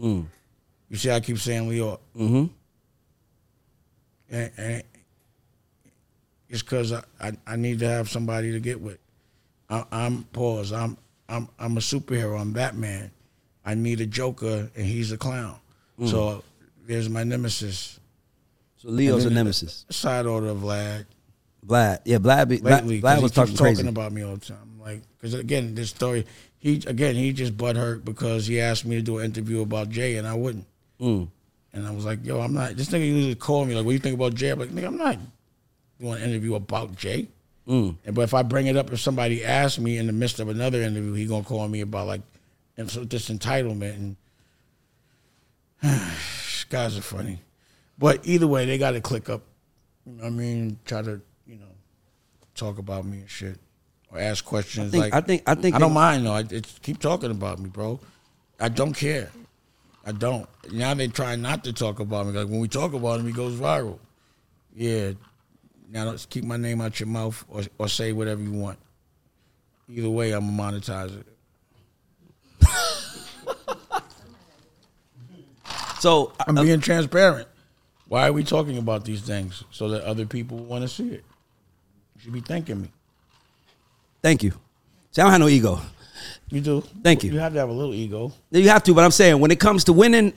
Mm. 0.00 0.24
You 0.88 0.96
see, 0.96 1.10
I 1.10 1.20
keep 1.20 1.38
saying 1.38 1.68
Lyor, 1.70 1.98
Mm-hmm. 2.18 2.46
and, 4.30 4.50
and 4.56 4.82
it's 6.54 6.62
because 6.62 6.92
I, 6.92 7.02
I 7.20 7.32
I 7.46 7.56
need 7.56 7.80
to 7.80 7.88
have 7.88 8.08
somebody 8.08 8.52
to 8.52 8.60
get 8.60 8.80
with. 8.80 8.98
I, 9.68 9.84
I'm 9.90 10.22
pause. 10.32 10.72
I'm 10.72 10.96
I'm 11.28 11.48
I'm 11.58 11.76
a 11.76 11.80
superhero. 11.80 12.40
I'm 12.40 12.52
Batman. 12.52 13.10
I 13.64 13.74
need 13.74 14.00
a 14.00 14.06
Joker, 14.06 14.70
and 14.76 14.86
he's 14.86 15.10
a 15.10 15.18
clown. 15.18 15.56
So 16.04 16.44
there's 16.86 17.08
my 17.08 17.24
nemesis. 17.24 17.98
So 18.76 18.88
Lyor's 18.88 19.24
a 19.24 19.30
nemesis. 19.30 19.84
Side 19.90 20.26
order 20.26 20.48
of 20.48 20.58
Vlad. 20.58 21.06
Vlad. 21.66 22.00
Yeah, 22.04 22.18
Vlad. 22.18 22.48
Be, 22.48 22.58
Lately, 22.58 23.00
Vlad 23.00 23.22
was 23.22 23.32
talking 23.32 23.56
talking 23.56 23.88
about 23.88 24.12
me 24.12 24.22
all 24.22 24.36
the 24.36 24.46
time. 24.46 24.78
Like, 24.80 25.02
because 25.16 25.34
again, 25.34 25.74
this 25.74 25.90
story, 25.90 26.26
he 26.58 26.82
again 26.86 27.16
he 27.16 27.32
just 27.32 27.56
butthurt 27.56 28.04
because 28.04 28.46
he 28.46 28.60
asked 28.60 28.84
me 28.84 28.96
to 28.96 29.02
do 29.02 29.18
an 29.18 29.24
interview 29.24 29.62
about 29.62 29.88
Jay, 29.88 30.16
and 30.16 30.26
I 30.26 30.34
wouldn't. 30.34 30.66
Mm. 31.00 31.28
And 31.72 31.86
I 31.86 31.90
was 31.90 32.04
like, 32.04 32.24
yo, 32.24 32.40
I'm 32.40 32.54
not. 32.54 32.76
This 32.76 32.90
nigga 32.90 33.08
usually 33.08 33.34
call 33.34 33.64
me 33.64 33.74
like, 33.74 33.84
what 33.84 33.90
do 33.90 33.94
you 33.94 33.98
think 33.98 34.14
about 34.14 34.34
Jay? 34.34 34.50
I'm 34.50 34.60
like, 34.60 34.68
nigga, 34.68 34.86
I'm 34.86 34.96
not 34.96 35.18
doing 36.04 36.22
an 36.22 36.28
interview 36.30 36.54
about 36.54 36.94
Jay. 36.96 37.28
Mm. 37.68 37.96
And, 38.04 38.14
but 38.14 38.22
if 38.22 38.34
I 38.34 38.42
bring 38.42 38.66
it 38.66 38.76
up, 38.76 38.92
if 38.92 39.00
somebody 39.00 39.44
asks 39.44 39.78
me 39.78 39.96
in 39.96 40.06
the 40.06 40.12
midst 40.12 40.38
of 40.38 40.48
another 40.48 40.82
interview, 40.82 41.14
he 41.14 41.26
gonna 41.26 41.44
call 41.44 41.66
me 41.66 41.80
about 41.80 42.06
like, 42.06 42.20
and 42.76 42.90
so 42.90 43.04
this 43.04 43.30
entitlement 43.30 43.94
and 43.94 44.16
guys 46.68 46.98
are 46.98 47.02
funny. 47.02 47.40
But 47.98 48.26
either 48.26 48.46
way, 48.46 48.66
they 48.66 48.76
got 48.78 48.92
to 48.92 49.00
click 49.00 49.28
up. 49.30 49.42
You 50.04 50.12
know 50.14 50.24
what 50.24 50.26
I 50.26 50.30
mean, 50.30 50.78
try 50.84 51.00
to 51.02 51.20
you 51.46 51.56
know 51.56 51.64
talk 52.54 52.78
about 52.78 53.06
me 53.06 53.18
and 53.20 53.30
shit, 53.30 53.58
or 54.12 54.18
ask 54.18 54.44
questions. 54.44 54.88
I 54.88 54.90
think- 54.90 55.02
like 55.04 55.14
I 55.14 55.20
think- 55.26 55.42
I 55.46 55.54
think 55.54 55.76
I 55.76 55.78
don't 55.78 55.90
they- 55.90 55.94
mind 55.94 56.26
though. 56.26 56.32
I, 56.32 56.44
it's, 56.50 56.78
keep 56.80 56.98
talking 57.00 57.30
about 57.30 57.58
me, 57.58 57.70
bro. 57.70 57.98
I 58.60 58.68
don't 58.68 58.92
care. 58.92 59.30
I 60.06 60.12
don't. 60.12 60.46
Now 60.70 60.92
they 60.92 61.08
try 61.08 61.34
not 61.36 61.64
to 61.64 61.72
talk 61.72 61.98
about 61.98 62.26
me. 62.26 62.32
Like 62.32 62.48
when 62.48 62.60
we 62.60 62.68
talk 62.68 62.92
about 62.92 63.20
him, 63.20 63.26
he 63.26 63.32
goes 63.32 63.54
viral. 63.58 63.98
Yeah. 64.76 65.12
Now 65.90 66.04
let's 66.04 66.26
keep 66.26 66.44
my 66.44 66.56
name 66.56 66.80
out 66.80 66.98
your 66.98 67.08
mouth 67.08 67.44
or, 67.48 67.62
or 67.78 67.88
say 67.88 68.12
whatever 68.12 68.42
you 68.42 68.52
want. 68.52 68.78
Either 69.88 70.10
way, 70.10 70.32
I'm 70.32 70.56
gonna 70.56 70.80
monetize 70.80 71.20
it. 71.20 71.26
So 76.04 76.32
I'm 76.46 76.58
uh, 76.58 76.62
being 76.62 76.80
transparent. 76.80 77.48
Why 78.08 78.28
are 78.28 78.32
we 78.34 78.44
talking 78.44 78.76
about 78.76 79.06
these 79.06 79.22
things? 79.22 79.64
So 79.70 79.88
that 79.88 80.04
other 80.04 80.26
people 80.26 80.58
want 80.58 80.82
to 80.82 80.88
see 80.88 81.08
it. 81.08 81.24
You 82.14 82.20
should 82.20 82.32
be 82.34 82.42
thanking 82.42 82.82
me. 82.82 82.90
Thank 84.20 84.42
you. 84.42 84.50
See, 85.12 85.22
I 85.22 85.24
don't 85.24 85.32
have 85.32 85.40
no 85.40 85.48
ego. 85.48 85.80
You 86.50 86.60
do. 86.60 86.82
Thank 87.02 87.24
you. 87.24 87.32
You 87.32 87.38
have 87.38 87.54
to 87.54 87.58
have 87.58 87.70
a 87.70 87.72
little 87.72 87.94
ego. 87.94 88.34
You 88.50 88.68
have 88.68 88.82
to, 88.82 88.92
but 88.92 89.02
I'm 89.02 89.12
saying 89.12 89.40
when 89.40 89.50
it 89.50 89.58
comes 89.58 89.84
to 89.84 89.94
winning, 89.94 90.34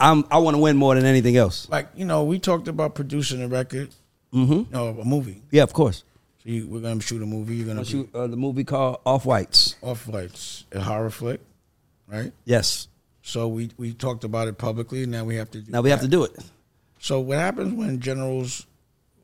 I'm 0.00 0.24
I 0.32 0.38
want 0.38 0.56
to 0.56 0.60
win 0.60 0.76
more 0.76 0.96
than 0.96 1.04
anything 1.04 1.36
else. 1.36 1.68
Like 1.70 1.86
you 1.94 2.04
know, 2.04 2.24
we 2.24 2.40
talked 2.40 2.66
about 2.66 2.96
producing 2.96 3.40
a 3.40 3.46
record, 3.46 3.90
mm-hmm. 4.34 4.72
no, 4.72 4.88
a 4.88 5.04
movie. 5.04 5.42
Yeah, 5.50 5.62
of 5.62 5.72
course. 5.72 6.04
So 6.42 6.50
you, 6.50 6.66
we're 6.66 6.80
gonna 6.80 7.00
shoot 7.00 7.22
a 7.22 7.26
movie. 7.26 7.56
You're 7.56 7.68
gonna 7.68 7.80
be 7.82 7.86
shoot 7.86 8.10
uh, 8.14 8.26
the 8.26 8.36
movie 8.36 8.64
called 8.64 8.98
Off 9.06 9.24
Whites. 9.24 9.76
off 9.82 10.06
Whites, 10.06 10.64
a 10.72 10.80
horror 10.80 11.10
flick, 11.10 11.40
right? 12.06 12.32
Yes. 12.44 12.88
So 13.22 13.48
we 13.48 13.70
we 13.78 13.94
talked 13.94 14.24
about 14.24 14.48
it 14.48 14.58
publicly. 14.58 15.06
Now 15.06 15.24
we 15.24 15.36
have 15.36 15.50
to 15.52 15.60
do. 15.60 15.70
Now 15.72 15.80
we 15.80 15.90
have 15.90 16.02
to 16.02 16.08
do 16.08 16.24
it. 16.24 16.36
So 16.98 17.20
what 17.20 17.38
happens 17.38 17.72
when 17.74 18.00
generals 18.00 18.66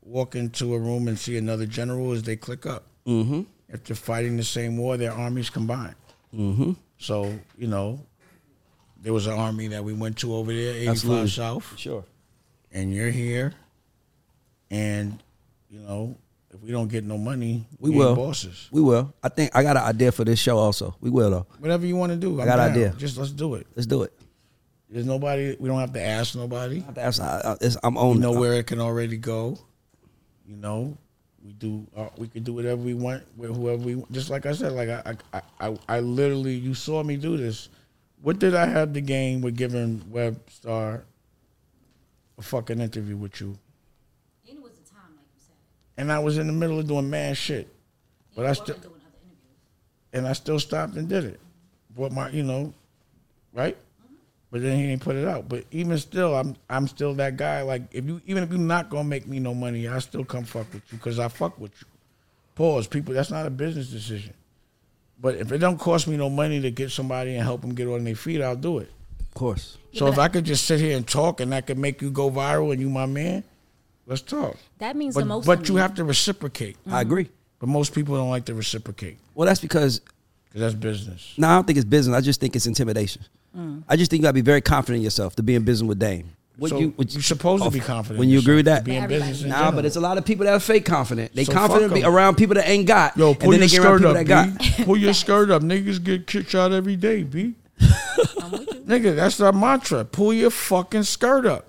walk 0.03 0.35
into 0.35 0.73
a 0.73 0.79
room 0.79 1.07
and 1.07 1.17
see 1.19 1.37
another 1.37 1.65
general 1.67 2.11
is 2.13 2.23
they 2.23 2.35
click 2.35 2.65
up. 2.65 2.85
Mm-hmm. 3.05 3.41
If 3.69 3.83
they're 3.83 3.95
fighting 3.95 4.37
the 4.37 4.43
same 4.43 4.77
war, 4.77 4.97
their 4.97 5.11
armies 5.13 5.49
combine. 5.49 5.95
Mm-hmm. 6.35 6.73
So 6.97 7.33
you 7.57 7.67
know, 7.67 7.99
there 9.01 9.13
was 9.13 9.27
an 9.27 9.33
army 9.33 9.67
that 9.67 9.83
we 9.83 9.93
went 9.93 10.17
to 10.19 10.33
over 10.33 10.51
there, 10.53 10.73
85 10.73 10.89
Absolutely. 10.89 11.29
South, 11.29 11.77
Sure. 11.77 12.03
and 12.71 12.93
you're 12.93 13.09
here, 13.11 13.53
and 14.71 15.21
you 15.69 15.79
know, 15.79 16.15
if 16.53 16.59
we 16.61 16.71
don't 16.71 16.87
get 16.87 17.03
no 17.03 17.17
money, 17.17 17.65
We 17.79 17.91
ain't 17.91 17.99
will. 17.99 18.15
bosses. 18.15 18.67
We 18.71 18.81
will. 18.81 19.13
I 19.23 19.29
think 19.29 19.55
I 19.55 19.61
got 19.63 19.77
an 19.77 19.83
idea 19.83 20.11
for 20.11 20.23
this 20.25 20.39
show 20.39 20.57
also. 20.57 20.95
We 20.99 21.09
will 21.11 21.29
though. 21.29 21.45
Whatever 21.59 21.85
you 21.85 21.95
want 21.95 22.11
to 22.13 22.17
do, 22.17 22.39
I'm 22.41 22.47
got 22.47 22.59
an 22.59 22.71
idea. 22.71 22.93
Just 22.97 23.17
let's 23.17 23.31
do 23.31 23.53
it. 23.55 23.67
Let's 23.75 23.85
do 23.87 24.01
it. 24.03 24.11
There's 24.89 25.05
nobody. 25.05 25.55
We 25.59 25.69
don't 25.69 25.79
have 25.79 25.93
to 25.93 26.01
ask 26.01 26.35
nobody. 26.35 26.83
I, 26.97 27.01
I, 27.07 27.55
it's, 27.61 27.77
I'm 27.83 27.93
We 27.93 28.01
on. 28.01 28.19
know 28.19 28.33
where 28.33 28.53
it 28.55 28.67
can 28.67 28.81
already 28.81 29.15
go. 29.15 29.57
You 30.45 30.57
know, 30.57 30.97
we 31.45 31.53
do. 31.53 31.87
Uh, 31.95 32.09
we 32.17 32.27
can 32.27 32.43
do 32.43 32.51
whatever 32.53 32.81
we 32.81 32.93
want 32.93 33.23
with 33.37 33.55
whoever 33.55 33.81
we. 33.81 33.95
want. 33.95 34.11
Just 34.11 34.29
like 34.29 34.45
I 34.45 34.51
said, 34.51 34.73
like 34.73 34.89
I, 34.89 35.15
I, 35.33 35.41
I, 35.61 35.77
I 35.87 35.99
literally, 36.01 36.55
you 36.55 36.73
saw 36.73 37.03
me 37.03 37.15
do 37.15 37.37
this. 37.37 37.69
What 38.21 38.39
did 38.39 38.53
I 38.53 38.65
have 38.65 38.91
to 38.93 38.99
gain 39.01 39.39
with 39.39 39.55
giving 39.55 39.99
Webstar 40.11 41.03
a 42.37 42.41
fucking 42.41 42.81
interview 42.81 43.15
with 43.15 43.39
you? 43.39 43.57
And 44.49 44.57
it 44.57 44.61
was 44.61 44.73
the 44.73 44.89
time, 44.89 45.15
like 45.15 45.25
you 45.33 45.39
said. 45.39 45.55
And 46.01 46.11
I 46.11 46.17
was 46.17 46.39
in 46.39 46.47
the 46.47 46.53
middle 46.53 46.79
of 46.79 46.87
doing 46.87 47.11
mad 47.11 47.37
shit, 47.37 47.67
but 48.35 48.47
I 48.47 48.53
still, 48.53 48.73
wasn't 48.73 48.81
doing 48.81 49.01
other 49.05 49.17
interviews. 49.23 50.13
and 50.13 50.27
I 50.27 50.33
still 50.33 50.59
stopped 50.59 50.95
and 50.95 51.07
did 51.07 51.25
it. 51.25 51.39
What 51.93 52.11
my, 52.11 52.27
you 52.31 52.41
know, 52.41 52.73
right? 53.53 53.75
Mm-hmm. 53.75 54.15
But 54.49 54.61
then 54.63 54.79
he 54.79 54.87
didn't 54.87 55.03
put 55.03 55.15
it 55.15 55.27
out. 55.27 55.47
But 55.47 55.65
even 55.69 55.95
still, 55.99 56.35
I'm 56.35 56.55
I'm 56.71 56.87
still 56.87 57.13
that 57.13 57.37
guy. 57.37 57.61
Like 57.61 57.83
if 57.91 58.03
you 58.05 58.19
even 58.25 58.41
if 58.41 58.49
you're 58.49 58.57
not 58.57 58.89
gonna 58.89 59.03
make 59.03 59.27
me 59.27 59.39
no 59.39 59.53
money, 59.53 59.87
I 59.87 59.99
still 59.99 60.25
come 60.25 60.43
fuck 60.43 60.73
with 60.73 60.81
you 60.91 60.97
because 60.97 61.19
I 61.19 61.27
fuck 61.27 61.59
with 61.59 61.71
you. 61.79 61.85
Pause, 62.55 62.87
people. 62.87 63.13
That's 63.13 63.29
not 63.29 63.45
a 63.45 63.51
business 63.51 63.89
decision. 63.89 64.33
But 65.19 65.35
if 65.35 65.51
it 65.51 65.59
don't 65.59 65.77
cost 65.77 66.07
me 66.07 66.17
no 66.17 66.31
money 66.31 66.59
to 66.61 66.71
get 66.71 66.89
somebody 66.89 67.35
and 67.35 67.43
help 67.43 67.61
them 67.61 67.75
get 67.75 67.87
on 67.87 68.05
their 68.05 68.15
feet, 68.15 68.41
I'll 68.41 68.55
do 68.55 68.79
it. 68.79 68.89
Of 69.19 69.35
course. 69.35 69.77
So 69.93 70.07
if 70.07 70.17
I 70.17 70.29
could 70.29 70.45
just 70.45 70.65
sit 70.65 70.79
here 70.79 70.97
and 70.97 71.07
talk 71.07 71.41
and 71.41 71.53
I 71.53 71.61
could 71.61 71.77
make 71.77 72.01
you 72.01 72.09
go 72.09 72.31
viral 72.31 72.71
and 72.71 72.81
you 72.81 72.89
my 72.89 73.05
man, 73.05 73.43
let's 74.05 74.21
talk. 74.21 74.57
That 74.79 74.95
means 74.95 75.15
But 75.15 75.21
the 75.21 75.25
most. 75.27 75.45
but 75.45 75.61
to 75.65 75.67
you 75.71 75.75
me. 75.75 75.81
have 75.81 75.95
to 75.95 76.03
reciprocate. 76.03 76.77
I 76.85 76.89
mm-hmm. 76.89 76.97
agree. 76.97 77.29
But 77.59 77.67
most 77.67 77.93
people 77.93 78.15
don't 78.15 78.29
like 78.29 78.45
to 78.45 78.55
reciprocate 78.55 79.17
Well, 79.35 79.45
that's 79.45 79.59
because 79.61 80.01
because 80.49 80.61
that's 80.61 80.75
business. 80.75 81.33
no, 81.37 81.47
I 81.47 81.55
don't 81.55 81.65
think 81.67 81.77
it's 81.77 81.85
business. 81.85 82.15
I 82.17 82.21
just 82.21 82.39
think 82.39 82.55
it's 82.55 82.65
intimidation. 82.65 83.23
Mm. 83.57 83.83
I 83.87 83.95
just 83.95 84.09
think 84.11 84.21
you 84.21 84.23
gotta 84.23 84.33
be 84.33 84.41
very 84.41 84.61
confident 84.61 84.97
in 84.97 85.03
yourself 85.03 85.35
to 85.35 85.43
be 85.43 85.55
in 85.55 85.63
business 85.63 85.87
with 85.87 85.99
Dame. 85.99 86.29
What 86.57 86.69
So 86.69 86.81
what 86.89 87.13
you're 87.13 87.21
supposed 87.23 87.63
to 87.63 87.71
be 87.71 87.79
confident 87.79 88.19
When 88.19 88.29
you 88.29 88.39
agree 88.39 88.57
with 88.57 88.65
that, 88.65 88.83
being 88.83 89.01
in 89.03 89.09
business 89.09 89.41
in 89.43 89.49
Nah, 89.49 89.55
general. 89.57 89.71
but 89.73 89.85
it's 89.85 89.95
a 89.95 89.99
lot 90.01 90.17
of 90.17 90.25
people 90.25 90.45
that 90.45 90.53
are 90.53 90.59
fake 90.59 90.85
confident. 90.85 91.33
They 91.33 91.43
So 91.45 91.53
confident 91.53 91.91
fuck 91.91 91.95
be 91.95 92.03
'em. 92.03 92.13
around 92.13 92.35
people 92.35 92.55
that 92.55 92.67
ain't 92.67 92.85
got. 92.87 93.15
Yo, 93.17 93.29
and 93.29 93.39
pull 93.39 93.51
then 93.51 93.59
your 93.61 93.67
they 93.69 93.75
skirt 93.75 94.05
up, 94.05 94.13
that 94.13 94.25
B. 94.25 94.27
got. 94.27 94.77
Pull 94.85 94.97
your 94.97 95.13
skirt 95.13 95.49
up. 95.49 95.61
Niggas 95.61 96.03
get 96.03 96.27
kicked 96.27 96.49
shot 96.51 96.71
every 96.71 96.95
day, 96.95 97.23
B. 97.23 97.55
nigga, 97.79 99.15
that's 99.15 99.39
our 99.39 99.51
mantra. 99.53 100.05
Pull 100.05 100.33
your 100.33 100.49
fucking 100.51 101.03
skirt 101.03 101.45
up. 101.45 101.67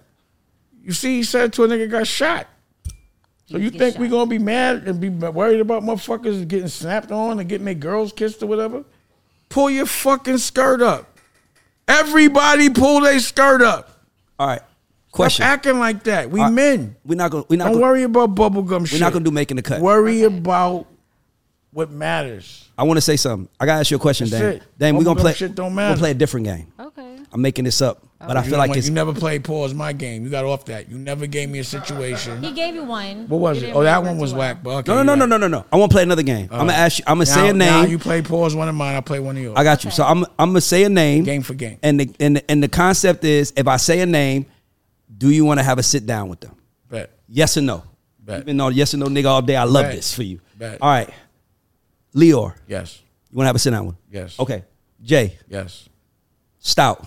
You 0.82 0.92
see, 0.92 1.16
he 1.16 1.22
said 1.22 1.52
to 1.54 1.64
a 1.64 1.68
nigga 1.68 1.90
got 1.90 2.06
shot. 2.06 2.46
So 3.46 3.58
you 3.58 3.70
Get 3.70 3.78
think 3.78 3.98
we 3.98 4.08
gonna 4.08 4.28
be 4.30 4.38
mad 4.38 4.84
and 4.88 5.00
be 5.00 5.08
worried 5.10 5.60
about 5.60 5.82
motherfuckers 5.82 6.46
getting 6.48 6.68
snapped 6.68 7.12
on 7.12 7.38
and 7.38 7.48
getting 7.48 7.64
their 7.66 7.74
girls 7.74 8.12
kissed 8.12 8.42
or 8.42 8.46
whatever? 8.46 8.84
Pull 9.48 9.70
your 9.70 9.86
fucking 9.86 10.38
skirt 10.38 10.80
up. 10.80 11.18
Everybody 11.86 12.70
pull 12.70 13.00
their 13.02 13.18
skirt 13.20 13.60
up. 13.60 14.00
All 14.38 14.46
right. 14.46 14.58
Stop 14.60 14.68
Question. 15.16 15.44
acting 15.44 15.78
like 15.78 16.04
that. 16.04 16.30
We 16.30 16.40
All 16.40 16.46
right. 16.46 16.54
men. 16.54 16.96
We're 17.04 17.16
not 17.16 17.30
gonna. 17.30 17.44
We're 17.48 17.56
not 17.56 17.64
Don't 17.66 17.74
gonna. 17.74 17.82
worry 17.84 18.02
about 18.04 18.34
bubblegum 18.34 18.86
shit. 18.86 18.98
We're 18.98 19.04
not 19.04 19.12
gonna 19.12 19.24
do 19.26 19.30
making 19.30 19.56
the 19.58 19.62
cut. 19.62 19.82
Worry 19.82 20.22
about 20.22 20.86
what 21.72 21.90
matters. 21.90 22.68
I 22.76 22.84
want 22.84 22.96
to 22.98 23.00
say 23.02 23.16
something. 23.16 23.48
I 23.60 23.66
gotta 23.66 23.80
ask 23.80 23.90
you 23.90 23.96
a 23.96 24.00
question, 24.00 24.28
That's 24.28 24.42
Dan. 24.42 24.52
it. 24.54 24.62
Dan, 24.78 24.96
we're 24.96 25.04
gonna 25.04 25.18
Bubblegum 25.18 25.22
play. 25.22 25.32
shit 25.34 25.54
don't 25.54 25.70
We're 25.72 25.76
matter. 25.76 25.88
gonna 25.94 25.98
play 26.00 26.10
a 26.10 26.14
different 26.14 26.46
game. 26.46 26.72
Okay. 26.78 27.08
I'm 27.34 27.40
making 27.40 27.64
this 27.64 27.80
up, 27.80 28.02
but 28.18 28.36
oh, 28.36 28.40
I 28.40 28.42
You 28.44 28.50
feel 28.50 28.58
like 28.58 28.68
want- 28.68 28.78
it's. 28.78 28.88
you 28.88 28.92
never 28.92 29.14
played 29.14 29.42
pause 29.42 29.72
my 29.72 29.94
game. 29.94 30.22
You 30.22 30.28
got 30.30 30.44
off 30.44 30.66
that. 30.66 30.90
You 30.90 30.98
never 30.98 31.26
gave 31.26 31.48
me 31.48 31.60
a 31.60 31.64
situation. 31.64 32.42
He 32.42 32.52
gave 32.52 32.74
you 32.74 32.84
one. 32.84 33.26
What 33.26 33.40
was 33.40 33.56
It 33.56 33.62
it? 33.62 33.66
didn't 33.68 33.76
Oh, 33.78 33.82
that 33.84 34.02
work 34.02 34.08
one 34.10 34.18
was 34.18 34.32
too 34.32 34.36
well. 34.38 34.48
whack. 34.54 34.62
But 34.62 34.70
okay, 34.70 34.92
No, 34.92 35.02
no, 35.02 35.14
no, 35.14 35.24
no, 35.24 35.36
no, 35.38 35.48
no, 35.48 35.48
no. 35.48 35.64
I 35.72 35.76
want 35.76 35.90
to 35.90 35.94
play 35.94 36.02
another 36.02 36.22
game. 36.22 36.48
I'm 36.52 36.58
gonna 36.66 36.72
oh. 36.72 36.76
ask 36.76 36.98
you. 36.98 37.04
I'm 37.06 37.16
gonna 37.16 37.26
say 37.26 37.48
a 37.48 37.52
Now 37.54 37.82
name. 37.82 37.90
you 37.90 37.98
play 37.98 38.20
pause 38.20 38.54
one 38.54 38.68
of 38.68 38.74
mine. 38.74 38.94
I 38.96 39.00
play 39.00 39.18
one 39.20 39.36
of 39.38 39.42
yours. 39.42 39.54
I 39.56 39.64
got 39.64 39.82
you. 39.84 39.90
So 39.90 40.04
I'm. 40.04 40.24
I'm 40.38 40.50
gonna 40.50 40.60
say 40.60 40.84
a 40.84 40.90
name. 40.90 41.24
game 41.24 41.40
for 41.42 41.54
game. 41.54 41.78
And 41.82 42.00
the 42.00 42.14
and 42.20 42.36
the, 42.36 42.50
and 42.50 42.62
the 42.62 42.68
concept 42.68 43.24
is, 43.24 43.52
if 43.56 43.66
I 43.66 43.78
say 43.78 44.00
a 44.00 44.06
name, 44.06 44.44
do 45.16 45.30
you 45.30 45.44
want 45.46 45.60
to 45.60 45.64
have 45.64 45.78
a 45.78 45.82
sit 45.82 46.04
down 46.04 46.28
with 46.28 46.40
them? 46.40 46.54
Bet. 46.90 47.10
Yes 47.28 47.56
or 47.56 47.62
no? 47.62 47.82
Bet. 48.20 48.38
You've 48.38 48.46
been 48.46 48.60
on 48.60 48.74
yes 48.74 48.92
or 48.92 48.98
no 48.98 49.06
nigga 49.06 49.24
all 49.26 49.40
day. 49.42 49.56
I 49.56 49.64
love 49.64 49.86
Bet. 49.86 49.94
this 49.96 50.14
for 50.14 50.22
you. 50.22 50.38
Bet. 50.58 50.78
All 50.82 50.90
right. 50.90 51.08
Lyor, 52.14 52.54
Yes. 52.66 53.00
you 53.30 53.36
want 53.36 53.44
to 53.44 53.48
have 53.48 53.56
a 53.56 53.58
sit 53.58 53.70
down 53.70 53.86
one? 53.86 53.96
Yes. 54.10 54.38
Okay. 54.38 54.64
Jay, 55.02 55.38
Yes. 55.48 55.88
Stoute. 56.62 57.04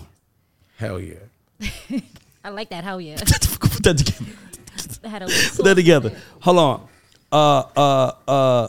Hell 0.76 1.00
yeah. 1.00 1.16
I 2.44 2.50
like 2.50 2.68
that. 2.70 2.84
Hell 2.84 3.00
yeah. 3.00 3.16
Put 3.16 3.82
that 3.84 3.96
together. 3.98 5.08
Had 5.08 5.22
a 5.22 5.26
Put 5.26 5.64
that 5.64 5.74
together. 5.76 6.12
Hold 6.40 6.58
on. 6.58 6.88
Uh, 7.32 7.62
uh, 7.76 8.12
uh, 8.28 8.68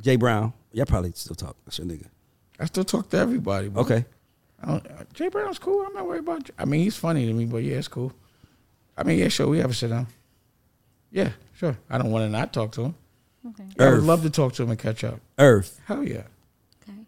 Jay 0.00 0.16
Brown. 0.16 0.52
Y'all 0.72 0.86
probably 0.86 1.12
still 1.14 1.36
talk. 1.36 1.56
That's 1.66 1.78
your 1.78 1.86
nigga. 1.86 2.06
I 2.58 2.64
still 2.64 2.84
talk 2.84 3.10
to 3.10 3.18
everybody. 3.18 3.68
bro. 3.68 3.82
Okay. 3.82 4.04
I 4.62 4.66
don't, 4.66 4.86
uh, 4.86 5.04
Jay 5.12 5.28
Brown's 5.28 5.58
cool. 5.58 5.84
I'm 5.86 5.92
not 5.94 6.06
worried 6.06 6.20
about. 6.20 6.44
Jay. 6.44 6.52
I 6.58 6.64
mean, 6.64 6.80
he's 6.82 6.96
funny 6.96 7.26
to 7.26 7.32
me, 7.32 7.44
but 7.44 7.58
yeah, 7.58 7.76
it's 7.76 7.88
cool. 7.88 8.12
I 8.96 9.02
mean, 9.02 9.18
yeah, 9.18 9.28
sure. 9.28 9.46
We 9.48 9.58
have 9.58 9.70
a 9.70 9.74
sit 9.74 9.90
down. 9.90 10.06
Yeah, 11.10 11.30
sure. 11.56 11.76
I 11.90 11.98
don't 11.98 12.10
want 12.10 12.24
to 12.24 12.28
not 12.30 12.52
talk 12.52 12.72
to 12.72 12.84
him. 12.86 12.94
Okay. 13.48 13.64
Yeah, 13.78 13.84
I 13.84 13.88
would 13.90 13.98
Earth. 13.98 14.04
love 14.04 14.22
to 14.22 14.30
talk 14.30 14.52
to 14.54 14.62
him 14.62 14.70
and 14.70 14.78
catch 14.78 15.02
up. 15.04 15.20
Earth. 15.38 15.80
Hell 15.86 16.02
yeah. 16.04 16.24
Okay. 16.82 16.98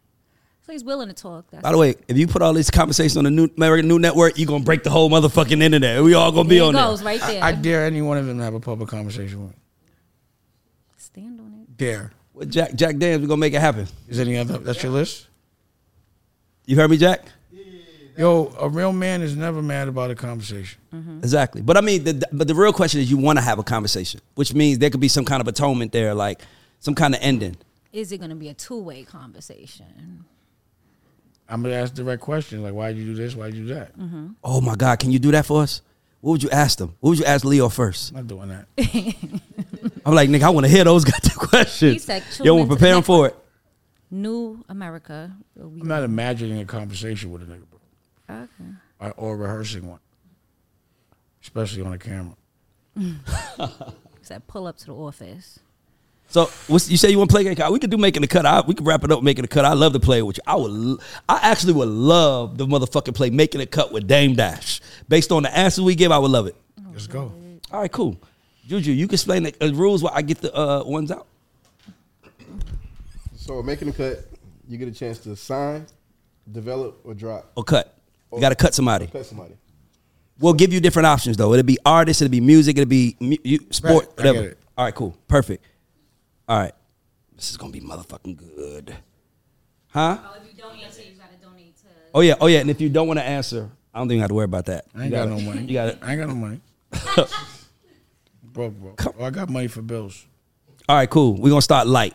So 0.63 0.73
he's 0.73 0.83
willing 0.85 1.09
to 1.09 1.15
talk. 1.15 1.45
That's 1.51 1.63
By 1.63 1.73
the 1.73 1.79
way, 1.79 1.95
if 2.09 2.17
you 2.17 2.27
put 2.27 2.41
all 2.41 2.55
these 2.55 2.71
conversations 2.71 3.17
on 3.19 3.25
the 3.25 3.31
new 3.31 3.49
American 3.57 3.89
Nu 3.89 3.99
Network, 3.99 4.39
you're 4.39 4.47
gonna 4.47 4.65
break 4.65 4.83
the 4.83 4.91
whole 4.91 5.11
motherfucking 5.11 5.63
internet. 5.63 6.03
We 6.03 6.15
all 6.15 6.33
gonna 6.33 6.49
be 6.49 6.57
there 6.57 6.65
on 6.69 6.71
it 6.75 6.79
there. 6.79 6.87
goes 6.87 7.03
right 7.03 7.21
there. 7.21 7.45
I 7.45 7.53
dare 7.53 7.85
any 7.85 8.01
one 8.01 8.17
of 8.17 8.27
them 8.27 8.39
to 8.39 8.45
have 8.45 8.55
a 8.55 8.61
public 8.61 8.89
conversation 8.89 9.45
with. 9.47 9.57
Stand 10.97 11.39
on 11.41 11.53
it. 11.63 11.77
Dare. 11.77 12.13
With 12.33 12.51
Jack 12.51 12.75
Jack 12.75 12.97
Daniels, 12.97 13.21
we 13.21 13.27
gonna 13.29 13.37
make 13.39 13.53
it 13.53 13.61
happen. 13.61 13.87
Is 14.09 14.19
any 14.19 14.39
other? 14.39 14.57
That's 14.59 14.83
your 14.83 14.93
list. 14.93 15.27
You 16.65 16.77
heard 16.77 16.91
me, 16.91 16.97
Jack? 16.97 17.27
Yo, 18.17 18.55
a 18.59 18.69
real 18.69 18.93
man 18.93 19.23
is 19.23 19.37
never 19.37 19.63
mad 19.63 19.89
about 19.89 20.11
a 20.11 20.15
conversation. 20.15 20.81
Mm-hmm. 20.95 21.19
Exactly. 21.19 21.63
But 21.63 21.77
I 21.77 21.81
mean, 21.81 22.05
the, 22.05 22.29
but 22.33 22.47
the 22.47 22.55
real 22.55 22.73
question 22.73 23.01
is, 23.01 23.11
you 23.11 23.17
want 23.17 23.39
to 23.39 23.43
have 23.43 23.59
a 23.59 23.63
conversation, 23.63 24.21
which 24.35 24.53
means 24.55 24.79
there 24.79 24.91
could 24.91 25.01
be 25.01 25.09
some 25.09 25.25
kind 25.25 25.41
of 25.41 25.49
atonement 25.49 25.93
there, 25.93 26.15
like 26.15 26.41
some 26.79 26.95
kind 26.95 27.15
of 27.15 27.21
ending. 27.23 27.57
Is 27.93 28.13
it 28.13 28.19
going 28.19 28.31
to 28.31 28.37
be 28.37 28.49
a 28.49 28.55
two 28.55 28.79
way 28.79 29.05
conversation? 29.05 30.25
I'm 31.49 31.63
gonna 31.63 31.75
ask 31.75 31.93
direct 31.93 32.23
questions 32.23 32.63
like, 32.63 32.73
"Why'd 32.73 32.97
you 32.97 33.05
do 33.05 33.15
this? 33.15 33.35
Why'd 33.35 33.53
you 33.55 33.67
do 33.67 33.75
that?" 33.75 33.99
Mm-hmm. 33.99 34.29
Oh 34.43 34.63
my 34.63 34.75
God, 34.75 34.99
can 34.99 35.11
you 35.11 35.19
do 35.19 35.33
that 35.33 35.45
for 35.45 35.63
us? 35.63 35.83
What 36.23 36.33
would 36.33 36.43
you 36.43 36.51
ask 36.51 36.79
them? 36.79 36.95
What 37.01 37.11
would 37.11 37.19
you 37.19 37.25
ask 37.25 37.45
Lyor 37.45 37.71
first? 37.71 38.11
I'm 38.11 38.17
not 38.17 38.27
doing 38.29 38.49
that. 38.49 38.67
I'm 40.07 40.15
like, 40.15 40.31
nigga, 40.31 40.45
I 40.45 40.51
want 40.51 40.65
to 40.65 40.73
hear 40.73 40.85
those 40.85 41.05
goddamn 41.11 41.37
questions. 41.37 41.93
He 41.95 41.99
said, 41.99 42.23
Yo, 42.43 42.55
we're 42.55 42.67
preparing 42.67 43.03
for 43.03 43.27
it. 43.27 43.37
New 44.09 44.65
America. 44.69 45.35
I'm 45.61 45.79
not 45.81 46.05
imagining 46.05 46.61
a 46.61 46.65
conversation 46.65 47.33
with 47.33 47.43
a 47.43 47.47
nigga, 47.47 47.69
bro, 47.69 47.72
Okay. 48.31 48.49
or, 49.01 49.13
or 49.17 49.37
rehearsing 49.37 49.89
one, 49.89 50.01
especially 51.43 51.83
on 51.83 51.93
a 51.93 51.99
camera. 51.99 52.37
He 54.23 54.27
said, 54.27 54.47
pull 54.47 54.69
up 54.69 54.77
to 54.79 54.87
the 54.87 54.95
office. 54.95 55.59
So 56.29 56.47
what's, 56.69 56.89
you 56.89 56.97
say 56.97 57.11
you 57.11 57.19
want 57.19 57.29
to 57.29 57.35
play 57.35 57.43
game? 57.43 57.73
We 57.73 57.81
could 57.81 57.91
do 57.91 57.97
making 57.97 58.23
the 58.23 58.29
cut. 58.29 58.47
I, 58.47 58.61
we 58.61 58.73
could 58.75 58.87
wrap 58.87 59.03
it 59.03 59.11
up 59.11 59.21
making 59.23 59.43
the 59.43 59.49
cut. 59.49 59.65
I 59.65 59.73
love 59.73 59.95
to 59.95 60.01
play 60.01 60.23
with 60.23 60.37
you. 60.37 60.43
I 60.47 60.55
would. 60.55 60.71
l- 60.71 60.99
I 61.29 61.41
actually 61.43 61.73
would 61.73 61.89
love 61.89 62.57
the 62.57 62.65
motherfucking 62.65 63.17
play 63.17 63.31
making 63.31 63.59
the 63.59 63.67
cut 63.67 63.93
with 63.93 64.07
Dame 64.07 64.35
Dash. 64.37 64.81
Based 65.09 65.33
on 65.33 65.43
the 65.43 65.55
answers 65.55 65.83
we 65.83 65.97
give, 65.97 66.13
I 66.13 66.19
would 66.19 66.31
love 66.31 66.47
it. 66.47 66.55
Let's 66.93 67.09
go. 67.09 67.33
All 67.73 67.81
right, 67.81 67.91
cool. 67.91 68.17
Juju, 68.69 68.93
you 68.93 69.09
can 69.09 69.15
explain 69.15 69.43
the 69.43 69.55
uh, 69.61 69.73
rules 69.73 70.05
while 70.05 70.13
I 70.15 70.23
get 70.23 70.39
the 70.39 70.57
uh, 70.57 70.85
ones 70.85 71.11
out. 71.11 71.27
So 73.35 73.61
making 73.61 73.89
the 73.89 73.95
cut, 73.95 74.25
you 74.69 74.79
get 74.79 74.87
a 74.87 74.93
chance 74.93 75.19
to 75.21 75.35
sign, 75.35 75.87
develop, 76.51 77.01
or 77.05 77.13
drop. 77.13 77.51
Or 77.57 77.65
cut. 77.65 77.99
You 78.33 78.41
got 78.41 78.49
to 78.51 78.55
cut 78.55 78.75
somebody. 78.75 79.07
Cut 79.07 79.27
somebody. 79.27 79.55
We'll 80.39 80.55
give 80.55 80.73
you 80.73 80.81
different 80.81 81.07
options 81.07 81.37
though. 81.37 81.53
It'll 81.53 81.63
be 81.65 81.79
artists, 81.85 82.21
it'll 82.23 82.31
be 82.33 82.41
music, 82.41 82.77
it'll 82.79 82.89
be 82.89 83.17
mu- 83.21 83.37
you, 83.45 83.59
sport, 83.71 84.07
Right, 84.07 84.19
I 84.19 84.23
get 84.23 84.29
whatever. 84.35 84.49
it. 84.49 84.59
All 84.77 84.85
right, 84.87 84.95
cool, 84.95 85.17
perfect. 85.29 85.65
All 86.49 86.59
right. 86.59 86.73
This 87.37 87.51
is 87.51 87.57
gonna 87.57 87.73
be 87.73 87.81
motherfucking 87.81 88.37
good. 88.37 88.97
Huh? 89.89 90.19
Oh, 90.25 90.37
if 90.43 90.49
you 90.55 90.61
don't 90.61 90.77
answer, 90.79 91.03
you 91.03 91.11
gotta 91.19 91.37
donate 91.41 91.77
to. 91.77 91.87
Oh 92.15 92.21
yeah, 92.21 92.35
oh 92.41 92.47
yeah. 92.47 92.61
And 92.61 92.71
if 92.71 92.81
you 92.81 92.89
don't 92.89 93.07
want 93.07 93.19
to 93.21 93.25
answer, 93.25 93.71
I 93.95 93.99
don't 93.99 94.09
think 94.09 94.17
you 94.17 94.21
have 94.23 94.31
to 94.31 94.35
worry 94.35 94.47
about 94.47 94.65
that. 94.67 94.87
I 94.95 95.03
ain't 95.03 95.05
You 95.07 95.11
got 95.17 95.29
gotta- 95.29 95.43
no 95.43 95.47
money. 95.51 95.63
You 95.67 95.75
got 95.75 95.89
it. 95.89 95.99
I 96.03 96.13
ain't 96.13 96.21
got 96.21 96.29
no 96.29 96.35
money. 96.35 96.61
broke, 98.43 98.75
bro. 98.81 98.95
Oh, 99.19 99.25
I 99.25 99.31
got 99.31 99.49
money 99.51 99.69
for 99.69 99.83
bills. 99.83 100.27
All 100.89 100.97
right, 100.97 101.09
cool. 101.11 101.35
We're 101.37 101.51
gonna 101.51 101.63
start 101.63 101.87
light. 101.87 102.15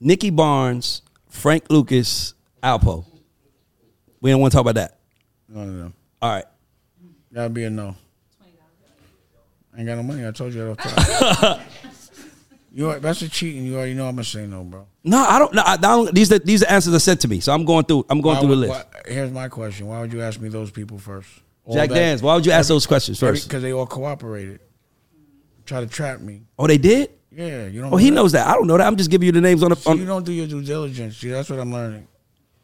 Nicky 0.00 0.30
Barnes, 0.30 1.02
Frank 1.28 1.64
Lucas, 1.70 2.34
Alpo. 2.62 3.04
We 4.24 4.30
don't 4.30 4.40
want 4.40 4.52
to 4.52 4.56
talk 4.56 4.62
about 4.62 4.76
that. 4.76 4.96
Of 5.54 5.66
them. 5.66 5.92
All 6.22 6.30
right. 6.30 6.46
That'd 7.30 7.52
be 7.52 7.64
a 7.64 7.68
no. 7.70 7.94
I 8.40 9.78
ain't 9.78 9.86
got 9.86 9.96
no 9.96 10.02
money. 10.02 10.26
I 10.26 10.30
told 10.30 10.54
you 10.54 10.64
that 10.64 10.70
off 10.70 11.40
top. 11.40 11.60
you 12.72 12.88
are- 12.88 13.00
that's 13.00 13.20
a 13.20 13.28
cheating. 13.28 13.66
You 13.66 13.76
already 13.76 13.92
know 13.92 14.08
I'm 14.08 14.14
gonna 14.14 14.24
say 14.24 14.46
no, 14.46 14.64
bro. 14.64 14.86
No, 15.02 15.18
I 15.18 15.38
don't. 15.38 15.52
No, 15.52 15.60
I, 15.60 15.74
I 15.74 15.76
don't. 15.76 16.14
These 16.14 16.32
are 16.32 16.38
these 16.38 16.62
are 16.62 16.70
answers 16.70 16.94
are 16.94 17.00
sent 17.00 17.20
to 17.20 17.28
me, 17.28 17.40
so 17.40 17.52
I'm 17.52 17.66
going 17.66 17.84
through. 17.84 18.06
I'm 18.08 18.22
going 18.22 18.36
Why 18.36 18.40
through 18.40 18.50
the 18.50 18.56
list. 18.56 18.70
why- 18.72 19.00
here's 19.12 19.30
my 19.30 19.48
question: 19.48 19.88
Why 19.88 20.00
would 20.00 20.10
you 20.10 20.22
ask 20.22 20.40
me 20.40 20.48
those 20.48 20.70
people 20.70 20.96
first? 20.96 21.28
All 21.66 21.74
Jack 21.74 21.90
that- 21.90 21.94
Daniels. 21.96 22.22
Why 22.22 22.34
would 22.34 22.46
you 22.46 22.52
ask 22.52 22.68
those 22.68 22.86
questions 22.86 23.20
first? 23.20 23.46
Because 23.46 23.62
they 23.62 23.74
all 23.74 23.86
cooperated. 23.86 24.60
Try 25.66 25.80
to 25.80 25.86
trap 25.86 26.20
me. 26.20 26.44
Oh, 26.58 26.66
they 26.66 26.78
did. 26.78 27.10
Yeah, 27.30 27.66
you 27.66 27.82
don't. 27.82 27.88
Oh, 27.88 27.90
know 27.90 27.96
he 27.98 28.08
that? 28.08 28.14
knows 28.16 28.32
that. 28.32 28.46
I 28.46 28.54
don't 28.54 28.68
know 28.68 28.78
that. 28.78 28.86
I'm 28.86 28.96
just 28.96 29.10
giving 29.10 29.26
you 29.26 29.32
the 29.32 29.42
names 29.42 29.62
on 29.62 29.68
the. 29.68 29.76
See, 29.76 29.92
you 29.96 30.06
don't 30.06 30.24
do 30.24 30.32
your 30.32 30.46
due 30.46 30.62
diligence. 30.62 31.18
See, 31.18 31.28
that's 31.28 31.50
what 31.50 31.58
I'm 31.58 31.70
learning. 31.70 32.08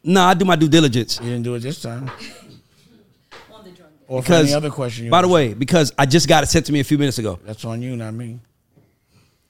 No, 0.03 0.21
I 0.23 0.33
do 0.33 0.45
my 0.45 0.55
due 0.55 0.67
diligence. 0.69 1.19
You 1.21 1.29
didn't 1.29 1.43
do 1.43 1.55
it 1.55 1.59
this 1.59 1.81
time. 1.81 2.09
On 3.53 3.63
the 3.63 3.71
drug. 3.71 3.89
Or 4.07 4.21
for 4.23 4.33
any 4.33 4.53
other 4.53 4.69
question. 4.69 5.05
You 5.05 5.11
by 5.11 5.21
the 5.21 5.27
want- 5.27 5.35
way, 5.49 5.53
because 5.53 5.93
I 5.97 6.05
just 6.05 6.27
got 6.27 6.43
it 6.43 6.47
sent 6.47 6.65
to 6.67 6.73
me 6.73 6.79
a 6.79 6.83
few 6.83 6.97
minutes 6.97 7.17
ago. 7.19 7.39
that's 7.45 7.63
on 7.65 7.81
you, 7.81 7.95
not 7.95 8.13
me. 8.13 8.39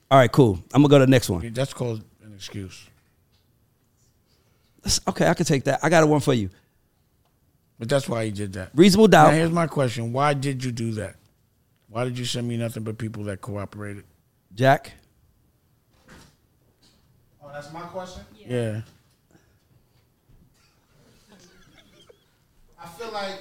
All 0.09 0.17
right, 0.17 0.31
cool. 0.31 0.59
I'm 0.73 0.81
gonna 0.81 0.89
go 0.91 0.99
to 0.99 1.05
the 1.05 1.11
next 1.11 1.29
one. 1.29 1.51
That's 1.53 1.73
called 1.73 2.03
an 2.23 2.33
excuse. 2.35 2.87
That's- 4.83 4.99
Okay, 5.07 5.27
I 5.27 5.33
can 5.33 5.45
take 5.45 5.63
that. 5.65 5.79
I 5.83 5.89
got 5.89 6.03
a 6.03 6.07
one 6.07 6.19
for 6.19 6.33
you. 6.33 6.49
But 7.79 7.89
that's 7.89 8.07
why 8.09 8.25
he 8.25 8.31
did 8.31 8.53
that. 8.53 8.69
Reasonable 8.75 9.07
Now, 9.07 9.25
doubt. 9.25 9.33
here's 9.33 9.51
my 9.51 9.67
question: 9.67 10.11
Why 10.13 10.33
did 10.33 10.63
you 10.63 10.71
do 10.71 10.91
that? 10.93 11.15
Why 11.89 12.03
did 12.03 12.17
you 12.17 12.25
send 12.25 12.47
me 12.47 12.55
nothing 12.57 12.83
but 12.83 12.97
people 12.97 13.23
that 13.25 13.41
cooperated? 13.41 14.03
Jack. 14.53 14.91
Oh, 17.43 17.49
that's 17.51 17.71
my 17.73 17.81
question. 17.81 18.23
Yeah. 18.37 18.81
I 22.81 22.87
feel 22.87 23.11
like 23.11 23.35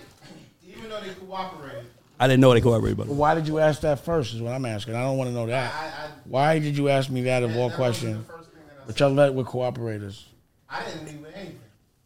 even 0.66 0.88
though 0.90 1.00
they 1.00 1.12
cooperated, 1.14 1.84
I 2.18 2.26
didn't 2.26 2.40
know 2.40 2.52
they 2.52 2.60
cooperated, 2.60 2.98
but 2.98 3.08
But 3.08 3.14
why 3.14 3.34
did 3.34 3.48
you 3.48 3.58
ask 3.58 3.80
that 3.80 4.00
first? 4.04 4.34
Is 4.34 4.42
what 4.42 4.52
I'm 4.52 4.66
asking. 4.66 4.94
I 4.94 5.02
don't 5.02 5.16
want 5.16 5.30
to 5.30 5.34
know 5.34 5.46
that. 5.46 5.72
I, 5.74 5.86
I 5.86 6.10
Why 6.26 6.58
did 6.58 6.76
you 6.76 6.90
ask 6.90 7.08
me 7.08 7.22
that 7.22 7.42
of 7.42 7.56
all 7.56 7.70
that 7.70 7.76
questions? 7.76 8.26
the 8.26 8.32
first 8.32 8.50
thing 8.50 8.62
that 8.68 8.82
I 8.82 8.86
But 8.86 9.00
y'all 9.00 9.10
let 9.10 9.32
with 9.32 9.46
cooperators. 9.46 10.24
I 10.68 10.84
didn't 10.84 11.06
leave 11.06 11.20
with 11.20 11.34
anything. 11.34 11.58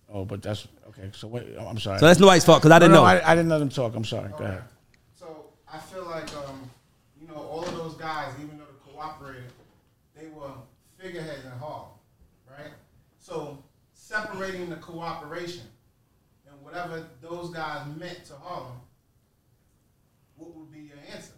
Oh, 0.09 0.25
but 0.25 0.41
that's 0.41 0.69
okay. 0.89 1.11
So 1.13 1.27
wait, 1.27 1.45
I'm 1.59 1.79
sorry. 1.81 1.99
so 1.99 2.07
that's 2.07 2.21
nobody's 2.21 2.45
fault 2.45 2.63
because 2.63 2.71
I 2.71 2.79
didn't 2.79 2.93
no, 2.93 3.01
know. 3.01 3.05
I, 3.05 3.33
I 3.33 3.35
didn't 3.35 3.49
let 3.49 3.59
them 3.59 3.69
talk. 3.69 3.97
I'm 3.97 4.05
sorry. 4.05 4.31
Go 4.39 4.45
ahead. 4.45 4.63
So 5.17 5.47
I 5.71 5.79
feel 5.79 6.05
like 6.05 6.33
um, 6.37 6.71
you 7.21 7.27
know, 7.27 7.35
all 7.35 7.65
of 7.65 7.75
those 7.75 7.95
guys, 7.95 8.33
even 8.41 8.57
though 8.59 8.65
they 8.65 8.93
cooperated, 8.93 9.51
they 10.17 10.29
were 10.29 10.53
figureheads 10.97 11.45
in 11.45 11.51
hall, 11.51 12.01
right? 12.49 12.71
So 13.19 13.59
separating 13.93 14.71
the 14.71 14.77
cooperation 14.77 15.63
and 15.63 15.71
whatever 16.75 17.05
those 17.23 17.51
guys 17.51 17.87
meant 17.99 18.25
to 18.27 18.35
Harlem, 18.35 18.73
what 20.37 20.55
would 20.57 20.73
be 20.73 20.81
your 20.81 20.97
answer? 21.15 21.33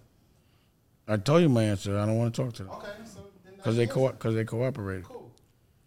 I 1.07 1.17
told 1.19 1.43
you 1.43 1.49
my 1.49 1.65
answer. 1.65 1.99
I 1.99 2.07
don't 2.07 2.17
want 2.17 2.35
to 2.35 2.43
talk 2.43 2.55
to 2.55 2.65
them 2.65 2.73
Okay, 2.73 2.87
so 3.05 3.21
then 3.45 3.55
because 3.57 3.77
they 3.77 3.87
co 3.87 4.09
because 4.09 4.35
they 4.35 4.45
cooperated. 4.45 5.05
Cool. 5.05 5.31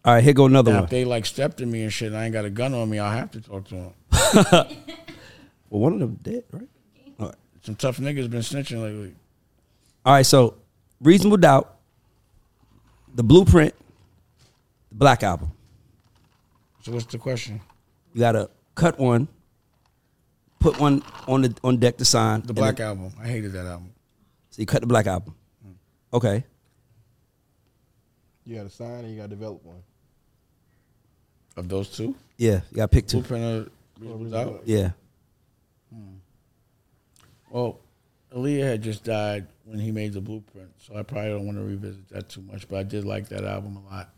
All 0.06 0.14
right, 0.14 0.24
here 0.24 0.34
go 0.34 0.46
another 0.46 0.72
Now, 0.72 0.78
one. 0.78 0.84
if 0.86 0.90
they 0.92 1.04
like 1.04 1.26
stepped 1.26 1.62
in 1.62 1.70
me 1.72 1.84
and 1.84 1.92
shit, 1.92 2.10
and 2.10 2.18
I 2.18 2.26
ain't 2.26 2.34
got 2.34 2.46
a 2.46 2.50
gun 2.50 2.74
on 2.74 2.90
me, 2.90 3.00
I'll 3.00 3.12
have 3.12 3.32
to 3.32 3.42
talk 3.42 3.68
to 3.70 3.76
them. 3.76 3.94
Well, 5.72 5.82
one 5.82 5.94
of 5.94 6.00
them 6.00 6.18
dead, 6.24 6.46
right? 6.52 6.68
All 7.20 7.26
right. 7.28 7.36
Some 7.62 7.76
tough 7.76 7.98
niggas 7.98 8.28
been 8.28 8.40
snitching 8.42 8.82
lately. 8.82 9.14
All 10.04 10.14
right, 10.14 10.26
so 10.26 10.56
reasonable 11.00 11.38
doubt, 11.38 11.76
the 13.14 13.22
blueprint, 13.22 13.76
the 14.90 14.96
Black 14.96 15.22
Album. 15.22 15.52
So 16.82 16.92
what's 16.92 17.06
the 17.06 17.20
question? 17.20 17.62
You 18.16 18.20
gotta 18.20 18.50
cut 18.74 18.98
one, 18.98 19.28
put 20.60 20.80
one 20.80 21.02
on 21.27 21.41
the 21.41 21.56
on 21.64 21.77
deck 21.77 21.98
to 21.98 22.06
sign. 22.06 22.41
The 22.41 22.53
Black 22.53 22.77
then- 22.77 22.88
Album. 22.88 23.14
I 23.19 23.27
hated 23.27 23.53
that 23.53 23.65
album. 23.65 23.91
So 24.52 24.61
you 24.61 24.65
cut 24.65 24.81
the 24.81 24.88
Black 24.88 25.07
Album. 25.07 25.36
Mm. 25.65 25.73
Okay. 26.14 26.44
You 28.45 28.56
got 28.57 28.64
to 28.64 28.69
sign 28.69 29.06
and 29.06 29.11
you 29.11 29.18
got 29.18 29.23
to 29.23 29.36
develop 29.36 29.64
one. 29.64 29.84
Of 31.57 31.68
those 31.68 31.90
two, 31.90 32.15
Yeah, 32.38 32.61
you 32.72 32.77
gotta 32.77 32.88
pick 32.88 33.06
two. 33.06 33.18
Blueprint 33.18 33.44
of 33.44 33.69
Reasonable 33.99 34.30
Doubt. 34.31 34.61
Yeah. 34.64 34.91
Hmm. 35.94 36.14
Well, 37.49 37.80
Aaliyah 38.34 38.64
had 38.64 38.81
just 38.81 39.03
died 39.03 39.48
when 39.65 39.77
he 39.80 39.91
made 39.91 40.14
the 40.14 40.22
Blueprint, 40.22 40.69
so 40.77 40.95
I 40.95 41.03
probably 41.03 41.31
don't 41.31 41.45
want 41.45 41.57
to 41.57 41.64
revisit 41.65 42.07
that 42.10 42.30
too 42.30 42.41
much. 42.44 42.68
But 42.69 42.77
I 42.77 42.84
did 42.84 43.03
like 43.03 43.27
that 43.30 43.44
album 43.44 43.76
a 43.76 43.94
lot. 43.94 44.10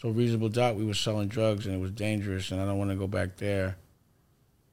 So 0.00 0.08
Reasonable 0.08 0.48
Doubt, 0.48 0.74
we 0.76 0.84
were 0.84 0.94
selling 0.94 1.28
drugs 1.28 1.66
and 1.66 1.74
it 1.76 1.78
was 1.78 1.92
dangerous, 1.92 2.50
and 2.50 2.60
I 2.60 2.64
don't 2.64 2.78
want 2.78 2.90
to 2.90 2.96
go 2.96 3.06
back 3.06 3.36
there. 3.36 3.76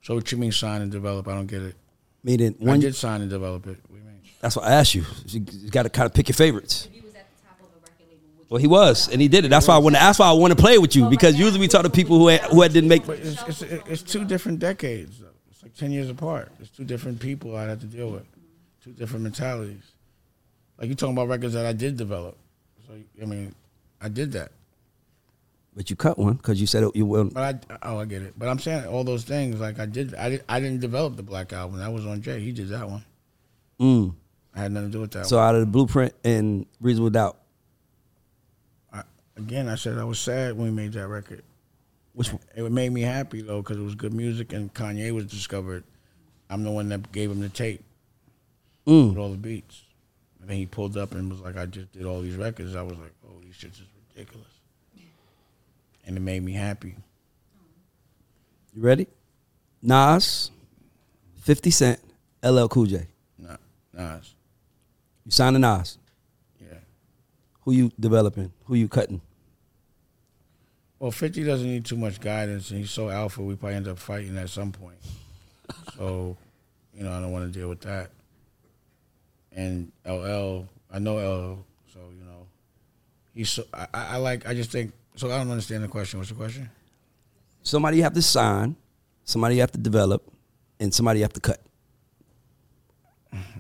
So 0.07 0.15
what 0.15 0.31
you 0.31 0.37
mean 0.37 0.53
sign 0.53 0.81
and 0.81 0.89
develop? 0.89 1.27
I 1.27 1.33
don't 1.33 1.47
get 1.47 1.61
it. 1.61 1.75
Meaning 2.23 2.55
I 2.61 2.63
one. 2.63 2.79
did 2.79 2.95
sign 2.95 3.19
and 3.19 3.29
develop 3.29 3.67
it. 3.67 3.77
What 3.89 3.89
do 3.89 3.95
you 3.95 4.09
mean? 4.09 4.21
That's 4.39 4.55
what 4.55 4.63
I 4.63 4.71
asked 4.71 4.95
you. 4.95 5.03
You 5.25 5.41
got 5.69 5.83
to 5.83 5.89
kind 5.89 6.05
of 6.05 6.13
pick 6.13 6.29
your 6.29 6.33
favorites. 6.33 6.85
If 6.85 6.95
you 6.95 7.01
was 7.03 7.13
at 7.13 7.25
the 7.29 7.45
top 7.45 7.59
of 7.59 7.65
a 7.65 7.79
record 7.81 8.07
label, 8.09 8.39
would 8.39 8.49
Well, 8.49 8.61
he 8.61 8.67
was, 8.67 9.09
and 9.09 9.19
he 9.19 9.27
did 9.27 9.43
it. 9.43 9.49
That's 9.49 9.67
why 9.67 9.75
I 9.75 9.79
want 9.79 9.97
to. 9.97 9.99
That's 9.99 10.17
why 10.17 10.29
I 10.29 10.31
want 10.31 10.51
to 10.51 10.55
play 10.55 10.77
with 10.77 10.95
you 10.95 11.09
because 11.09 11.37
usually 11.37 11.59
we 11.59 11.67
talk 11.67 11.83
to 11.83 11.89
people 11.89 12.19
who 12.19 12.29
had, 12.29 12.39
who 12.43 12.61
had 12.61 12.71
didn't 12.71 12.87
make. 12.87 13.05
But 13.05 13.19
it's, 13.19 13.41
it's, 13.49 13.61
it's 13.61 14.01
two 14.01 14.23
different 14.23 14.59
decades. 14.59 15.19
Though. 15.19 15.27
It's 15.51 15.61
like 15.61 15.75
ten 15.75 15.91
years 15.91 16.09
apart. 16.09 16.53
It's 16.61 16.69
two 16.69 16.85
different 16.85 17.19
people 17.19 17.57
I 17.57 17.63
had 17.63 17.81
to 17.81 17.87
deal 17.87 18.09
with, 18.09 18.23
two 18.81 18.93
different 18.93 19.23
mentalities. 19.23 19.91
Like 20.77 20.87
you 20.87 20.95
talking 20.95 21.17
about 21.17 21.27
records 21.27 21.53
that 21.53 21.65
I 21.65 21.73
did 21.73 21.97
develop. 21.97 22.37
So 22.87 22.93
I 23.21 23.25
mean, 23.25 23.53
I 23.99 24.07
did 24.07 24.31
that. 24.31 24.53
But 25.77 25.91
you 25.91 25.95
cut 25.95 26.17
one 26.17 26.33
because 26.33 26.59
you 26.59 26.65
said 26.65 26.81
it, 26.81 26.95
you 26.95 27.05
will. 27.05 27.25
But 27.25 27.67
I 27.71 27.77
oh 27.83 27.99
I 27.99 28.05
get 28.05 28.23
it. 28.23 28.33
But 28.35 28.49
I'm 28.49 28.57
saying 28.57 28.87
all 28.87 29.03
those 29.03 29.23
things 29.23 29.59
like 29.61 29.77
I 29.79 29.85
did. 29.85 30.15
I 30.15 30.29
did, 30.29 30.43
I 30.49 30.59
didn't 30.59 30.81
develop 30.81 31.15
the 31.15 31.21
Black 31.23 31.53
album. 31.53 31.77
That 31.77 31.93
was 31.93 32.03
on 32.07 32.19
Jay. 32.23 32.39
He 32.39 32.51
did 32.51 32.69
that 32.69 32.89
one. 32.89 33.05
Mm. 33.79 34.15
I 34.55 34.59
had 34.61 34.71
nothing 34.71 34.89
to 34.89 34.91
do 34.91 35.01
with 35.01 35.11
that. 35.11 35.27
So 35.27 35.37
one. 35.37 35.45
out 35.45 35.53
of 35.53 35.61
the 35.61 35.67
blueprint 35.67 36.15
and 36.23 36.65
reasonable 36.81 37.11
doubt, 37.11 37.37
I, 38.91 39.03
again, 39.37 39.67
I 39.69 39.75
said 39.75 39.99
I 39.99 40.03
was 40.03 40.17
sad 40.19 40.57
when 40.57 40.65
we 40.65 40.71
made 40.71 40.93
that 40.93 41.07
record. 41.07 41.43
which 42.13 42.33
one? 42.33 42.41
It 42.55 42.71
made 42.71 42.91
me 42.91 43.01
happy 43.01 43.41
though 43.41 43.61
because 43.61 43.77
it 43.77 43.83
was 43.83 43.93
good 43.93 44.13
music 44.13 44.53
and 44.53 44.73
Kanye 44.73 45.11
was 45.13 45.25
discovered. 45.27 45.83
I'm 46.49 46.63
the 46.63 46.71
one 46.71 46.89
that 46.89 47.11
gave 47.11 47.29
him 47.29 47.39
the 47.39 47.49
tape 47.49 47.83
Mm. 48.87 49.09
with 49.09 49.17
all 49.17 49.29
the 49.29 49.37
beats. 49.37 49.83
And 50.39 50.49
then 50.49 50.57
he 50.57 50.65
pulled 50.65 50.97
up 50.97 51.11
and 51.13 51.29
was 51.29 51.41
like, 51.41 51.55
"I 51.55 51.67
just 51.67 51.91
did 51.91 52.05
all 52.05 52.21
these 52.21 52.35
records." 52.35 52.73
I 52.73 52.81
was 52.81 52.97
like, 52.97 53.13
"Oh, 53.27 53.39
these 53.43 53.53
shits 53.53 53.73
is 53.73 53.87
ridiculous," 54.15 54.47
and 56.07 56.17
it 56.17 56.21
made 56.21 56.41
me 56.41 56.53
happy. 56.53 56.95
You 58.73 58.81
ready? 58.81 59.07
Nas, 59.81 60.49
Fifty 61.41 61.69
Cent, 61.69 61.99
LL 62.43 62.67
Cool 62.67 62.85
J. 62.87 63.07
Nah, 63.37 63.57
Nas, 63.93 64.33
You 65.25 65.31
signed 65.31 65.55
to 65.55 65.59
Nas. 65.59 65.97
yeah. 66.59 66.77
Who 67.61 67.73
you 67.73 67.91
developing? 67.99 68.51
Who 68.65 68.75
you 68.75 68.87
cutting? 68.87 69.21
Well, 70.99 71.11
Fifty 71.11 71.43
doesn't 71.43 71.67
need 71.67 71.85
too 71.85 71.95
much 71.97 72.19
guidance, 72.19 72.71
and 72.71 72.79
he's 72.79 72.89
so 72.91 73.09
alpha. 73.09 73.41
We 73.43 73.55
probably 73.55 73.75
end 73.75 73.87
up 73.87 73.99
fighting 73.99 74.37
at 74.37 74.49
some 74.49 74.71
point. 74.71 74.97
So, 75.97 76.37
you 76.93 77.03
know, 77.03 77.11
I 77.11 77.19
don't 77.19 77.31
want 77.31 77.51
to 77.51 77.59
deal 77.59 77.67
with 77.69 77.81
that. 77.81 78.11
And 79.51 79.91
LL, 80.05 80.67
I 80.93 80.99
know 80.99 81.15
LL, 81.15 81.65
so 81.91 81.99
you 82.17 82.23
know, 82.23 82.45
he's 83.33 83.49
so. 83.49 83.63
I 83.73 83.87
I 83.93 84.17
like. 84.17 84.47
I 84.47 84.53
just 84.53 84.71
think. 84.71 84.93
So 85.17 85.31
I 85.31 85.37
don't 85.39 85.49
understand 85.49 85.83
the 85.83 85.87
question. 85.87 86.19
What's 86.19 86.29
the 86.29 86.35
question? 86.35 86.69
Somebody 87.63 87.97
you 87.97 88.03
have 88.03 88.13
to 88.13 88.21
sign, 88.21 88.75
somebody 89.23 89.55
you 89.55 89.61
have 89.61 89.71
to 89.71 89.79
develop, 89.79 90.23
and 90.79 90.93
somebody 90.93 91.19
you 91.19 91.23
have 91.23 91.33
to 91.33 91.39
cut. 91.39 91.59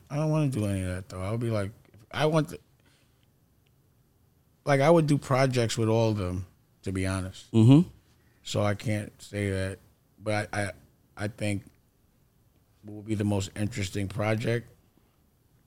I 0.09 0.15
don't 0.15 0.29
want 0.29 0.53
to 0.53 0.59
do 0.59 0.65
any 0.67 0.81
of 0.83 0.87
that 0.89 1.09
though. 1.09 1.19
I 1.21 1.31
would 1.31 1.39
be 1.39 1.49
like, 1.49 1.71
I 2.11 2.27
want 2.27 2.49
to, 2.49 2.59
like 4.65 4.81
I 4.81 4.89
would 4.89 5.07
do 5.07 5.17
projects 5.17 5.77
with 5.77 5.89
all 5.89 6.11
of 6.11 6.17
them, 6.17 6.45
to 6.83 6.91
be 6.91 7.07
honest. 7.07 7.51
Mm-hmm. 7.51 7.89
So 8.43 8.61
I 8.61 8.75
can't 8.75 9.11
say 9.21 9.49
that, 9.49 9.79
but 10.23 10.47
I, 10.53 10.61
I, 10.61 10.71
I 11.17 11.27
think 11.27 11.63
what 12.83 12.97
would 12.97 13.05
be 13.05 13.15
the 13.15 13.23
most 13.25 13.49
interesting 13.57 14.07
project 14.07 14.69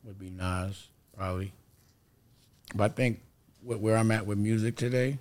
would 0.05 0.19
be 0.21 0.31
Nas, 0.31 0.87
probably. 1.17 1.53
But 2.77 2.93
I 2.93 2.95
think 2.95 3.21
wh- 3.67 3.83
where 3.83 3.97
I'm 3.97 4.11
at 4.13 4.25
with 4.25 4.39
music 4.39 4.77
today, 4.77 5.19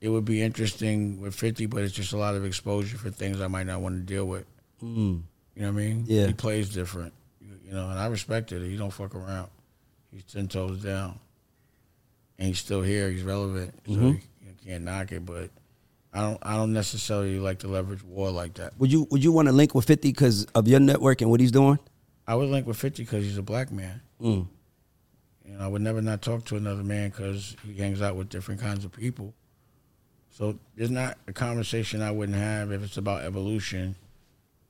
it 0.00 0.08
would 0.08 0.24
be 0.24 0.42
interesting 0.42 1.20
with 1.20 1.34
50, 1.34 1.66
but 1.66 1.82
it's 1.82 1.94
just 1.94 2.12
a 2.12 2.16
lot 2.18 2.34
of 2.34 2.44
exposure 2.44 2.96
for 2.98 3.10
things 3.10 3.40
I 3.40 3.46
might 3.48 3.66
not 3.66 3.80
want 3.80 3.96
to 3.96 4.02
deal 4.02 4.26
with. 4.26 4.44
Mm. 4.82 5.22
You 5.54 5.62
know 5.62 5.72
what 5.72 5.80
I 5.80 5.84
mean? 5.84 6.04
Yeah. 6.06 6.26
He 6.26 6.34
plays 6.34 6.68
different, 6.68 7.12
you, 7.40 7.72
know, 7.72 7.88
and 7.88 7.98
I 7.98 8.06
respected 8.08 8.62
it. 8.62 8.68
He 8.68 8.76
don't 8.76 8.92
fuck 8.92 9.14
around. 9.14 9.48
He's 10.10 10.24
ten 10.24 10.48
toes 10.48 10.82
down. 10.82 11.18
and 12.38 12.48
he's 12.48 12.58
still 12.58 12.82
here. 12.82 13.10
He's 13.10 13.22
relevant, 13.22 13.74
so 13.86 13.92
Mhm. 13.92 14.02
you, 14.02 14.20
you 14.46 14.52
can't 14.62 14.84
knock 14.84 15.10
it. 15.12 15.24
But 15.24 15.48
I 16.12 16.20
don't 16.20 16.38
I 16.42 16.54
don't 16.56 16.74
necessarily 16.74 17.38
like 17.38 17.60
to 17.60 17.68
leverage 17.68 18.02
war 18.04 18.30
like 18.30 18.54
that. 18.54 18.78
Would 18.78 18.92
you 18.92 19.06
Would 19.10 19.24
you 19.24 19.32
want 19.32 19.48
to 19.48 19.52
link 19.52 19.74
with 19.74 19.86
Fifty 19.86 20.12
because 20.12 20.44
of 20.54 20.68
your 20.68 20.78
network 20.80 21.22
and 21.22 21.30
what 21.30 21.40
he's 21.40 21.50
doing? 21.50 21.78
I 22.26 22.34
would 22.34 22.50
link 22.50 22.66
with 22.66 22.76
Fifty 22.76 23.04
because 23.04 23.24
he's 23.24 23.38
a 23.38 23.42
black 23.42 23.72
man. 23.72 24.02
Mm. 24.20 24.46
Know, 25.46 25.58
I 25.60 25.66
would 25.66 25.80
never 25.80 26.02
not 26.02 26.20
talk 26.20 26.44
to 26.46 26.56
another 26.56 26.82
man 26.82 27.08
because 27.08 27.56
he 27.64 27.74
hangs 27.74 28.02
out 28.02 28.16
with 28.16 28.28
different 28.28 28.60
kinds 28.60 28.84
of 28.84 28.92
people. 28.92 29.32
So 30.36 30.58
it's 30.76 30.90
not 30.90 31.16
a 31.26 31.32
conversation 31.32 32.02
I 32.02 32.10
wouldn't 32.10 32.36
have 32.36 32.70
if 32.70 32.84
it's 32.84 32.98
about 32.98 33.22
evolution 33.22 33.96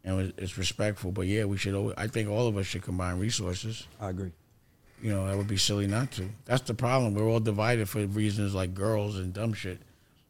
and 0.04 0.32
it's 0.38 0.56
respectful. 0.56 1.10
But 1.10 1.26
yeah, 1.26 1.44
we 1.44 1.56
should. 1.56 1.74
Always, 1.74 1.96
I 1.98 2.06
think 2.06 2.28
all 2.28 2.46
of 2.46 2.56
us 2.56 2.66
should 2.66 2.82
combine 2.82 3.18
resources. 3.18 3.84
I 4.00 4.10
agree. 4.10 4.30
You 5.02 5.12
know, 5.12 5.26
that 5.26 5.36
would 5.36 5.48
be 5.48 5.56
silly 5.56 5.88
not 5.88 6.12
to. 6.12 6.28
That's 6.44 6.62
the 6.62 6.74
problem. 6.74 7.14
We're 7.14 7.28
all 7.28 7.40
divided 7.40 7.88
for 7.88 8.06
reasons 8.06 8.54
like 8.54 8.74
girls 8.74 9.18
and 9.18 9.34
dumb 9.34 9.54
shit. 9.54 9.80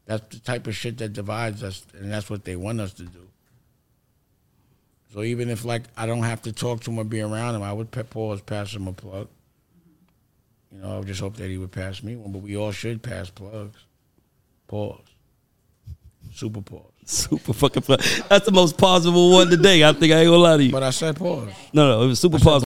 That's 0.07 0.25
the 0.35 0.41
type 0.41 0.67
of 0.67 0.75
shit 0.75 0.97
that 0.99 1.13
divides 1.13 1.63
us, 1.63 1.87
and 1.93 2.11
that's 2.11 2.31
what 2.31 2.45
they 2.45 2.57
want 2.57 2.81
us 2.81 2.95
to 2.95 3.03
do. 3.03 3.29
So 5.13 5.23
even 5.23 5.51
if 5.51 5.67
like 5.67 5.83
I 5.99 6.07
don't 6.07 6.23
have 6.23 6.41
to 6.43 6.53
talk 6.53 6.81
to 6.83 6.91
him 6.91 6.99
or 6.99 7.05
be 7.05 7.21
around 7.21 7.57
him, 7.57 7.63
I 7.63 7.75
would 7.75 7.91
pause, 7.91 8.41
pass 8.41 8.75
him 8.75 8.89
a 8.89 8.93
plug. 8.95 9.29
You 10.73 10.81
know, 10.81 10.95
I 10.95 10.99
would 10.99 11.09
just 11.09 11.21
hope 11.21 11.37
that 11.37 11.51
he 11.51 11.59
would 11.59 11.73
pass 11.73 12.03
me 12.03 12.17
one, 12.17 12.33
but 12.33 12.41
we 12.41 12.57
all 12.57 12.73
should 12.73 13.03
pass 13.03 13.29
plugs. 13.29 13.79
Pause. 14.67 15.16
Super 16.37 16.61
pause. 16.61 16.93
Super 17.07 17.55
fucking. 17.55 17.83
Fun. 17.83 17.97
That's 18.29 18.45
the 18.45 18.53
most 18.53 18.77
plausible 18.77 19.33
one 19.33 19.49
today. 19.49 19.83
I 19.83 19.95
think 19.95 20.13
I 20.13 20.19
ain't 20.19 20.27
gonna 20.27 20.37
lie 20.37 20.59
to 20.59 20.65
you. 20.65 20.71
But 20.71 20.83
I 20.83 20.91
said 20.91 21.17
pause. 21.17 21.49
No, 21.73 21.89
no, 21.89 22.03
it 22.03 22.09
was 22.09 22.21
super 22.21 22.39
plausible. 22.39 22.66